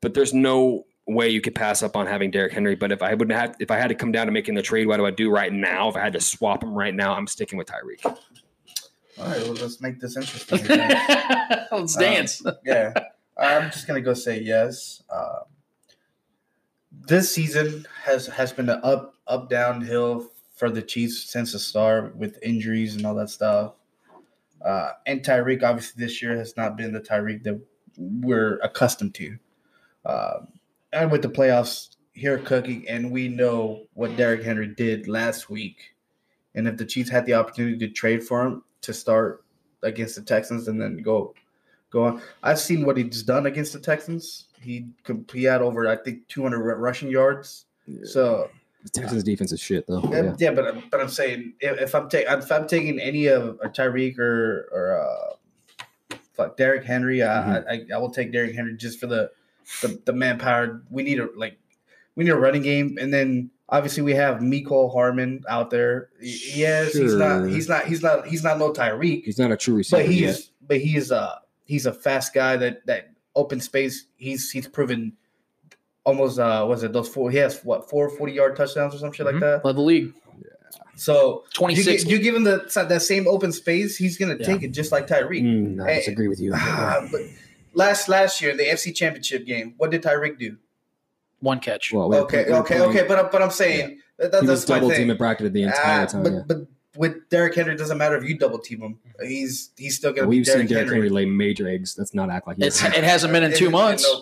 But 0.00 0.14
there's 0.14 0.32
no 0.32 0.86
way 1.06 1.28
you 1.28 1.40
could 1.40 1.54
pass 1.54 1.82
up 1.82 1.96
on 1.96 2.06
having 2.06 2.30
Derrick 2.30 2.52
Henry. 2.52 2.74
But 2.74 2.90
if 2.90 3.02
I 3.02 3.14
would 3.14 3.30
have, 3.30 3.54
if 3.60 3.70
I 3.70 3.76
had 3.76 3.88
to 3.88 3.94
come 3.94 4.12
down 4.12 4.26
to 4.26 4.32
making 4.32 4.54
the 4.54 4.62
trade, 4.62 4.86
what 4.86 4.96
do 4.96 5.06
I 5.06 5.10
do 5.10 5.30
right 5.30 5.52
now? 5.52 5.88
If 5.88 5.96
I 5.96 6.00
had 6.00 6.12
to 6.14 6.20
swap 6.20 6.62
him 6.62 6.74
right 6.74 6.94
now, 6.94 7.14
I'm 7.14 7.26
sticking 7.26 7.58
with 7.58 7.68
Tyreek. 7.68 8.04
All 8.04 9.26
right, 9.26 9.40
well, 9.42 9.52
let's 9.54 9.80
make 9.80 10.00
this 10.00 10.16
interesting. 10.16 10.64
Let's 10.68 11.96
Um, 11.96 12.02
dance. 12.02 12.42
yeah, 12.64 12.92
I'm 13.36 13.70
just 13.70 13.86
gonna 13.86 14.00
go 14.00 14.14
say 14.14 14.40
yes. 14.40 15.02
Uh, 15.10 15.40
this 16.90 17.34
season 17.34 17.86
has 18.04 18.26
has 18.26 18.52
been 18.52 18.68
an 18.68 18.80
up 18.82 19.14
up 19.26 19.48
downhill 19.48 20.28
for 20.54 20.70
the 20.70 20.82
Chiefs 20.82 21.30
since 21.30 21.52
the 21.52 21.58
start 21.58 22.14
with 22.16 22.38
injuries 22.42 22.94
and 22.94 23.06
all 23.06 23.14
that 23.14 23.30
stuff. 23.30 23.74
Uh, 24.64 24.92
and 25.06 25.22
Tyreek 25.22 25.62
obviously 25.62 26.04
this 26.04 26.22
year 26.22 26.36
has 26.36 26.56
not 26.56 26.76
been 26.76 26.92
the 26.92 27.00
Tyreek 27.00 27.42
that 27.42 27.60
we're 27.96 28.58
accustomed 28.58 29.14
to. 29.16 29.36
Um, 30.04 30.48
and 30.92 31.10
with 31.10 31.22
the 31.22 31.28
playoffs 31.28 31.96
here 32.12 32.38
cooking, 32.38 32.86
and 32.88 33.10
we 33.10 33.28
know 33.28 33.86
what 33.94 34.16
Derrick 34.16 34.42
Henry 34.42 34.68
did 34.68 35.08
last 35.08 35.48
week, 35.48 35.94
and 36.54 36.68
if 36.68 36.76
the 36.76 36.84
Chiefs 36.84 37.10
had 37.10 37.24
the 37.26 37.34
opportunity 37.34 37.78
to 37.78 37.88
trade 37.88 38.22
for 38.22 38.44
him 38.44 38.62
to 38.82 38.92
start 38.92 39.44
against 39.82 40.16
the 40.16 40.22
Texans 40.22 40.68
and 40.68 40.80
then 40.80 40.98
go 40.98 41.34
go 41.92 42.04
on, 42.04 42.22
I've 42.42 42.58
seen 42.58 42.84
what 42.84 42.96
he's 42.96 43.22
done 43.22 43.46
against 43.46 43.72
the 43.74 43.78
Texans. 43.78 44.46
He 44.60 44.86
he 45.32 45.44
had 45.44 45.62
over 45.62 45.86
I 45.86 45.96
think 45.96 46.26
200 46.28 46.58
ru- 46.58 46.74
rushing 46.74 47.10
yards. 47.10 47.66
So 48.04 48.48
The 48.84 48.88
Texans 48.90 49.22
defense 49.24 49.52
is 49.52 49.60
shit 49.60 49.86
though. 49.86 50.02
yeah, 50.10 50.22
Yeah. 50.22 50.34
yeah, 50.38 50.50
but 50.52 50.90
but 50.90 51.00
I'm 51.00 51.08
saying 51.08 51.54
if, 51.60 51.80
if 51.80 51.94
I'm 51.94 52.08
taking 52.08 52.32
if 52.32 52.50
I'm 52.50 52.66
taking 52.66 52.98
any 52.98 53.26
of 53.26 53.58
or 53.62 53.68
Tyreek 53.68 54.18
or 54.18 54.68
or 54.72 55.00
uh, 56.10 56.16
fuck 56.34 56.56
Derrick 56.56 56.84
Henry, 56.84 57.22
I, 57.22 57.58
I 57.58 57.80
I 57.94 57.98
will 57.98 58.10
take 58.10 58.32
Derrick 58.32 58.54
Henry 58.54 58.76
just 58.76 58.98
for 59.00 59.06
the 59.06 59.30
the, 59.82 60.00
the 60.06 60.12
manpower. 60.12 60.82
We 60.90 61.02
need 61.02 61.20
a 61.20 61.28
like 61.36 61.58
we 62.16 62.24
need 62.24 62.30
a 62.30 62.36
running 62.38 62.62
game, 62.62 62.98
and 63.00 63.12
then 63.12 63.50
obviously 63.68 64.02
we 64.02 64.12
have 64.14 64.38
Mecole 64.38 64.92
Hardman 64.92 65.42
out 65.48 65.70
there. 65.70 66.10
Y- 66.20 66.28
Yes, 66.54 66.92
he's 66.94 67.14
not 67.14 67.44
he's 67.48 67.68
not 67.68 67.84
he's 67.86 68.02
not 68.02 68.26
he's 68.26 68.44
not 68.44 68.58
no 68.58 68.72
Tyreek, 68.72 69.24
He's 69.24 69.38
not 69.38 69.50
a 69.50 69.56
true 69.56 69.74
receiver 69.76 70.02
but 70.02 70.10
he's 70.10 70.20
yet. 70.20 70.40
but 70.68 70.78
he's 70.80 71.10
uh 71.12 71.34
he's 71.64 71.86
a 71.86 71.92
fast 71.92 72.34
guy 72.34 72.56
that 72.56 72.84
that 72.86 73.10
open 73.34 73.60
space. 73.60 74.06
He's 74.16 74.50
he's 74.50 74.68
proven. 74.68 75.12
Almost 76.04 76.38
uh 76.40 76.66
was 76.68 76.82
it 76.82 76.92
those 76.92 77.08
four 77.08 77.30
he 77.30 77.38
has 77.38 77.60
what 77.62 77.88
four 77.88 78.08
40 78.10 78.32
yard 78.32 78.56
touchdowns 78.56 78.94
or 78.94 78.98
some 78.98 79.12
shit 79.12 79.24
like 79.26 79.38
that. 79.40 79.64
Led 79.64 79.76
the 79.76 79.80
league. 79.82 80.12
So 80.96 81.44
you, 81.46 81.50
26. 81.54 82.04
gi- 82.04 82.10
you 82.10 82.18
give 82.18 82.34
him 82.34 82.44
the 82.44 82.84
that 82.88 83.02
same 83.02 83.26
open 83.28 83.52
space, 83.52 83.96
he's 83.96 84.18
gonna 84.18 84.36
Yeah. 84.38 84.46
take 84.46 84.62
it 84.62 84.68
just 84.72 84.90
like 84.92 85.06
Tyreek. 85.06 85.42
Mm, 85.42 85.82
I 85.84 85.94
disagree 85.94 86.28
with 86.28 86.40
you. 86.40 86.52
Ah, 86.54 87.06
but 87.10 87.20
last 87.74 88.08
last 88.08 88.42
year, 88.42 88.56
the 88.56 88.64
AFC 88.64 88.92
Championship 88.94 89.46
game, 89.46 89.74
what 89.78 89.90
did 89.90 90.02
Tyreek 90.02 90.38
do? 90.38 90.56
One 91.40 91.60
catch. 91.60 91.92
Well, 91.92 92.08
we 92.08 92.16
Okay, 92.18 92.44
we 92.46 92.52
okay, 92.54 92.74
playing- 92.78 92.90
okay, 92.96 93.04
but 93.08 93.30
but 93.32 93.40
I'm 93.42 93.50
saying 93.50 94.00
that, 94.18 94.32
that, 94.32 94.42
He 94.42 94.48
was 94.48 94.60
that's 94.60 94.68
my 94.70 94.76
double 94.76 94.90
thing. 94.90 94.98
teaming 94.98 95.16
bracketed 95.16 95.52
the 95.52 95.62
entire 95.62 96.02
Ah, 96.02 96.06
time. 96.06 96.22
but 96.24 96.32
yeah. 96.32 96.42
but 96.46 96.56
with 96.96 97.28
Derrick 97.30 97.54
Henry, 97.54 97.74
it 97.74 97.78
doesn't 97.78 97.98
matter 97.98 98.16
if 98.16 98.24
you 98.24 98.36
double 98.36 98.58
team 98.58 98.80
him. 98.82 98.94
Mm-hmm. 98.94 99.26
He's 99.26 99.70
he's 99.76 99.96
still 99.96 100.12
gonna 100.12 100.28
We've 100.28 100.40
be 100.42 100.44
seen 100.44 100.54
Derrick 100.54 100.68
Derrick 100.68 100.84
Henry. 100.88 100.96
Henry 101.08 101.08
lay 101.10 101.24
major 101.26 101.68
eggs. 101.68 101.96
Let's 101.98 102.14
not 102.14 102.30
act 102.30 102.46
like 102.46 102.56
he 102.58 102.64
It's, 102.64 102.78
hasn't. 102.80 102.98
it 102.98 103.04
hasn't 103.04 103.32
been 103.32 103.42
in 103.44 103.54
two 103.54 103.66
And- 103.66 103.72
months. 103.72 104.04
and 104.04 104.18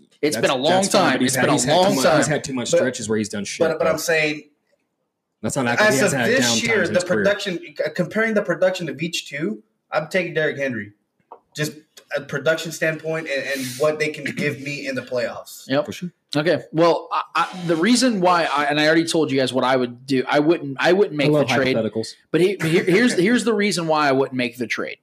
no, 0.00 0.06
It's 0.22 0.36
been 0.36 0.50
a 0.50 0.54
long 0.56 0.84
time. 0.84 1.14
but 1.14 1.20
he's 1.22 1.30
It's 1.32 1.36
had- 1.36 1.42
been 1.42 1.50
a 1.50 1.52
he's 1.54 1.64
had 1.64 1.72
too 1.72 1.76
long 1.80 1.94
much- 1.96 2.04
time. 2.04 2.16
He's 2.18 2.26
had 2.26 2.44
too 2.44 2.54
much 2.54 2.70
But- 2.70 2.76
stretches 2.78 3.08
where 3.08 3.18
he's 3.18 3.28
done 3.28 3.44
shit. 3.44 3.66
but 3.66 3.78
but 3.78 3.86
I'm 3.88 3.98
saying 3.98 4.50
Let's 5.42 5.56
not 5.56 5.66
act 5.66 5.80
like 5.80 5.90
he 5.92 5.96
as 5.96 6.00
of 6.00 6.18
hasn't 6.18 6.22
had 6.22 6.30
this 6.30 6.46
down 6.46 6.56
year, 6.58 6.76
times 6.76 6.88
in 6.88 6.94
the 6.94 7.00
his 7.00 7.08
career. 7.08 7.24
production 7.24 7.74
comparing 7.94 8.32
the 8.34 8.42
production 8.42 8.88
of 8.88 9.02
each 9.02 9.28
two, 9.28 9.62
I'm 9.90 10.08
taking 10.08 10.32
Derrick 10.32 10.56
Henry. 10.56 10.92
Just 11.54 11.72
a 12.16 12.22
production 12.22 12.72
standpoint 12.72 13.28
and, 13.28 13.44
and 13.60 13.66
what 13.78 13.98
they 13.98 14.08
can 14.08 14.24
give 14.24 14.60
me 14.60 14.86
in 14.86 14.94
the 14.94 15.02
playoffs. 15.02 15.64
Yeah, 15.68 15.82
For 15.82 15.92
sure. 15.92 16.10
Okay. 16.36 16.62
Well, 16.72 17.08
I, 17.12 17.22
I, 17.34 17.66
the 17.66 17.76
reason 17.76 18.20
why, 18.20 18.44
I, 18.44 18.64
and 18.64 18.80
I 18.80 18.86
already 18.86 19.04
told 19.04 19.30
you 19.30 19.38
guys 19.38 19.52
what 19.52 19.64
I 19.64 19.76
would 19.76 20.06
do. 20.06 20.24
I 20.28 20.40
wouldn't. 20.40 20.76
I 20.80 20.92
wouldn't 20.92 21.16
make 21.16 21.32
the 21.32 21.44
trade. 21.44 21.76
But 22.30 22.40
he, 22.40 22.56
here, 22.60 22.84
here's 22.84 23.14
here's 23.14 23.44
the 23.44 23.54
reason 23.54 23.86
why 23.86 24.08
I 24.08 24.12
wouldn't 24.12 24.36
make 24.36 24.56
the 24.58 24.66
trade. 24.66 24.98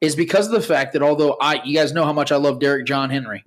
Is 0.00 0.16
because 0.16 0.46
of 0.46 0.52
the 0.52 0.60
fact 0.60 0.94
that 0.94 1.02
although 1.02 1.36
I, 1.40 1.62
you 1.64 1.76
guys 1.76 1.92
know 1.92 2.04
how 2.04 2.12
much 2.12 2.32
I 2.32 2.36
love 2.36 2.58
Derrick 2.58 2.86
John 2.86 3.10
Henry. 3.10 3.44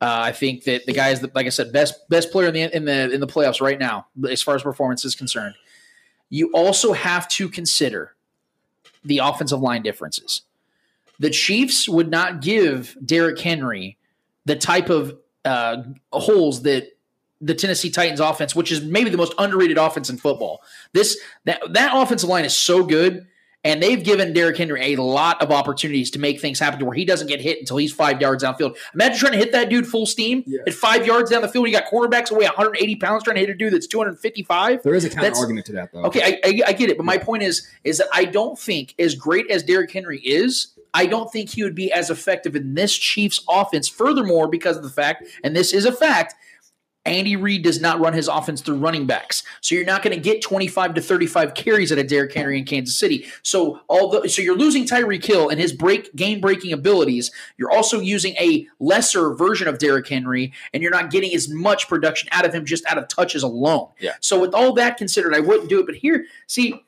Uh, 0.00 0.18
I 0.24 0.32
think 0.32 0.64
that 0.64 0.84
the 0.84 0.92
guy 0.92 1.10
is, 1.10 1.20
the, 1.20 1.30
like 1.34 1.46
I 1.46 1.50
said, 1.50 1.72
best 1.72 2.08
best 2.10 2.30
player 2.30 2.48
in 2.48 2.54
the 2.54 2.76
in 2.76 2.84
the 2.84 3.10
in 3.10 3.20
the 3.20 3.26
playoffs 3.26 3.60
right 3.60 3.78
now, 3.78 4.06
as 4.28 4.42
far 4.42 4.54
as 4.54 4.62
performance 4.62 5.04
is 5.04 5.14
concerned. 5.14 5.54
You 6.28 6.50
also 6.52 6.92
have 6.92 7.26
to 7.28 7.48
consider 7.48 8.14
the 9.04 9.18
offensive 9.18 9.60
line 9.60 9.82
differences. 9.82 10.42
The 11.20 11.30
Chiefs 11.30 11.88
would 11.88 12.10
not 12.10 12.42
give 12.42 12.98
Derrick 13.02 13.38
Henry 13.38 13.96
the 14.44 14.56
type 14.56 14.90
of 14.90 15.16
uh, 15.44 15.82
holes 16.12 16.62
that 16.62 16.88
the 17.40 17.54
Tennessee 17.54 17.90
Titans 17.90 18.20
offense, 18.20 18.54
which 18.54 18.72
is 18.72 18.82
maybe 18.82 19.10
the 19.10 19.16
most 19.16 19.34
underrated 19.38 19.76
offense 19.76 20.08
in 20.08 20.16
football. 20.16 20.62
This 20.92 21.18
that 21.44 21.60
that 21.72 21.92
offensive 21.94 22.28
line 22.28 22.44
is 22.44 22.56
so 22.56 22.84
good, 22.84 23.26
and 23.64 23.82
they've 23.82 24.02
given 24.02 24.32
Derrick 24.32 24.56
Henry 24.56 24.94
a 24.94 25.02
lot 25.02 25.42
of 25.42 25.50
opportunities 25.50 26.10
to 26.12 26.18
make 26.18 26.40
things 26.40 26.58
happen 26.58 26.78
to 26.78 26.84
where 26.84 26.94
he 26.94 27.04
doesn't 27.04 27.26
get 27.26 27.40
hit 27.40 27.58
until 27.58 27.76
he's 27.76 27.92
five 27.92 28.20
yards 28.20 28.44
downfield. 28.44 28.76
Imagine 28.94 29.18
trying 29.18 29.32
to 29.32 29.38
hit 29.38 29.52
that 29.52 29.68
dude 29.68 29.86
full 29.86 30.06
steam 30.06 30.44
at 30.66 30.74
five 30.74 31.06
yards 31.06 31.30
down 31.30 31.42
the 31.42 31.48
field. 31.48 31.66
You 31.66 31.72
got 31.72 31.86
quarterbacks 31.86 32.30
away 32.30 32.44
180 32.44 32.96
pounds 32.96 33.24
trying 33.24 33.34
to 33.34 33.40
hit 33.40 33.50
a 33.50 33.54
dude 33.54 33.72
that's 33.72 33.86
255. 33.86 34.82
There 34.82 34.94
is 34.94 35.04
a 35.04 35.08
counter 35.08 35.22
That's- 35.22 35.40
argument 35.40 35.66
to 35.66 35.72
that, 35.72 35.92
though. 35.92 36.04
Okay, 36.04 36.22
I, 36.22 36.40
I, 36.44 36.60
I 36.68 36.72
get 36.72 36.90
it, 36.90 36.96
but 36.96 37.04
my 37.04 37.18
point 37.18 37.42
is, 37.42 37.66
is 37.84 37.98
that 37.98 38.08
I 38.12 38.24
don't 38.26 38.58
think 38.58 38.94
as 38.98 39.14
great 39.14 39.50
as 39.50 39.62
Derrick 39.62 39.90
Henry 39.90 40.20
is, 40.20 40.73
I 40.94 41.06
don't 41.06 41.30
think 41.30 41.50
he 41.50 41.62
would 41.62 41.74
be 41.74 41.92
as 41.92 42.08
effective 42.08 42.56
in 42.56 42.74
this 42.74 42.96
Chiefs 42.96 43.44
offense. 43.48 43.88
Furthermore, 43.88 44.48
because 44.48 44.76
of 44.76 44.82
the 44.82 44.90
fact, 44.90 45.26
and 45.42 45.54
this 45.54 45.74
is 45.74 45.84
a 45.84 45.92
fact, 45.92 46.34
Andy 47.06 47.36
Reid 47.36 47.62
does 47.62 47.80
not 47.80 48.00
run 48.00 48.14
his 48.14 48.28
offense 48.28 48.62
through 48.62 48.76
running 48.76 49.06
backs, 49.06 49.42
so 49.60 49.74
you're 49.74 49.84
not 49.84 50.02
going 50.02 50.16
to 50.16 50.20
get 50.20 50.40
25 50.40 50.94
to 50.94 51.02
35 51.02 51.52
carries 51.52 51.92
at 51.92 51.98
a 51.98 52.02
Derrick 52.02 52.32
Henry 52.32 52.58
in 52.58 52.64
Kansas 52.64 52.98
City. 52.98 53.26
So 53.42 53.80
although, 53.90 54.24
so 54.24 54.40
you're 54.40 54.56
losing 54.56 54.86
Tyreek 54.86 55.24
Hill 55.24 55.50
and 55.50 55.60
his 55.60 55.72
break 55.72 56.14
game 56.16 56.40
breaking 56.40 56.72
abilities. 56.72 57.30
You're 57.58 57.70
also 57.70 58.00
using 58.00 58.34
a 58.36 58.66
lesser 58.80 59.34
version 59.34 59.68
of 59.68 59.78
Derrick 59.78 60.08
Henry, 60.08 60.52
and 60.72 60.82
you're 60.82 60.92
not 60.92 61.10
getting 61.10 61.34
as 61.34 61.48
much 61.48 61.88
production 61.88 62.30
out 62.32 62.46
of 62.46 62.54
him 62.54 62.64
just 62.64 62.86
out 62.86 62.96
of 62.96 63.06
touches 63.08 63.42
alone. 63.42 63.88
Yeah. 64.00 64.14
So 64.20 64.40
with 64.40 64.54
all 64.54 64.72
that 64.74 64.96
considered, 64.96 65.34
I 65.34 65.40
wouldn't 65.40 65.68
do 65.68 65.80
it. 65.80 65.86
But 65.86 65.96
here, 65.96 66.24
see, 66.46 66.83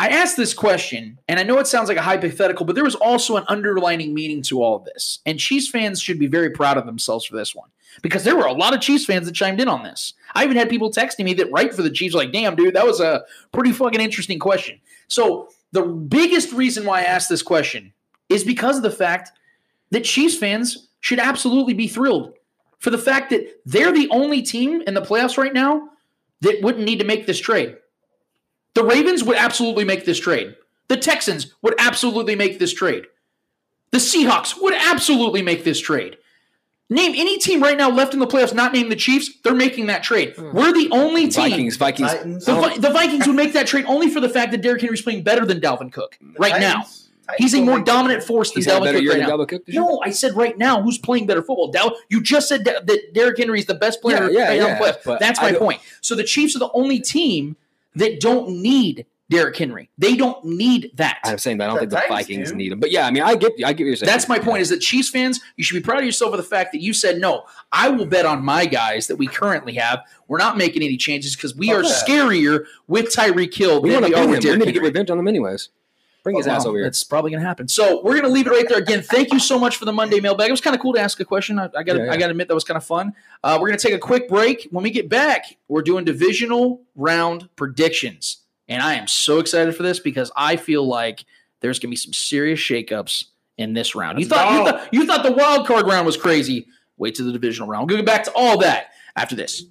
I 0.00 0.08
asked 0.08 0.38
this 0.38 0.54
question, 0.54 1.18
and 1.28 1.38
I 1.38 1.42
know 1.42 1.58
it 1.58 1.66
sounds 1.66 1.90
like 1.90 1.98
a 1.98 2.02
hypothetical, 2.02 2.64
but 2.64 2.74
there 2.74 2.84
was 2.84 2.94
also 2.94 3.36
an 3.36 3.44
underlining 3.48 4.14
meaning 4.14 4.40
to 4.44 4.62
all 4.62 4.76
of 4.76 4.84
this. 4.84 5.18
And 5.26 5.38
Chiefs 5.38 5.68
fans 5.68 6.00
should 6.00 6.18
be 6.18 6.26
very 6.26 6.48
proud 6.48 6.78
of 6.78 6.86
themselves 6.86 7.26
for 7.26 7.36
this 7.36 7.54
one 7.54 7.68
because 8.00 8.24
there 8.24 8.34
were 8.34 8.46
a 8.46 8.52
lot 8.54 8.72
of 8.72 8.80
Chiefs 8.80 9.04
fans 9.04 9.26
that 9.26 9.34
chimed 9.34 9.60
in 9.60 9.68
on 9.68 9.82
this. 9.82 10.14
I 10.34 10.44
even 10.44 10.56
had 10.56 10.70
people 10.70 10.90
texting 10.90 11.24
me 11.26 11.34
that 11.34 11.52
write 11.52 11.74
for 11.74 11.82
the 11.82 11.90
Chiefs 11.90 12.14
like, 12.14 12.32
damn, 12.32 12.56
dude, 12.56 12.76
that 12.76 12.86
was 12.86 12.98
a 12.98 13.24
pretty 13.52 13.72
fucking 13.72 14.00
interesting 14.00 14.38
question. 14.38 14.80
So 15.08 15.50
the 15.72 15.82
biggest 15.82 16.54
reason 16.54 16.86
why 16.86 17.00
I 17.00 17.04
asked 17.04 17.28
this 17.28 17.42
question 17.42 17.92
is 18.30 18.42
because 18.42 18.78
of 18.78 18.82
the 18.82 18.90
fact 18.90 19.32
that 19.90 20.04
Chiefs 20.04 20.38
fans 20.38 20.88
should 21.00 21.18
absolutely 21.18 21.74
be 21.74 21.88
thrilled 21.88 22.32
for 22.78 22.88
the 22.88 22.96
fact 22.96 23.28
that 23.30 23.60
they're 23.66 23.92
the 23.92 24.08
only 24.08 24.40
team 24.40 24.80
in 24.86 24.94
the 24.94 25.02
playoffs 25.02 25.36
right 25.36 25.52
now 25.52 25.90
that 26.40 26.62
wouldn't 26.62 26.86
need 26.86 27.00
to 27.00 27.04
make 27.04 27.26
this 27.26 27.38
trade. 27.38 27.76
The 28.74 28.84
Ravens 28.84 29.24
would 29.24 29.36
absolutely 29.36 29.84
make 29.84 30.04
this 30.04 30.18
trade. 30.18 30.56
The 30.88 30.96
Texans 30.96 31.54
would 31.62 31.74
absolutely 31.78 32.34
make 32.34 32.58
this 32.58 32.72
trade. 32.72 33.06
The 33.90 33.98
Seahawks 33.98 34.60
would 34.60 34.74
absolutely 34.74 35.42
make 35.42 35.64
this 35.64 35.80
trade. 35.80 36.16
Name 36.92 37.12
any 37.14 37.38
team 37.38 37.62
right 37.62 37.78
now 37.78 37.88
left 37.88 38.14
in 38.14 38.20
the 38.20 38.26
playoffs, 38.26 38.52
not 38.52 38.72
named 38.72 38.90
the 38.90 38.96
Chiefs, 38.96 39.30
they're 39.44 39.54
making 39.54 39.86
that 39.86 40.02
trade. 40.02 40.34
Hmm. 40.34 40.52
We're 40.52 40.72
the 40.72 40.88
only 40.90 41.28
team. 41.28 41.50
Vikings, 41.50 41.76
Vikings. 41.76 42.10
Titans. 42.10 42.44
The, 42.44 42.54
Vi- 42.54 42.78
the 42.78 42.90
Vikings 42.90 43.28
would 43.28 43.36
make 43.36 43.52
that 43.52 43.68
trade 43.68 43.84
only 43.86 44.10
for 44.10 44.18
the 44.18 44.28
fact 44.28 44.50
that 44.50 44.60
Derrick 44.60 44.80
Henry's 44.80 45.00
playing 45.02 45.22
better 45.22 45.46
than 45.46 45.60
Dalvin 45.60 45.92
Cook 45.92 46.18
right 46.38 46.60
now. 46.60 46.74
Titans- 46.74 46.96
Titans 47.28 47.52
He's 47.52 47.54
a 47.54 47.64
more 47.64 47.78
dominant 47.78 48.24
force 48.24 48.50
than 48.50 48.62
He's 48.62 48.66
had 48.66 48.82
a 48.82 48.86
Dalvin 48.86 49.06
Cook 49.06 49.08
right 49.08 49.20
now. 49.20 49.28
Dalvin 49.28 49.48
Cook? 49.48 49.62
No, 49.68 50.00
I 50.04 50.10
said 50.10 50.34
right 50.34 50.58
now 50.58 50.82
who's 50.82 50.98
playing 50.98 51.26
better 51.26 51.42
football. 51.42 51.70
Dal- 51.70 51.96
you 52.08 52.20
just 52.20 52.48
said 52.48 52.64
that, 52.64 52.88
that 52.88 53.14
Derrick 53.14 53.38
Henry 53.38 53.60
is 53.60 53.66
the 53.66 53.74
best 53.76 54.02
player 54.02 54.28
Yeah, 54.28 54.38
yeah, 54.38 54.48
right 54.48 54.58
now 54.58 54.66
in 54.66 54.78
the 54.78 54.98
playoffs. 55.04 55.18
That's 55.20 55.40
my 55.40 55.52
point. 55.52 55.80
So 56.00 56.16
the 56.16 56.24
Chiefs 56.24 56.56
are 56.56 56.58
the 56.58 56.72
only 56.72 56.98
team 56.98 57.54
that 57.96 58.20
don't 58.20 58.60
need 58.62 59.06
Derrick 59.28 59.56
Henry. 59.56 59.88
They 59.96 60.16
don't 60.16 60.44
need 60.44 60.90
that. 60.96 61.20
I'm 61.24 61.38
saying 61.38 61.58
that 61.58 61.64
I 61.64 61.66
don't 61.68 61.74
The 61.76 61.80
think 61.82 61.90
the 61.90 61.96
Titans 61.98 62.18
Vikings 62.26 62.50
do. 62.50 62.56
need 62.56 62.72
him. 62.72 62.80
But 62.80 62.90
yeah, 62.90 63.06
I 63.06 63.12
mean, 63.12 63.22
I 63.22 63.36
get, 63.36 63.52
I 63.64 63.72
get 63.72 63.84
what 63.84 63.86
you're 63.86 63.96
saying. 63.96 64.08
That's 64.08 64.28
my 64.28 64.40
point. 64.40 64.60
Is 64.62 64.70
that 64.70 64.80
Chiefs 64.80 65.08
fans, 65.10 65.38
you 65.56 65.62
should 65.62 65.74
be 65.74 65.80
proud 65.80 65.98
of 66.00 66.04
yourself 66.04 66.32
for 66.32 66.36
the 66.36 66.42
fact 66.42 66.72
that 66.72 66.80
you 66.82 66.92
said 66.92 67.18
no. 67.20 67.44
I 67.70 67.90
will 67.90 68.06
bet 68.06 68.26
on 68.26 68.44
my 68.44 68.66
guys 68.66 69.06
that 69.06 69.16
we 69.16 69.28
currently 69.28 69.74
have. 69.74 70.00
We're 70.26 70.38
not 70.38 70.58
making 70.58 70.82
any 70.82 70.96
changes 70.96 71.36
because 71.36 71.54
we 71.54 71.72
are 71.72 71.78
Okay. 71.80 71.88
scarier 71.90 72.64
with 72.88 73.06
Tyreek 73.14 73.54
Hill 73.54 73.80
We 73.82 73.90
than 73.90 74.00
want 74.02 74.04
we 74.06 74.10
to 74.14 74.16
are 74.20 74.26
beat 74.26 74.30
with 74.30 74.44
him. 74.44 74.50
We 74.52 74.58
need 74.58 74.64
to 74.66 74.72
get 74.72 74.82
revenge 74.82 75.10
on 75.10 75.16
them 75.16 75.28
anyways. 75.28 75.68
Bring 76.22 76.36
his 76.36 76.46
Well, 76.46 76.56
ass 76.56 76.66
over 76.66 76.78
here. 76.78 76.86
It's 76.86 77.02
probably 77.02 77.30
going 77.30 77.42
to 77.42 77.46
happen. 77.46 77.68
So 77.68 78.02
we're 78.02 78.12
going 78.12 78.24
to 78.24 78.30
leave 78.30 78.46
it 78.46 78.50
right 78.50 78.68
there. 78.68 78.78
Again, 78.78 79.02
thank 79.02 79.32
you 79.32 79.38
so 79.38 79.58
much 79.58 79.76
for 79.76 79.84
the 79.84 79.92
Monday 79.92 80.20
mailbag. 80.20 80.48
It 80.48 80.52
was 80.52 80.60
kind 80.60 80.76
of 80.76 80.82
cool 80.82 80.92
to 80.92 81.00
ask 81.00 81.18
a 81.20 81.24
question. 81.24 81.58
I, 81.58 81.64
I 81.76 81.82
got 81.82 81.96
Yeah, 81.96 82.04
yeah. 82.04 82.12
I 82.12 82.16
got 82.16 82.26
to 82.26 82.30
admit 82.32 82.48
that 82.48 82.54
was 82.54 82.64
kind 82.64 82.76
of 82.76 82.84
fun. 82.84 83.14
Uh, 83.42 83.58
we're 83.60 83.68
going 83.68 83.78
to 83.78 83.86
take 83.86 83.94
a 83.94 83.98
quick 83.98 84.28
break. 84.28 84.68
When 84.70 84.82
we 84.82 84.90
get 84.90 85.08
back, 85.08 85.56
we're 85.68 85.82
doing 85.82 86.04
divisional 86.04 86.82
round 86.94 87.48
predictions, 87.56 88.38
and 88.68 88.82
I 88.82 88.94
am 88.94 89.06
so 89.08 89.38
excited 89.38 89.74
for 89.74 89.82
this 89.82 89.98
because 89.98 90.30
I 90.36 90.56
feel 90.56 90.86
like 90.86 91.24
there's 91.60 91.78
going 91.78 91.88
to 91.88 91.92
be 91.92 91.96
some 91.96 92.12
serious 92.12 92.60
shakeups 92.60 93.24
in 93.56 93.72
this 93.74 93.94
round. 93.94 94.18
You 94.18 94.26
thought 94.26 94.52
you 94.52 94.64
thought 94.64 94.94
you 94.94 95.06
thought 95.06 95.22
the 95.22 95.32
wild 95.32 95.66
card 95.66 95.86
round 95.86 96.06
was 96.06 96.16
crazy. 96.16 96.66
Wait 96.96 97.14
till 97.14 97.26
the 97.26 97.32
divisional 97.32 97.68
round. 97.68 97.88
We'll 97.88 97.98
get 97.98 98.06
back 98.06 98.24
to 98.24 98.32
all 98.34 98.58
that 98.58 98.88
after 99.16 99.34
this. 99.34 99.64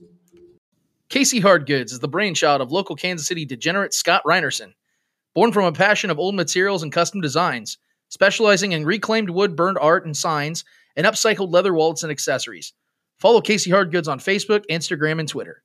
KC 1.10 1.42
Hardgoods 1.42 1.92
is 1.92 2.00
the 2.00 2.08
brainchild 2.08 2.62
of 2.62 2.72
local 2.72 2.96
Kansas 2.96 3.28
City 3.28 3.46
degenerate 3.46 3.94
Scott 3.94 4.22
Reinerson. 4.26 4.74
Born 5.40 5.54
from 5.54 5.64
a 5.64 5.72
passion 5.72 6.10
of 6.10 6.20
old 6.20 6.36
materials 6.36 6.84
and 6.84 6.92
custom 6.92 7.22
designs, 7.22 7.78
specializing 8.10 8.74
in 8.74 8.86
reclaimed 8.86 9.30
wood 9.30 9.56
burned 9.56 9.78
art 9.80 10.04
and 10.04 10.18
signs, 10.18 10.66
and 10.98 11.08
upcycled 11.08 11.54
leather 11.54 11.74
wallets 11.74 12.04
and 12.04 12.12
accessories. 12.12 12.74
Follow 13.16 13.40
KC 13.40 13.72
Hardgoods 13.72 14.10
on 14.10 14.20
Facebook, 14.20 14.66
Instagram, 14.70 15.18
and 15.18 15.30
Twitter. 15.30 15.64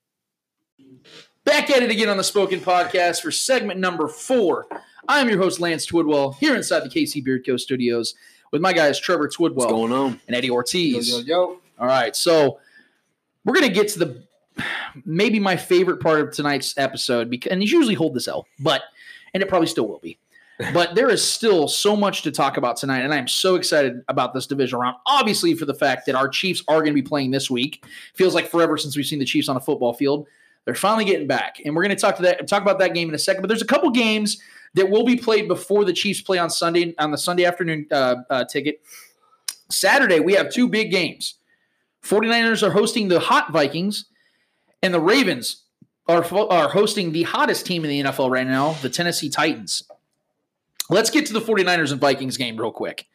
Back 1.42 1.70
at 1.70 1.82
it 1.82 1.90
again 1.90 2.09
on 2.09 2.18
the 2.18 2.22
Spoken 2.22 2.60
Podcast 2.60 3.20
for 3.20 3.32
segment 3.32 3.80
number 3.80 4.06
four. 4.06 4.68
I'm 5.09 5.28
your 5.28 5.38
host, 5.38 5.59
Lance 5.59 5.84
Twidwell, 5.84 6.36
here 6.36 6.55
inside 6.55 6.84
the 6.84 6.88
KC 6.88 7.24
Bier 7.24 7.40
Co. 7.40 7.56
studios 7.56 8.14
with 8.52 8.62
my 8.62 8.72
guys, 8.72 9.01
Trevor 9.01 9.28
Twidwell 9.28 9.55
What's 9.56 9.72
going 9.72 9.92
on? 9.92 10.20
and 10.28 10.36
Eddie 10.36 10.51
Ortiz. 10.51 11.26
yo. 11.26 11.59
All 11.80 11.86
right, 11.88 12.14
so 12.14 12.60
we're 13.44 13.55
gonna 13.55 13.70
get 13.70 13.88
to 13.88 13.98
the 13.98 14.22
maybe 15.05 15.40
my 15.40 15.56
favorite 15.56 15.98
part 15.98 16.20
of 16.20 16.30
tonight's 16.30 16.78
episode 16.78 17.28
because 17.28 17.51
and 17.51 17.60
these 17.60 17.72
usually 17.72 17.96
hold 17.96 18.14
this 18.14 18.28
L, 18.28 18.46
but 18.60 18.82
and 19.35 19.43
it 19.43 19.48
probably 19.48 19.66
still 19.66 19.86
will 19.86 19.98
be. 19.98 20.19
But 20.73 20.94
there 20.94 21.11
is 21.11 21.23
still 21.23 21.66
so 21.66 21.97
much 21.97 22.23
to 22.23 22.31
talk 22.31 22.56
about 22.56 22.77
tonight, 22.77 23.01
and 23.01 23.12
I'm 23.12 23.27
so 23.27 23.56
excited 23.56 24.02
about 24.09 24.35
this 24.35 24.47
division 24.47 24.78
round. 24.78 24.97
Obviously, 25.05 25.55
for 25.55 25.65
the 25.65 25.74
fact 25.74 26.06
that 26.06 26.15
our 26.15 26.28
Chiefs 26.28 26.62
are 26.69 26.77
going 26.77 26.93
to 26.93 26.94
be 26.94 27.02
playing 27.02 27.32
this 27.32 27.51
week, 27.51 27.85
feels 28.15 28.35
like 28.35 28.48
forever 28.48 28.78
since 28.78 28.97
we've 28.97 29.05
seen 29.05 29.19
the 29.19 29.24
Chiefs 29.24 29.48
on 29.48 29.56
a 29.56 29.61
football 29.61 29.93
field. 29.93 30.28
They're 30.65 30.77
finally 30.77 31.05
getting 31.05 31.27
back, 31.27 31.56
and 31.65 31.74
we're 31.74 31.82
going 31.82 31.94
to 31.94 32.01
talk 32.01 32.16
to 32.16 32.23
that 32.23 32.47
talk 32.47 32.62
about 32.62 32.78
that 32.78 32.94
game 32.94 33.09
in 33.09 33.15
a 33.16 33.19
second. 33.19 33.43
But 33.43 33.48
there's 33.48 33.62
a 33.62 33.66
couple 33.66 33.90
games 33.90 34.40
that 34.74 34.89
will 34.89 35.05
be 35.05 35.16
played 35.16 35.48
before 35.48 35.85
the 35.85 35.93
Chiefs 35.93 36.20
play 36.20 36.39
on 36.39 36.48
Sunday 36.48 36.94
on 36.98 37.11
the 37.11 37.19
Sunday 37.19 37.44
afternoon 37.44 37.86
uh, 37.90 38.16
uh, 38.31 38.44
ticket. 38.44 38.81
Saturday, 39.70 40.20
we 40.20 40.35
have 40.35 40.51
two 40.51 40.69
big 40.69 40.93
games. 40.93 41.35
49ers 42.05 42.62
are 42.62 42.70
hosting 42.70 43.09
the 43.09 43.19
hot 43.19 43.52
Vikings, 43.52 44.05
and 44.82 44.94
the 44.94 45.01
Ravens 45.01 45.63
are, 46.06 46.24
are 46.51 46.68
hosting 46.68 47.12
the 47.12 47.22
hottest 47.22 47.66
team 47.66 47.85
in 47.85 47.90
the 47.90 48.10
NFL 48.10 48.31
right 48.31 48.47
now, 48.47 48.72
the 48.82 48.90
Tennessee 48.90 49.31
Titans. 49.31 49.82
Let's 50.90 51.10
get 51.10 51.26
to 51.26 51.32
the 51.32 51.40
49ers 51.40 51.93
and 51.93 52.01
Vikings 52.01 52.36
game 52.36 52.56
real 52.56 52.72
quick. 52.72 53.06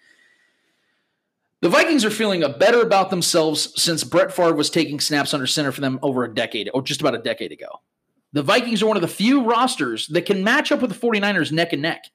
The 1.61 1.69
Vikings 1.69 2.05
are 2.05 2.09
feeling 2.09 2.41
a 2.41 2.49
better 2.49 2.81
about 2.81 3.09
themselves 3.09 3.73
since 3.81 4.03
Brett 4.03 4.31
Favre 4.31 4.55
was 4.55 4.69
taking 4.69 4.99
snaps 4.99 5.33
under 5.33 5.45
center 5.45 5.71
for 5.71 5.81
them 5.81 5.99
over 6.01 6.23
a 6.23 6.33
decade, 6.33 6.69
or 6.73 6.81
just 6.81 7.01
about 7.01 7.15
a 7.15 7.19
decade 7.19 7.51
ago. 7.51 7.81
The 8.31 8.43
Vikings 8.43 8.81
are 8.81 8.87
one 8.87 8.95
of 8.95 9.01
the 9.01 9.07
few 9.07 9.43
rosters 9.43 10.07
that 10.07 10.25
can 10.25 10.43
match 10.43 10.71
up 10.71 10.81
with 10.81 10.89
the 10.89 11.07
49ers 11.07 11.51
neck 11.51 11.73
and 11.73 11.81
neck. 11.81 12.05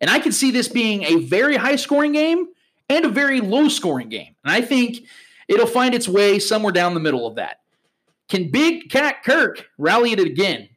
And 0.00 0.10
I 0.10 0.18
can 0.18 0.32
see 0.32 0.50
this 0.50 0.68
being 0.68 1.04
a 1.04 1.16
very 1.16 1.56
high 1.56 1.76
scoring 1.76 2.12
game 2.12 2.48
and 2.88 3.04
a 3.04 3.08
very 3.08 3.40
low 3.40 3.68
scoring 3.68 4.08
game. 4.08 4.34
And 4.44 4.52
I 4.52 4.62
think 4.62 5.04
it'll 5.46 5.66
find 5.66 5.94
its 5.94 6.08
way 6.08 6.38
somewhere 6.38 6.72
down 6.72 6.94
the 6.94 7.00
middle 7.00 7.26
of 7.26 7.36
that. 7.36 7.60
Can 8.28 8.50
Big 8.50 8.90
Cat 8.90 9.22
Kirk 9.24 9.66
rally 9.78 10.12
it 10.12 10.20
again? 10.20 10.68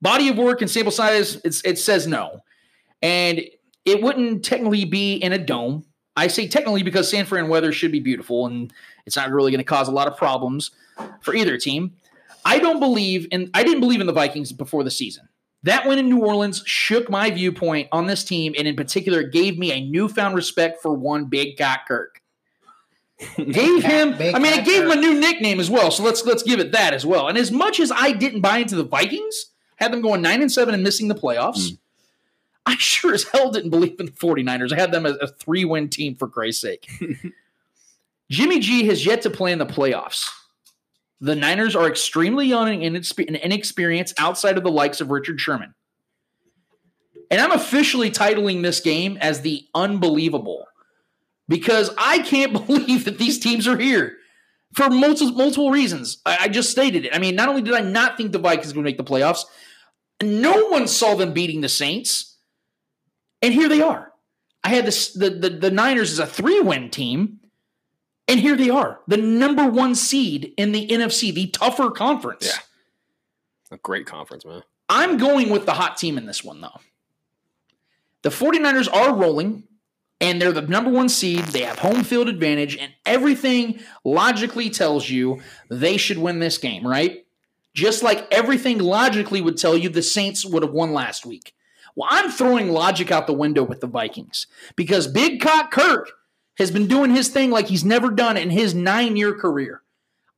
Body 0.00 0.28
of 0.28 0.36
work 0.36 0.62
and 0.62 0.70
sample 0.70 0.92
size, 0.92 1.36
it 1.44 1.78
says 1.78 2.06
no. 2.06 2.40
And 3.00 3.42
it 3.84 4.02
wouldn't 4.02 4.44
technically 4.44 4.84
be 4.84 5.14
in 5.14 5.32
a 5.32 5.38
dome. 5.38 5.84
I 6.16 6.28
say 6.28 6.46
technically 6.46 6.82
because 6.82 7.10
San 7.10 7.24
Fran 7.24 7.48
weather 7.48 7.72
should 7.72 7.92
be 7.92 8.00
beautiful 8.00 8.46
and 8.46 8.72
it's 9.06 9.16
not 9.16 9.30
really 9.30 9.50
going 9.50 9.58
to 9.58 9.64
cause 9.64 9.88
a 9.88 9.92
lot 9.92 10.08
of 10.08 10.16
problems 10.16 10.70
for 11.20 11.34
either 11.34 11.56
team. 11.56 11.94
I 12.44 12.58
don't 12.58 12.80
believe 12.80 13.26
in 13.30 13.50
I 13.54 13.62
didn't 13.62 13.80
believe 13.80 14.00
in 14.00 14.06
the 14.06 14.12
Vikings 14.12 14.52
before 14.52 14.84
the 14.84 14.90
season. 14.90 15.28
That 15.64 15.86
win 15.86 15.98
in 15.98 16.08
New 16.08 16.24
Orleans 16.24 16.62
shook 16.66 17.08
my 17.08 17.30
viewpoint 17.30 17.88
on 17.92 18.06
this 18.06 18.24
team, 18.24 18.52
and 18.58 18.66
in 18.66 18.74
particular, 18.74 19.22
gave 19.22 19.58
me 19.58 19.70
a 19.70 19.80
newfound 19.80 20.34
respect 20.34 20.82
for 20.82 20.92
one 20.92 21.26
Big 21.26 21.56
Cat 21.56 21.82
Kirk. 21.86 22.20
gave 23.36 23.82
him, 23.82 24.14
I 24.14 24.38
mean, 24.38 24.52
it 24.52 24.64
gave 24.64 24.84
him 24.84 24.90
a 24.90 24.96
new 24.96 25.18
nickname 25.18 25.60
as 25.60 25.70
well. 25.70 25.90
So 25.90 26.02
let's 26.02 26.24
let's 26.24 26.42
give 26.42 26.60
it 26.60 26.72
that 26.72 26.94
as 26.94 27.06
well. 27.06 27.28
And 27.28 27.38
as 27.38 27.50
much 27.50 27.80
as 27.80 27.92
I 27.92 28.12
didn't 28.12 28.40
buy 28.40 28.58
into 28.58 28.76
the 28.76 28.84
Vikings, 28.84 29.46
had 29.76 29.92
them 29.92 30.00
going 30.00 30.22
nine 30.22 30.40
and 30.40 30.50
seven 30.50 30.74
and 30.74 30.82
missing 30.82 31.08
the 31.08 31.14
playoffs. 31.14 31.70
Mm. 31.70 31.78
I 32.64 32.76
sure 32.76 33.12
as 33.12 33.24
hell 33.24 33.50
didn't 33.50 33.70
believe 33.70 33.98
in 33.98 34.06
the 34.06 34.12
49ers. 34.12 34.72
I 34.72 34.76
had 34.76 34.92
them 34.92 35.04
as 35.04 35.16
a 35.16 35.26
three 35.26 35.64
win 35.64 35.88
team 35.88 36.14
for 36.14 36.28
Christ's 36.28 36.62
sake. 36.62 36.88
Jimmy 38.30 38.60
G 38.60 38.86
has 38.86 39.04
yet 39.04 39.22
to 39.22 39.30
play 39.30 39.52
in 39.52 39.58
the 39.58 39.66
playoffs. 39.66 40.28
The 41.20 41.36
Niners 41.36 41.76
are 41.76 41.88
extremely 41.88 42.46
young 42.46 42.84
and 42.84 42.96
inexperienced 42.96 44.14
outside 44.18 44.56
of 44.56 44.64
the 44.64 44.70
likes 44.70 45.00
of 45.00 45.10
Richard 45.10 45.40
Sherman. 45.40 45.74
And 47.30 47.40
I'm 47.40 47.52
officially 47.52 48.10
titling 48.10 48.62
this 48.62 48.80
game 48.80 49.18
as 49.20 49.40
the 49.40 49.64
unbelievable 49.74 50.66
because 51.52 51.90
I 51.98 52.20
can't 52.20 52.52
believe 52.66 53.04
that 53.04 53.18
these 53.18 53.38
teams 53.38 53.68
are 53.68 53.76
here 53.76 54.16
for 54.72 54.88
multiple, 54.88 55.34
multiple 55.34 55.70
reasons. 55.70 56.22
I, 56.24 56.38
I 56.42 56.48
just 56.48 56.70
stated 56.70 57.04
it. 57.04 57.14
I 57.14 57.18
mean, 57.18 57.36
not 57.36 57.50
only 57.50 57.60
did 57.60 57.74
I 57.74 57.80
not 57.80 58.16
think 58.16 58.32
the 58.32 58.38
Vikings 58.38 58.74
would 58.74 58.84
make 58.84 58.96
the 58.96 59.04
playoffs, 59.04 59.44
no 60.22 60.68
one 60.68 60.88
saw 60.88 61.14
them 61.14 61.34
beating 61.34 61.60
the 61.60 61.68
Saints. 61.68 62.38
And 63.42 63.52
here 63.52 63.68
they 63.68 63.82
are. 63.82 64.12
I 64.64 64.70
had 64.70 64.86
this, 64.86 65.12
the, 65.12 65.28
the, 65.28 65.50
the 65.50 65.70
Niners 65.70 66.12
as 66.12 66.18
a 66.20 66.26
three 66.26 66.60
win 66.60 66.88
team. 66.88 67.40
And 68.28 68.40
here 68.40 68.56
they 68.56 68.70
are, 68.70 69.00
the 69.08 69.16
number 69.16 69.68
one 69.68 69.94
seed 69.94 70.54
in 70.56 70.72
the 70.72 70.86
NFC, 70.86 71.34
the 71.34 71.48
tougher 71.48 71.90
conference. 71.90 72.46
Yeah. 72.46 73.76
A 73.76 73.78
great 73.78 74.06
conference, 74.06 74.46
man. 74.46 74.62
I'm 74.88 75.18
going 75.18 75.50
with 75.50 75.66
the 75.66 75.72
hot 75.72 75.96
team 75.96 76.16
in 76.16 76.24
this 76.24 76.44
one, 76.44 76.60
though. 76.60 76.80
The 78.22 78.28
49ers 78.28 78.90
are 78.90 79.14
rolling, 79.14 79.64
and 80.22 80.40
they're 80.40 80.52
the 80.52 80.62
number 80.62 80.88
one 80.88 81.08
seed. 81.08 81.40
They 81.46 81.62
have 81.62 81.80
home 81.80 82.04
field 82.04 82.28
advantage, 82.28 82.76
and 82.76 82.94
everything 83.04 83.80
logically 84.04 84.70
tells 84.70 85.10
you 85.10 85.42
they 85.68 85.96
should 85.96 86.16
win 86.16 86.38
this 86.38 86.58
game, 86.58 86.86
right? 86.86 87.26
Just 87.74 88.04
like 88.04 88.28
everything 88.30 88.78
logically 88.78 89.40
would 89.40 89.56
tell 89.56 89.76
you 89.76 89.88
the 89.88 90.00
Saints 90.00 90.46
would 90.46 90.62
have 90.62 90.72
won 90.72 90.92
last 90.92 91.26
week. 91.26 91.54
Well, 91.96 92.08
I'm 92.10 92.30
throwing 92.30 92.70
logic 92.70 93.10
out 93.10 93.26
the 93.26 93.32
window 93.32 93.64
with 93.64 93.80
the 93.80 93.86
Vikings 93.86 94.46
because 94.76 95.08
Big 95.08 95.40
Cock 95.40 95.72
Kirk 95.72 96.12
has 96.56 96.70
been 96.70 96.86
doing 96.86 97.10
his 97.14 97.28
thing 97.28 97.50
like 97.50 97.66
he's 97.66 97.84
never 97.84 98.10
done 98.10 98.36
in 98.36 98.50
his 98.50 98.74
nine 98.74 99.16
year 99.16 99.34
career. 99.34 99.82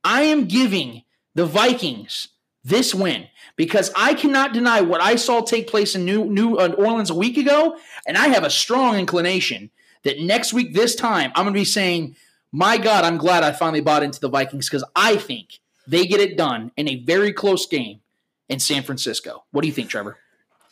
I 0.03 0.23
am 0.23 0.45
giving 0.45 1.03
the 1.35 1.45
Vikings 1.45 2.29
this 2.63 2.95
win 2.95 3.27
because 3.55 3.91
I 3.95 4.15
cannot 4.15 4.51
deny 4.51 4.81
what 4.81 4.99
I 4.99 5.15
saw 5.15 5.41
take 5.41 5.67
place 5.67 5.93
in 5.93 6.03
New, 6.03 6.25
New 6.25 6.55
uh, 6.55 6.73
Orleans 6.77 7.11
a 7.11 7.15
week 7.15 7.37
ago. 7.37 7.77
And 8.07 8.17
I 8.17 8.29
have 8.29 8.43
a 8.43 8.49
strong 8.49 8.97
inclination 8.97 9.69
that 10.05 10.19
next 10.21 10.53
week, 10.53 10.73
this 10.73 10.95
time, 10.95 11.31
I'm 11.35 11.43
going 11.43 11.53
to 11.53 11.59
be 11.59 11.65
saying, 11.65 12.15
my 12.51 12.77
God, 12.77 13.03
I'm 13.03 13.17
glad 13.17 13.43
I 13.43 13.51
finally 13.51 13.81
bought 13.81 14.03
into 14.03 14.21
the 14.21 14.29
Vikings 14.29 14.69
because 14.69 14.85
I 14.95 15.17
think 15.17 15.59
they 15.87 16.05
get 16.05 16.21
it 16.21 16.37
done 16.37 16.71
in 16.77 16.87
a 16.87 16.95
very 16.95 17.33
close 17.33 17.67
game 17.67 17.99
in 18.47 18.59
San 18.59 18.83
Francisco. 18.83 19.43
What 19.51 19.61
do 19.61 19.67
you 19.67 19.73
think, 19.73 19.89
Trevor? 19.89 20.17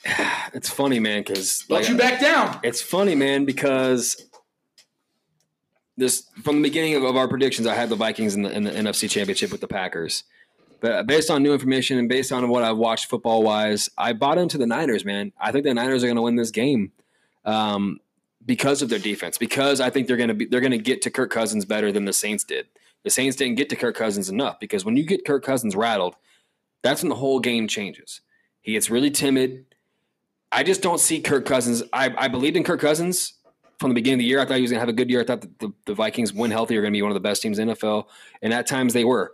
It's 0.56 0.70
funny, 0.70 1.00
man, 1.00 1.22
because 1.22 1.66
like, 1.68 1.90
you 1.90 1.98
back 1.98 2.22
down. 2.22 2.60
It's 2.62 2.80
funny, 2.80 3.16
man, 3.16 3.44
because 3.44 4.24
this 5.98 6.28
from 6.44 6.58
the 6.58 6.62
beginning 6.62 6.94
of, 6.94 7.04
of 7.04 7.16
our 7.16 7.28
predictions, 7.28 7.66
I 7.66 7.74
had 7.74 7.90
the 7.90 7.96
Vikings 7.96 8.36
in 8.36 8.44
the, 8.44 8.52
in 8.52 8.64
the 8.64 8.70
NFC 8.70 9.10
Championship 9.10 9.52
with 9.52 9.62
the 9.62 9.68
Packers. 9.68 10.26
But 10.80 11.08
based 11.08 11.32
on 11.32 11.42
new 11.42 11.54
information 11.54 11.98
and 11.98 12.08
based 12.08 12.32
on 12.32 12.48
what 12.50 12.62
I've 12.62 12.78
watched 12.78 13.08
football 13.08 13.42
wise, 13.42 13.90
I 13.98 14.14
bought 14.14 14.38
into 14.38 14.60
the 14.60 14.68
Niners, 14.68 15.04
man. 15.04 15.32
I 15.40 15.52
think 15.52 15.64
the 15.64 15.74
Niners 15.74 16.04
are 16.04 16.08
going 16.08 16.18
to 16.18 16.22
win 16.22 16.36
this 16.36 16.52
game 16.52 16.92
um, 17.46 18.00
because 18.46 18.82
of 18.82 18.90
their 18.90 19.00
defense. 19.00 19.38
Because 19.38 19.80
I 19.80 19.90
think 19.90 20.08
they're 20.08 20.18
going 20.18 20.30
to 20.30 20.34
be 20.34 20.46
they're 20.46 20.62
going 20.62 20.72
to 20.72 20.78
get 20.78 21.02
to 21.04 21.12
Kirk 21.12 21.32
Cousins 21.32 21.66
better 21.66 21.92
than 21.92 22.06
the 22.06 22.14
Saints 22.14 22.44
did. 22.44 22.68
The 23.04 23.10
Saints 23.10 23.36
didn't 23.36 23.56
get 23.56 23.70
to 23.70 23.76
Kirk 23.76 23.96
Cousins 23.96 24.30
enough 24.30 24.60
because 24.60 24.86
when 24.86 24.96
you 24.96 25.04
get 25.04 25.26
Kirk 25.26 25.44
Cousins 25.44 25.76
rattled, 25.76 26.16
that's 26.82 27.02
when 27.02 27.10
the 27.10 27.16
whole 27.16 27.40
game 27.40 27.68
changes. 27.68 28.22
He 28.62 28.74
gets 28.74 28.90
really 28.90 29.12
timid. 29.12 29.66
I 30.52 30.64
just 30.64 30.82
don't 30.82 31.00
see 31.00 31.20
Kirk 31.20 31.46
Cousins. 31.46 31.84
I, 31.92 32.14
I 32.18 32.28
believed 32.28 32.56
in 32.56 32.64
Kirk 32.64 32.80
Cousins 32.80 33.34
from 33.80 33.90
the 33.90 33.96
beginning 33.96 34.20
of 34.20 34.20
the 34.20 34.26
year. 34.26 34.40
I 34.40 34.46
thought 34.46 34.56
he 34.56 34.62
was 34.62 34.72
going 34.72 34.78
to 34.78 34.82
have 34.82 34.90
a 34.90 34.94
good 34.94 35.10
year. 35.10 35.22
I 35.22 35.26
thought 35.26 35.42
the, 35.60 35.74
the 35.86 35.94
Vikings, 35.94 36.32
when 36.32 36.52
healthy, 36.52 36.78
are 36.78 36.82
going 36.82 36.94
to 36.94 36.98
be 36.98 37.02
one 37.02 37.12
of 37.12 37.16
the 37.16 37.20
best 37.20 37.42
teams 37.42 37.60
in 37.60 37.70
NFL. 37.70 38.06
And 38.42 38.54
at 38.54 38.68
times 38.68 38.94
they 38.94 39.04
were. 39.04 39.34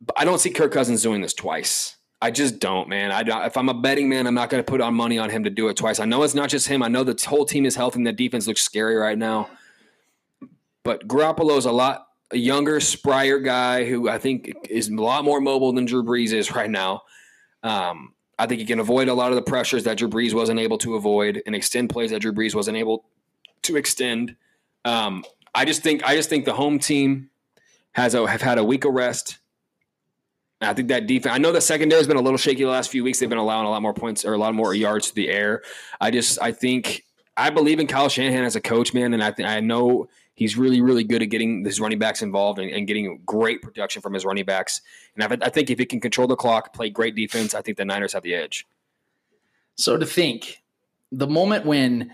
But 0.00 0.18
I 0.18 0.24
don't 0.24 0.38
see 0.38 0.50
Kirk 0.50 0.72
Cousins 0.72 1.02
doing 1.02 1.20
this 1.20 1.34
twice. 1.34 1.96
I 2.22 2.30
just 2.30 2.58
don't, 2.58 2.88
man. 2.88 3.10
I 3.12 3.46
if 3.46 3.56
I'm 3.56 3.68
a 3.68 3.74
betting 3.74 4.08
man, 4.08 4.26
I'm 4.26 4.34
not 4.34 4.50
going 4.50 4.62
to 4.62 4.70
put 4.70 4.80
on 4.80 4.94
money 4.94 5.18
on 5.18 5.30
him 5.30 5.44
to 5.44 5.50
do 5.50 5.68
it 5.68 5.76
twice. 5.76 6.00
I 6.00 6.04
know 6.04 6.22
it's 6.22 6.34
not 6.34 6.50
just 6.50 6.68
him. 6.68 6.82
I 6.82 6.88
know 6.88 7.02
the 7.02 7.20
whole 7.26 7.46
team 7.46 7.64
is 7.64 7.76
healthy 7.76 7.98
and 7.98 8.06
the 8.06 8.12
defense 8.12 8.46
looks 8.46 8.60
scary 8.60 8.96
right 8.96 9.16
now. 9.16 9.48
But 10.82 11.08
Garoppolo's 11.08 11.64
a 11.64 11.72
lot 11.72 12.08
a 12.30 12.36
younger, 12.36 12.78
sprier 12.78 13.42
guy 13.42 13.84
who 13.84 14.08
I 14.08 14.18
think 14.18 14.54
is 14.68 14.88
a 14.88 14.94
lot 14.94 15.24
more 15.24 15.40
mobile 15.40 15.72
than 15.72 15.84
Drew 15.84 16.02
Brees 16.02 16.32
is 16.32 16.54
right 16.54 16.70
now. 16.70 17.02
Um, 17.62 18.14
I 18.38 18.46
think 18.46 18.60
he 18.60 18.66
can 18.66 18.80
avoid 18.80 19.08
a 19.08 19.14
lot 19.14 19.30
of 19.30 19.36
the 19.36 19.42
pressures 19.42 19.84
that 19.84 19.98
Drew 19.98 20.08
Brees 20.08 20.32
wasn't 20.32 20.60
able 20.60 20.78
to 20.78 20.94
avoid 20.94 21.42
and 21.44 21.54
extend 21.54 21.90
plays 21.90 22.10
that 22.10 22.22
Drew 22.22 22.32
Brees 22.32 22.54
wasn't 22.54 22.76
able 22.76 23.04
to 23.62 23.76
extend. 23.76 24.36
Um, 24.84 25.24
I 25.54 25.64
just 25.64 25.82
think 25.82 26.04
I 26.04 26.16
just 26.16 26.30
think 26.30 26.44
the 26.44 26.54
home 26.54 26.78
team 26.78 27.30
has 27.92 28.14
a, 28.14 28.26
have 28.26 28.40
had 28.40 28.58
a 28.58 28.64
week 28.64 28.84
of 28.84 28.94
rest. 28.94 29.38
I 30.60 30.74
think 30.74 30.88
that 30.88 31.06
defense. 31.06 31.34
I 31.34 31.38
know 31.38 31.52
the 31.52 31.60
secondary 31.60 32.00
has 32.00 32.06
been 32.06 32.18
a 32.18 32.22
little 32.22 32.36
shaky 32.36 32.64
the 32.64 32.70
last 32.70 32.90
few 32.90 33.02
weeks. 33.02 33.18
They've 33.18 33.28
been 33.28 33.38
allowing 33.38 33.66
a 33.66 33.70
lot 33.70 33.80
more 33.80 33.94
points 33.94 34.24
or 34.24 34.34
a 34.34 34.38
lot 34.38 34.54
more 34.54 34.74
yards 34.74 35.08
to 35.08 35.14
the 35.14 35.30
air. 35.30 35.62
I 36.00 36.10
just 36.10 36.40
I 36.40 36.52
think 36.52 37.04
I 37.36 37.48
believe 37.48 37.80
in 37.80 37.86
Kyle 37.86 38.10
Shanahan 38.10 38.44
as 38.44 38.56
a 38.56 38.60
coach, 38.60 38.92
man, 38.92 39.14
and 39.14 39.24
I 39.24 39.32
I 39.38 39.60
know 39.60 40.08
he's 40.34 40.58
really 40.58 40.82
really 40.82 41.04
good 41.04 41.22
at 41.22 41.30
getting 41.30 41.64
his 41.64 41.80
running 41.80 41.98
backs 41.98 42.20
involved 42.20 42.58
and, 42.58 42.70
and 42.70 42.86
getting 42.86 43.22
great 43.24 43.62
production 43.62 44.02
from 44.02 44.12
his 44.12 44.26
running 44.26 44.44
backs. 44.44 44.82
And 45.16 45.24
I, 45.24 45.46
I 45.46 45.48
think 45.48 45.70
if 45.70 45.78
he 45.78 45.86
can 45.86 46.00
control 46.00 46.28
the 46.28 46.36
clock, 46.36 46.74
play 46.74 46.90
great 46.90 47.14
defense, 47.14 47.54
I 47.54 47.62
think 47.62 47.78
the 47.78 47.86
Niners 47.86 48.12
have 48.12 48.22
the 48.22 48.34
edge. 48.34 48.66
So 49.76 49.96
to 49.96 50.04
think, 50.04 50.62
the 51.10 51.26
moment 51.26 51.64
when 51.64 52.12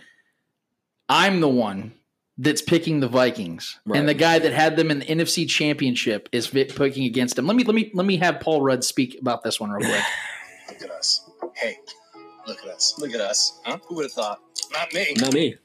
I'm 1.09 1.41
the 1.41 1.49
one 1.49 1.95
that's 2.39 2.61
picking 2.61 3.01
the 3.01 3.09
Vikings, 3.09 3.79
right. 3.87 3.99
and 3.99 4.09
the 4.09 4.15
guy 4.15 4.39
that 4.39 4.53
had 4.53 4.77
them 4.77 4.91
in 4.91 4.99
the 4.99 5.07
NFC 5.07 5.49
Championship 5.49 6.29
is 6.33 6.49
picking 6.49 7.05
against 7.05 7.37
them. 7.37 7.47
Let 7.47 7.57
me 7.57 7.65
let 7.65 7.75
me 7.75 7.91
let 7.95 8.07
me 8.07 8.19
have 8.19 8.41
Paul 8.41 8.63
Rudd 8.63 8.85
speak 8.85 9.19
about 9.21 9.43
this 9.43 9.59
one 9.59 9.71
real 9.71 9.89
quick. 9.89 10.03
look 10.69 10.83
at 10.83 10.91
us. 10.91 11.29
Hey, 11.55 11.77
look 12.47 12.63
at 12.63 12.69
us. 12.69 12.95
Look 12.99 13.15
at 13.15 13.21
us. 13.21 13.61
Huh? 13.65 13.79
Who 13.87 13.97
would 13.97 14.05
have 14.05 14.13
thought? 14.13 14.41
Not 14.73 14.93
me. 14.93 15.15
Not 15.19 15.33
me. 15.33 15.57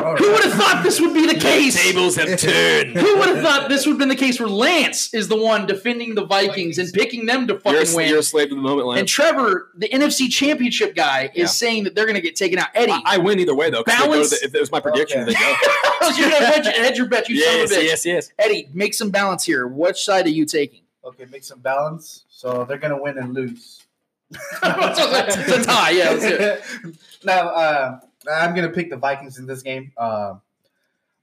Who 0.00 0.32
would 0.32 0.42
have 0.44 0.54
thought 0.54 0.80
this 0.82 0.98
would 1.00 1.12
be 1.14 1.26
the 1.26 1.38
case? 1.38 1.80
Tables 1.80 2.16
have 2.16 2.38
turned. 2.38 2.96
Who 2.96 3.18
would 3.18 3.28
have 3.28 3.42
thought 3.44 3.68
this 3.68 3.84
would 3.86 3.92
have 3.92 3.98
been 3.98 4.08
the 4.08 4.16
case 4.16 4.40
where 4.40 4.48
Lance 4.48 5.12
is 5.14 5.28
the 5.28 5.36
one 5.36 5.66
defending 5.66 6.14
the 6.14 6.24
Vikings 6.24 6.78
and 6.78 6.90
picking 6.92 7.26
them 7.26 7.46
to 7.46 7.54
fucking 7.60 7.72
You're, 7.80 7.90
a- 7.92 7.94
win? 7.96 8.08
you're 8.08 8.18
a 8.18 8.22
slave 8.22 8.48
to 8.48 8.54
the 8.54 8.60
moment, 8.60 8.88
Lance. 8.88 9.00
and 9.00 9.08
Trevor, 9.08 9.70
the 9.76 9.88
NFC 9.88 10.28
Championship 10.30 10.96
guy, 10.96 11.24
is 11.34 11.38
Yeah. 11.40 11.46
saying 11.46 11.84
that 11.84 11.94
they're 11.94 12.06
going 12.06 12.14
to 12.16 12.20
get 12.22 12.34
taken 12.34 12.58
out. 12.58 12.68
Eddie, 12.74 12.92
I, 12.92 13.02
I 13.06 13.18
win 13.18 13.38
either 13.40 13.54
way 13.54 13.68
though. 13.70 13.84
'cause 13.84 13.98
they 13.98 14.06
Balance- 14.06 14.30
the- 14.40 14.46
if 14.46 14.54
it 14.54 14.60
was 14.60 14.72
my 14.72 14.80
prediction, 14.80 15.20
Okay. 15.22 15.32
they 15.32 15.38
go. 15.38 16.08
you're 16.16 16.30
going 16.30 16.42
to 16.42 16.46
hedge, 16.46 16.66
hedge 16.76 16.96
your 16.98 17.06
bet, 17.06 17.28
you 17.28 17.36
yes, 17.36 17.52
son 17.54 17.64
of 17.64 17.70
a 17.70 17.74
bitch. 17.74 17.86
yes, 17.88 18.06
yes. 18.06 18.32
Eddie, 18.38 18.68
make 18.72 18.94
some 18.94 19.10
balance 19.10 19.44
here. 19.44 19.66
Which 19.68 20.02
side 20.02 20.24
are 20.26 20.30
you 20.30 20.46
taking? 20.46 20.80
Okay, 21.04 21.26
make 21.30 21.44
some 21.44 21.60
balance. 21.60 22.24
So 22.30 22.64
they're 22.66 22.78
gonna 22.78 23.00
win 23.00 23.18
and 23.18 23.34
lose. 23.34 23.82
it's 24.30 24.62
a 24.62 25.62
tie. 25.64 25.90
Yeah, 25.90 26.10
let's 26.10 26.24
hear 26.24 26.36
it. 26.84 26.96
now, 27.24 27.48
uh, 27.48 28.00
I'm 28.30 28.54
gonna 28.54 28.70
pick 28.70 28.90
the 28.90 28.96
Vikings 28.96 29.38
in 29.38 29.46
this 29.46 29.62
game. 29.62 29.92
Uh, 29.96 30.34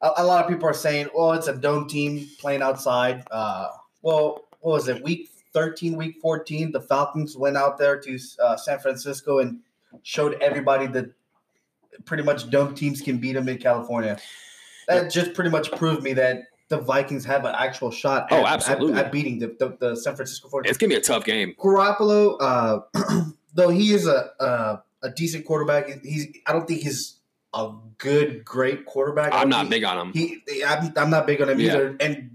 a, 0.02 0.12
a 0.18 0.26
lot 0.26 0.44
of 0.44 0.50
people 0.50 0.68
are 0.68 0.74
saying, 0.74 1.10
"Well, 1.14 1.34
it's 1.34 1.48
a 1.48 1.56
dome 1.56 1.88
team 1.88 2.28
playing 2.40 2.62
outside." 2.62 3.24
Uh, 3.32 3.70
well, 4.02 4.48
what 4.62 4.74
was 4.74 4.88
it? 4.88 5.04
Week 5.04 5.30
13, 5.54 5.96
week 5.96 6.18
14, 6.22 6.72
the 6.72 6.82
Falcons 6.82 7.36
went 7.36 7.58
out 7.58 7.78
there 7.78 8.00
to 8.00 8.20
uh, 8.44 8.56
San 8.58 8.80
Francisco 8.80 9.40
and 9.40 9.60
showed 10.04 10.36
everybody 10.42 10.88
that 10.88 11.12
pretty 12.06 12.24
much 12.24 12.50
dome 12.50 12.76
teams 12.76 13.02
can 13.02 13.18
beat 13.18 13.34
them 13.34 13.50
in 13.50 13.58
California. 13.58 14.20
That 14.88 15.12
just 15.12 15.34
pretty 15.34 15.50
much 15.50 15.72
proved 15.72 16.04
me 16.04 16.14
that 16.14 16.44
the 16.70 16.78
Vikings 16.78 17.26
have 17.26 17.46
an 17.46 17.56
actual 17.58 17.92
shot. 17.92 18.28
Oh, 18.32 18.42
at, 18.42 18.46
absolutely. 18.46 19.00
at, 19.00 19.06
at 19.08 19.12
beating 19.12 19.40
the, 19.40 19.56
the, 19.60 19.78
the 19.80 19.96
San 19.96 20.16
Francisco 20.16 20.48
49ers. 20.50 20.68
It's 20.68 20.78
gonna 20.78 20.90
be 20.90 20.96
a 20.96 21.02
tough 21.02 21.26
game. 21.26 21.56
Garoppolo, 21.58 22.38
uh, 22.40 23.24
though 23.54 23.70
he 23.70 23.94
is 23.94 24.08
a, 24.08 24.30
a 24.40 24.84
a 25.04 25.10
decent 25.10 25.46
quarterback, 25.46 25.88
he's 26.04 26.28
I 26.46 26.54
don't 26.54 26.68
think 26.68 26.82
he's 26.82 27.20
a 27.54 27.72
good, 27.98 28.44
great 28.46 28.86
quarterback. 28.86 29.34
I'm 29.34 29.50
not 29.50 29.66
He- 29.66 29.70
big 29.70 29.84
on 29.84 30.08
him. 30.08 30.14
He, 30.14 30.64
I'm, 30.66 30.92
I'm 30.98 31.10
not 31.10 31.26
big 31.28 31.42
on 31.42 31.50
him 31.50 31.60
Yeah. 31.60 31.74
either. 31.74 31.98
And 32.00 32.32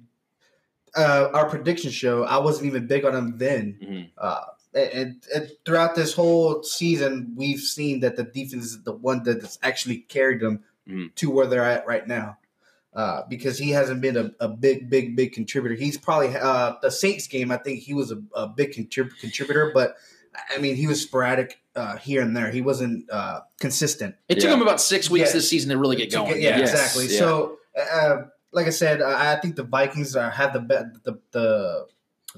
uh, 0.97 1.29
our 1.33 1.49
prediction 1.49 1.91
show, 1.91 2.25
I 2.25 2.39
wasn't 2.39 2.67
even 2.67 2.87
big 2.87 3.05
on 3.05 3.15
him 3.15 3.39
then. 3.39 3.79
Mhm. 3.83 4.11
Uh, 4.19 4.41
and, 4.75 5.23
and 5.35 5.51
throughout 5.67 5.95
this 5.95 6.15
whole 6.15 6.63
season, 6.63 7.35
we've 7.37 7.61
seen 7.61 8.01
that 8.01 8.17
the 8.17 8.25
defense 8.25 8.65
is 8.65 8.83
the 8.83 8.93
one 8.93 9.23
that's 9.23 9.59
actually 9.63 9.99
carried 9.99 10.41
them 10.41 10.65
Mhm. 10.89 11.15
to 11.17 11.31
where 11.31 11.47
they're 11.47 11.65
at 11.65 11.87
right 11.87 12.07
now. 12.07 12.39
Uh, 12.95 13.23
because 13.29 13.57
he 13.59 13.71
hasn't 13.71 14.03
been 14.03 14.19
a, 14.19 14.33
a 14.39 14.49
big, 14.49 14.91
big, 14.91 15.17
big 15.17 15.33
contributor. 15.33 15.75
He's 15.75 15.97
probably 15.97 16.29
uh, 16.37 16.75
the 16.83 16.91
Saints 16.91 17.27
game. 17.27 17.51
I 17.51 17.57
think 17.57 17.81
he 17.81 17.95
was 17.95 18.13
a, 18.13 18.21
a 18.35 18.47
big 18.49 18.73
contrib- 18.73 19.17
contributor, 19.19 19.71
but 19.73 19.97
I 20.55 20.59
mean, 20.59 20.77
he 20.77 20.87
was 20.87 21.01
sporadic 21.01 21.62
uh, 21.77 21.97
here 21.97 22.23
and 22.23 22.37
there. 22.37 22.51
He 22.51 22.61
wasn't 22.61 23.11
uh, 23.11 23.41
consistent. 23.61 24.15
It 24.29 24.35
took 24.37 24.45
Yeah. 24.45 24.55
him 24.55 24.63
about 24.63 24.81
six 24.81 25.09
weeks 25.11 25.29
Yeah. 25.31 25.33
this 25.35 25.49
season 25.49 25.71
to 25.71 25.79
really 25.79 25.97
get 25.97 26.11
To 26.11 26.17
going. 26.19 26.41
yeah, 26.43 26.59
Yes, 26.59 26.73
exactly. 26.73 27.07
yeah. 27.09 27.19
So, 27.19 27.59
uh, 27.93 28.17
like 28.53 28.67
I 28.67 28.71
said, 28.71 29.01
I 29.03 29.33
I 29.35 29.41
think 29.41 29.57
the 29.57 29.63
Vikings 29.65 30.15
are, 30.17 30.31
have 30.31 30.53
the, 30.53 30.61
the 31.05 31.19
the 31.33 31.87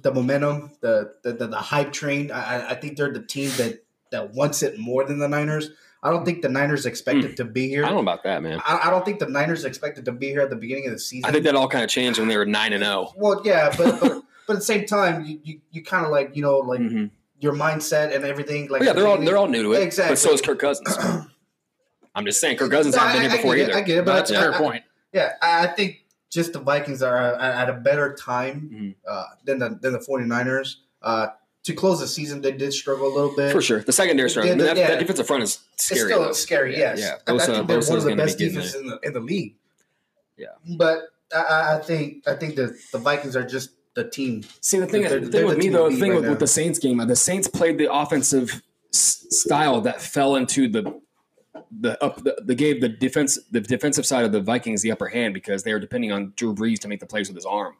the 0.02 0.12
momentum, 0.12 0.72
the 0.80 1.14
the, 1.22 1.32
the, 1.32 1.46
the 1.48 1.56
hype 1.56 1.92
train. 1.92 2.30
I, 2.30 2.40
I- 2.60 2.70
I 2.70 2.74
think 2.74 2.96
they're 2.96 3.12
the 3.12 3.22
team 3.22 3.50
that 3.58 3.84
that 4.10 4.32
wants 4.34 4.62
it 4.62 4.78
more 4.78 5.04
than 5.04 5.18
the 5.18 5.28
Niners. 5.28 5.70
I 6.02 6.10
don't 6.10 6.24
think 6.26 6.42
the 6.42 6.50
Niners 6.50 6.84
expected 6.84 7.36
to 7.38 7.44
be 7.46 7.66
here. 7.68 7.82
I 7.82 7.88
don't 7.88 7.96
know 7.96 8.02
about 8.02 8.24
that, 8.24 8.42
man. 8.42 8.60
I, 8.64 8.80
I 8.84 8.90
don't 8.90 9.06
think 9.06 9.20
the 9.20 9.26
Niners 9.28 9.64
expected 9.64 10.04
to 10.04 10.12
be 10.12 10.28
here 10.28 10.42
at 10.42 10.50
the 10.50 10.56
beginning 10.56 10.86
of 10.86 10.92
the 10.92 10.98
season. 10.98 11.24
I 11.28 11.32
think 11.32 11.44
that 11.44 11.56
all 11.56 11.66
kind 11.66 11.82
of 11.82 11.88
changed 11.88 12.18
when 12.18 12.28
they 12.28 12.36
were 12.36 12.44
nine 12.44 12.74
and 12.74 12.84
oh. 12.84 12.86
zero. 12.86 13.12
Well, 13.16 13.42
yeah, 13.44 13.74
but 13.76 14.00
but, 14.00 14.22
but 14.46 14.52
at 14.52 14.58
the 14.58 14.64
same 14.64 14.84
time, 14.86 15.24
you 15.24 15.40
you, 15.42 15.60
you 15.72 15.82
kind 15.82 16.04
of 16.04 16.12
like 16.12 16.36
you 16.36 16.42
know 16.42 16.58
like 16.58 16.80
Mhm. 16.80 17.10
Your 17.44 17.52
mindset 17.54 18.14
and 18.14 18.24
everything. 18.24 18.68
Like 18.68 18.82
yeah, 18.82 18.94
they're 18.94 19.06
all 19.06 19.18
they're 19.18 19.36
all 19.36 19.46
new 19.48 19.62
to 19.62 19.72
it. 19.74 19.82
Exactly. 19.82 20.12
But 20.12 20.18
so 20.18 20.32
is 20.32 20.40
Kirk 20.40 20.58
Cousins. 20.58 20.96
I'm 22.16 22.24
just 22.24 22.40
saying, 22.40 22.56
Kirk 22.56 22.70
Cousins 22.70 22.94
No, 22.96 23.02
hasn't 23.02 23.22
been 23.22 23.30
I- 23.30 23.34
here 23.34 23.38
I 23.38 23.42
before 23.42 23.54
get 23.56 23.68
it, 23.68 23.70
either. 23.70 23.78
I 23.78 23.82
get 23.82 23.98
it, 23.98 24.04
but 24.04 24.14
That's 24.14 24.30
a 24.30 24.36
I- 24.36 24.40
fair 24.40 24.54
I- 24.54 24.58
point. 24.58 24.84
Yeah, 25.12 25.32
I 25.42 25.64
I 25.64 25.66
think 25.68 26.04
just 26.30 26.52
the 26.54 26.58
Vikings 26.58 27.02
are 27.02 27.16
at 27.16 27.40
at 27.40 27.68
a 27.70 27.74
better 27.74 28.14
time 28.14 28.70
Mhm. 28.72 28.94
uh, 29.08 29.24
than 29.44 29.58
the 29.60 29.78
than 29.80 29.92
the 29.92 30.00
49ers. 30.00 30.76
Uh, 31.02 31.28
to 31.64 31.72
close 31.74 32.00
the 32.00 32.06
season, 32.08 32.40
they 32.42 32.52
did 32.52 32.72
struggle 32.72 33.06
a 33.06 33.14
little 33.14 33.34
bit. 33.36 33.52
For 33.52 33.62
sure, 33.62 33.80
the 33.80 33.92
secondary 33.92 34.28
struggle. 34.30 34.52
I 34.52 34.54
mean, 34.56 34.66
that, 34.66 34.76
Yeah. 34.76 34.88
that 34.88 34.98
defensive 34.98 35.26
front 35.26 35.42
is 35.44 35.60
It's 35.74 35.84
scary. 35.84 36.10
still 36.10 36.22
though. 36.24 36.32
scary, 36.32 36.72
Yeah, 36.72 36.94
yes. 36.94 36.98
yeah. 37.00 37.14
I, 37.26 37.32
I 37.32 37.34
Bosa- 37.36 37.46
think 37.46 37.68
they're 37.68 37.78
Bosa's 37.78 37.88
one 37.90 37.98
of 37.98 38.04
the 38.04 38.10
gonna 38.10 38.22
be 38.22 38.26
best 38.26 38.38
defenses 38.38 38.74
in 38.74 38.86
the, 38.86 38.98
in 39.02 39.12
the 39.12 39.20
league. 39.20 39.54
Yeah. 40.36 40.48
But 40.76 40.98
I- 41.34 41.38
I, 41.42 41.76
I 41.76 41.80
think 41.80 42.26
I 42.28 42.34
think 42.34 42.56
the, 42.56 42.76
the 42.92 42.98
Vikings 42.98 43.34
are 43.36 43.44
just 43.46 43.70
the 43.94 44.08
team. 44.08 44.42
See 44.60 44.78
the 44.78 44.86
thing, 44.86 45.02
They're- 45.02 45.20
the 45.20 45.26
they're 45.28 45.40
thing 45.40 45.46
with 45.46 45.56
the 45.58 45.62
me 45.64 45.68
though, 45.68 45.88
the 45.90 45.96
thing 45.96 46.10
right 46.12 46.20
with, 46.20 46.30
with 46.30 46.38
the 46.40 46.46
Saints 46.46 46.78
game, 46.78 47.00
uh, 47.00 47.04
the 47.04 47.16
Saints 47.16 47.48
played 47.48 47.78
the 47.78 47.92
offensive 47.92 48.62
s- 48.92 49.26
style 49.30 49.80
that 49.82 50.00
fell 50.00 50.36
into 50.36 50.68
the 50.68 51.00
the 51.80 52.02
up 52.02 52.22
the, 52.22 52.36
the 52.44 52.54
gave 52.54 52.80
the 52.80 52.88
defense 52.88 53.38
the 53.50 53.60
defensive 53.60 54.04
side 54.06 54.24
of 54.24 54.32
the 54.32 54.40
Vikings 54.40 54.82
the 54.82 54.90
upper 54.92 55.08
hand 55.08 55.34
because 55.34 55.62
they 55.62 55.72
were 55.72 55.78
depending 55.80 56.12
on 56.12 56.32
Drew 56.36 56.54
Brees 56.54 56.78
to 56.80 56.88
make 56.88 57.00
the 57.00 57.06
plays 57.06 57.28
with 57.28 57.36
his 57.36 57.46
arm. 57.46 57.74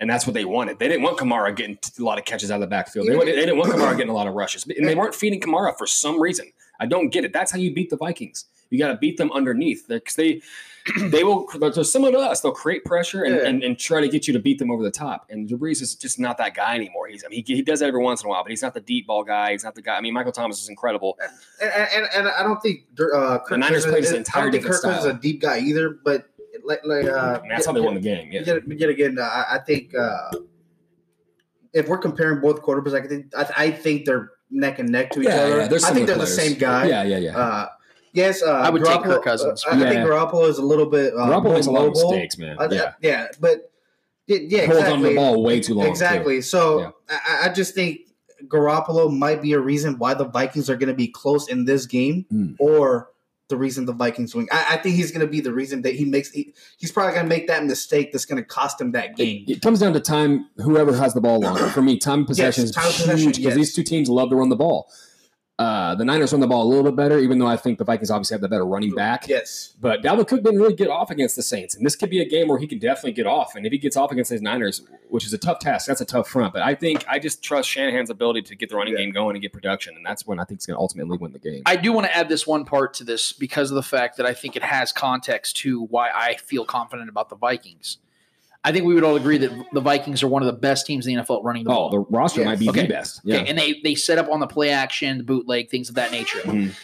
And 0.00 0.08
that's 0.08 0.26
what 0.26 0.32
they 0.32 0.46
wanted. 0.46 0.78
They 0.78 0.88
didn't 0.88 1.02
want 1.02 1.18
Kamara 1.18 1.54
getting 1.54 1.78
a 1.98 2.02
lot 2.02 2.18
of 2.18 2.24
catches 2.24 2.50
out 2.50 2.54
of 2.54 2.60
the 2.62 2.66
backfield. 2.68 3.06
They, 3.06 3.14
they 3.16 3.24
didn't 3.34 3.58
want 3.58 3.70
Kamara 3.70 3.92
getting 3.98 4.08
a 4.08 4.14
lot 4.14 4.26
of 4.26 4.32
rushes. 4.32 4.66
And 4.66 4.88
they 4.88 4.94
weren't 4.94 5.14
feeding 5.14 5.40
Kamara 5.42 5.76
for 5.76 5.86
some 5.86 6.18
reason. 6.18 6.50
I 6.80 6.86
don't 6.86 7.10
get 7.10 7.24
it. 7.24 7.32
That's 7.32 7.52
how 7.52 7.58
you 7.58 7.72
beat 7.72 7.90
the 7.90 7.96
Vikings. 7.96 8.46
You 8.70 8.78
got 8.78 8.88
to 8.88 8.96
beat 8.96 9.16
them 9.16 9.30
underneath 9.32 9.86
because 9.88 10.14
they 10.14 10.40
they 11.10 11.24
will. 11.24 11.46
They're 11.58 11.84
similar 11.84 12.12
to 12.12 12.18
us. 12.18 12.40
They'll 12.40 12.52
create 12.52 12.84
pressure 12.84 13.24
and, 13.24 13.34
Yeah. 13.34 13.46
and, 13.46 13.62
and 13.62 13.78
try 13.78 14.00
to 14.00 14.08
get 14.08 14.26
you 14.26 14.32
to 14.32 14.38
beat 14.38 14.58
them 14.58 14.70
over 14.70 14.82
the 14.82 14.90
top. 14.90 15.26
And 15.28 15.46
Drew 15.48 15.58
Brees 15.58 15.82
is 15.82 15.94
just 15.94 16.18
not 16.18 16.38
that 16.38 16.54
guy 16.54 16.74
anymore. 16.76 17.08
He's 17.08 17.24
I 17.24 17.28
mean 17.28 17.44
he, 17.44 17.56
he 17.56 17.62
does 17.62 17.80
that 17.80 17.86
every 17.86 18.02
once 18.02 18.22
in 18.22 18.26
a 18.26 18.30
while, 18.30 18.42
but 18.42 18.50
he's 18.50 18.62
not 18.62 18.74
the 18.74 18.80
deep 18.80 19.06
ball 19.06 19.24
guy. 19.24 19.52
He's 19.52 19.64
not 19.64 19.74
the 19.74 19.82
guy. 19.82 19.96
I 19.96 20.00
mean 20.00 20.14
Michael 20.14 20.32
Thomas 20.32 20.62
is 20.62 20.68
incredible. 20.68 21.18
And, 21.60 21.70
and, 21.70 22.06
and 22.14 22.28
I 22.28 22.42
don't 22.42 22.60
think 22.62 22.86
uh, 22.98 23.38
Kirk 23.40 23.48
The 23.50 23.58
Niners 23.58 23.84
played 23.84 24.04
an 24.04 24.14
I 24.14 24.16
entire 24.18 24.44
don't 24.44 24.52
think 24.52 24.62
different 24.64 24.82
Kirk 24.82 24.92
Cousins 24.92 25.12
is 25.12 25.18
a 25.18 25.20
deep 25.20 25.40
guy 25.42 25.58
either. 25.58 25.98
But 26.04 26.26
like, 26.64 26.80
like 26.84 27.06
uh, 27.06 27.40
that's 27.48 27.66
how 27.66 27.72
they 27.72 27.80
won 27.80 27.94
the 27.94 28.00
game. 28.00 28.30
Yeah. 28.32 28.42
Yet, 28.46 28.62
yet 28.78 28.88
again, 28.88 29.18
uh, 29.18 29.22
I, 29.22 29.56
I 29.56 29.58
think 29.58 29.94
uh, 29.94 30.30
if 31.72 31.88
we're 31.88 31.98
comparing 31.98 32.40
both 32.40 32.62
quarterbacks, 32.62 32.94
I 32.94 33.06
think 33.06 33.34
I, 33.36 33.50
I 33.66 33.70
think 33.70 34.04
they're 34.06 34.32
neck 34.50 34.78
and 34.78 34.88
neck 34.90 35.10
to 35.12 35.20
each 35.20 35.28
Yeah, 35.28 35.34
other. 35.36 35.56
yeah, 35.58 35.64
I 35.64 35.68
think 35.92 36.06
they're 36.06 36.16
players. 36.16 36.36
the 36.36 36.42
same 36.42 36.58
guy. 36.58 36.86
Yeah, 36.88 37.02
yeah, 37.04 37.18
yeah. 37.18 37.38
Uh, 37.38 37.68
yes, 38.12 38.42
uh, 38.42 38.50
I 38.52 38.70
would 38.70 38.84
take 38.84 39.02
Kirk 39.02 39.22
Cousins. 39.24 39.64
uh, 39.64 39.70
I, 39.70 39.76
I 39.76 39.88
think 39.90 40.00
Garoppolo 40.06 40.48
is 40.48 40.58
a 40.58 40.62
little 40.64 40.86
bit. 40.86 41.14
Uh, 41.14 41.26
Garoppolo 41.26 41.42
more 41.44 41.54
makes 41.54 41.66
a 41.66 41.70
lot 41.70 41.86
of 41.86 41.90
mistakes, 41.92 42.38
man. 42.38 42.56
Uh, 42.58 42.68
yeah. 42.70 42.92
yeah, 43.00 43.26
but 43.40 43.70
yeah, 44.26 44.38
yeah 44.42 44.66
Holds 44.66 44.78
exactly. 44.80 44.92
on 44.94 45.02
the 45.02 45.14
ball 45.14 45.42
way 45.42 45.60
too 45.60 45.74
long. 45.74 45.86
too. 45.86 45.90
Exactly. 45.90 46.40
So 46.40 46.80
Yeah. 46.80 46.90
I, 47.08 47.48
I 47.48 47.52
just 47.52 47.74
think 47.74 48.00
Garoppolo 48.46 49.16
might 49.16 49.42
be 49.42 49.52
a 49.52 49.60
reason 49.60 49.98
why 49.98 50.14
the 50.14 50.24
Vikings 50.24 50.70
are 50.70 50.76
going 50.76 50.88
to 50.88 50.94
be 50.94 51.08
close 51.08 51.48
in 51.48 51.64
this 51.64 51.86
game, 51.86 52.24
Mm. 52.32 52.56
or 52.58 53.10
the 53.50 53.56
reason 53.58 53.84
the 53.84 53.92
Vikings 53.92 54.34
win. 54.34 54.48
I, 54.50 54.66
I 54.70 54.76
think 54.78 54.96
he's 54.96 55.12
going 55.12 55.20
to 55.20 55.30
be 55.30 55.40
the 55.40 55.52
reason 55.52 55.82
that 55.82 55.94
he 55.94 56.06
makes. 56.06 56.30
He, 56.30 56.54
he's 56.78 56.90
probably 56.90 57.12
going 57.12 57.26
to 57.26 57.28
make 57.28 57.46
that 57.48 57.64
mistake 57.64 58.12
that's 58.12 58.24
going 58.24 58.42
to 58.42 58.46
cost 58.46 58.80
him 58.80 58.92
that 58.92 59.16
game. 59.16 59.44
It 59.46 59.60
comes 59.60 59.80
down 59.80 59.92
to 59.92 60.00
time. 60.00 60.48
Whoever 60.56 60.96
has 60.96 61.12
the 61.12 61.20
ball 61.20 61.40
longer. 61.40 61.68
For 61.68 61.82
me, 61.82 61.98
time 61.98 62.24
possession 62.24 62.64
Yes, 62.64 62.74
time 62.74 63.14
is 63.14 63.22
huge 63.22 63.36
because 63.36 63.38
yes. 63.38 63.54
these 63.56 63.74
two 63.74 63.82
teams 63.82 64.08
love 64.08 64.30
to 64.30 64.36
run 64.36 64.48
the 64.48 64.56
ball. 64.56 64.90
Uh, 65.60 65.94
the 65.94 66.06
Niners 66.06 66.32
run 66.32 66.40
the 66.40 66.46
ball 66.46 66.62
a 66.62 66.68
little 66.68 66.84
bit 66.84 66.96
better, 66.96 67.18
even 67.18 67.38
though 67.38 67.46
I 67.46 67.58
think 67.58 67.76
the 67.76 67.84
Vikings 67.84 68.10
obviously 68.10 68.32
have 68.32 68.40
the 68.40 68.48
better 68.48 68.64
running 68.64 68.94
back. 68.94 69.28
Yes. 69.28 69.74
But 69.78 70.00
Dalvin 70.02 70.26
Cook 70.26 70.42
didn't 70.42 70.58
really 70.58 70.74
get 70.74 70.88
off 70.88 71.10
against 71.10 71.36
the 71.36 71.42
Saints, 71.42 71.76
and 71.76 71.84
this 71.84 71.94
could 71.94 72.08
be 72.08 72.18
a 72.18 72.24
game 72.24 72.48
where 72.48 72.58
he 72.58 72.66
can 72.66 72.78
definitely 72.78 73.12
get 73.12 73.26
off. 73.26 73.54
And 73.54 73.66
if 73.66 73.72
he 73.72 73.76
gets 73.76 73.94
off 73.94 74.10
against 74.10 74.30
these 74.30 74.40
Niners, 74.40 74.80
which 75.10 75.26
is 75.26 75.34
a 75.34 75.38
tough 75.38 75.58
task, 75.58 75.86
that's 75.86 76.00
a 76.00 76.06
tough 76.06 76.28
front. 76.28 76.54
But 76.54 76.62
I 76.62 76.74
think 76.74 77.04
I 77.06 77.18
just 77.18 77.42
trust 77.44 77.68
Shanahan's 77.68 78.08
ability 78.08 78.40
to 78.40 78.56
get 78.56 78.70
the 78.70 78.76
running 78.76 78.96
game 78.96 79.10
going 79.10 79.36
and 79.36 79.42
get 79.42 79.52
production, 79.52 79.94
and 79.96 80.06
that's 80.06 80.26
when 80.26 80.40
I 80.40 80.44
think 80.44 80.60
he's 80.60 80.66
going 80.66 80.76
to 80.76 80.80
ultimately 80.80 81.18
win 81.18 81.32
the 81.32 81.38
game. 81.38 81.62
I 81.66 81.76
do 81.76 81.92
want 81.92 82.06
to 82.06 82.16
add 82.16 82.30
this 82.30 82.46
one 82.46 82.64
part 82.64 82.94
to 82.94 83.04
this 83.04 83.34
because 83.34 83.70
of 83.70 83.74
the 83.74 83.82
fact 83.82 84.16
that 84.16 84.24
I 84.24 84.32
think 84.32 84.56
it 84.56 84.62
has 84.62 84.92
context 84.92 85.56
to 85.56 85.82
why 85.84 86.08
I 86.08 86.36
feel 86.36 86.64
confident 86.64 87.10
about 87.10 87.28
the 87.28 87.36
Vikings. 87.36 87.98
I 88.62 88.72
think 88.72 88.84
we 88.84 88.94
would 88.94 89.04
all 89.04 89.16
agree 89.16 89.38
that 89.38 89.50
the 89.72 89.80
Vikings 89.80 90.22
are 90.22 90.28
one 90.28 90.42
of 90.42 90.46
the 90.46 90.52
best 90.52 90.84
teams 90.86 91.06
in 91.06 91.14
the 91.16 91.22
NFL 91.22 91.38
at 91.38 91.44
running 91.44 91.64
the 91.64 91.70
oh, 91.70 91.74
ball. 91.74 91.90
the 91.90 91.98
roster 92.00 92.40
Yes. 92.40 92.46
might 92.46 92.58
be 92.58 92.68
Okay. 92.68 92.82
the 92.82 92.88
best. 92.88 93.20
Yeah. 93.24 93.36
Okay, 93.38 93.48
and 93.48 93.58
they 93.58 93.80
they 93.82 93.94
set 93.94 94.18
up 94.18 94.28
on 94.30 94.40
the 94.40 94.46
play 94.46 94.70
action, 94.70 95.18
the 95.18 95.24
bootleg, 95.24 95.70
things 95.70 95.88
of 95.88 95.94
that 95.94 96.12
nature. 96.12 96.40
Mhm. 96.40 96.74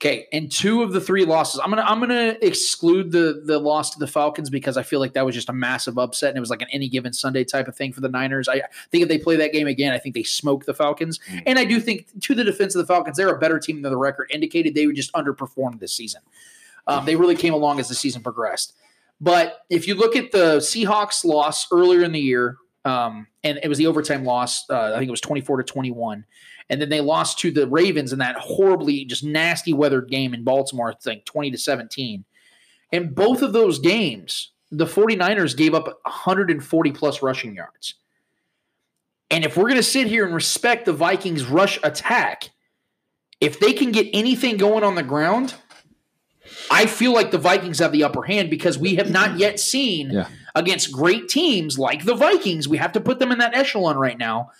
Okay, 0.00 0.26
and 0.32 0.50
two 0.50 0.82
of 0.82 0.92
the 0.92 1.00
three 1.00 1.24
losses, 1.24 1.60
I'm 1.64 1.70
gonna 1.70 1.82
I'm 1.82 1.98
gonna 1.98 2.36
exclude 2.42 3.10
the 3.10 3.42
the 3.44 3.58
loss 3.58 3.90
to 3.90 3.98
the 3.98 4.06
Falcons 4.06 4.50
because 4.50 4.76
I 4.76 4.82
feel 4.82 5.00
like 5.00 5.14
that 5.14 5.24
was 5.24 5.34
just 5.34 5.48
a 5.48 5.52
massive 5.52 5.98
upset 5.98 6.28
and 6.30 6.36
it 6.36 6.40
was 6.40 6.50
like 6.50 6.62
an 6.62 6.68
any 6.72 6.88
given 6.88 7.12
Sunday 7.12 7.42
type 7.42 7.66
of 7.68 7.74
thing 7.76 7.92
for 7.92 8.00
the 8.00 8.08
Niners. 8.08 8.48
I 8.48 8.62
think 8.92 9.02
if 9.02 9.08
they 9.08 9.18
play 9.18 9.34
that 9.36 9.52
game 9.52 9.66
again, 9.66 9.92
I 9.92 9.98
think 9.98 10.14
they 10.14 10.22
smoke 10.24 10.66
the 10.66 10.74
Falcons. 10.74 11.18
Mhm. 11.30 11.42
And 11.46 11.58
I 11.58 11.64
do 11.64 11.80
think 11.80 12.06
to 12.22 12.34
the 12.34 12.44
defense 12.44 12.74
of 12.76 12.80
the 12.80 12.86
Falcons, 12.92 13.16
they're 13.16 13.34
a 13.34 13.38
better 13.38 13.58
team 13.58 13.82
than 13.82 13.90
the 13.90 13.98
record 13.98 14.30
indicated. 14.32 14.74
They 14.74 14.86
would 14.86 14.96
just 14.96 15.12
underperformed 15.14 15.80
this 15.80 15.92
season. 15.92 16.20
Um, 16.86 17.06
they 17.06 17.16
really 17.16 17.36
came 17.36 17.54
along 17.54 17.80
as 17.80 17.88
the 17.88 17.94
season 17.94 18.22
progressed. 18.22 18.74
But 19.20 19.60
if 19.70 19.86
you 19.86 19.94
look 19.94 20.16
at 20.16 20.32
the 20.32 20.58
Seahawks 20.58 21.24
loss 21.24 21.66
earlier 21.72 22.02
in 22.02 22.12
the 22.12 22.20
year, 22.20 22.56
um, 22.84 23.26
and 23.42 23.58
it 23.62 23.68
was 23.68 23.78
the 23.78 23.86
overtime 23.86 24.24
loss, 24.24 24.68
uh, 24.68 24.92
I 24.94 24.98
think 24.98 25.08
it 25.08 25.10
was 25.10 25.20
24 25.20 25.58
to 25.58 25.64
21. 25.64 26.24
And 26.70 26.80
then 26.80 26.88
they 26.88 27.00
lost 27.00 27.38
to 27.40 27.50
the 27.50 27.66
Ravens 27.68 28.12
in 28.12 28.18
that 28.20 28.36
horribly, 28.36 29.04
just 29.04 29.24
nasty 29.24 29.72
weathered 29.72 30.08
game 30.08 30.34
in 30.34 30.44
Baltimore, 30.44 30.90
I 30.90 30.94
think 30.94 31.24
20 31.24 31.50
to 31.52 31.58
17. 31.58 32.24
In 32.92 33.12
both 33.12 33.42
of 33.42 33.52
those 33.52 33.78
games, 33.78 34.52
the 34.70 34.86
49ers 34.86 35.56
gave 35.56 35.74
up 35.74 35.86
140 36.04 36.92
plus 36.92 37.22
rushing 37.22 37.54
yards. 37.54 37.94
And 39.30 39.44
if 39.44 39.56
we're 39.56 39.64
going 39.64 39.76
to 39.76 39.82
sit 39.82 40.06
here 40.06 40.24
and 40.24 40.34
respect 40.34 40.84
the 40.84 40.92
Vikings' 40.92 41.46
rush 41.46 41.78
attack, 41.82 42.50
if 43.40 43.60
they 43.60 43.72
can 43.72 43.90
get 43.90 44.08
anything 44.12 44.56
going 44.56 44.84
on 44.84 44.94
the 44.94 45.02
ground, 45.02 45.54
I 46.70 46.86
feel 46.86 47.12
like 47.12 47.30
the 47.30 47.38
Vikings 47.38 47.78
have 47.78 47.92
the 47.92 48.04
upper 48.04 48.22
hand 48.22 48.50
because 48.50 48.78
we 48.78 48.94
have 48.96 49.10
not 49.10 49.38
yet 49.38 49.60
seen 49.60 50.10
Yeah. 50.10 50.28
against 50.54 50.90
great 50.92 51.28
teams 51.28 51.78
like 51.78 52.04
the 52.04 52.14
Vikings. 52.14 52.66
We 52.68 52.78
have 52.78 52.92
to 52.92 53.00
put 53.00 53.18
them 53.18 53.30
in 53.32 53.38
that 53.38 53.54
echelon 53.54 53.96
right 53.96 54.18
now. 54.18 54.50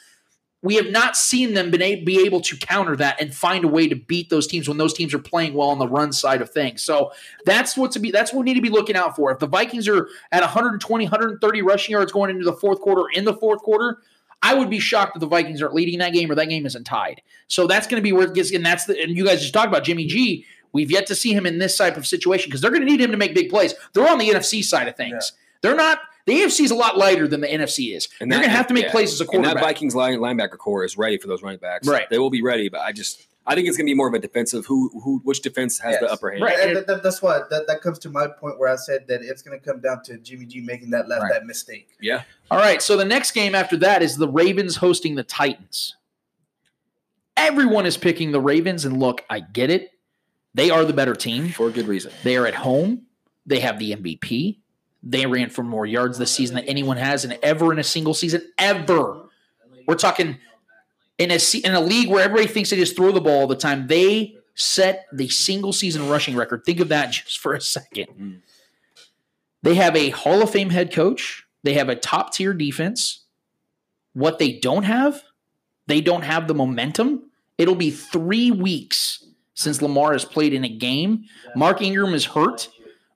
We 0.63 0.77
have 0.77 0.91
not 0.91 1.15
seen 1.15 1.53
them 1.53 1.71
been 1.71 1.83
a- 1.83 1.97
be 2.05 2.25
able 2.25 2.41
to 2.41 2.57
counter 2.57 2.97
that 2.97 3.21
and 3.21 3.35
find 3.35 3.65
a 3.65 3.69
way 3.69 3.87
to 3.87 3.95
beat 3.97 4.31
those 4.31 4.47
teams 4.47 4.67
when 4.67 4.79
those 4.79 4.95
teams 4.95 5.13
are 5.13 5.19
playing 5.19 5.53
well 5.53 5.69
on 5.69 5.79
the 5.79 5.87
run 5.89 6.11
side 6.13 6.41
of 6.41 6.51
things. 6.51 6.83
So 6.83 7.13
that's 7.45 7.77
what 7.77 7.91
to 7.93 7.99
be. 7.99 8.11
That's 8.11 8.33
what 8.33 8.41
we 8.41 8.45
need 8.47 8.55
to 8.55 8.63
be 8.63 8.71
looking 8.71 8.97
out 8.97 9.15
for. 9.15 9.31
If 9.31 9.41
the 9.41 9.47
Vikings 9.47 9.87
are 9.89 10.09
at 10.33 10.43
120, 10.43 11.05
130 11.05 11.61
rushing 11.63 11.93
yards 11.93 12.13
going 12.13 12.31
into 12.31 12.45
the 12.47 12.55
fourth 12.55 12.81
quarter, 12.81 13.03
in 13.15 13.25
the 13.27 13.35
fourth 13.35 13.61
quarter, 13.61 13.99
I 14.43 14.55
would 14.55 14.71
be 14.71 14.79
shocked 14.79 15.17
if 15.17 15.21
the 15.21 15.27
Vikings 15.27 15.61
aren't 15.61 15.75
leading 15.75 15.99
that 15.99 16.13
game 16.15 16.31
or 16.31 16.35
that 16.35 16.49
game 16.49 16.65
isn't 16.65 16.85
tied. 16.85 17.21
So 17.49 17.67
that's 17.67 17.87
going 17.87 17.99
to 18.01 18.03
be 18.03 18.13
where 18.13 18.27
it 18.27 18.35
gets. 18.35 18.51
And 18.53 18.65
that's 18.65 18.87
the. 18.87 18.99
And 19.03 19.15
you 19.17 19.27
guys 19.27 19.41
just 19.43 19.53
talked 19.53 19.69
about 19.69 19.85
Jimmy 19.85 20.07
G. 20.07 20.47
We've 20.75 20.91
yet 20.91 21.07
to 21.07 21.15
see 21.15 21.33
him 21.33 21.47
in 21.47 21.59
this 21.59 21.79
type 21.79 21.97
of 21.97 22.07
situation 22.07 22.49
because 22.51 22.61
they're 22.61 22.71
going 22.71 22.83
to 22.83 22.87
need 22.87 23.01
him 23.01 23.13
to 23.13 23.17
make 23.17 23.35
big 23.35 23.49
plays. 23.49 23.73
They're 23.95 24.07
on 24.09 24.19
the 24.19 24.29
NFC 24.29 24.63
side 24.63 24.89
of 24.89 24.97
things. 24.97 25.33
They're 25.63 25.75
not. 25.77 26.01
The 26.27 26.33
AFC 26.41 26.61
is 26.65 26.71
a 26.71 26.75
lot 26.75 26.97
lighter 26.99 27.29
than 27.29 27.41
the 27.43 27.47
NFC 27.47 27.95
is. 27.97 28.09
And 28.21 28.31
You're 28.31 28.41
going 28.41 28.51
to 28.51 28.57
have 28.57 28.67
to 28.69 28.75
make 28.75 28.87
yeah. 28.87 28.91
plays 28.91 29.13
as 29.13 29.21
a 29.21 29.25
And 29.25 29.31
quarterback. 29.31 29.55
that 29.57 29.61
Vikings 29.63 29.95
line, 29.95 30.19
linebacker 30.19 30.57
core 30.59 30.83
is 30.85 30.97
ready 30.99 31.19
for 31.19 31.27
those 31.29 31.43
running 31.43 31.59
backs. 31.61 31.87
Right. 31.87 32.09
They 32.11 32.19
will 32.19 32.31
be 32.31 32.43
ready, 32.43 32.69
but 32.71 32.81
I 32.81 32.93
just 32.93 33.27
I 33.47 33.55
think 33.55 33.69
it's 33.69 33.77
going 33.77 33.85
to 33.87 33.91
be 33.91 33.95
more 33.95 34.09
of 34.09 34.15
a 34.15 34.19
defensive. 34.19 34.65
Who 34.65 34.89
who 35.05 35.21
which 35.25 35.43
defense 35.43 35.79
has 35.81 35.99
the 36.01 36.11
upper 36.11 36.31
hand? 36.31 36.43
Right. 36.43 36.59
And 36.61 36.77
that, 36.79 36.87
that- 36.87 37.03
that's 37.03 37.21
what 37.21 37.51
that, 37.51 37.67
that 37.67 37.83
comes 37.83 37.99
to 38.01 38.09
my 38.11 38.27
point 38.27 38.59
where 38.59 38.71
I 38.73 38.77
said 38.77 39.07
that 39.09 39.21
it's 39.23 39.43
going 39.43 39.59
to 39.61 39.63
come 39.65 39.81
down 39.81 40.03
to 40.05 40.17
Jimmy 40.17 40.47
G 40.47 40.63
making 40.63 40.91
that 40.91 41.09
last 41.09 41.23
Right. 41.25 41.33
that 41.35 41.45
mistake. 41.45 41.89
Yeah. 42.01 42.23
All 42.51 42.59
right. 42.59 42.81
So 42.81 42.97
the 42.97 43.05
next 43.05 43.33
game 43.33 43.55
after 43.55 43.77
that 43.77 44.03
is 44.03 44.17
the 44.17 44.29
Ravens 44.29 44.77
hosting 44.77 45.15
the 45.15 45.25
Titans. 45.25 45.95
Everyone 47.37 47.85
is 47.85 47.97
picking 47.97 48.33
the 48.33 48.41
Ravens, 48.41 48.85
and 48.85 48.99
look, 48.99 49.25
I 49.29 49.41
get 49.41 49.69
it. 49.71 49.91
They 50.55 50.71
are 50.71 50.85
the 50.85 50.93
better 50.93 51.15
team. 51.15 51.49
For 51.49 51.71
good 51.71 51.89
reason. 51.89 52.13
They 52.23 52.37
are 52.37 52.47
at 52.47 52.55
home. 52.55 53.03
They 53.45 53.61
have 53.61 53.79
the 53.79 53.93
MVP. 53.93 54.59
They 55.03 55.27
ran 55.27 55.51
for 55.51 55.63
more 55.63 55.85
yards 55.85 56.17
this 56.17 56.31
season 56.31 56.57
than 56.57 56.65
anyone 56.65 56.97
has 56.97 57.25
in 57.25 57.37
ever 57.43 57.73
in 57.73 57.79
a 57.79 57.85
single 57.85 58.15
season 58.15 58.43
ever. 58.59 59.23
We're 59.87 59.97
talking 59.97 60.39
in 61.19 61.31
a 61.31 61.39
in 61.63 61.75
a 61.75 61.81
league 61.81 62.09
where 62.09 62.25
everybody 62.25 62.49
thinks 62.49 62.71
they 62.71 62.77
just 62.77 62.97
throw 62.97 63.13
the 63.13 63.21
ball 63.21 63.41
all 63.41 63.47
the 63.47 63.57
time. 63.57 63.87
They 63.87 64.37
set 64.55 65.07
the 65.13 65.29
single 65.29 65.73
season 65.73 66.09
rushing 66.09 66.37
record. 66.37 66.65
Think 66.65 66.81
of 66.81 66.89
that 66.89 67.13
just 67.13 67.39
for 67.39 67.55
a 67.55 67.61
second. 67.61 68.07
Mm. 68.19 68.41
They 69.63 69.75
have 69.75 69.97
a 69.97 70.11
Hall 70.11 70.43
of 70.43 70.51
Fame 70.51 70.71
head 70.71 70.93
coach. 70.93 71.47
They 71.63 71.75
have 71.75 71.89
a 71.89 71.97
top 71.97 72.33
tier 72.33 72.53
defense. 72.53 73.25
What 74.13 74.39
they 74.39 74.53
don't 74.53 74.85
have, 74.85 75.23
they 75.87 76.01
don't 76.01 76.23
have 76.23 76.47
the 76.47 76.55
momentum. 76.55 77.31
It'll 77.59 77.75
be 77.75 77.91
three 77.91 78.51
weeks 78.51 79.24
since 79.55 79.81
Lamar 79.81 80.13
has 80.13 80.25
played 80.25 80.53
in 80.53 80.65
a 80.65 80.69
game. 80.69 81.25
Mark 81.57 81.81
Ingram 81.81 82.15
is 82.15 82.27
hurt. 82.27 82.69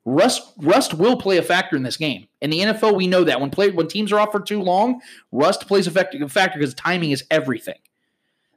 Rust 0.04 0.54
rust 0.58 0.94
will 0.94 1.16
play 1.16 1.36
a 1.36 1.42
factor 1.42 1.76
in 1.76 1.82
this 1.82 1.98
game. 1.98 2.26
In 2.40 2.48
the 2.50 2.60
NFL, 2.60 2.96
we 2.96 3.06
know 3.06 3.24
that 3.24 3.40
when 3.40 3.50
play 3.50 3.70
when 3.70 3.88
teams 3.88 4.10
are 4.10 4.18
off 4.18 4.32
for 4.32 4.40
too 4.40 4.62
long, 4.62 5.00
rust 5.32 5.66
plays 5.66 5.86
a 5.86 5.90
factor, 5.90 6.22
a 6.22 6.28
factor 6.28 6.58
because 6.58 6.72
timing 6.74 7.10
is 7.10 7.24
everything. 7.30 7.78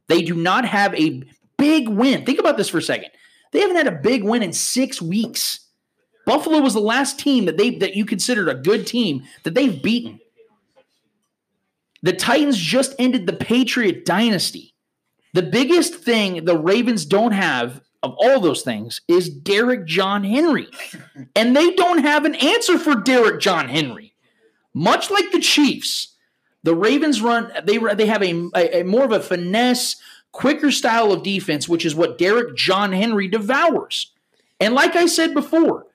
They 0.07 0.21
do 0.21 0.35
not 0.35 0.65
have 0.65 0.93
a 0.95 1.23
big 1.57 1.89
win. 1.89 2.25
Think 2.25 2.39
about 2.39 2.57
this 2.57 2.69
for 2.69 2.77
a 2.77 2.81
second. 2.81 3.09
They 3.51 3.59
haven't 3.59 3.75
had 3.75 3.87
a 3.87 3.91
big 3.91 4.23
win 4.23 4.43
in 4.43 4.53
six 4.53 5.01
weeks. 5.01 5.67
Buffalo 6.25 6.59
was 6.59 6.73
the 6.73 6.79
last 6.79 7.19
team 7.19 7.45
that 7.45 7.57
they 7.57 7.77
that 7.79 7.95
you 7.95 8.05
considered 8.05 8.47
a 8.47 8.55
good 8.55 8.87
team 8.87 9.23
that 9.43 9.53
they've 9.53 9.81
beaten. 9.81 10.21
The 12.03 12.13
Titans 12.13 12.57
just 12.57 12.95
ended 12.97 13.27
the 13.27 13.33
Patriot 13.33 14.05
dynasty. 14.05 14.70
The 15.33 15.43
biggest 15.43 15.95
thing 15.95 16.45
the 16.45 16.57
Ravens 16.57 17.05
don't 17.05 17.31
have 17.31 17.81
of 18.03 18.15
all 18.17 18.39
those 18.39 18.63
things 18.63 19.01
is 19.07 19.29
Derrick 19.29 19.85
John 19.85 20.23
Henry. 20.23 20.67
And 21.35 21.55
they 21.55 21.71
don't 21.71 21.99
have 21.99 22.25
an 22.25 22.35
answer 22.35 22.79
for 22.79 22.95
Derrick 22.95 23.39
John 23.39 23.69
Henry. 23.69 24.13
Much 24.73 25.11
like 25.11 25.31
the 25.31 25.39
Chiefs, 25.39 26.15
the 26.63 26.75
Ravens 26.75 27.21
run 27.21 27.51
they 27.63 27.77
they 27.77 28.05
have 28.05 28.23
a, 28.23 28.49
a, 28.55 28.81
a 28.81 28.83
more 28.83 29.05
of 29.05 29.11
a 29.11 29.19
finesse, 29.19 29.97
quicker 30.31 30.71
style 30.71 31.11
of 31.11 31.23
defense, 31.23 31.69
which 31.69 31.85
is 31.85 31.95
what 31.95 32.17
Derrick 32.17 32.55
John 32.55 32.91
Henry 32.91 33.27
devours. 33.27 34.11
And 34.59 34.73
like 34.73 34.95
I 34.95 35.05
said 35.05 35.33
before, 35.33 35.85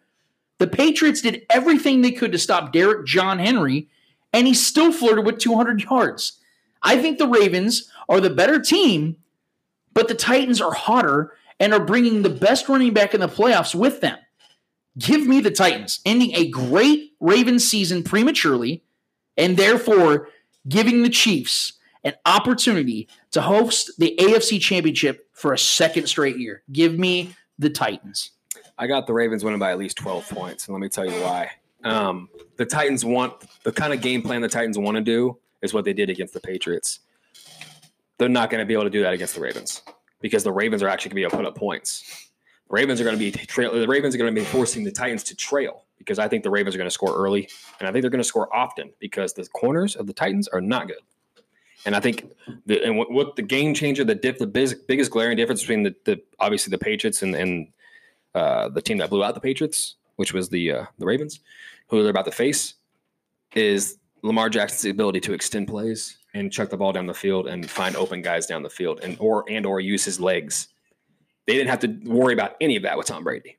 the 0.59 0.67
Patriots 0.67 1.21
did 1.21 1.45
everything 1.51 2.01
they 2.01 2.13
could 2.13 2.33
to 2.33 2.39
stop 2.39 2.73
Derrick 2.73 3.07
John 3.07 3.39
Henry, 3.39 3.89
and 4.33 4.47
he 4.47 4.55
still 4.55 4.93
flirted 4.93 5.27
with 5.27 5.39
200 5.39 5.83
yards. 5.83 6.41
I 6.83 7.01
think 7.01 7.19
the 7.19 7.29
Ravens 7.29 7.91
are 8.09 8.21
the 8.21 8.31
better 8.31 8.61
team, 8.61 9.17
but 9.97 10.09
the 10.09 10.15
Titans 10.15 10.61
are 10.61 10.75
hotter 10.75 11.33
and 11.59 11.73
are 11.73 11.83
bringing 11.83 12.21
the 12.21 12.29
best 12.29 12.69
running 12.69 12.93
back 12.93 13.15
in 13.15 13.21
the 13.21 13.29
playoffs 13.29 13.75
with 13.75 14.03
them. 14.03 14.19
Give 14.99 15.27
me 15.27 15.41
the 15.41 15.51
Titans, 15.51 16.01
ending 16.05 16.35
a 16.35 16.49
great 16.49 17.15
Ravens 17.19 17.67
season 17.67 18.03
prematurely, 18.03 18.85
and 19.39 19.57
therefore 19.57 20.29
giving 20.69 21.03
the 21.03 21.09
Chiefs 21.09 21.73
an 22.05 22.13
opportunity 22.27 23.09
to 23.31 23.41
host 23.41 23.91
the 23.99 24.15
AFC 24.21 24.61
Championship 24.61 25.31
for 25.33 25.55
a 25.55 25.59
second 25.59 26.09
straight 26.09 26.37
year. 26.37 26.63
Give 26.71 26.99
me 26.99 27.35
the 27.59 27.71
Titans. 27.71 28.33
I 28.77 28.89
got 28.89 29.07
the 29.07 29.15
Ravens 29.15 29.45
winning 29.45 29.59
by 29.59 29.71
at 29.71 29.79
least 29.79 29.97
12 29.97 30.29
points, 30.29 30.69
and 30.69 30.75
let 30.75 30.81
me 30.81 30.91
tell 30.91 31.07
you 31.07 31.19
why. 31.23 31.53
Um, 31.85 32.29
the 32.59 32.67
Titans 32.67 33.03
want 33.03 33.33
the 33.63 33.73
kind 33.73 33.95
of 33.95 34.03
game 34.03 34.21
plan 34.21 34.43
the 34.43 34.49
Titans 34.49 34.77
want 34.77 34.99
to 34.99 35.03
do 35.03 35.39
is 35.63 35.73
what 35.73 35.87
they 35.87 35.95
did 35.95 36.11
against 36.11 36.35
the 36.35 36.41
Patriots. 36.41 37.01
They're 38.19 38.29
not 38.29 38.51
going 38.51 38.61
to 38.61 38.67
be 38.67 38.75
able 38.75 38.85
to 38.85 38.91
do 38.91 39.03
that 39.03 39.13
against 39.13 39.35
the 39.35 39.41
Ravens 39.41 39.83
because 40.21 40.43
the 40.45 40.53
Ravens 40.53 40.83
are 40.83 40.89
actually 40.89 41.11
going 41.11 41.15
to 41.15 41.17
be 41.17 41.23
able 41.23 41.31
to 41.33 41.37
put 41.37 41.47
up 41.47 41.57
points. 41.57 42.31
The 42.69 42.75
Ravens 42.75 43.01
are 43.01 43.05
going 43.05 43.17
to 43.17 43.19
be. 43.19 43.31
The 43.31 43.87
Ravens 43.87 44.15
are 44.15 44.19
going 44.19 44.35
to 44.35 44.41
be 44.41 44.45
forcing 44.45 44.85
the 44.85 44.91
Titans 44.91 45.23
to 45.25 45.37
trail 45.37 45.85
because 45.99 46.19
I 46.19 46.29
think 46.29 46.43
the 46.43 46.51
Ravens 46.51 46.75
are 46.75 46.79
going 46.79 46.89
to 46.89 46.95
score 46.95 47.15
early, 47.15 47.49
and 47.79 47.89
I 47.89 47.93
think 47.93 48.03
they're 48.03 48.11
going 48.11 48.23
to 48.23 48.25
score 48.25 48.55
often 48.55 48.91
because 48.99 49.35
the 49.35 49.47
corners 49.47 49.97
of 49.97 50.07
the 50.07 50.13
Titans 50.13 50.49
are 50.49 50.61
not 50.61 50.89
good. 50.89 50.99
And 51.85 51.95
I 51.95 52.01
think 52.01 52.29
the 52.67 52.83
and 52.83 52.97
what, 52.97 53.13
what 53.13 53.37
the 53.37 53.43
game 53.43 53.75
changer, 53.75 54.05
the 54.05 54.15
diff, 54.15 54.39
the 54.39 54.47
biggest, 54.47 54.87
biggest 54.89 55.11
glaring 55.11 55.37
difference 55.37 55.61
between 55.61 55.85
the, 55.85 55.95
the 56.05 56.21
obviously 56.41 56.71
the 56.71 56.79
Patriots 56.79 57.23
and 57.23 57.35
and 57.35 57.69
uh, 58.35 58.69
the 58.69 58.83
team 58.83 58.99
that 58.99 59.11
blew 59.11 59.23
out 59.23 59.35
the 59.35 59.41
Patriots, 59.41 59.95
which 60.17 60.33
was 60.33 60.49
the 60.49 60.73
uh, 60.73 60.85
the 60.99 61.07
Ravens, 61.07 61.41
who 61.89 62.03
they're 62.03 62.11
about 62.11 62.25
to 62.25 62.33
face, 62.33 62.75
is 63.55 63.99
Lamar 64.23 64.49
Jackson's 64.49 64.91
ability 64.91 65.21
to 65.21 65.33
extend 65.33 65.69
plays 65.69 66.19
and 66.37 66.53
chuck 66.53 66.71
the 66.71 66.77
ball 66.77 66.93
down 66.93 67.07
the 67.07 67.15
field 67.15 67.47
and 67.47 67.69
find 67.69 67.97
open 67.97 68.23
guys 68.23 68.47
down 68.47 68.63
the 68.63 68.71
field 68.71 69.01
and 69.03 69.17
or 69.19 69.45
and 69.49 69.67
or 69.67 69.81
use 69.81 70.05
his 70.05 70.21
legs. 70.21 70.69
They 71.47 71.55
didn't 71.55 71.71
have 71.71 71.81
to 71.81 71.89
worry 72.05 72.35
about 72.35 72.57
any 72.61 72.77
of 72.77 72.83
that 72.83 72.99
with 72.99 73.07
Tom 73.07 73.25
Brady. 73.25 73.57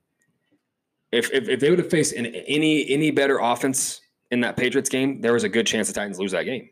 If 1.10 1.32
if, 1.32 1.48
if 1.48 1.60
they 1.60 1.70
would 1.70 1.78
have 1.78 1.90
faced 1.90 2.14
an, 2.14 2.26
any 2.26 2.88
any 2.88 3.10
better 3.10 3.38
offense 3.38 4.00
in 4.30 4.40
that 4.40 4.56
Patriots 4.56 4.88
game, 4.88 5.20
there 5.20 5.32
was 5.32 5.44
a 5.44 5.48
good 5.48 5.66
chance 5.66 5.88
the 5.88 5.94
Titans 5.94 6.18
lose 6.18 6.32
that 6.32 6.44
game. 6.44 6.70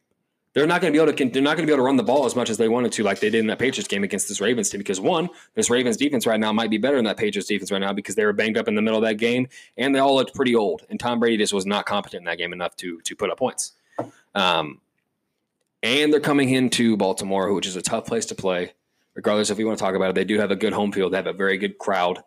They're 0.52 0.66
not 0.66 0.80
going 0.80 0.90
to 0.90 0.98
be 0.98 1.02
able 1.02 1.12
to. 1.12 1.28
They're 1.28 1.42
not 1.42 1.56
going 1.56 1.66
to 1.66 1.70
be 1.70 1.74
able 1.74 1.82
to 1.82 1.86
run 1.86 1.96
the 1.96 2.02
ball 2.02 2.24
as 2.24 2.34
much 2.34 2.48
as 2.48 2.56
they 2.56 2.68
wanted 2.68 2.90
to, 2.92 3.02
like 3.02 3.20
they 3.20 3.28
did 3.28 3.40
in 3.40 3.46
that 3.48 3.58
Patriots 3.58 3.88
game 3.88 4.04
against 4.04 4.26
this 4.26 4.40
Ravens 4.40 4.70
team. 4.70 4.78
Because 4.78 4.98
one, 4.98 5.28
this 5.54 5.68
Ravens 5.68 5.98
defense 5.98 6.26
right 6.26 6.40
now 6.40 6.50
might 6.50 6.70
be 6.70 6.78
better 6.78 6.96
than 6.96 7.04
that 7.04 7.18
Patriots 7.18 7.46
defense 7.46 7.70
right 7.70 7.78
now 7.78 7.92
because 7.92 8.14
they 8.14 8.24
were 8.24 8.32
banged 8.32 8.56
up 8.56 8.66
in 8.66 8.74
the 8.74 8.80
middle 8.80 8.98
of 8.98 9.04
that 9.04 9.16
game, 9.16 9.48
and 9.76 9.94
they 9.94 9.98
all 9.98 10.14
looked 10.14 10.34
pretty 10.34 10.56
old. 10.56 10.86
And 10.88 10.98
Tom 10.98 11.20
Brady 11.20 11.36
just 11.36 11.52
was 11.52 11.66
not 11.66 11.84
competent 11.84 12.22
in 12.22 12.24
that 12.24 12.38
game 12.38 12.54
enough 12.54 12.74
to 12.76 13.02
to 13.02 13.14
put 13.14 13.28
up 13.28 13.38
points. 13.38 13.72
Um, 14.34 14.80
and 15.86 16.12
they're 16.12 16.20
coming 16.20 16.50
into 16.50 16.96
Baltimore, 16.96 17.52
which 17.52 17.66
is 17.66 17.76
a 17.76 17.82
tough 17.82 18.06
place 18.06 18.26
to 18.26 18.34
play. 18.34 18.72
Regardless 19.14 19.50
if 19.50 19.56
we 19.56 19.64
want 19.64 19.78
to 19.78 19.84
talk 19.84 19.94
about 19.94 20.10
it, 20.10 20.14
they 20.14 20.24
do 20.24 20.38
have 20.38 20.50
a 20.50 20.56
good 20.56 20.72
home 20.72 20.92
field. 20.92 21.12
They 21.12 21.16
have 21.16 21.28
a 21.28 21.32
very 21.32 21.56
good 21.56 21.78
crowd. 21.78 22.18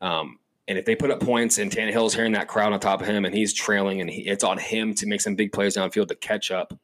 Um, 0.00 0.38
and 0.68 0.78
if 0.78 0.84
they 0.84 0.94
put 0.94 1.10
up 1.10 1.20
points 1.20 1.58
and 1.58 1.70
Tannehill's 1.70 2.14
hearing 2.14 2.32
that 2.32 2.48
crowd 2.48 2.72
on 2.72 2.80
top 2.80 3.00
of 3.00 3.06
him 3.06 3.24
and 3.24 3.34
he's 3.34 3.52
trailing 3.52 4.00
and 4.00 4.08
he, 4.08 4.22
it's 4.22 4.44
on 4.44 4.56
him 4.56 4.94
to 4.94 5.06
make 5.06 5.20
some 5.20 5.34
big 5.34 5.52
plays 5.52 5.76
downfield 5.76 6.08
to 6.08 6.14
catch 6.14 6.50
up, 6.50 6.78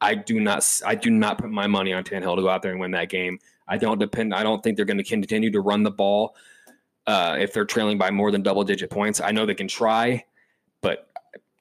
I 0.00 0.14
do 0.14 0.40
not 0.40 0.66
I 0.84 0.94
do 0.94 1.10
not 1.10 1.38
put 1.38 1.50
my 1.50 1.66
money 1.66 1.92
on 1.92 2.04
Tannehill 2.04 2.36
to 2.36 2.42
go 2.42 2.48
out 2.48 2.62
there 2.62 2.72
and 2.72 2.80
win 2.80 2.92
that 2.92 3.10
game. 3.10 3.38
I 3.68 3.76
don't 3.76 3.98
depend. 3.98 4.34
I 4.34 4.42
don't 4.42 4.62
think 4.62 4.76
they're 4.76 4.86
going 4.86 4.96
to 4.96 5.04
continue 5.04 5.50
to 5.52 5.60
run 5.60 5.82
the 5.82 5.90
ball 5.90 6.34
uh, 7.06 7.36
if 7.38 7.52
they're 7.52 7.66
trailing 7.66 7.98
by 7.98 8.10
more 8.10 8.30
than 8.30 8.42
double 8.42 8.64
digit 8.64 8.90
points. 8.90 9.20
I 9.20 9.30
know 9.30 9.44
they 9.44 9.54
can 9.54 9.68
try, 9.68 10.24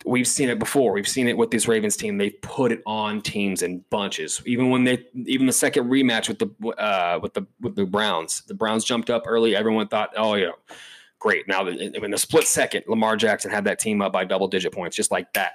we've 0.06 0.28
seen 0.28 0.50
it 0.50 0.60
before. 0.60 0.94
We've 0.94 1.08
seen 1.08 1.28
it 1.28 1.38
with 1.38 1.52
this 1.52 1.68
Ravens 1.68 1.98
team. 1.98 2.18
They've 2.18 2.40
put 2.42 2.72
it 2.72 2.82
on 2.86 3.22
teams 3.22 3.62
in 3.62 3.84
bunches. 3.90 4.42
Even 4.46 4.70
when 4.70 4.84
they 4.84 5.06
even 5.26 5.46
the 5.46 5.54
second 5.54 5.90
rematch 5.90 6.28
with 6.28 6.40
the 6.40 6.70
uh, 6.78 7.20
with 7.22 7.34
the 7.34 7.46
with 7.62 7.76
the 7.76 7.86
Browns, 7.86 8.42
the 8.48 8.54
Browns 8.54 8.84
jumped 8.84 9.10
up 9.10 9.24
early. 9.26 9.56
Everyone 9.56 9.88
thought, 9.88 10.12
oh 10.16 10.36
yeah, 10.36 10.52
great. 11.20 11.48
Now 11.48 11.68
in 11.68 12.12
the 12.12 12.18
split 12.18 12.48
second, 12.48 12.86
Lamar 12.88 13.16
Jackson 13.16 13.52
had 13.52 13.66
that 13.66 13.80
team 13.80 14.02
up 14.02 14.14
by 14.14 14.26
double 14.26 14.48
digit 14.48 14.74
points, 14.74 14.96
just 14.96 15.12
like 15.12 15.34
that. 15.34 15.54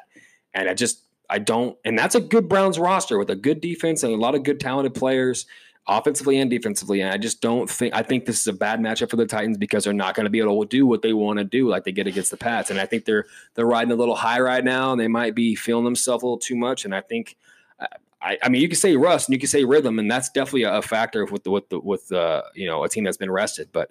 And 0.53 0.69
I 0.69 0.75
just 0.75 1.01
I 1.31 1.39
don't, 1.39 1.77
and 1.85 1.99
that's 1.99 2.15
a 2.15 2.21
good 2.21 2.49
Browns 2.49 2.79
roster 2.79 3.19
with 3.19 3.31
a 3.31 3.37
good 3.37 3.61
defense 3.61 4.03
and 4.03 4.13
a 4.13 4.17
lot 4.17 4.35
of 4.35 4.43
good 4.43 4.61
talented 4.61 4.95
players, 4.95 5.47
offensively 5.87 6.39
and 6.39 6.51
defensively. 6.51 7.01
And 7.01 7.13
I 7.13 7.19
just 7.19 7.41
don't 7.41 7.69
think 7.69 7.95
I 7.95 8.03
think 8.03 8.25
this 8.25 8.41
is 8.41 8.47
a 8.47 8.53
bad 8.53 8.81
matchup 8.81 9.11
for 9.11 9.17
the 9.17 9.27
Titans 9.27 9.59
because 9.59 9.85
they're 9.85 9.93
not 9.93 10.15
going 10.15 10.25
to 10.25 10.31
be 10.31 10.41
able 10.41 10.63
to 10.63 10.69
do 10.69 10.87
what 10.87 11.03
they 11.03 11.13
want 11.13 11.39
to 11.39 11.45
do 11.45 11.69
like 11.69 11.85
they 11.85 11.93
get 11.93 12.07
against 12.07 12.31
the 12.31 12.37
Pats. 12.37 12.71
And 12.71 12.81
I 12.81 12.87
think 12.87 13.05
they're 13.05 13.27
they're 13.55 13.67
riding 13.67 13.93
a 13.93 13.97
little 13.97 14.17
high 14.17 14.41
right 14.41 14.65
now, 14.65 14.93
and 14.93 15.01
they 15.01 15.09
might 15.09 15.35
be 15.35 15.55
feeling 15.55 15.85
themselves 15.85 16.23
a 16.23 16.27
little 16.27 16.39
too 16.39 16.57
much. 16.57 16.85
And 16.85 16.95
I 16.95 17.01
think. 17.01 17.37
I, 18.23 18.39
I 18.43 18.49
mean, 18.49 18.63
you 18.63 18.69
can 18.69 18.77
say 18.77 18.97
rust 18.97 19.29
and 19.29 19.35
you 19.35 19.39
can 19.39 19.51
say 19.51 19.65
rhythm, 19.65 19.99
and 19.99 20.11
that's 20.11 20.31
definitely 20.31 20.63
a, 20.63 20.81
factor 20.81 21.27
with 21.27 21.45
the 21.45 21.51
with 21.51 21.69
the 21.69 21.79
with 21.79 22.11
uh, 22.11 22.41
you 22.55 22.67
know 22.67 22.83
a 22.83 22.89
team 22.89 23.05
that's 23.05 23.19
been 23.19 23.31
rested. 23.31 23.69
But 23.71 23.91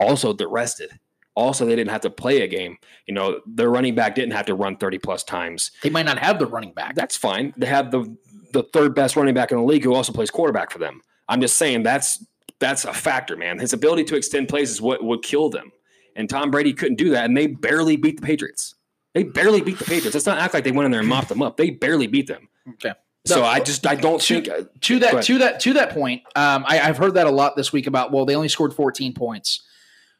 also, 0.00 0.32
they're 0.32 0.48
rested. 0.48 0.98
Also, 1.34 1.66
they 1.66 1.76
didn't 1.76 1.90
have 1.90 2.00
to 2.02 2.10
play 2.10 2.40
a 2.40 2.46
game. 2.46 2.78
You 3.06 3.12
know, 3.12 3.42
their 3.46 3.68
running 3.68 3.94
back 3.94 4.14
didn't 4.14 4.32
have 4.32 4.46
to 4.46 4.54
run 4.54 4.76
30 4.76 4.98
plus 4.98 5.22
times. 5.22 5.70
They 5.82 5.90
might 5.90 6.06
not 6.06 6.18
have 6.18 6.38
the 6.38 6.46
running 6.46 6.72
back. 6.72 6.94
That's 6.94 7.16
fine. 7.16 7.52
They 7.58 7.66
have 7.66 7.90
the 7.90 8.16
the 8.52 8.62
third 8.62 8.94
best 8.94 9.16
running 9.16 9.34
back 9.34 9.50
in 9.50 9.58
the 9.58 9.64
league 9.64 9.84
who 9.84 9.94
also 9.94 10.12
plays 10.12 10.30
quarterback 10.30 10.70
for 10.70 10.78
them. 10.78 11.00
I'm 11.28 11.40
just 11.40 11.56
saying 11.56 11.82
that's 11.82 12.24
that's 12.58 12.84
a 12.84 12.92
factor, 12.92 13.36
man. 13.36 13.58
His 13.58 13.72
ability 13.72 14.04
to 14.04 14.16
extend 14.16 14.48
plays 14.48 14.70
is 14.70 14.80
what 14.80 15.02
would 15.02 15.22
kill 15.22 15.50
them. 15.50 15.72
And 16.14 16.28
Tom 16.28 16.50
Brady 16.50 16.72
couldn't 16.74 16.96
do 16.96 17.10
that, 17.10 17.24
and 17.24 17.36
they 17.36 17.46
barely 17.46 17.96
beat 17.96 18.20
the 18.20 18.26
Patriots. 18.26 18.74
They 19.14 19.24
barely 19.24 19.60
beat 19.60 19.78
the 19.78 19.84
Patriots. 19.84 20.14
Let's 20.14 20.26
not 20.26 20.38
act 20.38 20.54
like 20.54 20.64
they 20.64 20.72
went 20.72 20.86
in 20.86 20.90
there 20.90 21.00
and 21.00 21.08
mopped 21.08 21.28
them 21.28 21.42
up. 21.42 21.56
They 21.56 21.70
barely 21.70 22.06
beat 22.06 22.26
them. 22.26 22.48
Okay. 22.74 22.92
So 23.24 23.44
I 23.44 23.60
just 23.60 23.86
I 23.86 23.94
don't 23.94 24.20
to, 24.22 24.34
think 24.40 24.48
uh, 24.48 24.64
to 24.80 24.98
that 24.98 25.22
to 25.24 25.38
that 25.38 25.60
to 25.60 25.72
that 25.74 25.90
point. 25.90 26.22
Um, 26.34 26.64
I, 26.66 26.80
I've 26.80 26.98
heard 26.98 27.14
that 27.14 27.26
a 27.26 27.30
lot 27.30 27.56
this 27.56 27.72
week 27.72 27.86
about 27.86 28.10
well, 28.10 28.24
they 28.24 28.34
only 28.34 28.48
scored 28.48 28.74
14 28.74 29.14
points. 29.14 29.62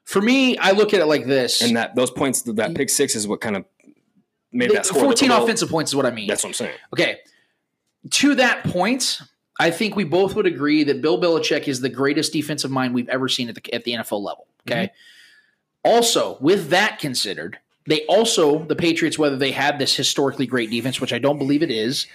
For 0.05 0.21
me, 0.23 0.57
I 0.59 0.73
look 0.73 0.95
at 0.95 1.01
it 1.01 1.07
like 1.07 1.27
this: 1.27 1.63
and 1.63 1.77
that 1.77 1.95
those 1.97 2.11
points 2.11 2.43
that 2.43 2.75
pick 2.75 2.91
six 2.91 3.17
is 3.17 3.27
what 3.27 3.41
kind 3.41 3.57
of 3.57 3.65
made 4.53 4.71
The- 4.71 4.75
that 4.75 4.87
score. 4.87 5.03
14 5.03 5.11
look 5.11 5.21
a 5.21 5.25
little- 5.33 5.45
offensive 5.47 5.69
points 5.69 5.91
is 5.91 5.97
what 5.97 6.07
I 6.07 6.11
mean. 6.11 6.29
That's 6.29 6.45
what 6.45 6.51
I'm 6.51 6.55
saying. 6.55 6.77
Okay. 6.93 7.19
To 8.11 8.35
that 8.35 8.65
point, 8.65 9.21
I 9.59 9.71
think 9.71 9.95
we 9.95 10.05
both 10.05 10.35
would 10.35 10.47
agree 10.47 10.85
that 10.85 11.03
Bill 11.03 11.21
Belichick 11.21 11.69
is 11.69 11.81
the 11.81 11.89
greatest 11.89 12.33
defensive 12.33 12.71
mind 12.71 12.95
we've 12.95 13.09
ever 13.09 13.29
seen 13.29 13.49
at 13.49 13.55
the 13.55 13.75
at 13.75 13.85
the 13.85 13.93
NFL 13.93 14.23
level. 14.23 14.47
Mhm. 14.67 14.73
Okay. 14.73 14.93
Also, 15.85 16.37
with 16.41 16.71
that 16.71 16.99
considered, 16.99 17.59
they 17.87 18.05
also 18.07 18.65
the 18.65 18.77
Patriots, 18.77 19.19
whether 19.19 19.37
they 19.37 19.53
had 19.53 19.79
this 19.79 19.95
historically 19.95 20.47
great 20.47 20.71
defense, 20.71 21.01
which 21.01 21.13
I 21.13 21.19
don't 21.19 21.39
believe 21.39 21.63
it 21.63 21.71
is, 21.71 22.07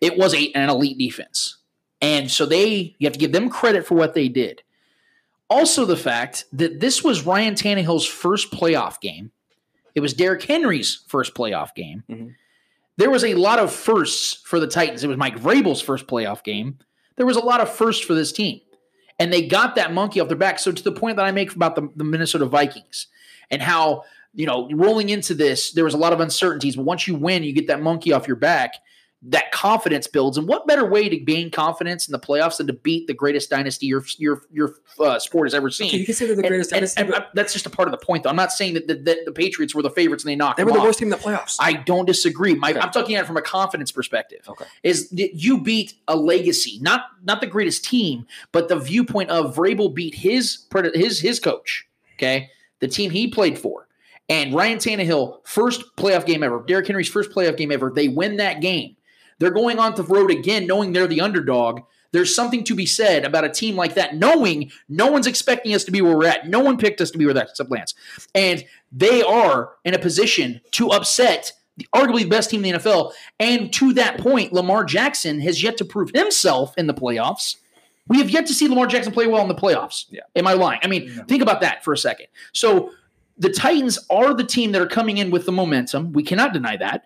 it 0.00 0.16
was 0.16 0.34
a, 0.34 0.52
an 0.52 0.68
elite 0.68 0.98
defense, 0.98 1.58
and 2.00 2.30
so 2.30 2.46
they 2.46 2.94
you 2.98 3.06
have 3.06 3.14
to 3.14 3.18
give 3.18 3.32
them 3.32 3.48
credit 3.48 3.86
for 3.86 3.94
what 3.94 4.14
they 4.14 4.28
did. 4.28 4.62
Also, 5.50 5.86
the 5.86 5.96
fact 5.96 6.44
that 6.52 6.80
this 6.80 7.02
was 7.02 7.24
Ryan 7.24 7.54
Tannehill's 7.54 8.06
first 8.06 8.50
playoff 8.50 9.00
game. 9.00 9.32
It 9.94 10.00
was 10.00 10.12
Derrick 10.14 10.42
Henry's 10.42 11.02
first 11.08 11.34
playoff 11.34 11.74
game 11.74 12.04
mm-hmm. 12.08 12.28
There 12.98 13.10
was 13.10 13.24
a 13.24 13.34
lot 13.34 13.60
of 13.60 13.72
firsts 13.72 14.42
for 14.44 14.58
the 14.60 14.66
Titans. 14.66 15.04
It 15.04 15.06
was 15.06 15.16
Mike 15.16 15.38
Vrabel's 15.38 15.80
first 15.80 16.08
playoff 16.08 16.42
game. 16.42 16.78
There 17.16 17.26
was 17.26 17.36
a 17.36 17.44
lot 17.44 17.60
of 17.60 17.70
firsts 17.70 18.04
for 18.04 18.12
this 18.12 18.32
team. 18.32 18.60
And 19.20 19.32
they 19.32 19.46
got 19.46 19.76
that 19.76 19.92
monkey 19.92 20.20
off 20.20 20.28
their 20.28 20.36
back. 20.36 20.58
So 20.58 20.72
to 20.72 20.82
the 20.82 20.92
point 20.92 21.16
that 21.16 21.24
I 21.24 21.30
make 21.30 21.54
about 21.54 21.76
the, 21.76 21.88
the 21.94 22.04
Minnesota 22.04 22.44
Vikings 22.44 23.06
and 23.50 23.62
how, 23.62 24.02
you 24.34 24.46
know, 24.46 24.68
rolling 24.72 25.10
into 25.10 25.32
this, 25.34 25.72
there 25.72 25.84
was 25.84 25.94
a 25.94 25.98
lot 25.98 26.12
of 26.12 26.18
uncertainties. 26.18 26.74
But 26.74 26.84
once 26.84 27.06
you 27.06 27.14
win, 27.14 27.44
you 27.44 27.52
get 27.52 27.68
that 27.68 27.80
monkey 27.80 28.12
off 28.12 28.26
your 28.26 28.36
back. 28.36 28.74
That 29.22 29.50
confidence 29.50 30.06
builds. 30.06 30.38
And 30.38 30.46
what 30.46 30.64
better 30.68 30.88
way 30.88 31.08
to 31.08 31.16
gain 31.16 31.50
confidence 31.50 32.06
in 32.06 32.12
the 32.12 32.20
playoffs 32.20 32.58
than 32.58 32.68
to 32.68 32.72
beat 32.72 33.08
the 33.08 33.14
greatest 33.14 33.50
dynasty 33.50 33.86
your 33.86 34.04
your 34.16 34.42
your 34.52 34.76
uh, 35.00 35.18
sport 35.18 35.48
has 35.48 35.54
ever 35.54 35.70
seen? 35.70 35.88
Okay, 35.88 35.96
you 35.96 36.04
can 36.06 36.14
say 36.14 36.26
they're 36.26 36.36
the 36.36 36.42
greatest 36.42 36.70
and- 36.70 36.76
dynasty, 36.82 37.02
and 37.02 37.12
I- 37.14 37.26
that's 37.34 37.52
just 37.52 37.66
a 37.66 37.70
part 37.70 37.88
of 37.88 37.92
the 37.92 37.98
point, 38.06 38.22
though. 38.22 38.30
I'm 38.30 38.36
not 38.36 38.52
saying 38.52 38.74
that 38.74 38.86
the, 38.86 38.94
that 38.94 39.24
the 39.24 39.32
Patriots 39.32 39.74
were 39.74 39.82
the 39.82 39.90
favorites 39.90 40.22
and 40.22 40.30
they 40.30 40.36
knocked 40.36 40.58
They 40.58 40.62
were 40.62 40.70
the 40.70 40.78
off. 40.78 40.84
worst 40.84 41.00
team 41.00 41.06
in 41.12 41.18
the 41.18 41.24
playoffs. 41.24 41.56
I 41.58 41.72
don't 41.72 42.04
disagree. 42.06 42.54
My, 42.54 42.70
Okay. 42.70 42.78
I'm 42.78 42.92
talking 42.92 43.16
at 43.16 43.24
it 43.24 43.26
from 43.26 43.36
a 43.36 43.42
confidence 43.42 43.90
perspective. 43.90 44.42
Okay. 44.48 44.66
Is 44.84 45.10
that 45.10 45.34
you 45.34 45.60
beat 45.60 45.94
a 46.06 46.14
legacy, 46.14 46.78
not 46.80 47.06
not 47.24 47.40
the 47.40 47.48
greatest 47.48 47.84
team, 47.84 48.24
but 48.52 48.68
the 48.68 48.78
viewpoint 48.78 49.30
of 49.30 49.56
Vrabel 49.56 49.92
beat 49.92 50.14
his 50.14 50.66
his 50.94 51.18
his 51.18 51.40
coach. 51.40 51.88
Okay, 52.18 52.50
the 52.78 52.86
team 52.86 53.10
he 53.10 53.26
played 53.26 53.58
for, 53.58 53.88
and 54.28 54.54
Ryan 54.54 54.78
Tannehill 54.78 55.40
first 55.44 55.82
playoff 55.96 56.24
game 56.24 56.44
ever. 56.44 56.62
Derrick 56.68 56.86
Henry's 56.86 57.08
first 57.08 57.32
playoff 57.32 57.56
game 57.56 57.72
ever. 57.72 57.90
They 57.92 58.06
win 58.06 58.36
that 58.36 58.60
game. 58.60 58.94
They're 59.38 59.50
going 59.50 59.78
on 59.78 59.94
the 59.94 60.02
road 60.02 60.30
again, 60.30 60.66
knowing 60.66 60.92
they're 60.92 61.06
the 61.06 61.20
underdog. 61.20 61.82
There's 62.12 62.34
something 62.34 62.64
to 62.64 62.74
be 62.74 62.86
said 62.86 63.24
about 63.24 63.44
a 63.44 63.50
team 63.50 63.76
like 63.76 63.94
that, 63.94 64.16
knowing 64.16 64.70
no 64.88 65.08
one's 65.08 65.26
expecting 65.26 65.74
us 65.74 65.84
to 65.84 65.90
be 65.90 66.00
where 66.00 66.16
we're 66.16 66.26
at. 66.26 66.48
No 66.48 66.60
one 66.60 66.78
picked 66.78 67.00
us 67.00 67.10
to 67.10 67.18
be 67.18 67.24
where 67.24 67.34
that 67.34 67.50
except 67.50 67.70
Lance. 67.70 67.94
And 68.34 68.64
they 68.90 69.22
are 69.22 69.72
in 69.84 69.94
a 69.94 69.98
position 69.98 70.60
to 70.72 70.88
upset 70.88 71.52
the 71.76 71.86
arguably 71.94 72.22
the 72.22 72.28
best 72.28 72.50
team 72.50 72.64
in 72.64 72.72
the 72.72 72.78
NFL. 72.78 73.12
And 73.38 73.72
to 73.74 73.92
that 73.94 74.18
point, 74.18 74.52
Lamar 74.52 74.84
Jackson 74.84 75.40
has 75.40 75.62
yet 75.62 75.76
to 75.76 75.84
prove 75.84 76.10
himself 76.14 76.74
in 76.76 76.86
the 76.86 76.94
playoffs. 76.94 77.56
We 78.08 78.18
have 78.18 78.30
yet 78.30 78.46
to 78.46 78.54
see 78.54 78.68
Lamar 78.68 78.86
Jackson 78.86 79.12
play 79.12 79.26
well 79.26 79.42
in 79.42 79.48
the 79.48 79.54
playoffs. 79.54 80.06
Yeah. 80.10 80.22
Am 80.34 80.46
I 80.46 80.54
lying? 80.54 80.80
I 80.82 80.88
mean, 80.88 81.10
think 81.26 81.42
about 81.42 81.60
that 81.60 81.84
for 81.84 81.92
a 81.92 81.98
second. 81.98 82.26
So 82.52 82.90
the 83.36 83.50
Titans 83.50 83.98
are 84.10 84.34
the 84.34 84.44
team 84.44 84.72
that 84.72 84.82
are 84.82 84.86
coming 84.86 85.18
in 85.18 85.30
with 85.30 85.46
the 85.46 85.52
momentum. 85.52 86.12
We 86.12 86.22
cannot 86.22 86.52
deny 86.52 86.76
that. 86.78 87.04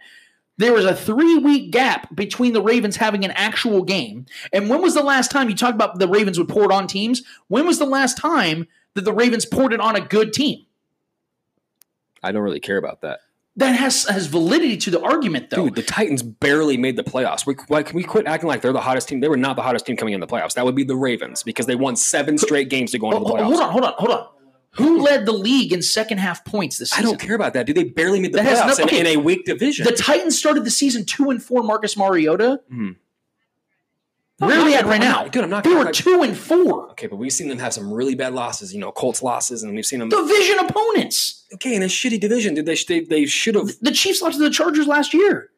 There 0.59 0.73
was 0.73 0.85
a 0.85 0.95
three 0.95 1.39
week 1.39 1.71
gap 1.71 2.15
between 2.15 2.53
the 2.53 2.63
Ravens 2.63 2.97
having 2.97 3.25
an 3.25 3.31
actual 3.33 3.83
game. 3.83 4.27
And 4.53 4.69
when 4.69 4.83
was 4.83 4.95
the 4.95 5.03
last 5.03 5.31
time 5.31 5.49
you 5.49 5.57
talked 5.57 5.75
about 5.75 5.99
the 5.99 6.09
Ravens 6.09 6.39
would 6.39 6.49
pour 6.49 6.65
it 6.65 6.73
on 6.73 6.87
teams? 6.87 7.23
When 7.49 7.67
was 7.67 7.79
the 7.79 7.87
last 7.87 8.19
time 8.19 8.69
that 8.95 9.05
the 9.05 9.13
Ravens 9.15 9.47
poured 9.47 9.73
it 9.73 9.81
on 9.81 9.97
a 9.97 10.01
good 10.01 10.33
team? 10.33 10.67
I 12.23 12.33
don't 12.33 12.43
really 12.43 12.61
care 12.61 12.77
about 12.77 13.01
that. 13.01 13.21
That 13.57 13.75
has 13.77 14.05
has 14.05 14.29
validity 14.29 14.79
to 14.79 14.91
the 14.91 15.01
argument, 15.03 15.51
though. 15.51 15.65
Dude, 15.65 15.75
the 15.75 15.83
Titans 15.83 16.23
barely 16.23 16.79
made 16.79 16.97
the 16.97 17.05
playoffs. 17.05 17.45
We, 17.45 17.55
why 17.69 17.83
can 17.83 17.95
we 17.97 18.03
quit 18.03 18.27
acting 18.27 18.49
like 18.49 18.63
they're 18.63 18.73
the 18.73 18.81
hottest 18.81 19.09
team? 19.09 19.21
They 19.21 19.29
were 19.29 19.37
not 19.37 19.57
the 19.57 19.63
hottest 19.63 19.85
team 19.85 19.97
coming 19.97 20.15
in 20.15 20.21
the 20.21 20.27
playoffs. 20.27 20.55
That 20.55 20.65
would 20.65 20.75
be 20.75 20.85
the 20.85 20.97
Ravens 20.97 21.43
because 21.43 21.67
they 21.67 21.75
won 21.75 21.97
seven 21.97 22.39
straight 22.39 22.71
games 22.71 22.93
to 22.93 22.99
go 22.99 23.11
into 23.11 23.19
oh, 23.19 23.25
the 23.25 23.27
Oh, 23.27 23.37
playoffs. 23.37 23.45
hold 23.45 23.61
on, 23.61 23.71
hold 23.71 23.85
on, 23.85 23.95
hold 23.99 24.11
on. 24.11 24.27
Who 24.77 25.03
led 25.03 25.27
the 25.27 25.33
league 25.33 25.73
in 25.73 25.83
second 25.83 26.19
half 26.19 26.45
points 26.47 26.79
this 26.79 26.91
season? 26.91 27.05
I 27.05 27.09
don't 27.09 27.21
care 27.21 27.35
about 27.35 27.53
that, 27.55 27.67
dude. 27.67 27.77
They 27.77 27.85
barely 27.85 28.21
made 28.21 28.33
the 28.33 28.39
That 28.43 28.57
playoffs 28.67 28.79
no- 28.79 28.85
okay. 28.85 29.01
in, 29.01 29.07
in 29.07 29.19
a 29.19 29.21
weak 29.21 29.45
division. 29.45 29.85
The 29.85 29.93
Titans 29.93 30.39
started 30.39 30.65
the 30.65 30.71
season 30.71 31.05
two 31.05 31.29
and 31.31 31.43
four. 31.43 31.63
Marcus 31.63 31.97
Mariota. 31.97 32.61
Mhm. 32.73 32.97
Where 34.39 34.59
are 34.59 34.65
they 34.65 34.75
at 34.75 34.87
right 34.87 34.95
I'm 34.95 35.01
now? 35.01 35.23
not- 35.23 35.33
dude, 35.33 35.45
I'm 35.45 35.51
not 35.51 35.63
They 35.63 35.75
were 35.75 35.93
two 35.93 36.23
and 36.23 36.37
four. 36.37 36.91
okay, 36.93 37.07
but 37.07 37.17
we've 37.17 37.33
seen 37.33 37.47
them 37.49 37.59
have 37.59 37.73
some 37.73 37.93
really 37.93 38.17
bad 38.17 38.35
losses. 38.35 38.75
You 38.75 38.81
know, 38.81 38.91
Colts 38.91 39.23
losses, 39.23 39.63
and 39.63 39.73
we've 39.75 39.87
seen 39.87 40.01
them. 40.01 40.09
Division 40.09 40.59
opponents. 40.59 41.45
okay, 41.55 41.75
in 41.77 41.83
a 41.83 41.87
shitty 41.87 42.19
division, 42.19 42.55
dude. 42.55 42.67
They 42.67 42.75
they, 42.89 43.01
they 43.01 43.27
should 43.27 43.55
have. 43.55 43.69
The 43.83 43.93
Chiefs 43.93 44.21
lost 44.23 44.39
to 44.39 44.43
the 44.43 44.51
Chargers 44.51 44.87
last 44.89 45.15
year. 45.15 45.51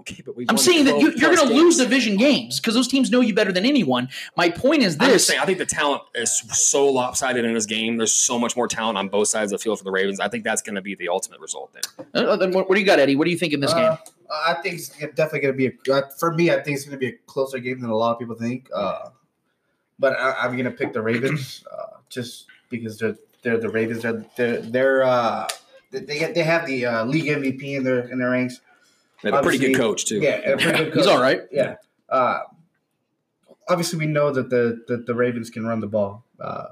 Okay, 0.00 0.22
but 0.24 0.36
we. 0.36 0.46
I'm 0.48 0.56
saying 0.58 0.84
that 0.86 0.98
you, 0.98 1.12
you're 1.12 1.34
going 1.34 1.48
to 1.48 1.54
lose 1.54 1.76
the 1.78 1.84
division 1.84 2.16
games 2.16 2.58
because 2.58 2.74
those 2.74 2.88
teams 2.88 3.10
know 3.10 3.20
you 3.20 3.34
better 3.34 3.52
than 3.52 3.64
anyone. 3.66 4.08
My 4.36 4.48
point 4.50 4.82
is 4.82 4.94
I'm 4.94 5.00
just 5.00 5.12
this: 5.12 5.26
saying, 5.26 5.40
I 5.40 5.44
think 5.46 5.58
the 5.58 5.66
talent 5.66 6.02
is 6.14 6.38
so 6.58 6.86
lopsided 6.86 7.44
in 7.44 7.52
this 7.54 7.66
game. 7.66 7.96
There's 7.96 8.12
so 8.14 8.38
much 8.38 8.56
more 8.56 8.66
talent 8.66 8.96
on 8.98 9.08
both 9.08 9.28
sides 9.28 9.52
of 9.52 9.58
the 9.58 9.62
field 9.62 9.78
for 9.78 9.84
the 9.84 9.90
Ravens. 9.90 10.18
I 10.20 10.28
think 10.28 10.44
that's 10.44 10.62
going 10.62 10.76
to 10.76 10.80
be 10.82 10.94
the 10.94 11.08
ultimate 11.08 11.40
result 11.40 11.72
there. 11.74 12.26
Uh, 12.28 12.36
then 12.36 12.52
what, 12.52 12.68
what 12.68 12.74
do 12.74 12.80
you 12.80 12.86
got, 12.86 12.98
Eddie? 12.98 13.16
What 13.16 13.24
do 13.26 13.30
you 13.30 13.36
think 13.38 13.52
in 13.52 13.60
this 13.60 13.72
Uh, 13.72 13.90
game? 13.96 13.98
I 14.32 14.54
think 14.62 14.76
it's 14.76 14.88
definitely 14.88 15.40
going 15.40 15.54
to 15.54 15.58
be 15.58 15.90
a 15.90 15.94
uh, 15.94 16.02
for 16.18 16.32
me. 16.32 16.50
I 16.50 16.62
think 16.62 16.76
it's 16.76 16.84
going 16.84 16.92
to 16.96 16.98
be 16.98 17.08
a 17.08 17.16
closer 17.26 17.58
game 17.58 17.80
than 17.80 17.90
a 17.90 17.96
lot 17.96 18.12
of 18.12 18.18
people 18.18 18.36
think. 18.36 18.68
Uh, 18.74 19.10
but 19.98 20.12
I, 20.18 20.32
I'm 20.44 20.52
going 20.52 20.64
to 20.64 20.70
pick 20.70 20.92
the 20.92 21.02
Ravens 21.02 21.64
uh, 21.70 21.96
just 22.08 22.46
because 22.70 22.96
they're 22.98 23.16
they're 23.42 23.58
the 23.58 23.68
Ravens. 23.68 24.02
They're 24.02 24.24
they're, 24.36 24.60
they're 24.62 25.02
uh, 25.02 25.48
they 25.90 26.00
they 26.00 26.18
get- 26.18 26.34
they 26.34 26.42
have 26.44 26.66
the 26.66 26.86
uh, 26.86 27.04
league 27.04 27.26
MVP 27.26 27.76
in 27.76 27.82
their 27.84 28.08
in 28.08 28.18
their 28.18 28.30
ranks. 28.30 28.60
They 29.22 29.30
have 29.30 29.40
a 29.40 29.42
pretty 29.42 29.58
good 29.58 29.76
coach 29.76 30.06
too. 30.06 30.20
Yeah, 30.20 30.36
a 30.52 30.56
pretty 30.56 30.84
good 30.84 30.94
He's 30.94 31.06
all 31.06 31.20
right. 31.20 31.42
Yeah. 31.52 31.76
Uh, 32.08 32.40
obviously, 33.68 33.98
we 33.98 34.06
know 34.06 34.30
that 34.32 34.50
the 34.50 34.82
that 34.88 35.06
the 35.06 35.14
Ravens 35.14 35.50
can 35.50 35.66
run 35.66 35.80
the 35.80 35.86
ball. 35.86 36.24
Uh, 36.38 36.68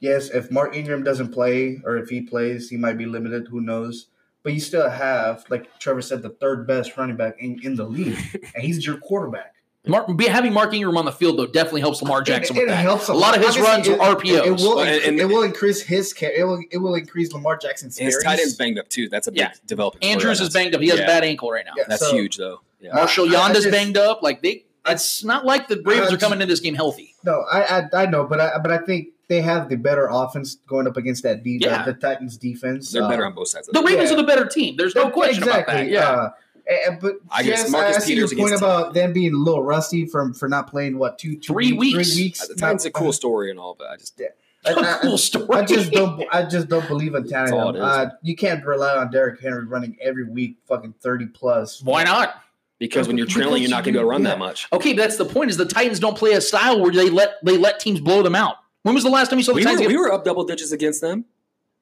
yes, 0.00 0.30
if 0.30 0.50
Mark 0.50 0.76
Ingram 0.76 1.02
doesn't 1.02 1.32
play 1.32 1.80
or 1.84 1.96
if 1.96 2.08
he 2.08 2.20
plays, 2.20 2.70
he 2.70 2.76
might 2.76 2.98
be 2.98 3.06
limited. 3.06 3.48
Who 3.48 3.60
knows? 3.60 4.06
But 4.42 4.52
you 4.52 4.60
still 4.60 4.90
have, 4.90 5.44
like 5.48 5.78
Trevor 5.78 6.02
said, 6.02 6.20
the 6.20 6.28
third 6.28 6.66
best 6.66 6.98
running 6.98 7.16
back 7.16 7.36
in, 7.38 7.58
in 7.62 7.76
the 7.76 7.84
league, 7.84 8.18
and 8.54 8.62
he's 8.62 8.84
your 8.84 8.98
quarterback. 8.98 9.53
Mark, 9.86 10.16
be- 10.16 10.26
having 10.26 10.52
Mark 10.54 10.72
Ingram 10.72 10.96
on 10.96 11.04
the 11.04 11.12
field 11.12 11.38
though 11.38 11.46
definitely 11.46 11.82
helps 11.82 12.00
Lamar 12.00 12.22
Jackson 12.22 12.56
It, 12.56 12.60
with 12.60 12.68
it 12.68 12.70
that. 12.72 12.76
helps 12.76 13.08
a 13.08 13.12
lot 13.14 13.36
of 13.36 13.44
his 13.44 13.58
runs 13.58 13.86
Obviously, 13.88 13.92
were 13.98 14.04
it- 14.04 14.18
RPOs. 14.42 14.46
It, 14.46 14.50
will, 14.62 14.76
Well, 14.76 14.84
and- 14.86 15.02
and- 15.04 15.20
it 15.20 15.26
will 15.26 15.42
increase 15.42 15.82
his. 15.82 16.14
Ca- 16.14 16.32
it 16.34 16.44
will. 16.44 16.62
It 16.70 16.78
will 16.78 16.94
increase 16.94 17.32
Lamar 17.32 17.56
Jackson's. 17.58 17.98
And 17.98 18.06
his 18.06 18.18
tight 18.24 18.38
end's 18.40 18.54
banged 18.54 18.78
up 18.78 18.88
too. 18.88 19.08
That's 19.10 19.26
a 19.26 19.30
big 19.32 19.40
Yeah. 19.40 19.50
developing. 19.66 20.02
Andrews 20.02 20.40
on 20.40 20.46
is 20.46 20.52
banged 20.54 20.74
up. 20.74 20.80
He 20.80 20.88
has 20.88 20.98
Yeah. 20.98 21.04
a 21.04 21.08
bad 21.08 21.24
ankle 21.24 21.50
right 21.50 21.64
now. 21.66 21.72
Yeah, 21.76 21.84
That's 21.86 22.06
so- 22.06 22.14
huge 22.14 22.36
though. 22.38 22.60
Yeah. 22.80 22.94
Marshall 22.94 23.24
I- 23.36 23.40
I 23.40 23.52
just- 23.52 23.70
banged 23.70 23.98
up. 23.98 24.22
Like 24.22 24.42
they, 24.42 24.64
it's 24.88 25.22
not 25.22 25.44
like 25.44 25.68
the 25.68 25.80
Ravens 25.84 26.10
I 26.10 26.14
are 26.14 26.18
coming 26.18 26.38
just- 26.38 26.42
into 26.42 26.46
this 26.46 26.60
game 26.60 26.74
healthy. 26.74 27.14
No, 27.24 27.44
I, 27.52 27.60
I 27.92 28.02
I 28.04 28.06
know, 28.06 28.24
but 28.24 28.40
I 28.40 28.58
but 28.62 28.70
I 28.72 28.78
think 28.78 29.08
they 29.28 29.40
have 29.40 29.68
the 29.70 29.76
better 29.76 30.06
offense 30.10 30.56
going 30.66 30.86
up 30.86 30.96
against 30.98 31.22
that 31.24 31.42
defense. 31.42 31.64
Yeah. 31.64 31.84
The 31.84 31.94
Titans 31.94 32.36
defense. 32.36 32.90
They're 32.92 33.02
Uh, 33.04 33.08
better 33.08 33.24
on 33.26 33.34
both 33.34 33.48
sides. 33.48 33.68
Of 33.68 33.74
The 33.74 33.80
it. 33.80 33.86
Ravens 33.86 34.10
Yeah. 34.10 34.14
are 34.16 34.20
the 34.20 34.26
better 34.26 34.44
team. 34.46 34.76
There's 34.76 34.94
no 34.94 35.08
question 35.10 35.42
about 35.42 35.66
that. 35.66 35.88
Yeah. 35.88 36.08
Uh, 36.10 36.22
and- 36.24 36.32
but 37.00 37.16
I 37.30 37.42
guess 37.42 37.60
yes, 37.60 37.70
Marcus 37.70 37.96
I 37.96 37.98
see 38.00 38.14
Peters 38.14 38.32
your 38.32 38.40
point 38.48 38.54
about 38.58 38.94
them 38.94 39.12
being 39.12 39.34
a 39.34 39.36
little 39.36 39.62
rusty 39.62 40.06
from 40.06 40.32
for 40.34 40.48
not 40.48 40.68
playing 40.68 40.98
what 40.98 41.18
two, 41.18 41.36
two 41.36 41.52
Three 41.52 41.72
weeks. 41.72 42.14
Three 42.14 42.22
weeks. 42.24 42.46
The 42.48 42.54
Titans 42.54 42.84
a 42.84 42.90
cool 42.90 43.12
story 43.12 43.50
and 43.50 43.58
all, 43.58 43.74
but 43.78 43.88
I 43.90 43.96
just 43.96 44.20
I, 44.66 44.72
I- 44.72 44.98
cool 45.02 45.18
story. 45.18 45.46
I 45.50 45.64
just 45.64 45.92
don't. 45.92 46.24
I 46.32 46.42
just 46.44 46.68
don't 46.68 46.86
believe 46.88 47.14
in 47.14 47.26
That's 47.26 47.52
all 47.52 47.72
Tannehill. 47.74 47.82
Uh, 47.82 48.10
you 48.22 48.34
can't 48.34 48.64
rely 48.64 48.96
on 48.96 49.10
Derrick 49.10 49.40
Henry 49.40 49.64
running 49.66 49.96
every 50.00 50.24
week, 50.24 50.56
fucking 50.66 50.94
thirty 51.00 51.26
plus. 51.26 51.82
Why 51.82 52.04
not? 52.04 52.40
because 52.80 53.06
when 53.06 53.16
you're 53.16 53.26
trailing, 53.26 53.62
you're 53.62 53.70
not 53.70 53.84
going 53.84 53.94
to 53.94 54.00
be 54.00 54.00
able 54.00 54.08
to 54.08 54.10
run 54.10 54.22
Yeah. 54.24 54.30
that 54.30 54.38
much. 54.38 54.66
Okay, 54.72 54.92
but 54.94 55.02
that's 55.02 55.16
the 55.16 55.24
point. 55.24 55.48
Is 55.50 55.56
the 55.56 55.64
Titans 55.64 56.00
don't 56.00 56.18
play 56.18 56.32
a 56.32 56.40
style 56.40 56.80
where 56.80 56.90
they 56.92 57.08
let 57.08 57.34
they 57.44 57.56
let 57.56 57.78
teams 57.80 58.00
blow 58.00 58.22
them 58.22 58.34
out. 58.34 58.56
When 58.82 58.94
was 58.94 59.04
the 59.04 59.10
last 59.10 59.28
time 59.30 59.38
you 59.38 59.44
saw 59.44 59.52
the 59.52 59.56
We 59.56 59.62
Titans? 59.64 59.80
were, 59.82 59.88
get- 59.88 59.94
we 59.94 59.96
were 59.98 60.12
up 60.12 60.24
double 60.24 60.44
digits 60.44 60.72
against 60.72 61.00
them, 61.00 61.24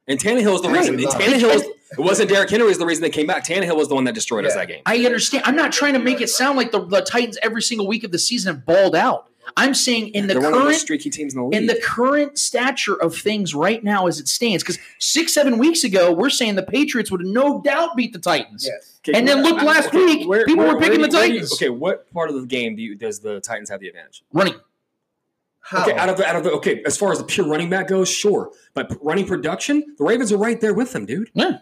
and 0.07 0.19
Tannehill 0.21 0.55
is 0.57 0.63
the 0.63 0.69
Hey, 0.69 0.91
reason. 0.91 0.97
Tannehill 0.99 1.55
was, 1.55 1.65
it 1.99 2.01
wasn't 2.01 2.29
Derrick 2.31 2.51
Henry 2.51 2.67
was 2.67 2.79
the 2.79 2.87
reason 2.87 3.03
they 3.03 3.11
came 3.11 3.27
back. 3.27 3.45
Tannehill 3.45 3.77
was 3.77 3.89
the 3.89 3.95
one 3.95 4.05
that 4.05 4.15
destroyed 4.15 4.45
us 4.47 4.55
that 4.55 4.69
game. 4.69 4.83
I 4.87 4.99
understand. 5.05 5.45
I'm 5.47 5.57
not 5.57 5.73
trying 5.73 5.93
to 5.95 5.99
make 5.99 6.21
it 6.21 6.29
sound 6.29 6.57
like 6.57 6.71
the, 6.73 6.85
the 6.85 7.03
Titans 7.03 7.39
every 7.43 7.63
single 7.63 7.87
week 7.87 8.05
of 8.05 8.13
the 8.13 8.19
season 8.19 8.55
have 8.55 8.67
balled 8.67 8.95
out. 8.97 9.29
I'm 9.57 9.75
saying 9.75 10.09
in 10.11 10.29
the 10.29 10.35
They're 10.35 10.43
one 10.43 10.53
the 10.53 10.57
current 10.59 10.71
most 10.71 10.81
streaky 10.83 11.11
teams 11.11 11.35
in 11.35 11.41
the 11.41 11.47
league. 11.47 11.55
in 11.61 11.67
the 11.67 11.75
current 11.83 12.39
stature 12.39 12.95
of 12.95 13.17
things 13.17 13.55
right 13.55 13.83
now 13.83 14.07
as 14.07 14.21
it 14.21 14.29
stands. 14.29 14.63
Because 14.63 14.79
six, 14.99 15.35
seven 15.35 15.59
weeks 15.59 15.83
ago, 15.85 16.13
we're 16.13 16.31
saying 16.31 16.55
the 16.55 16.63
Patriots 16.63 17.11
would 17.11 17.23
no 17.23 17.61
doubt 17.61 17.97
beat 17.97 18.13
the 18.13 18.21
Titans. 18.21 18.65
Yes. 18.67 19.01
Okay, 19.07 19.19
and 19.19 19.27
then 19.27 19.43
where- 19.43 19.53
look 19.55 19.63
last 19.63 19.89
okay, 19.89 19.99
week, 20.05 20.29
where- 20.29 20.45
people 20.47 20.65
where- 20.65 20.75
were 20.75 20.81
picking 20.81 21.01
where 21.01 21.09
the 21.09 21.11
do 21.11 21.17
you- 21.17 21.21
where 21.21 21.29
do 21.29 21.35
you- 21.35 21.41
Titans. 21.41 21.53
okay, 21.55 21.69
what 21.71 22.11
part 22.13 22.31
of 22.31 22.37
the 22.41 22.47
game 22.47 22.77
do 22.77 22.83
you 22.83 22.95
does 22.95 23.19
the 23.19 23.41
Titans 23.41 23.69
have 23.69 23.81
the 23.81 23.89
advantage? 23.89 24.23
Running. 24.33 24.55
How? 25.61 25.83
Okay, 25.83 25.97
out 25.97 26.09
of 26.09 26.17
the 26.17 26.27
out 26.27 26.37
of 26.37 26.45
the 26.45 26.53
okay, 26.53 26.83
as 26.87 26.97
far 26.97 27.13
as 27.13 27.19
the 27.19 27.25
pure 27.25 27.47
running 27.47 27.69
back 27.69 27.89
goes, 27.89 28.09
sure, 28.09 28.51
but 28.75 28.97
running 29.03 29.27
production, 29.27 29.95
the 29.99 30.05
Ravens 30.05 30.33
are 30.33 30.37
right 30.39 30.61
there 30.61 30.75
with 30.75 30.93
them, 30.93 31.05
dude. 31.07 31.31
Yeah. 31.35 31.59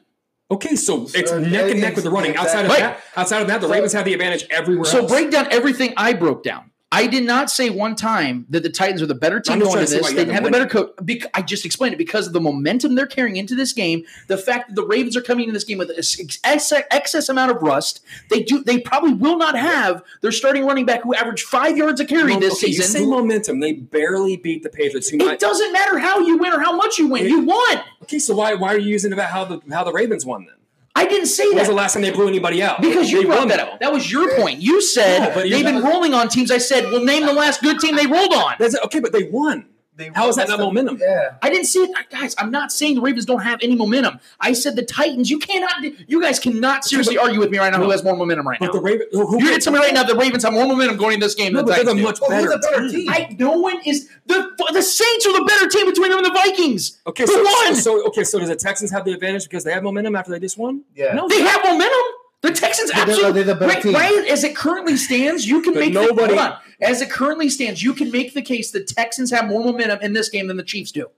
Okay, 0.51 0.75
so 0.75 1.07
it's 1.15 1.31
neck 1.31 1.71
and 1.71 1.81
neck 1.81 1.95
with 1.95 2.05
the 2.05 2.11
running. 2.11 2.37
Outside 2.37 2.67
of 2.67 2.73
that, 2.73 3.01
outside 3.17 3.43
of 3.43 3.49
that, 3.49 3.61
the 3.61 3.69
Ravens 3.69 3.93
have 3.93 4.05
the 4.05 4.15
advantage 4.15 4.47
everywhere. 4.51 4.85
So 4.85 4.99
else. 4.99 5.11
break 5.11 5.31
down 5.31 5.47
everything 5.51 5.95
I 5.97 6.13
broke 6.13 6.43
down. 6.43 6.70
I 6.93 7.07
did 7.07 7.23
not 7.23 7.51
say 7.51 7.71
one 7.71 7.95
time 7.95 8.47
that 8.51 8.65
the 8.65 8.69
Titans 8.69 9.01
are 9.01 9.07
the 9.07 9.15
better 9.15 9.39
team 9.39 9.61
going 9.61 9.75
to 9.75 9.79
this. 9.79 9.91
They 9.91 9.97
have 9.97 10.15
didn't 10.17 10.35
have 10.35 10.43
the 10.43 10.51
better 10.51 10.67
coach. 10.67 10.91
I 11.35 11.43
just 11.43 11.65
explained 11.65 11.95
it 11.95 11.99
because 11.99 12.27
of 12.27 12.33
the 12.33 12.41
momentum 12.41 12.97
they're 12.97 13.07
carrying 13.07 13.37
into 13.37 13.55
this 13.55 13.73
game. 13.73 14.05
The 14.27 14.37
fact 14.37 14.69
that 14.69 14.75
the 14.75 14.85
Ravens 14.85 15.17
are 15.17 15.21
coming 15.23 15.45
into 15.45 15.53
this 15.53 15.63
game 15.63 15.79
with 15.79 15.93
ex- 15.97 16.41
ex- 16.43 16.73
excess 16.91 17.29
amount 17.29 17.53
of 17.53 17.63
rust. 17.63 18.01
They 18.29 18.43
do. 18.43 18.65
They 18.65 18.81
probably 18.81 19.13
will 19.13 19.39
not 19.39 19.57
have 19.57 20.03
their 20.21 20.33
starting 20.33 20.67
running 20.67 20.85
back 20.85 21.03
who 21.05 21.15
averaged 21.15 21.45
five 21.47 21.77
yards 21.77 22.01
a 22.01 22.05
carry 22.05 22.33
Well, 22.33 22.41
this 22.41 22.55
okay, 22.55 22.73
You 22.73 22.83
say 22.83 22.99
season. 22.99 23.09
momentum. 23.11 23.61
They 23.61 23.73
barely 23.75 24.37
beat 24.37 24.65
the 24.65 24.69
Patriots. 24.71 25.13
It 25.13 25.19
might, 25.19 25.39
doesn't 25.39 25.73
matter 25.73 25.99
how 25.99 26.19
you 26.19 26.39
win 26.39 26.53
or 26.53 26.59
how 26.59 26.75
much 26.75 26.99
you 26.99 27.07
win. 27.07 27.25
You 27.27 27.43
won. 27.45 27.83
okay, 28.03 28.19
so 28.19 28.35
why 28.35 28.55
why 28.55 28.75
are 28.75 28.79
you 28.79 28.89
using 28.91 29.13
about 29.13 29.31
how 29.31 29.45
the 29.45 29.61
how 29.73 29.85
the 29.85 29.93
Ravens 29.93 30.27
won 30.27 30.45
then? 30.47 30.57
I 31.01 31.07
didn't 31.07 31.29
say 31.29 31.49
that. 31.53 31.61
Was 31.61 31.69
the 31.69 31.75
last 31.75 31.95
time 31.95 32.03
they 32.03 32.11
blew 32.11 32.29
anybody 32.29 32.63
out? 32.63 32.83
Because 32.83 33.11
you 33.11 33.23
They 33.23 33.25
brought 33.27 33.49
that 33.49 33.59
up. 33.59 33.81
That 33.81 33.91
was 33.91 34.13
your 34.13 34.37
point. 34.37 34.61
You 34.61 34.83
said 34.83 35.35
they've 35.35 35.65
been 35.65 35.83
rolling 35.83 36.13
on 36.13 36.29
teams. 36.29 36.51
I 36.51 36.59
said, 36.59 36.85
well, 36.85 37.03
name 37.03 37.25
the 37.25 37.33
last 37.33 37.63
good 37.63 37.79
team 37.81 37.97
they 37.97 38.07
rolled 38.07 38.35
on. 38.35 38.57
That's 38.59 38.77
okay, 38.85 39.01
but 39.01 39.13
they 39.13 39.23
won. 39.23 39.65
They- 39.97 40.11
How 40.15 40.29
is 40.29 40.37
that 40.37 40.49
not 40.49 40.61
momentum? 40.61 40.99
Yeah. 41.01 41.33
I 41.43 41.51
didn't 41.51 41.67
see 41.67 41.81
it, 41.81 41.91
guys. 42.11 42.35
I'm 42.39 42.51
not 42.51 42.73
saying 42.73 42.95
the 42.95 43.01
Ravens 43.03 43.27
don't 43.27 43.41
have 43.43 43.59
any 43.63 43.75
momentum. 43.75 44.19
I 44.41 44.53
said 44.55 44.77
the 44.77 44.83
Titans. 44.85 45.29
You 45.31 45.39
cannot. 45.39 45.85
You 46.09 46.23
guys 46.23 46.39
cannot 46.39 46.85
seriously 46.85 47.19
argue 47.19 47.39
with 47.39 47.51
me 47.51 47.59
right 47.59 47.71
now. 47.73 47.83
Who 47.83 47.91
has 47.91 48.03
more 48.03 48.17
momentum 48.17 48.47
right 48.49 48.59
But 48.59 48.67
now? 48.67 48.73
the 48.73 48.81
Ravens, 48.81 49.09
who, 49.13 49.27
who, 49.27 49.43
You're 49.43 49.53
to 49.55 49.61
tell 49.61 49.73
me 49.75 49.79
right 49.79 49.93
now 49.93 50.05
the 50.05 50.15
Ravens 50.15 50.43
have 50.45 50.53
more 50.55 50.67
momentum 50.67 50.97
going 50.97 51.15
into 51.15 51.27
this 51.27 51.35
game 51.35 51.53
no, 51.53 51.59
than 51.59 51.67
but 51.67 51.77
the 51.79 51.85
Titans. 51.85 52.03
much 52.03 52.19
do. 52.21 52.27
Well, 52.29 52.41
who's 52.41 52.49
better, 52.49 52.61
better 52.71 52.89
team. 52.89 53.01
team? 53.01 53.11
I, 53.11 53.37
no 53.39 53.59
one 53.59 53.81
is 53.85 54.09
the 54.27 54.51
the 54.73 54.81
Saints 54.83 55.27
are 55.27 55.33
the 55.39 55.45
better 55.45 55.69
team 55.69 55.87
between 55.87 56.11
them 56.11 56.19
and 56.25 56.27
the 56.27 56.33
Vikings. 56.33 56.99
Okay, 57.07 57.25
Who 57.25 57.33
so, 57.35 57.43
won? 57.43 57.75
so 57.75 58.07
okay, 58.07 58.25
so 58.25 58.39
does 58.39 58.49
the 58.49 58.57
Texans 58.57 58.91
have 58.93 59.05
the 59.05 59.13
advantage 59.13 59.45
because 59.45 59.65
they 59.65 59.73
have 59.73 59.83
momentum 59.83 60.15
after 60.17 60.31
they 60.31 60.39
just 60.41 60.57
won? 60.57 60.83
Yeah. 60.95 61.13
No, 61.15 61.29
They 61.29 61.41
have 61.43 61.63
momentum. 61.65 62.01
The 62.43 62.53
Texans 62.53 62.91
They're 62.91 63.03
absolutely. 63.03 63.33
they're 63.43 63.55
the 63.55 63.67
better 63.67 63.89
right, 63.91 63.95
right 64.17 64.29
as 64.29 64.45
it 64.45 64.57
currently 64.57 64.97
stands, 64.97 65.47
you 65.47 65.61
can 65.61 65.75
make 65.75 65.93
nobody- 65.93 66.35
The, 66.35 66.41
hold 66.41 66.53
on. 66.53 66.59
As 66.81 67.03
it 67.03 67.11
currently 67.11 67.51
stands, 67.51 67.83
you 67.83 67.93
can 67.93 68.11
make 68.11 68.33
the 68.33 68.41
case 68.41 68.71
the 68.71 68.83
Texans 68.83 69.31
have 69.31 69.47
more 69.47 69.63
momentum 69.63 69.99
in 70.01 70.15
this 70.15 70.31
game 70.31 70.47
than 70.47 70.57
the 70.57 70.63
Chiefs 70.63 70.91
do. 70.93 71.09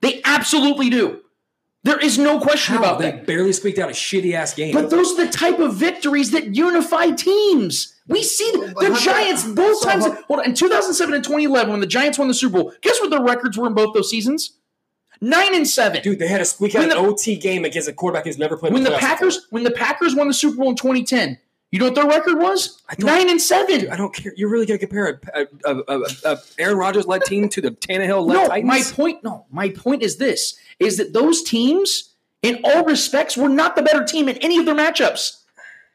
They 0.00 0.20
absolutely 0.24 0.90
do. 0.90 1.20
There 1.84 1.98
is 2.00 2.18
no 2.18 2.40
question 2.40 2.74
How? 2.74 2.80
about 2.80 2.98
they 2.98 3.12
that. 3.12 3.20
They 3.26 3.34
barely 3.34 3.52
squeaked 3.52 3.78
out 3.78 3.88
a 3.88 3.92
shitty 3.92 4.32
ass 4.32 4.54
game. 4.54 4.74
But 4.74 4.90
those 4.90 5.12
are 5.16 5.24
the 5.24 5.30
type 5.30 5.60
of 5.60 5.76
victories 5.76 6.32
that 6.32 6.52
unify 6.56 7.10
teams. 7.12 7.94
We 8.08 8.24
see 8.24 8.50
the, 8.50 8.72
But 8.74 8.90
how- 8.92 8.98
Giants 8.98 9.44
both 9.44 9.78
so 9.78 9.88
times. 9.88 10.04
how- 10.04 10.18
Hold 10.26 10.40
on, 10.40 10.46
in 10.46 10.54
2007 10.54 11.14
and 11.14 11.22
2011, 11.22 11.70
when 11.70 11.80
the 11.80 11.86
Giants 11.86 12.18
won 12.18 12.26
the 12.26 12.34
Super 12.34 12.58
Bowl, 12.60 12.72
guess 12.82 13.00
what 13.00 13.10
their 13.10 13.22
records 13.22 13.56
were 13.56 13.68
in 13.68 13.74
both 13.74 13.94
those 13.94 14.10
seasons? 14.10 14.50
Nine 15.20 15.54
and 15.54 15.66
seven. 15.66 16.02
Dude, 16.02 16.18
they 16.18 16.28
had 16.28 16.40
a 16.40 16.44
squeak 16.44 16.74
out 16.74 16.88
the- 16.88 16.98
an 16.98 17.04
OT 17.04 17.36
game 17.36 17.64
against 17.64 17.88
a 17.88 17.92
quarterback 17.92 18.24
who's 18.24 18.38
never 18.38 18.56
played. 18.56 18.72
when 18.72 18.82
the 18.84 18.92
Packers 18.92 19.36
before. 19.36 19.48
when 19.50 19.64
the 19.64 19.70
Packers 19.70 20.14
won 20.14 20.28
the 20.28 20.34
Super 20.34 20.56
Bowl 20.58 20.70
in 20.70 20.76
2010, 20.76 21.38
you 21.72 21.78
know 21.80 21.86
what 21.86 21.94
their 21.94 22.06
record 22.06 22.38
was? 22.38 22.80
Nine 22.98 23.28
and 23.28 23.40
seven. 23.40 23.80
Dude, 23.80 23.88
I 23.90 23.96
don't 23.96 24.14
care. 24.14 24.32
You're 24.36 24.48
really 24.48 24.66
gonna 24.66 24.78
compare 24.78 25.20
a, 25.34 25.46
a, 25.64 25.74
a, 25.76 25.82
a, 25.88 26.00
a 26.24 26.38
Aaron 26.58 26.76
Rodgers 26.78 27.06
led 27.06 27.22
team 27.24 27.48
to 27.48 27.60
the 27.60 27.70
Tannehill 27.72 28.26
led 28.26 28.34
no, 28.34 28.48
Titans? 28.48 28.66
my 28.66 28.82
point. 28.94 29.24
No, 29.24 29.46
my 29.50 29.70
point 29.70 30.02
is 30.02 30.16
this: 30.18 30.56
is 30.78 30.96
that 30.98 31.12
those 31.12 31.42
teams, 31.42 32.14
in 32.42 32.60
all 32.64 32.84
respects, 32.84 33.36
were 33.36 33.48
not 33.48 33.74
the 33.74 33.82
better 33.82 34.04
team 34.04 34.28
in 34.28 34.36
any 34.38 34.58
of 34.58 34.64
their 34.64 34.76
matchups, 34.76 35.38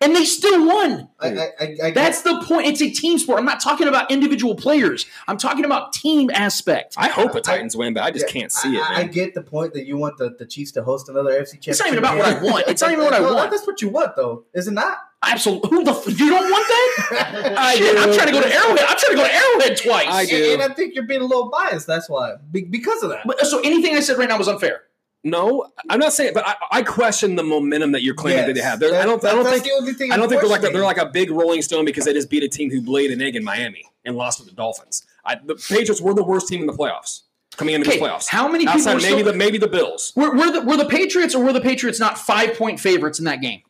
and 0.01 0.15
they 0.15 0.25
still 0.25 0.65
won. 0.65 1.09
I, 1.19 1.27
I, 1.27 1.49
I, 1.59 1.77
I 1.83 1.91
That's 1.91 2.23
the 2.23 2.43
point. 2.43 2.67
It's 2.67 2.81
a 2.81 2.89
team 2.89 3.17
sport. 3.17 3.39
I'm 3.39 3.45
not 3.45 3.61
talking 3.61 3.87
about 3.87 4.11
individual 4.11 4.55
players. 4.55 5.05
I'm 5.27 5.37
talking 5.37 5.63
about 5.65 5.93
team 5.93 6.29
aspect. 6.31 6.95
I 6.97 7.07
hope 7.09 7.33
the 7.33 7.41
Titans 7.41 7.77
win, 7.77 7.93
but 7.93 8.03
I 8.03 8.11
just 8.11 8.27
can't 8.27 8.51
see 8.51 8.77
it, 8.77 8.81
I, 8.81 9.01
I 9.01 9.03
get 9.03 9.33
the 9.33 9.41
point 9.43 9.73
that 9.73 9.85
you 9.85 9.97
want 9.97 10.17
the, 10.17 10.35
the 10.37 10.45
Chiefs 10.45 10.71
to 10.73 10.83
host 10.83 11.09
another 11.09 11.31
FC 11.31 11.53
championship. 11.53 11.67
It's 11.67 11.79
not 11.79 11.87
even 11.87 11.99
about 11.99 12.17
what 12.17 12.25
I 12.25 12.33
game. 12.33 12.43
want. 12.51 12.67
It's 12.67 12.81
not 12.81 12.91
even 12.91 13.05
what 13.05 13.13
I 13.13 13.21
want. 13.33 13.51
That's 13.51 13.67
what 13.67 13.81
you 13.81 13.89
want, 13.89 14.15
though, 14.15 14.45
is 14.53 14.67
it 14.67 14.71
not? 14.71 14.97
Absolutely. 15.23 15.69
Who 15.69 15.83
the? 15.83 15.91
F- 15.91 16.07
you 16.07 16.29
don't 16.29 16.49
want 16.51 16.67
that? 16.67 17.55
I 17.59 17.75
Shit, 17.75 17.97
I'm 17.97 18.11
trying 18.13 18.27
to 18.27 18.33
go 18.33 18.41
to 18.41 18.51
Arrowhead. 18.53 18.79
I'm 18.79 18.97
trying 18.97 19.11
to 19.11 19.15
go 19.15 19.23
to 19.23 19.33
Arrowhead 19.33 19.77
twice. 19.77 20.07
I 20.09 20.25
do. 20.25 20.53
And 20.53 20.63
I 20.63 20.73
think 20.73 20.95
you're 20.95 21.05
being 21.05 21.21
a 21.21 21.25
little 21.25 21.49
biased. 21.49 21.85
That's 21.85 22.09
why, 22.09 22.35
Be- 22.51 22.63
because 22.63 23.03
of 23.03 23.11
that. 23.11 23.27
But, 23.27 23.39
so 23.41 23.59
anything 23.59 23.95
I 23.95 23.99
said 23.99 24.17
right 24.17 24.27
now 24.27 24.39
was 24.39 24.47
unfair. 24.47 24.81
No, 25.23 25.67
I'm 25.89 25.99
not 25.99 26.13
saying, 26.13 26.31
but 26.33 26.47
I, 26.47 26.55
I 26.71 26.81
question 26.81 27.35
the 27.35 27.43
momentum 27.43 27.91
that 27.91 28.01
you're 28.01 28.15
claiming 28.15 28.47
that 28.47 28.55
they 28.55 28.61
have. 28.61 28.79
They're- 28.79 28.95
I 28.95 29.03
don't. 29.05 29.23
I 29.23 29.31
don't 29.33 29.45
think. 29.45 29.63
the 29.63 29.71
only 29.71 29.93
thing 29.93 30.11
I 30.11 30.17
don't 30.17 30.27
think 30.29 30.41
they're 30.41 30.49
like 30.49 30.63
a, 30.63 30.69
they're 30.69 30.83
like 30.83 30.97
a 30.97 31.05
big 31.05 31.29
Rolling 31.29 31.61
Stone 31.61 31.85
because 31.85 32.05
they 32.05 32.13
just 32.13 32.29
beat 32.29 32.41
a 32.43 32.47
team 32.47 32.71
who 32.71 32.81
laid 32.81 33.11
an 33.11 33.21
egg 33.21 33.35
in 33.35 33.43
Miami 33.43 33.85
and 34.03 34.15
lost 34.15 34.39
to 34.39 34.45
the 34.45 34.51
Dolphins. 34.51 35.05
I, 35.23 35.35
the 35.35 35.55
Patriots 35.55 36.01
were 36.01 36.15
the 36.15 36.23
worst 36.23 36.47
team 36.47 36.61
in 36.61 36.65
the 36.67 36.73
playoffs 36.73 37.21
coming 37.55 37.75
into 37.75 37.87
Okay, 37.87 37.99
the 37.99 38.05
playoffs. 38.05 38.27
how 38.29 38.47
many 38.47 38.63
people 38.65 38.79
outside 38.79 38.95
of 38.95 39.01
maybe 39.03 39.21
still- 39.21 39.31
the 39.31 39.37
maybe 39.37 39.57
the 39.59 39.67
Bills? 39.67 40.11
Were, 40.15 40.35
were, 40.35 40.51
the, 40.51 40.61
were 40.61 40.77
the 40.77 40.85
Patriots 40.85 41.35
or 41.35 41.43
were 41.43 41.53
the 41.53 41.61
Patriots 41.61 41.99
not 41.99 42.17
five 42.17 42.57
point 42.57 42.79
favorites 42.79 43.19
in 43.19 43.25
that 43.25 43.41
game? 43.41 43.61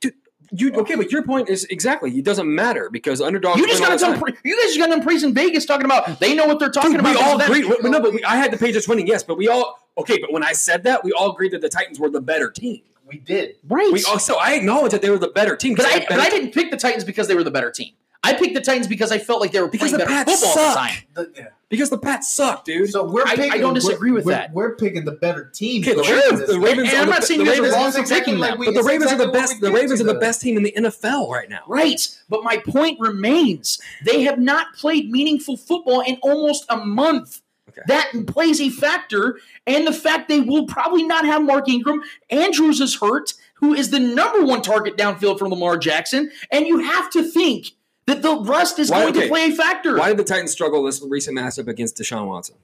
You 0.54 0.74
okay? 0.74 0.96
But 0.96 1.12
your 1.14 1.24
point 1.24 1.48
is 1.50 1.64
exactly 1.66 2.12
it 2.18 2.26
doesn't 2.26 2.54
matter 2.54 2.90
because 2.90 3.22
underdogs. 3.22 3.60
You 3.60 3.68
just 3.68 3.82
got 3.82 3.92
the 3.92 3.98
done. 4.06 4.12
time. 4.14 4.22
Pre- 4.22 4.34
you 4.44 4.56
guys 4.58 4.68
just 4.76 4.80
got 4.80 4.88
done 4.90 5.02
praising 5.02 5.34
Vegas, 5.34 5.66
talking 5.66 5.86
about 5.86 6.20
they 6.20 6.36
know 6.36 6.46
what 6.46 6.60
they're 6.60 6.70
talking 6.70 6.92
Dude, 6.92 7.00
about. 7.02 7.16
we 7.16 7.22
all 7.22 7.38
that. 7.38 7.48
agreed. 7.50 7.66
No, 7.84 8.02
but 8.02 8.14
we, 8.14 8.22
I 8.26 8.36
had 8.36 8.52
the 8.52 8.58
Patriots 8.58 8.86
winning, 8.88 9.08
yes. 9.08 9.24
But 9.24 9.38
we 9.38 9.48
all 9.48 9.78
okay. 10.02 10.20
But 10.20 10.32
when 10.32 10.44
I 10.44 10.52
said 10.54 10.84
that, 10.84 11.04
we 11.04 11.12
all 11.14 11.32
agreed 11.32 11.52
that 11.54 11.62
the 11.62 11.70
Titans 11.70 12.00
were 12.00 12.10
the 12.10 12.22
better 12.22 12.50
team. 12.52 12.82
We 13.08 13.18
did. 13.18 13.56
right? 13.68 13.92
We 13.92 14.04
also 14.06 14.36
I 14.36 14.54
acknowledge 14.54 14.92
that 14.94 15.02
they 15.02 15.10
were 15.10 15.18
the 15.18 15.28
better 15.30 15.56
team. 15.58 15.76
but 15.76 15.86
I, 15.86 15.90
they 15.94 16.00
had 16.00 16.08
but 16.10 16.20
I 16.20 16.30
didn't 16.30 16.54
pick 16.54 16.72
the 16.72 16.78
Titans 16.78 17.04
because 17.04 17.28
they 17.28 17.36
were 17.36 17.44
the 17.44 17.52
better 17.52 17.70
team. 17.72 17.94
I 18.24 18.34
picked 18.36 18.54
the 18.54 18.62
Titans 18.62 18.86
because 18.88 19.12
I 19.12 19.18
felt 19.18 19.42
like 19.42 19.52
they 19.52 19.60
were 19.60 19.68
Because 19.68 19.90
playing 19.90 20.00
the 20.00 20.06
better 20.06 20.26
Pats 20.26 20.40
football 20.46 20.64
at 20.64 20.68
the 20.68 20.74
suck. 20.74 20.78
time. 20.78 21.04
The- 21.16 21.32
yeah. 21.42 21.48
because 21.70 21.90
the 21.90 21.98
Pats 21.98 22.32
suck, 22.32 22.64
dude. 22.66 22.90
So 22.92 23.04
we're 23.04 23.24
I- 23.26 23.50
I 23.54 23.58
don't 23.58 23.74
disagree 23.74 24.12
we're- 24.12 24.18
with 24.20 24.26
we're- 24.28 24.38
that. 24.38 24.54
We're 24.54 24.76
picking 24.76 25.06
the 25.06 25.14
better 25.14 25.46
team. 25.46 25.82
Okay, 25.82 25.96
the 25.96 26.04
going 26.04 26.14
Ravens- 26.14 26.48
the. 26.48 26.60
Ravens 26.60 26.90
And 26.90 26.98
are 26.98 27.02
I'm 27.02 27.06
the- 27.08 27.12
not 27.14 27.24
saying 27.24 27.40
the 27.40 27.46
you 27.46 27.52
guys 27.52 27.60
are 27.60 27.74
wrong 27.76 27.92
for 27.92 28.00
exactly 28.00 28.20
picking 28.20 28.38
like 28.40 28.50
them. 28.52 28.60
we- 28.60 28.66
but 28.68 28.76
the 28.76 28.84
Ravens 28.84 29.12
exactly 29.12 29.26
are 29.26 29.28
the 29.28 29.34
best. 29.34 29.60
The 29.62 29.72
Ravens 29.72 30.02
are 30.02 30.04
the 30.06 30.14
best 30.14 30.42
team 30.42 30.56
in 30.56 30.62
the 30.64 30.72
NFL 30.78 31.30
right 31.32 31.50
now. 31.50 31.62
Right. 31.68 32.08
But 32.30 32.44
my 32.44 32.58
point 32.58 33.00
remains 33.00 33.80
they 34.06 34.22
have 34.22 34.38
not 34.38 34.76
played 34.76 35.10
meaningful 35.12 35.58
football 35.58 36.02
in 36.02 36.18
almost 36.22 36.66
a 36.70 36.78
month. 36.78 37.41
Okay. 37.72 37.82
That 37.88 38.12
plays 38.28 38.60
a 38.62 38.70
factor. 38.70 39.40
And 39.66 39.88
the 39.88 39.94
fact 39.94 40.30
they 40.30 40.40
will 40.42 40.66
probably 40.66 41.04
not 41.04 41.26
have 41.26 41.44
Mark 41.44 41.68
Ingram. 41.70 42.02
Andrews 42.30 42.82
is 42.82 43.00
hurt, 43.00 43.34
who 43.56 43.74
is 43.74 43.90
the 43.90 44.00
number 44.00 44.46
one 44.46 44.62
target 44.62 44.98
downfield 44.98 45.40
for 45.40 45.50
Lamar 45.50 45.78
Jackson. 45.78 46.32
And 46.52 46.66
you 46.66 46.80
have 46.80 47.10
to 47.12 47.24
think 47.24 47.72
that 48.08 48.22
the 48.22 48.36
rust 48.42 48.80
is 48.80 48.90
Why- 48.90 49.02
going 49.02 49.16
okay. 49.16 49.22
to 49.24 49.30
play 49.30 49.46
a 49.46 49.56
factor. 49.56 49.98
Why 49.98 50.10
did 50.10 50.18
the 50.18 50.24
Titans 50.24 50.52
struggle 50.52 50.84
this 50.84 51.02
recent 51.08 51.38
matchup 51.38 51.68
against 51.68 51.98
Deshaun 51.98 52.28
Watson? 52.28 52.56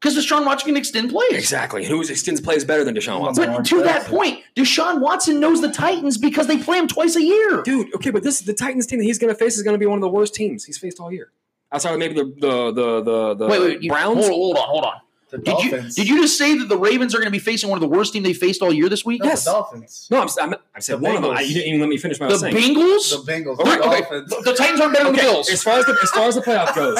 Because 0.00 0.16
Deshaun 0.16 0.46
Watson 0.46 0.68
can 0.68 0.76
extend 0.76 1.10
plays. 1.10 1.32
Exactly. 1.32 1.82
And 1.82 1.90
who 1.90 2.00
extends 2.00 2.40
plays 2.40 2.64
better 2.64 2.84
than 2.84 2.94
Deshaun 2.94 3.20
Watson? 3.20 3.52
But 3.52 3.64
to 3.64 3.82
that 3.82 4.06
point, 4.06 4.44
Deshaun 4.54 5.00
Watson 5.00 5.40
knows 5.40 5.60
the 5.60 5.72
Titans 5.72 6.16
because 6.16 6.46
they 6.46 6.56
play 6.56 6.78
him 6.78 6.86
twice 6.86 7.16
a 7.16 7.22
year. 7.22 7.62
Dude, 7.62 7.92
okay, 7.96 8.10
but 8.10 8.22
this 8.22 8.38
is 8.38 8.46
the 8.46 8.54
Titans 8.54 8.86
team 8.86 9.00
that 9.00 9.04
he's 9.06 9.18
going 9.18 9.32
to 9.32 9.38
face 9.38 9.56
is 9.56 9.64
going 9.64 9.74
to 9.74 9.78
be 9.78 9.86
one 9.86 9.98
of 9.98 10.02
the 10.02 10.08
worst 10.08 10.36
teams 10.36 10.64
he's 10.64 10.78
faced 10.78 11.00
all 11.00 11.10
year. 11.10 11.32
Outside 11.72 11.92
of 11.92 11.98
maybe 11.98 12.14
the 12.14 12.24
the 12.24 12.72
the 12.72 13.02
the, 13.02 13.34
the 13.34 13.46
wait, 13.46 13.60
wait, 13.60 13.82
you, 13.82 13.90
Browns. 13.90 14.26
Hold, 14.26 14.56
hold 14.56 14.56
on, 14.56 14.68
hold 14.68 14.84
on. 14.84 14.94
The 15.30 15.36
Did 15.36 15.46
you, 15.62 15.70
Dolphins. 15.70 15.94
did 15.94 16.08
you 16.08 16.22
just 16.22 16.38
say 16.38 16.56
that 16.56 16.70
the 16.70 16.76
Ravens 16.78 17.14
are 17.14 17.18
going 17.18 17.26
to 17.26 17.30
be 17.30 17.38
facing 17.38 17.68
one 17.68 17.76
of 17.76 17.82
the 17.82 17.94
worst 17.94 18.14
teams 18.14 18.24
they 18.24 18.32
faced 18.32 18.62
all 18.62 18.72
year 18.72 18.88
this 18.88 19.04
week? 19.04 19.20
No, 19.22 19.28
Yes. 19.28 19.44
The 19.44 19.50
Dolphins. 19.50 20.08
No, 20.10 20.22
I'm, 20.22 20.28
I'm, 20.40 20.54
I 20.74 20.78
said 20.80 20.94
The 21.00 21.02
one 21.02 21.16
of 21.16 21.22
them. 21.22 21.32
I, 21.36 21.42
you 21.42 21.52
didn't 21.52 21.68
even 21.68 21.80
let 21.80 21.90
me 21.90 21.98
finish 21.98 22.18
what 22.18 22.26
I 22.26 22.28
The 22.28 22.32
was 22.32 22.40
saying. 22.40 22.54
Bengals? 22.56 23.26
The 23.26 23.30
Bengals. 23.32 23.58
Okay, 23.60 23.76
The 23.76 23.84
okay. 23.84 24.00
Dolphins. 24.00 24.30
The, 24.30 24.40
the 24.42 24.54
Titans 24.54 24.80
aren't 24.80 24.94
better 24.94 25.04
than 25.04 25.12
the 25.16 25.18
Okay, 25.20 25.30
Bills. 25.30 25.50
as 25.50 25.62
far 25.62 25.78
as 25.78 25.84
the 25.84 25.98
as 26.02 26.10
far 26.12 26.28
as 26.28 26.34
the 26.36 26.40
playoff 26.40 26.74
goes, 26.74 26.98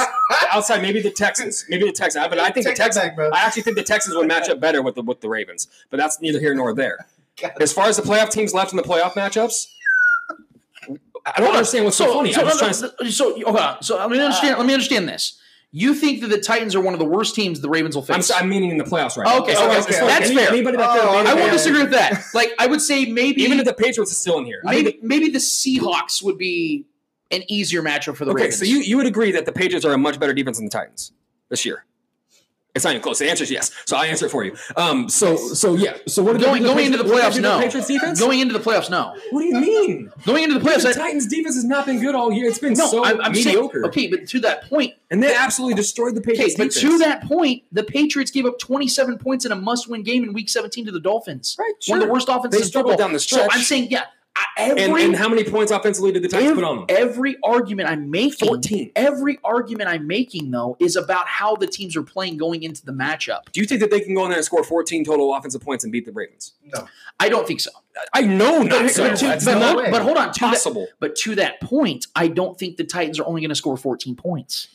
outside 0.53 0.83
maybe 0.83 1.01
the 1.01 1.11
Texans, 1.11 1.65
maybe 1.71 1.87
the 1.87 1.93
Texans, 1.93 2.27
but 2.29 2.39
I 2.39 2.51
think 2.51 2.65
the 2.67 2.73
Take 2.73 2.77
that 2.77 2.85
Texans. 2.85 3.05
back, 3.07 3.17
bro. 3.17 3.31
I 3.31 3.39
actually 3.47 3.63
think 3.63 3.79
the 3.79 3.83
Texans 3.83 4.15
would 4.15 4.29
match 4.29 4.51
up 4.51 4.61
better 4.61 4.83
with 4.83 4.97
the 4.97 5.03
with 5.03 5.23
the 5.23 5.29
Ravens, 5.31 5.67
but 5.89 5.97
that's 5.97 6.21
neither 6.21 6.39
here 6.39 6.55
nor 6.55 6.75
there. 6.75 7.07
As 7.63 7.73
far 7.73 7.87
as 7.87 7.97
the 7.97 8.03
playoff 8.03 8.31
teams 8.31 8.53
left 8.53 8.73
in 8.73 8.77
the 8.77 8.83
playoff 8.83 9.13
matchups, 9.13 9.69
I 11.37 11.41
don't 11.41 11.51
understand 11.53 11.85
what's 11.85 11.97
so, 11.97 12.13
funny. 12.13 12.33
So, 12.33 12.41
I'm 12.41 12.47
just 12.47 12.61
no, 12.61 12.89
trying 12.89 13.07
to. 13.07 13.13
so, 13.13 13.57
on. 13.57 13.83
So 13.83 13.97
let 13.97 14.11
me 14.11 14.19
uh, 14.19 14.25
understand. 14.25 14.59
let 14.59 14.67
me 14.67 14.75
understand 14.75 15.09
this. 15.09 15.41
You 15.71 15.93
think 15.95 16.23
that 16.23 16.29
the 16.29 16.41
Titans 16.41 16.75
are 16.75 16.81
one 16.81 16.95
of 16.95 16.99
the 16.99 17.05
worst 17.05 17.35
teams 17.35 17.61
the 17.61 17.69
Ravens 17.69 17.95
will 17.95 18.03
I'm, 18.09 18.17
face? 18.17 18.31
I'm 18.31 18.49
meaning 18.49 18.71
in 18.71 18.79
the 18.79 18.85
playoffs 18.85 19.19
right 19.19 19.27
now. 19.27 19.43
Okay, 19.43 19.55
far 19.55 19.69
okay, 19.69 19.81
okay. 19.81 20.07
That's 20.07 20.27
any- 20.27 20.37
fair. 20.37 20.49
Anybody 20.49 20.79
that 20.79 20.89
Oh, 20.91 21.19
I 21.19 21.35
won't 21.35 21.53
disagree 21.53 21.83
with 21.83 21.93
that. 21.93 22.23
Like 22.35 22.53
I 22.59 22.67
would 22.67 22.81
say 22.81 23.07
maybe 23.07 23.43
Even 23.43 23.59
if 23.59 23.67
the 23.67 23.75
Patriots 23.75 24.13
are 24.13 24.15
still 24.15 24.39
in 24.39 24.47
here, 24.47 24.61
maybe 24.65 24.99
maybe 25.03 25.29
the 25.29 25.39
Seahawks 25.39 26.23
would 26.23 26.39
be 26.39 26.87
an 27.31 27.43
easier 27.49 27.83
matchup 27.83 28.17
for 28.17 28.25
the 28.25 28.31
Okay, 28.31 28.45
Ravens. 28.45 28.63
Okay, 28.63 28.71
so 28.71 28.77
you, 28.77 28.81
you 28.81 28.97
would 28.97 29.07
agree 29.07 29.33
that 29.33 29.45
the 29.45 29.53
Patriots 29.53 29.85
are 29.85 29.93
a 29.93 29.99
much 29.99 30.19
better 30.19 30.33
defense 30.33 30.57
than 30.59 30.67
the 30.67 30.71
Titans 30.71 31.13
this 31.51 31.65
year. 31.65 31.85
It's 32.79 32.85
not 32.85 32.91
even 32.93 33.03
close. 33.03 33.19
The 33.19 33.29
answer 33.29 33.45
is 33.45 33.51
yes. 33.51 33.71
So 33.87 33.97
I 33.97 34.07
answer 34.07 34.27
it 34.27 34.31
for 34.31 34.45
you. 34.45 34.57
Um. 34.77 35.09
So 35.09 35.37
so 35.37 35.75
yeah. 35.75 35.99
So 36.07 36.23
what 36.23 36.37
are 36.37 36.39
Going, 36.39 36.63
going 36.63 36.87
into 36.87 36.99
the 36.99 37.05
playoffs, 37.05 37.41
no. 37.41 37.59
Patriots 37.61 37.89
defense. 37.89 38.19
Going 38.21 38.41
into 38.41 38.55
the 38.57 38.61
playoffs, 38.61 38.89
no. 38.89 39.15
what 39.31 39.41
do 39.43 39.47
you 39.47 39.61
mean? 39.61 40.13
Going 40.25 40.45
into 40.45 40.59
the 40.59 40.65
playoffs, 40.65 40.83
The 40.83 40.91
I- 40.91 40.93
Titans 40.93 41.27
defense 41.27 41.57
has 41.57 41.65
not 41.65 41.85
been 41.87 42.01
good 42.01 42.15
all 42.15 42.33
year. 42.33 42.47
It's 42.49 42.59
been 42.59 42.73
no, 42.75 42.87
so 42.87 43.05
I'm, 43.05 43.21
I'm 43.21 43.35
saying 43.35 43.57
mediocre. 43.57 43.85
okay, 43.87 44.07
but 44.07 44.27
to 44.29 44.41
that 44.41 44.69
point, 44.69 44.95
And 45.11 45.23
they 45.23 45.35
absolutely 45.35 45.75
destroyed 45.75 46.15
the 46.15 46.21
okay, 46.21 46.33
Patriots 46.33 46.55
but 46.57 46.71
defense. 46.73 46.81
to 46.93 46.99
that 46.99 47.23
point, 47.25 47.65
the 47.73 47.83
Patriots 47.85 48.31
gave 48.31 48.47
up 48.47 48.59
27 48.59 49.19
points 49.19 49.45
in 49.45 49.53
a 49.53 49.57
must-win 49.57 50.03
game 50.03 50.23
in 50.25 50.33
Week 50.33 50.49
17 50.49 50.87
to 50.87 50.93
the 50.93 51.01
Dolphins. 51.01 51.57
Right, 51.59 51.73
One 51.89 52.01
of 52.01 52.07
the 52.07 52.13
worst 52.13 52.29
offenses 52.29 52.51
They 52.61 52.63
in 52.65 52.69
struggled 52.69 52.93
football. 52.93 53.07
down 53.09 53.13
the 53.15 53.19
stretch. 53.21 53.51
So. 53.51 53.57
I'm 53.59 53.63
saying, 53.65 53.89
yeah, 53.91 54.05
every 54.57 54.83
and, 54.83 54.97
and 54.97 55.17
how 55.17 55.29
many 55.29 55.45
points 55.45 55.73
offensively 55.73 56.13
did 56.13 56.23
the 56.23 56.29
Titans 56.29 56.55
put 56.55 56.65
on 56.65 56.77
them? 56.77 56.87
Every 56.89 57.37
argument 57.43 57.89
I'm 57.89 58.11
making, 58.11 58.49
14. 58.49 58.93
every 58.97 59.39
argument 59.45 59.91
I'm 59.91 60.07
making 60.07 60.51
though, 60.51 60.77
is 60.81 60.97
about 60.97 61.27
how 61.29 61.57
the 61.57 61.67
teams 61.67 61.97
are 61.97 62.03
playing 62.03 62.37
going 62.37 62.63
into 62.63 62.85
the 62.85 62.93
matchup. 62.93 63.51
Do 63.53 63.61
you 63.61 63.67
think 63.67 63.81
that 63.81 63.91
they 63.91 64.01
can 64.01 64.15
go 64.15 64.25
in 64.25 64.31
there 64.31 64.39
and 64.39 64.45
score 64.45 64.65
14 64.65 65.05
total 65.05 65.35
offensive 65.35 65.63
points 65.63 65.85
and 65.85 65.93
beat 65.93 66.07
the 66.07 66.13
Ravens? 66.13 66.53
No. 66.75 66.89
I 67.21 67.29
don't 67.29 67.47
think 67.47 67.61
so. 67.61 67.71
I 68.15 68.23
know 68.23 68.63
not 68.63 68.83
But, 68.83 68.91
so. 68.91 69.09
but 69.09 69.17
to- 69.19 69.27
but 69.45 69.59
not 69.59 69.75
hold, 69.75 69.91
but 69.91 70.03
hold 70.03 70.17
on, 70.17 70.33
to 70.33 70.41
that- 70.41 70.51
possible. 70.51 70.87
but 71.01 71.17
to 71.17 71.35
that 71.37 71.61
point, 71.61 72.07
I 72.15 72.29
don't 72.29 72.59
think 72.59 72.77
the 72.77 72.85
Titans 72.85 73.19
are 73.19 73.27
only 73.27 73.41
going 73.41 73.49
to 73.51 73.55
score 73.55 73.77
14 73.77 74.15
points. 74.15 74.69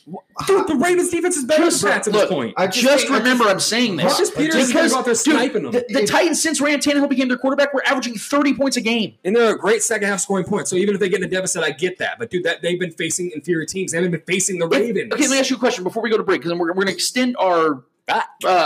Dude, 0.46 0.66
the 0.66 0.74
Ravens 0.76 1.10
defense 1.10 1.36
is 1.36 1.44
better 1.44 1.62
than 1.62 1.70
Just- 1.70 1.82
the 1.82 1.88
Pats 1.88 2.08
at 2.08 2.14
look, 2.14 2.22
this 2.28 2.30
point. 2.30 2.54
I 2.56 2.66
Just, 2.66 2.80
just 2.80 3.02
think- 3.04 3.14
I 3.14 3.18
remember, 3.18 3.44
just- 3.44 3.52
I'm 3.54 3.60
saying 3.60 3.96
this. 3.96 4.04
Marcus 4.04 4.30
Peters 4.30 4.54
is 4.56 4.66
because, 4.68 4.74
gonna 4.74 4.88
go 5.04 5.10
out 5.10 5.24
there 5.24 5.48
dude, 5.48 5.52
them. 5.54 5.72
The, 5.72 5.84
the 5.88 6.02
If- 6.02 6.10
Titans, 6.10 6.42
since 6.42 6.60
Ryan 6.60 6.80
Tannehill 6.80 7.08
became 7.08 7.28
their 7.28 7.36
quarterback, 7.38 7.72
were 7.74 7.86
averaging 7.86 8.14
30 8.14 8.54
points 8.54 8.76
a 8.76 8.80
game. 8.80 9.14
And 9.24 9.34
they're 9.36 9.54
a 9.54 9.58
great 9.58 9.82
second 9.82 10.08
half 10.08 10.20
scoring 10.20 10.44
point. 10.44 10.68
So 10.68 10.76
even 10.76 10.94
if 10.94 11.00
they 11.00 11.08
get 11.08 11.20
in 11.20 11.24
a 11.24 11.30
deficit, 11.30 11.62
I 11.62 11.70
get 11.70 11.98
that. 11.98 12.18
But 12.18 12.30
dude, 12.30 12.44
that 12.44 12.62
they've 12.62 12.78
been 12.80 12.92
facing 12.92 13.30
inferior 13.34 13.66
teams. 13.66 13.92
They 13.92 13.98
haven't 13.98 14.10
been 14.12 14.22
facing 14.26 14.58
the 14.58 14.68
Ravens. 14.68 15.12
Okay, 15.12 15.22
let 15.22 15.30
me 15.30 15.38
ask 15.38 15.50
you 15.50 15.56
a 15.56 15.58
question 15.58 15.84
before 15.84 16.02
we 16.02 16.10
go 16.10 16.16
to 16.16 16.22
break, 16.22 16.42
because 16.42 16.58
we're, 16.58 16.68
we're 16.68 16.74
going 16.74 16.86
to 16.88 16.92
extend 16.92 17.36
our 17.38 17.82
uh, 18.08 18.22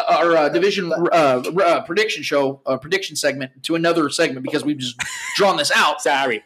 our 0.09 0.37
uh, 0.37 0.49
division 0.49 0.93
uh, 0.93 0.97
uh, 1.15 1.81
prediction 1.83 2.23
show, 2.23 2.61
uh, 2.67 2.77
prediction 2.77 3.17
segment 3.17 3.63
to 3.65 3.75
another 3.75 4.11
segment 4.11 4.43
because 4.45 4.65
we've 4.65 4.79
just 4.79 4.97
drawn 5.37 5.57
this 5.57 5.71
out. 5.75 6.01
Sorry. 6.03 6.43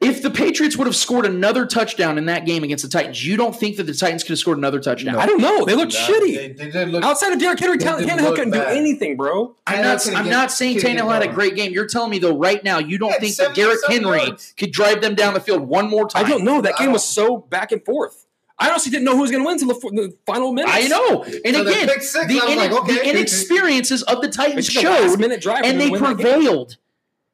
If 0.00 0.22
the 0.22 0.30
Patriots 0.30 0.76
would 0.76 0.86
have 0.86 0.94
scored 0.94 1.26
another 1.26 1.66
touchdown 1.66 2.18
in 2.18 2.26
that 2.26 2.46
game 2.46 2.62
against 2.62 2.84
the 2.84 2.88
Titans, 2.88 3.26
you 3.26 3.36
don't 3.36 3.54
think 3.54 3.78
that 3.78 3.82
the 3.82 3.92
Titans 3.92 4.22
could 4.22 4.30
have 4.30 4.38
scored 4.38 4.56
another 4.56 4.78
touchdown? 4.78 5.16
I 5.16 5.26
don't 5.26 5.40
know. 5.40 5.64
They 5.64 5.74
looked 5.74 5.92
No, 5.92 5.98
shitty. 5.98 6.34
They, 6.36 6.52
they 6.52 6.70
did 6.70 6.90
look. 6.90 7.02
Outside 7.02 7.32
of 7.32 7.40
Derrick 7.40 7.58
Henry, 7.58 7.78
They 7.78 7.84
Tannehill 7.84 7.98
didn't 8.06 8.22
look 8.22 8.36
couldn't 8.36 8.52
do 8.52 8.60
anything, 8.62 9.16
bro. 9.16 9.56
I'm 9.66 9.78
Tannehill 9.78 10.12
not. 10.12 10.16
I'm 10.18 10.24
get- 10.26 10.30
not 10.30 10.52
saying 10.52 10.76
couldn't 10.76 10.98
Tannehill 10.98 11.12
had 11.12 11.24
a 11.24 11.32
great 11.32 11.56
game. 11.56 11.72
You're 11.72 11.88
telling 11.88 12.12
me 12.12 12.20
though, 12.20 12.38
right 12.38 12.62
now, 12.62 12.78
you 12.78 12.96
don't 12.96 13.10
Yeah, 13.10 13.18
think 13.18 13.36
that 13.38 13.56
Derrick 13.56 13.80
Henry 13.88 14.18
yards. 14.18 14.54
could 14.56 14.70
drive 14.70 15.00
them 15.00 15.16
down 15.16 15.34
the 15.34 15.40
field 15.40 15.62
one 15.62 15.90
more 15.90 16.08
time? 16.08 16.24
I 16.24 16.28
don't 16.28 16.44
know. 16.44 16.60
That 16.60 16.76
game 16.76 16.92
was 16.92 17.02
so 17.04 17.36
back 17.36 17.72
and 17.72 17.84
forth. 17.84 18.24
I 18.58 18.70
honestly 18.70 18.90
didn't 18.90 19.04
know 19.04 19.14
who 19.14 19.22
was 19.22 19.30
going 19.30 19.42
to 19.42 19.46
win 19.46 19.54
until 19.60 19.68
the, 19.68 19.74
f- 19.74 20.10
the 20.10 20.16
final 20.26 20.52
minutes. 20.52 20.72
I 20.74 20.88
know. 20.88 21.22
And 21.22 21.54
So 21.56 21.62
again, 21.62 21.88
six, 21.88 22.12
the, 22.12 22.40
I 22.42 22.44
was 22.46 22.56
like, 22.56 22.72
okay. 22.72 22.94
the 22.94 23.08
inexperiences 23.10 24.02
of 24.04 24.20
the 24.20 24.28
Titans 24.28 24.66
It's 24.68 24.76
like 24.76 24.84
a 24.84 25.08
showed, 25.08 25.20
minute 25.20 25.46
and 25.46 25.80
they 25.80 25.88
them 25.90 25.98
to 25.98 26.02
win 26.02 26.02
that 26.02 26.16
game. 26.16 26.32
prevailed. 26.34 26.76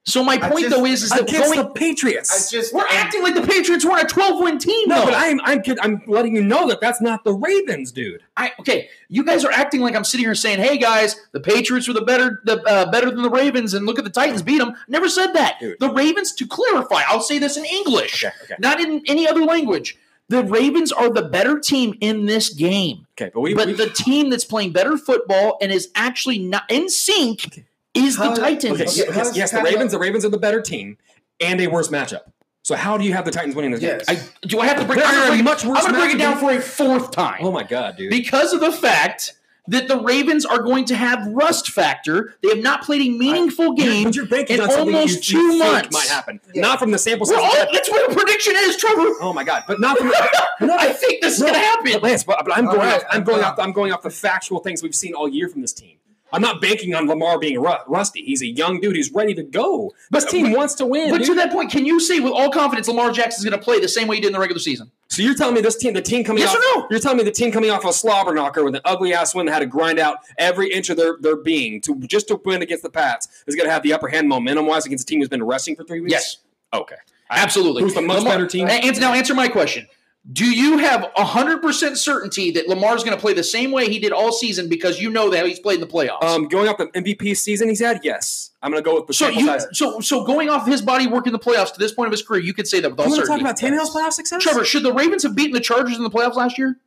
So 0.07 0.23
my 0.23 0.37
point 0.37 0.67
just- 0.67 0.77
though 0.77 0.85
is, 0.85 1.03
is 1.03 1.09
that 1.09 1.23
against 1.23 1.55
going, 1.55 1.61
the 1.67 1.71
Patriots. 1.71 2.31
I 2.53 2.55
just. 2.55 2.75
we're 2.75 2.85
acting 2.91 3.23
like 3.23 3.35
the 3.35 3.41
Patriots 3.41 3.87
weren't 3.87 4.03
a 4.03 4.07
12 4.07 4.43
win 4.43 4.59
team. 4.59 4.87
no, 4.87 4.97
though. 5.01 5.05
but 5.07 5.15
I'm 5.15 5.41
I'm 5.45 5.63
kid- 5.63 5.79
I'm 5.81 6.03
letting 6.07 6.37
you 6.37 6.45
know 6.45 6.69
that 6.69 6.83
that's 6.83 7.01
not 7.01 7.25
the 7.25 7.33
Ravens, 7.33 7.91
dude. 7.91 8.21
I, 8.37 8.53
okay, 8.61 8.91
you 9.09 9.25
guys 9.25 9.47
are 9.47 9.51
acting 9.51 9.81
like 9.81 9.97
I'm 9.97 10.05
sitting 10.05 10.27
here 10.27 10.35
saying, 10.35 10.59
"Hey 10.59 10.77
guys, 10.77 11.17
the 11.33 11.41
Patriots 11.41 11.89
were 11.89 11.95
the 11.95 12.03
better, 12.03 12.43
the 12.45 12.61
uh, 12.65 12.91
better 12.91 13.11
than 13.11 13.23
the 13.23 13.31
Ravens," 13.31 13.73
and 13.73 13.87
look 13.87 13.99
at 13.99 14.05
the 14.05 14.11
Titans 14.11 14.43
beat 14.43 14.59
them. 14.59 14.75
Never 14.89 15.09
said 15.09 15.33
that. 15.33 15.57
Dude. 15.59 15.81
The 15.81 15.91
Ravens, 15.91 16.33
to 16.35 16.47
clarify, 16.47 17.01
I'll 17.09 17.23
say 17.23 17.39
this 17.39 17.57
in 17.57 17.65
English, 17.65 18.23
Okay, 18.25 18.35
okay. 18.43 18.57
not 18.59 18.81
in 18.81 19.03
any 19.07 19.27
other 19.27 19.41
language. 19.43 19.97
The 20.29 20.43
Ravens 20.43 20.91
are 20.91 21.11
the 21.11 21.23
better 21.23 21.59
team 21.59 21.95
in 22.01 22.25
this 22.27 22.49
game, 22.53 23.07
Okay, 23.21 23.31
but 23.33 23.41
we, 23.41 23.55
but 23.55 23.67
we 23.67 23.75
the 23.75 23.91
team 23.91 24.31
that's 24.31 24.45
playing 24.45 24.73
better 24.73 24.97
football 24.97 25.59
and 25.61 25.71
is 25.71 25.91
actually 25.95 26.39
not 26.39 26.65
in 26.71 26.89
sync 26.89 27.65
is 27.93 28.17
the 28.17 28.35
Titans. 28.35 28.81
okay, 28.81 29.03
Okay, 29.03 29.17
yes, 29.17 29.37
yes, 29.37 29.51
the 29.51 29.63
Ravens 29.63 29.93
the 29.93 29.99
Ravens 29.99 30.25
are 30.25 30.31
the 30.31 30.39
better 30.39 30.61
team 30.63 30.97
and 31.41 31.61
a 31.61 31.67
worse 31.67 31.89
matchup. 31.89 32.23
So 32.63 32.75
how 32.75 32.97
do 32.97 33.05
you 33.05 33.13
have 33.13 33.27
the 33.27 33.31
Titans 33.31 33.55
winning 33.55 33.73
this 33.73 33.81
game? 33.81 34.01
I, 34.09 34.19
do 34.47 34.59
I 34.59 34.67
have 34.67 34.79
to 34.79 34.87
break? 34.87 34.99
They're 34.99 35.07
I'm 35.07 35.15
gonna 35.15 35.31
break, 35.33 35.45
much 35.45 35.65
I'm 35.67 35.75
gonna 35.75 35.99
break 35.99 36.15
it 36.15 36.19
down 36.19 36.39
for 36.39 36.51
a 36.51 36.61
fourth 36.61 37.11
time. 37.11 37.41
Oh 37.41 37.53
my 37.53 37.63
god, 37.63 37.97
dude. 37.99 38.09
because 38.11 38.55
of 38.55 38.61
the 38.61 38.73
fact 38.73 39.35
that 39.69 39.89
the 39.89 39.99
Ravens 39.99 40.45
are 40.45 40.63
going 40.63 40.85
to 40.87 40.95
have 40.95 41.27
rust 41.29 41.71
factor. 41.71 42.35
They 42.43 42.51
have 42.51 42.59
not 42.59 42.83
played 42.83 43.01
a 43.03 43.09
meaningful 43.11 43.75
You're- 43.77 43.77
game 43.77 44.05
but 44.29 44.51
you're 44.51 44.63
in 44.63 44.71
almost 44.71 45.31
you, 45.31 45.41
you 45.41 45.53
two 45.53 45.59
think 45.59 45.73
months. 45.73 45.93
might 45.93 46.09
happen, 46.09 46.41
not 46.55 46.79
from 46.79 46.91
the 46.91 46.99
sample 46.99 47.27
size. 47.27 47.39
all, 47.39 47.67
that's 47.73 47.91
what 47.91 48.11
a 48.11 48.15
prediction 48.15 48.55
is, 48.57 48.77
Trevor. 48.77 49.15
oh 49.21 49.33
my 49.35 49.45
god, 49.45 49.65
but 49.67 49.81
not 49.81 49.97
from. 49.99 50.13
No, 50.61 50.77
I 50.79 50.93
think 50.93 51.21
this 51.21 51.35
is 51.35 51.41
going 51.43 51.55
to 51.55 51.59
happen. 51.59 51.93
But 51.93 52.03
Lance, 52.03 52.25
but, 52.25 52.45
but 52.45 52.57
I'm 52.57 52.67
going. 52.67 52.79
right, 52.79 52.97
off, 53.03 53.09
I'm 53.11 53.25
going 53.25 53.43
off. 53.43 53.59
I'm 53.59 53.73
going 53.73 53.93
off 53.93 54.03
the 54.03 54.11
factual 54.11 54.61
things 54.61 54.83
we've 54.83 54.95
seen 54.95 55.13
all 55.15 55.29
year 55.29 55.49
from 55.49 55.63
this 55.63 55.73
team. 55.73 55.97
I'm 56.35 56.43
not 56.43 56.61
banking 56.61 56.95
on 56.95 57.07
Lamar 57.07 57.39
being 57.39 57.61
ru- 57.61 57.77
rusty. 57.87 58.23
He's 58.23 58.43
a 58.43 58.47
young 58.47 58.81
dude 58.81 58.97
who's 58.97 59.13
ready 59.13 59.33
to 59.35 59.43
go. 59.43 59.93
This 60.11 60.25
team 60.25 60.53
wants 60.53 60.75
to 60.75 60.87
win. 60.87 61.11
but 61.11 61.19
dude. 61.19 61.29
to 61.29 61.35
that 61.37 61.53
point, 61.53 61.71
can 61.71 61.87
you 61.87 62.01
say 62.01 62.19
with 62.21 62.33
all 62.33 62.51
confidence 62.51 62.89
Lamar 62.89 63.13
Jackson 63.13 63.41
is 63.41 63.49
going 63.49 63.59
to 63.59 63.65
play 63.65 63.79
the 63.81 63.89
same 63.89 64.09
way 64.09 64.17
he 64.17 64.21
did 64.21 64.29
in 64.29 64.33
the 64.35 64.41
regular 64.41 64.59
season? 64.59 64.91
So 65.09 65.23
you're 65.23 65.35
telling 65.37 65.55
me 65.55 65.61
this 65.61 65.77
team, 65.77 65.95
the 65.95 66.03
team 66.03 66.25
coming 66.25 66.43
Yes 66.43 66.51
off, 66.51 66.57
or 66.57 66.81
no? 66.81 66.87
You're 66.91 66.99
telling 67.01 67.19
me 67.19 67.25
the 67.25 67.31
team 67.31 67.53
coming 67.53 67.71
off 67.71 67.85
a 67.85 67.93
slobber 67.93 68.35
knocker 68.35 68.65
with 68.65 68.75
an 68.75 68.81
ugly 68.85 69.15
ass 69.15 69.35
win 69.35 69.47
that 69.47 69.53
had 69.53 69.59
to 69.61 69.67
grind 69.67 69.99
out 70.01 70.19
every 70.37 70.73
inch 70.73 70.91
of 70.91 70.97
their, 70.97 71.17
their 71.21 71.37
being 71.37 71.81
to 71.83 71.95
just 72.01 72.27
to 72.29 72.41
win 72.45 72.63
against 72.63 72.83
the 72.83 72.91
Pats 72.91 73.29
is 73.47 73.55
going 73.55 73.67
to 73.69 73.73
have 73.73 73.83
the 73.85 73.93
upper 73.93 74.09
hand 74.09 74.29
momentum 74.29 74.67
wise 74.67 74.85
against 74.87 75.05
a 75.05 75.07
team 75.07 75.21
who's 75.21 75.29
been 75.29 75.45
resting 75.45 75.77
for 75.77 75.85
three 75.85 76.01
weeks. 76.01 76.13
Yes, 76.13 76.37
Okay. 76.73 76.97
absolutely. 77.31 77.83
Who's 77.83 77.95
the 77.95 78.03
much 78.03 78.19
Lamar- 78.19 78.33
better 78.35 78.47
team? 78.49 78.67
Now, 78.67 79.13
answer 79.13 79.35
my 79.35 79.47
question. 79.49 79.87
Do 80.33 80.47
you 80.47 80.79
have 80.79 81.03
100% 81.19 81.97
certainty 81.99 82.51
that 82.53 82.67
Lamar's 82.67 83.05
going 83.05 83.15
to 83.15 83.21
play 83.21 83.35
the 83.35 83.45
same 83.45 83.71
way 83.73 83.91
he 83.91 83.99
did 83.99 84.11
all 84.11 84.33
season 84.33 84.71
because 84.71 84.99
you 84.99 85.11
know 85.11 85.29
that 85.29 85.47
he's 85.47 85.61
played 85.61 85.75
in 85.75 85.81
the 85.83 85.87
playoffs? 85.87 86.23
Um, 86.23 86.49
going 86.49 86.67
off 86.67 86.79
the 86.79 86.87
MVP 86.87 87.37
season 87.37 87.69
he's 87.69 87.81
had, 87.81 88.01
yes. 88.03 88.51
I'm 88.63 88.71
going 88.71 88.83
to 88.83 88.89
go 88.89 88.97
with 88.97 89.07
the 89.07 89.13
so 89.13 89.29
you, 89.29 89.45
size. 89.47 89.67
so 89.73 90.01
so 90.01 90.25
going 90.25 90.49
off 90.49 90.67
his 90.67 90.81
body 90.81 91.07
work 91.07 91.27
in 91.27 91.35
the 91.35 91.39
playoffs 91.39 91.75
to 91.75 91.79
this 91.79 91.93
point 91.93 92.07
of 92.07 92.13
his 92.13 92.23
career, 92.23 92.41
you 92.41 92.55
could 92.55 92.67
say 92.67 92.81
that 92.81 92.91
with 92.91 92.99
all 92.99 93.05
You 93.07 93.11
want 93.11 93.21
to 93.21 93.27
certainty. 93.27 93.45
talk 93.45 93.61
about 93.61 93.79
Tannehill's 93.79 93.95
playoff 93.95 94.13
success? 94.13 94.43
Trevor, 94.43 94.65
should 94.65 94.83
the 94.83 94.95
Ravens 94.95 95.25
have 95.25 95.37
beaten 95.37 95.53
the 95.53 95.61
Chargers 95.61 95.99
in 95.99 96.03
the 96.03 96.11
playoffs 96.11 96.37
last 96.37 96.57
year? 96.57 96.79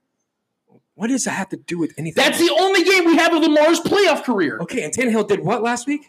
what 0.96 1.10
does 1.10 1.26
that 1.26 1.32
have 1.34 1.50
to 1.50 1.58
do 1.58 1.78
with 1.78 1.94
anything? 1.98 2.24
That's 2.24 2.40
the 2.40 2.52
only 2.60 2.84
game 2.84 3.06
we 3.06 3.18
have 3.18 3.32
of 3.32 3.44
Lamar's 3.44 3.80
playoff 3.80 4.24
career. 4.24 4.58
Okay, 4.62 4.82
and 4.84 4.92
Tannehill 4.92 5.28
did 5.28 5.42
what 5.42 5.62
last 5.62 5.86
week? 5.86 6.08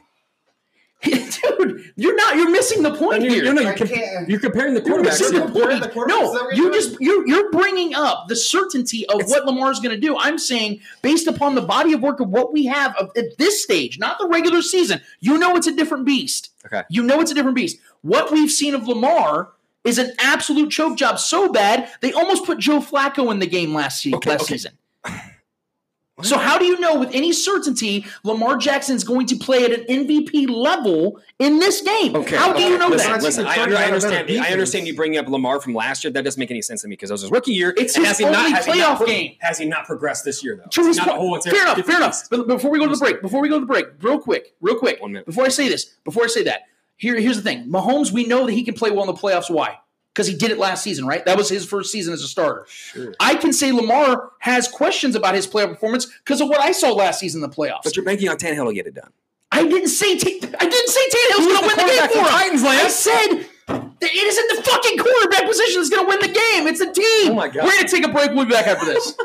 Dude, 1.02 1.92
you're 1.94 2.16
not. 2.16 2.34
You're 2.36 2.50
missing 2.50 2.82
the 2.82 2.90
point 2.90 3.00
point 3.00 3.22
you're, 3.22 3.32
here. 3.32 3.44
you're, 3.44 3.54
no, 3.54 3.60
I 3.62 3.64
you're, 3.66 3.74
com- 3.76 3.86
can't- 3.88 4.28
you're 4.28 4.40
comparing 4.40 4.74
the 4.74 4.82
You're 4.82 4.98
quarterbacks. 5.00 5.18
the. 5.30 5.40
Comparing 5.40 5.80
point. 5.80 5.82
the 5.82 5.88
quarterbacks, 5.90 6.08
No, 6.08 6.24
is 6.26 6.32
that 6.32 6.44
what 6.44 6.56
you 6.56 6.62
you're 6.64 6.72
just 6.72 7.00
you're 7.00 7.26
you're 7.28 7.50
bringing 7.52 7.94
up 7.94 8.26
the 8.28 8.34
certainty 8.34 9.06
of 9.06 9.20
It's- 9.20 9.30
what 9.30 9.70
is 9.70 9.78
going 9.78 9.94
to 9.94 10.00
do. 10.00 10.16
I'm 10.18 10.38
saying 10.38 10.80
based 11.02 11.28
upon 11.28 11.54
the 11.54 11.62
body 11.62 11.92
of 11.92 12.00
work 12.00 12.18
of 12.18 12.28
what 12.30 12.52
we 12.52 12.66
have 12.66 12.96
of, 12.96 13.10
at 13.16 13.38
this 13.38 13.62
stage, 13.62 13.98
not 14.00 14.18
the 14.18 14.26
regular 14.26 14.60
season. 14.60 15.00
You 15.20 15.38
know 15.38 15.54
it's 15.56 15.68
a 15.68 15.74
different 15.74 16.04
beast. 16.04 16.50
Okay. 16.66 16.82
You 16.90 17.04
know 17.04 17.20
it's 17.20 17.30
a 17.30 17.34
different 17.34 17.54
beast. 17.56 17.78
What 18.02 18.32
we've 18.32 18.50
seen 18.50 18.74
of 18.74 18.88
Lamar 18.88 19.50
is 19.84 19.98
an 19.98 20.10
absolute 20.18 20.70
choke 20.70 20.98
job 20.98 21.18
so 21.20 21.50
bad 21.52 21.88
they 22.00 22.12
almost 22.12 22.44
put 22.44 22.58
Joe 22.58 22.80
Flacco 22.80 23.30
in 23.30 23.38
the 23.38 23.46
game 23.46 23.72
last, 23.72 24.02
se- 24.02 24.12
Okay, 24.14 24.30
last 24.30 24.42
okay. 24.42 24.54
season. 24.54 24.72
So 26.22 26.36
how 26.38 26.58
do 26.58 26.64
you 26.64 26.78
know 26.80 26.98
with 26.98 27.10
any 27.12 27.32
certainty 27.32 28.04
Lamar 28.24 28.56
Jackson 28.56 28.96
is 28.96 29.04
going 29.04 29.26
to 29.26 29.36
play 29.36 29.64
at 29.64 29.72
an 29.72 29.84
MVP 29.86 30.48
level 30.48 31.20
in 31.38 31.58
this 31.58 31.80
game? 31.80 32.16
Okay. 32.16 32.36
How 32.36 32.52
do 32.52 32.60
you 32.60 32.76
know 32.76 32.88
listen, 32.88 33.12
that? 33.12 33.22
Listen, 33.22 33.46
I, 33.46 33.50
I 33.50 33.54
have 33.54 33.68
a 33.68 33.72
better 33.72 33.84
understand. 33.84 34.30
I 34.30 34.50
understand 34.50 34.86
you 34.86 34.96
bringing 34.96 35.18
up 35.18 35.28
Lamar 35.28 35.60
from 35.60 35.74
last 35.74 36.04
year. 36.04 36.12
That 36.12 36.24
doesn't 36.24 36.38
make 36.38 36.50
any 36.50 36.62
sense 36.62 36.82
to 36.82 36.88
me 36.88 36.94
because 36.94 37.10
that 37.10 37.14
was 37.14 37.22
his 37.22 37.30
rookie 37.30 37.52
year. 37.52 37.72
It's 37.76 37.94
and 37.96 38.04
his 38.04 38.18
has 38.18 38.18
he 38.18 38.24
not, 38.24 38.36
only 38.36 38.52
not 38.52 38.62
playoff 38.62 39.06
game. 39.06 39.36
Has 39.40 39.58
he 39.58 39.66
not 39.66 39.86
progressed 39.86 40.24
this 40.24 40.42
year 40.42 40.56
though? 40.56 40.68
To 40.68 40.80
Has 40.80 40.96
his 40.96 40.98
he 40.98 41.06
not 41.06 41.16
whole 41.16 41.40
fair 41.40 41.62
enough, 41.62 41.86
fair 41.86 41.96
enough. 41.96 42.28
But 42.30 42.48
before 42.48 42.70
we 42.70 42.78
go 42.78 42.86
to 42.86 42.94
the 42.94 42.98
break, 42.98 43.22
before 43.22 43.40
we 43.40 43.48
go 43.48 43.56
to 43.56 43.60
the 43.60 43.66
break, 43.66 43.86
real 44.02 44.18
quick, 44.18 44.54
real 44.60 44.78
quick, 44.78 45.00
One 45.00 45.12
minute. 45.12 45.26
before 45.26 45.44
I 45.44 45.48
say 45.48 45.68
this, 45.68 45.96
before 46.04 46.24
I 46.24 46.28
say 46.28 46.42
that, 46.44 46.62
here, 46.96 47.18
here's 47.18 47.36
the 47.36 47.42
thing: 47.42 47.70
Mahomes, 47.70 48.10
we 48.12 48.24
know 48.24 48.46
that 48.46 48.52
he 48.52 48.64
can 48.64 48.74
play 48.74 48.90
well 48.90 49.02
in 49.02 49.06
the 49.06 49.20
playoffs. 49.20 49.50
Why? 49.50 49.78
Because 50.18 50.26
he 50.26 50.34
did 50.34 50.50
it 50.50 50.58
last 50.58 50.82
season, 50.82 51.06
right? 51.06 51.24
That 51.26 51.36
was 51.36 51.48
his 51.48 51.64
first 51.64 51.92
season 51.92 52.12
as 52.12 52.22
a 52.22 52.26
starter. 52.26 52.66
Sure. 52.68 53.14
I 53.20 53.36
can 53.36 53.52
say 53.52 53.70
Lamar 53.70 54.32
has 54.40 54.66
questions 54.66 55.14
about 55.14 55.36
his 55.36 55.46
playoff 55.46 55.68
performance 55.68 56.06
because 56.06 56.40
of 56.40 56.48
what 56.48 56.60
I 56.60 56.72
saw 56.72 56.90
last 56.90 57.20
season 57.20 57.40
in 57.40 57.48
the 57.48 57.54
playoffs. 57.54 57.82
But 57.84 57.94
you're 57.94 58.04
banking 58.04 58.28
on 58.28 58.36
Tannehill 58.36 58.66
to 58.66 58.74
get 58.74 58.88
it 58.88 58.94
done. 58.94 59.12
I 59.52 59.62
didn't 59.62 59.90
say 59.90 60.18
t- 60.18 60.40
I 60.42 60.68
didn't 60.68 60.88
say 60.88 61.08
Tannehill's 61.08 61.44
Who's 61.44 61.46
going 61.46 61.60
to 61.60 61.66
win 61.68 61.86
the 61.86 61.92
game 61.92 62.02
for 62.02 62.08
for 62.08 62.18
him. 62.18 62.26
Titans, 62.26 62.64
I 62.64 62.88
said 62.88 63.46
that 63.68 64.10
it 64.10 64.12
isn't 64.12 64.56
the 64.56 64.62
fucking 64.68 64.98
quarterback 64.98 65.46
position 65.46 65.80
that's 65.80 65.88
going 65.88 66.04
to 66.04 66.08
win 66.08 66.18
the 66.18 66.26
game. 66.26 66.66
It's 66.66 66.80
the 66.80 66.92
team. 66.92 67.30
Oh 67.30 67.34
my 67.34 67.46
God. 67.46 67.62
We're 67.62 67.70
going 67.70 67.86
to 67.86 67.88
take 67.88 68.04
a 68.04 68.12
break. 68.12 68.32
We'll 68.32 68.44
be 68.44 68.50
back 68.50 68.66
after 68.66 68.86
this. 68.86 69.16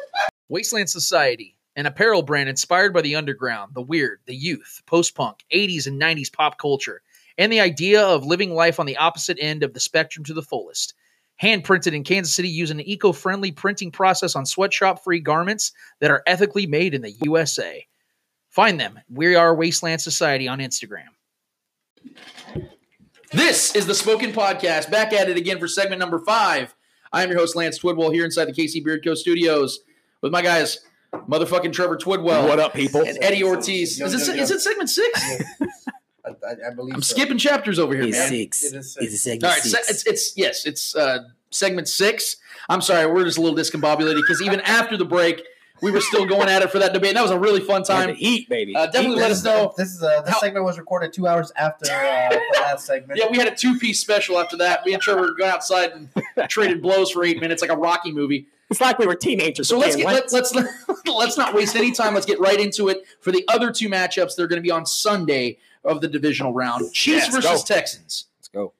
Wasteland 0.50 0.90
Society, 0.90 1.56
an 1.76 1.86
apparel 1.86 2.22
brand 2.22 2.50
inspired 2.50 2.92
by 2.92 3.00
the 3.00 3.16
underground, 3.16 3.72
the 3.74 3.80
weird, 3.80 4.20
the 4.26 4.36
youth, 4.36 4.82
post 4.84 5.14
punk, 5.14 5.44
80s 5.50 5.86
and 5.86 5.98
90s 5.98 6.30
pop 6.30 6.58
culture, 6.58 7.00
and 7.42 7.52
the 7.52 7.58
idea 7.58 8.00
of 8.00 8.24
living 8.24 8.54
life 8.54 8.78
on 8.78 8.86
the 8.86 8.96
opposite 8.98 9.36
end 9.40 9.64
of 9.64 9.74
the 9.74 9.80
spectrum 9.80 10.24
to 10.24 10.32
the 10.32 10.42
fullest. 10.42 10.94
Hand 11.34 11.64
printed 11.64 11.92
in 11.92 12.04
Kansas 12.04 12.32
City 12.32 12.48
using 12.48 12.78
an 12.78 12.86
eco 12.86 13.10
friendly 13.10 13.50
printing 13.50 13.90
process 13.90 14.36
on 14.36 14.46
sweatshop 14.46 15.02
free 15.02 15.18
garments 15.18 15.72
that 15.98 16.12
are 16.12 16.22
ethically 16.24 16.68
made 16.68 16.94
in 16.94 17.02
the 17.02 17.10
USA. 17.24 17.84
Find 18.48 18.78
them. 18.78 19.00
We 19.10 19.34
are 19.34 19.56
Wasteland 19.56 20.00
Society 20.00 20.46
on 20.46 20.60
Instagram. 20.60 21.08
This 23.32 23.74
is 23.74 23.88
the 23.88 23.94
Spoken 23.94 24.30
Podcast. 24.30 24.88
Back 24.88 25.12
at 25.12 25.28
it 25.28 25.36
again 25.36 25.58
for 25.58 25.66
segment 25.66 25.98
number 25.98 26.20
five. 26.20 26.76
I 27.12 27.24
am 27.24 27.30
your 27.30 27.40
host, 27.40 27.56
Lance 27.56 27.76
Twidwell, 27.76 28.14
here 28.14 28.24
inside 28.24 28.44
the 28.44 28.52
KC 28.52 28.84
Bier 28.84 29.00
Co. 29.00 29.14
studios 29.14 29.80
with 30.20 30.30
my 30.30 30.42
guys, 30.42 30.78
motherfucking 31.12 31.72
Trevor 31.72 31.96
Twidwell. 31.96 32.46
What 32.46 32.60
up, 32.60 32.72
people? 32.72 33.02
And 33.02 33.18
Eddie 33.20 33.42
Ortiz. 33.42 33.98
Yo, 33.98 34.06
is, 34.06 34.14
it, 34.14 34.28
yo, 34.28 34.34
yo. 34.34 34.42
is 34.44 34.50
it 34.52 34.60
segment 34.60 34.90
six? 34.90 35.20
I, 36.46 36.50
I, 36.66 36.70
I 36.70 36.74
believe 36.74 36.94
I'm 36.94 37.02
so. 37.02 37.14
skipping 37.14 37.38
chapters 37.38 37.78
over 37.78 37.94
here, 37.94 38.08
man. 38.08 38.32
It 38.32 38.50
is 38.74 39.22
six. 39.22 39.42
All 39.44 39.50
right, 39.50 39.60
se- 39.62 39.78
it's, 39.88 40.06
it's 40.06 40.36
yes, 40.36 40.66
it's 40.66 40.94
uh, 40.96 41.24
segment 41.50 41.88
six. 41.88 42.36
I'm 42.68 42.80
sorry, 42.80 43.06
we're 43.10 43.24
just 43.24 43.38
a 43.38 43.40
little 43.40 43.56
discombobulated 43.56 44.16
because 44.16 44.40
even 44.42 44.60
after 44.60 44.96
the 44.96 45.04
break, 45.04 45.42
we 45.80 45.90
were 45.90 46.00
still 46.00 46.26
going 46.26 46.48
at 46.48 46.62
it 46.62 46.70
for 46.70 46.78
that 46.78 46.92
debate. 46.92 47.14
That 47.14 47.22
was 47.22 47.32
a 47.32 47.38
really 47.38 47.60
fun 47.60 47.82
Time 47.82 48.06
time. 48.06 48.14
to 48.16 48.22
eat, 48.22 48.48
baby. 48.48 48.74
Uh, 48.76 48.86
definitely 48.86 49.16
let 49.20 49.32
us 49.32 49.42
know. 49.42 49.74
This 49.76 49.90
is 49.92 50.02
uh, 50.02 50.22
this 50.22 50.34
How- 50.34 50.40
segment 50.40 50.64
was 50.64 50.78
recorded 50.78 51.12
two 51.12 51.26
hours 51.26 51.52
after 51.56 51.90
uh, 51.90 52.28
the 52.30 52.40
last 52.60 52.86
segment. 52.86 53.18
Yeah, 53.20 53.28
we 53.30 53.38
had 53.38 53.48
a 53.48 53.54
two 53.56 53.78
piece 53.78 53.98
special 53.98 54.38
after 54.38 54.56
that. 54.58 54.86
Me 54.86 54.92
and 54.94 55.02
Trevor 55.02 55.32
going 55.32 55.50
outside 55.50 55.90
and 55.92 56.08
traded 56.48 56.82
blows 56.82 57.10
for 57.10 57.24
eight 57.24 57.40
minutes, 57.40 57.62
like 57.62 57.70
a 57.72 57.76
Rocky 57.76 58.12
movie. 58.12 58.46
It's 58.70 58.80
like 58.80 58.98
we 58.98 59.06
were 59.06 59.14
teenagers. 59.14 59.68
So 59.68 59.76
let's 59.78 59.96
get, 59.96 60.06
let, 60.06 60.32
let's 60.32 60.54
let's 61.06 61.36
not 61.36 61.52
waste 61.52 61.76
any 61.76 61.92
time. 61.92 62.14
Let's 62.14 62.24
get 62.24 62.40
right 62.40 62.58
into 62.58 62.88
it 62.88 63.02
for 63.20 63.30
the 63.30 63.44
other 63.48 63.70
two 63.70 63.90
matchups. 63.90 64.34
They're 64.34 64.46
going 64.46 64.62
to 64.62 64.66
be 64.66 64.70
on 64.70 64.86
Sunday 64.86 65.58
of 65.84 66.00
the 66.00 66.08
divisional 66.08 66.52
round: 66.52 66.92
Chiefs 66.92 67.26
Yes, 67.26 67.34
versus 67.34 67.62
go. 67.62 67.74
Texans. 67.74 68.26
Let's 68.38 68.48
go. 68.48 68.72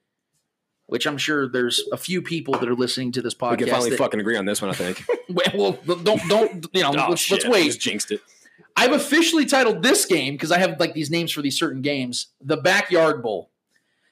Which 0.87 1.07
I'm 1.07 1.17
sure 1.17 1.49
there's 1.49 1.83
a 1.93 1.97
few 1.97 2.21
people 2.21 2.55
that 2.55 2.69
are 2.69 2.75
listening 2.75 3.13
to 3.13 3.23
this 3.23 3.35
podcast. 3.35 3.51
We 3.53 3.57
can 3.59 3.69
finally 3.69 3.91
that- 3.91 3.99
fucking 3.99 4.21
agree 4.21 4.37
on 4.37 4.45
this 4.45 4.61
one, 4.61 4.71
I 4.71 4.75
think. 4.75 5.05
well, 5.55 5.73
don't 5.87 6.29
don't 6.29 6.67
you 6.73 6.83
know? 6.83 6.93
Oh, 6.99 7.11
let's, 7.11 7.31
let's 7.31 7.45
I 7.45 7.49
wait. 7.49 7.65
Just 7.67 7.81
jinxed 7.81 8.11
it. 8.13 8.21
I've 8.77 8.93
officially 8.93 9.45
titled 9.45 9.83
this 9.83 10.05
game 10.07 10.35
because 10.35 10.53
I 10.53 10.59
have 10.59 10.79
like 10.81 10.95
these 10.95 11.11
names 11.11 11.33
for 11.33 11.43
these 11.43 11.59
certain 11.59 11.83
games, 11.83 12.29
the 12.41 12.57
Backyard 12.57 13.23
Bowl, 13.23 13.51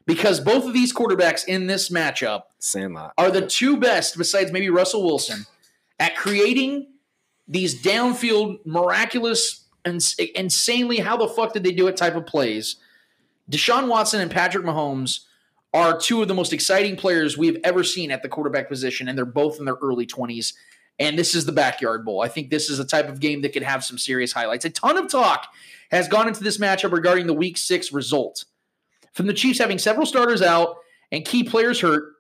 because 0.07 0.41
both 0.41 0.65
of 0.67 0.73
these 0.73 0.93
quarterbacks 0.93 1.45
in 1.47 1.67
this 1.67 1.89
matchup 1.91 2.43
Sandlot. 2.59 3.13
are 3.17 3.31
the 3.31 3.47
two 3.47 3.77
best, 3.77 4.17
besides 4.19 4.53
maybe 4.53 4.69
Russell 4.69 5.05
Wilson, 5.05 5.47
at 5.99 6.15
creating 6.17 6.89
these 7.49 7.81
downfield 7.83 8.59
miraculous 8.67 9.65
and 9.85 10.03
insanely 10.35 10.99
how 10.99 11.17
the 11.17 11.29
fuck 11.29 11.53
did 11.53 11.65
they 11.65 11.73
do 11.73 11.87
it 11.87 11.97
type 11.97 12.17
of 12.17 12.27
plays. 12.27 12.77
Deshaun 13.51 13.89
Watson 13.89 14.21
and 14.21 14.31
Patrick 14.31 14.65
Mahomes 14.65 15.21
are 15.73 15.99
two 15.99 16.23
of 16.23 16.29
the 16.29 16.35
most 16.35 16.53
exciting 16.53 16.97
players 16.97 17.39
we've 17.39 17.59
ever 17.65 17.85
seen 17.85 18.11
at 18.11 18.23
the 18.23 18.29
quarterback 18.29 18.69
position, 18.69 19.09
and 19.09 19.17
they're 19.17 19.25
both 19.25 19.59
in 19.59 19.65
their 19.65 19.77
early 19.83 20.07
20s. 20.07 20.55
And 20.99 21.19
this 21.19 21.35
is 21.35 21.47
the 21.47 21.53
backyard 21.53 22.05
bowl. 22.05 22.23
I 22.23 22.29
think 22.29 22.51
this 22.51 22.69
is 22.69 22.79
a 22.79 22.85
type 22.85 23.09
of 23.09 23.21
game 23.21 23.43
that 23.43 23.53
could 23.53 23.63
have 23.63 23.85
some 23.85 23.97
serious 23.97 24.33
highlights. 24.33 24.65
A 24.65 24.71
ton 24.71 24.99
of 24.99 25.11
talk 25.11 25.47
has 25.91 26.09
gone 26.09 26.29
into 26.29 26.45
this 26.45 26.59
matchup 26.59 26.93
regarding 26.93 27.27
the 27.27 27.35
week 27.35 27.57
six 27.57 27.93
result. 27.93 28.45
From 29.13 29.27
the 29.27 29.33
Chiefs 29.33 29.59
having 29.59 29.79
several 29.79 30.07
starters 30.07 30.43
out 30.43 30.77
and 31.11 31.25
key 31.25 31.43
players 31.43 31.81
hurt, 31.81 32.15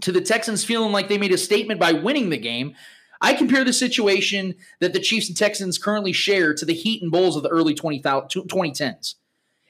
to 0.00 0.12
the 0.12 0.20
Texans 0.20 0.64
feeling 0.64 0.92
like 0.92 1.08
they 1.08 1.18
made 1.18 1.32
a 1.32 1.38
statement 1.38 1.80
by 1.80 1.92
winning 1.92 2.30
the 2.30 2.38
game, 2.38 2.74
I 3.20 3.34
compare 3.34 3.64
the 3.64 3.72
situation 3.72 4.54
that 4.80 4.92
the 4.92 5.00
Chiefs 5.00 5.28
and 5.28 5.36
Texans 5.36 5.78
currently 5.78 6.12
share 6.12 6.54
to 6.54 6.64
the 6.64 6.74
Heat 6.74 7.02
and 7.02 7.10
Bulls 7.10 7.36
of 7.36 7.42
the 7.42 7.48
early 7.48 7.74
20, 7.74 8.00
2010s. 8.00 9.14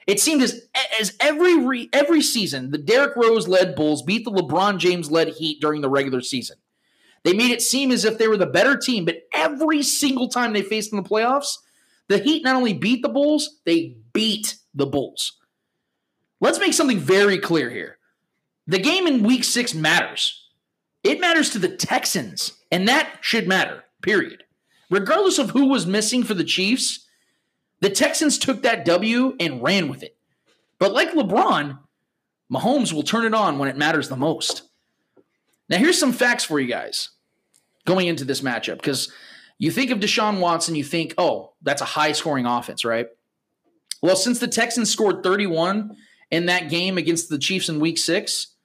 It 0.07 0.19
seemed 0.19 0.41
as 0.41 0.67
as 0.99 1.15
every 1.19 1.55
re, 1.55 1.87
every 1.93 2.21
season 2.21 2.71
the 2.71 2.79
Derrick 2.79 3.15
Rose 3.15 3.47
led 3.47 3.75
Bulls 3.75 4.01
beat 4.01 4.25
the 4.25 4.31
LeBron 4.31 4.79
James 4.79 5.11
led 5.11 5.27
Heat 5.29 5.61
during 5.61 5.81
the 5.81 5.89
regular 5.89 6.21
season. 6.21 6.57
They 7.23 7.33
made 7.33 7.51
it 7.51 7.61
seem 7.61 7.91
as 7.91 8.05
if 8.05 8.17
they 8.17 8.27
were 8.27 8.37
the 8.37 8.47
better 8.47 8.75
team, 8.75 9.05
but 9.05 9.17
every 9.33 9.83
single 9.83 10.27
time 10.27 10.53
they 10.53 10.61
faced 10.61 10.91
in 10.91 11.01
the 11.01 11.07
playoffs, 11.07 11.57
the 12.07 12.17
Heat 12.17 12.43
not 12.43 12.55
only 12.55 12.73
beat 12.73 13.03
the 13.03 13.09
Bulls, 13.09 13.59
they 13.65 13.97
beat 14.13 14.55
the 14.73 14.87
Bulls. 14.87 15.37
Let's 16.41 16.59
make 16.59 16.73
something 16.73 16.99
very 16.99 17.37
clear 17.37 17.69
here. 17.69 17.97
The 18.65 18.79
game 18.79 19.05
in 19.05 19.23
week 19.23 19.43
six 19.43 19.73
matters. 19.73 20.38
It 21.03 21.21
matters 21.21 21.49
to 21.51 21.59
the 21.59 21.69
Texans, 21.69 22.53
and 22.71 22.87
that 22.87 23.17
should 23.21 23.47
matter, 23.47 23.83
period. 24.01 24.43
Regardless 24.89 25.39
of 25.39 25.51
who 25.51 25.67
was 25.67 25.85
missing 25.85 26.23
for 26.23 26.33
the 26.33 26.43
Chiefs, 26.43 27.05
the 27.79 27.89
Texans 27.89 28.37
took 28.37 28.63
that 28.63 28.85
W 28.85 29.35
and 29.39 29.63
ran 29.63 29.87
with 29.87 30.03
it. 30.03 30.17
But 30.79 30.93
like 30.93 31.11
LeBron, 31.11 31.79
Mahomes 32.51 32.91
will 32.91 33.03
turn 33.03 33.25
it 33.25 33.33
on 33.33 33.59
when 33.59 33.69
it 33.69 33.77
matters 33.77 34.09
the 34.09 34.15
most. 34.15 34.63
Now, 35.69 35.77
here's 35.77 35.99
some 35.99 36.13
facts 36.13 36.43
for 36.43 36.59
you 36.59 36.67
guys 36.67 37.09
going 37.85 38.07
into 38.07 38.25
this 38.25 38.41
matchup 38.41 38.77
because 38.77 39.11
you 39.57 39.71
think 39.71 39.91
of 39.91 39.99
Deshaun 39.99 40.39
Watson, 40.39 40.75
you 40.75 40.83
think, 40.83 41.13
oh, 41.17 41.53
that's 41.61 41.81
a 41.81 41.85
high 41.85 42.13
scoring 42.13 42.45
offense, 42.45 42.83
right? 42.83 43.07
Well, 44.01 44.15
since 44.15 44.39
the 44.39 44.47
Texans 44.47 44.89
scored 44.89 45.21
31 45.21 45.95
in 46.31 46.47
that 46.47 46.69
game 46.69 46.97
against 46.97 47.29
the 47.29 47.37
Chiefs 47.37 47.69
in 47.69 47.79
week 47.79 47.97
six, 47.97 48.55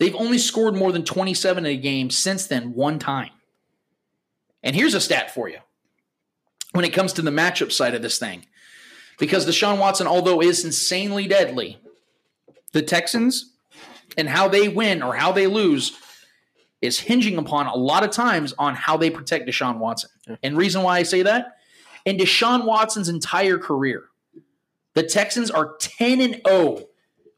they've 0.00 0.16
only 0.16 0.38
scored 0.38 0.74
more 0.74 0.90
than 0.90 1.04
27 1.04 1.64
in 1.64 1.70
a 1.70 1.76
game 1.76 2.10
since 2.10 2.46
then, 2.46 2.74
one 2.74 2.98
time. 2.98 3.30
And 4.64 4.74
here's 4.74 4.94
a 4.94 5.00
stat 5.00 5.32
for 5.32 5.48
you 5.48 5.58
when 6.72 6.84
it 6.84 6.92
comes 6.92 7.12
to 7.12 7.22
the 7.22 7.30
matchup 7.30 7.70
side 7.70 7.94
of 7.94 8.02
this 8.02 8.18
thing. 8.18 8.46
Because 9.18 9.46
Deshaun 9.46 9.78
Watson, 9.78 10.06
although 10.06 10.42
is 10.42 10.64
insanely 10.64 11.28
deadly, 11.28 11.78
the 12.72 12.82
Texans 12.82 13.52
and 14.16 14.28
how 14.28 14.48
they 14.48 14.68
win 14.68 15.02
or 15.02 15.14
how 15.14 15.30
they 15.30 15.46
lose 15.46 15.96
is 16.80 17.00
hinging 17.00 17.36
upon 17.36 17.66
a 17.66 17.76
lot 17.76 18.02
of 18.02 18.10
times 18.10 18.54
on 18.58 18.74
how 18.74 18.96
they 18.96 19.10
protect 19.10 19.46
Deshaun 19.46 19.78
Watson. 19.78 20.10
And 20.42 20.56
reason 20.56 20.82
why 20.82 20.98
I 20.98 21.02
say 21.02 21.22
that, 21.22 21.58
in 22.06 22.16
Deshaun 22.16 22.64
Watson's 22.64 23.10
entire 23.10 23.58
career, 23.58 24.04
the 24.94 25.02
Texans 25.02 25.50
are 25.50 25.76
10 25.78 26.20
and 26.20 26.40
0 26.48 26.86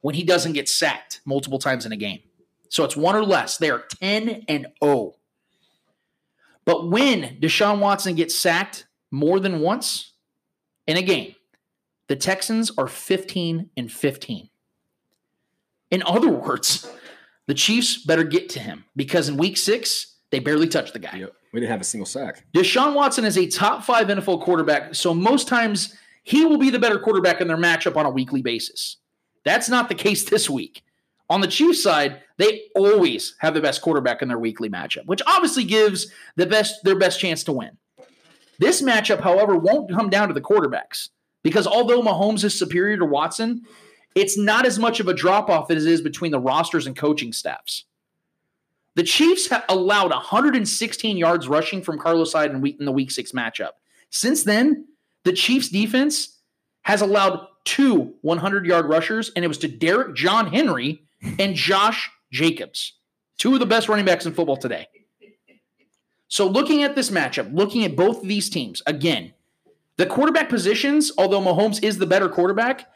when 0.01 0.15
he 0.15 0.23
doesn't 0.23 0.53
get 0.53 0.69
sacked 0.69 1.21
multiple 1.25 1.59
times 1.59 1.85
in 1.85 1.93
a 1.93 1.97
game. 1.97 2.21
So 2.73 2.85
it's 2.85 2.97
one 2.97 3.15
or 3.15 3.23
less. 3.23 3.59
They 3.59 3.69
are 3.69 3.85
10 4.01 4.47
and 4.49 4.67
0. 4.83 5.13
But 6.65 6.89
when 6.89 7.39
Deshaun 7.39 7.81
Watson 7.81 8.15
gets 8.15 8.35
sacked 8.35 8.87
more 9.11 9.39
than 9.39 9.61
once 9.61 10.13
in 10.87 10.97
a 10.97 11.03
game, 11.03 11.35
the 12.09 12.17
Texans 12.17 12.73
are 12.79 12.89
15 12.89 13.69
and 13.77 13.93
15. 13.93 14.49
In 15.91 16.03
other 16.05 16.29
words, 16.31 16.91
the 17.47 17.53
Chiefs 17.53 18.03
better 18.07 18.25
get 18.25 18.49
to 18.49 18.59
him 18.59 18.87
because 18.97 19.29
in 19.29 19.37
week 19.37 19.59
six, 19.59 20.17
they 20.31 20.39
barely 20.39 20.67
touched 20.67 20.95
the 20.95 20.99
guy. 20.99 21.17
Yep. 21.19 21.33
We 21.53 21.61
didn't 21.61 21.73
have 21.73 21.83
a 21.83 21.85
single 21.85 22.07
sack. 22.07 22.47
Deshaun 22.55 22.95
Watson 22.95 23.27
is 23.27 23.37
a 23.37 23.49
top 23.49 23.85
five 23.85 24.07
NFL 24.07 24.41
quarterback, 24.41 24.95
so 24.95 25.13
most 25.13 25.47
times 25.47 25.95
he 26.23 26.47
will 26.47 26.57
be 26.57 26.71
the 26.71 26.79
better 26.79 26.99
quarterback 26.99 27.43
in 27.43 27.49
their 27.49 27.59
matchup 27.59 27.97
on 27.97 28.07
a 28.07 28.11
weekly 28.11 28.41
basis. 28.41 28.97
That's 29.45 29.69
not 29.69 29.91
the 29.91 29.95
case 29.95 30.25
this 30.25 30.49
week. 30.49 30.83
On 31.33 31.41
the 31.41 31.47
Chiefs 31.47 31.83
side, 31.83 32.21
they 32.37 32.65
always 32.77 33.37
have 33.39 33.55
the 33.55 33.63
best 33.63 33.81
quarterback 33.81 34.21
in 34.21 34.29
their 34.29 34.39
weekly 34.39 34.69
matchup, 34.69 35.07
which 35.07 35.23
obviously 35.27 35.65
gives 35.65 36.13
the 36.37 36.45
best 36.45 36.85
their 36.85 36.95
best 36.95 37.19
chance 37.19 37.43
to 37.45 37.53
win. 37.53 37.79
This 38.59 38.83
matchup, 38.83 39.23
however, 39.23 39.57
won't 39.57 39.91
come 39.91 40.11
down 40.11 40.29
to 40.29 40.35
the 40.35 40.43
quarterbacks 40.43 41.09
because 41.43 41.67
although 41.67 42.03
Mahomes 42.03 42.45
is 42.45 42.59
superior 42.59 42.99
to 42.99 43.07
Watson, 43.07 43.63
it's 44.15 44.37
not 44.37 44.67
as 44.67 44.79
much 44.79 45.01
of 45.01 45.09
a 45.09 45.15
drop 45.15 45.49
off 45.49 45.71
as 45.71 45.87
it 45.87 45.91
is 45.91 46.03
between 46.03 46.33
the 46.33 46.39
rosters 46.39 46.87
and 46.87 46.95
coaching 46.95 47.33
staffs. 47.33 47.87
The 48.97 49.03
Chiefs 49.03 49.49
have 49.49 49.65
allowed 49.71 50.11
116 50.11 51.17
yards 51.17 51.49
rushing 51.49 51.81
from 51.81 51.99
Carlos 51.99 52.35
Hyde 52.35 52.51
in, 52.51 52.67
in 52.79 52.85
the 52.85 52.93
Week 52.93 53.11
Six 53.11 53.33
matchup. 53.33 53.71
Since 54.11 54.43
then, 54.43 54.87
the 55.25 55.33
Chiefs 55.33 55.71
defense 55.71 56.43
has 56.83 57.01
allowed 57.01 57.47
two 57.65 58.17
100 58.21 58.67
yard 58.67 58.85
rushers, 58.85 59.33
and 59.35 59.47
it 59.47 59.49
was 59.49 59.57
to 59.59 59.69
Derrick 59.69 60.15
John 60.15 60.49
Henry 60.49 61.07
and 61.39 61.55
Josh 61.55 62.11
Jacobs, 62.31 62.95
two 63.39 63.55
of 63.55 63.61
the 63.61 63.67
best 63.67 63.89
running 63.89 64.05
backs 64.05 64.27
in 64.27 64.35
football 64.35 64.57
today. 64.57 64.89
So, 66.29 66.47
looking 66.47 66.83
at 66.83 66.95
this 66.95 67.11
matchup, 67.11 67.55
looking 67.55 67.85
at 67.85 67.95
both 67.95 68.23
of 68.23 68.29
these 68.29 68.49
teams, 68.49 68.83
again, 68.87 69.35
the 69.99 70.07
quarterback 70.07 70.49
positions, 70.49 71.13
although 71.19 71.41
Mahomes 71.41 71.83
is 71.83 71.99
the 71.99 72.07
better 72.07 72.29
quarterback, 72.29 72.89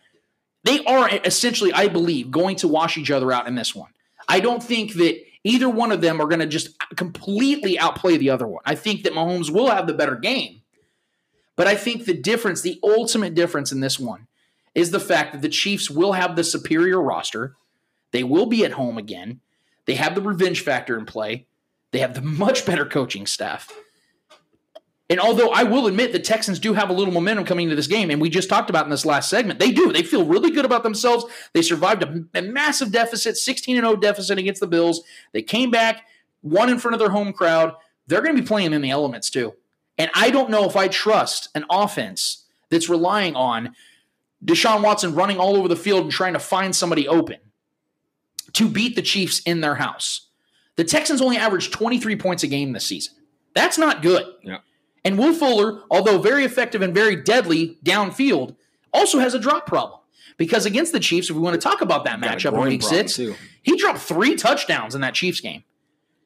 they 0.64 0.82
are 0.84 1.08
essentially, 1.24 1.72
I 1.72 1.88
believe, 1.88 2.30
going 2.30 2.56
to 2.56 2.68
wash 2.68 2.96
each 2.96 3.10
other 3.10 3.30
out 3.32 3.46
in 3.46 3.54
this 3.54 3.74
one. 3.74 3.90
I 4.28 4.40
don't 4.40 4.62
think 4.62 4.94
that 4.94 5.20
either 5.44 5.68
one 5.68 5.92
of 5.92 6.00
them 6.00 6.20
are 6.20 6.26
going 6.26 6.40
to 6.40 6.46
just 6.46 6.76
completely 6.96 7.78
outplay 7.78 8.16
the 8.16 8.30
other 8.30 8.46
one. 8.46 8.62
I 8.64 8.74
think 8.74 9.04
that 9.04 9.12
Mahomes 9.12 9.50
will 9.50 9.70
have 9.70 9.86
the 9.86 9.94
better 9.94 10.16
game. 10.16 10.62
But 11.54 11.66
I 11.66 11.74
think 11.74 12.04
the 12.04 12.14
difference, 12.14 12.62
the 12.62 12.80
ultimate 12.82 13.34
difference 13.34 13.70
in 13.70 13.80
this 13.80 13.98
one, 13.98 14.26
is 14.74 14.90
the 14.90 15.00
fact 15.00 15.32
that 15.32 15.42
the 15.42 15.48
Chiefs 15.48 15.90
will 15.90 16.12
have 16.12 16.36
the 16.36 16.44
superior 16.44 17.00
roster. 17.00 17.56
They 18.12 18.24
will 18.24 18.46
be 18.46 18.64
at 18.64 18.72
home 18.72 18.98
again. 18.98 19.40
They 19.86 19.94
have 19.94 20.14
the 20.14 20.22
revenge 20.22 20.60
factor 20.60 20.98
in 20.98 21.06
play. 21.06 21.46
They 21.92 22.00
have 22.00 22.14
the 22.14 22.22
much 22.22 22.66
better 22.66 22.84
coaching 22.84 23.26
staff. 23.26 23.72
And 25.08 25.20
although 25.20 25.50
I 25.50 25.62
will 25.62 25.86
admit 25.86 26.12
the 26.12 26.18
Texans 26.18 26.58
do 26.58 26.74
have 26.74 26.90
a 26.90 26.92
little 26.92 27.14
momentum 27.14 27.44
coming 27.44 27.64
into 27.64 27.76
this 27.76 27.86
game, 27.86 28.10
and 28.10 28.20
we 28.20 28.28
just 28.28 28.48
talked 28.48 28.70
about 28.70 28.86
in 28.86 28.90
this 28.90 29.06
last 29.06 29.30
segment, 29.30 29.60
they 29.60 29.70
do. 29.70 29.92
They 29.92 30.02
feel 30.02 30.24
really 30.24 30.50
good 30.50 30.64
about 30.64 30.82
themselves. 30.82 31.26
They 31.52 31.62
survived 31.62 32.02
a, 32.02 32.24
a 32.34 32.42
massive 32.42 32.90
deficit, 32.90 33.36
16 33.36 33.76
0 33.76 33.96
deficit 33.96 34.38
against 34.38 34.60
the 34.60 34.66
Bills. 34.66 35.02
They 35.32 35.42
came 35.42 35.70
back, 35.70 36.06
won 36.42 36.68
in 36.68 36.80
front 36.80 36.94
of 36.94 36.98
their 36.98 37.10
home 37.10 37.32
crowd. 37.32 37.74
They're 38.08 38.20
going 38.20 38.34
to 38.34 38.42
be 38.42 38.46
playing 38.46 38.72
in 38.72 38.82
the 38.82 38.90
elements 38.90 39.30
too. 39.30 39.54
And 39.96 40.10
I 40.12 40.30
don't 40.30 40.50
know 40.50 40.64
if 40.64 40.76
I 40.76 40.88
trust 40.88 41.50
an 41.54 41.64
offense 41.70 42.44
that's 42.70 42.88
relying 42.88 43.36
on 43.36 43.74
Deshaun 44.44 44.82
Watson 44.82 45.14
running 45.14 45.38
all 45.38 45.56
over 45.56 45.68
the 45.68 45.76
field 45.76 46.02
and 46.02 46.12
trying 46.12 46.32
to 46.32 46.38
find 46.38 46.74
somebody 46.74 47.06
open 47.06 47.38
to 48.56 48.68
beat 48.68 48.96
the 48.96 49.02
Chiefs 49.02 49.40
in 49.40 49.60
their 49.60 49.74
house. 49.74 50.28
The 50.76 50.84
Texans 50.84 51.20
only 51.20 51.36
averaged 51.36 51.72
23 51.72 52.16
points 52.16 52.42
a 52.42 52.46
game 52.46 52.72
this 52.72 52.86
season. 52.86 53.14
That's 53.54 53.76
not 53.76 54.00
good. 54.02 54.26
Yeah. 54.42 54.58
And 55.04 55.18
Will 55.18 55.34
Fuller, 55.34 55.82
although 55.90 56.18
very 56.18 56.44
effective 56.44 56.80
and 56.80 56.94
very 56.94 57.16
deadly 57.16 57.78
downfield, 57.84 58.56
also 58.92 59.18
has 59.18 59.34
a 59.34 59.38
drop 59.38 59.66
problem. 59.66 60.00
Because 60.38 60.64
against 60.66 60.92
the 60.92 61.00
Chiefs, 61.00 61.28
if 61.28 61.36
we 61.36 61.42
want 61.42 61.54
to 61.54 61.60
talk 61.60 61.82
about 61.82 62.04
that 62.04 62.18
matchup 62.18 62.54
in 62.54 62.60
week 62.60 62.82
six, 62.82 63.16
too. 63.16 63.34
he 63.62 63.76
dropped 63.76 63.98
three 63.98 64.36
touchdowns 64.36 64.94
in 64.94 65.02
that 65.02 65.14
Chiefs 65.14 65.40
game. 65.40 65.64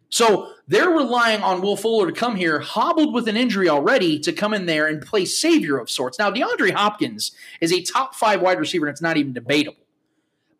So 0.08 0.52
they're 0.66 0.90
relying 0.90 1.42
on 1.42 1.60
Will 1.60 1.76
Fuller 1.76 2.06
to 2.06 2.12
come 2.12 2.36
here, 2.36 2.60
hobbled 2.60 3.12
with 3.12 3.28
an 3.28 3.36
injury 3.36 3.68
already, 3.68 4.18
to 4.20 4.32
come 4.32 4.54
in 4.54 4.66
there 4.66 4.86
and 4.86 5.00
play 5.00 5.24
savior 5.24 5.78
of 5.78 5.90
sorts. 5.90 6.18
Now, 6.18 6.30
DeAndre 6.30 6.72
Hopkins 6.72 7.32
is 7.60 7.72
a 7.72 7.82
top 7.82 8.14
five 8.14 8.40
wide 8.40 8.58
receiver, 8.58 8.86
and 8.86 8.92
it's 8.92 9.02
not 9.02 9.16
even 9.16 9.32
debatable. 9.32 9.82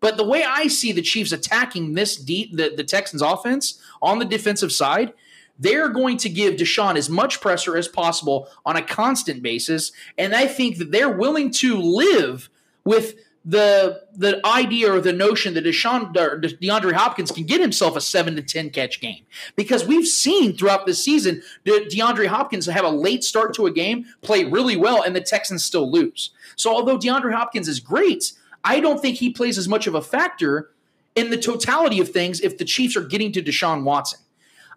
But 0.00 0.16
the 0.16 0.24
way 0.24 0.42
I 0.42 0.66
see 0.66 0.92
the 0.92 1.02
Chiefs 1.02 1.32
attacking 1.32 1.94
this 1.94 2.16
deep, 2.16 2.56
the, 2.56 2.72
the 2.74 2.84
Texans 2.84 3.22
offense 3.22 3.78
on 4.00 4.18
the 4.18 4.24
defensive 4.24 4.72
side, 4.72 5.12
they're 5.58 5.90
going 5.90 6.16
to 6.18 6.28
give 6.30 6.54
Deshaun 6.54 6.96
as 6.96 7.10
much 7.10 7.40
pressure 7.40 7.76
as 7.76 7.86
possible 7.86 8.48
on 8.64 8.76
a 8.76 8.82
constant 8.82 9.42
basis. 9.42 9.92
And 10.16 10.34
I 10.34 10.46
think 10.46 10.78
that 10.78 10.90
they're 10.90 11.10
willing 11.10 11.50
to 11.52 11.76
live 11.76 12.48
with 12.84 13.16
the 13.44 14.02
the 14.14 14.38
idea 14.46 14.92
or 14.92 15.00
the 15.00 15.14
notion 15.14 15.54
that 15.54 15.64
Deshaun 15.64 16.12
DeAndre 16.12 16.92
Hopkins 16.92 17.32
can 17.32 17.44
get 17.44 17.60
himself 17.60 17.96
a 17.96 18.00
seven 18.00 18.36
to 18.36 18.42
ten 18.42 18.68
catch 18.68 19.00
game 19.00 19.24
because 19.56 19.86
we've 19.86 20.06
seen 20.06 20.54
throughout 20.54 20.84
the 20.84 20.92
season 20.92 21.42
De- 21.64 21.86
DeAndre 21.86 22.26
Hopkins 22.26 22.66
have 22.66 22.84
a 22.84 22.90
late 22.90 23.24
start 23.24 23.54
to 23.54 23.66
a 23.66 23.70
game, 23.70 24.04
play 24.20 24.44
really 24.44 24.76
well, 24.76 25.02
and 25.02 25.16
the 25.16 25.22
Texans 25.22 25.64
still 25.64 25.90
lose. 25.90 26.30
So 26.56 26.70
although 26.70 26.98
DeAndre 26.98 27.32
Hopkins 27.32 27.66
is 27.66 27.80
great, 27.80 28.34
I 28.64 28.80
don't 28.80 29.00
think 29.00 29.16
he 29.16 29.30
plays 29.30 29.58
as 29.58 29.68
much 29.68 29.86
of 29.86 29.94
a 29.94 30.02
factor 30.02 30.70
in 31.14 31.30
the 31.30 31.36
totality 31.36 32.00
of 32.00 32.10
things 32.10 32.40
if 32.40 32.58
the 32.58 32.64
Chiefs 32.64 32.96
are 32.96 33.04
getting 33.04 33.32
to 33.32 33.42
Deshaun 33.42 33.84
Watson. 33.84 34.20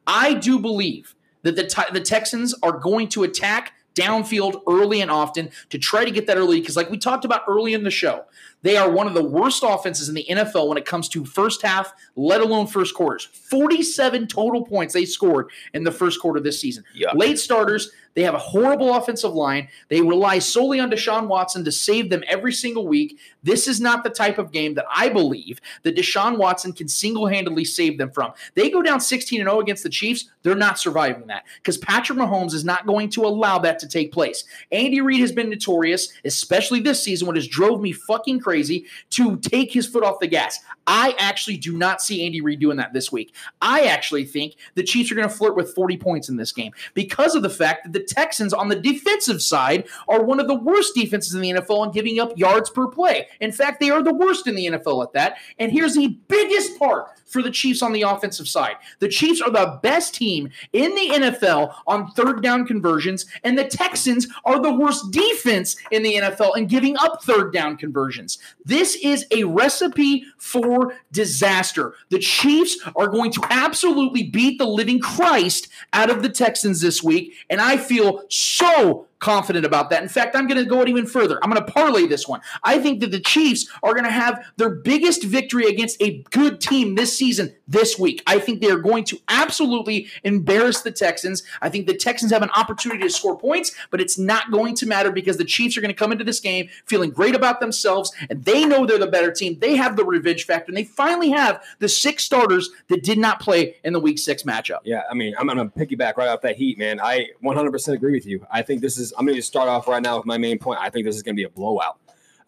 I 0.08 0.34
do 0.34 0.60
believe 0.60 1.16
that 1.44 1.56
the 1.56 1.86
the 1.92 2.02
Texans 2.02 2.54
are 2.64 2.78
going 2.78 3.10
to 3.10 3.24
attack 3.24 3.74
downfield 3.96 4.62
early 4.68 5.02
and 5.02 5.12
often 5.12 5.52
to 5.70 5.78
try 5.78 6.04
to 6.04 6.12
get 6.12 6.26
that 6.28 6.36
early 6.38 6.60
because 6.60 6.76
like 6.76 6.90
we 6.90 6.98
talked 6.98 7.26
about 7.26 7.42
early 7.48 7.76
in 7.76 7.84
the 7.84 7.92
show 7.92 8.26
they 8.64 8.78
are 8.78 8.90
one 8.90 9.08
of 9.08 9.14
the 9.14 9.24
worst 9.24 9.62
offenses 9.66 10.10
in 10.10 10.16
the 10.16 10.26
NFL 10.30 10.68
when 10.68 10.78
it 10.78 10.86
comes 10.86 11.08
to 11.10 11.26
first 11.26 11.62
half 11.62 11.94
let 12.16 12.42
alone 12.42 12.66
first 12.66 12.96
quarters. 12.96 13.26
47 13.26 14.28
total 14.28 14.66
points 14.66 14.94
they 14.94 15.06
scored 15.06 15.50
in 15.74 15.84
the 15.84 15.92
first 15.92 16.20
quarter 16.20 16.40
this 16.40 16.60
season. 16.60 16.84
Late 17.14 17.38
starters 17.38 17.92
they 18.16 18.24
have 18.24 18.36
a 18.36 18.40
horrible 18.40 18.96
offensive 18.96 19.34
line 19.34 19.68
they 19.90 20.02
rely 20.02 20.40
solely 20.40 20.80
on 20.80 20.90
Deshaun 20.92 21.28
Watson 21.28 21.64
to 21.66 21.72
save 21.72 22.10
them 22.10 22.24
every 22.28 22.54
single 22.54 22.88
week 22.88 23.20
this 23.44 23.68
is 23.68 23.80
not 23.80 24.04
the 24.04 24.10
type 24.10 24.38
of 24.38 24.52
game 24.52 24.74
that 24.76 24.86
I 24.94 25.10
believe 25.10 25.60
that 25.84 25.96
Deshaun 25.96 26.38
Watson 26.38 26.74
can 26.74 26.88
single-handedly 26.88 27.66
save 27.66 27.98
them 27.98 28.12
from 28.12 28.34
they 28.56 28.70
go 28.70 28.82
down 28.82 29.00
16 29.00 29.42
and 29.42 29.50
0 29.50 29.60
against 29.60 29.84
the 29.84 29.90
Chiefs 29.90 30.30
they're 30.44 30.56
not 30.56 30.78
surviving 30.78 31.28
that 31.28 31.46
because 31.58 31.78
Patrick 31.78 32.20
Mahomes 32.20 32.54
is 32.54 32.66
not 32.66 32.86
going 32.86 33.10
to 33.12 33.26
allow 33.26 33.58
that 33.60 33.80
to 33.80 33.88
take 33.88 34.12
place. 34.12 34.44
Andy 34.72 35.02
Reid 35.02 35.22
has 35.22 35.32
been 35.32 35.50
notorious, 35.50 36.14
especially 36.26 36.82
this 36.82 37.02
season, 37.02 37.28
when 37.28 37.36
has 37.36 37.48
drove 37.48 37.82
me 37.82 37.94
fucking 37.94 38.40
crazy 38.40 38.86
to 39.12 39.38
take 39.38 39.72
his 39.72 39.88
foot 39.88 40.04
off 40.04 40.20
the 40.20 40.28
gas. 40.28 40.60
I 40.86 41.16
actually 41.18 41.58
do 41.58 41.78
not 41.78 42.02
see 42.02 42.26
Andy 42.26 42.42
Reid 42.42 42.60
doing 42.60 42.78
that 42.78 42.94
this 42.94 43.12
week. 43.12 43.34
I 43.62 43.82
actually 43.82 44.26
think 44.26 44.56
the 44.76 44.84
Chiefs 44.84 45.12
are 45.12 45.16
going 45.16 45.30
to 45.30 45.34
flirt 45.34 45.56
with 45.56 45.74
40 45.74 45.98
points 45.98 46.30
in 46.30 46.36
this 46.36 46.52
game 46.52 46.74
because 46.94 47.36
of 47.36 47.42
the 47.42 47.50
fact 47.50 47.84
that 47.86 47.94
the 47.94 48.03
Texans 48.08 48.54
on 48.54 48.70
the 48.70 48.76
defensive 48.76 49.42
side 49.42 49.88
are 50.08 50.24
one 50.24 50.40
of 50.40 50.48
the 50.48 50.56
worst 50.56 50.94
defenses 50.96 51.34
in 51.34 51.42
the 51.42 51.52
NFL 51.52 51.86
in 51.86 51.92
giving 51.92 52.20
up 52.20 52.38
yards 52.38 52.70
per 52.70 52.88
play. 52.88 53.28
In 53.40 53.52
fact, 53.52 53.80
they 53.80 53.90
are 53.90 54.04
the 54.04 54.14
worst 54.14 54.48
in 54.48 54.56
the 54.56 54.68
NFL 54.68 55.04
at 55.04 55.14
that. 55.14 55.38
And 55.60 55.72
here's 55.72 55.96
the 55.96 56.18
biggest 56.28 56.78
part 56.80 57.08
for 57.34 57.42
the 57.42 57.52
Chiefs 57.52 57.82
on 57.82 57.92
the 57.92 58.04
offensive 58.04 58.48
side. 58.48 58.76
The 59.00 59.10
Chiefs 59.10 59.42
are 59.42 59.50
the 59.50 59.80
best 59.82 60.14
team 60.14 60.50
in 60.72 60.96
the 60.96 61.10
NFL 61.10 61.74
on 61.88 62.12
third 62.12 62.42
down 62.42 62.66
conversions, 62.66 63.26
and 63.44 63.58
the 63.58 63.68
Texans 63.68 64.28
are 64.46 64.62
the 64.62 64.74
worst 64.74 65.12
defense 65.12 65.76
in 65.92 66.04
the 66.04 66.16
NFL 66.16 66.56
in 66.56 66.68
giving 66.68 66.96
up 66.98 67.24
third 67.24 67.52
down 67.52 67.76
conversions. 67.76 68.38
This 68.64 68.96
is 68.96 69.26
a 69.32 69.44
recipe 69.44 70.26
for 70.38 70.96
disaster. 71.12 71.96
The 72.10 72.20
Chiefs 72.20 72.78
are 72.96 73.08
going 73.08 73.32
to 73.32 73.42
absolutely 73.50 74.24
beat 74.24 74.60
the 74.60 74.68
living 74.68 75.00
Christ 75.00 75.68
out 75.92 76.10
of 76.10 76.22
the 76.22 76.30
Texans 76.30 76.82
this 76.82 77.02
week, 77.02 77.34
and 77.50 77.60
I 77.60 77.78
feel 77.78 78.24
so 78.30 79.08
confident 79.24 79.66
about 79.66 79.90
that. 79.90 80.04
In 80.04 80.10
fact, 80.10 80.36
I'm 80.36 80.48
going 80.48 80.62
to 80.62 80.70
go 80.70 80.86
even 80.86 81.06
further. 81.06 81.40
I'm 81.42 81.50
going 81.50 81.66
to 81.66 81.72
parlay 81.72 82.08
this 82.08 82.28
one. 82.28 82.42
I 82.62 82.78
think 82.78 83.00
that 83.00 83.12
the 83.12 83.22
Chiefs 83.22 83.70
are 83.82 83.94
going 83.94 84.04
to 84.04 84.12
have 84.12 84.46
their 84.58 84.70
biggest 84.70 85.24
victory 85.24 85.66
against 85.66 86.02
a 86.02 86.22
good 86.32 86.60
team 86.60 86.96
this 86.96 87.18
season 87.18 87.56
this 87.66 87.98
week. 87.98 88.22
I 88.28 88.38
think 88.38 88.60
they 88.60 88.70
are 88.70 88.80
going 88.80 89.06
to 89.06 89.20
absolutely 89.30 90.08
embarrass 90.26 90.82
the 90.82 90.92
Texans. 90.92 91.42
I 91.62 91.70
think 91.70 91.88
the 91.88 91.96
Texans 91.96 92.34
have 92.34 92.42
an 92.42 92.50
opportunity 92.50 93.02
to 93.04 93.10
score 93.10 93.38
points, 93.38 93.74
but 93.92 94.02
it's 94.02 94.18
not 94.18 94.52
going 94.52 94.76
to 94.76 94.86
matter 94.86 95.10
because 95.10 95.38
the 95.38 95.46
Chiefs 95.46 95.78
are 95.78 95.82
going 95.82 95.94
to 95.94 95.98
come 95.98 96.12
into 96.12 96.26
this 96.26 96.42
game 96.42 96.68
feeling 96.86 97.10
great 97.10 97.34
about 97.34 97.62
themselves 97.62 98.12
and 98.30 98.44
they 98.44 98.66
know 98.66 98.86
they're 98.86 98.98
the 98.98 99.08
better 99.08 99.32
team. 99.32 99.58
They 99.60 99.78
have 99.78 99.96
the 99.96 100.04
revenge 100.04 100.46
factor 100.46 100.70
and 100.70 100.78
they 100.78 100.84
finally 100.84 101.30
have 101.30 101.64
the 101.80 101.88
six 101.88 102.26
starters 102.26 102.70
that 102.90 103.04
did 103.04 103.18
not 103.18 103.40
play 103.40 103.78
in 103.86 103.94
the 103.94 104.02
week 104.02 104.20
6 104.20 104.44
matchup. 104.44 104.80
Yeah, 104.84 105.04
I 105.10 105.14
mean, 105.14 105.34
I'm 105.40 105.48
going 105.48 105.58
to 105.58 105.66
piggyback 105.66 106.18
right 106.18 106.28
off 106.28 106.42
that 106.42 106.58
heat, 106.58 106.78
man. 106.78 107.00
I 107.00 107.28
100% 107.42 107.94
agree 107.94 108.12
with 108.12 108.26
you. 108.26 108.46
I 108.52 108.62
think 108.62 108.82
this 108.82 108.98
is, 108.98 109.13
I'm 109.18 109.26
going 109.26 109.36
to 109.36 109.42
start 109.42 109.70
off 109.70 109.88
right 109.88 110.02
now 110.02 110.18
with 110.18 110.26
my 110.26 110.38
main 110.38 110.60
point. 110.60 110.80
I 110.82 110.90
think 110.90 111.06
this 111.06 111.16
is 111.16 111.24
going 111.24 111.36
to 111.36 111.40
be 111.40 111.46
a 111.46 111.50
blowout. 111.50 112.00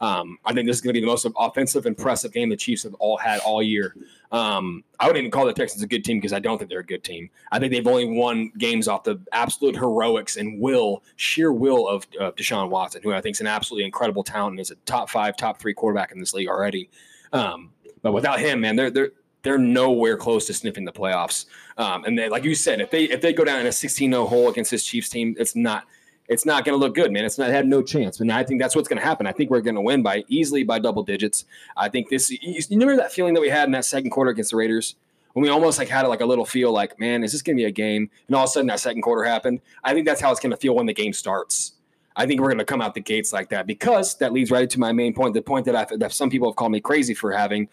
Um, 0.01 0.37
I 0.43 0.53
think 0.53 0.67
this 0.67 0.77
is 0.77 0.81
going 0.81 0.93
to 0.93 0.99
be 0.99 1.01
the 1.01 1.07
most 1.09 1.25
offensive, 1.37 1.85
impressive 1.85 2.33
game 2.33 2.49
the 2.49 2.57
Chiefs 2.57 2.83
have 2.83 2.93
all 2.95 3.17
had 3.17 3.39
all 3.41 3.63
year. 3.63 3.95
Um, 4.31 4.83
I 4.99 5.07
wouldn't 5.07 5.21
even 5.21 5.31
call 5.31 5.45
the 5.45 5.53
Texans 5.53 5.81
a 5.83 5.87
good 5.87 6.03
team 6.03 6.17
because 6.17 6.33
I 6.33 6.39
don't 6.39 6.57
think 6.57 6.69
they're 6.69 6.81
a 6.81 6.85
good 6.85 7.03
team. 7.03 7.29
I 7.51 7.59
think 7.59 7.71
they've 7.71 7.87
only 7.87 8.05
won 8.05 8.51
games 8.57 8.87
off 8.87 9.03
the 9.03 9.19
absolute 9.31 9.75
heroics 9.75 10.35
and 10.35 10.59
will, 10.59 11.03
sheer 11.15 11.53
will 11.53 11.87
of, 11.87 12.09
Deshaun 12.11 12.69
Watson, 12.69 13.01
who 13.03 13.13
I 13.13 13.21
think 13.21 13.35
is 13.35 13.41
an 13.41 13.47
absolutely 13.47 13.85
incredible 13.85 14.23
talent 14.23 14.53
and 14.53 14.59
is 14.59 14.71
a 14.71 14.75
top 14.85 15.09
five, 15.09 15.37
top 15.37 15.59
three 15.59 15.73
quarterback 15.73 16.11
in 16.11 16.19
this 16.19 16.33
league 16.33 16.49
already. 16.49 16.89
Um, 17.31 17.71
but 18.01 18.11
without 18.11 18.39
him, 18.39 18.61
man, 18.61 18.75
they're 18.75 18.91
they're 18.91 19.11
they're 19.45 19.57
nowhere 19.59 20.17
close 20.17 20.47
to 20.47 20.53
sniffing 20.53 20.85
the 20.85 20.91
playoffs. 20.91 21.45
Um, 21.77 22.03
and 22.05 22.17
they, 22.17 22.29
like 22.29 22.43
you 22.43 22.55
said, 22.55 22.81
if 22.81 22.89
they 22.89 23.05
if 23.05 23.21
they 23.21 23.31
go 23.31 23.43
down 23.43 23.59
in 23.59 23.67
a 23.67 23.69
16-0 23.69 24.27
hole 24.27 24.49
against 24.49 24.71
this 24.71 24.83
Chiefs 24.83 25.09
team, 25.09 25.35
it's 25.37 25.55
not 25.55 25.85
it's 26.27 26.45
not 26.45 26.65
going 26.65 26.77
to 26.77 26.83
look 26.83 26.95
good, 26.95 27.11
man. 27.11 27.23
It's 27.23 27.37
not 27.37 27.49
had 27.49 27.67
no 27.67 27.81
chance. 27.81 28.19
And 28.19 28.31
I 28.31 28.43
think 28.43 28.59
that's 28.59 28.75
what's 28.75 28.87
going 28.87 28.99
to 28.99 29.05
happen. 29.05 29.27
I 29.27 29.31
think 29.31 29.49
we're 29.49 29.61
going 29.61 29.75
to 29.75 29.81
win 29.81 30.01
by 30.01 30.23
easily 30.27 30.63
by 30.63 30.79
double 30.79 31.03
digits. 31.03 31.45
I 31.77 31.89
think 31.89 32.09
this. 32.09 32.31
You 32.31 32.61
remember 32.71 32.95
that 32.97 33.11
feeling 33.11 33.33
that 33.35 33.41
we 33.41 33.49
had 33.49 33.65
in 33.65 33.71
that 33.71 33.85
second 33.85 34.09
quarter 34.09 34.31
against 34.31 34.51
the 34.51 34.57
Raiders 34.57 34.95
when 35.33 35.43
we 35.43 35.49
almost 35.49 35.77
like 35.77 35.89
had 35.89 36.07
like 36.07 36.21
a 36.21 36.25
little 36.25 36.45
feel 36.45 36.71
like, 36.71 36.99
man, 36.99 37.23
is 37.23 37.33
this 37.33 37.41
going 37.41 37.57
to 37.57 37.61
be 37.61 37.65
a 37.65 37.71
game? 37.71 38.09
And 38.27 38.35
all 38.35 38.45
of 38.45 38.49
a 38.49 38.53
sudden 38.53 38.67
that 38.67 38.79
second 38.79 39.01
quarter 39.01 39.23
happened. 39.23 39.59
I 39.83 39.93
think 39.93 40.07
that's 40.07 40.21
how 40.21 40.31
it's 40.31 40.39
going 40.39 40.51
to 40.51 40.57
feel 40.57 40.75
when 40.75 40.85
the 40.85 40.93
game 40.93 41.13
starts. 41.13 41.73
I 42.15 42.25
think 42.25 42.39
we're 42.39 42.47
going 42.47 42.59
to 42.59 42.65
come 42.65 42.81
out 42.81 42.93
the 42.93 43.01
gates 43.01 43.33
like 43.33 43.49
that 43.49 43.67
because 43.67 44.17
that 44.19 44.31
leads 44.31 44.49
right 44.49 44.69
to 44.69 44.79
my 44.79 44.93
main 44.93 45.13
point. 45.13 45.33
The 45.33 45.41
point 45.41 45.65
that 45.65 45.75
I 45.75 45.97
that 45.97 46.13
some 46.13 46.29
people 46.29 46.49
have 46.49 46.55
called 46.55 46.71
me 46.71 46.79
crazy 46.79 47.13
for 47.13 47.31
having. 47.31 47.67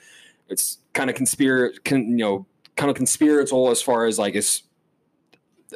It's 0.48 0.78
kind 0.92 1.08
of 1.08 1.16
conspir, 1.16 1.72
con, 1.84 2.10
you 2.10 2.16
know, 2.16 2.46
kind 2.76 2.90
of 2.90 2.96
conspiratorial 2.96 3.70
as 3.70 3.80
far 3.80 4.06
as 4.06 4.18
like 4.18 4.34
it's 4.34 4.64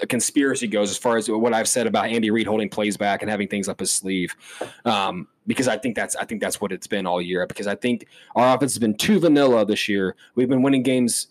a 0.03 0.07
conspiracy 0.07 0.67
goes 0.67 0.91
as 0.91 0.99
far 0.99 1.17
as 1.17 1.29
what 1.29 1.53
I've 1.53 1.69
said 1.69 1.87
about 1.87 2.07
Andy 2.07 2.31
Reid 2.31 2.47
holding 2.47 2.69
plays 2.69 2.97
back 2.97 3.23
and 3.23 3.31
having 3.31 3.49
things 3.49 3.69
up 3.69 3.81
his 3.81 3.91
sleeve. 3.93 4.35
Um, 4.85 5.29
because 5.47 5.69
I 5.69 5.79
think 5.79 5.95
that's 5.97 6.17
I 6.17 6.25
think 6.25 6.41
that's 6.41 6.61
what 6.61 6.73
it's 6.73 6.87
been 6.87 7.07
all 7.07 7.23
year. 7.23 7.47
Because 7.47 7.67
I 7.67 7.75
think 7.75 8.07
our 8.35 8.57
offense 8.57 8.73
has 8.73 8.79
been 8.79 8.97
too 8.97 9.21
vanilla 9.21 9.65
this 9.65 9.89
year. 9.89 10.17
We've 10.35 10.49
been 10.49 10.63
winning 10.63 10.83
games 10.83 11.29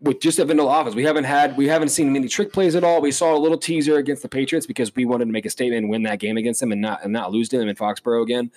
with 0.00 0.20
just 0.20 0.38
a 0.38 0.44
vanilla 0.44 0.80
offense. 0.80 0.94
We 0.94 1.04
haven't 1.04 1.24
had 1.24 1.56
we 1.56 1.66
haven't 1.66 1.88
seen 1.88 2.12
many 2.12 2.28
trick 2.28 2.52
plays 2.52 2.74
at 2.74 2.84
all. 2.84 3.00
We 3.00 3.12
saw 3.12 3.36
a 3.36 3.38
little 3.38 3.58
teaser 3.58 3.96
against 3.96 4.22
the 4.22 4.28
Patriots 4.28 4.66
because 4.66 4.94
we 4.94 5.04
wanted 5.04 5.26
to 5.26 5.32
make 5.32 5.46
a 5.46 5.50
statement 5.50 5.82
and 5.82 5.90
win 5.90 6.02
that 6.04 6.20
game 6.20 6.36
against 6.36 6.60
them 6.60 6.72
and 6.72 6.80
not 6.80 7.02
and 7.02 7.12
not 7.12 7.32
lose 7.32 7.48
to 7.50 7.58
them 7.58 7.68
in 7.68 7.76
Foxborough 7.76 8.22
again. 8.22 8.50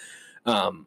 Um, 0.46 0.86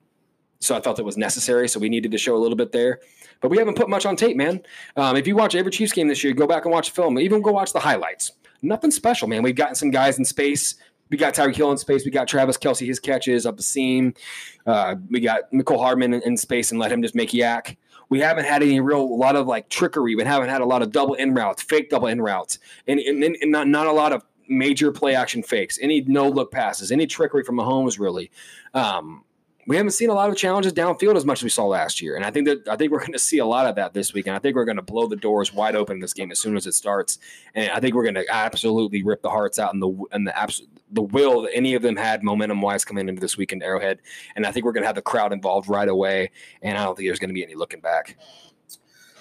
so 0.61 0.75
I 0.75 0.81
felt 0.81 0.99
it 0.99 1.05
was 1.05 1.17
necessary. 1.17 1.69
So 1.69 1.79
we 1.79 1.89
needed 1.89 2.13
to 2.13 2.19
show 2.19 2.37
a 2.37 2.39
little 2.39 2.57
bit 2.57 2.73
there. 2.73 3.01
But 3.41 3.51
we 3.51 3.59
haven't 3.59 3.77
put 3.77 3.91
much 3.91 4.07
on 4.07 4.17
tape, 4.17 4.37
man. 4.37 4.63
Um, 4.97 5.17
if 5.17 5.27
you 5.27 5.37
watch 5.37 5.55
every 5.55 5.71
Chiefs 5.71 5.93
game 5.93 6.09
this 6.09 6.25
year, 6.25 6.33
go 6.33 6.47
back 6.47 6.65
and 6.65 6.73
watch 6.73 6.89
the 6.89 6.95
film. 6.95 7.19
Even 7.19 7.43
go 7.43 7.53
watch 7.53 7.73
the 7.73 7.81
highlights. 7.81 8.33
Nothing 8.65 8.91
special, 8.91 9.29
man. 9.29 9.43
We've 9.43 9.55
gotten 9.55 9.75
some 9.75 9.91
guys 9.91 10.19
in 10.19 10.25
space. 10.25 10.77
We 11.11 11.17
got 11.17 11.35
Tyreek 11.35 11.55
Hill 11.55 11.71
in 11.71 11.79
space. 11.79 12.05
We 12.05 12.11
got 12.11 12.27
Travis 12.27 12.57
Kelce, 12.57 12.87
his 12.87 12.99
catches 12.99 13.47
up 13.47 13.57
the 13.57 13.63
seam. 13.63 14.15
Uh, 14.67 14.97
we 15.11 15.21
got 15.21 15.51
Mecole 15.53 15.79
Hardman 15.79 16.15
in, 16.15 16.23
in, 16.23 16.37
space 16.37 16.71
and 16.71 16.81
let 16.81 16.91
him 16.91 17.03
just 17.03 17.15
make 17.15 17.35
yak. 17.35 17.77
We 18.09 18.21
haven't 18.21 18.47
had 18.47 18.63
any 18.63 18.81
real, 18.81 19.03
a 19.03 19.03
lot 19.03 19.37
of 19.37 19.47
like 19.47 19.69
trickery. 19.69 20.15
We 20.15 20.25
haven't 20.25 20.49
had 20.49 20.61
a 20.61 20.65
lot 20.65 20.83
of 20.83 20.93
double 20.93 21.15
in 21.15 21.35
routes, 21.35 21.63
fake 21.63 21.91
double 21.91 22.09
in 22.09 22.21
routes, 22.21 22.59
and, 22.87 22.99
and, 23.01 23.23
and 23.23 23.53
not, 23.53 23.69
not 23.69 23.87
a 23.87 23.93
lot 23.93 24.13
of 24.13 24.25
major 24.49 24.93
play 24.93 25.15
action 25.15 25.43
fakes, 25.43 25.79
any 25.81 26.01
no 26.03 26.29
look 26.29 26.51
passes, 26.51 26.91
any 26.91 27.07
trickery 27.07 27.45
from 27.45 27.57
Mahomes, 27.57 27.99
really. 27.99 28.31
Um, 28.73 29.25
we 29.67 29.77
haven't 29.77 29.93
seen 29.93 30.11
a 30.11 30.15
lot 30.15 30.29
of 30.29 30.37
challenges 30.37 30.73
downfield 30.73 31.17
as 31.17 31.25
much 31.25 31.39
as 31.39 31.45
we 31.45 31.49
saw 31.49 31.65
last 31.65 32.03
year, 32.03 32.17
and 32.17 32.25
I 32.25 32.31
think 32.31 32.47
that 32.47 32.69
I 32.69 32.77
think 32.77 32.93
we're 32.93 33.01
going 33.01 33.13
to 33.13 33.19
see 33.19 33.39
a 33.39 33.47
lot 33.47 33.67
of 33.67 33.77
that 33.77 33.95
this 33.95 34.13
week, 34.13 34.27
and 34.27 34.37
I 34.37 34.39
think 34.39 34.57
we're 34.57 34.65
going 34.65 34.77
to 34.77 34.83
blow 34.83 35.07
the 35.07 35.17
doors 35.17 35.53
wide 35.53 35.75
open 35.75 35.97
in 35.97 36.01
this 36.01 36.13
game 36.13 36.31
as 36.31 36.39
soon 36.39 36.57
as 36.57 36.67
it 36.67 36.75
starts, 36.75 37.19
and 37.55 37.71
I 37.71 37.81
think 37.81 37.95
we're 37.95 38.03
going 38.03 38.15
to 38.15 38.27
absolutely 38.29 39.03
rip 39.03 39.23
the 39.23 39.31
hearts 39.31 39.59
out 39.59 39.73
and 39.73 39.83
the 39.83 40.05
and 40.13 40.27
the 40.27 40.39
abs- 40.39 40.63
the 40.91 41.03
will 41.03 41.43
that 41.43 41.55
any 41.55 41.75
of 41.75 41.83
them 41.83 41.97
had 41.97 42.23
momentum 42.23 42.61
wise 42.61 42.85
coming 42.85 43.09
into 43.09 43.21
this 43.21 43.37
weekend 43.37 43.63
Arrowhead, 43.63 44.01
and 44.37 44.47
I 44.47 44.53
think 44.53 44.65
we're 44.65 44.73
going 44.73 44.83
to 44.83 44.89
have 44.89 44.97
the 44.97 45.03
crowd 45.03 45.33
involved 45.33 45.69
right 45.69 45.89
away, 45.89 46.31
and 46.63 46.77
I 46.77 46.85
don't 46.85 46.97
think 46.97 47.09
there's 47.09 47.19
going 47.19 47.31
to 47.31 47.35
be 47.35 47.45
any 47.45 47.55
looking 47.55 47.81
back. 47.81 48.17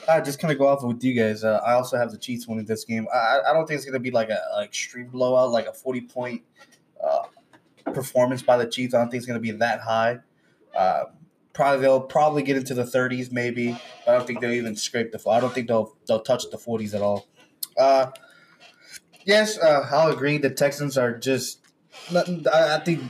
I 0.09 0.19
just 0.19 0.39
kind 0.39 0.51
of 0.51 0.57
go 0.57 0.67
off 0.67 0.83
with 0.83 1.01
you 1.01 1.13
guys. 1.13 1.45
Uh, 1.45 1.61
I 1.65 1.73
also 1.73 1.97
have 1.97 2.11
the 2.11 2.17
Chiefs 2.17 2.45
winning 2.45 2.65
this 2.65 2.83
game. 2.83 3.07
I, 3.13 3.39
I 3.47 3.53
don't 3.53 3.65
think 3.65 3.77
it's 3.77 3.85
going 3.85 3.93
to 3.93 3.99
be 3.99 4.11
like 4.11 4.29
a 4.29 4.41
extreme 4.61 5.07
blowout, 5.07 5.51
like 5.51 5.67
a 5.67 5.73
forty 5.73 6.01
point 6.01 6.43
performance 7.85 8.41
by 8.41 8.57
the 8.57 8.65
Chiefs. 8.65 8.93
I 8.93 8.99
don't 8.99 9.09
think 9.09 9.19
it's 9.19 9.27
going 9.27 9.41
to 9.41 9.41
be 9.41 9.51
that 9.51 9.79
high. 9.81 10.19
Uh, 10.75 11.05
probably 11.53 11.81
they'll 11.81 12.01
probably 12.01 12.43
get 12.43 12.57
into 12.57 12.73
the 12.73 12.83
30s, 12.83 13.31
maybe. 13.31 13.77
I 14.07 14.11
don't 14.11 14.25
think 14.27 14.41
they'll 14.41 14.51
even 14.51 14.75
scrape 14.75 15.11
the. 15.11 15.29
I 15.29 15.39
don't 15.39 15.53
think 15.53 15.67
they'll 15.67 15.95
they'll 16.07 16.21
touch 16.21 16.43
the 16.51 16.57
40s 16.57 16.93
at 16.93 17.01
all. 17.01 17.27
Uh, 17.77 18.07
yes, 19.25 19.57
uh, 19.57 19.87
I'll 19.91 20.11
agree. 20.11 20.37
The 20.37 20.49
Texans 20.49 20.97
are 20.97 21.17
just. 21.17 21.59
I, 22.13 22.75
I 22.75 22.81
think 22.83 23.03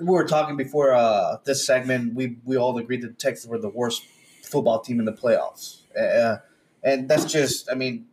we 0.00 0.06
were 0.06 0.26
talking 0.26 0.56
before 0.56 0.92
uh, 0.92 1.38
this 1.44 1.66
segment. 1.66 2.14
We 2.14 2.36
we 2.44 2.56
all 2.56 2.76
agreed 2.78 3.02
that 3.02 3.08
the 3.08 3.14
Texans 3.14 3.50
were 3.50 3.58
the 3.58 3.70
worst 3.70 4.02
football 4.44 4.80
team 4.80 4.98
in 4.98 5.06
the 5.06 5.12
playoffs, 5.12 5.80
uh, 5.96 6.38
and 6.82 7.08
that's 7.08 7.24
just. 7.24 7.70
I 7.70 7.74
mean, 7.74 8.06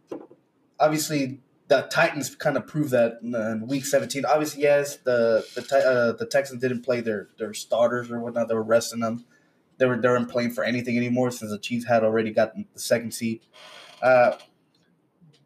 obviously 0.79 1.41
the 1.67 1.81
Titans 1.91 2.35
kind 2.35 2.57
of 2.57 2.67
proved 2.67 2.91
that 2.91 3.19
in 3.21 3.67
Week 3.67 3.85
17. 3.85 4.25
Obviously, 4.25 4.63
yes, 4.63 4.97
the 4.97 5.45
the 5.55 5.77
uh, 5.77 6.11
the 6.17 6.25
Texans 6.25 6.61
didn't 6.61 6.83
play 6.83 7.01
their 7.01 7.29
their 7.37 7.53
starters 7.53 8.11
or 8.11 8.19
whatnot. 8.19 8.47
They 8.47 8.55
were 8.55 8.63
resting 8.63 8.99
them. 8.99 9.25
They 9.77 9.85
were 9.85 9.97
they 9.97 10.07
weren't 10.07 10.29
playing 10.29 10.51
for 10.51 10.63
anything 10.63 10.97
anymore 10.97 11.31
since 11.31 11.51
the 11.51 11.57
Chiefs 11.57 11.85
had 11.87 12.03
already 12.03 12.31
gotten 12.31 12.65
the 12.73 12.79
second 12.79 13.13
seed. 13.13 13.41
Uh, 14.01 14.33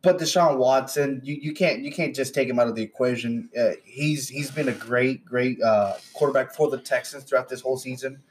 but 0.02 0.18
Deshaun 0.18 0.58
Watson, 0.58 1.22
you, 1.24 1.36
you 1.36 1.54
can't 1.54 1.82
you 1.82 1.92
can't 1.92 2.16
just 2.16 2.34
take 2.34 2.50
him 2.50 2.60
out 2.60 2.68
of 2.68 2.76
the 2.76 2.82
equation. 2.84 3.50
Uh, 3.58 3.72
he's 3.84 4.30
he's 4.30 4.52
been 4.52 4.70
a 4.70 4.74
great 4.74 5.26
great 5.26 5.62
uh, 5.62 5.96
quarterback 6.14 6.54
for 6.54 6.70
the 6.70 6.78
Texans 6.78 7.24
throughout 7.24 7.50
this 7.50 7.62
whole 7.62 7.78
season. 7.78 8.22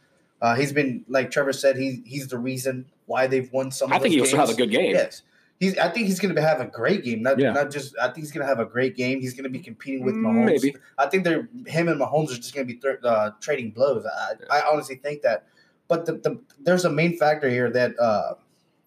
Uh, 0.40 0.54
he's 0.54 0.72
been 0.72 1.04
like 1.08 1.30
Trevor 1.30 1.52
said, 1.52 1.76
he 1.76 2.02
he's 2.06 2.28
the 2.28 2.38
reason 2.38 2.86
why 3.06 3.26
they've 3.26 3.52
won 3.52 3.70
some. 3.70 3.92
I 3.92 3.98
think 3.98 4.14
he 4.14 4.20
also 4.20 4.36
games. 4.36 4.48
have 4.48 4.56
a 4.56 4.58
good 4.58 4.70
game. 4.70 4.94
Yes, 4.94 5.22
he's. 5.60 5.76
I 5.78 5.88
think 5.88 6.06
he's 6.06 6.18
going 6.20 6.34
to 6.34 6.42
have 6.42 6.60
a 6.60 6.66
great 6.66 7.04
game. 7.04 7.22
Not 7.22 7.38
Yeah. 7.38 7.52
not 7.52 7.70
just. 7.70 7.94
I 8.00 8.06
think 8.06 8.18
he's 8.18 8.32
going 8.32 8.42
to 8.44 8.48
have 8.48 8.60
a 8.60 8.64
great 8.66 8.96
game. 8.96 9.20
He's 9.20 9.34
going 9.34 9.44
to 9.44 9.50
be 9.50 9.58
competing 9.60 10.04
with 10.04 10.14
Mm, 10.14 10.24
Mahomes. 10.26 10.44
maybe. 10.46 10.76
I 10.98 11.06
think 11.06 11.24
they're 11.24 11.48
him 11.66 11.88
and 11.88 12.00
Mahomes 12.00 12.30
are 12.32 12.36
just 12.36 12.54
going 12.54 12.66
to 12.66 12.72
be 12.74 12.80
thir- 12.80 13.00
uh, 13.04 13.30
trading 13.40 13.70
blows. 13.72 14.04
I, 14.06 14.58
I 14.60 14.62
honestly 14.70 14.96
think 14.96 15.22
that. 15.22 15.46
But 15.88 16.04
the, 16.06 16.12
the 16.14 16.40
there's 16.60 16.84
a 16.84 16.90
main 16.90 17.16
factor 17.16 17.48
here 17.48 17.70
that 17.70 17.98
uh, 17.98 18.34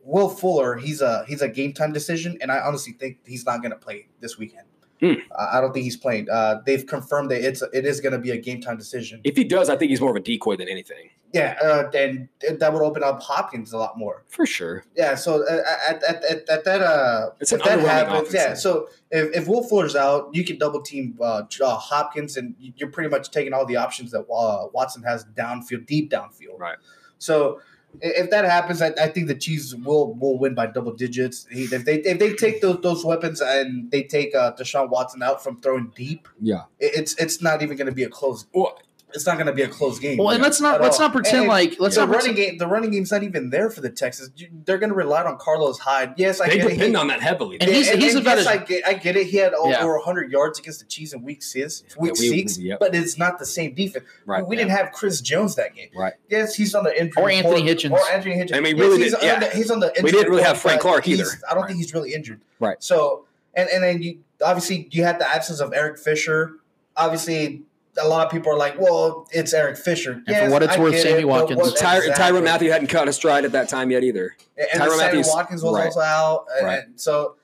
Will 0.03 0.29
Fuller 0.29 0.75
he's 0.77 1.01
a 1.01 1.25
he's 1.27 1.41
a 1.41 1.49
game 1.49 1.73
time 1.73 1.91
decision, 1.93 2.37
and 2.41 2.51
I 2.51 2.59
honestly 2.59 2.93
think 2.93 3.19
he's 3.25 3.45
not 3.45 3.61
going 3.61 3.71
to 3.71 3.77
play 3.77 4.07
this 4.19 4.37
weekend. 4.37 4.67
Hmm. 5.01 5.13
I 5.37 5.59
don't 5.59 5.73
think 5.73 5.83
he's 5.83 5.97
playing. 5.97 6.29
Uh, 6.29 6.61
they've 6.63 6.85
confirmed 6.85 7.31
that 7.31 7.41
it's 7.41 7.63
it 7.73 7.85
is 7.85 7.99
going 8.01 8.13
to 8.13 8.19
be 8.19 8.29
a 8.29 8.37
game 8.37 8.61
time 8.61 8.77
decision. 8.77 9.19
If 9.23 9.35
he 9.35 9.43
does, 9.43 9.67
I 9.67 9.75
think 9.75 9.89
he's 9.89 9.99
more 9.99 10.11
of 10.11 10.15
a 10.15 10.19
decoy 10.19 10.57
than 10.57 10.69
anything. 10.69 11.09
Yeah, 11.33 11.57
uh, 11.63 11.89
and 11.95 12.27
that 12.59 12.73
would 12.73 12.81
open 12.81 13.03
up 13.03 13.21
Hopkins 13.21 13.71
a 13.73 13.77
lot 13.77 13.97
more. 13.97 14.23
For 14.27 14.45
sure. 14.45 14.83
Yeah, 14.95 15.15
so 15.15 15.43
uh, 15.47 15.61
at, 15.89 16.03
at, 16.03 16.23
at, 16.25 16.49
at 16.49 16.65
that 16.65 16.81
uh, 16.81 17.29
It's 17.39 17.51
if 17.53 17.63
that 17.63 17.79
happens, 17.79 18.33
yeah. 18.33 18.53
So 18.53 18.89
if, 19.09 19.35
if 19.35 19.47
Will 19.47 19.63
Fuller's 19.63 19.95
out, 19.95 20.29
you 20.33 20.43
can 20.43 20.57
double 20.57 20.81
team 20.81 21.17
uh, 21.21 21.43
uh, 21.63 21.75
Hopkins, 21.77 22.37
and 22.37 22.53
you're 22.59 22.89
pretty 22.89 23.09
much 23.09 23.31
taking 23.31 23.53
all 23.53 23.65
the 23.65 23.77
options 23.77 24.11
that 24.11 24.21
uh, 24.29 24.67
Watson 24.73 25.03
has 25.03 25.25
downfield, 25.25 25.85
deep 25.85 26.11
downfield. 26.11 26.59
Right. 26.59 26.77
So 27.17 27.61
if 27.99 28.29
that 28.29 28.45
happens, 28.45 28.81
I, 28.81 28.91
I 29.01 29.07
think 29.07 29.27
the 29.27 29.35
Chiefs 29.35 29.75
will 29.75 30.13
will 30.13 30.37
win 30.39 30.55
by 30.55 30.67
double 30.67 30.93
digits. 30.93 31.45
He- 31.51 31.63
If 31.65 31.85
they 31.85 31.95
if 32.01 32.19
they 32.19 32.33
take 32.33 32.61
those, 32.61 32.79
those 32.81 33.03
weapons 33.05 33.41
and 33.41 33.91
they 33.91 34.03
take 34.03 34.33
uh, 34.35 34.53
Deshaun 34.53 34.89
Watson 34.89 35.21
out 35.21 35.43
from 35.43 35.59
throwing 35.61 35.91
deep, 35.95 36.27
Yeah. 36.39 36.63
it- 36.79 36.93
it's 36.95 37.15
it's 37.15 37.41
not 37.41 37.61
even 37.61 37.75
going 37.77 37.87
to 37.87 37.93
be 37.95 38.03
a 38.03 38.09
close. 38.09 38.45
Well, 38.53 38.79
It's 39.13 39.25
not 39.25 39.35
going 39.35 39.47
to 39.47 39.53
be 39.53 39.61
a 39.61 39.67
close 39.67 39.99
game. 39.99 40.17
Well, 40.17 40.29
and 40.29 40.41
let's 40.41 40.59
not 40.61 40.81
let's 40.81 40.99
all. 40.99 41.07
not 41.07 41.13
pretend 41.13 41.39
And 41.39 41.47
like 41.47 41.75
let's 41.79 41.95
the 41.95 42.01
not 42.05 42.09
running 42.09 42.33
pretend, 42.33 42.51
game. 42.51 42.57
The 42.57 42.67
running 42.67 42.91
game's 42.91 43.11
not 43.11 43.23
even 43.23 43.49
there 43.49 43.69
for 43.69 43.81
the 43.81 43.89
Texans. 43.89 44.31
They're 44.65 44.77
going 44.77 44.89
to 44.89 44.95
rely 44.95 45.23
on 45.23 45.37
Carlos 45.37 45.79
Hyde. 45.79 46.13
Yes, 46.17 46.39
I 46.41 46.47
They 46.49 46.57
get 46.57 46.69
depend 46.69 46.81
He- 46.91 46.95
on 46.95 47.07
that 47.07 47.21
heavily. 47.21 47.57
And 47.59 47.69
he's- 47.69 47.89
he's 47.89 48.15
about 48.15 48.37
yes, 48.37 48.39
as- 48.41 48.47
I 48.47 48.57
get, 48.57 48.87
I 48.87 48.93
get 48.93 49.15
it. 49.15 49.27
He 49.27 49.37
had 49.37 49.53
over 49.53 49.69
Yeah. 49.71 49.83
100 49.85 50.31
yards 50.31 50.59
against 50.59 50.79
the 50.79 50.85
Chiefs 50.85 51.13
in 51.13 51.21
Week 51.23 51.41
Six, 51.43 51.83
Week 51.97 52.13
we- 52.19 52.29
Six, 52.29 52.57
yep. 52.57 52.79
but 52.79 52.93
it's 52.95 53.17
not 53.17 53.39
the 53.39 53.45
same 53.45 53.73
defense. 53.73 54.05
Right, 54.25 54.45
We 54.45 54.55
yeah. 54.55 54.63
didn't 54.63 54.77
have 54.77 54.91
Chris 54.91 55.21
Jones 55.21 55.55
that 55.55 55.75
game. 55.75 55.89
Right. 55.95 56.13
Yes, 56.29 56.55
he's 56.55 56.73
on 56.75 56.83
the 56.83 56.99
injury 56.99 57.21
Or 57.23 57.29
Anthony 57.29 57.55
report, 57.63 57.77
Hitchens. 57.77 57.91
Or 57.91 58.11
Anthony 58.11 58.35
Hitchens. 58.35 58.55
I 58.55 58.59
mean, 58.59 58.77
Yes, 58.77 58.85
really 58.87 59.03
he's, 59.03 59.13
did- 59.13 59.23
yeah. 59.23 59.33
on 59.35 59.39
the, 59.41 59.49
he's 59.49 59.71
on 59.71 59.79
the. 59.79 59.93
We 60.03 60.11
didn't 60.11 60.29
really 60.29 60.43
have 60.43 60.57
Frank 60.57 60.81
Clark 60.81 61.07
either. 61.07 61.25
I 61.49 61.53
don't 61.53 61.61
Right. 61.63 61.67
think 61.67 61.77
he's 61.79 61.93
really 61.93 62.13
injured. 62.13 62.41
Right. 62.59 62.77
So, 62.81 63.25
and 63.53 63.67
and 63.69 63.83
then 63.83 64.01
you 64.01 64.19
obviously 64.43 64.87
you 64.91 65.03
had 65.03 65.19
the 65.19 65.27
absence 65.29 65.59
of 65.59 65.73
Eric 65.73 65.99
Fisher. 65.99 66.53
Obviously, 66.95 67.61
a 67.97 68.07
lot 68.07 68.25
of 68.25 68.31
people 68.31 68.51
are 68.53 68.57
like, 68.57 68.79
"Well, 68.79 69.27
it's 69.31 69.53
Eric 69.53 69.77
Fisher." 69.77 70.21
And 70.27 70.35
for 70.35 70.49
what 70.49 70.63
it's 70.63 70.73
I 70.75 70.79
worth, 70.79 70.99
Sammy 70.99 71.19
it, 71.19 71.21
but 71.23 71.27
Watkins. 71.27 71.59
what- 71.59 71.77
Ty- 71.77 71.97
exactly. 71.97 72.25
Tyrann 72.39 72.43
Mathieu 72.43 72.71
hadn't 72.71 72.87
cut 72.87 73.07
a 73.07 73.13
stride 73.13 73.45
at 73.45 73.51
that 73.53 73.69
time 73.69 73.91
yet 73.91 74.03
either. 74.03 74.35
and 74.57 74.81
Tyrann 74.81 74.87
Tyron 74.89 74.97
Matthews- 74.97 75.27
Watkins 75.27 75.63
was 75.63 75.75
right. 75.75 75.85
also 75.87 75.99
out, 76.01 76.45
and, 76.57 76.65
Right. 76.67 76.79
and 76.85 76.99
so 77.01 77.35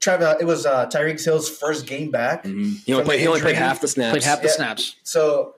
Trevor, 0.00 0.36
it 0.40 0.44
was 0.44 0.66
uh, 0.66 0.86
Tyreek 0.86 1.22
Hill's 1.24 1.48
first 1.48 1.86
game 1.86 2.10
back. 2.10 2.44
He 2.44 2.92
only 2.92 3.04
played. 3.04 3.20
He 3.20 3.26
only 3.26 3.40
played 3.40 3.56
half 3.56 3.80
the 3.80 3.88
snaps. 3.88 4.10
played 4.12 4.22
half 4.24 4.42
the 4.42 4.48
Yeah. 4.48 4.54
snaps. 4.54 4.96
So 5.02 5.54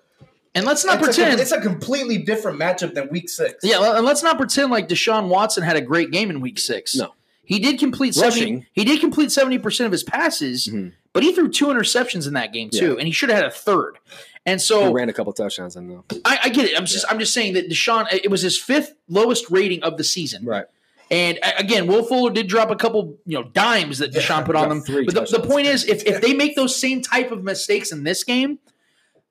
And 0.54 0.64
let's 0.64 0.84
not 0.84 0.98
it's, 0.98 1.04
pretend 1.16 1.38
a, 1.38 1.42
it's 1.42 1.52
a 1.52 1.60
completely 1.60 2.18
different 2.18 2.58
matchup 2.60 2.94
than 2.94 3.08
Week 3.10 3.28
Six. 3.28 3.56
Yeah, 3.62 3.96
and 3.96 4.06
let's 4.06 4.22
not 4.22 4.38
pretend 4.38 4.70
like 4.70 4.88
Deshaun 4.88 5.28
Watson 5.28 5.62
had 5.64 5.76
a 5.76 5.80
great 5.80 6.10
game 6.12 6.30
in 6.30 6.40
Week 6.40 6.58
Six. 6.58 6.94
No. 6.94 7.12
He 7.46 7.58
did 7.58 7.78
complete 7.78 8.14
seventy. 8.14 8.40
Rushing. 8.40 8.66
He 8.72 8.84
did 8.84 9.00
complete 9.00 9.32
seventy 9.32 9.58
percent 9.58 9.86
of 9.86 9.92
his 9.92 10.04
passes, 10.04 10.66
Mhm. 10.68 10.92
but 11.14 11.22
he 11.22 11.32
threw 11.32 11.48
two 11.48 11.66
interceptions 11.68 12.26
in 12.26 12.34
that 12.34 12.52
game 12.52 12.68
too, 12.70 12.98
and 12.98 13.06
he 13.06 13.12
should 13.12 13.30
have 13.30 13.38
had 13.38 13.46
a 13.46 13.50
third. 13.50 13.96
And 14.44 14.60
so 14.62 14.86
He 14.86 14.92
ran 14.92 15.08
a 15.08 15.12
couple 15.12 15.32
touchdowns 15.32 15.74
in 15.76 15.88
though. 15.88 16.04
I, 16.24 16.38
I 16.44 16.48
get 16.50 16.66
it. 16.66 16.78
I'm 16.78 16.86
just 16.86 17.04
I'm 17.10 17.18
just 17.18 17.32
saying 17.32 17.54
that 17.54 17.68
Deshaun 17.70 18.06
it 18.12 18.30
was 18.30 18.42
his 18.42 18.56
fifth 18.58 18.94
lowest 19.08 19.50
rating 19.50 19.82
of 19.82 19.96
the 19.96 20.04
season. 20.04 20.44
Right. 20.44 20.66
And 21.10 21.38
again, 21.56 21.86
Will 21.86 22.04
Fuller 22.04 22.32
did 22.32 22.48
drop 22.48 22.68
a 22.70 22.74
couple, 22.76 23.16
you 23.26 23.38
know, 23.38 23.44
dimes 23.48 23.98
that 23.98 24.12
Deshaun 24.12 24.44
put 24.44 24.56
on 24.56 24.68
them. 24.70 24.82
three 24.82 25.04
But 25.04 25.14
the, 25.14 25.38
the 25.38 25.46
point 25.46 25.68
is, 25.68 25.84
if, 25.84 26.04
if 26.04 26.20
they 26.20 26.34
make 26.34 26.56
those 26.56 26.76
same 26.80 27.00
type 27.00 27.30
of 27.30 27.44
mistakes 27.44 27.92
in 27.92 28.02
this 28.02 28.24
game, 28.24 28.58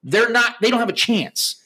they're 0.01 0.29
not. 0.29 0.55
They 0.61 0.69
don't 0.69 0.79
have 0.79 0.87
a 0.89 0.93
chance. 0.93 1.61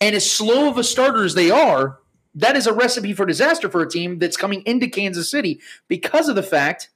And 0.00 0.16
as 0.16 0.30
slow 0.30 0.68
of 0.70 0.78
a 0.78 0.84
starter 0.84 1.24
as 1.24 1.34
they 1.34 1.50
are, 1.50 1.98
that 2.34 2.56
is 2.56 2.66
a 2.66 2.72
recipe 2.72 3.12
for 3.12 3.26
disaster 3.26 3.68
for 3.68 3.82
a 3.82 3.88
team 3.88 4.18
that's 4.18 4.36
coming 4.36 4.62
into 4.62 4.88
Kansas 4.88 5.30
City 5.30 5.60
because 5.88 6.28
of 6.28 6.36
the 6.36 6.42
fact 6.42 6.90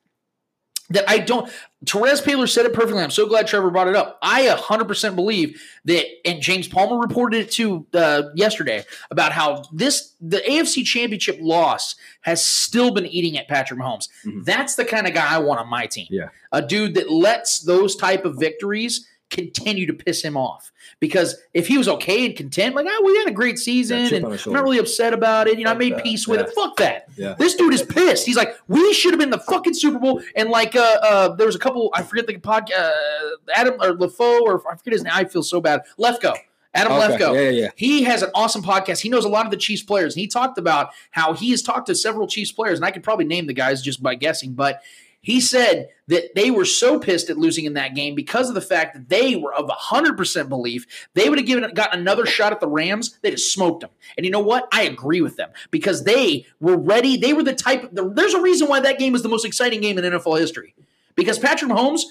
that 0.90 1.08
I 1.08 1.18
don't. 1.18 1.50
Terez 1.86 2.22
Paylor 2.22 2.48
said 2.48 2.66
it 2.66 2.74
perfectly. 2.74 3.02
I'm 3.02 3.10
so 3.10 3.26
glad 3.26 3.46
Trevor 3.46 3.70
brought 3.70 3.88
it 3.88 3.96
up. 3.96 4.18
I 4.20 4.46
100% 4.46 5.16
believe 5.16 5.60
that, 5.86 6.04
and 6.26 6.42
James 6.42 6.68
Palmer 6.68 6.98
reported 6.98 7.40
it 7.40 7.50
too 7.50 7.86
uh, 7.94 8.24
yesterday 8.34 8.84
about 9.10 9.32
how 9.32 9.64
this 9.72 10.14
the 10.20 10.38
AFC 10.38 10.84
Championship 10.84 11.38
loss 11.40 11.96
has 12.20 12.44
still 12.44 12.92
been 12.92 13.06
eating 13.06 13.38
at 13.38 13.48
Patrick 13.48 13.80
Mahomes. 13.80 14.08
That's 14.44 14.74
the 14.74 14.84
kind 14.84 15.06
of 15.06 15.14
guy 15.14 15.34
I 15.34 15.38
want 15.38 15.60
on 15.60 15.68
my 15.68 15.86
team. 15.86 16.06
Yeah. 16.10 16.28
a 16.52 16.60
dude 16.60 16.94
that 16.94 17.10
lets 17.10 17.60
those 17.60 17.96
type 17.96 18.24
of 18.24 18.38
victories 18.38 19.06
continue 19.34 19.86
to 19.86 19.92
piss 19.92 20.22
him 20.22 20.36
off. 20.36 20.72
Because 21.00 21.36
if 21.52 21.66
he 21.68 21.76
was 21.76 21.88
okay 21.88 22.24
and 22.24 22.36
content, 22.36 22.74
like, 22.74 22.86
oh, 22.88 23.02
we 23.04 23.16
had 23.18 23.28
a 23.28 23.32
great 23.32 23.58
season, 23.58 23.98
and 24.14 24.24
I'm 24.24 24.52
not 24.52 24.62
really 24.62 24.78
upset 24.78 25.12
about 25.12 25.48
it. 25.48 25.58
You 25.58 25.64
know, 25.64 25.72
I 25.72 25.74
made 25.74 25.94
that. 25.94 26.02
peace 26.04 26.26
with 26.26 26.40
Yeah. 26.40 26.46
it. 26.46 26.52
Fuck 26.54 26.76
that. 26.76 27.08
Yeah. 27.16 27.34
This 27.38 27.54
dude 27.54 27.74
is 27.74 27.82
pissed. 27.82 28.24
He's 28.26 28.36
like, 28.36 28.56
we 28.68 28.94
should 28.94 29.12
have 29.12 29.20
been 29.20 29.30
the 29.30 29.38
fucking 29.38 29.74
Super 29.74 29.98
Bowl. 29.98 30.22
And 30.36 30.48
like, 30.50 30.74
uh, 30.76 30.98
uh, 31.02 31.34
there 31.36 31.46
was 31.46 31.56
a 31.56 31.58
couple. 31.58 31.90
I 31.94 32.02
forget 32.02 32.26
the 32.26 32.34
podcast. 32.38 32.70
Uh, 32.78 33.30
Adam 33.54 33.74
or 33.80 33.96
LaFoe 33.96 34.40
or 34.42 34.62
I 34.70 34.76
forget 34.76 34.92
his 34.92 35.02
name. 35.02 35.12
I 35.14 35.24
feel 35.24 35.42
so 35.42 35.60
bad. 35.60 35.82
Lefkoe. 35.98 36.36
Adam 36.76 36.92
Okay. 36.92 37.16
Lefkoe. 37.18 37.34
Yeah, 37.34 37.40
yeah, 37.40 37.50
yeah. 37.50 37.68
He 37.76 38.02
has 38.04 38.22
an 38.22 38.30
awesome 38.34 38.62
podcast. 38.62 39.00
He 39.00 39.08
knows 39.08 39.24
a 39.24 39.28
lot 39.28 39.44
of 39.44 39.50
the 39.52 39.56
Chiefs 39.56 39.82
players, 39.82 40.14
and 40.14 40.20
he 40.20 40.26
talked 40.26 40.58
about 40.58 40.90
how 41.12 41.32
he 41.32 41.50
has 41.52 41.62
talked 41.62 41.86
to 41.86 41.94
several 41.94 42.26
Chiefs 42.26 42.50
players, 42.52 42.78
and 42.78 42.84
I 42.84 42.90
could 42.90 43.02
probably 43.04 43.26
name 43.26 43.46
the 43.46 43.52
guys 43.52 43.80
just 43.80 44.02
by 44.02 44.16
guessing, 44.16 44.54
but 44.54 44.82
he 45.20 45.40
said 45.40 45.88
that 46.08 46.34
they 46.34 46.50
were 46.50 46.65
so 46.65 46.99
pissed 46.99 47.31
at 47.31 47.39
losing 47.39 47.65
in 47.65 47.74
that 47.74 47.94
game 47.94 48.15
because 48.15 48.49
of 48.49 48.55
the 48.55 48.60
fact 48.60 48.94
that 48.94 49.08
they 49.08 49.36
were 49.36 49.55
of 49.55 49.68
100% 49.68 50.49
belief 50.49 50.86
they 51.15 51.28
would 51.28 51.39
have 51.39 51.47
given 51.47 51.73
gotten 51.74 52.00
another 52.00 52.26
shot 52.26 52.52
at 52.52 52.60
the 52.60 52.68
Rams. 52.68 53.18
They 53.23 53.31
just 53.31 53.52
smoked 53.52 53.81
them. 53.81 53.91
And 54.16 54.24
you 54.24 54.33
know 54.33 54.41
what? 54.41 54.68
I 54.73 54.83
agree 54.83 55.20
with 55.20 55.36
them 55.36 55.50
because 55.70 56.05
they 56.05 56.47
were 56.60 56.76
ready. 56.76 57.16
They 57.16 57.33
were 57.33 57.42
the 57.42 57.55
type. 57.55 57.89
There's 57.92 58.34
a 58.34 58.41
reason 58.41 58.68
why 58.68 58.81
that 58.81 58.99
game 58.99 59.12
was 59.12 59.23
the 59.23 59.28
most 59.28 59.44
exciting 59.44 59.81
game 59.81 59.99
in 59.99 60.05
NFL 60.05 60.39
history 60.39 60.74
because 61.15 61.39
Patrick 61.39 61.70
Mahomes 61.70 62.02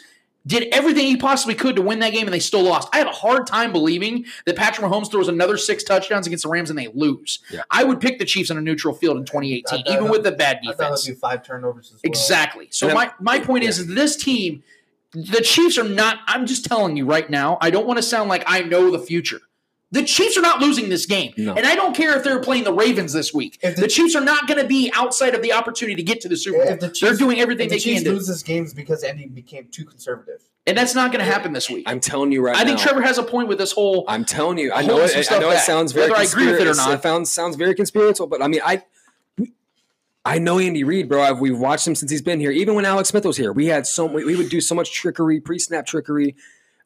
did 0.46 0.68
everything 0.74 1.06
he 1.06 1.16
possibly 1.16 1.56
could 1.56 1.76
to 1.78 1.82
win 1.82 2.00
that 2.00 2.12
game 2.12 2.28
and 2.28 2.34
they 2.34 2.40
still 2.40 2.64
lost. 2.64 2.90
I 2.94 2.98
have 2.98 3.08
a 3.08 3.12
hard 3.12 3.48
time 3.48 3.72
believing 3.72 4.26
that 4.46 4.58
Patrick 4.58 4.86
Mahomes 4.86 5.10
throws 5.10 5.30
another 5.30 5.58
six 5.58 5.84
touchdowns 5.84 6.28
against 6.28 6.44
the 6.44 6.50
Rams 6.50 6.70
and 6.70 6.78
they 6.78 6.90
lose. 6.94 7.40
Yeah. 7.50 7.62
I 7.72 7.86
would 7.86 8.02
pick 8.02 8.20
the 8.20 8.26
Chiefs 8.26 8.52
on 8.52 8.58
a 8.58 8.62
neutral 8.62 8.94
field 8.94 9.16
in 9.18 9.24
2018, 9.26 9.64
I 9.66 9.84
thought- 9.84 9.94
even 9.94 10.10
with 10.12 10.24
the 10.24 10.34
bad 10.34 10.60
I 10.68 10.74
thought 10.74 10.98
defense. 10.98 11.20
five 11.20 11.44
turnovers 11.44 11.88
as 11.88 11.94
well. 11.94 12.00
Exactly. 12.04 12.68
So 12.72 12.88
And 12.88 12.96
my, 12.96 13.12
my 13.22 13.40
point 13.40 13.64
is, 13.64 13.80
is 13.80 13.88
this 13.88 14.18
team, 14.18 14.64
the 15.14 15.42
Chiefs 15.42 15.78
are 15.78 15.84
not. 15.88 16.18
I'm 16.28 16.46
just 16.46 16.66
telling 16.66 16.98
you 16.98 17.06
right 17.06 17.30
now. 17.30 17.58
I 17.62 17.70
don't 17.70 17.86
want 17.88 17.98
to 17.98 18.04
sound 18.04 18.30
like 18.30 18.44
I 18.48 18.62
know 18.64 18.90
the 18.92 19.00
future. 19.00 19.40
The 19.94 20.02
Chiefs 20.04 20.36
are 20.38 20.42
not 20.42 20.60
losing 20.60 20.90
this 20.90 21.06
game, 21.06 21.34
No. 21.38 21.54
and 21.54 21.68
I 21.68 21.76
don't 21.76 21.96
care 21.96 22.18
if 22.18 22.24
they're 22.24 22.40
playing 22.40 22.64
the 22.64 22.74
Ravens 22.74 23.14
this 23.14 23.32
week. 23.32 23.60
If 23.62 23.76
the, 23.76 23.84
the- 23.84 23.88
Chiefs 23.88 24.16
are 24.16 24.24
not 24.24 24.48
going 24.48 24.60
to 24.60 24.66
be 24.68 24.92
outside 24.96 25.36
of 25.36 25.44
the 25.44 25.54
opportunity 25.54 25.96
to 25.96 26.02
get 26.04 26.20
to 26.22 26.28
the 26.30 26.36
Super 26.36 26.58
Bowl. 26.58 26.68
If 26.74 26.80
the 26.80 26.98
they're 27.00 27.16
doing 27.16 27.40
everything 27.40 27.66
If 27.68 27.70
they 27.70 27.78
the 27.78 27.84
can 27.84 27.92
Chiefs 27.94 28.04
do, 28.04 28.12
lose 28.14 28.28
this 28.28 28.42
games 28.42 28.74
because 28.74 29.04
Andy 29.04 29.28
became 29.28 29.68
too 29.70 29.86
conservative. 29.86 30.42
and 30.66 30.76
that's 30.76 30.96
not 30.96 31.12
going 31.12 31.24
to 31.24 31.32
happen 31.32 31.54
this 31.54 31.70
week. 31.70 31.84
I'm 31.88 32.00
telling 32.00 32.32
you 32.32 32.42
right 32.44 32.54
now. 32.56 32.62
I 32.62 32.66
think 32.66 32.80
now. 32.80 32.84
Trevor 32.86 33.02
has 33.04 33.20
a 33.20 33.24
point 33.24 33.48
with 33.50 33.60
this 33.60 33.72
whole. 33.72 34.04
I'm 34.08 34.26
telling 34.26 34.58
you, 34.58 34.74
I 34.74 34.82
know 34.82 34.98
it. 35.00 35.16
I 35.16 35.22
stuff 35.22 35.40
know 35.42 35.52
it 35.52 35.60
sounds 35.60 35.92
very 35.92 36.10
whether 36.10 36.22
I 36.22 36.24
agree 36.26 36.48
with 36.48 36.60
it 36.62 36.68
or 36.68 36.74
not. 36.74 36.92
It 36.92 37.04
sounds 37.04 37.30
sounds 37.30 37.56
very 37.56 37.76
conspiratorial, 37.76 38.28
but 38.28 38.42
I 38.42 38.48
mean, 38.48 38.62
I 38.66 38.82
I 40.26 40.40
know 40.40 40.58
Andy 40.58 40.84
Reid, 40.84 41.10
bro. 41.10 41.22
I've, 41.22 41.40
we've 41.40 41.60
watched 41.60 41.86
him 41.88 41.96
since 41.96 42.10
he's 42.10 42.22
been 42.22 42.40
here. 42.40 42.52
Even 42.52 42.76
when 42.76 42.86
Alex 42.86 43.10
Smith 43.10 43.26
was 43.26 43.36
here, 43.38 43.52
we 43.52 43.68
had 43.68 43.86
so 43.86 44.06
we, 44.06 44.24
we 44.24 44.36
would 44.38 44.50
do 44.50 44.62
so 44.62 44.74
much 44.74 44.92
trickery, 44.94 45.40
pre-snap 45.40 45.86
trickery. 45.86 46.36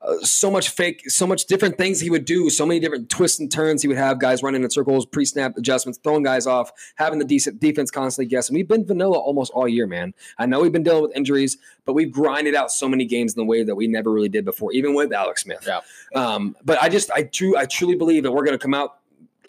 Uh, 0.07 0.17
so 0.21 0.49
much 0.49 0.69
fake, 0.69 1.09
so 1.09 1.27
much 1.27 1.47
different 1.47 1.77
things 1.77 1.99
he 1.99 2.09
would 2.09 2.23
do, 2.23 2.49
so 2.49 2.65
many 2.65 2.79
different 2.79 3.09
twists 3.09 3.41
and 3.41 3.51
turns 3.51 3.81
he 3.81 3.89
would 3.89 3.97
have. 3.97 4.19
Guys 4.19 4.41
running 4.41 4.63
in 4.63 4.69
circles, 4.69 5.05
pre-snap 5.05 5.57
adjustments, 5.57 5.99
throwing 6.01 6.23
guys 6.23 6.47
off, 6.47 6.71
having 6.95 7.19
the 7.19 7.25
decent 7.25 7.59
defense 7.59 7.91
constantly 7.91 8.29
guessing. 8.29 8.55
We've 8.55 8.67
been 8.67 8.85
vanilla 8.85 9.17
almost 9.17 9.51
all 9.51 9.67
year, 9.67 9.85
man. 9.85 10.13
I 10.37 10.45
know 10.45 10.61
we've 10.61 10.71
been 10.71 10.83
dealing 10.83 11.01
with 11.01 11.11
injuries, 11.13 11.57
but 11.83 11.91
we've 11.91 12.09
grinded 12.09 12.55
out 12.55 12.71
so 12.71 12.87
many 12.87 13.03
games 13.03 13.35
in 13.35 13.41
the 13.41 13.45
way 13.45 13.65
that 13.65 13.75
we 13.75 13.87
never 13.87 14.09
really 14.09 14.29
did 14.29 14.45
before, 14.45 14.71
even 14.71 14.93
with 14.93 15.11
Alex 15.11 15.43
Smith. 15.43 15.67
Yeah. 15.67 15.81
Um, 16.15 16.55
but 16.63 16.81
I 16.81 16.87
just, 16.87 17.11
I 17.11 17.23
true, 17.23 17.57
I 17.57 17.65
truly 17.65 17.95
believe 17.95 18.23
that 18.23 18.31
we're 18.31 18.45
going 18.45 18.57
to 18.57 18.63
come 18.63 18.73
out. 18.73 18.99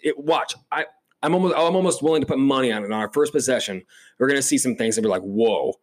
It, 0.01 0.17
watch, 0.19 0.55
I, 0.73 0.87
I'm 1.23 1.33
almost, 1.33 1.55
I'm 1.55 1.75
almost 1.77 2.03
willing 2.03 2.19
to 2.19 2.27
put 2.27 2.37
money 2.37 2.69
on 2.73 2.83
it. 2.83 2.87
On 2.87 2.91
our 2.91 3.11
first 3.13 3.31
possession, 3.31 3.83
we're 4.17 4.27
going 4.27 4.35
to 4.39 4.43
see 4.43 4.57
some 4.57 4.75
things 4.75 4.97
and 4.97 5.03
be 5.03 5.09
like, 5.09 5.21
whoa. 5.21 5.75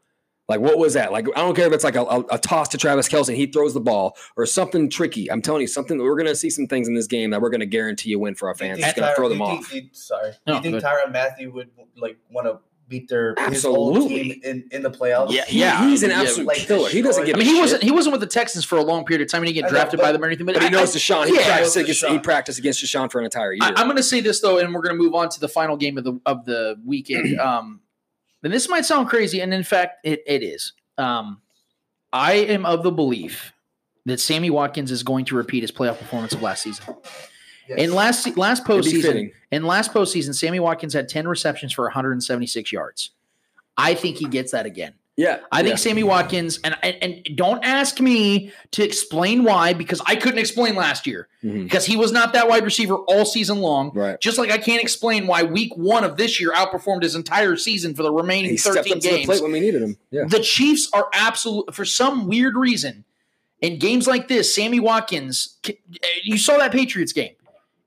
Like 0.49 0.61
what 0.61 0.79
was 0.79 0.95
that? 0.95 1.11
Like 1.11 1.27
I 1.37 1.41
don't 1.41 1.57
care 1.57 1.67
if 1.67 1.73
it's 1.73 1.83
like 1.83 1.97
a, 1.97 2.03
a, 2.05 2.21
a 2.33 2.39
toss 2.39 2.69
to 2.69 2.79
Travis 2.79 3.09
Kelce, 3.09 3.29
and 3.29 3.37
he 3.37 3.47
throws 3.47 3.75
the 3.75 3.81
ball, 3.81 4.17
or 4.37 4.47
something 4.47 4.89
tricky. 4.89 5.31
I'm 5.31 5.43
telling 5.43 5.63
you, 5.63 5.67
something 5.67 5.99
we're 5.99 6.15
going 6.15 6.27
to 6.29 6.37
see 6.37 6.51
some 6.51 6.67
things 6.69 6.87
in 6.87 6.95
this 6.95 7.09
game 7.09 7.31
that 7.31 7.41
we're 7.41 7.51
going 7.51 7.61
to 7.61 7.67
guarantee 7.67 8.13
a 8.13 8.19
win 8.19 8.35
for 8.37 8.49
our 8.49 8.55
fans. 8.55 8.79
It's 8.79 8.93
going 8.93 9.09
to 9.09 9.15
throw 9.17 9.29
them 9.29 9.43
off. 9.43 9.67
Think, 9.67 9.89
sorry, 9.93 10.33
No, 10.47 10.61
do 10.61 10.69
you 10.69 10.73
think 10.75 10.83
go 10.85 10.89
Tyrann 10.89 11.13
Mathieu 11.13 11.51
would 11.53 11.71
like 11.97 12.19
want 12.31 12.47
to 12.47 12.61
beat 12.89 13.09
their 13.09 13.35
his 13.49 13.65
whole 13.65 13.89
Absolutely. 13.97 14.35
team 14.35 14.41
in, 14.45 14.69
in 14.71 14.83
the 14.83 14.91
playoffs? 14.93 15.33
Yeah, 15.33 15.45
He- 15.47 15.59
yeah. 15.59 15.89
he's 15.89 16.05
an 16.05 16.13
absolute 16.13 16.47
like, 16.47 16.59
killer. 16.59 16.89
He 16.91 17.03
doesn't 17.03 17.25
get. 17.25 17.35
I 17.35 17.39
mean, 17.41 17.49
he 17.49 17.55
shit. 17.55 17.61
wasn't 17.63 17.83
he 17.83 17.91
wasn't 17.91 18.13
with 18.13 18.21
the 18.21 18.29
Texans 18.29 18.65
for 18.65 18.79
a 18.79 18.83
long 18.85 19.05
period 19.05 19.27
of 19.27 19.33
time. 19.33 19.41
And 19.43 19.49
he 19.49 19.55
didn't 19.55 19.67
I 19.67 19.69
get 19.71 19.73
know, 19.73 19.79
drafted 19.81 19.99
but- 19.99 20.07
by 20.07 20.13
them 20.13 20.23
or 20.23 20.27
anything. 20.27 20.47
But, 20.47 20.55
But 20.55 20.63
he 20.63 20.69
knows 20.71 20.95
I- 20.95 20.99
Deshaun. 21.01 21.27
He 21.27 21.35
yeah. 21.35 21.45
practiced 21.45 21.75
knows 21.77 21.83
against. 21.85 22.03
Deshaun. 22.05 22.11
He 22.13 22.19
practiced 22.21 22.59
against 22.61 22.85
Deshaun 22.85 23.11
for 23.11 23.19
an 23.19 23.25
entire 23.25 23.53
year. 23.53 23.63
I, 23.65 23.71
I'm 23.71 23.87
going 23.87 23.97
to 23.97 24.03
say 24.05 24.21
this 24.21 24.39
though, 24.41 24.59
and 24.59 24.73
we're 24.73 24.83
going 24.83 24.97
to 24.97 25.03
move 25.03 25.15
on 25.15 25.29
to 25.31 25.41
the 25.41 25.49
final 25.49 25.77
game 25.77 25.99
of 25.99 26.05
the 26.05 26.21
of 26.25 26.45
the 26.45 26.77
weekend. 26.85 27.41
Um, 27.47 27.81
and 28.43 28.53
this 28.53 28.69
might 28.69 28.85
sound 28.85 29.09
crazy, 29.09 29.41
and 29.41 29.53
in 29.53 29.65
fact, 29.65 30.05
it, 30.05 30.23
it 30.27 30.43
is. 30.43 30.73
Um, 30.99 31.41
I 32.13 32.35
am 32.35 32.65
of 32.65 32.83
the 32.83 32.93
belief 32.93 33.53
that 34.07 34.21
Sammy 34.21 34.51
Watkins 34.51 34.91
is 34.91 35.03
going 35.03 35.25
to 35.27 35.37
repeat 35.37 35.63
his 35.63 35.73
playoff 35.73 35.99
performance 35.99 36.33
of 36.33 36.43
last 36.43 36.63
season. 36.63 36.85
Yes. 37.69 37.79
In 37.81 37.93
last 37.93 38.37
last 38.37 38.65
postseason, 38.65 39.33
in 39.51 39.65
last 39.65 39.93
postseason, 39.93 40.35
Sammy 40.35 40.61
Watkins 40.61 40.95
had 40.95 41.09
10 41.09 41.27
receptions 41.27 41.73
for 41.73 41.85
176 41.85 42.71
yards. 42.71 43.11
I 43.77 43.95
think 43.95 44.17
he 44.17 44.27
gets 44.27 44.53
that 44.53 44.67
again. 44.67 44.95
Yeah, 45.17 45.39
I 45.51 45.59
think 45.63 45.71
yeah. 45.71 45.77
Sammy 45.77 46.03
Watkins, 46.03 46.61
and, 46.63 46.77
and 46.83 46.97
and 47.03 47.37
don't 47.37 47.65
ask 47.65 48.01
me 48.01 48.53
to 48.73 48.83
explain 48.85 49.45
why 49.45 49.73
because 49.73 50.01
I 50.07 50.17
couldn't 50.17 50.39
explain 50.39 50.75
last 50.77 51.07
year 51.07 51.29
Mhm. 51.43 51.65
because 51.65 51.87
he 51.87 51.97
was 51.97 52.13
not 52.13 52.33
that 52.35 52.49
wide 52.49 52.65
receiver 52.65 52.97
all 52.97 53.25
season 53.25 53.59
long. 53.61 53.93
Right. 53.95 54.21
Just 54.21 54.37
like 54.39 54.51
I 54.51 54.59
can't 54.59 54.83
explain 54.83 55.27
why 55.27 55.43
week 55.43 55.77
one 55.77 56.05
of 56.05 56.17
this 56.17 56.41
year 56.41 56.53
outperformed 56.53 57.03
his 57.03 57.15
entire 57.15 57.57
season 57.57 57.95
for 57.95 58.03
the 58.03 58.13
remaining 58.13 58.51
He 58.51 58.57
stepped 58.57 58.77
13 58.77 58.93
up 58.95 59.01
to 59.01 59.09
the 59.09 59.15
games. 59.17 59.27
plate 59.27 59.43
when 59.43 59.53
we 59.53 59.61
needed 59.61 59.83
him. 59.83 59.97
Yeah. 60.11 60.25
The 60.29 60.41
Chiefs 60.41 60.89
are 60.93 61.09
absolute 61.15 61.75
for 61.75 61.85
some 61.85 62.27
weird 62.27 62.57
reason 62.57 63.05
in 63.63 63.79
games 63.79 64.07
like 64.07 64.29
this. 64.29 64.55
Sammy 64.55 64.81
Watkins, 64.81 65.57
you 66.25 66.37
saw 66.37 66.59
that 66.59 66.73
Patriots 66.73 67.13
game. 67.13 67.33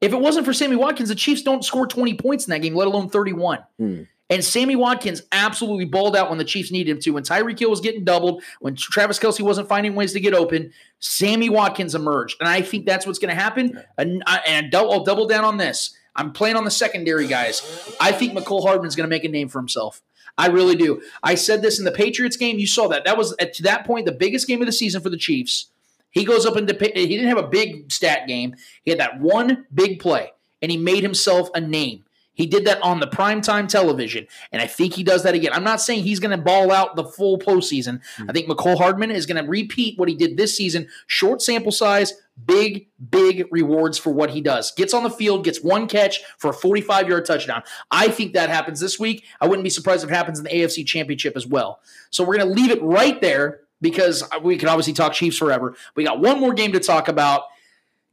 If 0.02 0.14
it 0.14 0.20
wasn't 0.20 0.46
for 0.46 0.54
Sammy 0.54 0.78
Watkins, 0.78 1.10
the 1.10 1.16
Chiefs 1.16 1.42
don't 1.42 1.64
score 1.64 1.86
20 1.86 2.14
points 2.16 2.48
in 2.48 2.52
that 2.52 2.62
game, 2.62 2.74
let 2.74 2.88
alone 2.88 3.10
31. 3.10 3.60
Hmm. 3.78 4.04
And 4.30 4.44
Sammy 4.44 4.76
Watkins 4.76 5.24
absolutely 5.32 5.86
balled 5.86 6.16
out 6.16 6.30
when 6.30 6.38
the 6.38 6.44
Chiefs 6.44 6.72
needed 6.72 6.92
him 6.92 7.00
to. 7.02 7.12
When 7.12 7.24
Tyreek 7.24 7.58
Hill 7.58 7.70
was 7.72 7.82
getting 7.82 8.04
doubled, 8.04 8.44
when 8.60 8.76
Travis 8.76 9.18
Kelce 9.18 9.42
wasn't 9.42 9.68
finding 9.68 9.96
ways 9.96 10.14
to 10.14 10.20
get 10.20 10.36
open, 10.36 10.72
Sammy 11.00 11.50
Watkins 11.50 11.96
emerged. 11.96 12.38
And 12.40 12.48
I 12.48 12.62
think 12.62 12.86
that's 12.86 13.08
what's 13.08 13.18
going 13.18 13.36
to 13.36 13.42
happen. 13.42 13.82
And, 13.98 14.24
I, 14.28 14.42
and 14.46 14.76
I'll, 14.76 14.92
I'll 14.92 15.04
double 15.04 15.28
down 15.28 15.46
on 15.46 15.58
this. 15.58 15.96
I'm 16.16 16.32
playing 16.32 16.58
on 16.58 16.64
the 16.64 16.72
secondary, 16.72 17.28
guys. 17.28 17.96
I 18.00 18.12
think 18.12 18.34
Mecole 18.34 18.64
Hardman's 18.64 18.96
going 18.96 19.10
to 19.10 19.16
make 19.16 19.24
a 19.24 19.30
name 19.30 19.48
for 19.48 19.60
himself. 19.60 20.02
I 20.38 20.48
really 20.48 20.76
do. 20.76 21.02
I 21.24 21.36
said 21.36 21.62
this 21.62 21.80
in 21.80 21.86
the 21.86 21.92
Patriots 21.92 22.38
game. 22.38 22.60
You 22.60 22.68
saw 22.68 22.88
that. 22.90 23.06
That 23.06 23.18
was 23.18 23.36
at 23.40 23.58
that 23.60 23.86
point 23.86 24.06
the 24.06 24.12
biggest 24.12 24.48
game 24.48 24.62
of 24.62 24.68
the 24.68 24.72
season 24.72 25.02
for 25.02 25.10
the 25.10 25.18
Chiefs. 25.18 25.70
He 26.12 26.24
goes 26.24 26.46
up 26.46 26.56
into 26.56 26.74
he 26.74 27.08
didn't 27.08 27.28
have 27.28 27.38
a 27.38 27.48
big 27.48 27.92
stat 27.92 28.28
game. 28.28 28.56
He 28.84 28.92
had 28.92 29.00
that 29.00 29.20
one 29.20 29.66
big 29.74 30.00
play, 30.00 30.32
and 30.62 30.72
he 30.72 30.78
made 30.78 31.04
himself 31.04 31.50
a 31.54 31.62
name. 31.62 32.06
He 32.40 32.48
did 32.48 32.64
that 32.68 32.82
on 32.82 33.02
the 33.02 33.06
primetime 33.06 33.68
television, 33.68 34.26
and 34.54 34.62
I 34.62 34.66
think 34.66 34.94
he 34.94 35.04
does 35.04 35.24
that 35.24 35.36
again. 35.36 35.52
I'm 35.52 35.66
not 35.66 35.82
saying 35.82 36.04
he's 36.04 36.22
going 36.22 36.32
to 36.32 36.42
ball 36.42 36.72
out 36.72 36.96
the 36.96 37.04
full 37.04 37.38
postseason. 37.38 38.00
Hmm. 38.16 38.30
I 38.30 38.32
think 38.32 38.48
Mecole 38.48 38.78
Hardman 38.78 39.12
is 39.12 39.26
going 39.26 39.44
to 39.44 39.50
repeat 39.50 40.00
what 40.00 40.08
he 40.08 40.16
did 40.16 40.38
this 40.38 40.56
season. 40.56 40.88
Short 41.06 41.42
sample 41.42 41.74
size, 41.74 42.14
big, 42.46 42.88
big 43.10 43.46
rewards 43.52 43.98
for 43.98 44.12
what 44.12 44.30
he 44.30 44.40
does. 44.40 44.72
Gets 44.72 44.94
on 44.94 45.04
the 45.04 45.10
field, 45.10 45.44
gets 45.44 45.62
one 45.62 45.86
catch 45.86 46.22
for 46.38 46.52
a 46.52 46.54
45 46.54 47.10
yard 47.10 47.26
touchdown. 47.26 47.62
I 47.92 48.08
think 48.08 48.32
that 48.36 48.50
happens 48.50 48.80
this 48.80 48.98
week. 48.98 49.26
I 49.42 49.48
wouldn't 49.48 49.66
be 49.66 49.70
surprised 49.70 50.06
if 50.06 50.10
it 50.10 50.16
happens 50.16 50.40
in 50.40 50.46
the 50.46 50.52
AFC 50.52 50.88
Championship 50.88 51.36
as 51.36 51.46
well. 51.46 51.82
So 52.10 52.24
we're 52.24 52.38
going 52.38 52.48
to 52.48 52.56
leave 52.56 52.72
it 52.72 52.82
right 52.82 53.20
there 53.20 53.64
because 53.82 54.24
we 54.42 54.56
can 54.56 54.70
obviously 54.70 54.94
talk 54.94 55.12
Chiefs 55.12 55.38
forever. 55.38 55.76
We 55.94 56.06
got 56.06 56.22
one 56.22 56.40
more 56.40 56.54
game 56.54 56.72
to 56.72 56.80
talk 56.80 57.10
about. 57.10 57.44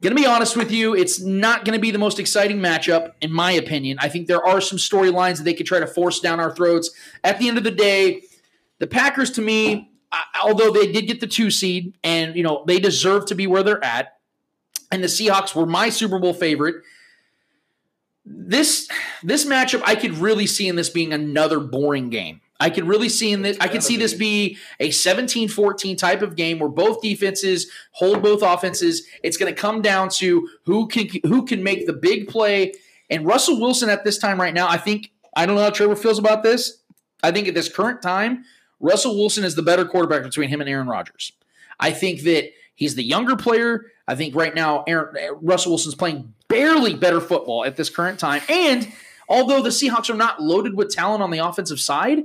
Going 0.01 0.15
to 0.15 0.21
be 0.21 0.27
honest 0.27 0.55
with 0.55 0.71
you, 0.71 0.95
it's 0.95 1.19
not 1.19 1.65
going 1.65 1.73
to 1.73 1.81
be 1.81 1.89
the 1.89 1.97
most 1.97 2.19
exciting 2.19 2.57
matchup, 2.57 3.13
in 3.19 3.33
my 3.33 3.51
opinion. 3.51 3.97
I 3.99 4.09
think 4.09 4.27
there 4.27 4.45
are 4.45 4.61
some 4.61 4.77
storylines 4.77 5.37
that 5.37 5.43
they 5.43 5.55
could 5.55 5.65
try 5.65 5.79
to 5.79 5.87
force 5.87 6.19
down 6.19 6.39
our 6.39 6.55
throats. 6.55 6.91
At 7.23 7.39
the 7.39 7.47
end 7.47 7.57
of 7.57 7.63
the 7.63 7.71
day, 7.71 8.21
the 8.77 8.85
Packers, 8.85 9.31
to 9.31 9.41
me, 9.41 9.91
although 10.39 10.71
they 10.71 10.91
did 10.91 11.07
get 11.07 11.19
the 11.19 11.27
two 11.27 11.49
seed, 11.49 11.97
and 12.03 12.35
you 12.35 12.43
know 12.43 12.63
they 12.67 12.79
deserve 12.79 13.25
to 13.27 13.35
be 13.35 13.47
where 13.47 13.63
they're 13.63 13.83
at, 13.83 14.19
and 14.91 15.03
the 15.03 15.07
Seahawks 15.07 15.55
were 15.55 15.65
my 15.65 15.89
Super 15.89 16.19
Bowl 16.19 16.33
favorite. 16.33 16.83
This 18.23 18.87
this 19.23 19.45
matchup, 19.45 19.81
I 19.83 19.95
could 19.95 20.13
really 20.19 20.45
see 20.45 20.67
in 20.67 20.75
this 20.75 20.89
being 20.89 21.11
another 21.11 21.59
boring 21.59 22.11
game. 22.11 22.41
I 22.59 22.69
could 22.69 22.87
really 22.87 23.09
see 23.09 23.31
in 23.31 23.43
this. 23.43 23.57
I 23.59 23.67
could 23.67 23.83
see 23.83 23.97
this 23.97 24.13
be 24.13 24.57
a 24.79 24.89
17-14 24.89 25.97
type 25.97 26.21
of 26.21 26.35
game 26.35 26.59
where 26.59 26.69
both 26.69 27.01
defenses 27.01 27.69
hold 27.91 28.23
both 28.23 28.41
offenses. 28.41 29.05
It's 29.23 29.37
going 29.37 29.53
to 29.53 29.59
come 29.59 29.81
down 29.81 30.09
to 30.09 30.49
who 30.65 30.87
can 30.87 31.07
who 31.23 31.45
can 31.45 31.63
make 31.63 31.85
the 31.85 31.93
big 31.93 32.27
play. 32.27 32.73
And 33.09 33.25
Russell 33.25 33.59
Wilson 33.59 33.89
at 33.89 34.03
this 34.03 34.17
time 34.17 34.41
right 34.41 34.53
now, 34.53 34.67
I 34.67 34.77
think 34.77 35.11
I 35.35 35.45
don't 35.45 35.55
know 35.55 35.61
how 35.61 35.69
Trevor 35.69 35.95
feels 35.95 36.17
about 36.17 36.43
this. 36.43 36.81
I 37.23 37.31
think 37.31 37.47
at 37.47 37.53
this 37.53 37.69
current 37.69 38.01
time, 38.01 38.43
Russell 38.79 39.15
Wilson 39.15 39.43
is 39.43 39.55
the 39.55 39.61
better 39.61 39.85
quarterback 39.85 40.23
between 40.23 40.49
him 40.49 40.61
and 40.61 40.69
Aaron 40.69 40.87
Rodgers. 40.87 41.31
I 41.79 41.91
think 41.91 42.21
that 42.21 42.51
he's 42.75 42.95
the 42.95 43.03
younger 43.03 43.35
player. 43.35 43.85
I 44.07 44.15
think 44.15 44.35
right 44.35 44.55
now 44.55 44.83
Aaron, 44.87 45.37
Russell 45.41 45.73
Wilson's 45.73 45.95
playing 45.95 46.33
barely 46.47 46.95
better 46.95 47.21
football 47.21 47.65
at 47.65 47.75
this 47.75 47.89
current 47.89 48.19
time. 48.19 48.41
And 48.49 48.91
although 49.29 49.61
the 49.61 49.69
Seahawks 49.69 50.09
are 50.09 50.17
not 50.17 50.41
loaded 50.41 50.75
with 50.75 50.89
talent 50.89 51.21
on 51.21 51.29
the 51.29 51.39
offensive 51.39 51.79
side, 51.79 52.23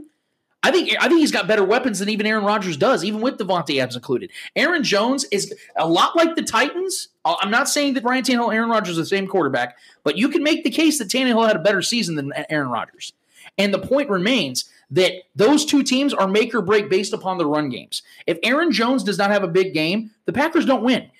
I 0.65 0.71
think 0.71 0.91
I 1.01 1.09
think 1.09 1.21
he's 1.21 1.33
got 1.33 1.49
better 1.49 1.65
weapons 1.65 1.99
than 1.99 2.09
even 2.09 2.25
Aaron 2.25 2.45
Rodgers 2.45 2.77
does, 2.77 3.05
even 3.05 3.21
with 3.21 3.37
Davante 3.37 3.79
Adams 3.79 3.97
included. 3.97 4.31
Aaron 4.55 4.85
Jones 4.85 5.25
is 5.33 5.53
a 5.77 5.89
lot 5.89 6.15
like 6.15 6.37
the 6.37 6.43
Titans. 6.43 7.09
Uh, 7.25 7.35
I'm 7.41 7.51
not 7.51 7.69
saying 7.69 7.95
that 7.95 8.05
Ryan 8.05 8.23
Tannehill 8.23 8.45
and 8.47 8.55
Aaron 8.55 8.71
Rodgers 8.71 8.97
are 8.97 9.01
the 9.03 9.07
same 9.07 9.27
quarterback, 9.27 9.77
but 10.05 10.17
you 10.17 10.29
can 10.29 10.43
make 10.45 10.63
the 10.63 10.71
case 10.71 10.99
that 10.99 11.09
Tannehill 11.09 11.47
had 11.47 11.57
a 11.57 11.61
better 11.61 11.83
season 11.83 12.15
than 12.15 12.33
Aaron 12.49 12.69
Rodgers. 12.69 13.13
And 13.59 13.75
the 13.75 13.79
point 13.81 14.09
remains 14.09 14.71
that 14.91 15.13
those 15.35 15.65
two 15.65 15.83
teams 15.83 16.15
are 16.15 16.29
make 16.29 16.55
or 16.55 16.63
break 16.63 16.89
based 16.89 17.13
upon 17.13 17.39
the 17.39 17.47
run 17.47 17.69
games. 17.69 18.03
If 18.27 18.39
Aaron 18.43 18.71
Jones 18.71 19.03
does 19.03 19.19
not 19.19 19.31
have 19.31 19.43
a 19.43 19.49
big 19.49 19.75
game, 19.75 20.11
the 20.27 20.33
Packers 20.33 20.65
don't 20.65 20.83
win. 20.85 21.11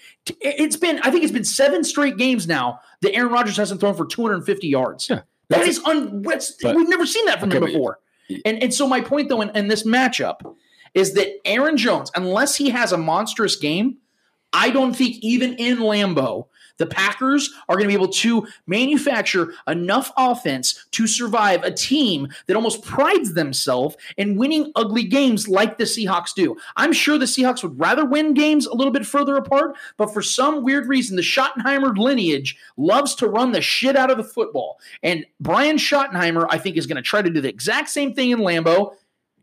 It's 0.41 0.77
been, 0.77 1.01
I 1.03 1.11
think 1.11 1.25
it's 1.25 1.33
been 1.33 1.45
seven 1.45 1.83
straight 1.83 2.17
games 2.17 2.47
now 2.47 2.81
that 3.01 3.13
Aaron 3.15 3.33
Rodgers 3.33 3.57
hasn't 3.57 3.81
thrown 3.81 3.95
for 3.95 4.07
250 4.07 4.69
yards. 4.69 5.09
Yeah. 5.11 5.23
That 5.49 5.67
is 5.67 5.81
un, 5.85 6.23
But- 6.23 6.77
we've 6.77 6.89
never 6.89 7.07
seen 7.07 7.27
that 7.27 7.41
from 7.41 7.49
Okay, 7.51 7.59
him 7.59 7.65
before. 7.65 7.99
And 8.45 8.63
and 8.63 8.73
so 8.75 8.87
my 8.87 9.01
point 9.01 9.29
though 9.29 9.41
in, 9.41 9.51
in 9.51 9.69
this 9.69 9.85
matchup 9.85 10.41
is 10.95 11.15
that 11.15 11.29
Aaron 11.45 11.77
Jones, 11.77 12.11
unless 12.15 12.57
he 12.57 12.71
has 12.71 12.93
a 12.93 12.99
monstrous 12.99 13.57
game, 13.57 13.99
I 14.53 14.71
don't 14.71 14.95
think 14.95 15.17
even 15.23 15.55
in 15.55 15.79
Lambeau, 15.79 16.49
the 16.83 16.87
Packers 16.87 17.55
are 17.69 17.77
going 17.77 17.85
to 17.85 17.89
be 17.89 17.95
able 17.95 18.09
to 18.09 18.45
manufacture 18.67 19.55
enough 19.69 20.11
offense 20.17 20.85
to 20.91 21.07
survive 21.07 21.63
a 21.63 21.71
team 21.71 22.27
that 22.47 22.57
almost 22.57 22.83
prides 22.83 23.35
themselves 23.35 23.97
in 24.17 24.37
winning 24.37 24.73
ugly 24.75 25.05
games 25.05 25.47
like 25.47 25.79
the 25.79 25.85
Seahawks 25.85 26.35
do. 26.35 26.57
I'm 26.77 26.93
sure 26.93 27.19
the 27.19 27.27
Seahawks 27.27 27.63
would 27.63 27.79
rather 27.79 28.05
win 28.05 28.35
games 28.35 28.67
a 28.67 28.75
little 28.75 28.93
bit 28.93 29.07
further 29.07 29.37
apart, 29.37 29.77
but 29.97 30.13
for 30.13 30.23
some 30.23 30.65
weird 30.65 30.89
reason, 30.89 31.15
the 31.15 31.23
Schottenheimer 31.23 31.97
lineage 31.97 32.57
loves 32.77 33.15
to 33.17 33.29
run 33.29 33.53
the 33.53 33.61
shit 33.61 33.95
out 33.95 34.11
of 34.11 34.17
the 34.17 34.25
football. 34.25 34.81
And 35.05 35.25
Brian 35.39 35.77
Schottenheimer, 35.77 36.47
I 36.51 36.59
think, 36.59 36.77
is 36.77 36.89
going 36.89 36.97
to 36.97 37.03
try 37.03 37.23
to 37.23 37.31
do 37.31 37.41
the 37.41 37.49
exact 37.49 37.91
same 37.91 38.13
thing 38.13 38.31
in 38.31 38.41
Lambeau. 38.41 38.95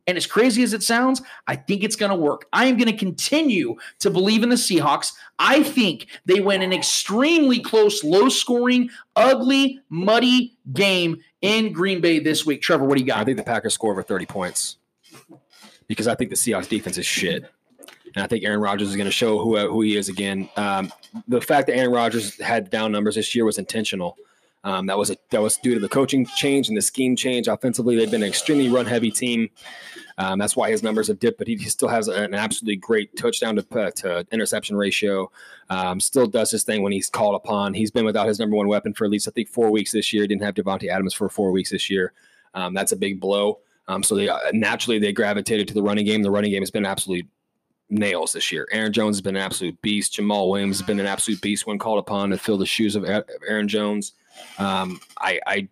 And 0.09 0.17
as 0.17 0.25
crazy 0.25 0.63
as 0.63 0.73
it 0.73 0.81
sounds, 0.81 1.21
I 1.45 1.55
think 1.55 1.83
it's 1.83 1.95
going 1.95 2.09
to 2.09 2.15
work. 2.15 2.47
I 2.51 2.65
am 2.65 2.77
going 2.77 2.89
to 2.89 2.97
continue 2.97 3.75
to 3.99 4.09
believe 4.09 4.41
in 4.41 4.49
the 4.49 4.55
Seahawks. 4.55 5.13
I 5.37 5.61
think 5.61 6.07
they 6.25 6.39
win 6.39 6.63
an 6.63 6.73
extremely 6.73 7.59
close, 7.59 8.03
low 8.03 8.27
scoring, 8.27 8.89
ugly, 9.15 9.79
muddy 9.89 10.57
game 10.73 11.19
in 11.43 11.71
Green 11.73 12.01
Bay 12.01 12.17
this 12.17 12.43
week. 12.43 12.63
Trevor, 12.63 12.85
what 12.85 12.97
do 12.97 13.01
you 13.01 13.05
got? 13.05 13.19
I 13.19 13.23
think 13.23 13.37
the 13.37 13.43
Packers 13.43 13.75
score 13.75 13.91
over 13.91 14.01
30 14.01 14.25
points 14.25 14.77
because 15.85 16.07
I 16.07 16.15
think 16.15 16.31
the 16.31 16.35
Seahawks 16.35 16.67
defense 16.67 16.97
is 16.97 17.05
shit. 17.05 17.43
And 18.15 18.23
I 18.23 18.25
think 18.25 18.43
Aaron 18.43 18.61
Rodgers 18.61 18.89
is 18.89 18.95
going 18.95 19.05
to 19.05 19.11
show 19.11 19.37
who, 19.37 19.59
who 19.59 19.81
he 19.81 19.95
is 19.95 20.09
again. 20.09 20.49
Um, 20.57 20.91
the 21.27 21.39
fact 21.39 21.67
that 21.67 21.75
Aaron 21.75 21.91
Rodgers 21.91 22.41
had 22.41 22.71
down 22.71 22.91
numbers 22.91 23.13
this 23.13 23.35
year 23.35 23.45
was 23.45 23.59
intentional. 23.59 24.17
Um, 24.63 24.87
that 24.87 24.97
was 24.97 25.09
a 25.09 25.15
that 25.31 25.41
was 25.41 25.57
due 25.57 25.73
to 25.73 25.79
the 25.79 25.87
coaching 25.87 26.25
change 26.25 26.67
and 26.67 26.77
the 26.77 26.81
scheme 26.81 27.15
change. 27.15 27.47
Offensively, 27.47 27.95
they've 27.95 28.11
been 28.11 28.23
an 28.23 28.29
extremely 28.29 28.69
run 28.69 28.85
heavy 28.85 29.09
team. 29.09 29.49
Um, 30.17 30.37
that's 30.37 30.55
why 30.55 30.69
his 30.69 30.83
numbers 30.83 31.07
have 31.07 31.19
dipped, 31.19 31.37
but 31.37 31.47
he, 31.47 31.55
he 31.55 31.69
still 31.69 31.87
has 31.87 32.09
an 32.09 32.33
absolutely 32.33 32.75
great 32.75 33.15
touchdown 33.15 33.55
to, 33.55 33.79
uh, 33.79 33.91
to 33.91 34.27
interception 34.33 34.75
ratio. 34.75 35.31
Um, 35.69 36.01
still 36.01 36.27
does 36.27 36.51
his 36.51 36.63
thing 36.63 36.83
when 36.83 36.91
he's 36.91 37.09
called 37.09 37.35
upon. 37.35 37.73
He's 37.73 37.89
been 37.89 38.03
without 38.03 38.27
his 38.27 38.37
number 38.37 38.57
one 38.57 38.67
weapon 38.67 38.93
for 38.93 39.05
at 39.05 39.11
least 39.11 39.29
I 39.29 39.31
think 39.31 39.47
four 39.47 39.71
weeks 39.71 39.93
this 39.93 40.11
year. 40.11 40.27
Didn't 40.27 40.43
have 40.43 40.55
Davante 40.55 40.89
Adams 40.89 41.13
for 41.13 41.29
four 41.29 41.51
weeks 41.51 41.71
this 41.71 41.89
year. 41.89 42.11
Um, 42.53 42.73
that's 42.73 42.91
a 42.91 42.97
big 42.97 43.21
blow. 43.21 43.59
Um, 43.87 44.03
so 44.03 44.13
they 44.13 44.27
uh, 44.27 44.37
naturally 44.51 44.99
they 44.99 45.13
gravitated 45.13 45.69
to 45.69 45.73
the 45.73 45.81
running 45.81 46.05
game. 46.05 46.21
The 46.21 46.31
running 46.31 46.51
game 46.51 46.61
has 46.61 46.71
been 46.71 46.85
absolutely 46.85 47.29
nails 47.89 48.33
this 48.33 48.51
year. 48.51 48.67
Aaron 48.71 48.93
Jones 48.93 49.15
has 49.15 49.21
been 49.21 49.35
an 49.35 49.41
absolute 49.41 49.81
beast. 49.81 50.13
Jamaal 50.13 50.49
Williams 50.49 50.79
has 50.79 50.85
been 50.85 50.99
an 50.99 51.07
absolute 51.07 51.41
beast 51.41 51.65
when 51.65 51.79
called 51.79 51.99
upon 51.99 52.29
to 52.29 52.37
fill 52.37 52.57
the 52.57 52.65
shoes 52.65 52.95
of 52.95 53.05
Aaron 53.05 53.67
Jones. 53.67 54.13
Um, 54.57 54.99
I, 55.19 55.39
I, 55.45 55.67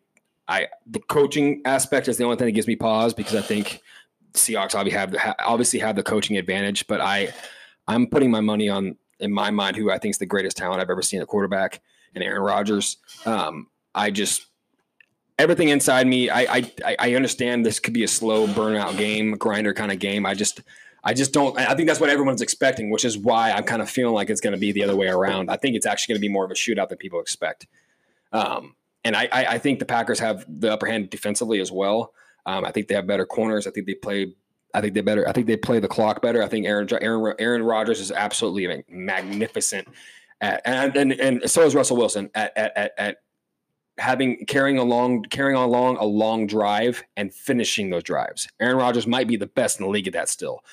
I, 0.48 0.68
the 0.86 1.00
coaching 1.00 1.62
aspect 1.66 2.08
is 2.08 2.18
the 2.18 2.24
only 2.24 2.38
thing 2.38 2.46
that 2.46 2.54
gives 2.54 2.68
me 2.68 2.76
pause 2.76 3.14
because 3.14 3.36
I 3.36 3.42
think 3.42 3.82
Seahawks 4.34 4.76
obviously 4.76 4.92
have 4.92 5.36
obviously 5.46 5.80
have 5.80 5.96
the 5.96 6.04
coaching 6.04 6.38
advantage, 6.38 6.88
but 6.88 7.02
I 7.02 7.34
I'm 7.88 8.08
putting 8.08 8.32
my 8.32 8.42
money 8.42 8.70
on 8.70 8.96
in 9.20 9.34
my 9.34 9.52
mind 9.52 9.76
who 9.76 9.92
I 9.92 9.98
think 9.98 10.12
is 10.12 10.18
the 10.20 10.26
greatest 10.26 10.58
talent 10.58 10.82
I've 10.82 10.90
ever 10.90 11.02
seen 11.02 11.22
at 11.22 11.28
quarterback, 11.28 11.82
and 12.14 12.24
Aaron 12.24 12.44
Rodgers. 12.44 12.98
Um, 13.26 13.68
I 13.94 14.12
just 14.12 14.48
everything 15.40 15.70
inside 15.70 16.08
me. 16.08 16.30
I, 16.30 16.42
I 16.84 16.96
I 17.00 17.16
understand 17.16 17.66
this 17.66 17.80
could 17.80 17.94
be 17.94 18.04
a 18.04 18.08
slow 18.08 18.48
burnout 18.48 18.98
game, 18.98 19.32
grinder 19.32 19.74
kind 19.74 19.92
of 19.92 20.00
game. 20.00 20.26
I 20.26 20.34
just 20.34 20.62
I 21.04 21.14
just 21.14 21.34
don't. 21.34 21.58
I 21.58 21.74
think 21.74 21.88
that's 21.88 22.00
what 22.00 22.10
everyone's 22.10 22.42
expecting, 22.42 22.90
which 22.90 23.06
is 23.06 23.18
why 23.18 23.52
I'm 23.52 23.64
kind 23.64 23.82
of 23.82 23.90
feeling 23.90 24.14
like 24.14 24.30
it's 24.30 24.42
going 24.42 24.54
to 24.54 24.60
be 24.60 24.72
the 24.72 24.84
other 24.84 24.96
way 24.96 25.08
around. 25.08 25.50
I 25.50 25.58
think 25.58 25.76
it's 25.76 25.86
actually 25.86 26.14
going 26.14 26.22
to 26.22 26.28
be 26.28 26.32
more 26.32 26.46
of 26.46 26.52
a 26.52 26.56
shootout 26.56 26.90
than 26.90 26.98
people 26.98 27.20
expect. 27.20 27.68
Um, 28.32 28.76
and 29.04 29.16
I, 29.16 29.30
I, 29.32 29.46
I 29.46 29.58
think 29.58 29.80
the 29.80 29.86
Packers 29.86 30.20
have 30.20 30.46
the 30.48 30.72
upper 30.72 30.86
hand 30.86 31.10
defensively 31.10 31.60
as 31.60 31.72
well. 31.72 32.14
Um, 32.46 32.66
I 32.66 32.72
think 32.72 32.88
they 32.88 32.96
have 32.96 33.08
better 33.08 33.26
corners. 33.26 33.68
I 33.68 33.72
think 33.72 33.88
they 33.88 33.94
play. 33.94 34.34
I 34.74 34.82
think 34.82 34.94
they 34.94 35.02
better. 35.02 35.28
I 35.28 35.32
think 35.32 35.48
they 35.48 35.58
play 35.58 35.80
the 35.80 35.88
clock 35.88 36.22
better. 36.22 36.44
I 36.44 36.48
think 36.48 36.66
Aaron 36.66 36.88
Aaron 37.02 37.36
Aaron 37.40 37.64
Rodgers 37.64 38.00
is 38.00 38.12
absolutely 38.12 38.84
magnificent, 38.90 39.88
at, 40.42 40.62
and, 40.66 40.96
and 40.96 41.12
and 41.14 41.50
so 41.50 41.64
is 41.64 41.76
Russell 41.76 41.98
Wilson 41.98 42.30
at 42.36 42.56
at, 42.58 42.78
at, 42.78 42.92
at 42.98 43.18
having 43.98 44.46
carrying 44.46 44.78
along 44.78 45.24
carrying 45.24 45.58
along 45.58 45.98
a 45.98 46.06
long 46.06 46.48
drive 46.48 47.04
and 47.16 47.34
finishing 47.34 47.90
those 47.90 48.04
drives. 48.04 48.48
Aaron 48.60 48.78
Rodgers 48.78 49.08
might 49.08 49.28
be 49.28 49.38
the 49.38 49.48
best 49.48 49.80
in 49.80 49.86
the 49.86 49.92
league 49.92 50.08
at 50.08 50.14
that 50.14 50.30
still. 50.30 50.64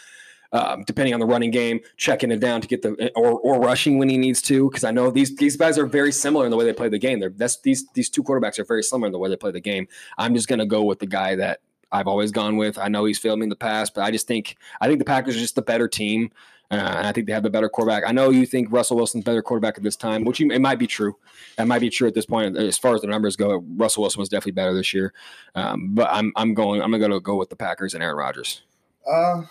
Um, 0.55 0.85
depending 0.87 1.13
on 1.13 1.19
the 1.19 1.27
running 1.27 1.51
game, 1.51 1.81
checking 1.97 2.31
it 2.31 2.39
down 2.39 2.61
to 2.61 2.69
get 2.69 2.81
the 2.83 3.11
or, 3.17 3.41
or 3.41 3.59
rushing 3.59 3.99
when 3.99 4.09
he 4.09 4.17
needs 4.17 4.41
to. 4.43 4.71
Because 4.71 4.85
I 4.85 4.93
know 4.93 5.11
these 5.11 5.35
these 5.35 5.57
guys 5.57 5.79
are 5.79 5.87
very 5.87 6.13
similar 6.13 6.45
in 6.45 6.53
the 6.53 6.57
way 6.57 6.65
they 6.65 6.73
play 6.73 6.89
the 6.89 6.99
game. 6.99 7.19
They're 7.19 7.31
that's 7.31 7.61
these 7.63 7.85
these 7.95 8.09
two 8.09 8.23
quarterbacks 8.23 8.61
are 8.61 8.65
very 8.65 8.85
similar 8.85 9.07
in 9.07 9.13
the 9.13 9.19
way 9.19 9.29
they 9.29 9.37
play 9.37 9.51
the 9.51 9.61
game. 9.61 9.89
I'm 10.17 10.33
just 10.33 10.47
going 10.47 10.61
to 10.61 10.67
go 10.67 10.85
with 10.85 11.01
the 11.01 11.07
guy 11.07 11.35
that 11.35 11.59
I've 11.91 12.07
always 12.07 12.31
gone 12.31 12.57
with. 12.57 12.79
I 12.79 12.87
know 12.87 13.05
he's 13.05 13.19
failed 13.19 13.41
me 13.41 13.45
in 13.45 13.49
the 13.49 13.57
past, 13.57 13.95
but 13.95 14.03
I 14.03 14.13
just 14.13 14.29
think 14.29 14.57
I 14.81 14.87
think 14.87 15.01
the 15.01 15.05
Packers 15.05 15.37
are 15.37 15.41
just 15.41 15.57
the 15.57 15.63
better 15.63 15.89
team. 15.89 16.31
Uh, 16.71 16.77
and 16.77 17.07
I 17.07 17.13
think 17.13 17.27
they 17.27 17.33
have 17.33 17.43
the 17.43 17.51
better 17.51 17.69
quarterback. 17.69 18.05
I 18.07 18.13
know 18.13 18.31
you 18.31 18.47
think 18.47 18.69
Russell 18.71 18.97
Wilson's 18.97 19.25
better 19.25 19.43
quarterback 19.43 19.77
at 19.77 19.83
this 19.83 19.97
time, 19.97 20.25
which 20.25 20.41
you, 20.41 20.51
it 20.51 20.61
might 20.61 20.79
be 20.79 20.87
true. 20.87 21.17
That 21.57 21.67
might 21.67 21.81
be 21.81 21.91
true 21.91 22.09
at 22.09 22.15
this 22.15 22.27
point. 22.27 22.57
As 22.57 22.79
far 22.79 22.95
as 22.95 23.03
the 23.03 23.07
numbers 23.07 23.37
go, 23.37 23.63
Russell 23.77 24.03
Wilson 24.03 24.21
was 24.21 24.29
definitely 24.29 24.53
better 24.53 24.73
this 24.73 24.95
year. 24.95 25.13
Um, 25.55 25.95
but 25.95 26.09
I'm 26.11 26.33
I'm 26.37 26.55
going 26.55 26.81
I'm 26.81 26.91
gonna 26.93 27.21
go 27.21 27.37
with 27.37 27.51
the 27.51 27.57
Packers 27.57 27.95
and 27.95 28.03
Aaron 28.03 28.17
Rodgers. 28.17 28.63
Uh, 29.07 29.43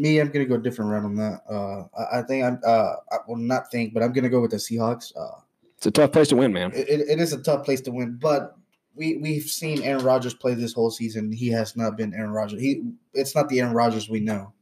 me, 0.00 0.18
I'm 0.18 0.30
gonna 0.30 0.46
go 0.46 0.54
a 0.54 0.58
different 0.58 0.90
route 0.90 1.04
on 1.04 1.14
that. 1.16 1.42
Uh, 1.48 1.84
I, 1.96 2.20
I 2.20 2.22
think 2.22 2.44
I'm. 2.44 2.58
Uh, 2.64 2.94
I 3.12 3.18
will 3.28 3.36
not 3.36 3.70
think, 3.70 3.92
but 3.92 4.02
I'm 4.02 4.12
gonna 4.12 4.30
go 4.30 4.40
with 4.40 4.50
the 4.50 4.56
Seahawks. 4.56 5.12
Uh, 5.16 5.40
it's 5.76 5.86
a 5.86 5.90
tough 5.90 6.12
place 6.12 6.28
to 6.28 6.36
win, 6.36 6.52
man. 6.52 6.72
It, 6.74 6.88
it 6.88 7.20
is 7.20 7.32
a 7.32 7.42
tough 7.42 7.64
place 7.64 7.80
to 7.82 7.90
win, 7.90 8.18
but 8.20 8.56
we 8.94 9.18
we've 9.18 9.44
seen 9.44 9.82
Aaron 9.82 10.04
Rodgers 10.04 10.34
play 10.34 10.54
this 10.54 10.72
whole 10.72 10.90
season. 10.90 11.30
He 11.30 11.48
has 11.48 11.76
not 11.76 11.96
been 11.96 12.14
Aaron 12.14 12.30
Rodgers. 12.30 12.60
He 12.60 12.82
it's 13.14 13.34
not 13.34 13.48
the 13.48 13.60
Aaron 13.60 13.74
Rodgers 13.74 14.08
we 14.08 14.20
know. 14.20 14.52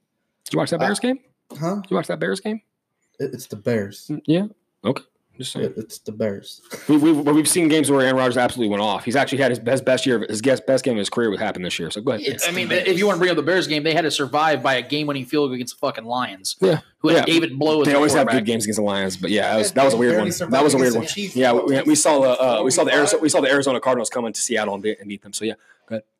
Did 0.44 0.55
you 0.55 0.58
watch 0.58 0.70
that 0.70 0.81
Bears 0.81 0.99
uh, 0.99 1.02
game? 1.02 1.20
Huh? 1.58 1.76
Did 1.76 1.91
you 1.91 1.97
watch 1.97 2.08
that 2.08 2.18
Bears 2.18 2.41
game? 2.41 2.60
It, 3.20 3.31
it's 3.33 3.47
the 3.47 3.57
Bears. 3.57 4.08
Mm, 4.10 4.23
yeah. 4.26 4.47
Okay. 4.84 5.05
Just 5.39 5.52
saying. 5.52 5.73
It's 5.76 5.99
the 6.00 6.10
Bears. 6.10 6.60
we, 6.89 6.97
we've 6.97 7.17
we've 7.17 7.49
seen 7.49 7.68
games 7.68 7.89
where 7.92 8.00
Aaron 8.00 8.17
Rodgers 8.17 8.36
absolutely 8.36 8.70
went 8.70 8.83
off. 8.83 9.05
He's 9.05 9.15
actually 9.15 9.39
had 9.39 9.52
his 9.52 9.60
best 9.60 9.84
best 9.84 10.05
year, 10.05 10.26
his 10.28 10.42
best 10.42 10.67
best 10.67 10.84
game 10.84 10.94
of 10.94 10.99
his 10.99 11.08
career 11.08 11.31
would 11.31 11.39
happen 11.39 11.62
this 11.62 11.78
year. 11.78 11.92
So 11.92 12.00
go 12.00 12.12
ahead. 12.12 12.26
It's 12.26 12.49
I 12.49 12.50
mean, 12.50 12.73
if 12.73 12.99
you 12.99 13.07
want 13.07 13.17
to 13.17 13.20
bring 13.20 13.31
up 13.31 13.36
the 13.36 13.44
Bears 13.44 13.68
game, 13.68 13.84
they 13.84 13.94
had 13.94 14.02
to 14.02 14.10
survive 14.10 14.65
by 14.65 14.75
a 14.75 14.83
game-winning 14.83 15.26
field 15.26 15.52
against 15.52 15.76
the 15.76 15.78
fucking 15.78 16.05
Lions. 16.05 16.57
Yeah, 16.60 16.81
who 16.99 17.08
had 17.08 17.18
yeah. 17.18 17.25
David 17.34 17.57
Blough. 17.57 17.84
They 17.84 17.94
always 17.94 18.15
have 18.15 18.28
good 18.28 18.44
games 18.44 18.65
against 18.65 18.78
the 18.78 18.84
Lions, 18.84 19.17
but 19.17 19.31
yeah, 19.31 19.52
that 19.52 19.58
was, 19.58 19.73
that 19.73 19.84
was 19.84 19.94
a 19.94 19.97
weird 19.97 20.18
one. 20.18 20.50
That 20.50 20.65
was 20.65 20.75
a 20.75 20.78
weird 20.78 20.94
one. 20.94 21.07
Yeah, 21.15 21.52
we, 21.52 21.83
we 21.83 21.94
saw 21.94 22.18
the 22.18 22.42
uh, 22.42 22.62
we 22.65 22.73
saw 22.73 22.83
the 22.83 22.92
Arizona 22.92 23.23
we 23.23 23.28
saw 23.28 23.41
the 23.41 23.50
Arizona 23.50 23.78
Cardinals 23.78 24.10
come 24.10 24.26
into 24.26 24.41
Seattle 24.41 24.75
and 24.75 24.83
beat, 24.83 24.99
and 24.99 25.08
beat 25.08 25.23
them. 25.23 25.33
So 25.33 25.44
yeah, 25.44 25.55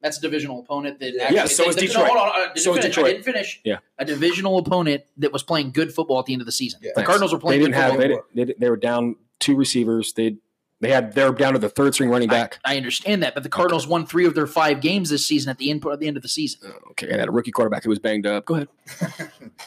that's 0.01 0.19
a 0.19 0.21
divisional 0.21 0.61
opponent 0.61 0.99
that 1.01 1.17
actually, 1.21 1.37
yeah. 1.37 1.45
So 1.47 1.65
they, 1.65 1.69
is 1.71 1.77
Detroit. 1.77 2.09
No, 2.09 2.15
hold 2.15 2.19
on, 2.19 2.51
I 2.57 2.59
so 2.59 2.75
finish. 2.75 2.87
Detroit. 2.87 3.07
I 3.07 3.13
didn't 3.13 3.25
finish. 3.25 3.61
Yeah, 3.65 3.79
a 3.99 4.05
divisional 4.05 4.59
opponent 4.59 5.05
that 5.19 5.33
was 5.33 5.43
playing 5.43 5.73
good 5.73 5.93
football 5.93 6.19
at 6.19 6.27
the 6.27 6.33
end 6.33 6.43
of 6.43 6.47
the 6.47 6.53
season. 6.53 6.81
Yeah. 6.83 6.93
The 6.95 7.05
Cardinals 7.05 7.33
were 7.33 7.39
playing. 7.39 7.61
They 7.61 7.67
didn't 7.67 7.77
good 7.77 7.83
have. 7.83 8.01
football. 8.01 8.27
They, 8.35 8.45
they, 8.45 8.55
they 8.59 8.71
were 8.71 8.77
down 8.77 9.17
two 9.39 9.57
receivers. 9.57 10.13
They 10.13 10.37
they 10.81 10.91
had 10.91 11.13
they're 11.13 11.33
down 11.33 11.55
to 11.55 11.59
the 11.59 11.69
third 11.69 11.95
string 11.95 12.09
running 12.09 12.29
back. 12.29 12.61
I, 12.65 12.75
I 12.75 12.77
understand 12.77 13.23
that, 13.23 13.35
but 13.35 13.43
the 13.43 13.49
Cardinals 13.49 13.85
okay. 13.85 13.91
won 13.91 14.07
three 14.07 14.27
of 14.27 14.35
their 14.35 14.47
five 14.47 14.81
games 14.81 15.11
this 15.11 15.27
season 15.27 15.51
at 15.51 15.59
the 15.59 15.71
end 15.71 15.85
at 15.85 15.99
the 15.99 16.07
end 16.07 16.17
of 16.17 16.23
the 16.23 16.29
season. 16.29 16.61
Oh, 16.73 16.91
okay, 16.91 17.09
and 17.09 17.19
had 17.19 17.29
a 17.29 17.33
rookie 17.33 17.51
quarterback 17.51 17.83
who 17.83 17.91
was 17.91 17.99
banged 17.99 18.27
up. 18.27 18.45
Go 18.45 18.55
ahead. 18.55 18.69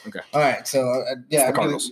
okay. 0.07 0.19
All 0.33 0.41
right. 0.41 0.65
So 0.67 0.89
uh, 0.89 1.15
yeah, 1.29 1.41
the 1.41 1.47
I'm 1.47 1.53
Cardinals. 1.53 1.91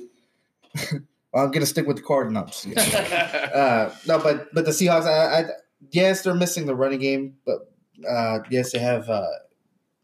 Gonna, 0.92 1.04
I'm 1.34 1.52
gonna 1.52 1.66
stick 1.66 1.86
with 1.86 1.98
the 1.98 2.04
Cardinals. 2.04 2.66
uh, 2.78 3.94
no, 4.08 4.20
but 4.20 4.54
but 4.54 4.66
the 4.66 4.72
Seahawks. 4.72 5.06
I, 5.06 5.42
I, 5.42 5.46
yes, 5.92 6.24
they're 6.24 6.34
missing 6.34 6.66
the 6.66 6.76
running 6.76 7.00
game, 7.00 7.36
but 7.46 7.72
uh, 8.08 8.40
yes, 8.50 8.72
they 8.72 8.80
have 8.80 9.10
uh, 9.10 9.28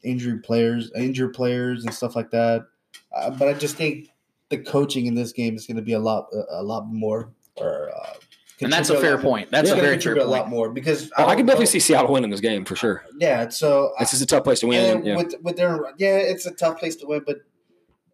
injured 0.04 0.44
players, 0.44 0.92
injured 0.96 1.34
players, 1.34 1.86
and 1.86 1.94
stuff 1.94 2.16
like 2.16 2.32
that. 2.32 2.66
Uh, 3.16 3.30
but 3.32 3.48
I 3.48 3.54
just 3.54 3.76
think 3.76 4.10
the 4.50 4.58
coaching 4.58 5.06
in 5.06 5.16
this 5.16 5.32
game 5.32 5.56
is 5.56 5.66
going 5.66 5.78
to 5.78 5.84
be 5.84 5.94
a 5.94 6.00
lot, 6.00 6.28
a, 6.34 6.62
a 6.62 6.64
lot 6.64 6.88
more. 6.88 7.32
Or, 7.58 7.90
uh, 7.96 8.14
and 8.62 8.72
that's 8.72 8.90
a 8.90 9.00
fair 9.00 9.18
point. 9.18 9.52
That's 9.52 9.70
a 9.70 9.76
very 9.76 10.00
fair 10.00 10.16
point. 10.16 10.28
A 10.28 10.30
lot 10.30 10.50
more 10.50 10.70
because 10.70 11.12
oh, 11.18 11.26
I, 11.26 11.32
I 11.32 11.36
can 11.36 11.46
definitely 11.46 11.66
see 11.66 11.80
Seattle 11.80 12.12
winning 12.12 12.30
this 12.30 12.40
game 12.40 12.66
for 12.66 12.76
sure. 12.76 13.04
Yeah, 13.20 13.50
so 13.50 13.94
this 14.00 14.14
is 14.14 14.22
a 14.22 14.26
tough 14.26 14.44
place 14.44 14.62
to 14.62 14.68
win. 14.68 14.98
And 14.98 15.06
yeah. 15.06 15.18
with 15.18 15.36
with 15.42 15.60
Aaron, 15.60 15.94
yeah, 15.98 16.18
it's 16.18 16.46
a 16.46 16.52
tough 16.52 16.80
place 16.80 16.96
to 16.98 17.08
win, 17.08 17.24
but. 17.26 17.38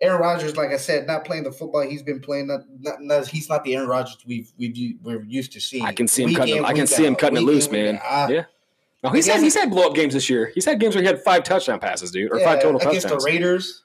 Aaron 0.04 0.20
Rodgers, 0.20 0.58
like 0.58 0.72
I 0.72 0.78
said, 0.78 1.06
not 1.06 1.26
playing 1.26 1.44
the 1.44 1.52
football 1.52 1.82
he's 1.82 2.02
been 2.02 2.22
playing. 2.22 2.48
Not, 2.48 2.62
not, 2.80 3.04
not, 3.04 3.28
he's 3.28 3.48
not 3.48 3.64
the 3.64 3.76
Aaron 3.76 3.88
Rodgers 3.88 4.18
we've 4.26 4.52
we've 4.58 4.96
we're 5.04 5.22
used 5.22 5.52
to 5.52 5.62
seeing. 5.62 5.86
I 5.86 5.94
can 5.94 6.08
see 6.08 6.24
him 6.24 6.34
cutting. 6.34 6.58
In, 6.58 6.66
I 6.66 6.74
can 6.74 6.88
see 6.88 7.06
him 7.06 7.16
cutting 7.16 7.38
it 7.38 7.42
loose, 7.42 7.70
man. 7.70 8.00
Uh, 8.04 8.28
yeah. 8.28 8.46
No, 9.04 9.10
he's 9.10 9.28
had 9.28 9.42
he's 9.42 9.56
had 9.56 9.70
blow 9.72 9.88
up 9.88 9.96
games 9.96 10.14
this 10.14 10.30
year. 10.30 10.52
He's 10.54 10.66
had 10.66 10.80
games 10.80 10.96
where 10.96 11.02
he 11.02 11.08
had 11.08 11.22
five 11.24 11.44
touchdown 11.44 11.80
passes, 11.80 12.12
dude, 12.12 12.32
or 12.32 12.40
yeah, 12.40 12.46
five 12.46 12.62
total 12.62 12.80
against 12.80 13.04
touchdowns. 13.04 13.24
the 13.24 13.32
Raiders. 13.32 13.84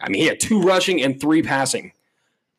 I 0.00 0.08
mean, 0.08 0.20
he 0.20 0.26
had 0.26 0.40
two 0.40 0.60
rushing 0.60 1.02
and 1.02 1.20
three 1.20 1.42
passing. 1.42 1.92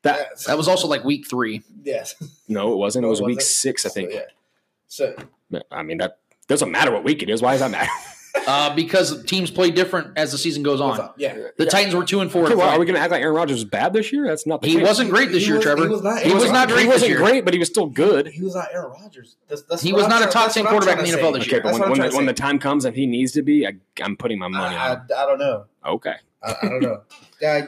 That 0.04 0.18
yes. 0.32 0.46
that 0.46 0.58
was 0.58 0.68
also 0.68 0.88
like 0.88 1.04
week 1.04 1.28
three. 1.30 1.62
Yes. 1.84 2.16
No, 2.48 2.74
it 2.74 2.78
wasn't. 2.78 3.06
It 3.06 3.10
was, 3.10 3.22
was 3.22 3.28
week 3.28 3.40
it? 3.40 3.44
six, 3.44 3.86
I 3.86 3.90
think. 3.90 4.12
So, 4.12 4.18
yeah. 4.18 5.20
So 5.58 5.62
I 5.72 5.84
mean 5.84 6.00
that 6.00 6.18
doesn't 6.48 6.72
matter 6.72 6.92
what 6.92 7.04
week 7.04 7.22
it 7.22 7.30
is. 7.30 7.42
Why 7.42 7.52
does 7.52 7.62
that 7.62 7.72
matter? 7.72 7.92
Uh, 8.48 8.74
because 8.74 9.24
teams 9.26 9.52
play 9.52 9.72
different 9.72 10.18
as 10.18 10.32
the 10.32 10.38
season 10.38 10.64
goes 10.64 10.80
on. 10.80 11.12
Yeah, 11.18 11.38
the 11.58 11.66
Titans 11.66 11.94
were 11.94 12.06
two 12.06 12.22
and 12.22 12.32
four. 12.32 12.46
Okay, 12.46 12.56
well, 12.56 12.70
are 12.70 12.80
we 12.80 12.86
going 12.86 12.96
to 12.96 13.02
act 13.02 13.12
like 13.12 13.22
Aaron 13.22 13.36
Rodgers 13.36 13.58
was 13.58 13.66
bad 13.66 13.94
this 13.94 14.12
year? 14.12 14.26
That's 14.26 14.48
not. 14.48 14.62
The 14.62 14.68
he 14.70 14.76
case. 14.78 14.88
wasn't 14.88 15.10
great 15.10 15.32
this 15.32 15.44
he 15.44 15.48
year, 15.48 15.58
was, 15.58 15.66
Trevor. 15.66 15.84
He 15.84 15.90
was 15.90 16.02
not. 16.02 16.22
He 16.22 16.34
was 16.34 16.52
not 16.52 16.70
great. 16.70 16.82
He 16.82 16.88
wasn't 16.88 17.02
this 17.02 17.10
year. 17.10 17.18
great, 17.18 17.46
but 17.46 17.54
he 17.54 17.60
was 17.60 17.68
still 17.68 17.88
good. 17.88 18.28
He 18.28 18.42
was 18.42 18.56
not 18.56 18.68
Aaron 18.74 18.92
Rodgers. 18.92 19.36
That's, 19.48 19.64
that's 19.64 19.82
he 19.82 19.92
what 19.92 19.98
was 19.98 20.06
I'm 20.06 20.12
not 20.12 20.28
a 20.28 20.32
top 20.32 20.52
ten 20.52 20.66
quarterback 20.66 21.00
in 21.00 21.06
the 21.06 21.12
NFL 21.12 21.14
say. 21.14 21.32
this 21.34 21.42
Okay, 21.44 21.52
year. 21.52 21.62
but 21.62 21.74
when, 21.74 21.90
when, 21.90 22.00
the, 22.10 22.16
when 22.16 22.26
the 22.26 22.34
time 22.34 22.58
comes 22.60 22.86
and 22.86 22.96
he 22.96 23.06
needs 23.06 23.34
to 23.34 23.42
be, 23.42 23.68
I, 23.68 23.74
I'm 24.02 24.16
putting 24.16 24.40
my 24.40 24.48
money 24.48 24.76
I, 24.76 24.92
on. 24.92 25.08
I, 25.14 25.24
I 25.24 25.26
don't 25.26 25.40
know. 25.40 25.66
Okay. 25.86 26.16
I, 26.44 26.56
I 26.62 26.70
don't 26.70 26.82
know. 26.82 27.02
Yeah, 27.42 27.66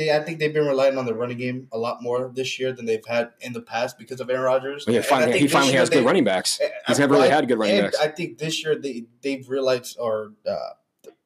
they, 0.00 0.10
I 0.10 0.20
think 0.20 0.38
they've 0.38 0.52
been 0.52 0.66
relying 0.66 0.96
on 0.98 1.04
the 1.06 1.14
running 1.14 1.36
game 1.38 1.68
a 1.70 1.78
lot 1.78 2.02
more 2.02 2.30
this 2.34 2.58
year 2.58 2.72
than 2.72 2.86
they've 2.86 3.04
had 3.06 3.30
in 3.40 3.52
the 3.52 3.60
past 3.60 3.98
because 3.98 4.20
of 4.20 4.28
Aaron 4.30 4.42
Rodgers. 4.42 4.86
Well, 4.86 4.94
yeah, 4.94 5.00
And 5.00 5.06
I 5.06 5.08
finally, 5.10 5.32
think 5.32 5.42
he 5.42 5.48
finally 5.48 5.72
has 5.74 5.90
they- 5.90 5.96
good 5.96 6.06
running 6.06 6.24
backs. 6.24 6.60
Uh, 6.60 6.68
He's 6.86 6.98
never 6.98 7.14
really 7.14 7.28
had 7.28 7.46
good 7.46 7.58
running 7.58 7.76
and 7.78 7.86
backs. 7.86 7.98
I 8.00 8.08
think 8.08 8.38
this 8.38 8.64
year 8.64 8.74
they 8.76 9.04
they've 9.22 9.48
realized, 9.48 9.96
or 10.00 10.32
uh, 10.48 10.56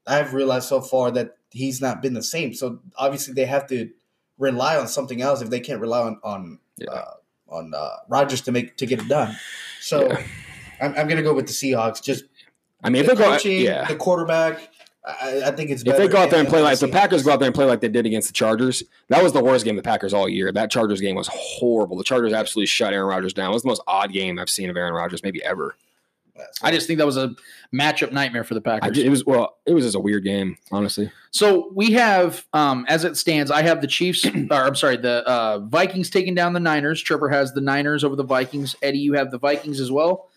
I've 0.07 0.35
realized 0.35 0.69
so 0.69 0.81
far 0.81 1.11
that 1.13 1.37
he's 1.51 1.81
not 1.81 2.03
been 2.03 2.15
the 2.15 2.23
same. 2.23 2.53
So 2.53 2.81
obviously 2.97 3.33
they 3.35 3.47
have 3.47 3.67
to 3.69 3.91
rely 4.39 4.77
on 4.77 4.89
something 4.89 5.23
else 5.23 5.41
if 5.41 5.49
they 5.51 5.61
can't 5.61 5.81
rely 5.81 6.01
on 6.03 6.19
on 6.25 6.59
Yeah. 6.77 6.91
uh, 6.91 7.15
on 7.49 7.73
uh, 7.75 7.89
Rodgers 8.09 8.41
to 8.43 8.53
make 8.53 8.77
to 8.79 8.87
get 8.87 9.01
it 9.01 9.09
done. 9.09 9.37
So 9.81 10.09
Yeah. 10.09 10.23
I'm, 10.83 10.95
I'm 10.99 11.07
gonna 11.09 11.23
go 11.23 11.33
with 11.35 11.47
the 11.47 11.53
Seahawks. 11.53 12.03
Just 12.03 12.25
I 12.83 12.91
mean, 12.91 13.07
the 13.07 13.15
they 13.15 13.23
go, 13.23 13.31
coaching, 13.31 13.61
yeah. 13.61 13.85
the 13.87 13.97
quarterback. 13.97 14.71
I, 15.07 15.43
I 15.47 15.51
think 15.51 15.71
it's 15.71 15.83
If 15.83 15.97
they 15.97 16.09
go 16.09 16.19
out 16.19 16.31
there 16.31 16.41
and 16.41 16.49
play 16.49 16.63
like 16.63 16.75
if 16.75 16.81
the 16.81 16.89
Packers 16.89 17.23
go 17.23 17.33
out 17.33 17.39
there 17.39 17.47
and 17.47 17.55
play 17.55 17.67
like 17.67 17.81
they 17.81 17.89
did 17.89 18.07
against 18.07 18.29
the 18.29 18.33
Chargers, 18.35 18.83
that 19.09 19.23
was 19.23 19.33
the 19.33 19.43
worst 19.45 19.65
game 19.65 19.77
of 19.77 19.85
the 19.85 19.87
Packers 19.87 20.15
all 20.15 20.29
year. 20.29 20.51
That 20.51 20.71
Chargers 20.71 21.01
game 21.01 21.15
was 21.15 21.29
horrible. 21.31 21.97
The 21.99 22.05
Chargers 22.05 22.33
absolutely 22.33 22.67
shut 22.67 22.95
Aaron 22.95 23.09
Rodgers 23.09 23.35
down. 23.35 23.51
It 23.51 23.55
was 23.55 23.63
the 23.63 23.69
most 23.69 23.83
odd 23.87 24.13
game 24.13 24.39
I've 24.39 24.49
seen 24.49 24.71
of 24.71 24.77
Aaron 24.77 24.95
Rodgers 24.95 25.23
maybe 25.23 25.45
ever. 25.45 25.77
I 26.63 26.73
just 26.73 26.87
think 26.87 26.99
that 26.99 27.07
was 27.07 27.17
a 27.17 27.35
matchup 27.73 28.11
nightmare 28.11 28.43
for 28.45 28.55
the 28.55 28.61
I 28.61 28.81
Packers. 28.81 28.97
ju- 28.97 29.05
it 29.05 29.09
was 29.09 29.25
well, 29.25 29.59
it 29.67 29.75
was 29.75 29.85
just 29.85 29.95
a 29.95 30.01
weird 30.01 30.25
game, 30.25 30.57
honestly. 30.73 31.11
So 31.31 31.71
we 31.75 31.93
have, 31.93 32.45
um, 32.53 32.85
as 32.89 33.05
it 33.05 33.17
stands, 33.17 33.51
I 33.51 33.63
have 33.63 33.81
the 33.81 33.87
Chiefs, 33.87 34.25
or 34.51 34.53
I'm 34.53 34.75
sorry, 34.75 34.97
the 34.97 35.23
uh, 35.29 35.61
Vikings 35.61 36.11
taking 36.11 36.35
down 36.35 36.53
the 36.53 36.61
Niners. 36.61 37.01
Trevor 37.01 37.29
has 37.29 37.53
the 37.53 37.61
Niners 37.61 38.05
over 38.05 38.17
the 38.17 38.25
Vikings. 38.25 38.75
Eddie, 38.83 38.99
you 38.99 39.13
have 39.13 39.31
the 39.31 39.39
Vikings 39.39 39.81
as 39.81 39.93
well. 39.93 40.31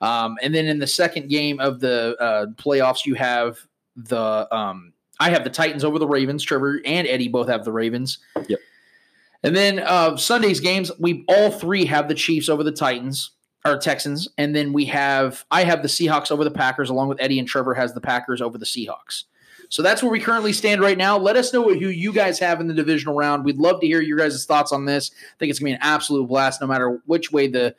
Um, 0.00 0.36
and 0.42 0.52
then 0.54 0.66
in 0.66 0.78
the 0.80 0.86
second 0.86 1.28
game 1.28 1.60
of 1.60 1.78
the 1.78 2.16
uh, 2.18 2.46
playoffs, 2.56 3.06
you 3.06 3.14
have 3.14 3.58
the 3.96 4.54
um, 4.54 4.92
I 5.20 5.30
have 5.30 5.44
the 5.44 5.50
Titans 5.50 5.84
over 5.84 5.98
the 5.98 6.06
Ravens. 6.06 6.42
Trevor 6.42 6.80
and 6.84 7.06
Eddie 7.06 7.28
both 7.28 7.48
have 7.48 7.64
the 7.64 7.72
Ravens. 7.72 8.18
Yep. 8.48 8.58
And 9.42 9.54
then 9.54 9.78
uh, 9.78 10.16
Sunday's 10.16 10.60
games, 10.60 10.90
we 10.98 11.24
all 11.28 11.50
three 11.50 11.84
have 11.84 12.08
the 12.08 12.14
Chiefs 12.14 12.48
over 12.48 12.62
the 12.62 12.72
Titans 12.72 13.30
or 13.64 13.78
Texans, 13.78 14.28
and 14.36 14.54
then 14.54 14.72
we 14.72 14.86
have 14.86 15.44
I 15.50 15.64
have 15.64 15.82
the 15.82 15.88
Seahawks 15.88 16.30
over 16.30 16.44
the 16.44 16.50
Packers, 16.50 16.90
along 16.90 17.08
with 17.08 17.20
Eddie 17.20 17.38
and 17.38 17.48
Trevor 17.48 17.74
has 17.74 17.94
the 17.94 18.00
Packers 18.00 18.40
over 18.40 18.58
the 18.58 18.66
Seahawks. 18.66 19.24
So 19.70 19.82
that's 19.82 20.02
where 20.02 20.12
we 20.12 20.20
currently 20.20 20.52
stand 20.52 20.82
right 20.82 20.98
now. 20.98 21.16
Let 21.16 21.36
us 21.36 21.52
know 21.52 21.64
who 21.64 21.88
you 21.88 22.12
guys 22.12 22.38
have 22.38 22.60
in 22.60 22.68
the 22.68 22.74
divisional 22.74 23.14
round. 23.14 23.44
We'd 23.44 23.58
love 23.58 23.80
to 23.80 23.86
hear 23.86 24.00
your 24.00 24.18
guys' 24.18 24.44
thoughts 24.44 24.72
on 24.72 24.84
this. 24.84 25.10
I 25.12 25.38
think 25.38 25.50
it's 25.50 25.58
gonna 25.58 25.70
be 25.70 25.72
an 25.72 25.78
absolute 25.80 26.26
blast, 26.28 26.60
no 26.60 26.66
matter 26.66 27.02
which 27.06 27.32
way 27.32 27.48
the 27.48 27.74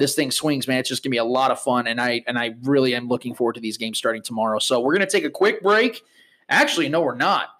this 0.00 0.14
thing 0.14 0.30
swings, 0.30 0.66
man. 0.66 0.78
It's 0.78 0.88
just 0.88 1.04
gonna 1.04 1.10
be 1.10 1.18
a 1.18 1.24
lot 1.24 1.50
of 1.52 1.60
fun, 1.60 1.86
and 1.86 2.00
I 2.00 2.24
and 2.26 2.38
I 2.38 2.54
really 2.62 2.94
am 2.94 3.06
looking 3.06 3.34
forward 3.34 3.54
to 3.54 3.60
these 3.60 3.76
games 3.76 3.98
starting 3.98 4.22
tomorrow. 4.22 4.58
So 4.58 4.80
we're 4.80 4.94
gonna 4.94 5.06
take 5.06 5.24
a 5.24 5.30
quick 5.30 5.62
break. 5.62 6.02
Actually, 6.48 6.88
no, 6.88 7.02
we're 7.02 7.14
not. 7.14 7.50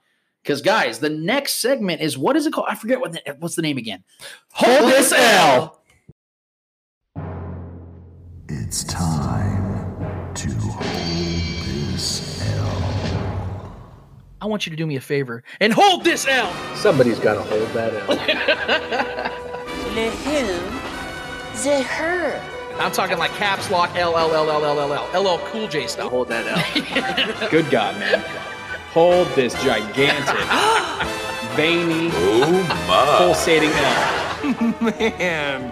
Because 0.42 0.62
guys, 0.62 0.98
the 0.98 1.10
next 1.10 1.60
segment 1.60 2.00
is 2.00 2.16
what 2.18 2.36
is 2.36 2.46
it 2.46 2.52
called? 2.52 2.66
I 2.68 2.74
forget 2.74 2.98
what 2.98 3.12
the, 3.12 3.36
what's 3.38 3.54
the 3.54 3.62
name 3.62 3.78
again. 3.78 4.02
Hold 4.52 4.90
this 4.90 5.12
L. 5.12 5.82
It's 8.48 8.82
time 8.84 10.32
to 10.34 10.50
hold 10.50 10.82
this 11.66 12.42
L. 12.56 13.76
I 14.40 14.46
want 14.46 14.66
you 14.66 14.70
to 14.70 14.76
do 14.76 14.86
me 14.86 14.96
a 14.96 15.00
favor 15.00 15.44
and 15.60 15.72
hold 15.74 16.04
this 16.04 16.26
L. 16.26 16.50
Somebody's 16.74 17.18
got 17.18 17.34
to 17.34 17.42
hold 17.42 17.68
that 17.74 17.92
L. 19.92 20.86
The 21.54 21.82
who? 21.82 21.82
Her. 21.82 22.60
I'm 22.78 22.92
talking 22.92 23.18
like 23.18 23.32
caps 23.32 23.70
lock 23.70 23.94
L 23.96 24.16
L 24.16 24.34
L 24.34 24.50
L 24.50 24.64
L 24.64 24.80
L 24.80 24.92
L 25.12 25.28
L 25.28 25.38
Cool 25.46 25.68
J 25.68 25.86
style. 25.86 26.08
Hold 26.08 26.28
that 26.28 26.46
L. 26.46 27.48
Good 27.50 27.70
God, 27.70 27.98
man. 27.98 28.24
Hold 28.92 29.28
this 29.36 29.52
gigantic, 29.62 30.24
veiny, 31.56 32.10
oh, 32.12 33.16
pulsating 33.18 33.70
L. 33.70 34.74
Man, 34.80 35.70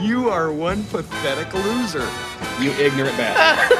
you 0.00 0.28
are 0.28 0.52
one 0.52 0.84
pathetic 0.84 1.52
loser. 1.54 2.08
You 2.60 2.70
ignorant 2.72 3.16
bastard. 3.16 3.78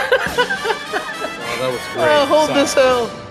Oh, 1.46 1.56
that 1.60 1.70
was 1.70 1.80
oh, 1.80 1.92
great. 1.92 2.08
Oh, 2.08 2.26
hold 2.26 2.46
Sorry. 2.48 2.60
this 2.60 2.76
L. 2.76 3.23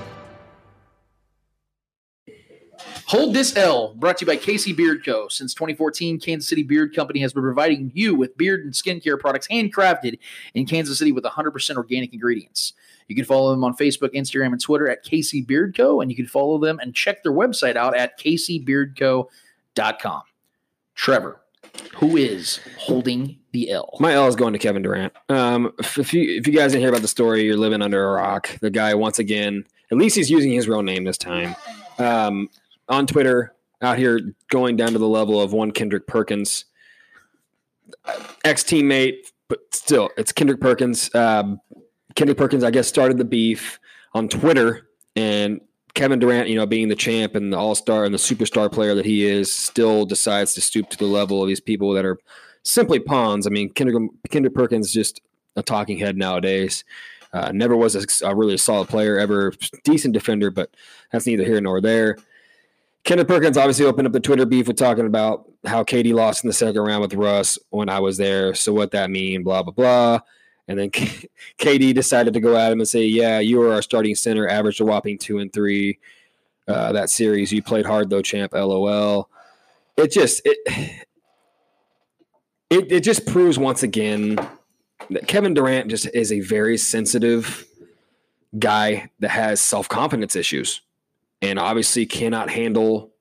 Hold 3.13 3.33
This 3.35 3.55
L, 3.55 3.93
brought 3.93 4.17
to 4.17 4.25
you 4.25 4.27
by 4.27 4.37
KC 4.37 4.75
Beard 4.75 5.05
Co. 5.05 5.27
Since 5.27 5.53
2014, 5.53 6.19
Kansas 6.19 6.49
City 6.49 6.63
Beard 6.63 6.95
Company 6.95 7.19
has 7.19 7.31
been 7.31 7.43
providing 7.43 7.91
you 7.93 8.15
with 8.15 8.35
beard 8.37 8.61
and 8.61 8.73
skincare 8.73 9.19
products 9.19 9.47
handcrafted 9.49 10.17
in 10.55 10.65
Kansas 10.65 10.97
City 10.97 11.11
with 11.11 11.23
100% 11.23 11.75
organic 11.75 12.11
ingredients. 12.11 12.73
You 13.07 13.15
can 13.15 13.25
follow 13.25 13.51
them 13.51 13.63
on 13.63 13.77
Facebook, 13.77 14.15
Instagram, 14.15 14.47
and 14.47 14.59
Twitter 14.59 14.89
at 14.89 15.05
KC 15.05 15.45
Beard 15.45 15.77
Co. 15.77 16.01
And 16.01 16.09
you 16.09 16.17
can 16.17 16.25
follow 16.25 16.57
them 16.57 16.79
and 16.79 16.95
check 16.95 17.21
their 17.21 17.31
website 17.31 17.75
out 17.75 17.95
at 17.95 18.19
caseybeardco.com. 18.19 20.21
Trevor, 20.95 21.41
who 21.97 22.17
is 22.17 22.61
holding 22.79 23.37
the 23.51 23.69
L? 23.69 23.95
My 23.99 24.13
L 24.13 24.27
is 24.27 24.35
going 24.35 24.53
to 24.53 24.59
Kevin 24.59 24.81
Durant. 24.81 25.13
Um, 25.29 25.71
if, 25.77 26.15
you 26.15 26.39
if 26.39 26.47
you 26.47 26.53
guys 26.53 26.71
didn't 26.71 26.81
hear 26.81 26.89
about 26.89 27.03
the 27.03 27.07
story, 27.07 27.43
you're 27.43 27.57
living 27.57 27.83
under 27.83 28.09
a 28.09 28.13
rock. 28.13 28.49
The 28.61 28.71
guy 28.71 28.95
once 28.95 29.19
again, 29.19 29.65
at 29.91 29.99
least 29.99 30.15
he's 30.15 30.31
using 30.31 30.51
his 30.51 30.67
real 30.67 30.81
name 30.81 31.03
this 31.03 31.19
time. 31.19 31.55
Um, 31.99 32.49
on 32.89 33.07
Twitter, 33.07 33.53
out 33.81 33.97
here 33.97 34.19
going 34.49 34.75
down 34.75 34.93
to 34.93 34.99
the 34.99 35.07
level 35.07 35.41
of 35.41 35.53
one 35.53 35.71
Kendrick 35.71 36.07
Perkins, 36.07 36.65
ex 38.43 38.63
teammate, 38.63 39.31
but 39.47 39.59
still, 39.71 40.09
it's 40.17 40.31
Kendrick 40.31 40.61
Perkins. 40.61 41.13
Um, 41.15 41.59
Kendrick 42.15 42.37
Perkins, 42.37 42.63
I 42.63 42.71
guess, 42.71 42.87
started 42.87 43.17
the 43.17 43.25
beef 43.25 43.79
on 44.13 44.29
Twitter, 44.29 44.89
and 45.15 45.61
Kevin 45.93 46.19
Durant, 46.19 46.49
you 46.49 46.55
know, 46.55 46.65
being 46.65 46.87
the 46.87 46.95
champ 46.95 47.35
and 47.35 47.53
the 47.53 47.57
all 47.57 47.75
star 47.75 48.05
and 48.05 48.13
the 48.13 48.19
superstar 48.19 48.71
player 48.71 48.95
that 48.95 49.05
he 49.05 49.25
is, 49.25 49.51
still 49.51 50.05
decides 50.05 50.53
to 50.53 50.61
stoop 50.61 50.89
to 50.89 50.97
the 50.97 51.05
level 51.05 51.41
of 51.41 51.47
these 51.47 51.59
people 51.59 51.93
that 51.93 52.05
are 52.05 52.17
simply 52.63 52.99
pawns. 52.99 53.45
I 53.45 53.49
mean, 53.49 53.69
Kendrick, 53.69 54.09
Kendrick 54.29 54.55
Perkins 54.55 54.91
just 54.91 55.21
a 55.55 55.61
talking 55.61 55.97
head 55.97 56.17
nowadays. 56.17 56.83
Uh, 57.31 57.51
never 57.51 57.75
was 57.75 57.95
a, 57.95 58.27
a 58.27 58.35
really 58.35 58.57
solid 58.57 58.87
player, 58.87 59.17
ever 59.17 59.53
decent 59.83 60.13
defender, 60.13 60.51
but 60.51 60.69
that's 61.11 61.25
neither 61.25 61.43
here 61.43 61.59
nor 61.61 61.81
there. 61.81 62.17
Kendrick 63.03 63.27
Perkins 63.27 63.57
obviously 63.57 63.85
opened 63.85 64.07
up 64.07 64.13
the 64.13 64.19
Twitter 64.19 64.45
beef 64.45 64.67
with 64.67 64.77
talking 64.77 65.05
about 65.05 65.49
how 65.65 65.83
KD 65.83 66.13
lost 66.13 66.43
in 66.43 66.47
the 66.47 66.53
second 66.53 66.81
round 66.81 67.01
with 67.01 67.13
Russ 67.13 67.59
when 67.69 67.89
I 67.89 67.99
was 67.99 68.17
there. 68.17 68.53
So 68.53 68.71
what 68.73 68.91
that 68.91 69.09
mean? 69.09 69.43
Blah 69.43 69.63
blah 69.63 69.73
blah. 69.73 70.19
And 70.67 70.79
then 70.79 70.89
KD 71.59 71.93
decided 71.93 72.33
to 72.33 72.39
go 72.39 72.55
at 72.55 72.71
him 72.71 72.79
and 72.79 72.87
say, 72.87 73.03
"Yeah, 73.03 73.39
you 73.39 73.59
were 73.59 73.73
our 73.73 73.81
starting 73.81 74.15
center, 74.15 74.47
averaged 74.47 74.79
a 74.79 74.85
whopping 74.85 75.17
two 75.17 75.39
and 75.39 75.51
three 75.51 75.99
uh, 76.67 76.93
that 76.93 77.09
series. 77.09 77.51
You 77.51 77.61
played 77.61 77.85
hard 77.85 78.09
though, 78.09 78.21
champ. 78.21 78.53
LOL." 78.53 79.29
It 79.97 80.11
just 80.11 80.41
it 80.45 80.57
it 82.69 82.91
it 82.91 82.99
just 83.01 83.25
proves 83.25 83.59
once 83.59 83.83
again 83.83 84.37
that 85.09 85.27
Kevin 85.27 85.53
Durant 85.53 85.89
just 85.89 86.07
is 86.13 86.31
a 86.31 86.39
very 86.39 86.77
sensitive 86.77 87.65
guy 88.59 89.09
that 89.19 89.31
has 89.31 89.59
self 89.59 89.89
confidence 89.89 90.35
issues, 90.35 90.81
and 91.43 91.59
obviously 91.59 92.07
cannot 92.07 92.49
handle 92.49 93.13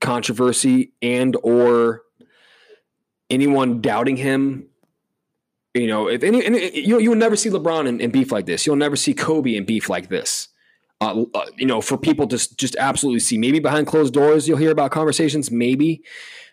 controversy 0.00 0.92
and 1.02 1.36
or 1.42 2.02
anyone 3.30 3.80
doubting 3.80 4.16
him 4.16 4.68
you 5.74 5.88
know, 5.88 6.08
if 6.08 6.22
any, 6.22 6.78
you 6.78 7.00
you'll 7.00 7.16
never 7.16 7.34
see 7.34 7.50
LeBron 7.50 7.88
in, 7.88 8.00
in 8.00 8.12
beef 8.12 8.30
like 8.30 8.46
this. 8.46 8.64
You'll 8.64 8.76
never 8.76 8.94
see 8.94 9.12
Kobe 9.12 9.56
in 9.56 9.64
beef 9.64 9.90
like 9.90 10.08
this. 10.08 10.48
Uh, 11.00 11.24
uh, 11.34 11.46
you 11.56 11.66
know, 11.66 11.80
for 11.80 11.98
people 11.98 12.28
to 12.28 12.56
just 12.56 12.76
absolutely 12.76 13.18
see. 13.18 13.36
Maybe 13.36 13.58
behind 13.58 13.88
closed 13.88 14.14
doors, 14.14 14.46
you'll 14.46 14.58
hear 14.58 14.70
about 14.70 14.92
conversations. 14.92 15.50
Maybe 15.50 16.04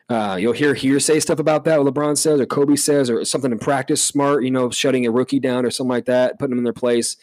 uh, 0.09 0.37
you'll 0.39 0.53
hear 0.53 0.73
hearsay 0.73 1.19
stuff 1.19 1.37
about 1.37 1.65
that. 1.65 1.81
What 1.81 1.93
LeBron 1.93 2.17
says 2.17 2.41
or 2.41 2.47
Kobe 2.47 2.75
says 2.75 3.11
or 3.11 3.23
something 3.23 3.51
in 3.51 3.59
practice, 3.59 4.03
smart. 4.03 4.43
You 4.43 4.49
know, 4.49 4.71
shutting 4.71 5.05
a 5.05 5.11
rookie 5.11 5.39
down 5.39 5.67
or 5.67 5.69
something 5.69 5.91
like 5.91 6.05
that, 6.05 6.39
putting 6.39 6.51
them 6.51 6.57
in 6.57 6.63
their 6.63 6.73
place. 6.73 7.15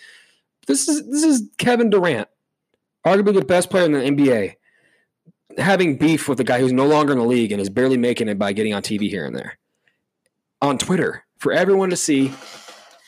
This 0.68 0.88
is 0.88 1.04
this 1.10 1.24
is 1.24 1.48
Kevin 1.58 1.90
Durant, 1.90 2.28
arguably 3.06 3.34
the 3.34 3.44
best 3.44 3.70
player 3.70 3.84
in 3.84 3.92
the 3.92 3.98
NBA, 4.00 4.54
having 5.56 5.96
beef 5.96 6.28
with 6.28 6.40
a 6.40 6.44
guy 6.44 6.60
who's 6.60 6.72
no 6.72 6.86
longer 6.86 7.12
in 7.12 7.18
the 7.18 7.24
league 7.24 7.52
and 7.52 7.60
is 7.60 7.70
barely 7.70 7.96
making 7.96 8.28
it 8.28 8.38
by 8.38 8.52
getting 8.52 8.74
on 8.74 8.82
TV 8.82 9.08
here 9.08 9.24
and 9.24 9.34
there 9.36 9.58
on 10.60 10.78
Twitter 10.78 11.24
for 11.38 11.52
everyone 11.52 11.90
to 11.90 11.96
see. 11.96 12.32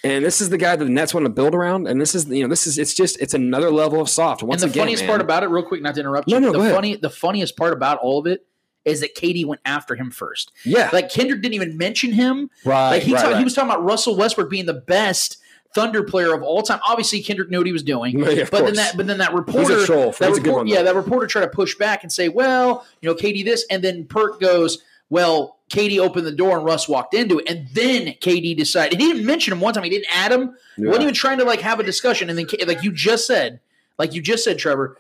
And 0.03 0.25
this 0.25 0.41
is 0.41 0.49
the 0.49 0.57
guy 0.57 0.77
that 0.77 0.85
the 0.85 0.91
Nets 0.91 1.13
want 1.13 1.27
to 1.27 1.31
build 1.31 1.55
around. 1.55 1.87
And 1.87 2.01
this 2.01 2.15
is, 2.15 2.27
you 2.27 2.43
know, 2.43 2.49
this 2.49 2.67
is, 2.67 2.79
it's 2.79 2.95
just, 2.95 3.21
it's 3.21 3.35
another 3.35 3.71
level 3.71 4.01
of 4.01 4.09
soft. 4.09 4.43
Once 4.43 4.63
and 4.63 4.71
the 4.71 4.73
again, 4.73 4.83
funniest 4.83 5.03
man. 5.03 5.09
part 5.11 5.21
about 5.21 5.43
it, 5.43 5.49
real 5.49 5.63
quick, 5.63 5.83
not 5.83 5.95
to 5.97 6.01
interrupt 6.01 6.27
you, 6.29 6.41
no, 6.41 6.47
no, 6.47 6.53
the 6.53 6.59
go 6.59 6.63
ahead. 6.63 6.75
funny, 6.75 6.97
the 6.97 7.11
funniest 7.11 7.57
part 7.57 7.75
about 7.75 7.99
all 7.99 8.19
of 8.19 8.27
it 8.27 8.47
is 8.87 9.01
that 9.01 9.15
KD 9.15 9.45
went 9.45 9.61
after 9.67 9.95
him 9.95 10.11
first. 10.11 10.53
Yeah. 10.65 10.89
like 10.93 11.11
Kendrick 11.11 11.43
didn't 11.43 11.55
even 11.55 11.77
mention 11.77 12.13
him. 12.13 12.49
Right, 12.65 12.91
like 12.91 13.03
he 13.03 13.13
right, 13.13 13.21
talk- 13.21 13.31
right. 13.33 13.39
he 13.39 13.45
was 13.45 13.53
talking 13.55 13.71
about 13.71 13.85
Russell 13.85 14.17
Westbrook 14.17 14.49
being 14.49 14.65
the 14.65 14.73
best 14.73 15.37
Thunder 15.75 16.03
player 16.03 16.35
of 16.35 16.43
all 16.43 16.63
time. 16.63 16.81
Obviously, 16.87 17.23
Kendrick 17.23 17.49
knew 17.51 17.59
what 17.59 17.67
he 17.67 17.73
was 17.73 17.83
doing, 17.85 18.19
Yeah, 18.19 18.47
but 18.51 18.65
then 18.65 18.75
that, 18.75 18.97
but 18.97 19.07
then 19.07 19.19
that 19.19 19.33
reporter, 19.33 19.77
that 19.87 20.17
He's 20.19 20.21
a 20.21 20.41
good 20.41 20.47
report- 20.47 20.57
one, 20.57 20.67
yeah, 20.67 20.83
that 20.83 20.95
reporter 20.97 21.27
tried 21.27 21.43
to 21.43 21.49
push 21.49 21.77
back 21.77 22.03
and 22.03 22.11
say, 22.13 22.29
well, 22.29 22.85
you 23.01 23.09
know, 23.09 23.15
KD 23.15 23.45
this, 23.45 23.65
and 23.71 23.83
then 23.85 24.05
Perk 24.07 24.41
goes, 24.41 24.83
well, 25.11 25.59
KD 25.71 25.99
opened 26.01 26.27
the 26.27 26.33
door 26.33 26.57
and 26.57 26.67
Russ 26.67 26.89
walked 26.89 27.15
into 27.15 27.39
it, 27.39 27.49
and 27.49 27.69
then 27.73 28.09
KD 28.21 28.57
decided. 28.57 28.95
And 28.95 29.03
he 29.03 29.13
didn't 29.13 29.27
mention 29.27 29.53
him 29.53 29.61
one 29.61 29.73
time. 29.73 29.85
He 29.85 29.91
didn't 29.91 30.09
add 30.13 30.33
him. 30.33 30.57
Yeah. 30.77 30.89
wasn't 30.89 31.03
even 31.05 31.15
trying 31.15 31.39
to 31.39 31.45
like 31.45 31.61
have 31.61 31.79
a 31.79 31.85
discussion. 31.85 32.29
And 32.31 32.37
then, 32.39 32.47
like 32.67 32.83
you 32.83 32.91
just 32.93 33.27
said, 33.27 33.61
like 33.99 34.13
you 34.15 34.21
just 34.23 34.43
said, 34.45 34.59
Trevor, 34.59 34.97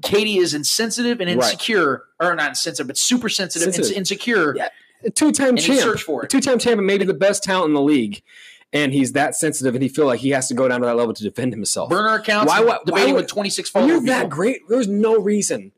KD 0.00 0.36
is 0.36 0.52
insensitive 0.54 1.20
and 1.20 1.28
Right. 1.30 1.36
insecure, 1.52 2.04
or 2.20 2.34
not 2.34 2.50
insensitive, 2.50 2.86
but 2.88 2.98
super 2.98 3.28
sensitive, 3.30 3.74
and 3.74 3.84
insecure. 3.96 4.54
Yeah. 4.56 4.68
two-time 5.14 5.50
And 5.50 5.60
champ, 5.62 5.80
searched 5.80 6.04
for 6.04 6.24
it. 6.24 6.30
two-time 6.30 6.58
champ, 6.58 6.76
and 6.78 6.86
maybe 6.86 7.04
the 7.06 7.14
best 7.14 7.42
talent 7.42 7.68
in 7.68 7.74
the 7.74 7.80
league. 7.82 8.22
And 8.72 8.92
he's 8.92 9.12
that 9.12 9.34
sensitive, 9.34 9.74
and 9.74 9.82
he 9.82 9.88
feel 9.88 10.06
like 10.06 10.20
he 10.20 10.30
has 10.30 10.46
to 10.48 10.54
go 10.54 10.68
down 10.68 10.80
to 10.80 10.86
that 10.86 10.96
level 10.96 11.12
to 11.12 11.22
defend 11.24 11.52
himself. 11.52 11.90
Burner 11.90 12.14
accounts, 12.14 12.48
Why? 12.52 12.60
Why? 12.60 12.78
debating 12.86 13.14
why 13.14 13.20
with 13.20 13.28
26 13.28 13.74
When 13.74 13.82
followers. 13.82 14.04
you're 14.04 14.14
that 14.14 14.30
great, 14.30 14.60
there's 14.68 14.86
no 14.86 15.18
reason. 15.20 15.72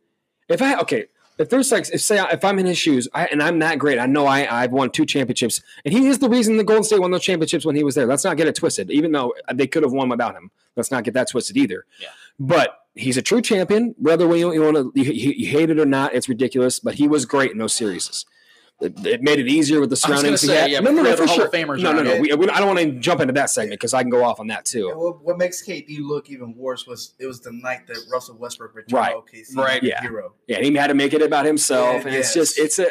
If 0.51 0.61
I 0.61 0.77
okay, 0.81 1.07
if 1.39 1.49
there's 1.49 1.73
like, 1.73 1.89
if 1.91 2.03
say 2.03 2.23
if 2.31 2.45
I'm 2.45 2.59
in 2.59 2.67
his 2.67 2.77
shoes, 2.77 3.09
I, 3.15 3.27
and 3.27 3.43
I'm 3.43 3.59
that 3.61 3.79
great, 3.79 3.99
I 3.99 4.05
know 4.05 4.27
I 4.27 4.63
I've 4.63 4.73
won 4.73 4.91
two 4.91 5.07
championships, 5.07 5.63
and 5.87 5.95
he 5.95 6.07
is 6.09 6.19
the 6.19 6.29
reason 6.29 6.59
the 6.59 6.65
Golden 6.65 6.85
State 6.85 7.01
won 7.01 7.11
those 7.11 7.23
championships 7.23 7.65
when 7.65 7.77
he 7.77 7.83
was 7.83 7.95
there. 7.95 8.05
Let's 8.07 8.25
not 8.25 8.37
get 8.37 8.47
it 8.47 8.55
twisted. 8.57 8.91
Even 8.91 9.13
though 9.13 9.35
they 9.55 9.67
could 9.67 9.83
have 9.83 9.93
won 9.93 10.11
without 10.11 10.35
him, 10.35 10.51
let's 10.77 10.91
not 10.91 11.05
get 11.05 11.15
that 11.15 11.31
twisted 11.31 11.57
either. 11.57 11.87
Yeah. 11.99 12.09
But 12.39 12.79
he's 12.95 13.17
a 13.17 13.23
true 13.23 13.41
champion. 13.41 13.95
Whether 13.97 14.29
we 14.29 14.41
you 14.41 14.63
want 14.63 14.77
to 14.77 14.93
you, 14.95 15.33
you 15.33 15.47
hate 15.47 15.71
it 15.71 15.81
or 15.81 15.87
not, 15.87 16.15
it's 16.15 16.29
ridiculous. 16.29 16.79
But 16.79 16.97
he 16.97 17.09
was 17.09 17.25
great 17.25 17.53
in 17.53 17.59
those 17.59 17.73
series. 17.73 18.27
It, 18.83 19.07
it 19.07 19.23
made 19.23 19.39
it 19.39 19.47
easier 19.49 19.81
with 19.81 19.91
the 19.91 19.95
I 19.95 20.11
was 20.11 20.21
surroundings. 20.21 20.45
gonna 20.47 20.59
say, 20.61 20.71
yeah, 20.73 20.81
no, 20.81 20.91
no, 20.91 21.03
no, 21.03 21.17
for 21.17 21.29
sure. 21.29 21.49
Famers 21.49 21.81
No, 21.81 21.93
no, 21.93 22.03
no. 22.03 22.21
We, 22.21 22.33
we, 22.35 22.49
I 22.49 22.59
don't 22.59 22.67
want 22.67 22.81
to 22.81 22.91
jump 22.99 23.21
into 23.21 23.33
that 23.35 23.49
segment 23.49 23.81
because 23.81 23.95
I 23.95 24.03
can 24.03 24.11
go 24.11 24.25
off 24.25 24.41
on 24.41 24.49
that 24.49 24.59
And 24.59 24.67
too. 24.67 24.89
what, 24.97 25.23
what 25.23 25.39
makes 25.39 25.65
KD 25.65 26.01
look 26.01 26.29
even 26.31 26.55
worse 26.57 26.87
was 26.87 27.15
it 27.21 27.27
was 27.27 27.41
the 27.41 27.53
night 27.53 27.87
that 27.87 27.99
Russell 28.13 28.37
Westbrook 28.39 28.75
returned 28.75 28.93
Right. 28.93 29.13
to 29.15 29.37
OKC. 29.37 29.57
Right. 29.57 29.83
Yeah. 29.83 30.01
Hero. 30.03 30.35
Yeah, 30.49 30.59
he 30.61 30.75
had 30.75 30.89
to 30.89 30.95
make 30.95 31.13
it 31.15 31.23
about 31.23 31.47
himself, 31.47 32.03
Yeah, 32.03 32.09
and 32.09 32.17
it's 32.17 32.35
just 32.35 32.59
it's 32.59 32.79
a. 32.79 32.89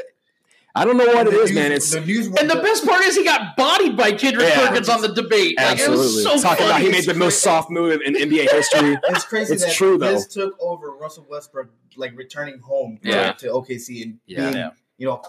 I 0.74 0.86
don't 0.86 0.96
know 0.96 1.06
what 1.08 1.28
it 1.28 1.32
The 1.32 1.42
is, 1.42 1.52
man. 1.52 1.74
It's 1.74 1.92
the 1.92 2.00
news. 2.00 2.28
And 2.28 2.50
the 2.50 2.56
best 2.56 2.86
part 2.88 3.02
is 3.04 3.18
he 3.18 3.26
got 3.26 3.58
bodied 3.58 3.98
by 3.98 4.14
Kendrick 4.14 4.48
Yeah. 4.48 4.70
Perkins 4.70 4.88
on 4.88 5.02
the 5.02 5.10
debate. 5.10 5.58
Like, 5.58 5.80
it 5.80 5.82
absolutely 5.82 6.06
was 6.06 6.24
so 6.24 6.38
talking 6.42 6.66
about 6.66 6.80
he 6.80 6.90
made 6.90 7.04
the 7.04 7.14
most 7.14 7.42
soft 7.44 7.70
move 7.70 8.00
in 8.06 8.14
NBA 8.16 8.50
history. 8.50 8.98
It's 9.10 9.26
crazy 9.26 9.56
It's 9.56 9.66
that 9.66 9.74
true, 9.74 9.98
though. 9.98 10.14
this 10.14 10.28
took 10.28 10.56
over 10.62 10.92
Russell 10.92 11.28
Westbrook 11.30 11.72
like 11.98 12.18
returning 12.18 12.60
home 12.60 13.00
to- 13.04 13.10
Yeah. 13.10 13.34
to, 13.34 13.48
OKC 13.48 14.02
and 14.04 14.20
Yeah. 14.26 14.40
being, 14.44 14.54
Yeah. 14.54 14.70
you 14.98 15.08
know, 15.08 15.22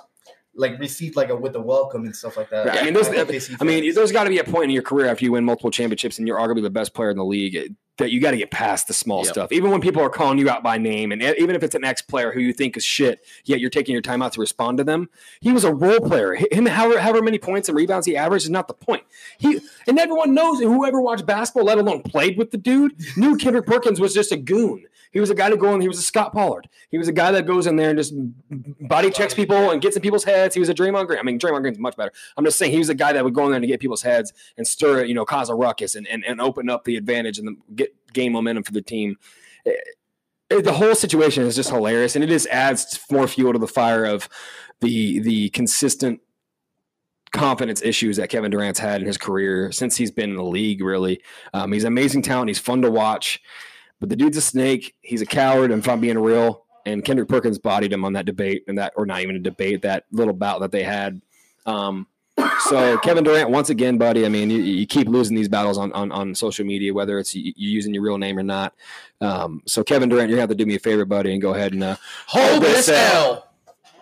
like 0.54 0.78
received 0.78 1.16
like 1.16 1.30
a 1.30 1.36
with 1.36 1.56
a 1.56 1.60
welcome 1.60 2.04
and 2.04 2.14
stuff 2.14 2.36
like 2.36 2.50
that. 2.50 2.66
Right. 2.66 2.80
I 2.80 2.84
mean, 2.84 2.94
there's, 2.94 3.08
By 3.08 3.14
OKC 3.16 3.56
I 3.60 3.64
mean, 3.64 3.94
there's 3.94 4.12
got 4.12 4.24
to 4.24 4.30
be 4.30 4.38
a 4.38 4.44
point 4.44 4.64
in 4.64 4.70
your 4.70 4.82
career 4.82 5.06
after 5.06 5.24
you 5.24 5.32
win 5.32 5.44
multiple 5.44 5.70
championships 5.70 6.18
and 6.18 6.28
you're 6.28 6.38
arguably 6.38 6.62
the 6.62 6.70
best 6.70 6.92
player 6.94 7.10
in 7.10 7.16
the 7.16 7.24
league 7.24 7.74
that 7.98 8.10
you 8.10 8.20
got 8.20 8.30
to 8.32 8.36
get 8.36 8.50
past 8.50 8.86
the 8.88 8.94
small 8.94 9.24
Yep. 9.24 9.32
stuff. 9.32 9.52
Even 9.52 9.70
when 9.70 9.80
people 9.80 10.02
are 10.02 10.08
calling 10.10 10.38
you 10.38 10.48
out 10.48 10.62
by 10.62 10.78
name, 10.78 11.12
and 11.12 11.22
even 11.22 11.54
if 11.54 11.62
it's 11.62 11.74
an 11.74 11.84
ex 11.84 12.00
player 12.02 12.32
who 12.32 12.40
you 12.40 12.52
think 12.52 12.76
is 12.76 12.84
shit, 12.84 13.24
yet 13.44 13.60
you're 13.60 13.70
taking 13.70 13.92
your 13.92 14.02
time 14.02 14.22
out 14.22 14.32
to 14.32 14.40
respond 14.40 14.78
to 14.78 14.84
them. 14.84 15.08
He 15.40 15.52
was 15.52 15.64
a 15.64 15.72
role 15.72 16.00
player. 16.00 16.34
Him, 16.50 16.66
however, 16.66 16.98
however 16.98 17.22
many 17.22 17.38
points 17.38 17.68
and 17.68 17.76
rebounds 17.76 18.06
he 18.06 18.16
averaged 18.16 18.44
is 18.44 18.50
not 18.50 18.66
the 18.68 18.74
point. 18.74 19.04
He 19.38 19.60
and 19.86 19.98
everyone 19.98 20.34
knows, 20.34 20.58
whoever 20.60 21.00
watched 21.00 21.26
basketball, 21.26 21.64
let 21.64 21.78
alone 21.78 22.02
played 22.02 22.36
with 22.38 22.50
the 22.50 22.58
dude, 22.58 22.94
knew 23.16 23.36
Kendrick 23.36 23.66
Perkins 23.66 24.00
was 24.00 24.14
just 24.14 24.32
a 24.32 24.36
goon. 24.36 24.84
He 25.12 25.20
was 25.20 25.30
a 25.30 25.34
guy 25.34 25.50
to 25.50 25.56
go 25.56 25.74
in. 25.74 25.80
He 25.80 25.88
was 25.88 25.98
a 25.98 26.02
Scott 26.02 26.32
Pollard. 26.32 26.68
He 26.90 26.98
was 26.98 27.06
a 27.06 27.12
guy 27.12 27.30
that 27.32 27.46
goes 27.46 27.66
in 27.66 27.76
there 27.76 27.90
and 27.90 27.98
just 27.98 28.14
body 28.88 29.10
checks 29.10 29.34
people 29.34 29.70
and 29.70 29.80
gets 29.80 29.94
in 29.94 30.02
people's 30.02 30.24
heads. 30.24 30.54
He 30.54 30.60
was 30.60 30.70
a 30.70 30.74
Draymond 30.74 31.06
Green. 31.06 31.18
I 31.18 31.22
mean, 31.22 31.38
Draymond 31.38 31.60
Green's 31.60 31.78
much 31.78 31.96
better. 31.96 32.12
I'm 32.36 32.44
just 32.44 32.58
saying 32.58 32.72
he 32.72 32.78
was 32.78 32.88
a 32.88 32.94
guy 32.94 33.12
that 33.12 33.22
would 33.22 33.34
go 33.34 33.44
in 33.44 33.50
there 33.50 33.60
to 33.60 33.66
get 33.66 33.78
people's 33.78 34.02
heads 34.02 34.32
and 34.56 34.66
stir 34.66 35.00
it, 35.00 35.08
you 35.08 35.14
know, 35.14 35.24
cause 35.24 35.50
a 35.50 35.54
ruckus 35.54 35.94
and, 35.94 36.06
and, 36.08 36.24
and 36.24 36.40
open 36.40 36.70
up 36.70 36.84
the 36.84 36.96
advantage 36.96 37.38
and 37.38 37.48
the, 37.48 37.56
get 37.74 37.94
game 38.12 38.32
momentum 38.32 38.64
for 38.64 38.72
the 38.72 38.82
team. 38.82 39.16
Eh, 39.66 39.72
eh, 40.50 40.60
the 40.60 40.72
whole 40.72 40.94
situation 40.94 41.44
is 41.44 41.56
just 41.56 41.70
hilarious, 41.70 42.14
and 42.14 42.24
it 42.24 42.28
just 42.28 42.46
adds 42.48 42.98
more 43.10 43.28
fuel 43.28 43.52
to 43.52 43.58
the 43.58 43.68
fire 43.68 44.04
of 44.04 44.28
the 44.80 45.20
the 45.20 45.50
consistent 45.50 46.20
confidence 47.32 47.80
issues 47.82 48.16
that 48.18 48.28
Kevin 48.28 48.50
Durant's 48.50 48.78
had 48.78 49.00
in 49.00 49.06
his 49.06 49.16
career 49.16 49.72
since 49.72 49.96
he's 49.96 50.10
been 50.10 50.30
in 50.30 50.36
the 50.36 50.44
league. 50.44 50.82
Really, 50.82 51.22
um, 51.54 51.72
he's 51.72 51.84
an 51.84 51.88
amazing 51.88 52.22
talent. 52.22 52.48
He's 52.48 52.58
fun 52.58 52.82
to 52.82 52.90
watch, 52.90 53.40
but 54.02 54.08
the 54.08 54.16
dude's 54.16 54.36
a 54.36 54.40
snake. 54.40 54.96
He's 55.00 55.22
a 55.22 55.26
coward. 55.26 55.70
And 55.70 55.80
if 55.80 55.88
I'm 55.88 56.00
being 56.00 56.18
real, 56.18 56.64
and 56.84 57.04
Kendrick 57.04 57.28
Perkins 57.28 57.56
bodied 57.56 57.92
him 57.92 58.04
on 58.04 58.14
that 58.14 58.26
debate, 58.26 58.64
and 58.66 58.76
that 58.76 58.92
or 58.96 59.06
not 59.06 59.20
even 59.20 59.36
a 59.36 59.38
debate, 59.38 59.82
that 59.82 60.06
little 60.10 60.34
bout 60.34 60.60
that 60.60 60.72
they 60.72 60.82
had. 60.82 61.22
Um, 61.66 62.08
so 62.64 62.98
Kevin 62.98 63.22
Durant, 63.22 63.50
once 63.50 63.70
again, 63.70 63.98
buddy. 63.98 64.26
I 64.26 64.28
mean, 64.28 64.50
you, 64.50 64.58
you 64.58 64.86
keep 64.88 65.06
losing 65.06 65.36
these 65.36 65.48
battles 65.48 65.78
on, 65.78 65.92
on 65.92 66.10
on 66.10 66.34
social 66.34 66.66
media, 66.66 66.92
whether 66.92 67.20
it's 67.20 67.32
you, 67.32 67.52
you 67.54 67.70
using 67.70 67.94
your 67.94 68.02
real 68.02 68.18
name 68.18 68.36
or 68.36 68.42
not. 68.42 68.74
Um, 69.20 69.62
so 69.66 69.84
Kevin 69.84 70.08
Durant, 70.08 70.28
you're 70.28 70.36
gonna 70.36 70.42
have 70.42 70.50
to 70.50 70.56
do 70.56 70.66
me 70.66 70.74
a 70.74 70.80
favor, 70.80 71.04
buddy, 71.04 71.32
and 71.32 71.40
go 71.40 71.54
ahead 71.54 71.72
and 71.72 71.84
uh, 71.84 71.96
Hold 72.26 72.60
this 72.60 72.88
L. 72.88 73.46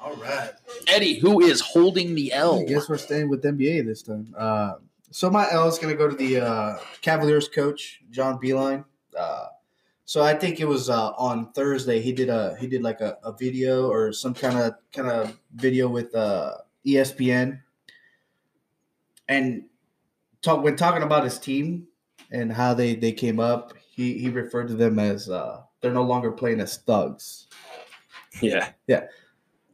all 0.00 0.16
right. 0.16 0.52
Eddie, 0.86 1.18
who 1.18 1.42
is 1.42 1.60
holding 1.60 2.14
the 2.14 2.32
L? 2.32 2.60
I 2.60 2.64
guess 2.64 2.88
we're 2.88 2.96
staying 2.96 3.28
with 3.28 3.42
NBA 3.42 3.84
this 3.84 4.02
time. 4.02 4.34
Uh, 4.34 4.76
so 5.10 5.28
my 5.28 5.46
L 5.50 5.68
is 5.68 5.78
going 5.78 5.92
to 5.92 5.98
go 5.98 6.08
to 6.08 6.16
the 6.16 6.40
uh, 6.40 6.78
Cavaliers 7.02 7.48
coach 7.48 8.00
John 8.10 8.38
Beilein. 8.40 8.86
Uh, 9.18 9.48
so 10.10 10.24
I 10.24 10.34
think 10.34 10.58
it 10.58 10.66
was 10.66 10.90
uh, 10.90 11.12
on 11.12 11.52
Thursday. 11.52 12.00
He 12.00 12.10
did 12.10 12.30
a 12.30 12.56
he 12.58 12.66
did 12.66 12.82
like 12.82 13.00
a, 13.00 13.16
a 13.22 13.32
video 13.32 13.88
or 13.88 14.12
some 14.12 14.34
kind 14.34 14.58
of 14.58 14.74
kind 14.92 15.08
of 15.08 15.38
video 15.54 15.86
with 15.86 16.12
uh, 16.16 16.54
ESPN, 16.84 17.60
and 19.28 19.66
talk 20.42 20.64
when 20.64 20.74
talking 20.74 21.04
about 21.04 21.22
his 21.22 21.38
team 21.38 21.86
and 22.32 22.52
how 22.52 22.74
they 22.74 22.96
they 22.96 23.12
came 23.12 23.38
up. 23.38 23.72
He 23.88 24.18
he 24.18 24.30
referred 24.30 24.66
to 24.66 24.74
them 24.74 24.98
as 24.98 25.30
uh, 25.30 25.62
they're 25.80 25.92
no 25.92 26.02
longer 26.02 26.32
playing 26.32 26.58
as 26.58 26.78
thugs. 26.78 27.46
yeah, 28.42 28.70
yeah, 28.88 29.04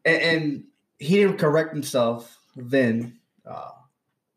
and, 0.05 0.21
and 0.21 0.65
he 0.99 1.15
didn't 1.15 1.39
correct 1.39 1.73
himself 1.73 2.37
then. 2.57 3.19
Uh, 3.47 3.71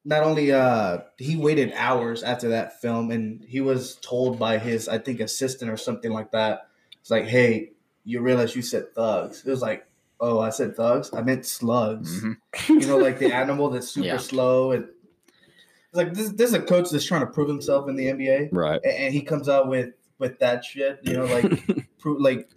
not 0.06 0.24
only 0.24 0.52
uh, 0.52 1.00
he 1.18 1.36
waited 1.36 1.74
hours 1.76 2.24
after 2.24 2.50
that 2.50 2.82
film, 2.82 3.12
and 3.12 3.44
he 3.44 3.62
was 3.62 3.96
told 3.96 4.40
by 4.40 4.58
his 4.58 4.88
I 4.88 4.98
think 4.98 5.20
assistant 5.20 5.70
or 5.70 5.78
something 5.78 6.12
like 6.12 6.32
that. 6.32 6.68
It's 7.02 7.12
like, 7.12 7.26
hey, 7.26 7.72
you 8.06 8.22
realize 8.22 8.56
you 8.56 8.62
said 8.62 8.94
thugs. 8.96 9.44
It 9.46 9.50
was 9.50 9.62
like, 9.62 9.86
oh, 10.20 10.40
I 10.40 10.50
said 10.50 10.76
thugs. 10.76 11.12
I 11.14 11.22
meant 11.22 11.46
slugs. 11.46 12.24
You 12.68 12.80
know, 12.88 12.98
like 12.98 13.20
the 13.20 13.34
animal 13.34 13.70
that's 13.70 13.90
super 13.90 14.08
Yeah. 14.08 14.18
slow 14.18 14.72
and. 14.72 14.86
It's 15.92 15.98
like 15.98 16.14
this, 16.14 16.30
this 16.34 16.50
is 16.50 16.54
a 16.54 16.62
coach 16.62 16.92
that's 16.92 17.04
trying 17.04 17.22
to 17.22 17.28
prove 17.28 17.50
himself 17.50 17.90
in 17.90 17.96
the 17.96 18.06
NBA, 18.06 18.50
right. 18.52 18.80
and, 18.84 18.94
and 18.94 19.12
he 19.14 19.24
comes 19.24 19.50
out 19.50 19.68
with 19.68 19.90
with 20.20 20.38
that 20.38 20.64
shit. 20.64 21.00
You 21.02 21.14
know, 21.14 21.26
like 21.26 21.88
pro- 21.98 22.14
like 22.14 22.48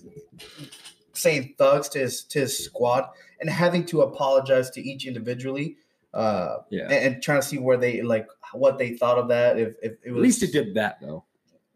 saying 1.14 1.54
thugs 1.56 1.88
to 1.90 1.98
his 2.00 2.24
to 2.24 2.40
his 2.40 2.58
squad 2.62 3.08
and 3.40 3.48
having 3.48 3.86
to 3.86 4.02
apologize 4.02 4.68
to 4.72 4.82
each 4.82 5.06
individually. 5.06 5.76
Uh, 6.14 6.58
Yeah. 6.70 6.84
and, 6.84 6.92
and 7.14 7.22
trying 7.22 7.40
to 7.40 7.46
see 7.46 7.58
where 7.58 7.76
they 7.76 8.02
like 8.02 8.26
what 8.52 8.78
they 8.78 8.90
thought 8.96 9.18
of 9.18 9.28
that. 9.28 9.58
If, 9.58 9.74
if 9.82 9.92
it 10.04 10.10
was 10.10 10.18
At 10.18 10.22
least 10.22 10.42
it 10.42 10.52
did 10.52 10.74
that 10.74 10.98
though. 11.00 11.24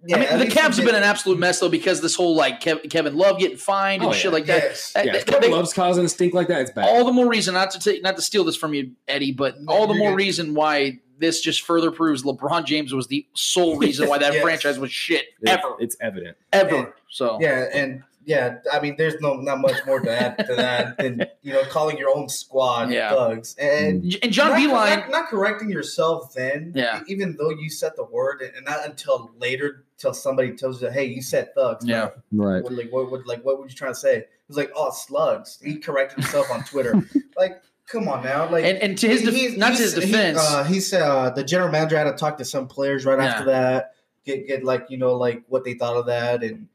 Yeah, 0.07 0.17
I 0.17 0.21
mean, 0.21 0.29
the 0.29 0.45
least 0.45 0.57
Cavs 0.57 0.77
have 0.77 0.85
been 0.85 0.95
an 0.95 1.03
absolute 1.03 1.39
mess 1.39 1.59
though 1.59 1.71
because 1.71 2.01
this 2.03 2.15
whole 2.15 2.37
like 2.37 2.61
Kev- 2.61 2.89
Kevin 2.91 3.17
Love 3.17 3.39
getting 3.39 3.57
fined 3.57 4.03
and 4.03 4.11
Oh, 4.11 4.13
shit 4.13 4.27
yeah. 4.27 4.31
like 4.31 4.47
that. 4.47 4.63
Yes. 4.63 4.93
That- 4.93 5.07
Yeah, 5.07 5.13
that- 5.15 5.27
Kevin 5.27 5.51
they- 5.51 5.57
Love's 5.57 5.73
causing 5.73 6.05
a 6.05 6.09
stink 6.09 6.35
like 6.35 6.49
that, 6.49 6.61
it's 6.61 6.71
bad. 6.71 6.87
all 6.87 7.05
the 7.05 7.13
more 7.13 7.27
reason 7.27 7.55
not 7.55 7.71
to 7.73 7.79
take 7.81 8.03
not 8.03 8.15
to 8.17 8.23
steal 8.23 8.45
this 8.45 8.57
from 8.57 8.75
you, 8.75 8.93
Eddie, 9.09 9.33
but 9.33 9.61
No, 9.63 9.73
all 9.73 9.87
the 9.87 9.95
more 9.95 10.11
good. 10.11 10.17
reason 10.17 10.55
why 10.55 11.01
this 11.19 11.41
just 11.41 11.63
further 11.63 11.91
proves 11.91 12.23
LeBron 12.25 12.67
James 12.67 12.93
was 12.93 13.07
the 13.07 13.27
sole 13.35 13.79
reason 13.79 14.07
why 14.07 14.19
that 14.19 14.33
Yes. 14.35 14.43
franchise 14.43 14.79
was 14.79 14.93
shit 14.93 15.25
It- 15.41 15.49
ever, 15.49 15.75
it's 15.81 15.97
evident. 16.01 16.37
ever. 16.53 16.95
So 17.09 17.39
Yeah, 17.41 17.65
and 17.73 18.03
yeah, 18.27 18.57
I 18.73 18.81
mean, 18.81 18.97
there's 18.99 19.19
no 19.21 19.35
not 19.35 19.61
much 19.61 19.77
more 19.87 20.01
to 20.01 20.11
add 20.11 20.37
to 20.47 20.55
that 20.57 20.99
than 20.99 21.25
you 21.43 21.53
know 21.53 21.63
calling 21.65 21.97
your 21.97 22.15
own 22.15 22.29
squad 22.29 22.91
Yeah. 22.91 23.11
thugs 23.11 23.55
and. 23.59 24.03
and 24.23 24.33
John 24.33 24.51
not, 24.51 24.59
Beilein, 24.59 24.99
not, 25.03 25.11
not 25.11 25.29
correcting 25.29 25.71
yourself 25.71 26.35
then, 26.35 26.73
Yeah. 26.75 27.01
Even 27.07 27.37
though 27.39 27.51
you 27.51 27.71
said 27.71 27.93
the 27.97 28.05
word, 28.05 28.43
and 28.43 28.67
not 28.67 28.85
until 28.85 29.31
later, 29.39 29.85
till 29.97 30.13
somebody 30.13 30.57
tells 30.57 30.83
you, 30.83 30.91
"Hey, 30.91 31.05
you 31.05 31.23
said 31.23 31.55
thugs." 31.55 31.87
Yeah. 31.87 32.11
Right. 32.33 32.63
What, 32.63 32.73
like 32.73 32.93
what, 32.93 33.11
what 33.11 33.27
like 33.27 33.45
what 33.45 33.59
were 33.59 33.67
you 33.69 33.75
trying 33.75 33.93
to 33.95 33.99
say? 33.99 34.17
It 34.17 34.29
was 34.49 34.57
like, 34.57 34.73
"Oh, 34.75 34.91
slugs." 34.91 35.59
He 35.65 35.77
corrected 35.79 36.19
himself 36.25 36.51
on 36.51 36.65
Twitter. 36.65 36.95
like, 37.39 37.63
come 37.87 38.09
on 38.09 38.25
now. 38.25 38.51
Like, 38.51 38.65
and, 38.65 38.77
and 38.79 38.99
to 38.99 39.09
his 39.09 39.23
def- 39.23 39.57
not 39.57 39.69
to 39.69 39.79
he's- 39.79 39.93
his 39.95 40.03
he- 40.05 40.11
defense, 40.11 40.39
uh, 40.41 40.65
he 40.65 40.81
said 40.81 41.03
uh, 41.03 41.31
the 41.31 41.45
general 41.45 41.71
manager 41.71 41.97
had 41.97 42.05
to 42.11 42.13
talk 42.15 42.39
to 42.39 42.45
some 42.45 42.67
players 42.67 43.05
right 43.07 43.19
Yeah. 43.21 43.27
after 43.27 43.45
that, 43.47 43.95
get 44.25 44.49
get 44.49 44.65
like 44.65 44.87
you 44.91 44.99
know 44.99 45.15
like 45.15 45.45
what 45.47 45.63
they 45.65 45.75
thought 45.75 45.97
of 45.97 46.07
that, 46.07 46.43
and 46.43 46.67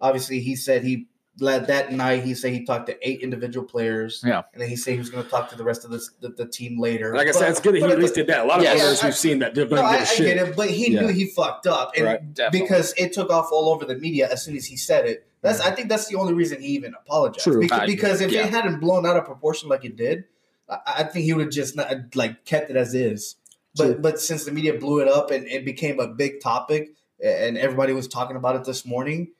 obviously 0.00 0.40
he 0.40 0.56
said 0.56 0.82
he 0.84 1.06
led 1.38 1.68
that 1.68 1.92
night. 1.92 2.22
He 2.24 2.34
said 2.34 2.52
he 2.52 2.64
talked 2.66 2.86
to 2.88 3.08
eight 3.08 3.20
individual 3.22 3.66
players, 3.66 4.22
Yeah. 4.26 4.42
and 4.52 4.60
then 4.60 4.68
he 4.68 4.76
said 4.76 4.92
he 4.92 4.98
was 4.98 5.08
going 5.10 5.24
to 5.24 5.30
talk 5.30 5.48
to 5.50 5.56
the 5.56 5.64
rest 5.64 5.84
of 5.84 5.90
the 5.90 6.00
the, 6.20 6.28
the 6.30 6.46
team 6.46 6.78
later. 6.78 7.14
Like 7.14 7.28
I 7.28 7.30
said, 7.30 7.40
But- 7.40 7.50
it's 7.50 7.60
good 7.60 7.74
that 7.74 7.78
he 7.78 7.84
at 7.92 7.98
least 7.98 8.14
did 8.14 8.26
that. 8.26 8.40
A 8.40 8.44
lot 8.44 8.58
of 8.58 8.64
Yeah, 8.64 8.74
players 8.74 9.02
I- 9.02 9.06
we've 9.06 9.16
seen 9.16 9.38
that 9.38 9.54
did 9.54 9.70
No, 9.70 9.76
not 9.76 9.84
I, 9.86 9.92
give 9.92 10.00
a 10.00 10.02
I 10.02 10.14
shit. 10.14 10.36
get 10.38 10.48
it, 10.48 10.56
but 10.56 10.70
he 10.70 10.92
Yeah. 10.92 11.00
knew 11.02 11.08
he 11.08 11.26
fucked 11.26 11.66
up, 11.66 11.92
and 11.96 12.04
Right. 12.06 12.50
Because 12.52 12.92
it 12.98 13.12
took 13.12 13.30
off 13.30 13.48
all 13.52 13.68
over 13.70 13.84
the 13.84 13.96
media 13.96 14.28
as 14.30 14.42
soon 14.44 14.56
as 14.56 14.66
he 14.66 14.76
said 14.76 15.06
it. 15.06 15.26
That's 15.42 15.60
I 15.60 15.70
think 15.70 15.88
that's 15.88 16.06
the 16.08 16.16
only 16.16 16.34
reason 16.34 16.60
he 16.60 16.68
even 16.68 16.92
apologized. 16.94 17.44
True. 17.44 17.62
Beca- 17.62 17.86
Because, 17.86 18.20
if 18.20 18.30
yeah. 18.30 18.44
it 18.46 18.50
hadn't 18.50 18.78
blown 18.80 19.06
out 19.06 19.16
of 19.16 19.24
proportion 19.24 19.70
like 19.70 19.84
it 19.86 19.96
did, 19.96 20.24
I, 20.68 20.78
I 20.98 21.02
think 21.04 21.24
he 21.24 21.32
would 21.32 21.46
have 21.46 21.52
just 21.54 21.74
not, 21.76 21.90
like 22.14 22.44
kept 22.44 22.68
it 22.70 22.76
as 22.76 22.92
is. 22.94 23.36
True. 23.76 23.92
But 23.94 24.02
but 24.02 24.20
since 24.20 24.44
the 24.44 24.52
media 24.52 24.74
blew 24.74 24.98
it 25.00 25.08
up 25.08 25.30
and 25.30 25.46
it 25.46 25.64
became 25.64 25.98
a 26.00 26.08
big 26.08 26.40
topic, 26.40 26.90
and 27.24 27.56
everybody 27.56 27.92
was 27.94 28.06
talking 28.08 28.36
about 28.36 28.56
it 28.56 28.64
this 28.64 28.84
morning, 28.84 29.30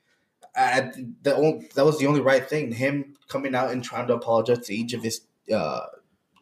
I, 0.56 0.62
I 0.80 0.92
the 1.22 1.34
only, 1.36 1.68
that 1.74 1.84
was 1.84 1.98
the 1.98 2.06
only 2.06 2.20
right 2.20 2.48
thing. 2.48 2.72
Him 2.72 3.14
coming 3.28 3.54
out 3.54 3.70
and 3.70 3.82
trying 3.82 4.06
to 4.08 4.14
apologize 4.14 4.66
to 4.66 4.74
each 4.74 4.92
of 4.92 5.02
his 5.02 5.22
uh, 5.52 5.54
uh, 5.54 5.86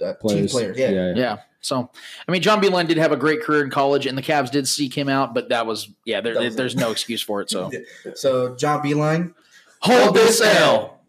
team 0.01 0.15
Players. 0.21 0.53
players. 0.53 0.79
Yeah. 0.79 0.91
yeah. 0.91 1.13
yeah. 1.15 1.37
So 1.61 1.91
I 2.27 2.33
mean, 2.33 2.41
John 2.41 2.63
Beilein 2.63 2.87
did 2.87 2.99
have 2.99 3.13
a 3.13 3.17
great 3.17 3.43
career 3.43 3.65
in 3.65 3.71
college, 3.71 4.07
and 4.07 4.17
the 4.17 4.23
Cavs 4.23 4.51
did 4.51 4.69
seek 4.69 4.97
him 4.97 5.09
out, 5.09 5.35
but 5.35 5.49
that 5.49 5.67
was 5.67 5.91
yeah, 6.05 6.21
there, 6.21 6.35
That 6.35 6.43
was 6.43 6.57
there's 6.57 6.75
it. 6.75 6.79
no 6.79 6.91
excuse 6.91 7.21
for 7.21 7.41
it. 7.41 7.51
So 7.51 7.71
So 8.15 8.55
John 8.55 8.83
Beilein, 8.83 9.35
hold 9.81 10.15
this 10.15 10.41
L. 10.41 11.01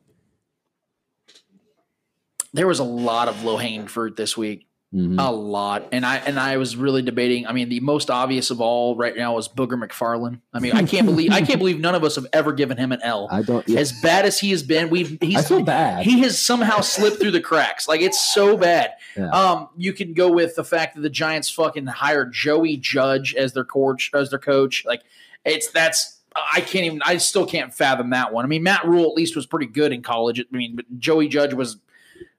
There 2.52 2.68
was 2.68 2.80
a 2.80 2.84
lot 2.84 3.28
of 3.28 3.44
low 3.44 3.58
hanging 3.58 3.88
fruit 3.88 4.16
this 4.16 4.36
week. 4.36 4.66
Mhm. 4.92 5.18
A 5.20 5.32
lot, 5.32 5.88
and 5.92 6.04
I 6.04 6.16
and 6.18 6.40
I 6.40 6.58
was 6.58 6.76
really 6.76 7.04
debating. 7.04 7.46
I 7.46 7.52
mean, 7.52 7.70
the 7.70 7.80
most 7.80 8.10
obvious 8.10 8.50
of 8.50 8.60
all 8.60 8.96
right 8.96 9.16
now 9.16 9.38
is 9.38 9.48
Booger 9.48 9.80
McFarland. 9.80 10.42
I 10.52 10.60
mean, 10.60 10.72
I 10.72 10.82
can't 10.82 11.06
believe 11.06 11.32
I 11.32 11.42
can't 11.44 11.60
believe 11.60 11.80
none 11.80 11.94
of 11.94 12.04
us 12.04 12.16
have 12.16 12.26
ever 12.34 12.54
given 12.54 12.76
him 12.76 12.92
an 12.92 13.00
L. 13.04 13.28
I 13.32 13.44
don't. 13.44 13.68
Yeah. 13.70 13.82
As 13.82 13.92
bad 14.02 14.26
as 14.26 14.40
he 14.40 14.50
has 14.50 14.64
been, 14.64 14.90
we've 14.90 15.16
he's 15.22 15.38
I 15.38 15.42
feel 15.44 15.62
bad. 15.62 16.06
he 16.08 16.22
has 16.22 16.40
somehow 16.44 16.82
slipped 16.82 17.20
through 17.20 17.30
the 17.32 17.40
cracks. 17.40 17.88
Like 17.88 18.02
it's 18.02 18.34
so 18.34 18.58
bad. 18.58 18.94
Yeah. 19.16 19.30
Um, 19.30 19.70
you 19.78 19.94
can 19.94 20.16
go 20.16 20.32
with 20.32 20.56
the 20.56 20.64
fact 20.64 20.96
that 20.96 21.02
the 21.02 21.10
Giants 21.12 21.52
fucking 21.52 21.86
hired 21.86 22.34
Joey 22.34 22.76
Judge 22.76 23.36
as 23.36 23.54
their 23.54 23.66
coach, 23.66 24.10
as 24.16 24.32
their 24.32 24.40
coach. 24.40 24.86
Like 24.88 25.04
it's 25.46 25.70
that's 25.70 26.20
I 26.36 26.62
can't 26.62 26.86
even. 26.86 27.02
I 27.06 27.18
still 27.18 27.46
can't 27.46 27.72
fathom 27.72 28.10
that 28.10 28.34
one. 28.34 28.44
I 28.44 28.48
mean, 28.48 28.64
Matt 28.64 28.86
Rhule 28.88 29.06
at 29.06 29.14
least 29.14 29.36
was 29.36 29.46
pretty 29.46 29.68
good 29.68 29.92
in 29.92 30.02
college. 30.02 30.40
I 30.40 30.46
mean, 30.58 30.76
but 30.76 30.86
Joey 30.98 31.28
Judge 31.28 31.54
was 31.54 31.78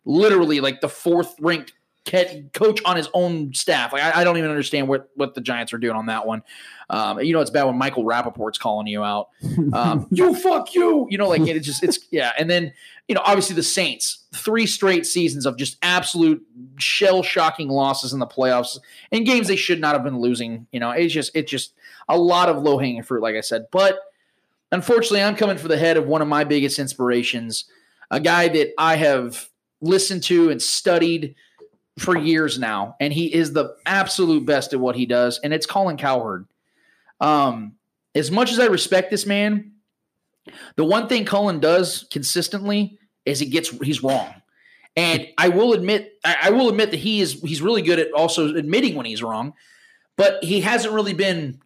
literally 0.04 0.60
like 0.60 0.80
the 0.80 0.88
fourth 0.88 1.36
ranked 1.40 1.74
coach 2.04 2.80
on 2.84 2.96
his 2.96 3.08
own 3.14 3.52
staff. 3.54 3.92
Like 3.92 4.02
I, 4.02 4.20
I, 4.20 4.24
don't 4.24 4.38
even 4.38 4.50
understand 4.50 4.88
what 4.88 5.10
what 5.14 5.34
the 5.34 5.40
Giants 5.40 5.72
are 5.72 5.78
doing 5.78 5.96
on 5.96 6.06
that 6.06 6.26
one. 6.26 6.42
Um, 6.88 7.20
you 7.20 7.32
know, 7.32 7.40
it's 7.40 7.50
bad 7.50 7.64
when 7.64 7.76
Michael 7.76 8.04
Rapaport's 8.04 8.58
calling 8.58 8.86
you 8.86 9.04
out. 9.04 9.28
Um, 9.72 10.08
you 10.10 10.34
fuck 10.34 10.74
you. 10.74 11.06
You 11.10 11.18
know, 11.18 11.28
like 11.28 11.42
it's 11.42 11.66
just 11.66 11.84
it's 11.84 11.98
yeah. 12.10 12.32
And 12.38 12.48
then 12.48 12.72
you 13.06 13.14
know, 13.14 13.22
obviously 13.24 13.54
the 13.54 13.62
Saints, 13.62 14.24
three 14.34 14.66
straight 14.66 15.04
seasons 15.04 15.46
of 15.46 15.56
just 15.56 15.76
absolute 15.82 16.42
shell 16.78 17.22
shocking 17.22 17.68
losses 17.68 18.12
in 18.12 18.18
the 18.18 18.26
playoffs 18.26 18.78
in 19.10 19.24
games 19.24 19.48
they 19.48 19.56
should 19.56 19.80
not 19.80 19.94
have 19.94 20.04
been 20.04 20.20
losing. 20.20 20.66
You 20.72 20.80
know, 20.80 20.90
it's 20.90 21.12
just 21.12 21.32
it's 21.34 21.50
just 21.50 21.74
a 22.08 22.16
lot 22.16 22.48
of 22.48 22.62
low 22.62 22.78
hanging 22.78 23.02
fruit, 23.02 23.22
like 23.22 23.36
I 23.36 23.40
said. 23.40 23.66
But 23.70 24.00
unfortunately, 24.72 25.22
I'm 25.22 25.36
coming 25.36 25.58
for 25.58 25.68
the 25.68 25.78
head 25.78 25.96
of 25.96 26.06
one 26.06 26.22
of 26.22 26.28
my 26.28 26.44
biggest 26.44 26.78
inspirations, 26.78 27.64
a 28.10 28.20
guy 28.20 28.48
that 28.48 28.72
I 28.78 28.96
have 28.96 29.50
listened 29.80 30.22
to 30.24 30.50
and 30.50 30.60
studied 30.60 31.34
for 32.00 32.16
years 32.16 32.58
now, 32.58 32.96
and 32.98 33.12
he 33.12 33.32
is 33.32 33.52
the 33.52 33.76
absolute 33.84 34.46
best 34.46 34.72
at 34.72 34.80
what 34.80 34.96
he 34.96 35.04
does, 35.04 35.38
and 35.44 35.52
it's 35.52 35.66
Colin 35.66 35.98
Cowherd. 35.98 36.46
Um, 37.20 37.74
as 38.14 38.30
much 38.30 38.50
as 38.50 38.58
I 38.58 38.66
respect 38.66 39.10
this 39.10 39.26
man, 39.26 39.72
the 40.76 40.84
one 40.84 41.08
thing 41.08 41.26
Colin 41.26 41.60
does 41.60 42.06
consistently 42.10 42.98
is 43.26 43.38
he 43.38 43.46
gets 43.46 43.68
he's 43.82 44.02
wrong. 44.02 44.34
And 44.96 45.28
I 45.38 45.48
will 45.48 45.72
admit, 45.72 46.14
I 46.24 46.50
will 46.50 46.68
admit 46.68 46.90
that 46.90 46.96
he 46.96 47.20
is 47.20 47.34
he's 47.42 47.62
really 47.62 47.82
good 47.82 47.98
at 47.98 48.10
also 48.12 48.54
admitting 48.54 48.96
when 48.96 49.06
he's 49.06 49.22
wrong, 49.22 49.52
but 50.16 50.42
he 50.42 50.62
hasn't 50.62 50.94
really 50.94 51.14
been 51.14 51.60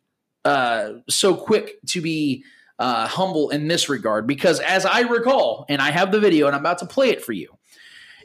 uh, 0.45 0.95
so 1.09 1.35
quick 1.35 1.81
to 1.87 2.01
be 2.03 2.45
uh, 2.79 3.07
humble 3.07 3.51
in 3.51 3.69
this 3.69 3.89
regard 3.89 4.27
because, 4.27 4.59
as 4.61 4.85
I 4.85 5.03
recall, 5.03 5.65
and 5.69 5.81
I 5.81 5.93
have 5.93 6.13
the 6.13 6.21
video 6.21 6.49
and 6.49 6.57
I'm 6.57 6.63
about 6.63 6.79
to 6.79 6.87
play 6.87 7.11
it 7.11 7.25
for 7.25 7.33
you, 7.33 7.57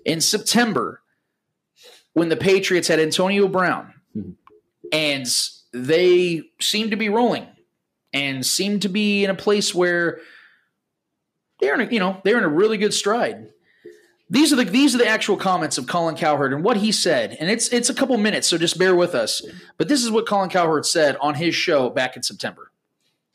in 0.06 0.20
September 0.20 1.02
when 2.14 2.30
the 2.30 2.38
Patriots 2.38 2.88
had 2.88 3.00
Antonio 3.00 3.48
Brown 3.48 3.94
mm-hmm. 4.16 4.32
and 4.92 5.28
they 5.74 6.44
seemed 6.60 6.92
to 6.92 6.98
be 6.98 7.10
rolling 7.10 7.48
and 8.14 8.46
seemed 8.46 8.82
to 8.82 8.90
be 8.90 9.24
in 9.24 9.30
a 9.30 9.36
place 9.36 9.74
where 9.74 10.20
they're 11.60 11.80
in 11.80 11.88
a, 11.88 11.92
you 11.92 12.00
know 12.00 12.22
they're 12.24 12.38
in 12.38 12.44
a 12.44 12.50
really 12.50 12.78
good 12.78 12.94
stride. 12.94 13.50
These 14.30 14.54
are 14.54 14.56
the 14.56 14.66
these 14.66 14.94
are 14.94 15.00
the 15.00 15.08
actual 15.08 15.38
comments 15.38 15.78
of 15.78 15.88
Colin 15.88 16.16
Cowherd 16.16 16.54
and 16.54 16.64
what 16.64 16.78
he 16.78 16.92
said, 16.92 17.36
and 17.40 17.50
it's 17.50 17.68
it's 17.70 17.90
a 17.90 17.94
couple 17.94 18.18
minutes, 18.18 18.48
so 18.48 18.58
just 18.58 18.78
bear 18.78 18.96
with 18.96 19.16
us. 19.16 19.42
But 19.78 19.88
this 19.88 20.04
is 20.04 20.12
what 20.12 20.28
Colin 20.28 20.50
Cowherd 20.50 20.86
said 20.86 21.18
on 21.22 21.36
his 21.36 21.56
show 21.56 21.90
back 21.90 22.16
in 22.16 22.24
September. 22.24 22.72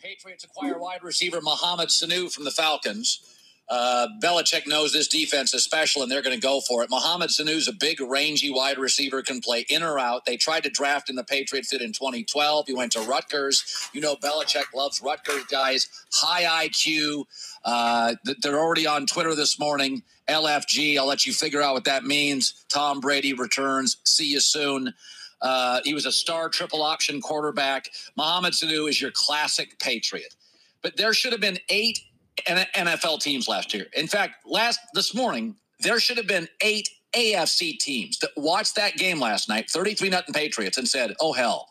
Patriots 0.01 0.44
acquire 0.44 0.78
wide 0.78 1.03
receiver 1.03 1.41
Mohamed 1.41 1.89
Sanu 1.89 2.33
from 2.33 2.44
the 2.44 2.51
Falcons. 2.51 3.34
Uh, 3.68 4.07
Belichick 4.23 4.67
knows 4.67 4.93
this 4.93 5.09
defense 5.09 5.55
is 5.55 5.65
special, 5.65 6.02
and 6.02 6.10
they're 6.10 6.23
going 6.23 6.39
to 6.39 6.41
go 6.41 6.60
for 6.60 6.83
it. 6.83 6.91
Mohamed 6.91 7.31
Sanu's 7.31 7.67
a 7.67 7.73
big, 7.73 8.01
rangy 8.01 8.51
wide 8.51 8.76
receiver, 8.76 9.23
can 9.23 9.41
play 9.41 9.65
in 9.68 9.83
or 9.83 9.99
out. 9.99 10.26
They 10.26 10.36
tried 10.36 10.65
to 10.65 10.70
draft 10.70 11.09
in 11.09 11.17
the 11.17 11.25
Patriots 11.25 11.70
did 11.70 11.81
in 11.81 11.93
2012. 11.93 12.67
He 12.67 12.75
went 12.75 12.93
to 12.93 13.01
Rutgers. 13.01 13.89
You 13.94 14.02
know, 14.02 14.17
Belichick 14.17 14.75
loves 14.75 15.01
Rutgers 15.01 15.44
guys, 15.44 15.89
high 16.12 16.67
IQ. 16.67 17.25
Uh, 17.65 18.15
they're 18.43 18.60
already 18.60 18.86
on 18.86 19.07
Twitter 19.07 19.34
this 19.34 19.59
morning. 19.59 20.02
LFG. 20.28 20.99
I'll 20.99 21.07
let 21.07 21.26
you 21.26 21.33
figure 21.33 21.62
out 21.62 21.75
what 21.75 21.84
that 21.84 22.05
means. 22.05 22.65
Tom 22.68 23.01
Brady 23.01 23.33
returns. 23.33 23.99
See 24.05 24.26
you 24.26 24.41
soon. 24.41 24.93
Uh, 25.41 25.81
he 25.84 25.93
was 25.93 26.07
a 26.07 26.12
star 26.12 26.49
triple 26.49 26.83
option 26.83 27.20
quarterback. 27.20 27.91
Mohamed 28.17 28.55
Sanu 28.55 28.89
is 28.89 29.01
your 29.01 29.10
classic 29.10 29.78
Patriot. 29.78 30.34
But 30.83 30.97
there 30.97 31.12
should 31.12 31.33
have 31.33 31.41
been 31.41 31.59
eight 31.68 31.99
NFL 32.47 33.21
teams 33.21 33.49
last 33.49 33.75
year. 33.75 33.87
In 33.97 34.07
fact, 34.07 34.47
last 34.47 34.81
this 34.95 35.15
morning 35.15 35.57
there 35.81 36.01
should 36.01 36.17
have 36.17 36.27
been 36.27 36.49
eight 36.61 36.89
AFC 37.15 37.79
teams 37.79 38.19
that 38.19 38.31
watched 38.37 38.77
that 38.77 38.97
game 38.97 39.21
last 39.21 39.49
night, 39.49 39.71
33 39.71 40.09
nothing 40.09 40.35
Patriots, 40.35 40.79
and 40.79 40.89
said, 40.89 41.15
"Oh 41.21 41.33
hell, 41.33 41.69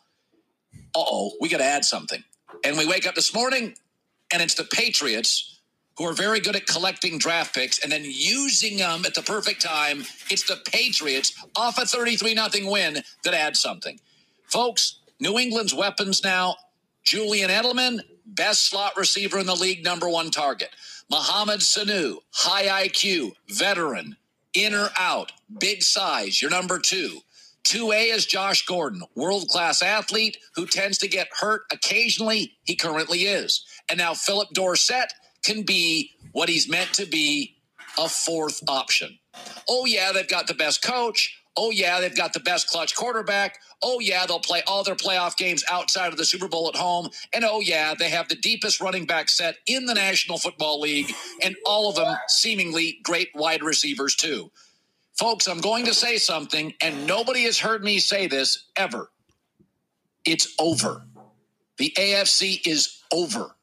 uh 0.95 1.03
oh, 1.05 1.33
we 1.41 1.49
got 1.49 1.57
to 1.57 1.65
add 1.65 1.85
something." 1.85 2.23
And 2.63 2.77
we 2.77 2.87
wake 2.87 3.05
up 3.05 3.15
this 3.15 3.33
morning, 3.33 3.75
and 4.31 4.41
it's 4.41 4.53
the 4.55 4.63
Patriots 4.63 5.59
who 5.97 6.05
are 6.05 6.13
very 6.13 6.39
good 6.39 6.55
at 6.55 6.65
collecting 6.65 7.17
draft 7.19 7.53
picks 7.53 7.79
and 7.79 7.91
then 7.91 8.03
using 8.03 8.77
them 8.77 9.05
at 9.05 9.13
the 9.13 9.21
perfect 9.21 9.61
time. 9.61 10.03
It's 10.31 10.43
the 10.43 10.57
Patriots 10.71 11.33
off 11.55 11.77
a 11.77 11.85
33 11.85 12.33
nothing 12.33 12.65
win 12.65 13.03
that 13.23 13.33
adds 13.33 13.59
something, 13.59 13.99
folks. 14.45 14.99
New 15.19 15.37
England's 15.37 15.73
weapons 15.73 16.23
now: 16.23 16.55
Julian 17.03 17.49
Edelman 17.49 18.01
best 18.25 18.69
slot 18.69 18.97
receiver 18.97 19.39
in 19.39 19.45
the 19.45 19.55
league, 19.55 19.83
number 19.83 20.09
one 20.09 20.31
target. 20.31 20.69
Mohamed 21.09 21.59
Sanu, 21.59 22.17
high 22.31 22.87
IQ, 22.87 23.33
veteran, 23.49 24.15
in 24.53 24.73
or 24.73 24.89
out, 24.97 25.31
big 25.59 25.83
size, 25.83 26.41
your 26.41 26.51
number 26.51 26.79
two. 26.79 27.19
2A 27.65 28.13
is 28.13 28.25
Josh 28.25 28.65
Gordon, 28.65 29.03
world 29.15 29.47
class 29.47 29.81
athlete 29.81 30.37
who 30.55 30.65
tends 30.65 30.97
to 30.99 31.07
get 31.07 31.29
hurt 31.31 31.63
occasionally. 31.71 32.53
He 32.65 32.75
currently 32.75 33.19
is. 33.19 33.65
And 33.89 33.97
now 33.97 34.13
Phillip 34.13 34.49
Dorsett 34.53 35.13
can 35.43 35.63
be 35.63 36.11
what 36.33 36.49
he's 36.49 36.69
meant 36.69 36.93
to 36.93 37.05
be 37.05 37.55
a 37.97 38.09
fourth 38.09 38.61
option. 38.67 39.17
Oh, 39.67 39.85
yeah, 39.85 40.11
they've 40.11 40.27
got 40.27 40.47
the 40.47 40.53
best 40.53 40.81
coach. 40.81 41.42
Oh, 41.55 41.69
yeah, 41.69 41.99
they've 41.99 42.15
got 42.15 42.33
the 42.33 42.39
best 42.39 42.67
clutch 42.67 42.95
quarterback. 42.95 43.59
Oh, 43.83 43.99
yeah, 43.99 44.25
they'll 44.25 44.39
play 44.39 44.63
all 44.65 44.83
their 44.83 44.95
playoff 44.95 45.37
games 45.37 45.63
outside 45.69 46.11
of 46.11 46.17
the 46.17 46.25
Super 46.25 46.47
Bowl 46.47 46.67
at 46.67 46.75
home. 46.75 47.09
And 47.31 47.45
oh, 47.45 47.59
yeah, 47.59 47.93
they 47.97 48.09
have 48.09 48.27
the 48.27 48.35
deepest 48.35 48.81
running 48.81 49.05
back 49.05 49.29
set 49.29 49.57
in 49.67 49.85
the 49.85 49.93
National 49.93 50.39
Football 50.39 50.81
League, 50.81 51.13
and 51.43 51.55
all 51.65 51.89
of 51.89 51.95
them 51.95 52.15
seemingly 52.27 52.99
great 53.03 53.29
wide 53.35 53.61
receivers, 53.61 54.15
too. 54.15 54.51
Folks, 55.13 55.47
I'm 55.47 55.61
going 55.61 55.85
to 55.85 55.93
say 55.93 56.17
something, 56.17 56.73
and 56.81 57.05
nobody 57.05 57.43
has 57.43 57.59
heard 57.59 57.83
me 57.83 57.99
say 57.99 58.25
this 58.25 58.65
ever. 58.75 59.11
It's 60.25 60.55
over. 60.59 61.05
The 61.77 61.93
AFC 61.97 62.65
is 62.65 63.03
over. 63.11 63.55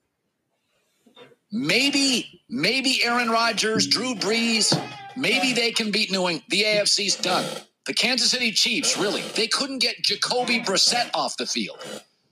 Maybe, 1.51 2.43
maybe 2.49 3.01
Aaron 3.02 3.31
Rodgers, 3.31 3.89
Drew 3.89 4.15
Brees, 4.15 4.73
maybe 5.17 5.52
they 5.52 5.73
can 5.73 5.91
beat 5.91 6.12
New 6.12 6.28
England. 6.28 6.43
The 6.49 6.62
AFC's 6.62 7.17
done. 7.17 7.44
The 7.91 7.94
Kansas 7.94 8.31
City 8.31 8.52
Chiefs, 8.52 8.97
really, 8.97 9.23
they 9.35 9.49
couldn't 9.49 9.81
get 9.81 10.01
Jacoby 10.01 10.60
Brissett 10.60 11.10
off 11.12 11.36
the 11.36 11.44
field. 11.44 11.81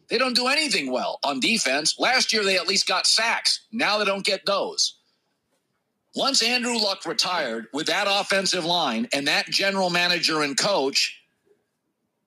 They 0.08 0.16
don't 0.16 0.36
do 0.36 0.46
anything 0.46 0.92
well 0.92 1.18
on 1.24 1.40
defense. 1.40 1.98
Last 1.98 2.32
year, 2.32 2.44
they 2.44 2.56
at 2.56 2.68
least 2.68 2.86
got 2.86 3.08
sacks. 3.08 3.66
Now 3.72 3.98
they 3.98 4.04
don't 4.04 4.24
get 4.24 4.46
those. 4.46 5.00
Once 6.14 6.44
Andrew 6.44 6.78
Luck 6.78 7.04
retired 7.04 7.66
with 7.72 7.88
that 7.88 8.06
offensive 8.08 8.64
line 8.64 9.08
and 9.12 9.26
that 9.26 9.46
general 9.46 9.90
manager 9.90 10.42
and 10.42 10.56
coach, 10.56 11.24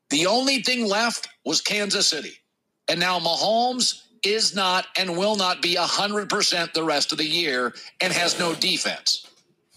the 0.09 0.25
only 0.25 0.61
thing 0.61 0.85
left 0.85 1.29
was 1.45 1.61
Kansas 1.61 2.09
City. 2.09 2.33
And 2.89 2.99
now 2.99 3.17
Mahomes 3.17 4.07
is 4.25 4.53
not 4.53 4.87
and 4.97 5.17
will 5.17 5.37
not 5.37 5.61
be 5.61 5.75
100% 5.75 6.73
the 6.73 6.83
rest 6.83 7.13
of 7.13 7.17
the 7.17 7.23
year 7.23 7.73
and 8.01 8.11
has 8.11 8.37
no 8.37 8.53
defense 8.53 9.30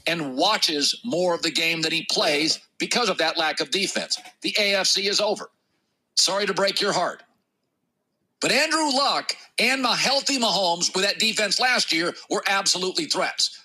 and 0.07 0.37
watches 0.37 1.01
more 1.05 1.35
of 1.35 1.43
the 1.43 1.51
game 1.51 1.83
than 1.83 1.93
he 1.93 2.07
plays 2.11 2.61
because 2.79 3.09
of 3.09 3.19
that 3.19 3.39
lack 3.39 3.61
of 3.61 3.71
defense. 3.71 4.19
The 4.43 4.53
AFC 4.53 5.09
is 5.09 5.21
over. 5.21 5.51
Sorry 6.17 6.47
to 6.47 6.55
break 6.55 6.81
your 6.81 6.93
heart. 6.93 7.23
But 8.41 8.53
Andrew 8.53 8.91
Luck 8.95 9.35
and 9.59 9.81
my 9.81 9.97
healthy 9.97 10.39
Mahomes 10.39 10.95
with 10.95 11.05
that 11.05 11.19
defense 11.19 11.59
last 11.59 11.93
year 11.93 12.15
were 12.29 12.45
absolutely 12.47 13.07
threats. 13.07 13.61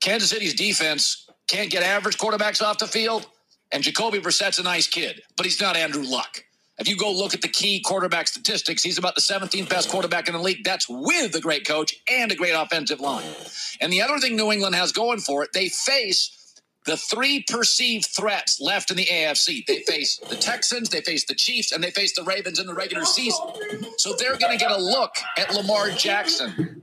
Kansas 0.00 0.30
City's 0.30 0.54
defense 0.54 1.28
can't 1.46 1.70
get 1.70 1.82
average 1.82 2.18
quarterbacks 2.18 2.62
off 2.62 2.78
the 2.78 2.86
field, 2.86 3.26
and 3.70 3.82
Jacoby 3.82 4.18
Brissett's 4.18 4.58
a 4.58 4.62
nice 4.62 4.88
kid, 4.88 5.22
but 5.36 5.46
he's 5.46 5.60
not 5.60 5.76
Andrew 5.76 6.02
Luck. 6.02 6.42
If 6.80 6.88
you 6.88 6.96
go 6.96 7.12
look 7.12 7.34
at 7.34 7.42
the 7.42 7.48
key 7.48 7.80
quarterback 7.80 8.26
statistics, 8.26 8.82
he's 8.82 8.96
about 8.96 9.14
the 9.14 9.20
17th 9.20 9.68
best 9.68 9.90
quarterback 9.90 10.28
in 10.28 10.34
the 10.34 10.40
league. 10.40 10.64
That's 10.64 10.88
with 10.88 11.34
a 11.34 11.40
great 11.40 11.66
coach 11.66 11.94
and 12.10 12.32
a 12.32 12.34
great 12.34 12.54
offensive 12.54 13.00
line. 13.00 13.26
And 13.82 13.92
the 13.92 14.00
other 14.00 14.18
thing 14.18 14.34
New 14.34 14.50
England 14.50 14.74
has 14.74 14.90
going 14.90 15.18
for 15.18 15.42
it, 15.44 15.50
they 15.52 15.68
face 15.68 16.58
the 16.86 16.96
three 16.96 17.44
perceived 17.46 18.06
threats 18.06 18.62
left 18.62 18.90
in 18.90 18.96
the 18.96 19.04
AFC. 19.04 19.66
They 19.66 19.80
face 19.82 20.18
the 20.26 20.36
Texans, 20.36 20.88
they 20.88 21.02
face 21.02 21.26
the 21.26 21.34
Chiefs, 21.34 21.70
and 21.70 21.84
they 21.84 21.90
face 21.90 22.14
the 22.14 22.24
Ravens 22.24 22.58
in 22.58 22.66
the 22.66 22.74
regular 22.74 23.04
season. 23.04 23.44
So 23.98 24.14
they're 24.14 24.38
going 24.38 24.58
to 24.58 24.64
get 24.64 24.70
a 24.70 24.80
look 24.80 25.14
at 25.36 25.54
Lamar 25.54 25.90
Jackson 25.90 26.82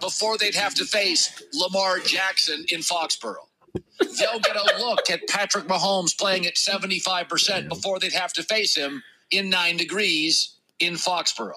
before 0.00 0.38
they'd 0.38 0.54
have 0.54 0.74
to 0.76 0.86
face 0.86 1.42
Lamar 1.52 1.98
Jackson 1.98 2.64
in 2.70 2.80
Foxborough. 2.80 3.46
They'll 3.74 4.40
get 4.40 4.56
a 4.56 4.78
look 4.78 5.10
at 5.10 5.28
Patrick 5.28 5.66
Mahomes 5.66 6.16
playing 6.16 6.46
at 6.46 6.54
75% 6.54 7.68
before 7.68 7.98
they'd 7.98 8.12
have 8.12 8.32
to 8.34 8.42
face 8.42 8.74
him 8.74 9.02
in 9.36 9.50
nine 9.50 9.76
degrees 9.76 10.56
in 10.80 10.94
Foxborough. 10.94 11.54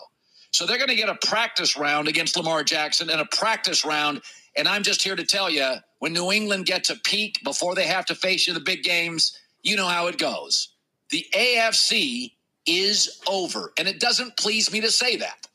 So 0.51 0.65
they're 0.65 0.77
going 0.77 0.89
to 0.89 0.95
get 0.95 1.09
a 1.09 1.27
practice 1.27 1.77
round 1.77 2.07
against 2.07 2.37
Lamar 2.37 2.63
Jackson 2.63 3.09
and 3.09 3.21
a 3.21 3.25
practice 3.25 3.85
round. 3.85 4.21
And 4.55 4.67
I'm 4.67 4.83
just 4.83 5.03
here 5.03 5.15
to 5.15 5.25
tell 5.25 5.49
you 5.49 5.75
when 5.99 6.13
New 6.13 6.31
England 6.31 6.65
gets 6.65 6.89
a 6.89 6.95
peak 6.95 7.39
before 7.43 7.75
they 7.75 7.85
have 7.85 8.05
to 8.07 8.15
face 8.15 8.47
you 8.47 8.53
the 8.53 8.59
big 8.59 8.83
games, 8.83 9.37
you 9.61 9.75
know 9.75 9.87
how 9.87 10.07
it 10.07 10.17
goes. 10.17 10.69
The 11.11 11.25
AFC 11.35 12.33
is 12.65 13.21
over. 13.27 13.71
And 13.77 13.87
it 13.87 13.99
doesn't 13.99 14.37
please 14.37 14.71
me 14.71 14.81
to 14.81 14.91
say 14.91 15.17
that. 15.17 15.47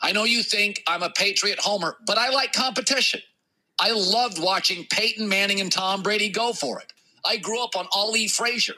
I 0.00 0.12
know 0.12 0.24
you 0.24 0.42
think 0.42 0.82
I'm 0.86 1.02
a 1.02 1.10
Patriot 1.10 1.58
homer, 1.58 1.96
but 2.06 2.18
I 2.18 2.30
like 2.30 2.52
competition. 2.52 3.20
I 3.78 3.92
loved 3.92 4.40
watching 4.40 4.86
Peyton 4.90 5.28
Manning 5.28 5.60
and 5.60 5.70
Tom 5.70 6.02
Brady 6.02 6.28
go 6.28 6.52
for 6.52 6.80
it. 6.80 6.92
I 7.24 7.36
grew 7.36 7.62
up 7.62 7.76
on 7.76 7.86
Ali 7.92 8.28
Frazier. 8.28 8.74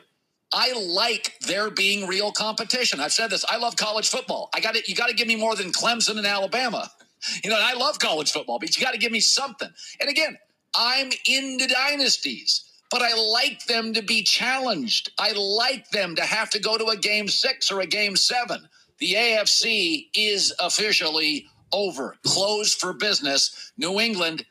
I 0.52 0.73
like 0.73 1.39
there 1.41 1.70
being 1.70 2.07
real 2.07 2.33
competition. 2.33 3.01
I've 3.01 3.12
said 3.12 3.31
this. 3.31 3.44
I 3.49 3.59
love 3.59 3.77
college 3.77 4.09
football. 4.09 4.49
I 4.55 4.60
got 4.60 4.75
to 4.75 4.83
You 4.86 4.94
got 4.94 5.09
to 5.09 5.15
give 5.15 5.28
me 5.28 5.36
more 5.36 5.55
than 5.55 5.73
Clemson 5.73 6.17
and 6.18 6.27
Alabama. 6.27 6.91
You 7.43 7.51
know, 7.51 7.59
I 7.60 7.75
love 7.75 7.99
college 7.99 8.31
football, 8.31 8.60
but 8.60 8.77
you 8.77 8.85
got 8.85 8.93
to 8.93 8.99
give 8.99 9.10
me 9.10 9.18
something. 9.18 9.68
And 10.01 10.09
again, 10.09 10.39
I'm 10.73 11.10
into 11.27 11.67
dynasties, 11.67 12.70
but 12.93 13.02
I 13.02 13.12
like 13.15 13.67
them 13.67 13.93
to 13.94 14.02
be 14.02 14.23
challenged. 14.23 15.10
I 15.18 15.33
like 15.33 15.91
them 15.91 16.15
to 16.15 16.23
have 16.23 16.49
to 16.51 16.60
go 16.60 16.78
to 16.78 16.86
a 16.86 16.97
game 16.97 17.27
six 17.27 17.73
or 17.73 17.81
a 17.81 17.86
game 17.86 18.15
seven. 18.15 18.68
The 18.99 19.15
AFC 19.15 20.10
is 20.15 20.55
officially 20.60 21.47
over, 21.73 22.15
closed 22.25 22.78
for 22.78 22.93
business. 22.93 23.73
New 23.77 23.99
England. 23.99 24.47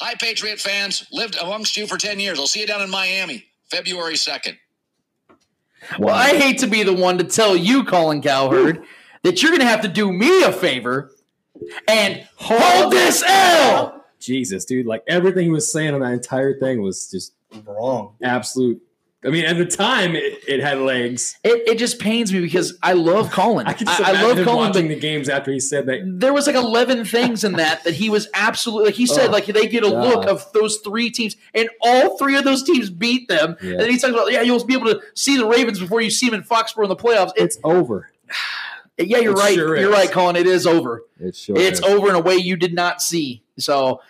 Hi, 0.00 0.14
Patriot 0.14 0.60
fans. 0.60 1.06
Lived 1.12 1.36
amongst 1.38 1.76
you 1.76 1.86
for 1.86 1.98
10 1.98 2.20
years. 2.20 2.38
I'll 2.38 2.46
see 2.46 2.60
you 2.60 2.66
down 2.66 2.80
in 2.80 2.88
Miami, 2.88 3.44
February 3.70 4.14
2nd. 4.14 4.56
Well, 5.98 6.14
I 6.14 6.36
hate 6.36 6.58
to 6.58 6.66
be 6.66 6.82
the 6.82 6.92
one 6.92 7.18
to 7.18 7.24
tell 7.24 7.56
you, 7.56 7.84
Colin 7.84 8.22
Cowherd, 8.22 8.84
that 9.22 9.42
you're 9.42 9.50
going 9.50 9.60
to 9.60 9.66
have 9.66 9.82
to 9.82 9.88
do 9.88 10.12
me 10.12 10.42
a 10.42 10.52
favor 10.52 11.12
and 11.86 12.26
hold 12.36 12.92
this 12.92 13.22
L. 13.26 14.04
Jesus, 14.20 14.64
dude, 14.64 14.86
like 14.86 15.04
everything 15.06 15.44
he 15.44 15.50
was 15.50 15.70
saying 15.72 15.94
on 15.94 16.00
that 16.00 16.12
entire 16.12 16.58
thing 16.58 16.82
was 16.82 17.10
just 17.10 17.34
wrong. 17.66 18.14
Absolute. 18.22 18.82
I 19.24 19.30
mean, 19.30 19.44
at 19.46 19.58
the 19.58 19.66
time, 19.66 20.14
it, 20.14 20.38
it 20.46 20.60
had 20.60 20.78
legs. 20.78 21.36
It, 21.42 21.68
it 21.70 21.76
just 21.78 21.98
pains 21.98 22.32
me 22.32 22.40
because 22.40 22.78
I 22.84 22.92
love 22.92 23.32
Colin. 23.32 23.66
I 23.66 23.72
can 23.72 23.88
I, 23.88 23.96
I 24.04 24.22
love 24.22 24.36
Colin, 24.44 24.68
watching 24.68 24.86
the 24.88 24.94
games 24.98 25.28
after 25.28 25.50
he 25.50 25.58
said 25.58 25.86
that. 25.86 26.02
there 26.04 26.32
was 26.32 26.46
like 26.46 26.54
11 26.54 27.04
things 27.04 27.42
in 27.42 27.54
that 27.54 27.82
that 27.82 27.94
he 27.94 28.10
was 28.10 28.28
absolutely 28.32 28.86
like 28.86 28.94
he 28.94 29.06
said 29.06 29.28
Oh, 29.28 29.32
like 29.32 29.46
they 29.46 29.66
get 29.66 29.84
a 29.84 29.90
God. 29.90 30.04
look 30.08 30.26
of 30.28 30.46
those 30.52 30.76
three 30.78 31.10
teams 31.10 31.36
and 31.52 31.68
all 31.80 32.16
three 32.16 32.36
of 32.36 32.44
those 32.44 32.62
teams 32.62 32.90
beat 32.90 33.26
them 33.28 33.56
Yeah. 33.60 33.72
and 33.72 33.80
then 33.80 33.90
he 33.90 33.98
talks 33.98 34.12
about 34.14 34.30
yeah 34.30 34.42
you'll 34.42 34.64
be 34.64 34.74
able 34.74 34.86
to 34.86 35.00
see 35.14 35.36
the 35.36 35.46
ravens 35.46 35.80
before 35.80 36.00
you 36.00 36.10
see 36.10 36.26
them 36.30 36.36
in 36.36 36.42
foxborough 36.46 36.84
in 36.84 36.88
the 36.88 36.94
playoffs 36.96 37.32
it's 37.36 37.56
It's 37.56 37.58
over. 37.64 38.10
yeah 38.98 39.18
you're 39.18 39.32
It 39.32 39.36
right 39.38 39.54
sure 39.54 39.76
you're 39.76 39.90
is. 39.90 39.96
right 39.96 40.10
colin 40.12 40.36
it 40.36 40.46
is 40.46 40.64
over 40.64 41.02
It 41.18 41.34
sure 41.34 41.58
it's 41.58 41.80
is. 41.80 41.84
over 41.84 42.08
in 42.08 42.14
a 42.14 42.20
way 42.20 42.36
you 42.36 42.56
did 42.56 42.72
not 42.72 43.02
see 43.02 43.42
so 43.58 44.00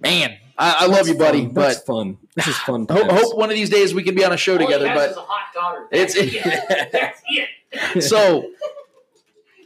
man 0.00 0.38
i, 0.58 0.76
I 0.80 0.86
love 0.86 1.08
you 1.08 1.14
buddy 1.16 1.44
fun. 1.44 1.54
but 1.54 1.60
That's 1.68 1.80
fun. 1.82 2.18
This 2.34 2.48
is 2.48 2.56
fun. 2.58 2.86
Hope, 2.90 3.10
hope 3.10 3.36
one 3.36 3.50
of 3.50 3.56
these 3.56 3.70
days 3.70 3.94
we 3.94 4.02
can 4.02 4.14
be 4.14 4.24
on 4.24 4.32
a 4.32 4.36
show 4.36 4.58
together 4.58 4.86
but 4.94 5.10
a 5.12 5.20
hot 5.20 5.54
daughter. 5.54 5.88
it's 5.90 6.14
That's 6.92 7.22
it. 7.28 8.02
so 8.02 8.50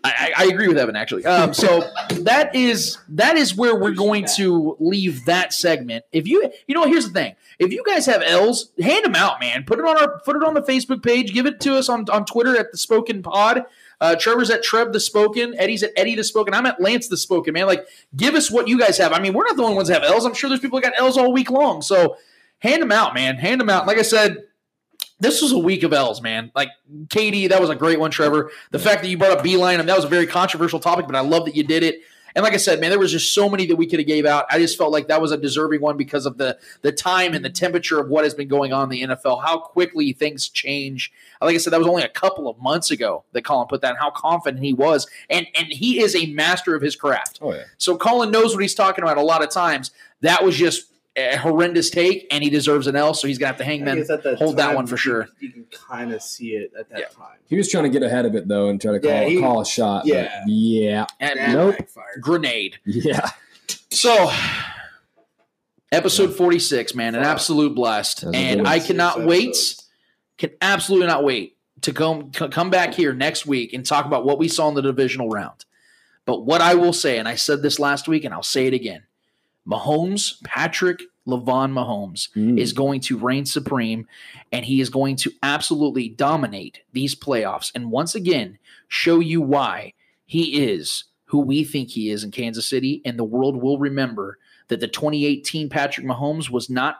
I, 0.04 0.32
I 0.36 0.44
I 0.44 0.44
agree 0.46 0.66
with 0.68 0.78
Evan 0.78 0.96
actually. 0.96 1.24
Um, 1.24 1.54
so 1.54 1.84
that 2.10 2.54
is 2.54 2.98
that 3.08 3.36
is 3.36 3.54
where 3.54 3.74
we're 3.76 3.94
going 3.94 4.26
to 4.36 4.76
leave 4.80 5.24
that 5.26 5.52
segment. 5.52 6.04
If 6.12 6.26
you 6.26 6.50
you 6.66 6.74
know, 6.74 6.84
here's 6.86 7.06
the 7.06 7.12
thing: 7.12 7.36
if 7.58 7.70
you 7.72 7.84
guys 7.86 8.06
have 8.06 8.22
L's, 8.24 8.72
hand 8.80 9.04
them 9.04 9.14
out, 9.14 9.38
man. 9.40 9.62
Put 9.64 9.78
it 9.78 9.84
on 9.84 9.96
our 9.96 10.18
put 10.20 10.34
it 10.34 10.42
on 10.42 10.54
the 10.54 10.62
Facebook 10.62 11.02
page. 11.04 11.32
Give 11.32 11.46
it 11.46 11.60
to 11.60 11.76
us 11.76 11.88
on 11.88 12.06
on 12.10 12.24
Twitter 12.24 12.56
at 12.58 12.72
the 12.72 12.78
Spoken 12.78 13.22
Pod. 13.22 13.64
Uh, 14.02 14.16
Trevor's 14.16 14.50
at 14.50 14.64
Trev 14.64 14.92
the 14.92 14.98
Spoken. 14.98 15.54
Eddie's 15.58 15.84
at 15.84 15.92
Eddie 15.96 16.16
the 16.16 16.24
Spoken. 16.24 16.54
I'm 16.54 16.66
at 16.66 16.80
Lance 16.80 17.06
the 17.06 17.16
Spoken. 17.16 17.54
Man, 17.54 17.66
like 17.66 17.86
give 18.16 18.34
us 18.34 18.50
what 18.50 18.66
you 18.66 18.76
guys 18.76 18.98
have. 18.98 19.12
I 19.12 19.20
mean, 19.20 19.32
we're 19.32 19.44
not 19.44 19.56
the 19.56 19.62
only 19.62 19.76
ones 19.76 19.86
that 19.88 20.02
have 20.02 20.10
L's. 20.10 20.24
I'm 20.24 20.34
sure 20.34 20.50
there's 20.50 20.60
people 20.60 20.80
that 20.80 20.90
got 20.90 21.00
L's 21.00 21.16
all 21.16 21.32
week 21.32 21.52
long. 21.52 21.82
So 21.82 22.16
hand 22.58 22.82
them 22.82 22.90
out, 22.90 23.14
man. 23.14 23.36
Hand 23.36 23.60
them 23.60 23.70
out. 23.70 23.86
Like 23.86 23.98
I 23.98 24.02
said, 24.02 24.38
this 25.20 25.40
was 25.40 25.52
a 25.52 25.58
week 25.58 25.84
of 25.84 25.92
L's, 25.92 26.20
man. 26.20 26.50
Like 26.52 26.70
KD, 27.06 27.48
that 27.50 27.60
was 27.60 27.70
a 27.70 27.76
great 27.76 28.00
one, 28.00 28.10
Trevor. 28.10 28.50
The 28.72 28.80
fact 28.80 29.02
that 29.02 29.08
you 29.08 29.16
brought 29.16 29.38
up 29.38 29.44
Beilein, 29.44 29.78
and 29.78 29.88
that 29.88 29.94
was 29.94 30.04
a 30.04 30.08
very 30.08 30.26
controversial 30.26 30.80
topic, 30.80 31.06
but 31.06 31.14
I 31.14 31.20
love 31.20 31.44
that 31.44 31.54
you 31.54 31.62
did 31.62 31.84
it. 31.84 32.00
And 32.34 32.42
like 32.42 32.54
I 32.54 32.58
said, 32.58 32.80
man, 32.80 32.90
there 32.90 32.98
was 32.98 33.12
just 33.12 33.34
so 33.34 33.48
many 33.48 33.66
that 33.66 33.76
we 33.76 33.86
could 33.86 33.98
have 33.98 34.06
gave 34.06 34.26
out. 34.26 34.46
I 34.50 34.58
just 34.58 34.78
felt 34.78 34.92
like 34.92 35.08
that 35.08 35.20
was 35.20 35.32
a 35.32 35.36
deserving 35.36 35.80
one 35.80 35.96
because 35.96 36.26
of 36.26 36.38
the 36.38 36.58
the 36.82 36.92
time 36.92 37.34
and 37.34 37.44
the 37.44 37.50
temperature 37.50 37.98
of 37.98 38.08
what 38.08 38.24
has 38.24 38.34
been 38.34 38.48
going 38.48 38.72
on 38.72 38.84
in 38.84 39.08
the 39.08 39.14
NFL, 39.14 39.42
how 39.44 39.58
quickly 39.58 40.12
things 40.12 40.48
change. 40.48 41.12
Like 41.40 41.54
I 41.54 41.58
said, 41.58 41.72
that 41.72 41.78
was 41.78 41.88
only 41.88 42.02
a 42.02 42.08
couple 42.08 42.48
of 42.48 42.58
months 42.60 42.90
ago 42.90 43.24
that 43.32 43.44
Colin 43.44 43.68
put 43.68 43.80
that, 43.82 43.90
and 43.90 43.98
how 43.98 44.10
confident 44.10 44.64
he 44.64 44.72
was, 44.72 45.06
and 45.30 45.46
and 45.56 45.68
he 45.68 46.00
is 46.00 46.14
a 46.16 46.26
master 46.26 46.74
of 46.74 46.82
his 46.82 46.96
craft. 46.96 47.38
Oh 47.42 47.52
yeah. 47.52 47.64
So 47.78 47.96
Colin 47.96 48.30
knows 48.30 48.54
what 48.54 48.62
he's 48.62 48.74
talking 48.74 49.02
about 49.02 49.18
a 49.18 49.22
lot 49.22 49.42
of 49.42 49.50
times. 49.50 49.90
That 50.20 50.44
was 50.44 50.56
just 50.56 50.91
a 51.16 51.36
horrendous 51.36 51.90
take, 51.90 52.26
and 52.30 52.42
he 52.42 52.48
deserves 52.50 52.86
an 52.86 52.96
L, 52.96 53.12
so 53.14 53.28
he's 53.28 53.36
gonna 53.38 53.48
have 53.48 53.58
to 53.58 53.64
hang 53.64 53.82
I 53.82 53.84
man 53.84 53.98
that 54.06 54.36
hold 54.38 54.56
that 54.56 54.74
one 54.74 54.86
for 54.86 54.96
sure. 54.96 55.28
You 55.40 55.50
can 55.52 55.64
kind 55.70 56.12
of 56.12 56.22
see 56.22 56.52
it 56.52 56.72
at 56.78 56.88
that 56.90 57.12
time. 57.12 57.36
He 57.48 57.56
was 57.56 57.70
trying 57.70 57.84
to 57.84 57.90
get 57.90 58.02
ahead 58.02 58.24
of 58.24 58.34
it 58.34 58.48
though 58.48 58.68
and 58.70 58.80
try 58.80 58.92
to 58.92 59.00
call, 59.00 59.10
Yeah, 59.10 59.24
he- 59.24 59.40
call 59.40 59.60
a 59.60 59.66
shot. 59.66 60.06
yeah. 60.06 60.40
but 60.44 60.50
yeah. 60.52 61.06
And 61.20 61.52
nope. 61.52 61.74
grenade. 62.20 62.78
Yeah. 62.86 63.28
So, 63.90 64.30
episode 65.90 66.34
46, 66.34 66.94
man, 66.94 67.14
an 67.14 67.22
absolute 67.22 67.74
blast. 67.74 68.22
That's 68.22 68.36
And 68.36 68.66
I 68.66 68.78
one. 68.78 68.86
cannot 68.86 69.24
wait, 69.24 69.76
can 70.38 70.50
absolutely 70.60 71.06
not 71.08 71.24
wait 71.24 71.56
to 71.82 71.92
come, 71.92 72.30
come 72.30 72.70
back 72.70 72.94
here 72.94 73.12
next 73.12 73.44
week 73.46 73.72
and 73.72 73.84
talk 73.84 74.06
about 74.06 74.24
what 74.24 74.38
we 74.38 74.48
saw 74.48 74.68
in 74.68 74.74
the 74.74 74.82
divisional 74.82 75.28
round. 75.28 75.64
But 76.24 76.44
what 76.46 76.60
I 76.60 76.74
will 76.74 76.92
say, 76.92 77.18
and 77.18 77.28
I 77.28 77.34
said 77.34 77.62
this 77.62 77.78
last 77.78 78.06
week 78.08 78.24
and 78.24 78.32
I'll 78.32 78.42
say 78.42 78.66
it 78.66 78.74
again 78.74 79.02
Mahomes, 79.68 80.42
Patrick 80.44 81.02
Lavon 81.26 81.72
Mahomes, 81.72 82.28
Mm. 82.36 82.58
is 82.58 82.72
going 82.72 83.00
to 83.02 83.16
reign 83.16 83.46
supreme 83.46 84.06
and 84.50 84.64
he 84.64 84.80
is 84.80 84.90
going 84.90 85.16
to 85.16 85.30
absolutely 85.42 86.08
dominate 86.08 86.80
these 86.92 87.14
playoffs. 87.14 87.70
And 87.74 87.90
once 87.92 88.14
again, 88.14 88.58
show 88.88 89.20
you 89.20 89.40
why 89.40 89.92
he 90.24 90.64
is 90.64 91.04
who 91.26 91.38
we 91.40 91.62
think 91.64 91.90
he 91.90 92.10
is 92.10 92.24
in 92.24 92.30
Kansas 92.30 92.68
City. 92.68 93.00
And 93.04 93.18
the 93.18 93.24
world 93.24 93.56
will 93.62 93.78
remember 93.78 94.38
that 94.68 94.80
the 94.80 94.88
2018 94.88 95.68
Patrick 95.68 96.06
Mahomes 96.06 96.50
was 96.50 96.68
not 96.68 96.96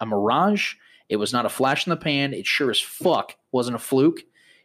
a 0.00 0.06
mirage. 0.06 0.74
It 1.08 1.16
was 1.16 1.32
not 1.32 1.46
a 1.46 1.50
flash 1.50 1.86
in 1.86 1.90
the 1.90 1.96
pan. 1.96 2.32
It 2.34 2.46
sure 2.46 2.70
as 2.70 2.80
fuck 2.80 3.36
wasn't 3.52 3.76
a 3.76 3.78
fluke. 3.80 4.22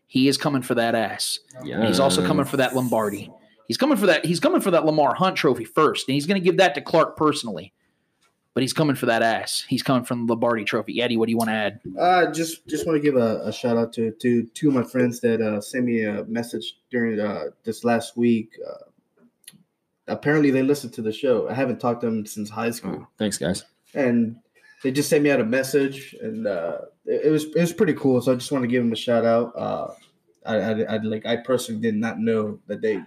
He 0.08 0.28
is 0.28 0.38
coming 0.38 0.62
for 0.62 0.76
that 0.76 0.96
ass. 0.96 1.40
And 1.80 1.88
he's 1.88 2.00
also 2.00 2.26
coming 2.26 2.46
for 2.46 2.58
that 2.58 2.76
Lombardi. 2.76 3.32
He's 3.72 3.78
coming 3.78 3.96
for 3.96 4.08
that. 4.08 4.26
He's 4.26 4.42
coming 4.42 4.60
for 4.60 4.70
that 4.72 4.86
Lamar 4.86 5.16
Hunt 5.16 5.38
trophy 5.38 5.64
first, 5.64 6.10
and 6.10 6.14
he's 6.14 6.26
going 6.28 6.36
to 6.38 6.44
give 6.44 6.58
that 6.58 6.76
to 6.76 6.82
Clark 6.82 7.16
personally. 7.16 7.72
But 8.54 8.64
he's 8.64 8.74
coming 8.74 8.98
for 8.98 9.06
that 9.06 9.22
ass. 9.22 9.64
He's 9.66 9.82
coming 9.82 10.04
from 10.04 10.28
the 10.28 10.34
Lombardi 10.34 10.66
trophy. 10.66 11.02
Eddie, 11.02 11.16
what 11.16 11.28
do 11.28 11.32
you 11.32 11.38
want 11.38 11.52
to 11.52 11.54
add? 11.54 11.80
Uh, 11.98 12.30
just 12.34 12.68
just 12.68 12.86
want 12.86 12.98
to 12.98 13.02
give 13.02 13.16
a, 13.16 13.40
a 13.46 13.54
shout 13.54 13.78
out 13.78 13.94
to 13.94 14.12
to 14.12 14.44
two 14.48 14.68
of 14.68 14.74
my 14.74 14.84
friends 14.84 15.22
that 15.22 15.40
uh, 15.40 15.62
sent 15.62 15.86
me 15.86 16.04
a 16.04 16.26
message 16.26 16.80
during 16.90 17.18
uh, 17.18 17.46
this 17.64 17.86
last 17.86 18.18
week. 18.18 18.60
Uh, 18.70 18.84
apparently, 20.10 20.52
they 20.52 20.64
listened 20.64 20.92
to 20.96 21.02
the 21.02 21.14
show. 21.14 21.48
I 21.48 21.54
haven't 21.54 21.80
talked 21.80 22.02
to 22.02 22.08
them 22.08 22.26
since 22.26 22.50
high 22.50 22.72
school, 22.72 23.08
Thanks, 23.18 23.38
guys. 23.38 23.64
and 23.94 24.36
they 24.84 24.92
just 24.92 25.08
sent 25.10 25.24
me 25.24 25.32
out 25.32 25.40
a 25.40 25.46
message, 25.46 26.14
and 26.22 26.46
uh, 26.46 26.80
it, 27.06 27.28
it 27.28 27.32
was 27.32 27.46
it 27.46 27.62
was 27.62 27.72
pretty 27.72 27.94
cool. 27.94 28.22
So 28.22 28.34
I 28.34 28.36
just 28.36 28.52
want 28.52 28.64
to 28.64 28.68
give 28.68 28.84
them 28.84 28.92
a 28.92 28.98
shout 28.98 29.24
out. 29.24 29.54
Uh, 29.56 29.94
I, 30.46 30.56
I, 30.58 30.72
I 30.96 30.98
like 30.98 31.26
I 31.26 31.38
personally 31.38 31.80
did 31.80 31.96
not 31.96 32.20
know 32.20 32.60
that 32.68 32.82
they 32.82 33.02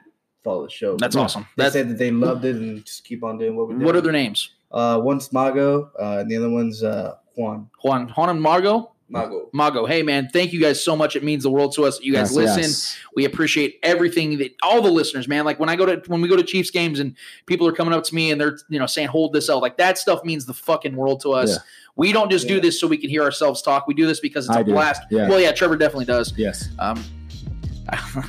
follow 0.45 0.65
the 0.65 0.71
show. 0.71 0.97
That's 0.97 1.17
awesome. 1.17 1.47
They 1.57 1.65
That- 1.65 1.73
said 1.73 1.89
that 1.89 1.99
they 1.99 2.11
loved 2.13 2.45
it 2.45 2.55
and 2.57 2.85
just 2.85 3.05
keep 3.05 3.25
on 3.25 3.39
doing 3.39 3.57
what 3.57 3.67
we're 3.69 3.75
doing. 3.75 3.87
What 3.87 3.97
are 3.97 4.01
their 4.01 4.13
names? 4.13 4.51
Uh, 4.71 5.01
one's 5.03 5.33
Mago, 5.33 5.91
uh, 5.99 6.19
and 6.21 6.31
the 6.31 6.37
other 6.37 6.51
one's 6.51 6.83
uh, 6.83 7.15
Juan. 7.37 7.69
Juan, 7.83 8.09
Juan 8.11 8.29
and 8.29 8.41
Margo. 8.43 8.91
Mago. 9.09 9.49
Mago. 9.53 9.85
Hey 9.87 10.03
man, 10.03 10.29
thank 10.33 10.53
you 10.53 10.61
guys 10.61 10.83
so 10.83 10.97
much. 10.97 11.15
It 11.15 11.23
means 11.23 11.43
the 11.43 11.51
world 11.51 11.75
to 11.75 11.85
us 11.85 11.99
that 11.99 12.05
you 12.05 12.13
guys 12.13 12.31
Yes, 12.31 12.37
listen. 12.37 12.63
yes. 12.63 12.97
We 13.15 13.27
appreciate 13.27 13.79
everything 13.83 14.39
that 14.39 14.57
all 14.63 14.81
the 14.81 14.91
listeners, 14.91 15.29
man. 15.29 15.45
Like 15.45 15.61
when 15.61 15.69
I 15.69 15.77
go 15.77 15.85
to 15.87 16.03
when 16.11 16.21
we 16.23 16.29
go 16.29 16.37
to 16.37 16.43
Chiefs 16.43 16.71
games 16.71 16.99
and 17.01 17.15
people 17.47 17.69
are 17.69 17.73
coming 17.73 17.93
up 17.95 18.03
to 18.05 18.15
me 18.15 18.31
and 18.33 18.41
they're 18.41 18.59
you 18.71 18.79
know 18.79 18.87
saying 18.87 19.09
hold 19.09 19.33
this 19.35 19.51
out, 19.51 19.61
like 19.63 19.77
that 19.77 19.99
stuff 19.99 20.25
means 20.25 20.47
the 20.47 20.55
fucking 20.55 20.97
world 20.97 21.21
to 21.21 21.33
us. 21.33 21.51
Yeah. 21.51 21.57
We 21.97 22.13
don't 22.13 22.31
just 22.31 22.49
do 22.49 22.61
this 22.61 22.81
so 22.81 22.89
we 22.89 22.97
can 22.97 23.11
hear 23.11 23.23
ourselves 23.23 23.63
talk. 23.63 23.87
We 23.87 23.95
do 23.95 24.07
this 24.07 24.19
because 24.21 24.47
it's 24.49 24.57
a 24.57 24.61
I 24.61 24.63
do. 24.65 24.73
blast. 24.73 25.03
Yeah. 25.11 25.29
Well, 25.29 25.39
yeah, 25.39 25.53
Trevor 25.53 25.77
definitely 25.77 26.07
does. 26.07 26.33
Yes. 26.37 26.71
Um, 26.81 27.05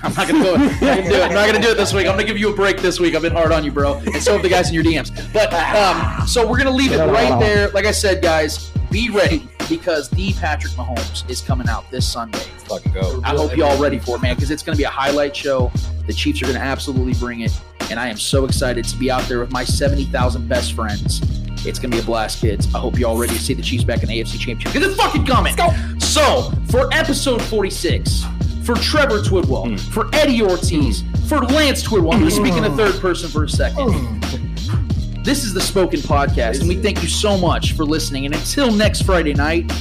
I'm 0.03 0.13
not 0.13 0.27
gonna 0.27 0.43
do 0.43 0.55
it. 0.55 0.59
I'm 0.59 0.79
not 0.81 0.97
gonna 0.97 1.09
do 1.09 1.15
it. 1.15 1.23
I'm 1.23 1.33
not 1.33 1.45
gonna 1.47 1.61
do 1.61 1.71
it 1.71 1.77
this 1.77 1.93
week. 1.93 2.07
I'm 2.07 2.13
gonna 2.13 2.23
give 2.25 2.37
you 2.37 2.51
a 2.51 2.55
break 2.55 2.81
this 2.81 2.99
week. 2.99 3.15
I've 3.15 3.21
been 3.21 3.33
hard 3.33 3.51
on 3.51 3.63
you, 3.63 3.71
bro, 3.71 3.95
and 3.95 4.21
so 4.21 4.33
have 4.33 4.41
the 4.41 4.49
guys 4.49 4.69
in 4.69 4.73
your 4.73 4.83
DMs. 4.83 5.11
But 5.33 5.53
um, 5.53 6.27
so 6.27 6.47
we're 6.47 6.57
gonna 6.57 6.71
leave 6.71 6.91
it 6.91 6.99
right 6.99 7.39
there. 7.39 7.69
Like 7.69 7.85
I 7.85 7.91
said, 7.91 8.21
guys, 8.21 8.69
be 8.91 9.09
ready 9.09 9.47
because 9.69 10.09
the 10.09 10.33
Patrick 10.33 10.73
Mahomes 10.73 11.29
is 11.29 11.41
coming 11.41 11.67
out 11.67 11.89
this 11.91 12.07
Sunday. 12.07 12.39
Fucking 12.67 12.93
go. 12.93 13.21
I 13.23 13.29
hope 13.29 13.55
you 13.55 13.63
all 13.63 13.77
ready 13.81 13.99
for 13.99 14.15
it, 14.15 14.21
man, 14.21 14.35
because 14.35 14.51
it's 14.51 14.63
gonna 14.63 14.77
be 14.77 14.83
a 14.83 14.89
highlight 14.89 15.35
show. 15.35 15.71
The 16.07 16.13
Chiefs 16.13 16.41
are 16.41 16.47
gonna 16.47 16.59
absolutely 16.59 17.13
bring 17.13 17.41
it, 17.41 17.51
and 17.89 17.99
I 17.99 18.07
am 18.07 18.17
so 18.17 18.45
excited 18.45 18.85
to 18.85 18.97
be 18.97 19.11
out 19.11 19.23
there 19.23 19.39
with 19.39 19.51
my 19.51 19.63
seventy 19.63 20.05
thousand 20.05 20.47
best 20.47 20.73
friends. 20.73 21.21
It's 21.65 21.79
gonna 21.79 21.95
be 21.95 21.99
a 21.99 22.03
blast, 22.03 22.41
kids. 22.41 22.73
I 22.75 22.79
hope 22.79 22.99
you 22.99 23.07
all 23.07 23.17
ready 23.17 23.33
to 23.33 23.39
see 23.39 23.55
the 23.55 23.63
Chiefs 23.63 23.83
back 23.83 24.03
in 24.03 24.09
the 24.09 24.21
AFC 24.21 24.39
Championship 24.39 24.73
Get 24.73 24.87
the 24.87 24.95
fucking 24.95 25.25
coming. 25.25 25.55
So 25.99 26.51
for 26.69 26.93
episode 26.93 27.41
forty 27.41 27.71
six, 27.71 28.23
for 28.65 28.75
Trevor 28.75 29.19
Twidwell, 29.19 29.69
hmm. 29.69 29.91
for 29.91 30.09
Eddie 30.13 30.41
Ortiz, 30.41 31.03
for 31.29 31.39
Lance 31.39 31.83
Twidwell, 31.83 32.13
I'm 32.13 32.19
gonna 32.19 32.31
speak 32.31 32.55
in 32.55 32.63
the 32.63 32.69
hmm. 32.69 32.77
third 32.77 32.99
person 32.99 33.29
for 33.29 33.43
a 33.43 33.49
second. 33.49 33.91
Hmm. 33.93 35.21
This 35.21 35.43
is 35.43 35.53
the 35.53 35.61
Spoken 35.61 35.99
Podcast, 35.99 36.59
and 36.59 36.69
we 36.69 36.75
thank 36.75 37.01
you 37.01 37.09
so 37.09 37.37
much 37.37 37.73
for 37.73 37.83
listening. 37.83 38.25
And 38.25 38.35
until 38.35 38.71
next 38.71 39.03
Friday 39.03 39.33
night, 39.33 39.71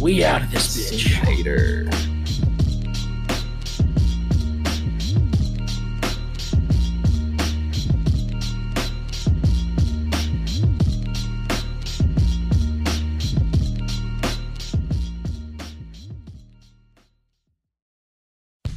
we 0.00 0.24
out 0.24 0.42
of 0.42 0.50
this 0.50 0.92
bitch. 0.92 1.26
Later. 1.26 2.13